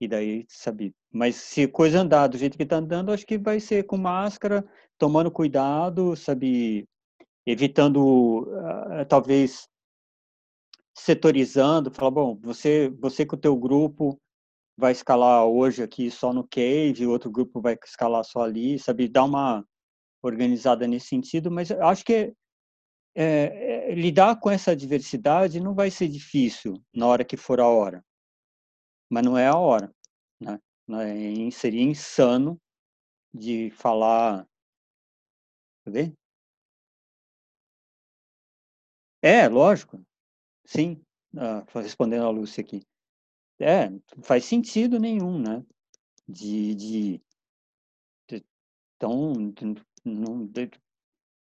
E 0.00 0.06
daí, 0.06 0.46
sabe? 0.48 0.94
Mas 1.12 1.36
se 1.36 1.66
coisa 1.66 2.00
andar 2.00 2.28
do 2.28 2.38
jeito 2.38 2.56
que 2.56 2.62
está 2.62 2.76
andando, 2.76 3.12
acho 3.12 3.26
que 3.26 3.38
vai 3.38 3.58
ser 3.60 3.84
com 3.84 3.96
máscara, 3.96 4.64
tomando 4.96 5.30
cuidado, 5.30 6.14
sabe? 6.16 6.86
Evitando, 7.46 8.42
uh, 8.42 9.04
talvez, 9.08 9.68
setorizando, 10.96 11.90
falar, 11.90 12.10
bom, 12.10 12.38
você, 12.42 12.90
você 13.00 13.26
com 13.26 13.36
o 13.36 13.38
teu 13.38 13.56
grupo 13.56 14.20
vai 14.76 14.92
escalar 14.92 15.44
hoje 15.44 15.82
aqui 15.82 16.10
só 16.10 16.32
no 16.32 16.46
Cave, 16.46 17.06
outro 17.06 17.30
grupo 17.30 17.60
vai 17.60 17.76
escalar 17.84 18.24
só 18.24 18.42
ali, 18.42 18.78
sabe? 18.78 19.08
Dar 19.08 19.24
uma 19.24 19.64
organizada 20.22 20.86
nesse 20.86 21.08
sentido, 21.08 21.50
mas 21.50 21.70
acho 21.70 22.04
que 22.04 22.32
é, 23.14 23.90
é, 23.90 23.94
lidar 23.94 24.38
com 24.38 24.50
essa 24.50 24.76
diversidade 24.76 25.60
não 25.60 25.74
vai 25.74 25.90
ser 25.90 26.08
difícil 26.08 26.74
na 26.94 27.06
hora 27.06 27.24
que 27.24 27.36
for 27.36 27.60
a 27.60 27.66
hora, 27.66 28.04
mas 29.10 29.24
não 29.24 29.36
é 29.36 29.46
a 29.46 29.56
hora, 29.56 29.92
né? 30.40 30.60
É, 30.90 31.50
seria 31.50 31.82
insano 31.82 32.60
de 33.32 33.70
falar, 33.70 34.46
quer 35.84 35.90
ver? 35.90 36.14
É, 39.22 39.48
lógico, 39.48 40.00
sim. 40.64 41.02
ah, 41.36 41.64
respondendo 41.74 42.24
a 42.24 42.30
Lúcia 42.30 42.62
aqui. 42.62 42.82
É, 43.58 43.90
não 43.90 44.22
faz 44.22 44.44
sentido 44.44 44.98
nenhum, 44.98 45.38
né? 45.40 45.64
De, 46.28 46.74
de, 46.74 47.22
de 48.28 48.44
então, 48.96 49.32
não, 50.04 50.46
de, 50.46 50.70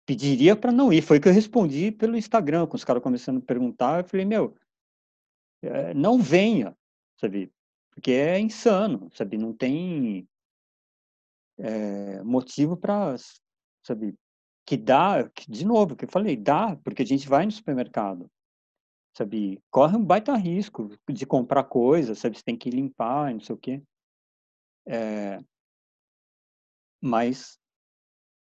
pediria 0.06 0.54
para 0.54 0.72
não 0.72 0.92
ir. 0.92 1.02
Foi 1.02 1.18
que 1.18 1.28
eu 1.28 1.32
respondi 1.32 1.90
pelo 1.90 2.16
Instagram, 2.16 2.66
com 2.66 2.76
os 2.76 2.84
caras 2.84 3.02
começando 3.02 3.38
a 3.38 3.46
perguntar. 3.46 4.00
Eu 4.00 4.08
falei, 4.08 4.26
meu, 4.26 4.54
é, 5.62 5.94
não 5.94 6.18
venha, 6.18 6.76
sabe? 7.16 7.52
Porque 7.90 8.12
é 8.12 8.38
insano, 8.38 9.10
sabe? 9.12 9.38
Não 9.38 9.52
tem 9.52 10.28
é, 11.58 12.22
motivo 12.22 12.76
para, 12.76 13.16
sabe? 13.82 14.16
Que 14.66 14.76
dá, 14.76 15.28
que, 15.28 15.50
de 15.50 15.64
novo, 15.64 15.96
que 15.96 16.04
eu 16.04 16.08
falei, 16.08 16.36
dá, 16.36 16.76
porque 16.76 17.02
a 17.02 17.06
gente 17.06 17.28
vai 17.28 17.44
no 17.44 17.52
supermercado, 17.52 18.30
sabe? 19.16 19.62
Corre 19.70 19.96
um 19.96 20.04
baita 20.04 20.34
risco 20.36 20.88
de 21.08 21.26
comprar 21.26 21.64
coisas, 21.64 22.18
sabe? 22.18 22.36
Você 22.36 22.44
tem 22.44 22.56
que 22.56 22.70
limpar, 22.70 23.32
não 23.32 23.40
sei 23.40 23.54
o 23.54 23.58
quê. 23.58 23.82
É, 24.86 25.38
mas 27.00 27.58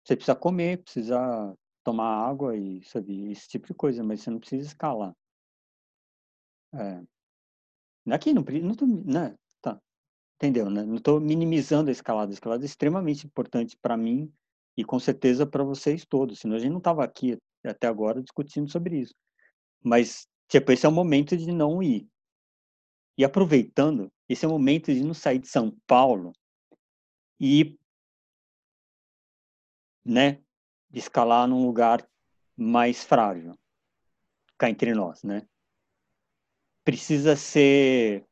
você 0.03 0.15
precisa 0.15 0.35
comer, 0.35 0.83
precisa 0.83 1.57
tomar 1.83 2.29
água 2.29 2.55
e, 2.57 2.83
sabe, 2.83 3.31
esse 3.31 3.47
tipo 3.47 3.67
de 3.67 3.73
coisa, 3.73 4.03
mas 4.03 4.21
você 4.21 4.29
não 4.29 4.39
precisa 4.39 4.67
escalar. 4.67 5.15
É. 6.73 7.18
Aqui 8.11 8.33
não, 8.33 8.43
não 8.43 8.75
tô, 8.75 8.85
né? 8.85 9.35
Tá. 9.61 9.79
Entendeu, 10.37 10.69
né? 10.69 10.83
Não 10.83 10.95
estou 10.95 11.19
minimizando 11.19 11.89
a 11.89 11.91
escalada. 11.91 12.31
A 12.31 12.33
escalada 12.33 12.63
é 12.63 12.65
extremamente 12.65 13.25
importante 13.25 13.77
para 13.81 13.97
mim 13.97 14.31
e 14.77 14.83
com 14.83 14.99
certeza 14.99 15.45
para 15.45 15.63
vocês 15.63 16.05
todos. 16.05 16.39
Senão 16.39 16.55
a 16.55 16.59
gente 16.59 16.71
não 16.71 16.77
estava 16.79 17.03
aqui 17.03 17.37
até 17.63 17.87
agora 17.87 18.21
discutindo 18.21 18.69
sobre 18.71 18.99
isso. 18.99 19.13
Mas, 19.83 20.27
tipo, 20.47 20.71
esse 20.71 20.85
é 20.85 20.89
o 20.89 20.91
momento 20.91 21.35
de 21.35 21.51
não 21.51 21.83
ir. 21.83 22.07
E 23.17 23.25
aproveitando, 23.25 24.11
esse 24.29 24.45
é 24.45 24.47
o 24.47 24.51
momento 24.51 24.93
de 24.93 25.03
não 25.03 25.13
sair 25.13 25.39
de 25.39 25.47
São 25.47 25.75
Paulo 25.85 26.31
e 27.39 27.77
né, 30.05 30.41
escalar 30.93 31.47
num 31.47 31.65
lugar 31.65 32.07
mais 32.55 33.03
frágil, 33.03 33.57
cá 34.57 34.69
entre 34.69 34.93
nós, 34.93 35.23
né? 35.23 35.47
Precisa 36.89 37.35
ser 37.35 38.25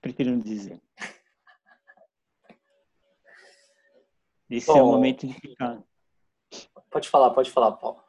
prefiro 0.00 0.30
não 0.30 0.38
dizer. 0.38 0.80
Esse 4.48 4.68
Bom, 4.68 4.78
é 4.78 4.82
o 4.82 4.86
momento 4.86 5.26
de 5.26 5.34
ficar. 5.34 5.82
Pode 6.90 7.10
falar, 7.10 7.32
pode 7.32 7.50
falar, 7.50 7.72
Paulo. 7.72 8.02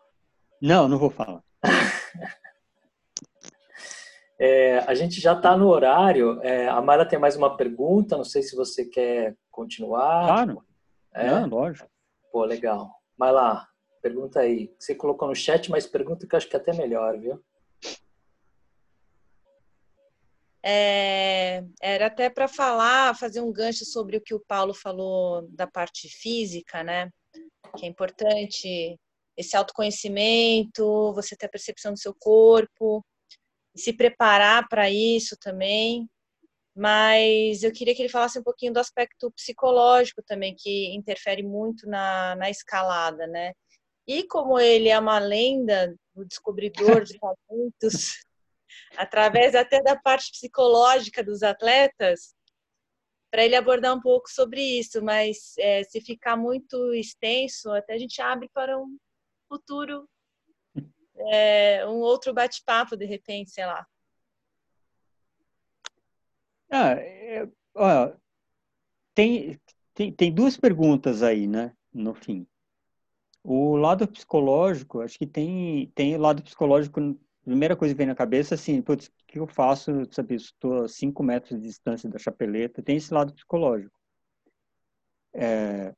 Não, 0.61 0.88
não 0.88 0.98
vou 0.98 1.09
falar. 1.09 1.43
É, 4.41 4.77
a 4.88 4.95
gente 4.95 5.19
já 5.19 5.33
está 5.33 5.57
no 5.57 5.67
horário. 5.67 6.41
É, 6.41 6.69
a 6.69 6.81
Mara 6.81 7.06
tem 7.06 7.19
mais 7.19 7.35
uma 7.35 7.57
pergunta. 7.57 8.15
Não 8.15 8.23
sei 8.23 8.41
se 8.41 8.56
você 8.56 8.85
quer 8.85 9.35
continuar. 9.51 10.27
Claro. 10.27 10.65
É, 11.14 11.27
Não, 11.27 11.45
lógico. 11.45 11.89
Pô, 12.31 12.45
legal. 12.45 12.89
Vai 13.17 13.33
lá, 13.33 13.67
pergunta 14.09 14.39
aí. 14.39 14.73
Você 14.79 14.95
colocou 14.95 15.27
no 15.27 15.35
chat, 15.35 15.69
mas 15.69 15.85
pergunta 15.85 16.25
que 16.25 16.33
eu 16.33 16.38
acho 16.38 16.49
que 16.49 16.55
é 16.55 16.59
até 16.59 16.73
melhor, 16.73 17.17
viu? 17.19 17.43
É, 20.63 21.63
era 21.79 22.07
até 22.07 22.29
para 22.29 22.47
falar, 22.47 23.15
fazer 23.15 23.39
um 23.39 23.51
gancho 23.51 23.85
sobre 23.85 24.17
o 24.17 24.21
que 24.21 24.33
o 24.33 24.43
Paulo 24.45 24.73
falou 24.73 25.47
da 25.51 25.67
parte 25.67 26.09
física, 26.09 26.83
né? 26.83 27.09
Que 27.77 27.85
é 27.85 27.89
importante 27.89 28.99
esse 29.38 29.55
autoconhecimento, 29.55 31.13
você 31.13 31.35
ter 31.35 31.45
a 31.45 31.49
percepção 31.49 31.93
do 31.93 31.99
seu 31.99 32.13
corpo, 32.13 33.05
se 33.75 33.93
preparar 33.93 34.67
para 34.67 34.89
isso 34.89 35.38
também. 35.39 36.09
Mas 36.75 37.63
eu 37.63 37.71
queria 37.71 37.95
que 37.95 38.01
ele 38.01 38.09
falasse 38.09 38.39
um 38.39 38.43
pouquinho 38.43 38.73
do 38.73 38.79
aspecto 38.79 39.31
psicológico 39.31 40.21
também, 40.25 40.55
que 40.57 40.93
interfere 40.95 41.43
muito 41.43 41.88
na, 41.88 42.35
na 42.35 42.49
escalada, 42.49 43.27
né? 43.27 43.53
E 44.09 44.23
como 44.23 44.59
ele 44.59 44.89
é 44.89 44.97
uma 44.97 45.19
lenda, 45.19 45.95
o 46.15 46.25
descobridor 46.25 47.03
de 47.03 47.19
talentos, 47.19 48.25
através 48.97 49.53
até 49.53 49.83
da 49.83 49.95
parte 49.95 50.31
psicológica 50.31 51.23
dos 51.23 51.43
atletas, 51.43 52.33
para 53.29 53.45
ele 53.45 53.55
abordar 53.55 53.95
um 53.95 54.01
pouco 54.01 54.27
sobre 54.27 54.63
isso, 54.79 54.99
mas 55.03 55.55
é, 55.59 55.83
se 55.83 56.01
ficar 56.01 56.35
muito 56.35 56.91
extenso, 56.95 57.69
até 57.69 57.93
a 57.93 57.97
gente 57.99 58.19
abre 58.19 58.49
para 58.51 58.79
um 58.79 58.97
futuro 59.47 60.09
é, 61.31 61.85
um 61.85 61.99
outro 61.99 62.33
bate-papo, 62.33 62.97
de 62.97 63.05
repente, 63.05 63.51
sei 63.51 63.67
lá. 63.67 63.85
Ah, 66.71 66.93
é, 66.93 67.47
ó, 67.75 68.11
tem, 69.13 69.61
tem, 69.93 70.11
tem 70.11 70.33
duas 70.33 70.57
perguntas 70.57 71.21
aí, 71.21 71.45
né, 71.45 71.71
no 71.93 72.15
fim. 72.15 72.47
O 73.43 73.76
lado 73.77 74.08
psicológico, 74.08 75.01
acho 75.01 75.18
que 75.18 75.26
tem, 75.26 75.92
tem 75.95 76.16
o 76.16 76.19
lado 76.19 76.43
psicológico, 76.43 77.00
primeira 77.43 77.76
coisa 77.76 77.93
que 77.93 77.98
vem 77.98 78.08
na 78.08 78.16
cabeça, 78.16 78.56
assim, 78.56 78.82
putz, 78.82 79.08
o 79.08 79.11
que 79.27 79.40
eu 79.40 79.48
faço, 79.48 79.92
sabe, 80.11 80.35
estou 80.35 80.84
a 80.84 80.88
5 80.88 81.24
metros 81.24 81.59
de 81.59 81.68
distância 81.68 82.09
da 82.09 82.19
chapeleta, 82.19 82.84
tem 82.84 82.98
esse 82.98 83.14
lado 83.14 83.34
psicológico. 83.34 83.98
É, 85.34 85.93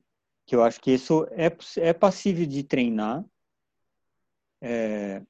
que 0.45 0.55
eu 0.55 0.63
acho 0.63 0.79
que 0.81 0.91
isso 0.91 1.25
é, 1.31 1.51
é 1.77 1.93
passível 1.93 2.45
de 2.45 2.63
treinar, 2.63 3.23
é, 4.61 5.21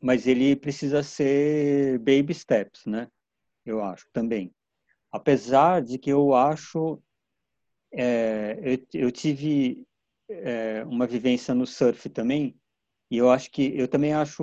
mas 0.00 0.26
ele 0.26 0.54
precisa 0.54 1.02
ser 1.02 1.98
baby 1.98 2.34
steps, 2.34 2.84
né? 2.86 3.08
Eu 3.64 3.82
acho 3.82 4.06
também. 4.12 4.54
Apesar 5.10 5.82
de 5.82 5.98
que 5.98 6.10
eu 6.10 6.34
acho, 6.34 7.02
é, 7.92 8.58
eu, 8.62 9.00
eu, 9.06 9.10
tive 9.10 9.86
é, 10.28 10.84
uma 10.84 11.06
vivência 11.06 11.54
no 11.54 11.66
surf 11.66 12.08
também, 12.08 12.56
e 13.10 13.16
eu 13.18 13.30
acho 13.30 13.50
que 13.50 13.78
eu 13.78 13.86
também 13.86 14.12
acho 14.12 14.42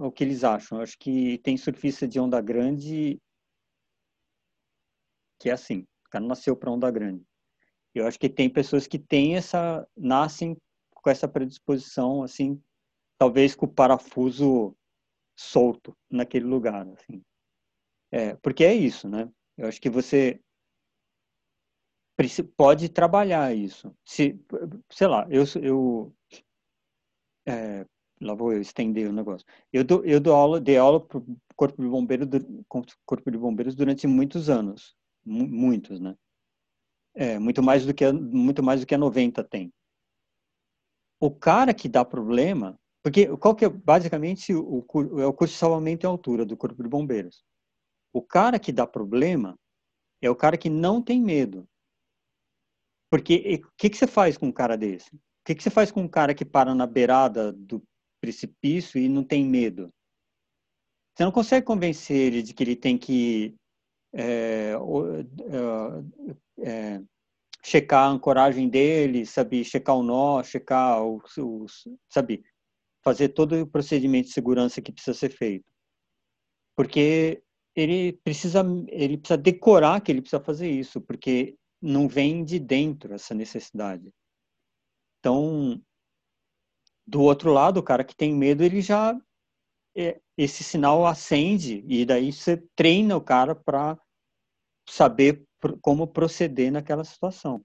o 0.00 0.10
que 0.10 0.24
eles 0.24 0.42
acham. 0.44 0.78
Eu 0.78 0.82
acho 0.82 0.98
que 0.98 1.38
tem 1.38 1.56
surfista 1.56 2.08
de 2.08 2.18
onda 2.18 2.40
grande 2.40 3.20
que 5.40 5.50
é 5.50 5.52
assim, 5.52 5.80
o 6.06 6.10
cara 6.10 6.24
nasceu 6.24 6.56
para 6.56 6.70
onda 6.70 6.90
grande. 6.90 7.22
Eu 7.94 8.06
acho 8.06 8.18
que 8.18 8.28
tem 8.28 8.50
pessoas 8.50 8.86
que 8.86 8.98
têm 8.98 9.36
essa 9.36 9.86
nascem 9.96 10.56
com 10.94 11.10
essa 11.10 11.28
predisposição 11.28 12.22
assim 12.22 12.60
talvez 13.18 13.54
com 13.54 13.66
o 13.66 13.72
parafuso 13.72 14.74
solto 15.36 15.96
naquele 16.10 16.46
lugar, 16.46 16.86
assim. 16.88 17.22
É, 18.10 18.34
porque 18.36 18.64
é 18.64 18.72
isso, 18.72 19.08
né? 19.08 19.28
Eu 19.56 19.68
acho 19.68 19.80
que 19.80 19.90
você 19.90 20.40
pode 22.56 22.88
trabalhar 22.88 23.54
isso. 23.54 23.94
Se, 24.04 24.40
sei 24.90 25.06
lá, 25.06 25.26
eu, 25.30 25.44
eu 25.62 26.12
é, 27.46 27.86
lá 28.20 28.34
vou 28.34 28.52
eu 28.52 28.60
estender 28.60 29.08
o 29.08 29.12
negócio. 29.12 29.46
Eu 29.72 29.84
dou, 29.84 30.04
eu 30.04 30.20
dou 30.20 30.34
aula, 30.34 30.60
dei 30.60 30.76
aula 30.76 31.00
para 31.00 31.18
o 31.18 31.38
corpo 31.54 31.82
de 31.82 31.88
bombeiros, 31.88 32.28
corpo 33.06 33.30
de 33.30 33.38
bombeiros 33.38 33.74
durante 33.74 34.06
muitos 34.06 34.50
anos, 34.50 34.96
muitos, 35.24 36.00
né? 36.00 36.16
É, 37.14 37.38
muito 37.38 37.62
mais 37.62 37.84
do 37.86 37.94
que 37.94 38.10
muito 38.12 38.62
mais 38.62 38.80
do 38.80 38.86
que 38.86 38.94
a 38.94 38.98
90 38.98 39.42
tem. 39.44 39.72
O 41.20 41.30
cara 41.30 41.74
que 41.74 41.88
dá 41.88 42.04
problema, 42.04 42.78
porque 43.02 43.26
qual 43.36 43.54
que 43.54 43.64
é 43.64 43.68
basicamente 43.68 44.54
o, 44.54 44.84
é 45.18 45.26
o 45.26 45.32
curso 45.32 45.54
de 45.54 45.58
salvamento 45.58 46.06
em 46.06 46.08
altura 46.08 46.44
do 46.44 46.56
Corpo 46.56 46.82
de 46.82 46.88
Bombeiros. 46.88 47.44
O 48.12 48.22
cara 48.22 48.58
que 48.58 48.72
dá 48.72 48.86
problema 48.86 49.58
é 50.22 50.30
o 50.30 50.36
cara 50.36 50.56
que 50.56 50.70
não 50.70 51.02
tem 51.02 51.20
medo. 51.20 51.68
Porque 53.10 53.62
o 53.64 53.70
que, 53.76 53.90
que 53.90 53.96
você 53.96 54.06
faz 54.06 54.36
com 54.36 54.46
um 54.46 54.52
cara 54.52 54.76
desse? 54.76 55.14
O 55.14 55.20
que, 55.44 55.54
que 55.54 55.62
você 55.62 55.70
faz 55.70 55.90
com 55.90 56.02
um 56.02 56.08
cara 56.08 56.34
que 56.34 56.44
para 56.44 56.74
na 56.74 56.86
beirada 56.86 57.52
do 57.52 57.82
precipício 58.20 59.00
e 59.00 59.08
não 59.08 59.24
tem 59.24 59.44
medo? 59.44 59.92
Você 61.14 61.24
não 61.24 61.32
consegue 61.32 61.66
convencer 61.66 62.16
ele 62.16 62.42
de 62.42 62.54
que 62.54 62.62
ele 62.62 62.76
tem 62.76 62.96
que 62.96 63.56
é, 64.12 64.72
é, 66.60 67.00
checar 67.64 68.04
a 68.04 68.10
ancoragem 68.10 68.68
dele, 68.68 69.26
sabe, 69.26 69.64
checar 69.64 69.96
o 69.96 70.02
nó, 70.02 70.42
checar 70.42 71.02
os, 71.02 71.36
os 71.36 71.88
sabe, 72.08 72.44
fazer 73.02 73.30
todo 73.30 73.60
o 73.60 73.66
procedimento 73.66 74.28
de 74.28 74.34
segurança 74.34 74.80
que 74.80 74.92
precisa 74.92 75.16
ser 75.16 75.30
feito. 75.30 75.64
Porque 76.76 77.42
ele 77.74 78.12
precisa, 78.24 78.62
ele 78.88 79.18
precisa 79.18 79.36
decorar 79.36 80.00
que 80.00 80.12
ele 80.12 80.20
precisa 80.20 80.42
fazer 80.42 80.70
isso, 80.70 81.00
porque 81.00 81.56
não 81.80 82.08
vem 82.08 82.44
de 82.44 82.58
dentro 82.58 83.14
essa 83.14 83.34
necessidade. 83.34 84.12
Então, 85.18 85.82
do 87.06 87.22
outro 87.22 87.52
lado, 87.52 87.78
o 87.78 87.82
cara 87.82 88.04
que 88.04 88.14
tem 88.14 88.34
medo, 88.34 88.62
ele 88.62 88.80
já 88.80 89.18
é, 89.96 90.20
esse 90.36 90.62
sinal 90.62 91.06
acende 91.06 91.84
e 91.88 92.04
daí 92.04 92.32
você 92.32 92.56
treina 92.76 93.16
o 93.16 93.20
cara 93.20 93.54
para 93.54 93.98
saber 94.88 95.44
como 95.82 96.06
proceder 96.06 96.70
naquela 96.70 97.04
situação. 97.04 97.64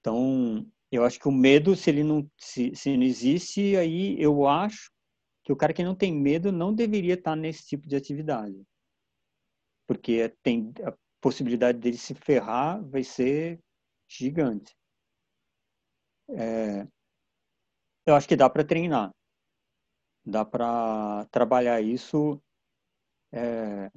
Então, 0.00 0.66
Eu 0.90 1.04
acho 1.04 1.18
que 1.18 1.28
o 1.28 1.32
medo, 1.32 1.74
se 1.74 1.90
ele 1.90 2.04
não 2.04 2.28
se, 2.38 2.74
se 2.74 2.96
não 2.96 3.02
existe, 3.04 3.76
aí 3.76 4.20
eu 4.20 4.46
acho 4.46 4.90
que 5.44 5.52
o 5.52 5.56
cara 5.56 5.72
que 5.72 5.84
não 5.84 5.94
tem 5.94 6.12
medo 6.12 6.52
não 6.52 6.74
deveria 6.74 7.14
estar 7.14 7.36
nesse 7.36 7.66
tipo 7.66 7.88
de 7.88 7.96
atividade. 7.96 8.62
Porque 9.86 10.28
tem 10.42 10.72
possibilidade 11.26 11.78
dele 11.80 11.98
se 11.98 12.14
ferrar 12.14 12.80
vai 12.88 13.02
ser 13.02 13.58
gigante. 14.08 14.72
É, 16.28 16.86
eu 18.06 18.14
acho 18.14 18.28
que 18.28 18.36
dá 18.36 18.48
para 18.48 18.64
treinar. 18.64 19.10
Dá 20.24 20.44
para 20.44 21.26
trabalhar 21.32 21.80
isso 21.80 22.40
é, 23.32 23.90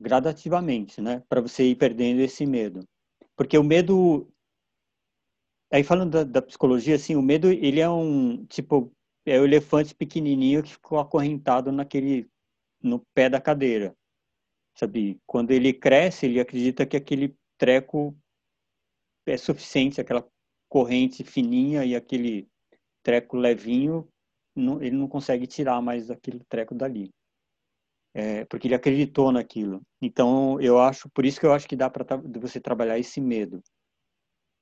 gradativamente, 0.00 1.02
né? 1.02 1.22
Para 1.28 1.42
você 1.42 1.64
ir 1.64 1.76
perdendo 1.76 2.20
esse 2.22 2.46
medo. 2.46 2.80
Porque 3.36 3.58
o 3.58 3.62
medo. 3.62 4.26
Aí 5.70 5.84
falando 5.84 6.12
da, 6.12 6.24
da, 6.24 6.40
psicologia, 6.42 6.96
assim, 6.96 7.14
o 7.14 7.20
medo, 7.22 7.48
ele 7.50 7.80
é 7.80 7.90
um. 7.90 8.46
Tipo, 8.46 8.90
é 9.26 9.38
o 9.38 9.44
elefante 9.44 9.94
pequenininho 9.94 10.62
que 10.62 10.72
ficou 10.72 10.98
acorrentado 10.98 11.70
naquele. 11.70 12.26
no 12.82 13.00
pé 13.14 13.28
da 13.28 13.38
cadeira. 13.38 13.94
Sabe? 14.74 15.20
Quando 15.26 15.52
ele 15.52 15.72
cresce, 15.72 16.26
ele 16.26 16.40
acredita 16.40 16.84
que 16.84 16.96
aquele 16.96 17.36
treco 17.56 18.16
é 19.26 19.36
suficiente, 19.36 20.00
aquela 20.00 20.26
corrente 20.68 21.22
fininha 21.22 21.84
e 21.84 21.94
aquele 21.94 22.48
treco 23.02 23.36
levinho, 23.36 24.08
não, 24.56 24.82
ele 24.82 24.96
não 24.96 25.08
consegue 25.08 25.46
tirar 25.46 25.80
mais 25.80 26.10
aquele 26.10 26.40
treco 26.48 26.74
dali. 26.74 27.10
É, 28.12 28.44
porque 28.44 28.68
ele 28.68 28.74
acreditou 28.74 29.32
naquilo. 29.32 29.82
Então, 30.00 30.60
eu 30.60 30.78
acho, 30.78 31.08
por 31.10 31.24
isso 31.26 31.40
que 31.40 31.46
eu 31.46 31.52
acho 31.52 31.66
que 31.68 31.76
dá 31.76 31.90
para 31.90 32.16
você 32.40 32.60
trabalhar 32.60 32.98
esse 32.98 33.20
medo 33.20 33.62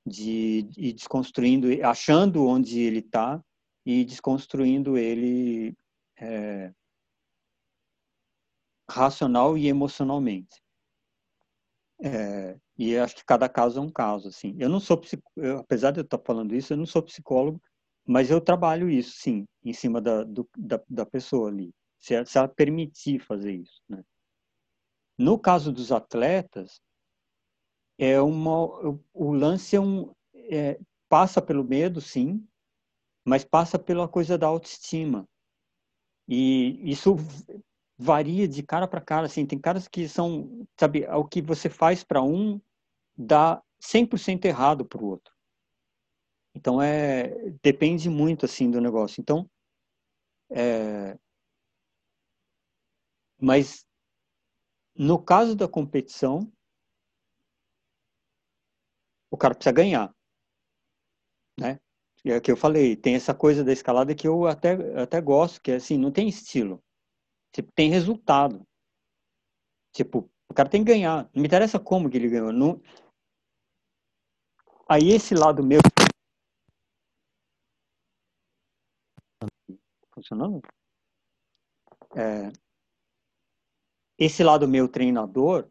de 0.06 0.66
ir 0.76 0.92
desconstruindo, 0.94 1.68
achando 1.84 2.46
onde 2.46 2.80
ele 2.80 2.98
está 2.98 3.42
e 3.84 4.04
desconstruindo 4.04 4.96
ele 4.96 5.74
é, 6.18 6.72
racional 8.92 9.56
e 9.56 9.66
emocionalmente. 9.66 10.62
É, 12.04 12.58
e 12.76 12.96
acho 12.96 13.14
que 13.16 13.24
cada 13.24 13.48
caso 13.48 13.78
é 13.78 13.82
um 13.82 13.90
caso, 13.90 14.28
assim. 14.28 14.54
Eu 14.58 14.68
não 14.68 14.80
sou 14.80 15.00
eu, 15.36 15.58
apesar 15.58 15.92
de 15.92 16.00
eu 16.00 16.04
estar 16.04 16.18
falando 16.18 16.54
isso, 16.54 16.72
eu 16.72 16.76
não 16.76 16.86
sou 16.86 17.02
psicólogo, 17.02 17.60
mas 18.04 18.30
eu 18.30 18.40
trabalho 18.40 18.90
isso, 18.90 19.12
sim, 19.18 19.46
em 19.64 19.72
cima 19.72 20.00
da, 20.00 20.24
do, 20.24 20.48
da, 20.56 20.80
da, 20.88 21.06
pessoa 21.06 21.48
ali, 21.48 21.70
se 21.98 22.14
ela, 22.14 22.26
se 22.26 22.36
ela 22.36 22.48
permitir 22.48 23.20
fazer 23.20 23.52
isso, 23.52 23.80
né? 23.88 24.02
No 25.16 25.38
caso 25.38 25.72
dos 25.72 25.92
atletas, 25.92 26.80
é 27.96 28.20
uma, 28.20 28.66
o 29.14 29.32
lance 29.32 29.76
é 29.76 29.80
um, 29.80 30.12
é, 30.34 30.80
passa 31.08 31.40
pelo 31.40 31.62
medo, 31.62 32.00
sim, 32.00 32.44
mas 33.24 33.44
passa 33.44 33.78
pela 33.78 34.08
coisa 34.08 34.36
da 34.36 34.48
autoestima. 34.48 35.24
E 36.26 36.90
isso 36.90 37.16
varia 37.98 38.48
de 38.48 38.62
cara 38.62 38.88
para 38.88 39.00
cara, 39.00 39.26
assim, 39.26 39.46
tem 39.46 39.58
caras 39.58 39.88
que 39.88 40.08
são, 40.08 40.66
sabe, 40.78 41.06
o 41.08 41.24
que 41.24 41.40
você 41.42 41.68
faz 41.70 42.02
para 42.04 42.22
um 42.22 42.60
dá 43.16 43.62
100% 43.80 44.46
errado 44.46 44.84
para 44.86 45.02
o 45.02 45.06
outro. 45.06 45.34
Então 46.54 46.80
é 46.80 47.28
depende 47.62 48.08
muito 48.10 48.44
assim 48.46 48.70
do 48.70 48.80
negócio. 48.80 49.20
Então 49.20 49.48
é, 50.50 51.16
mas 53.38 53.84
no 54.96 55.18
caso 55.22 55.54
da 55.54 55.68
competição 55.68 56.50
o 59.30 59.36
cara 59.36 59.54
precisa 59.54 59.72
ganhar, 59.74 60.14
né? 61.58 61.78
É 62.24 62.40
que 62.40 62.52
eu 62.52 62.56
falei, 62.56 62.94
tem 62.96 63.14
essa 63.16 63.34
coisa 63.34 63.64
da 63.64 63.72
escalada 63.72 64.14
que 64.14 64.26
eu 64.28 64.46
até 64.46 64.72
até 65.02 65.20
gosto, 65.20 65.60
que 65.60 65.72
é 65.72 65.76
assim, 65.76 65.98
não 65.98 66.12
tem 66.12 66.28
estilo. 66.28 66.82
Tipo, 67.52 67.70
tem 67.72 67.90
resultado. 67.90 68.66
Tipo, 69.92 70.30
o 70.48 70.54
cara 70.54 70.68
tem 70.68 70.82
que 70.82 70.90
ganhar. 70.90 71.30
Não 71.34 71.42
me 71.42 71.46
interessa 71.46 71.78
como 71.78 72.10
que 72.10 72.16
ele 72.16 72.30
ganhou. 72.30 72.52
Não... 72.52 72.80
Aí 74.88 75.10
esse 75.10 75.34
lado 75.34 75.62
meu. 75.62 75.80
Funcionando? 80.14 80.60
É... 82.16 82.52
Esse 84.18 84.42
lado 84.42 84.68
meu 84.68 84.88
treinador, 84.88 85.70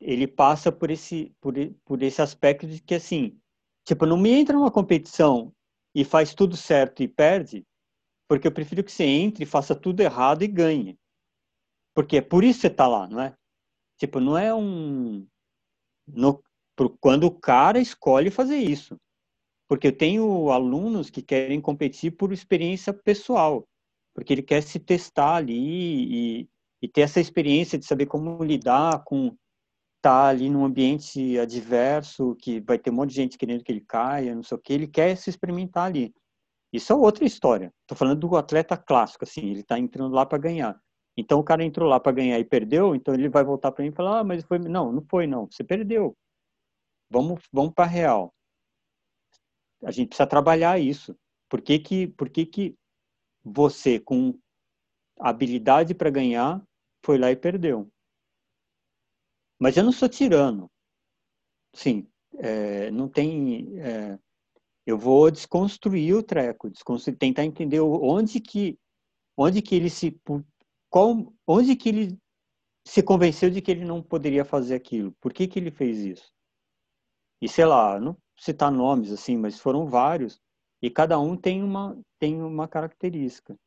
ele 0.00 0.26
passa 0.26 0.72
por 0.72 0.90
esse, 0.90 1.34
por, 1.40 1.54
por 1.84 2.02
esse 2.02 2.22
aspecto 2.22 2.66
de 2.66 2.80
que, 2.80 2.94
assim, 2.94 3.40
tipo, 3.84 4.06
não 4.06 4.16
me 4.16 4.30
entra 4.30 4.56
numa 4.56 4.70
competição 4.70 5.54
e 5.94 6.04
faz 6.04 6.34
tudo 6.34 6.56
certo 6.56 7.02
e 7.02 7.08
perde, 7.08 7.66
porque 8.28 8.46
eu 8.46 8.52
prefiro 8.52 8.82
que 8.82 8.92
você 8.92 9.04
entre, 9.04 9.44
faça 9.46 9.74
tudo 9.74 10.00
errado 10.00 10.42
e 10.42 10.48
ganhe. 10.48 10.98
Porque 11.94 12.18
é 12.18 12.20
por 12.20 12.44
isso 12.44 12.58
que 12.58 12.62
você 12.62 12.66
está 12.68 12.86
lá, 12.86 13.06
não 13.06 13.20
é? 13.20 13.34
Tipo, 13.98 14.20
não 14.20 14.36
é 14.36 14.54
um. 14.54 15.26
No, 16.06 16.42
quando 17.00 17.24
o 17.24 17.30
cara 17.30 17.78
escolhe 17.78 18.30
fazer 18.30 18.58
isso. 18.58 18.98
Porque 19.68 19.88
eu 19.88 19.96
tenho 19.96 20.50
alunos 20.50 21.10
que 21.10 21.22
querem 21.22 21.60
competir 21.60 22.12
por 22.12 22.32
experiência 22.32 22.92
pessoal. 22.92 23.66
Porque 24.14 24.32
ele 24.32 24.42
quer 24.42 24.62
se 24.62 24.78
testar 24.78 25.36
ali 25.36 26.40
e, 26.42 26.48
e 26.82 26.88
ter 26.88 27.02
essa 27.02 27.20
experiência 27.20 27.78
de 27.78 27.84
saber 27.86 28.06
como 28.06 28.42
lidar 28.44 29.02
com 29.04 29.26
estar 29.26 29.38
tá 30.02 30.28
ali 30.28 30.48
num 30.48 30.64
ambiente 30.64 31.38
adverso, 31.38 32.36
que 32.36 32.60
vai 32.60 32.78
ter 32.78 32.90
um 32.90 32.94
monte 32.94 33.10
de 33.10 33.16
gente 33.16 33.38
querendo 33.38 33.64
que 33.64 33.72
ele 33.72 33.80
caia, 33.80 34.34
não 34.34 34.42
sei 34.42 34.56
o 34.56 34.60
que. 34.60 34.72
Ele 34.72 34.86
quer 34.86 35.16
se 35.16 35.30
experimentar 35.30 35.86
ali. 35.86 36.14
Isso 36.72 36.92
é 36.92 36.96
outra 36.96 37.24
história. 37.24 37.72
Estou 37.82 37.96
falando 37.96 38.20
do 38.20 38.36
atleta 38.36 38.76
clássico, 38.76 39.24
assim, 39.24 39.50
ele 39.50 39.60
está 39.60 39.78
entrando 39.78 40.14
lá 40.14 40.26
para 40.26 40.38
ganhar. 40.38 40.80
Então 41.16 41.38
o 41.40 41.44
cara 41.44 41.64
entrou 41.64 41.88
lá 41.88 41.98
para 41.98 42.12
ganhar 42.12 42.38
e 42.38 42.44
perdeu, 42.44 42.94
então 42.94 43.14
ele 43.14 43.28
vai 43.28 43.42
voltar 43.42 43.72
para 43.72 43.82
mim 43.82 43.90
e 43.90 43.94
falar: 43.94 44.20
"Ah, 44.20 44.24
mas 44.24 44.44
foi 44.44 44.58
não, 44.58 44.92
não 44.92 45.02
foi 45.08 45.26
não, 45.26 45.46
você 45.50 45.64
perdeu. 45.64 46.16
Vamos 47.10 47.42
vamos 47.52 47.72
para 47.74 47.86
real. 47.86 48.34
A 49.82 49.90
gente 49.90 50.08
precisa 50.08 50.26
trabalhar 50.26 50.78
isso. 50.78 51.16
Por 51.48 51.62
que 51.62 51.78
que 51.78 52.08
por 52.08 52.28
que 52.28 52.44
que 52.46 52.76
você 53.44 53.98
com 54.00 54.38
habilidade 55.18 55.94
para 55.94 56.10
ganhar 56.10 56.62
foi 57.04 57.18
lá 57.18 57.30
e 57.30 57.36
perdeu? 57.36 57.88
Mas 59.58 59.76
eu 59.76 59.84
não 59.84 59.92
sou 59.92 60.08
tirano. 60.08 60.70
Sim, 61.74 62.06
é, 62.38 62.90
não 62.90 63.08
tem 63.08 63.78
é, 63.80 64.18
eu 64.86 64.96
vou 64.96 65.30
desconstruir 65.30 66.14
o 66.14 66.22
treco, 66.22 66.70
desconstruir, 66.70 67.18
tentar 67.18 67.44
entender 67.44 67.80
onde 67.80 68.40
que, 68.40 68.78
onde 69.36 69.60
que 69.60 69.74
ele 69.74 69.90
se, 69.90 70.18
qual, 70.88 71.32
onde 71.46 71.74
que 71.74 71.88
ele 71.88 72.18
se 72.86 73.02
convenceu 73.02 73.50
de 73.50 73.60
que 73.60 73.70
ele 73.70 73.84
não 73.84 74.00
poderia 74.00 74.44
fazer 74.44 74.76
aquilo. 74.76 75.12
Por 75.20 75.32
que 75.32 75.48
que 75.48 75.58
ele 75.58 75.72
fez 75.72 75.98
isso? 75.98 76.32
E 77.42 77.48
sei 77.48 77.66
lá, 77.66 77.98
não 77.98 78.16
citar 78.38 78.70
nomes 78.70 79.10
assim, 79.10 79.36
mas 79.36 79.58
foram 79.58 79.86
vários 79.86 80.40
e 80.80 80.88
cada 80.90 81.18
um 81.18 81.36
tem 81.36 81.62
uma 81.62 81.98
tem 82.18 82.40
uma 82.40 82.68
característica. 82.68 83.58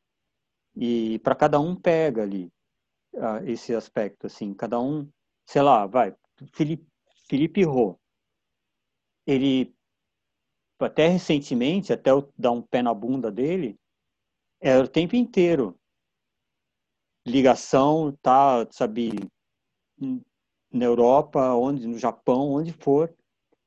E 0.75 1.19
para 1.19 1.35
cada 1.35 1.59
um 1.59 1.75
pega 1.75 2.23
ali 2.23 2.51
uh, 3.13 3.43
esse 3.45 3.75
aspecto 3.75 4.27
assim, 4.27 4.53
cada 4.53 4.79
um, 4.79 5.09
sei 5.45 5.61
lá, 5.61 5.85
vai, 5.85 6.15
Felipe 6.53 6.87
Felipe 7.27 7.63
Rô. 7.63 7.99
Ele 9.27 9.75
até 10.85 11.07
recentemente, 11.07 11.93
até 11.93 12.11
eu 12.11 12.31
dar 12.37 12.51
um 12.51 12.61
pé 12.61 12.81
na 12.81 12.93
bunda 12.93 13.31
dele, 13.31 13.77
era 14.61 14.83
o 14.83 14.87
tempo 14.87 15.15
inteiro. 15.15 15.77
Ligação, 17.25 18.17
tá, 18.21 18.67
sabe, 18.71 19.11
na 20.71 20.85
Europa, 20.85 21.53
onde, 21.53 21.87
no 21.87 21.97
Japão, 21.97 22.51
onde 22.53 22.73
for. 22.73 23.13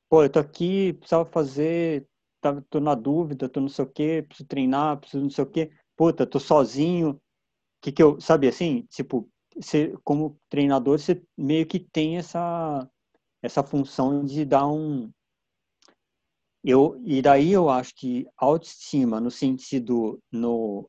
Pô, 0.09 0.23
eu 0.23 0.31
tô 0.31 0.39
aqui, 0.39 0.93
precisava 0.95 1.25
fazer, 1.25 2.07
tá, 2.41 2.61
tô 2.71 2.81
na 2.81 2.95
dúvida, 2.95 3.49
tô 3.49 3.61
não 3.61 3.69
sei 3.69 3.85
o 3.85 3.89
quê, 3.89 4.25
preciso 4.27 4.49
treinar, 4.49 4.99
preciso 4.99 5.23
não 5.23 5.31
sei 5.31 5.45
o 5.45 5.47
quê. 5.51 5.71
Puta, 5.97 6.27
tô 6.27 6.39
sozinho. 6.39 7.21
Que 7.81 7.93
que 7.93 8.03
eu, 8.03 8.21
sabe 8.21 8.49
assim, 8.49 8.83
tipo, 8.91 9.29
você, 9.57 9.95
como 10.05 10.39
treinador, 10.49 10.99
você 10.99 11.23
meio 11.37 11.67
que 11.67 11.79
tem 11.81 12.19
essa 12.19 12.89
essa 13.43 13.63
função 13.65 14.25
de 14.25 14.45
dar 14.45 14.69
um 14.69 15.11
eu, 16.65 17.01
e 17.05 17.21
daí 17.21 17.53
eu 17.53 17.69
acho 17.69 17.95
que 17.95 18.27
autoestima, 18.37 19.21
no 19.21 19.31
sentido, 19.31 20.23
no, 20.31 20.89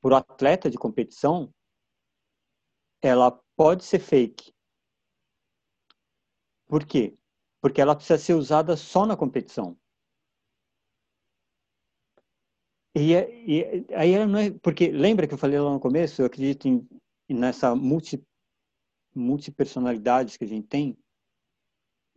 por 0.00 0.12
atleta 0.12 0.70
de 0.70 0.76
competição, 0.76 1.52
ela 3.00 3.30
pode 3.56 3.84
ser 3.84 4.00
fake. 4.00 4.52
Por 6.66 6.84
quê? 6.84 7.16
Porque 7.60 7.80
ela 7.80 7.94
precisa 7.94 8.18
ser 8.18 8.34
usada 8.34 8.76
só 8.76 9.06
na 9.06 9.16
competição. 9.16 9.76
E, 12.94 13.12
e 13.14 13.86
aí 13.94 14.26
não 14.26 14.38
é. 14.38 14.50
Porque 14.50 14.90
lembra 14.90 15.26
que 15.26 15.34
eu 15.34 15.38
falei 15.38 15.58
lá 15.58 15.70
no 15.70 15.80
começo? 15.80 16.20
Eu 16.20 16.26
acredito 16.26 16.66
em, 16.66 16.86
nessa 17.28 17.74
multi, 17.74 18.20
multipersonalidades 19.14 20.36
que 20.36 20.44
a 20.44 20.48
gente 20.48 20.66
tem 20.66 20.98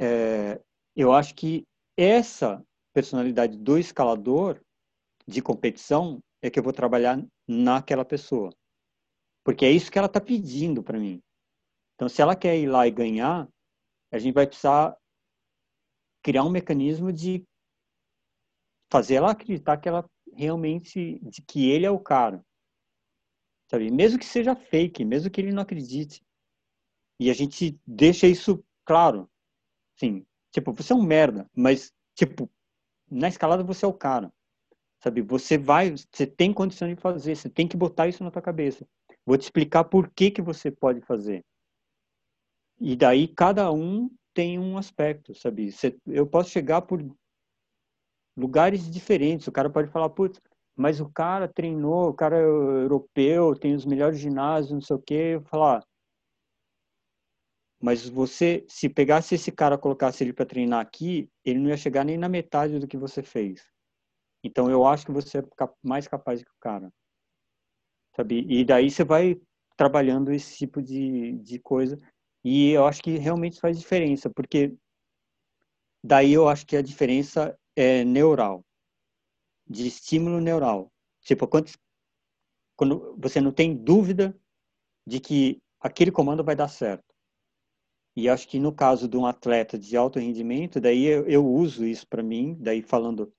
é, 0.01 0.59
eu 0.95 1.13
acho 1.13 1.35
que 1.35 1.63
essa 2.01 2.65
personalidade 2.93 3.57
do 3.57 3.77
escalador 3.77 4.59
de 5.27 5.41
competição 5.41 6.19
é 6.41 6.49
que 6.49 6.57
eu 6.57 6.63
vou 6.63 6.73
trabalhar 6.73 7.23
naquela 7.47 8.03
pessoa. 8.03 8.49
Porque 9.43 9.65
é 9.65 9.71
isso 9.71 9.91
que 9.91 9.97
ela 9.97 10.07
está 10.07 10.19
pedindo 10.19 10.83
para 10.83 10.99
mim. 10.99 11.21
Então, 11.95 12.09
se 12.09 12.21
ela 12.21 12.35
quer 12.35 12.57
ir 12.57 12.67
lá 12.67 12.87
e 12.87 12.91
ganhar, 12.91 13.47
a 14.11 14.17
gente 14.17 14.33
vai 14.33 14.47
precisar 14.47 14.97
criar 16.23 16.43
um 16.43 16.49
mecanismo 16.49 17.13
de 17.13 17.43
fazer 18.91 19.15
ela 19.15 19.31
acreditar 19.31 19.77
que 19.77 19.87
ela 19.87 20.09
realmente, 20.33 21.19
de 21.19 21.41
que 21.41 21.69
ele 21.69 21.85
é 21.85 21.91
o 21.91 21.99
cara. 21.99 22.43
Sabe? 23.69 23.91
Mesmo 23.91 24.19
que 24.19 24.25
seja 24.25 24.55
fake, 24.55 25.05
mesmo 25.05 25.29
que 25.29 25.39
ele 25.39 25.51
não 25.51 25.61
acredite. 25.61 26.23
E 27.19 27.29
a 27.29 27.33
gente 27.33 27.79
deixa 27.85 28.27
isso 28.27 28.63
claro. 28.83 29.29
Sim, 29.95 30.25
tipo, 30.51 30.73
você 30.73 30.93
é 30.93 30.95
um 30.95 31.01
merda, 31.01 31.49
mas, 31.55 31.91
tipo, 32.15 32.49
na 33.09 33.27
escalada 33.27 33.63
você 33.63 33.85
é 33.85 33.87
o 33.87 33.93
cara. 33.93 34.31
Sabe? 35.03 35.21
Você 35.21 35.57
vai, 35.57 35.91
você 35.91 36.27
tem 36.27 36.53
condição 36.53 36.87
de 36.87 36.95
fazer, 36.95 37.35
você 37.35 37.49
tem 37.49 37.67
que 37.67 37.75
botar 37.75 38.07
isso 38.07 38.23
na 38.23 38.29
tua 38.29 38.41
cabeça. 38.41 38.85
Vou 39.25 39.37
te 39.37 39.43
explicar 39.43 39.83
por 39.83 40.09
que 40.11 40.29
que 40.29 40.41
você 40.41 40.69
pode 40.69 41.01
fazer. 41.01 41.43
E 42.79 42.95
daí 42.95 43.27
cada 43.27 43.71
um 43.71 44.09
tem 44.33 44.59
um 44.59 44.77
aspecto, 44.77 45.33
sabe? 45.35 45.71
Você, 45.71 45.97
eu 46.07 46.25
posso 46.27 46.49
chegar 46.49 46.81
por 46.81 47.03
lugares 48.37 48.89
diferentes. 48.89 49.47
O 49.47 49.51
cara 49.51 49.69
pode 49.69 49.89
falar, 49.91 50.09
putz, 50.09 50.39
mas 50.75 50.99
o 50.99 51.09
cara 51.09 51.47
treinou, 51.47 52.09
o 52.09 52.13
cara 52.13 52.37
é 52.37 52.43
europeu, 52.43 53.55
tem 53.55 53.75
os 53.75 53.85
melhores 53.85 54.19
ginásios, 54.19 54.71
não 54.71 54.81
sei 54.81 54.95
o 54.95 55.01
quê. 55.01 55.31
Eu 55.35 55.41
falar, 55.43 55.83
mas 57.81 58.07
você, 58.07 58.63
se 58.69 58.87
pegasse 58.87 59.35
esse 59.35 59.51
cara, 59.51 59.77
colocasse 59.77 60.23
ele 60.23 60.33
para 60.33 60.45
treinar 60.45 60.79
aqui, 60.79 61.29
ele 61.43 61.59
não 61.59 61.69
ia 61.69 61.77
chegar 61.77 62.05
nem 62.05 62.17
na 62.17 62.29
metade 62.29 62.77
do 62.79 62.87
que 62.87 62.95
você 62.95 63.23
fez. 63.23 63.65
Então 64.43 64.69
eu 64.69 64.85
acho 64.85 65.05
que 65.05 65.11
você 65.11 65.39
é 65.39 65.43
mais 65.83 66.07
capaz 66.07 66.43
que 66.43 66.49
o 66.49 66.59
cara. 66.59 66.91
Sabe? 68.15 68.45
E 68.47 68.63
daí 68.63 68.89
você 68.91 69.03
vai 69.03 69.39
trabalhando 69.75 70.31
esse 70.31 70.57
tipo 70.57 70.81
de, 70.81 71.33
de 71.39 71.59
coisa. 71.59 71.99
E 72.43 72.71
eu 72.71 72.85
acho 72.85 73.01
que 73.01 73.17
realmente 73.17 73.59
faz 73.59 73.79
diferença, 73.79 74.29
porque 74.29 74.75
daí 76.03 76.33
eu 76.33 76.47
acho 76.47 76.65
que 76.65 76.75
a 76.75 76.81
diferença 76.81 77.57
é 77.75 78.03
neural, 78.03 78.63
de 79.67 79.87
estímulo 79.87 80.39
neural. 80.39 80.91
Tipo, 81.21 81.47
quando, 81.47 81.71
quando 82.75 83.15
você 83.17 83.39
não 83.39 83.51
tem 83.51 83.75
dúvida 83.75 84.35
de 85.05 85.19
que 85.19 85.61
aquele 85.79 86.11
comando 86.11 86.43
vai 86.43 86.55
dar 86.55 86.67
certo. 86.67 87.10
E 88.15 88.27
acho 88.27 88.47
que 88.47 88.59
no 88.59 88.73
caso 88.73 89.07
de 89.07 89.15
um 89.15 89.25
atleta 89.25 89.77
de 89.79 89.95
alto 89.95 90.19
rendimento, 90.19 90.81
daí 90.81 91.05
eu, 91.05 91.27
eu 91.27 91.45
uso 91.45 91.85
isso 91.85 92.05
para 92.07 92.21
mim, 92.21 92.57
daí 92.59 92.81
falando 92.81 93.33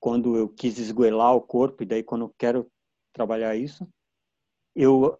quando 0.00 0.36
eu 0.36 0.48
quis 0.48 0.78
esgoelar 0.78 1.34
o 1.34 1.40
corpo 1.40 1.82
e 1.82 1.86
daí 1.86 2.02
quando 2.02 2.26
eu 2.26 2.34
quero 2.38 2.70
trabalhar 3.12 3.56
isso, 3.56 3.88
eu 4.74 5.18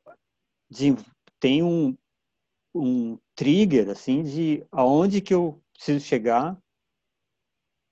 tenho 1.40 1.66
um, 1.66 1.96
um 2.74 3.18
trigger 3.34 3.90
assim 3.90 4.22
de 4.22 4.64
aonde 4.70 5.20
que 5.20 5.34
eu 5.34 5.60
preciso 5.74 6.04
chegar 6.04 6.56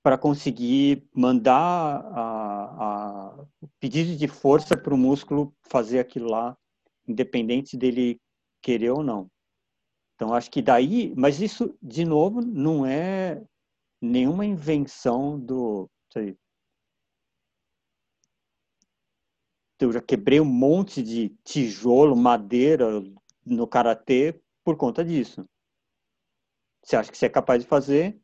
para 0.02 0.16
conseguir 0.16 1.04
mandar 1.12 2.00
a, 2.14 3.40
a 3.40 3.46
pedido 3.80 4.16
de 4.16 4.28
força 4.28 4.76
para 4.76 4.94
o 4.94 4.98
músculo 4.98 5.52
fazer 5.62 5.98
aquilo 5.98 6.30
lá, 6.30 6.56
independente 7.08 7.76
dele 7.76 8.20
querer 8.62 8.90
ou 8.90 9.02
não. 9.02 9.28
Então, 10.16 10.32
acho 10.32 10.50
que 10.50 10.62
daí, 10.62 11.14
mas 11.14 11.40
isso, 11.40 11.76
de 11.82 12.04
novo, 12.04 12.40
não 12.40 12.86
é 12.86 13.42
nenhuma 14.00 14.46
invenção 14.46 15.38
do. 15.38 15.90
Sei, 16.10 16.36
eu 19.78 19.92
já 19.92 20.00
quebrei 20.00 20.40
um 20.40 20.44
monte 20.44 21.02
de 21.02 21.28
tijolo, 21.44 22.16
madeira 22.16 23.02
no 23.44 23.66
karatê 23.66 24.40
por 24.64 24.76
conta 24.76 25.04
disso. 25.04 25.46
Você 26.82 26.96
acha 26.96 27.10
que 27.10 27.18
você 27.18 27.26
é 27.26 27.28
capaz 27.28 27.62
de 27.62 27.68
fazer 27.68 28.18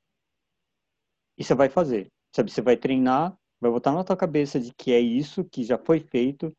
e 1.37 1.45
você 1.45 1.55
vai 1.55 1.69
fazer. 1.69 2.11
Sabe, 2.35 2.51
você 2.51 2.63
vai 2.63 2.77
treinar, 2.77 3.37
vai 3.61 3.71
botar 3.71 3.93
na 3.93 4.03
tua 4.03 4.17
cabeça 4.17 4.59
de 4.59 4.73
que 4.73 4.93
é 4.93 5.01
isso 5.01 5.45
que 5.45 5.63
já 5.63 5.77
foi 5.77 6.01
feito 6.01 6.57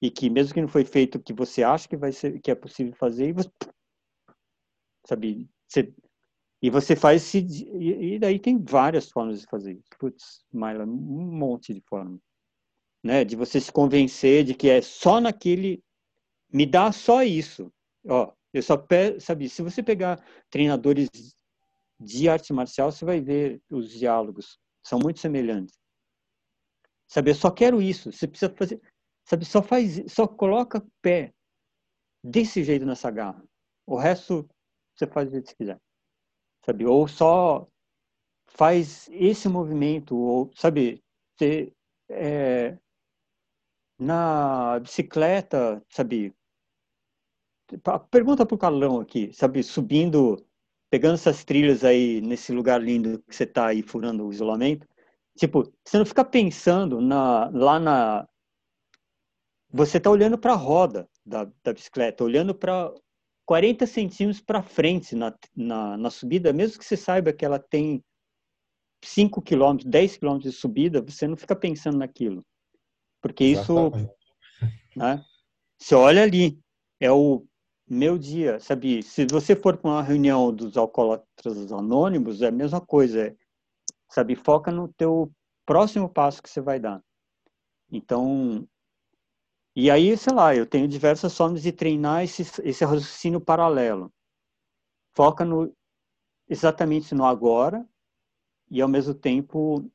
e 0.00 0.10
que 0.10 0.30
mesmo 0.30 0.54
que 0.54 0.62
não 0.62 0.68
foi 0.68 0.84
feito 0.84 1.20
que 1.20 1.34
você 1.34 1.62
acha 1.62 1.86
que 1.86 1.96
vai 1.96 2.10
ser 2.10 2.40
que 2.40 2.50
é 2.50 2.54
possível 2.54 2.94
fazer 2.94 3.28
e 3.28 3.32
você 3.32 3.50
sabe? 5.06 5.48
Você, 5.68 5.92
e 6.62 6.70
você 6.70 6.94
faz 6.96 7.22
se 7.22 7.38
e, 7.38 8.18
daí 8.18 8.38
tem 8.38 8.62
várias 8.62 9.10
formas 9.10 9.40
de 9.40 9.46
fazer 9.46 9.72
isso. 9.74 9.88
Putz, 9.98 10.44
Maila, 10.52 10.84
um 10.84 11.38
monte 11.38 11.74
de 11.74 11.80
formas, 11.82 12.20
né? 13.02 13.24
De 13.24 13.36
você 13.36 13.60
se 13.60 13.72
convencer 13.72 14.44
de 14.44 14.54
que 14.54 14.68
é 14.68 14.80
só 14.80 15.20
naquele 15.20 15.82
me 16.52 16.66
dá 16.66 16.92
só 16.92 17.22
isso. 17.22 17.72
Ó, 18.06 18.32
eu 18.52 18.62
só 18.62 18.76
pe... 18.76 19.18
sabe, 19.20 19.48
se 19.48 19.62
você 19.62 19.82
pegar 19.82 20.24
treinadores 20.50 21.08
de 21.98 22.28
arte 22.28 22.52
marcial, 22.52 22.92
você 22.92 23.04
vai 23.04 23.20
ver 23.20 23.62
os 23.70 23.90
diálogos 23.90 24.58
são 24.82 24.98
muito 24.98 25.20
semelhantes. 25.20 25.78
Sabe, 27.08 27.30
eu 27.30 27.34
só 27.34 27.50
quero 27.50 27.80
isso. 27.80 28.10
Você 28.10 28.26
precisa 28.26 28.52
fazer, 28.54 28.80
sabe, 29.24 29.44
só 29.44 29.62
faz, 29.62 30.02
só 30.08 30.26
coloca 30.26 30.84
pé 31.00 31.32
desse 32.22 32.64
jeito 32.64 32.84
nessa 32.84 33.10
garra. 33.10 33.42
O 33.86 33.96
resto 33.96 34.48
você 34.94 35.06
faz 35.06 35.28
o 35.28 35.32
jeito 35.32 35.44
que 35.44 35.50
você 35.50 35.56
quiser. 35.56 35.80
Sabe? 36.64 36.86
Ou 36.86 37.08
só 37.08 37.66
faz 38.46 39.08
esse 39.12 39.48
movimento, 39.48 40.16
ou, 40.16 40.50
sabe, 40.54 41.02
você, 41.36 41.72
é, 42.08 42.76
na 43.98 44.78
bicicleta, 44.80 45.82
sabe, 45.88 46.34
pergunta 48.10 48.44
pro 48.44 48.58
Carlão 48.58 49.00
aqui, 49.00 49.32
sabe, 49.32 49.62
subindo, 49.62 50.44
pegando 50.90 51.14
essas 51.14 51.44
trilhas 51.44 51.84
aí 51.84 52.20
nesse 52.20 52.52
lugar 52.52 52.80
lindo 52.82 53.22
que 53.22 53.34
você 53.34 53.46
tá 53.46 53.68
aí 53.68 53.82
furando 53.82 54.26
o 54.26 54.32
isolamento, 54.32 54.86
tipo, 55.36 55.72
você 55.84 55.98
não 55.98 56.06
fica 56.06 56.24
pensando 56.24 57.00
na, 57.00 57.48
lá 57.50 57.80
na 57.80 58.28
você 59.70 59.98
tá 59.98 60.10
olhando 60.10 60.36
para 60.36 60.52
a 60.52 60.56
roda 60.56 61.08
da, 61.24 61.48
da 61.64 61.72
bicicleta, 61.72 62.22
olhando 62.22 62.54
para 62.54 62.92
40 63.52 63.86
centímetros 63.86 64.40
para 64.40 64.62
frente 64.62 65.14
na, 65.14 65.30
na, 65.54 65.94
na, 65.98 66.08
subida, 66.08 66.54
mesmo 66.54 66.78
que 66.78 66.86
você 66.86 66.96
saiba 66.96 67.34
que 67.34 67.44
ela 67.44 67.58
tem 67.58 68.02
5 69.04 69.42
quilômetros, 69.42 69.90
10 69.90 70.16
quilômetros 70.16 70.54
de 70.54 70.58
subida, 70.58 71.02
você 71.02 71.28
não 71.28 71.36
fica 71.36 71.54
pensando 71.54 71.98
naquilo. 71.98 72.42
Porque 73.20 73.44
isso. 73.44 73.92
Né, 74.96 75.22
você 75.78 75.94
olha 75.94 76.22
ali, 76.22 76.58
é 76.98 77.12
o 77.12 77.44
meu 77.86 78.16
dia, 78.16 78.58
sabe? 78.58 79.02
Se 79.02 79.26
você 79.26 79.54
for 79.54 79.76
para 79.76 79.90
uma 79.90 80.02
reunião 80.02 80.50
dos 80.50 80.78
alcoólatras 80.78 81.70
anônimos, 81.72 82.40
é 82.40 82.46
a 82.46 82.50
mesma 82.50 82.80
coisa. 82.80 83.26
É, 83.26 83.36
sabe? 84.10 84.34
Foca 84.34 84.72
no 84.72 84.88
teu 84.94 85.30
próximo 85.66 86.08
passo 86.08 86.42
que 86.42 86.48
você 86.48 86.62
vai 86.62 86.80
dar. 86.80 87.02
Então, 87.90 88.66
e 89.74 89.90
aí, 89.90 90.16
sei 90.16 90.34
lá, 90.34 90.54
eu 90.54 90.66
tenho 90.66 90.86
diversas 90.86 91.36
formas 91.36 91.62
de 91.62 91.72
treinar 91.72 92.22
esse, 92.22 92.42
esse 92.62 92.84
raciocínio 92.84 93.40
paralelo. 93.40 94.12
Foca 95.14 95.44
no, 95.44 95.74
exatamente 96.48 97.14
no 97.14 97.24
agora 97.24 97.86
e, 98.70 98.82
ao 98.82 98.88
mesmo 98.88 99.14
tempo, 99.14 99.90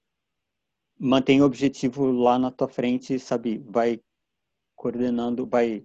mantém 0.99 1.41
o 1.41 1.45
objetivo 1.45 2.11
lá 2.11 2.39
na 2.39 2.51
tua 2.51 2.67
frente, 2.67 3.19
sabe? 3.19 3.59
Vai 3.59 4.01
coordenando, 4.75 5.45
vai 5.45 5.83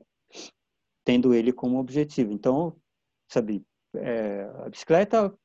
tendo 1.05 1.35
ele 1.35 1.53
como 1.53 1.79
objetivo. 1.79 2.33
Então, 2.33 2.75
sabe, 3.29 3.65
é, 3.95 4.45
a 4.65 4.71
bicicleta 4.71 5.37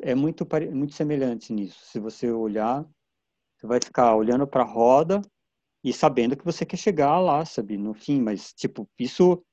é 0.00 0.14
muito, 0.14 0.46
muito 0.72 0.94
semelhante 0.94 1.52
nisso. 1.52 1.78
Se 1.86 2.00
você 2.00 2.30
olhar, 2.30 2.84
você 3.56 3.66
vai 3.66 3.78
ficar 3.80 4.16
olhando 4.16 4.46
para 4.46 4.62
a 4.62 4.66
roda 4.66 5.22
e 5.84 5.92
sabendo 5.92 6.36
que 6.36 6.44
você 6.44 6.64
quer 6.64 6.76
chegar 6.76 7.18
lá, 7.18 7.44
sabe, 7.44 7.76
no 7.76 7.94
fim, 7.94 8.20
mas, 8.20 8.52
tipo, 8.52 8.88
isso, 8.98 9.44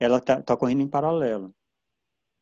ela 0.00 0.20
tá, 0.20 0.42
tá 0.42 0.56
correndo 0.56 0.82
em 0.82 0.88
paralelo. 0.88 1.54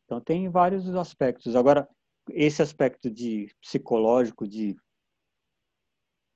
Então, 0.05 0.21
tem 0.21 0.49
vários 0.49 0.93
aspectos. 0.95 1.55
Agora, 1.55 1.87
esse 2.29 2.61
aspecto 2.61 3.09
de 3.09 3.53
psicológico, 3.61 4.47
de 4.47 4.75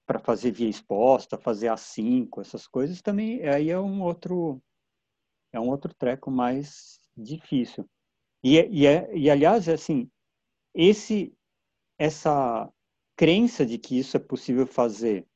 para 0.06 0.19
fazer 0.19 0.51
via 0.51 0.69
exposta, 0.69 1.38
fazer 1.38 1.67
a 1.67 1.75
cinco, 1.75 2.40
essas 2.40 2.66
coisas 2.66 3.01
também 3.01 3.45
aí 3.45 3.69
é 3.69 3.77
um 3.77 4.01
outro 4.01 4.61
é 5.51 5.59
um 5.59 5.69
outro 5.69 5.93
treco 5.93 6.32
mais 6.32 6.98
difícil. 7.16 7.85
E, 8.43 8.56
e, 8.57 8.85
é, 8.88 9.14
e 9.16 9.30
aliás, 9.30 9.67
é 9.67 9.74
assim, 9.74 10.09
esse 10.74 11.33
essa 11.99 12.72
crença 13.17 13.66
de 13.66 13.77
que 13.77 13.99
isso 13.99 14.16
é 14.16 14.19
possível 14.19 14.66
fazer 14.66 15.26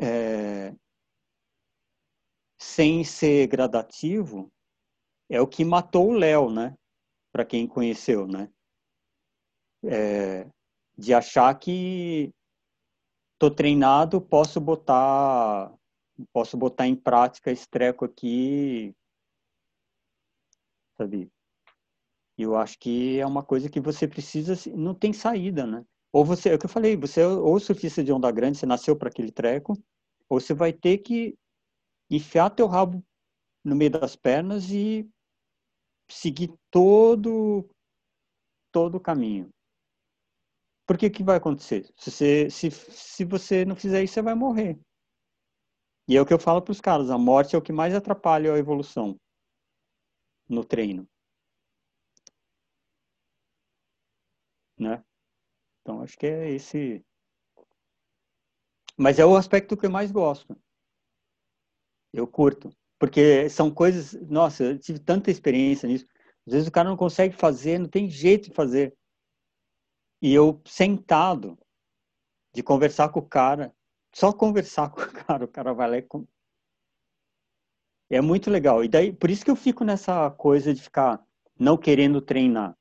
é, 0.00 0.74
sem 2.58 3.04
ser 3.04 3.46
gradativo, 3.46 4.50
é 5.28 5.40
o 5.40 5.46
que 5.46 5.64
matou 5.64 6.10
o 6.10 6.14
Léo, 6.14 6.50
né? 6.50 6.76
Para 7.32 7.44
quem 7.44 7.66
conheceu, 7.66 8.26
né? 8.26 8.50
é, 9.86 10.48
de 10.96 11.14
achar 11.14 11.54
que 11.58 12.32
tô 13.38 13.50
treinado, 13.50 14.20
posso 14.20 14.60
botar 14.60 15.72
posso 16.32 16.56
botar 16.56 16.86
em 16.86 16.96
prática 16.96 17.50
esse 17.50 17.68
treco 17.68 18.04
aqui, 18.04 18.94
sabe? 20.96 21.30
Eu 22.38 22.56
acho 22.56 22.78
que 22.78 23.18
é 23.18 23.26
uma 23.26 23.42
coisa 23.42 23.68
que 23.68 23.80
você 23.80 24.06
precisa, 24.08 24.54
não 24.74 24.94
tem 24.94 25.12
saída, 25.12 25.66
né? 25.66 25.84
Ou 26.12 26.24
você, 26.24 26.50
é 26.50 26.54
o 26.54 26.58
que 26.58 26.66
eu 26.66 26.70
falei, 26.70 26.96
você 26.96 27.20
é 27.20 27.26
ou 27.26 27.58
surfista 27.60 28.02
de 28.02 28.12
onda 28.12 28.30
grande, 28.30 28.58
você 28.58 28.66
nasceu 28.66 28.96
para 28.96 29.08
aquele 29.08 29.30
treco, 29.30 29.74
ou 30.28 30.40
você 30.40 30.54
vai 30.54 30.72
ter 30.72 30.98
que 30.98 31.36
enfiar 32.10 32.50
teu 32.50 32.66
rabo 32.66 33.04
no 33.64 33.76
meio 33.76 33.90
das 33.90 34.16
pernas 34.16 34.70
e 34.70 35.08
seguir 36.08 36.52
todo 36.70 37.68
todo 38.72 38.96
o 38.96 39.00
caminho. 39.00 39.50
Porque 40.86 41.06
o 41.06 41.10
que 41.10 41.24
vai 41.24 41.36
acontecer? 41.38 41.84
Se 41.96 42.10
você, 42.10 42.50
se, 42.50 42.70
se 42.70 43.24
você 43.24 43.64
não 43.64 43.74
fizer 43.74 44.04
isso, 44.04 44.14
você 44.14 44.22
vai 44.22 44.34
morrer. 44.34 44.78
E 46.08 46.16
é 46.16 46.20
o 46.20 46.26
que 46.26 46.32
eu 46.32 46.38
falo 46.38 46.62
para 46.62 46.72
os 46.72 46.80
caras, 46.80 47.10
a 47.10 47.18
morte 47.18 47.56
é 47.56 47.58
o 47.58 47.62
que 47.62 47.72
mais 47.72 47.94
atrapalha 47.94 48.52
a 48.52 48.58
evolução 48.58 49.18
no 50.48 50.64
treino. 50.64 51.08
Né? 54.78 55.02
Então, 55.86 56.02
acho 56.02 56.18
que 56.18 56.26
é 56.26 56.50
esse... 56.50 57.00
Mas 58.96 59.20
é 59.20 59.24
o 59.24 59.36
aspecto 59.36 59.76
que 59.76 59.86
eu 59.86 59.90
mais 59.90 60.10
gosto. 60.10 60.60
Eu 62.12 62.26
curto. 62.26 62.76
Porque 62.98 63.48
são 63.48 63.72
coisas... 63.72 64.14
Nossa, 64.28 64.64
eu 64.64 64.78
tive 64.80 64.98
tanta 64.98 65.30
experiência 65.30 65.88
nisso. 65.88 66.04
Às 66.44 66.54
vezes 66.54 66.68
o 66.68 66.72
cara 66.72 66.88
não 66.88 66.96
consegue 66.96 67.36
fazer, 67.36 67.78
não 67.78 67.88
tem 67.88 68.10
jeito 68.10 68.48
de 68.48 68.56
fazer. 68.56 68.96
E 70.20 70.34
eu 70.34 70.60
sentado, 70.66 71.56
de 72.52 72.64
conversar 72.64 73.10
com 73.10 73.20
o 73.20 73.28
cara, 73.28 73.72
só 74.12 74.32
conversar 74.32 74.90
com 74.90 75.02
o 75.02 75.12
cara, 75.12 75.44
o 75.44 75.48
cara 75.48 75.72
vai 75.72 75.88
lá 75.88 75.98
e. 75.98 76.06
É 78.10 78.20
muito 78.20 78.50
legal. 78.50 78.82
E 78.82 78.88
daí, 78.88 79.12
por 79.12 79.30
isso 79.30 79.44
que 79.44 79.50
eu 79.52 79.56
fico 79.56 79.84
nessa 79.84 80.32
coisa 80.32 80.74
de 80.74 80.82
ficar 80.82 81.24
não 81.56 81.76
querendo 81.76 82.20
treinar. 82.20 82.76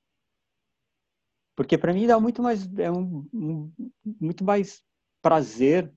Porque 1.56 1.78
para 1.78 1.94
mim 1.94 2.08
dá 2.08 2.20
muito 2.20 2.42
mais 2.42 2.68
é 2.78 2.92
um, 2.92 3.28
um, 3.34 3.72
muito 4.20 4.44
mais 4.44 4.84
prazer 5.22 5.92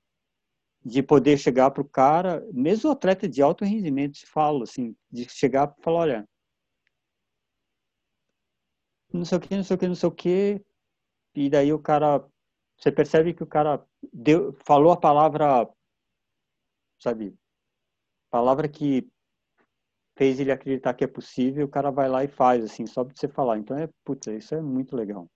de 0.85 1.03
poder 1.03 1.37
chegar 1.39 1.71
para 1.71 1.83
o 1.83 1.89
cara, 1.89 2.47
mesmo 2.53 2.89
o 2.89 2.93
atleta 2.93 3.29
de 3.29 3.43
alto 3.43 3.65
rendimento, 3.65 4.19
falo 4.27 4.63
assim, 4.63 4.97
de 5.11 5.29
chegar 5.29 5.75
e 5.79 5.83
falar, 5.83 5.99
olha, 6.01 6.29
não 9.13 9.25
sei 9.25 9.39
o 9.39 9.41
que, 9.41 9.57
não 9.57 9.65
sei 9.65 9.77
o 9.77 9.79
que, 9.79 9.89
não 9.89 9.95
sei 9.95 10.09
o 10.09 10.13
que, 10.13 10.65
e 11.35 11.51
daí 11.51 11.73
o 11.73 11.79
cara, 11.79 12.25
você 12.77 12.93
percebe 12.93 13.35
que 13.35 13.43
o 13.43 13.47
cara 13.47 13.85
deu, 14.13 14.53
falou 14.65 14.93
a 14.93 14.97
palavra, 14.97 15.69
sabe, 16.99 17.37
palavra 18.31 18.69
que 18.69 19.09
fez 20.17 20.41
ele 20.41 20.51
acreditar 20.53 20.95
que 20.95 21.05
é 21.05 21.07
possível, 21.07 21.67
o 21.67 21.71
cara 21.71 21.91
vai 21.91 22.09
lá 22.09 22.25
e 22.25 22.29
faz, 22.29 22.65
assim, 22.65 22.87
só 22.87 23.05
pra 23.05 23.15
você 23.15 23.29
falar. 23.29 23.59
Então, 23.59 23.79
é, 23.79 23.89
putz, 24.05 24.27
isso 24.27 24.55
é 24.55 24.61
muito 24.61 24.97
legal. 24.97 25.31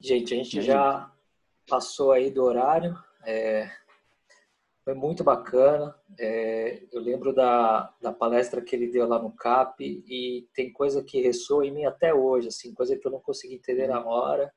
Gente, 0.00 0.34
a 0.34 0.36
gente 0.36 0.62
já 0.62 1.12
passou 1.68 2.12
aí 2.12 2.30
do 2.30 2.42
horário. 2.44 2.96
É, 3.24 3.70
foi 4.84 4.94
muito 4.94 5.24
bacana. 5.24 5.94
É, 6.18 6.82
eu 6.92 7.00
lembro 7.00 7.32
da, 7.32 7.92
da 8.00 8.12
palestra 8.12 8.60
que 8.60 8.76
ele 8.76 8.90
deu 8.90 9.08
lá 9.08 9.18
no 9.18 9.32
CAP 9.32 9.82
e 10.06 10.46
tem 10.54 10.72
coisa 10.72 11.02
que 11.02 11.22
ressoa 11.22 11.66
em 11.66 11.72
mim 11.72 11.84
até 11.86 12.12
hoje, 12.12 12.48
assim, 12.48 12.74
coisa 12.74 12.96
que 12.96 13.06
eu 13.06 13.10
não 13.10 13.20
consegui 13.20 13.54
entender 13.54 13.86
na 13.86 14.04
hora. 14.04 14.52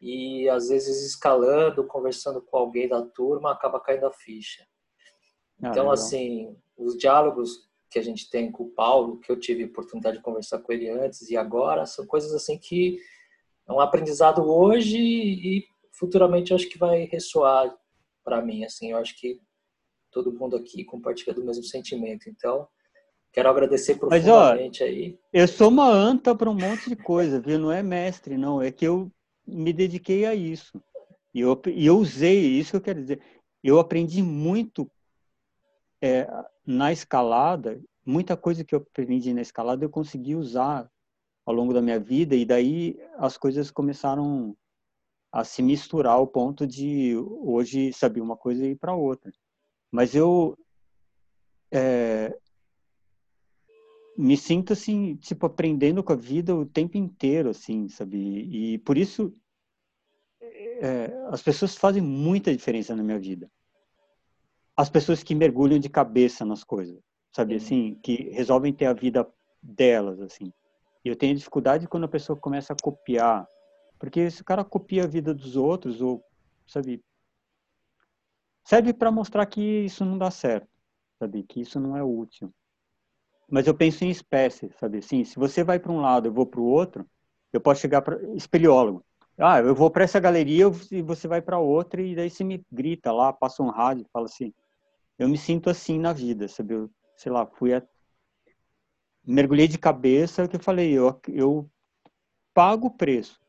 E 0.00 0.48
às 0.48 0.70
vezes 0.70 1.06
escalando, 1.06 1.86
conversando 1.86 2.42
com 2.42 2.56
alguém 2.56 2.88
da 2.88 3.02
turma, 3.02 3.52
acaba 3.52 3.78
caindo 3.78 4.06
a 4.06 4.12
ficha. 4.12 4.66
Ah, 5.62 5.68
então, 5.68 5.84
legal. 5.84 5.92
assim, 5.92 6.56
os 6.76 6.96
diálogos 6.96 7.68
que 7.90 7.98
a 7.98 8.02
gente 8.02 8.30
tem 8.30 8.50
com 8.50 8.64
o 8.64 8.70
Paulo, 8.70 9.18
que 9.18 9.30
eu 9.30 9.38
tive 9.38 9.64
oportunidade 9.64 10.16
de 10.16 10.22
conversar 10.22 10.58
com 10.60 10.72
ele 10.72 10.88
antes 10.88 11.28
e 11.28 11.36
agora, 11.36 11.86
são 11.86 12.06
coisas 12.06 12.32
assim 12.34 12.56
que 12.56 12.98
é 13.70 13.72
um 13.72 13.80
aprendizado 13.80 14.42
hoje 14.42 14.98
e 14.98 15.64
futuramente 15.92 16.52
acho 16.52 16.68
que 16.68 16.78
vai 16.78 17.04
ressoar 17.04 17.72
para 18.24 18.42
mim, 18.42 18.64
assim, 18.64 18.90
eu 18.90 18.98
acho 18.98 19.18
que 19.18 19.40
todo 20.10 20.32
mundo 20.32 20.56
aqui 20.56 20.84
compartilha 20.84 21.32
do 21.32 21.44
mesmo 21.44 21.62
sentimento. 21.62 22.28
Então, 22.28 22.66
quero 23.32 23.48
agradecer 23.48 23.94
profundamente 23.96 24.80
Mas, 24.80 24.80
ó, 24.80 24.84
aí. 24.84 25.18
Eu 25.32 25.48
sou 25.48 25.68
uma 25.68 25.88
anta 25.88 26.34
para 26.34 26.50
um 26.50 26.54
monte 26.54 26.88
de 26.88 26.96
coisa, 26.96 27.40
viu? 27.40 27.58
Não 27.58 27.70
é 27.70 27.82
mestre, 27.82 28.36
não. 28.36 28.60
É 28.60 28.70
que 28.72 28.84
eu 28.84 29.10
me 29.46 29.72
dediquei 29.72 30.26
a 30.26 30.34
isso. 30.34 30.82
E 31.32 31.40
eu, 31.40 31.60
e 31.68 31.86
eu 31.86 31.96
usei, 31.96 32.40
isso 32.40 32.72
que 32.72 32.76
eu 32.76 32.82
quero 32.82 33.00
dizer. 33.00 33.22
Eu 33.62 33.78
aprendi 33.78 34.22
muito 34.22 34.90
é, 36.02 36.28
na 36.66 36.92
escalada, 36.92 37.80
muita 38.04 38.36
coisa 38.36 38.64
que 38.64 38.74
eu 38.74 38.80
aprendi 38.80 39.32
na 39.32 39.42
escalada 39.42 39.84
eu 39.84 39.90
consegui 39.90 40.34
usar 40.34 40.90
ao 41.50 41.56
longo 41.56 41.74
da 41.74 41.82
minha 41.82 41.98
vida, 41.98 42.34
e 42.34 42.44
daí 42.44 42.96
as 43.18 43.36
coisas 43.36 43.70
começaram 43.70 44.56
a 45.32 45.44
se 45.44 45.62
misturar 45.62 46.14
ao 46.14 46.26
ponto 46.26 46.66
de 46.66 47.16
hoje 47.16 47.92
saber 47.92 48.20
uma 48.20 48.36
coisa 48.36 48.66
e 48.66 48.70
ir 48.70 48.76
para 48.76 48.94
outra. 48.94 49.30
Mas 49.90 50.14
eu 50.14 50.56
é, 51.72 52.36
me 54.16 54.36
sinto 54.36 54.72
assim, 54.72 55.16
tipo, 55.16 55.46
aprendendo 55.46 56.02
com 56.02 56.12
a 56.12 56.16
vida 56.16 56.54
o 56.54 56.66
tempo 56.66 56.96
inteiro, 56.96 57.50
assim, 57.50 57.88
sabe? 57.88 58.16
E 58.18 58.78
por 58.78 58.96
isso 58.96 59.32
é, 60.40 61.12
as 61.28 61.42
pessoas 61.42 61.76
fazem 61.76 62.02
muita 62.02 62.54
diferença 62.54 62.94
na 62.94 63.02
minha 63.02 63.18
vida. 63.18 63.50
As 64.76 64.88
pessoas 64.88 65.22
que 65.22 65.34
mergulham 65.34 65.78
de 65.78 65.88
cabeça 65.88 66.44
nas 66.44 66.64
coisas, 66.64 66.98
sabe? 67.32 67.56
Assim, 67.56 67.98
que 68.02 68.30
resolvem 68.30 68.72
ter 68.72 68.86
a 68.86 68.92
vida 68.92 69.28
delas, 69.62 70.20
assim. 70.20 70.52
E 71.04 71.08
eu 71.08 71.16
tenho 71.16 71.34
dificuldade 71.34 71.88
quando 71.88 72.04
a 72.04 72.08
pessoa 72.08 72.38
começa 72.38 72.72
a 72.72 72.76
copiar, 72.80 73.46
porque 73.98 74.30
se 74.30 74.42
o 74.42 74.44
cara 74.44 74.64
copia 74.64 75.04
a 75.04 75.06
vida 75.06 75.34
dos 75.34 75.56
outros, 75.56 76.00
ou, 76.00 76.24
sabe, 76.66 77.02
serve 78.64 78.92
para 78.92 79.10
mostrar 79.10 79.46
que 79.46 79.60
isso 79.60 80.04
não 80.04 80.18
dá 80.18 80.30
certo, 80.30 80.68
sabe? 81.18 81.42
Que 81.42 81.60
isso 81.60 81.80
não 81.80 81.96
é 81.96 82.02
útil. 82.02 82.52
Mas 83.50 83.66
eu 83.66 83.74
penso 83.74 84.04
em 84.04 84.10
espécie, 84.10 84.70
sabe? 84.78 84.98
Assim, 84.98 85.24
se 85.24 85.36
você 85.36 85.64
vai 85.64 85.78
para 85.78 85.90
um 85.90 86.00
lado, 86.00 86.28
eu 86.28 86.32
vou 86.32 86.46
para 86.46 86.60
o 86.60 86.64
outro, 86.64 87.04
eu 87.52 87.60
posso 87.60 87.80
chegar 87.80 88.00
para 88.02 88.22
espeleólogo. 88.34 89.04
Ah, 89.36 89.58
eu 89.58 89.74
vou 89.74 89.90
para 89.90 90.04
essa 90.04 90.20
galeria 90.20 90.66
e 90.92 91.02
você 91.02 91.26
vai 91.26 91.40
para 91.40 91.58
outra 91.58 92.00
e 92.00 92.14
daí 92.14 92.30
você 92.30 92.44
me 92.44 92.64
grita 92.70 93.10
lá, 93.10 93.32
passa 93.32 93.62
um 93.62 93.70
rádio, 93.70 94.06
fala 94.12 94.26
assim. 94.26 94.52
Eu 95.18 95.28
me 95.28 95.36
sinto 95.36 95.68
assim 95.68 95.98
na 95.98 96.12
vida, 96.12 96.46
sabe? 96.46 96.74
Eu, 96.74 96.90
sei 97.16 97.32
lá, 97.32 97.46
fui 97.46 97.74
a... 97.74 97.82
mergulhei 99.24 99.68
de 99.68 99.78
cabeça, 99.78 100.48
que 100.48 100.56
eu 100.56 100.60
falei, 100.60 100.92
eu 100.92 101.20
eu 101.28 101.70
pago 102.54 102.88
o 102.88 102.90
preço. 102.90 103.40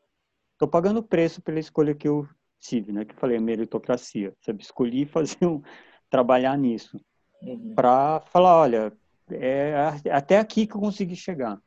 Estou 0.52 0.68
pagando 0.68 0.98
o 1.00 1.02
preço 1.02 1.42
pela 1.42 1.58
escolha 1.58 1.94
que 1.94 2.06
eu 2.06 2.28
tive, 2.60 2.92
né? 2.92 3.04
Que 3.04 3.12
eu 3.12 3.18
falei, 3.18 3.36
a 3.36 3.40
meritocracia. 3.40 4.34
Sabe, 4.40 4.62
escolhi 4.62 5.04
fazer 5.06 5.44
um, 5.44 5.62
trabalhar 6.08 6.56
nisso. 6.56 7.00
Uhum. 7.42 7.74
Para 7.74 8.20
falar, 8.20 8.56
olha, 8.56 8.92
é 9.30 9.74
até 10.10 10.38
aqui 10.38 10.66
que 10.66 10.76
eu 10.76 10.80
consegui 10.80 11.16
chegar. 11.16 11.60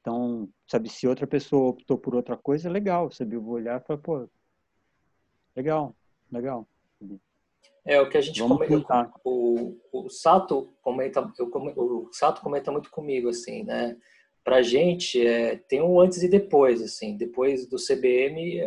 Então, 0.00 0.48
sabe, 0.66 0.88
se 0.88 1.06
outra 1.06 1.26
pessoa 1.26 1.70
optou 1.70 1.98
por 1.98 2.14
outra 2.14 2.36
coisa, 2.36 2.70
legal, 2.70 3.10
sabe? 3.10 3.36
Eu 3.36 3.42
vou 3.42 3.54
olhar 3.54 3.80
e 3.80 3.84
falar, 3.84 3.98
pô, 3.98 4.28
legal, 5.56 5.94
legal. 6.30 6.66
É 7.84 8.00
o 8.00 8.08
que 8.08 8.18
a 8.18 8.20
gente 8.20 8.42
comenta. 8.42 9.10
O, 9.24 9.76
o 9.92 10.10
Sato 10.10 10.74
comenta, 10.82 11.32
eu, 11.38 11.46
o 11.48 12.08
Sato 12.12 12.42
comenta 12.42 12.70
muito 12.70 12.90
comigo, 12.90 13.28
assim, 13.30 13.64
né? 13.64 13.96
Pra 14.44 14.62
gente, 14.62 15.26
é, 15.26 15.56
tem 15.56 15.80
um 15.82 15.98
antes 15.98 16.22
e 16.22 16.28
depois, 16.28 16.82
assim. 16.82 17.16
Depois 17.16 17.66
do 17.66 17.76
CBM, 17.76 18.62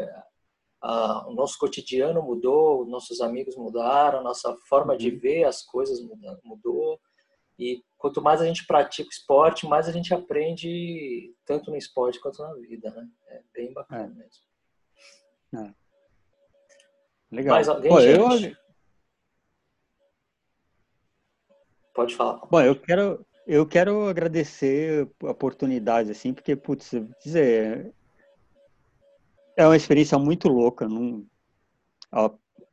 ah, 0.82 1.26
o 1.28 1.34
nosso 1.34 1.60
cotidiano 1.60 2.24
mudou, 2.24 2.86
nossos 2.86 3.22
amigos 3.22 3.56
mudaram, 3.56 4.24
nossa 4.24 4.56
forma 4.68 4.98
de 4.98 5.12
uhum. 5.12 5.20
ver 5.20 5.44
as 5.44 5.62
coisas 5.62 6.00
mudou. 6.44 7.00
E 7.60 7.84
quanto 7.98 8.22
mais 8.24 8.42
a 8.42 8.46
gente 8.48 8.66
pratica 8.66 9.08
o 9.08 9.12
esporte, 9.12 9.68
mais 9.68 9.88
a 9.88 9.92
gente 9.92 10.12
aprende 10.12 11.36
tanto 11.46 11.70
no 11.70 11.78
esporte 11.78 12.20
quanto 12.20 12.42
na 12.42 12.56
vida, 12.56 12.90
né? 12.90 13.08
É 13.28 13.42
bem 13.54 13.72
bacana 13.72 14.06
é. 14.06 14.08
mesmo. 14.08 14.44
É. 15.70 15.74
Legal. 17.32 17.56
Mais 17.56 17.70
alguém, 17.70 17.92
Pô, 17.92 18.00
eu... 18.00 18.28
Pode 22.02 22.16
falar. 22.16 22.42
Bom, 22.50 22.60
eu 22.62 22.76
quero, 22.76 23.24
eu 23.46 23.64
quero 23.64 24.08
agradecer 24.08 25.08
a 25.22 25.30
oportunidade, 25.30 26.10
assim, 26.10 26.34
porque, 26.34 26.56
putz, 26.56 26.94
dizer, 27.24 27.94
é 29.56 29.68
uma 29.68 29.78
experiência 29.78 30.18
muito 30.18 30.48
louca. 30.48 30.90
Não... 30.90 31.24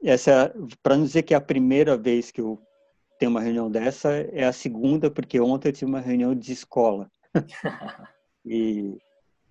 Essa, 0.03 0.55
para 0.83 0.97
não 0.97 1.05
dizer 1.05 1.25
que 1.25 1.35
é 1.35 1.37
a 1.37 1.43
primeira 1.43 1.95
vez 1.95 2.31
que 2.31 2.41
eu 2.41 2.59
tenho 3.19 3.31
uma 3.31 3.43
reunião 3.43 3.71
dessa, 3.71 4.11
é 4.33 4.45
a 4.45 4.53
segunda, 4.53 5.11
porque 5.11 5.39
ontem 5.39 5.69
eu 5.69 5.73
tive 5.75 5.91
uma 5.91 6.01
reunião 6.01 6.35
de 6.35 6.51
escola. 6.51 7.11
e, 8.47 8.97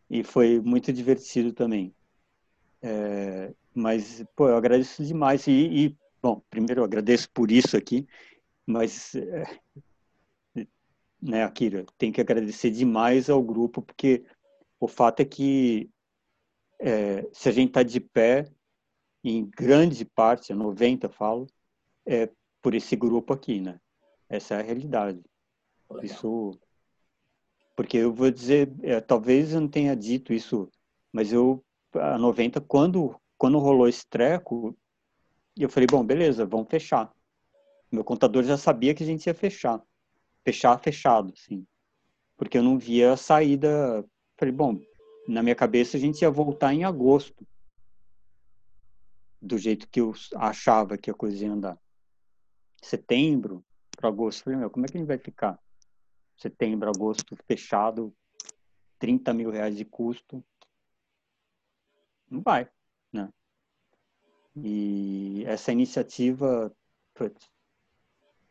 e 0.10 0.24
foi 0.24 0.60
muito 0.60 0.92
divertido 0.92 1.54
também. 1.54 1.94
É, 2.82 3.54
mas, 3.76 4.26
pô, 4.36 4.50
eu 4.50 4.58
agradeço 4.58 5.04
demais. 5.04 5.46
E, 5.46 5.52
e, 5.52 5.98
bom, 6.20 6.42
primeiro 6.50 6.82
eu 6.82 6.86
agradeço 6.86 7.30
por 7.30 7.52
isso 7.52 7.78
aqui, 7.78 8.08
mas, 8.68 9.16
é, 9.16 9.60
né, 11.22 11.44
Akira, 11.44 11.86
tem 11.98 12.12
que 12.12 12.22
agradecer 12.22 12.70
demais 12.70 13.30
ao 13.30 13.42
grupo, 13.42 13.82
porque 13.82 14.26
o 14.80 14.88
fato 14.88 15.22
é 15.22 15.26
que 15.26 15.90
é, 16.80 17.28
se 17.32 17.50
a 17.50 17.52
gente 17.52 17.70
está 17.70 17.82
de 17.82 18.00
pé, 18.00 18.52
em 19.24 19.46
grande 19.46 20.06
parte, 20.06 20.54
90 20.54 21.10
falo, 21.10 21.48
é 22.06 22.30
por 22.62 22.76
esse 22.76 22.96
grupo 22.96 23.34
aqui, 23.34 23.60
né? 23.60 23.80
Essa 24.30 24.56
é 24.56 24.60
a 24.60 24.64
realidade. 24.64 25.22
Legal. 25.90 26.06
Isso, 26.06 26.60
porque 27.76 27.98
eu 27.98 28.14
vou 28.14 28.30
dizer, 28.30 28.72
é, 28.84 29.00
talvez 29.00 29.54
eu 29.54 29.62
não 29.62 29.68
tenha 29.68 29.96
dito 29.96 30.34
isso, 30.34 30.70
mas 31.12 31.32
eu 31.32 31.64
a 31.94 32.18
90 32.18 32.60
quando 32.62 33.20
quando 33.38 33.60
rolou 33.60 33.88
esse 33.88 34.06
treco, 34.08 34.76
eu 35.56 35.70
falei, 35.70 35.88
bom, 35.88 36.04
beleza, 36.04 36.46
vamos 36.46 36.68
fechar. 36.70 37.14
Meu 37.92 38.04
contador 38.04 38.44
já 38.44 38.58
sabia 38.58 38.94
que 38.94 39.04
a 39.04 39.06
gente 39.06 39.28
ia 39.28 39.34
fechar, 39.34 39.82
fechar 40.44 40.78
fechado, 40.78 41.34
sim, 41.38 41.66
porque 42.36 42.58
eu 42.58 42.64
não 42.64 42.78
via 42.78 43.14
a 43.14 43.18
saída. 43.18 44.06
Falei, 44.38 44.54
bom, 44.54 44.80
na 45.28 45.42
minha 45.42 45.56
cabeça 45.56 45.98
a 45.98 46.00
gente 46.00 46.22
ia 46.22 46.30
voltar 46.30 46.74
em 46.74 46.84
agosto, 46.84 47.48
do 49.42 49.58
jeito 49.58 49.88
que 49.88 50.02
eu 50.02 50.14
achava 50.36 50.98
que 50.98 51.10
a 51.10 51.14
coisa 51.14 51.46
ia 51.46 51.52
andar. 51.52 51.80
Setembro 52.82 53.64
para 53.96 54.10
agosto, 54.10 54.44
falei, 54.44 54.60
meu, 54.60 54.70
como 54.70 54.86
é 54.86 54.90
que 54.90 54.98
a 54.98 55.00
gente 55.00 55.08
vai 55.08 55.18
ficar? 55.18 55.60
Setembro, 56.36 56.90
agosto, 56.90 57.36
fechado, 57.48 58.14
30 59.00 59.34
mil 59.34 59.50
reais 59.50 59.76
de 59.76 59.86
custo. 59.86 60.44
Não 62.30 62.42
vai, 62.42 62.70
né? 63.12 63.30
E 64.56 65.44
essa 65.46 65.72
iniciativa, 65.72 66.76
putz, 67.14 67.50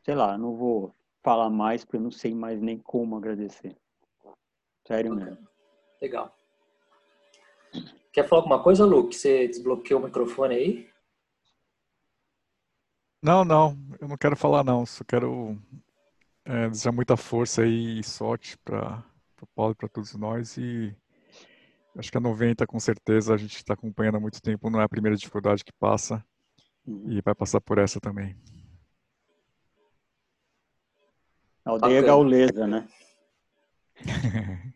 sei 0.06 0.14
lá, 0.14 0.38
não 0.38 0.54
vou 0.54 0.94
falar 1.20 1.50
mais 1.50 1.84
porque 1.84 1.96
eu 1.96 2.00
não 2.00 2.12
sei 2.12 2.32
mais 2.32 2.60
nem 2.62 2.78
como 2.78 3.16
agradecer. 3.16 3.76
Sério 4.86 5.16
mesmo. 5.16 5.48
Legal. 6.00 6.32
Quer 8.12 8.28
falar 8.28 8.42
alguma 8.42 8.62
coisa, 8.62 8.86
Luke? 8.86 9.16
Você 9.16 9.48
desbloqueou 9.48 10.00
o 10.00 10.04
microfone 10.04 10.54
aí? 10.54 10.90
Não, 13.20 13.44
não, 13.44 13.76
eu 14.00 14.06
não 14.06 14.16
quero 14.16 14.36
falar 14.36 14.62
não, 14.62 14.86
só 14.86 15.02
quero 15.02 15.58
é, 16.44 16.68
desejar 16.68 16.92
muita 16.92 17.16
força 17.16 17.66
e 17.66 18.00
sorte 18.04 18.56
para 18.58 19.02
o 19.42 19.46
Paulo 19.56 19.72
e 19.72 19.74
para 19.74 19.88
todos 19.88 20.14
nós 20.14 20.56
e 20.56 20.96
acho 21.96 22.12
que 22.12 22.18
a 22.18 22.20
90 22.20 22.64
com 22.64 22.78
certeza 22.78 23.34
a 23.34 23.36
gente 23.36 23.56
está 23.56 23.74
acompanhando 23.74 24.18
há 24.18 24.20
muito 24.20 24.40
tempo, 24.40 24.70
não 24.70 24.80
é 24.80 24.84
a 24.84 24.88
primeira 24.88 25.16
dificuldade 25.16 25.64
que 25.64 25.72
passa 25.72 26.24
uhum. 26.86 27.10
e 27.10 27.20
vai 27.20 27.34
passar 27.34 27.60
por 27.60 27.78
essa 27.78 27.98
também. 27.98 28.36
Aldeia 31.66 32.00
gaulesa, 32.00 32.66
né? 32.66 32.88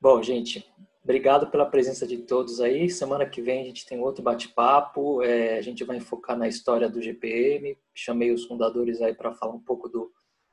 Bom, 0.00 0.22
gente, 0.22 0.66
Obrigado 1.02 1.50
pela 1.50 1.64
presença 1.64 2.06
de 2.06 2.18
todos 2.18 2.60
aí. 2.60 2.88
Semana 2.88 3.26
que 3.26 3.40
vem 3.40 3.62
a 3.62 3.64
gente 3.64 3.86
tem 3.86 3.98
outro 3.98 4.22
bate-papo. 4.22 5.22
É, 5.22 5.58
a 5.58 5.62
gente 5.62 5.82
vai 5.82 5.98
focar 5.98 6.36
na 6.36 6.46
história 6.46 6.88
do 6.88 7.00
GPM. 7.00 7.76
Chamei 7.94 8.30
os 8.30 8.44
fundadores 8.44 9.00
aí 9.00 9.14
para 9.14 9.32
falar 9.32 9.54
um 9.54 9.60
pouco 9.60 9.88
do, 9.88 10.12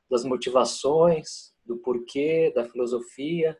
das 0.09 0.23
motivações, 0.23 1.53
do 1.65 1.77
porquê, 1.77 2.51
da 2.55 2.63
filosofia. 2.63 3.57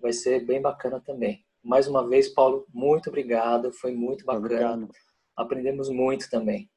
Vai 0.00 0.12
ser 0.12 0.46
bem 0.46 0.62
bacana 0.62 1.00
também. 1.00 1.44
Mais 1.62 1.88
uma 1.88 2.08
vez, 2.08 2.28
Paulo, 2.28 2.64
muito 2.72 3.08
obrigado. 3.08 3.72
Foi 3.72 3.92
muito 3.92 4.24
bacana. 4.24 4.46
Obrigado. 4.46 4.88
Aprendemos 5.36 5.90
muito 5.90 6.30
também. 6.30 6.70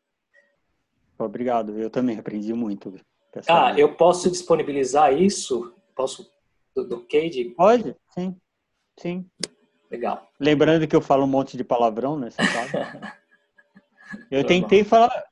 Obrigado. 1.18 1.78
Eu 1.80 1.90
também 1.90 2.18
aprendi 2.18 2.54
muito. 2.54 2.94
Ah, 3.48 3.78
eu 3.78 3.96
posso 3.96 4.30
disponibilizar 4.30 5.14
isso? 5.14 5.74
Posso 5.96 6.30
do, 6.76 6.88
do 6.88 7.00
Cade? 7.02 7.54
Pode, 7.56 7.96
sim. 8.10 8.36
Sim. 9.00 9.30
Legal. 9.90 10.28
Lembrando 10.40 10.88
que 10.88 10.96
eu 10.96 11.02
falo 11.02 11.24
um 11.24 11.28
monte 11.28 11.56
de 11.58 11.64
palavrão, 11.64 12.18
né? 12.18 12.30
eu 14.30 14.46
tentei 14.46 14.84
falar. 14.84 15.26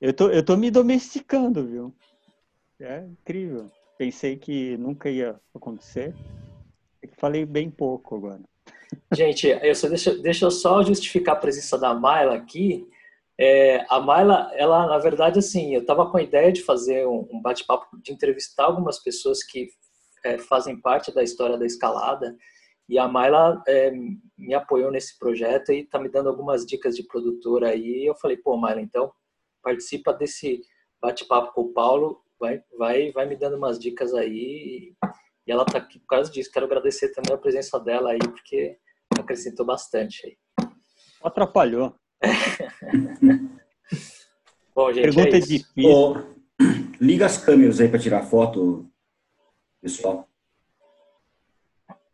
Eu 0.00 0.12
tô, 0.12 0.30
eu 0.30 0.44
tô 0.44 0.56
me 0.56 0.70
domesticando, 0.70 1.66
viu? 1.66 1.94
É 2.80 3.04
incrível. 3.04 3.70
Pensei 3.98 4.36
que 4.36 4.76
nunca 4.78 5.10
ia 5.10 5.38
acontecer. 5.54 6.14
Falei 7.18 7.44
bem 7.44 7.70
pouco 7.70 8.16
agora. 8.16 8.40
Gente, 9.12 9.46
eu 9.46 9.74
só 9.74 9.88
deixa, 9.88 10.14
deixa 10.16 10.44
eu 10.46 10.50
só 10.50 10.82
justificar 10.82 11.36
a 11.36 11.38
presença 11.38 11.78
da 11.78 11.92
Mayla 11.92 12.34
aqui. 12.34 12.88
É, 13.40 13.86
a 13.88 13.98
Mayla, 13.98 14.50
ela, 14.54 14.86
na 14.86 14.98
verdade, 14.98 15.38
assim, 15.38 15.74
eu 15.74 15.80
estava 15.80 16.10
com 16.10 16.18
a 16.18 16.22
ideia 16.22 16.52
de 16.52 16.62
fazer 16.62 17.06
um, 17.06 17.40
bate-papo, 17.40 17.86
de 18.02 18.12
entrevistar 18.12 18.64
algumas 18.64 18.98
pessoas 18.98 19.42
que 19.42 19.68
é, 20.22 20.36
fazem 20.36 20.78
parte 20.78 21.10
da 21.10 21.22
história 21.22 21.56
da 21.56 21.64
escalada 21.64 22.36
e 22.86 22.98
a 22.98 23.08
Mayla 23.08 23.62
é, 23.66 23.92
me 24.36 24.52
apoiou 24.52 24.90
nesse 24.90 25.18
projeto 25.18 25.72
e 25.72 25.82
está 25.82 25.98
me 25.98 26.10
dando 26.10 26.28
algumas 26.28 26.66
dicas 26.66 26.96
de 26.96 27.04
produtora 27.04 27.68
aí. 27.70 28.04
Eu 28.04 28.16
falei, 28.16 28.36
pô, 28.36 28.56
Mayla, 28.56 28.82
então 28.82 29.10
participa 29.62 30.12
desse 30.12 30.60
bate-papo 31.00 31.54
com 31.54 31.62
o 31.62 31.72
Paulo, 31.72 32.20
vai, 32.38 32.62
vai, 32.76 33.12
vai 33.12 33.26
me 33.26 33.36
dando 33.36 33.56
umas 33.56 33.78
dicas 33.78 34.12
aí. 34.12 34.92
E 35.46 35.52
ela 35.52 35.62
está 35.62 35.78
aqui 35.78 35.98
por 35.98 36.08
causa 36.08 36.30
disso. 36.30 36.50
Quero 36.52 36.66
agradecer 36.66 37.10
também 37.12 37.32
a 37.32 37.38
presença 37.38 37.78
dela 37.78 38.10
aí, 38.10 38.18
porque 38.18 38.76
acrescentou 39.18 39.64
bastante 39.64 40.26
aí. 40.26 40.68
Atrapalhou. 41.22 41.94
Bom, 44.74 44.92
gente, 44.92 45.14
Pergunta 45.14 45.36
é 45.36 45.40
difícil. 45.40 45.90
Oh, 45.90 46.16
liga 47.00 47.26
as 47.26 47.38
câmeras 47.38 47.80
aí 47.80 47.88
para 47.88 47.98
tirar 47.98 48.22
foto, 48.22 48.90
pessoal. 49.80 50.28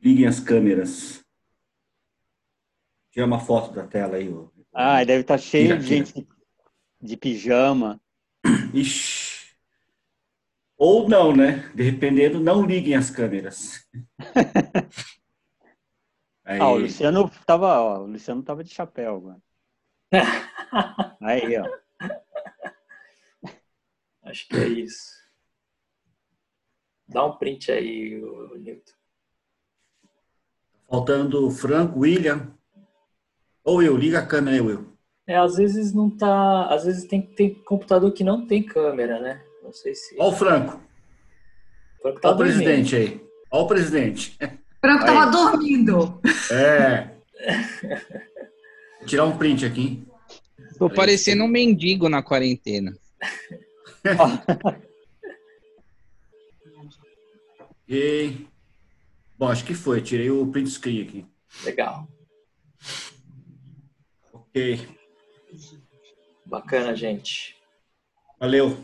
Liguem 0.01 0.27
as 0.27 0.41
câmeras. 0.41 1.25
Tira 3.11 3.27
uma 3.27 3.41
foto 3.41 3.73
da 3.73 3.87
tela 3.87 4.17
aí. 4.17 4.33
Ah, 4.73 5.03
deve 5.05 5.23
estar 5.23 5.35
tá 5.35 5.43
cheio 5.43 5.69
tira, 5.69 5.79
de 5.79 5.87
gente 5.87 6.29
de 7.01 7.17
pijama. 7.17 8.01
Ixi. 8.73 9.55
Ou 10.77 11.09
não, 11.09 11.35
né? 11.35 11.71
Dependendo, 11.75 12.39
não 12.39 12.65
liguem 12.65 12.95
as 12.95 13.11
câmeras. 13.11 13.87
Aí. 16.45 16.61
Ah, 16.61 16.69
o 16.69 16.79
Luciano 16.79 17.29
tava, 17.45 17.81
ó, 17.81 18.03
o 18.05 18.07
Luciano 18.07 18.41
tava 18.41 18.63
de 18.63 18.73
chapéu 18.73 19.17
agora. 19.17 19.43
Aí, 21.21 21.59
ó. 21.59 21.67
Acho 24.25 24.49
que 24.49 24.57
é 24.57 24.69
isso. 24.69 25.17
Dá 27.09 27.25
um 27.25 27.37
print 27.37 27.71
aí, 27.71 28.21
Nilton. 28.59 28.93
Faltando 30.89 31.51
Franco, 31.51 32.01
William. 32.01 32.53
Ou 33.65 33.83
eu, 33.83 33.97
liga 33.97 34.19
a 34.19 34.27
câmera 34.27 34.57
aí, 34.57 34.61
Will. 34.61 34.93
É, 35.27 35.37
às 35.37 35.57
vezes 35.57 35.93
não 35.93 36.11
tá. 36.11 36.67
Às 36.67 36.85
vezes 36.85 37.05
tem, 37.05 37.23
tem 37.23 37.55
computador 37.63 38.13
que 38.13 38.25
não 38.25 38.47
tem 38.47 38.63
câmera, 38.63 39.21
né? 39.21 39.45
Não 39.63 39.73
sei 39.73 39.95
se. 39.95 40.17
Olha 40.19 40.29
o 40.29 40.33
Franco. 40.33 40.81
Franco 42.01 42.21
tá 42.21 42.29
Olha 42.29 42.35
o 42.35 42.39
presidente 42.39 42.97
aí. 42.97 43.27
Olha 43.51 43.63
o 43.65 43.69
presidente. 43.69 44.37
Franco 44.81 45.05
aí. 45.05 45.15
tava 45.15 45.31
dormindo. 45.31 46.21
É. 46.53 47.11
Tirar 49.07 49.25
um 49.25 49.39
print 49.39 49.65
aqui. 49.65 50.07
Tô 50.79 50.91
parecendo 50.91 51.45
um 51.45 51.49
mendigo 51.49 52.09
na 52.09 52.23
quarentena. 52.23 52.97
e 57.89 58.47
Bom, 59.39 59.49
acho 59.49 59.65
que 59.65 59.75
foi. 59.75 60.01
Tirei 60.01 60.31
o 60.31 60.47
print 60.47 60.71
screen 60.71 61.03
aqui. 61.03 61.27
Legal. 61.65 62.09
Ok. 64.33 64.89
Bacana, 66.47 66.97
gente. 66.97 67.55
Valeu. 68.41 68.77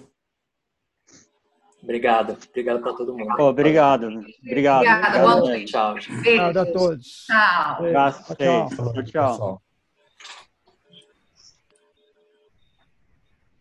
Obrigado. 1.82 2.36
Obrigado 2.50 2.82
para 2.82 2.92
todo 2.92 3.16
mundo. 3.16 3.34
Oh, 3.38 3.44
obrigado. 3.44 4.06
Obrigado. 4.06 4.82
Obrigada. 4.82 5.64
Tchau. 5.64 5.96
Obrigado 6.18 6.56
a 6.58 6.66
todos. 6.66 7.26
Tchau. 7.26 8.26
Tchau. 8.36 8.92
tchau. 8.92 9.04
tchau. 9.04 9.62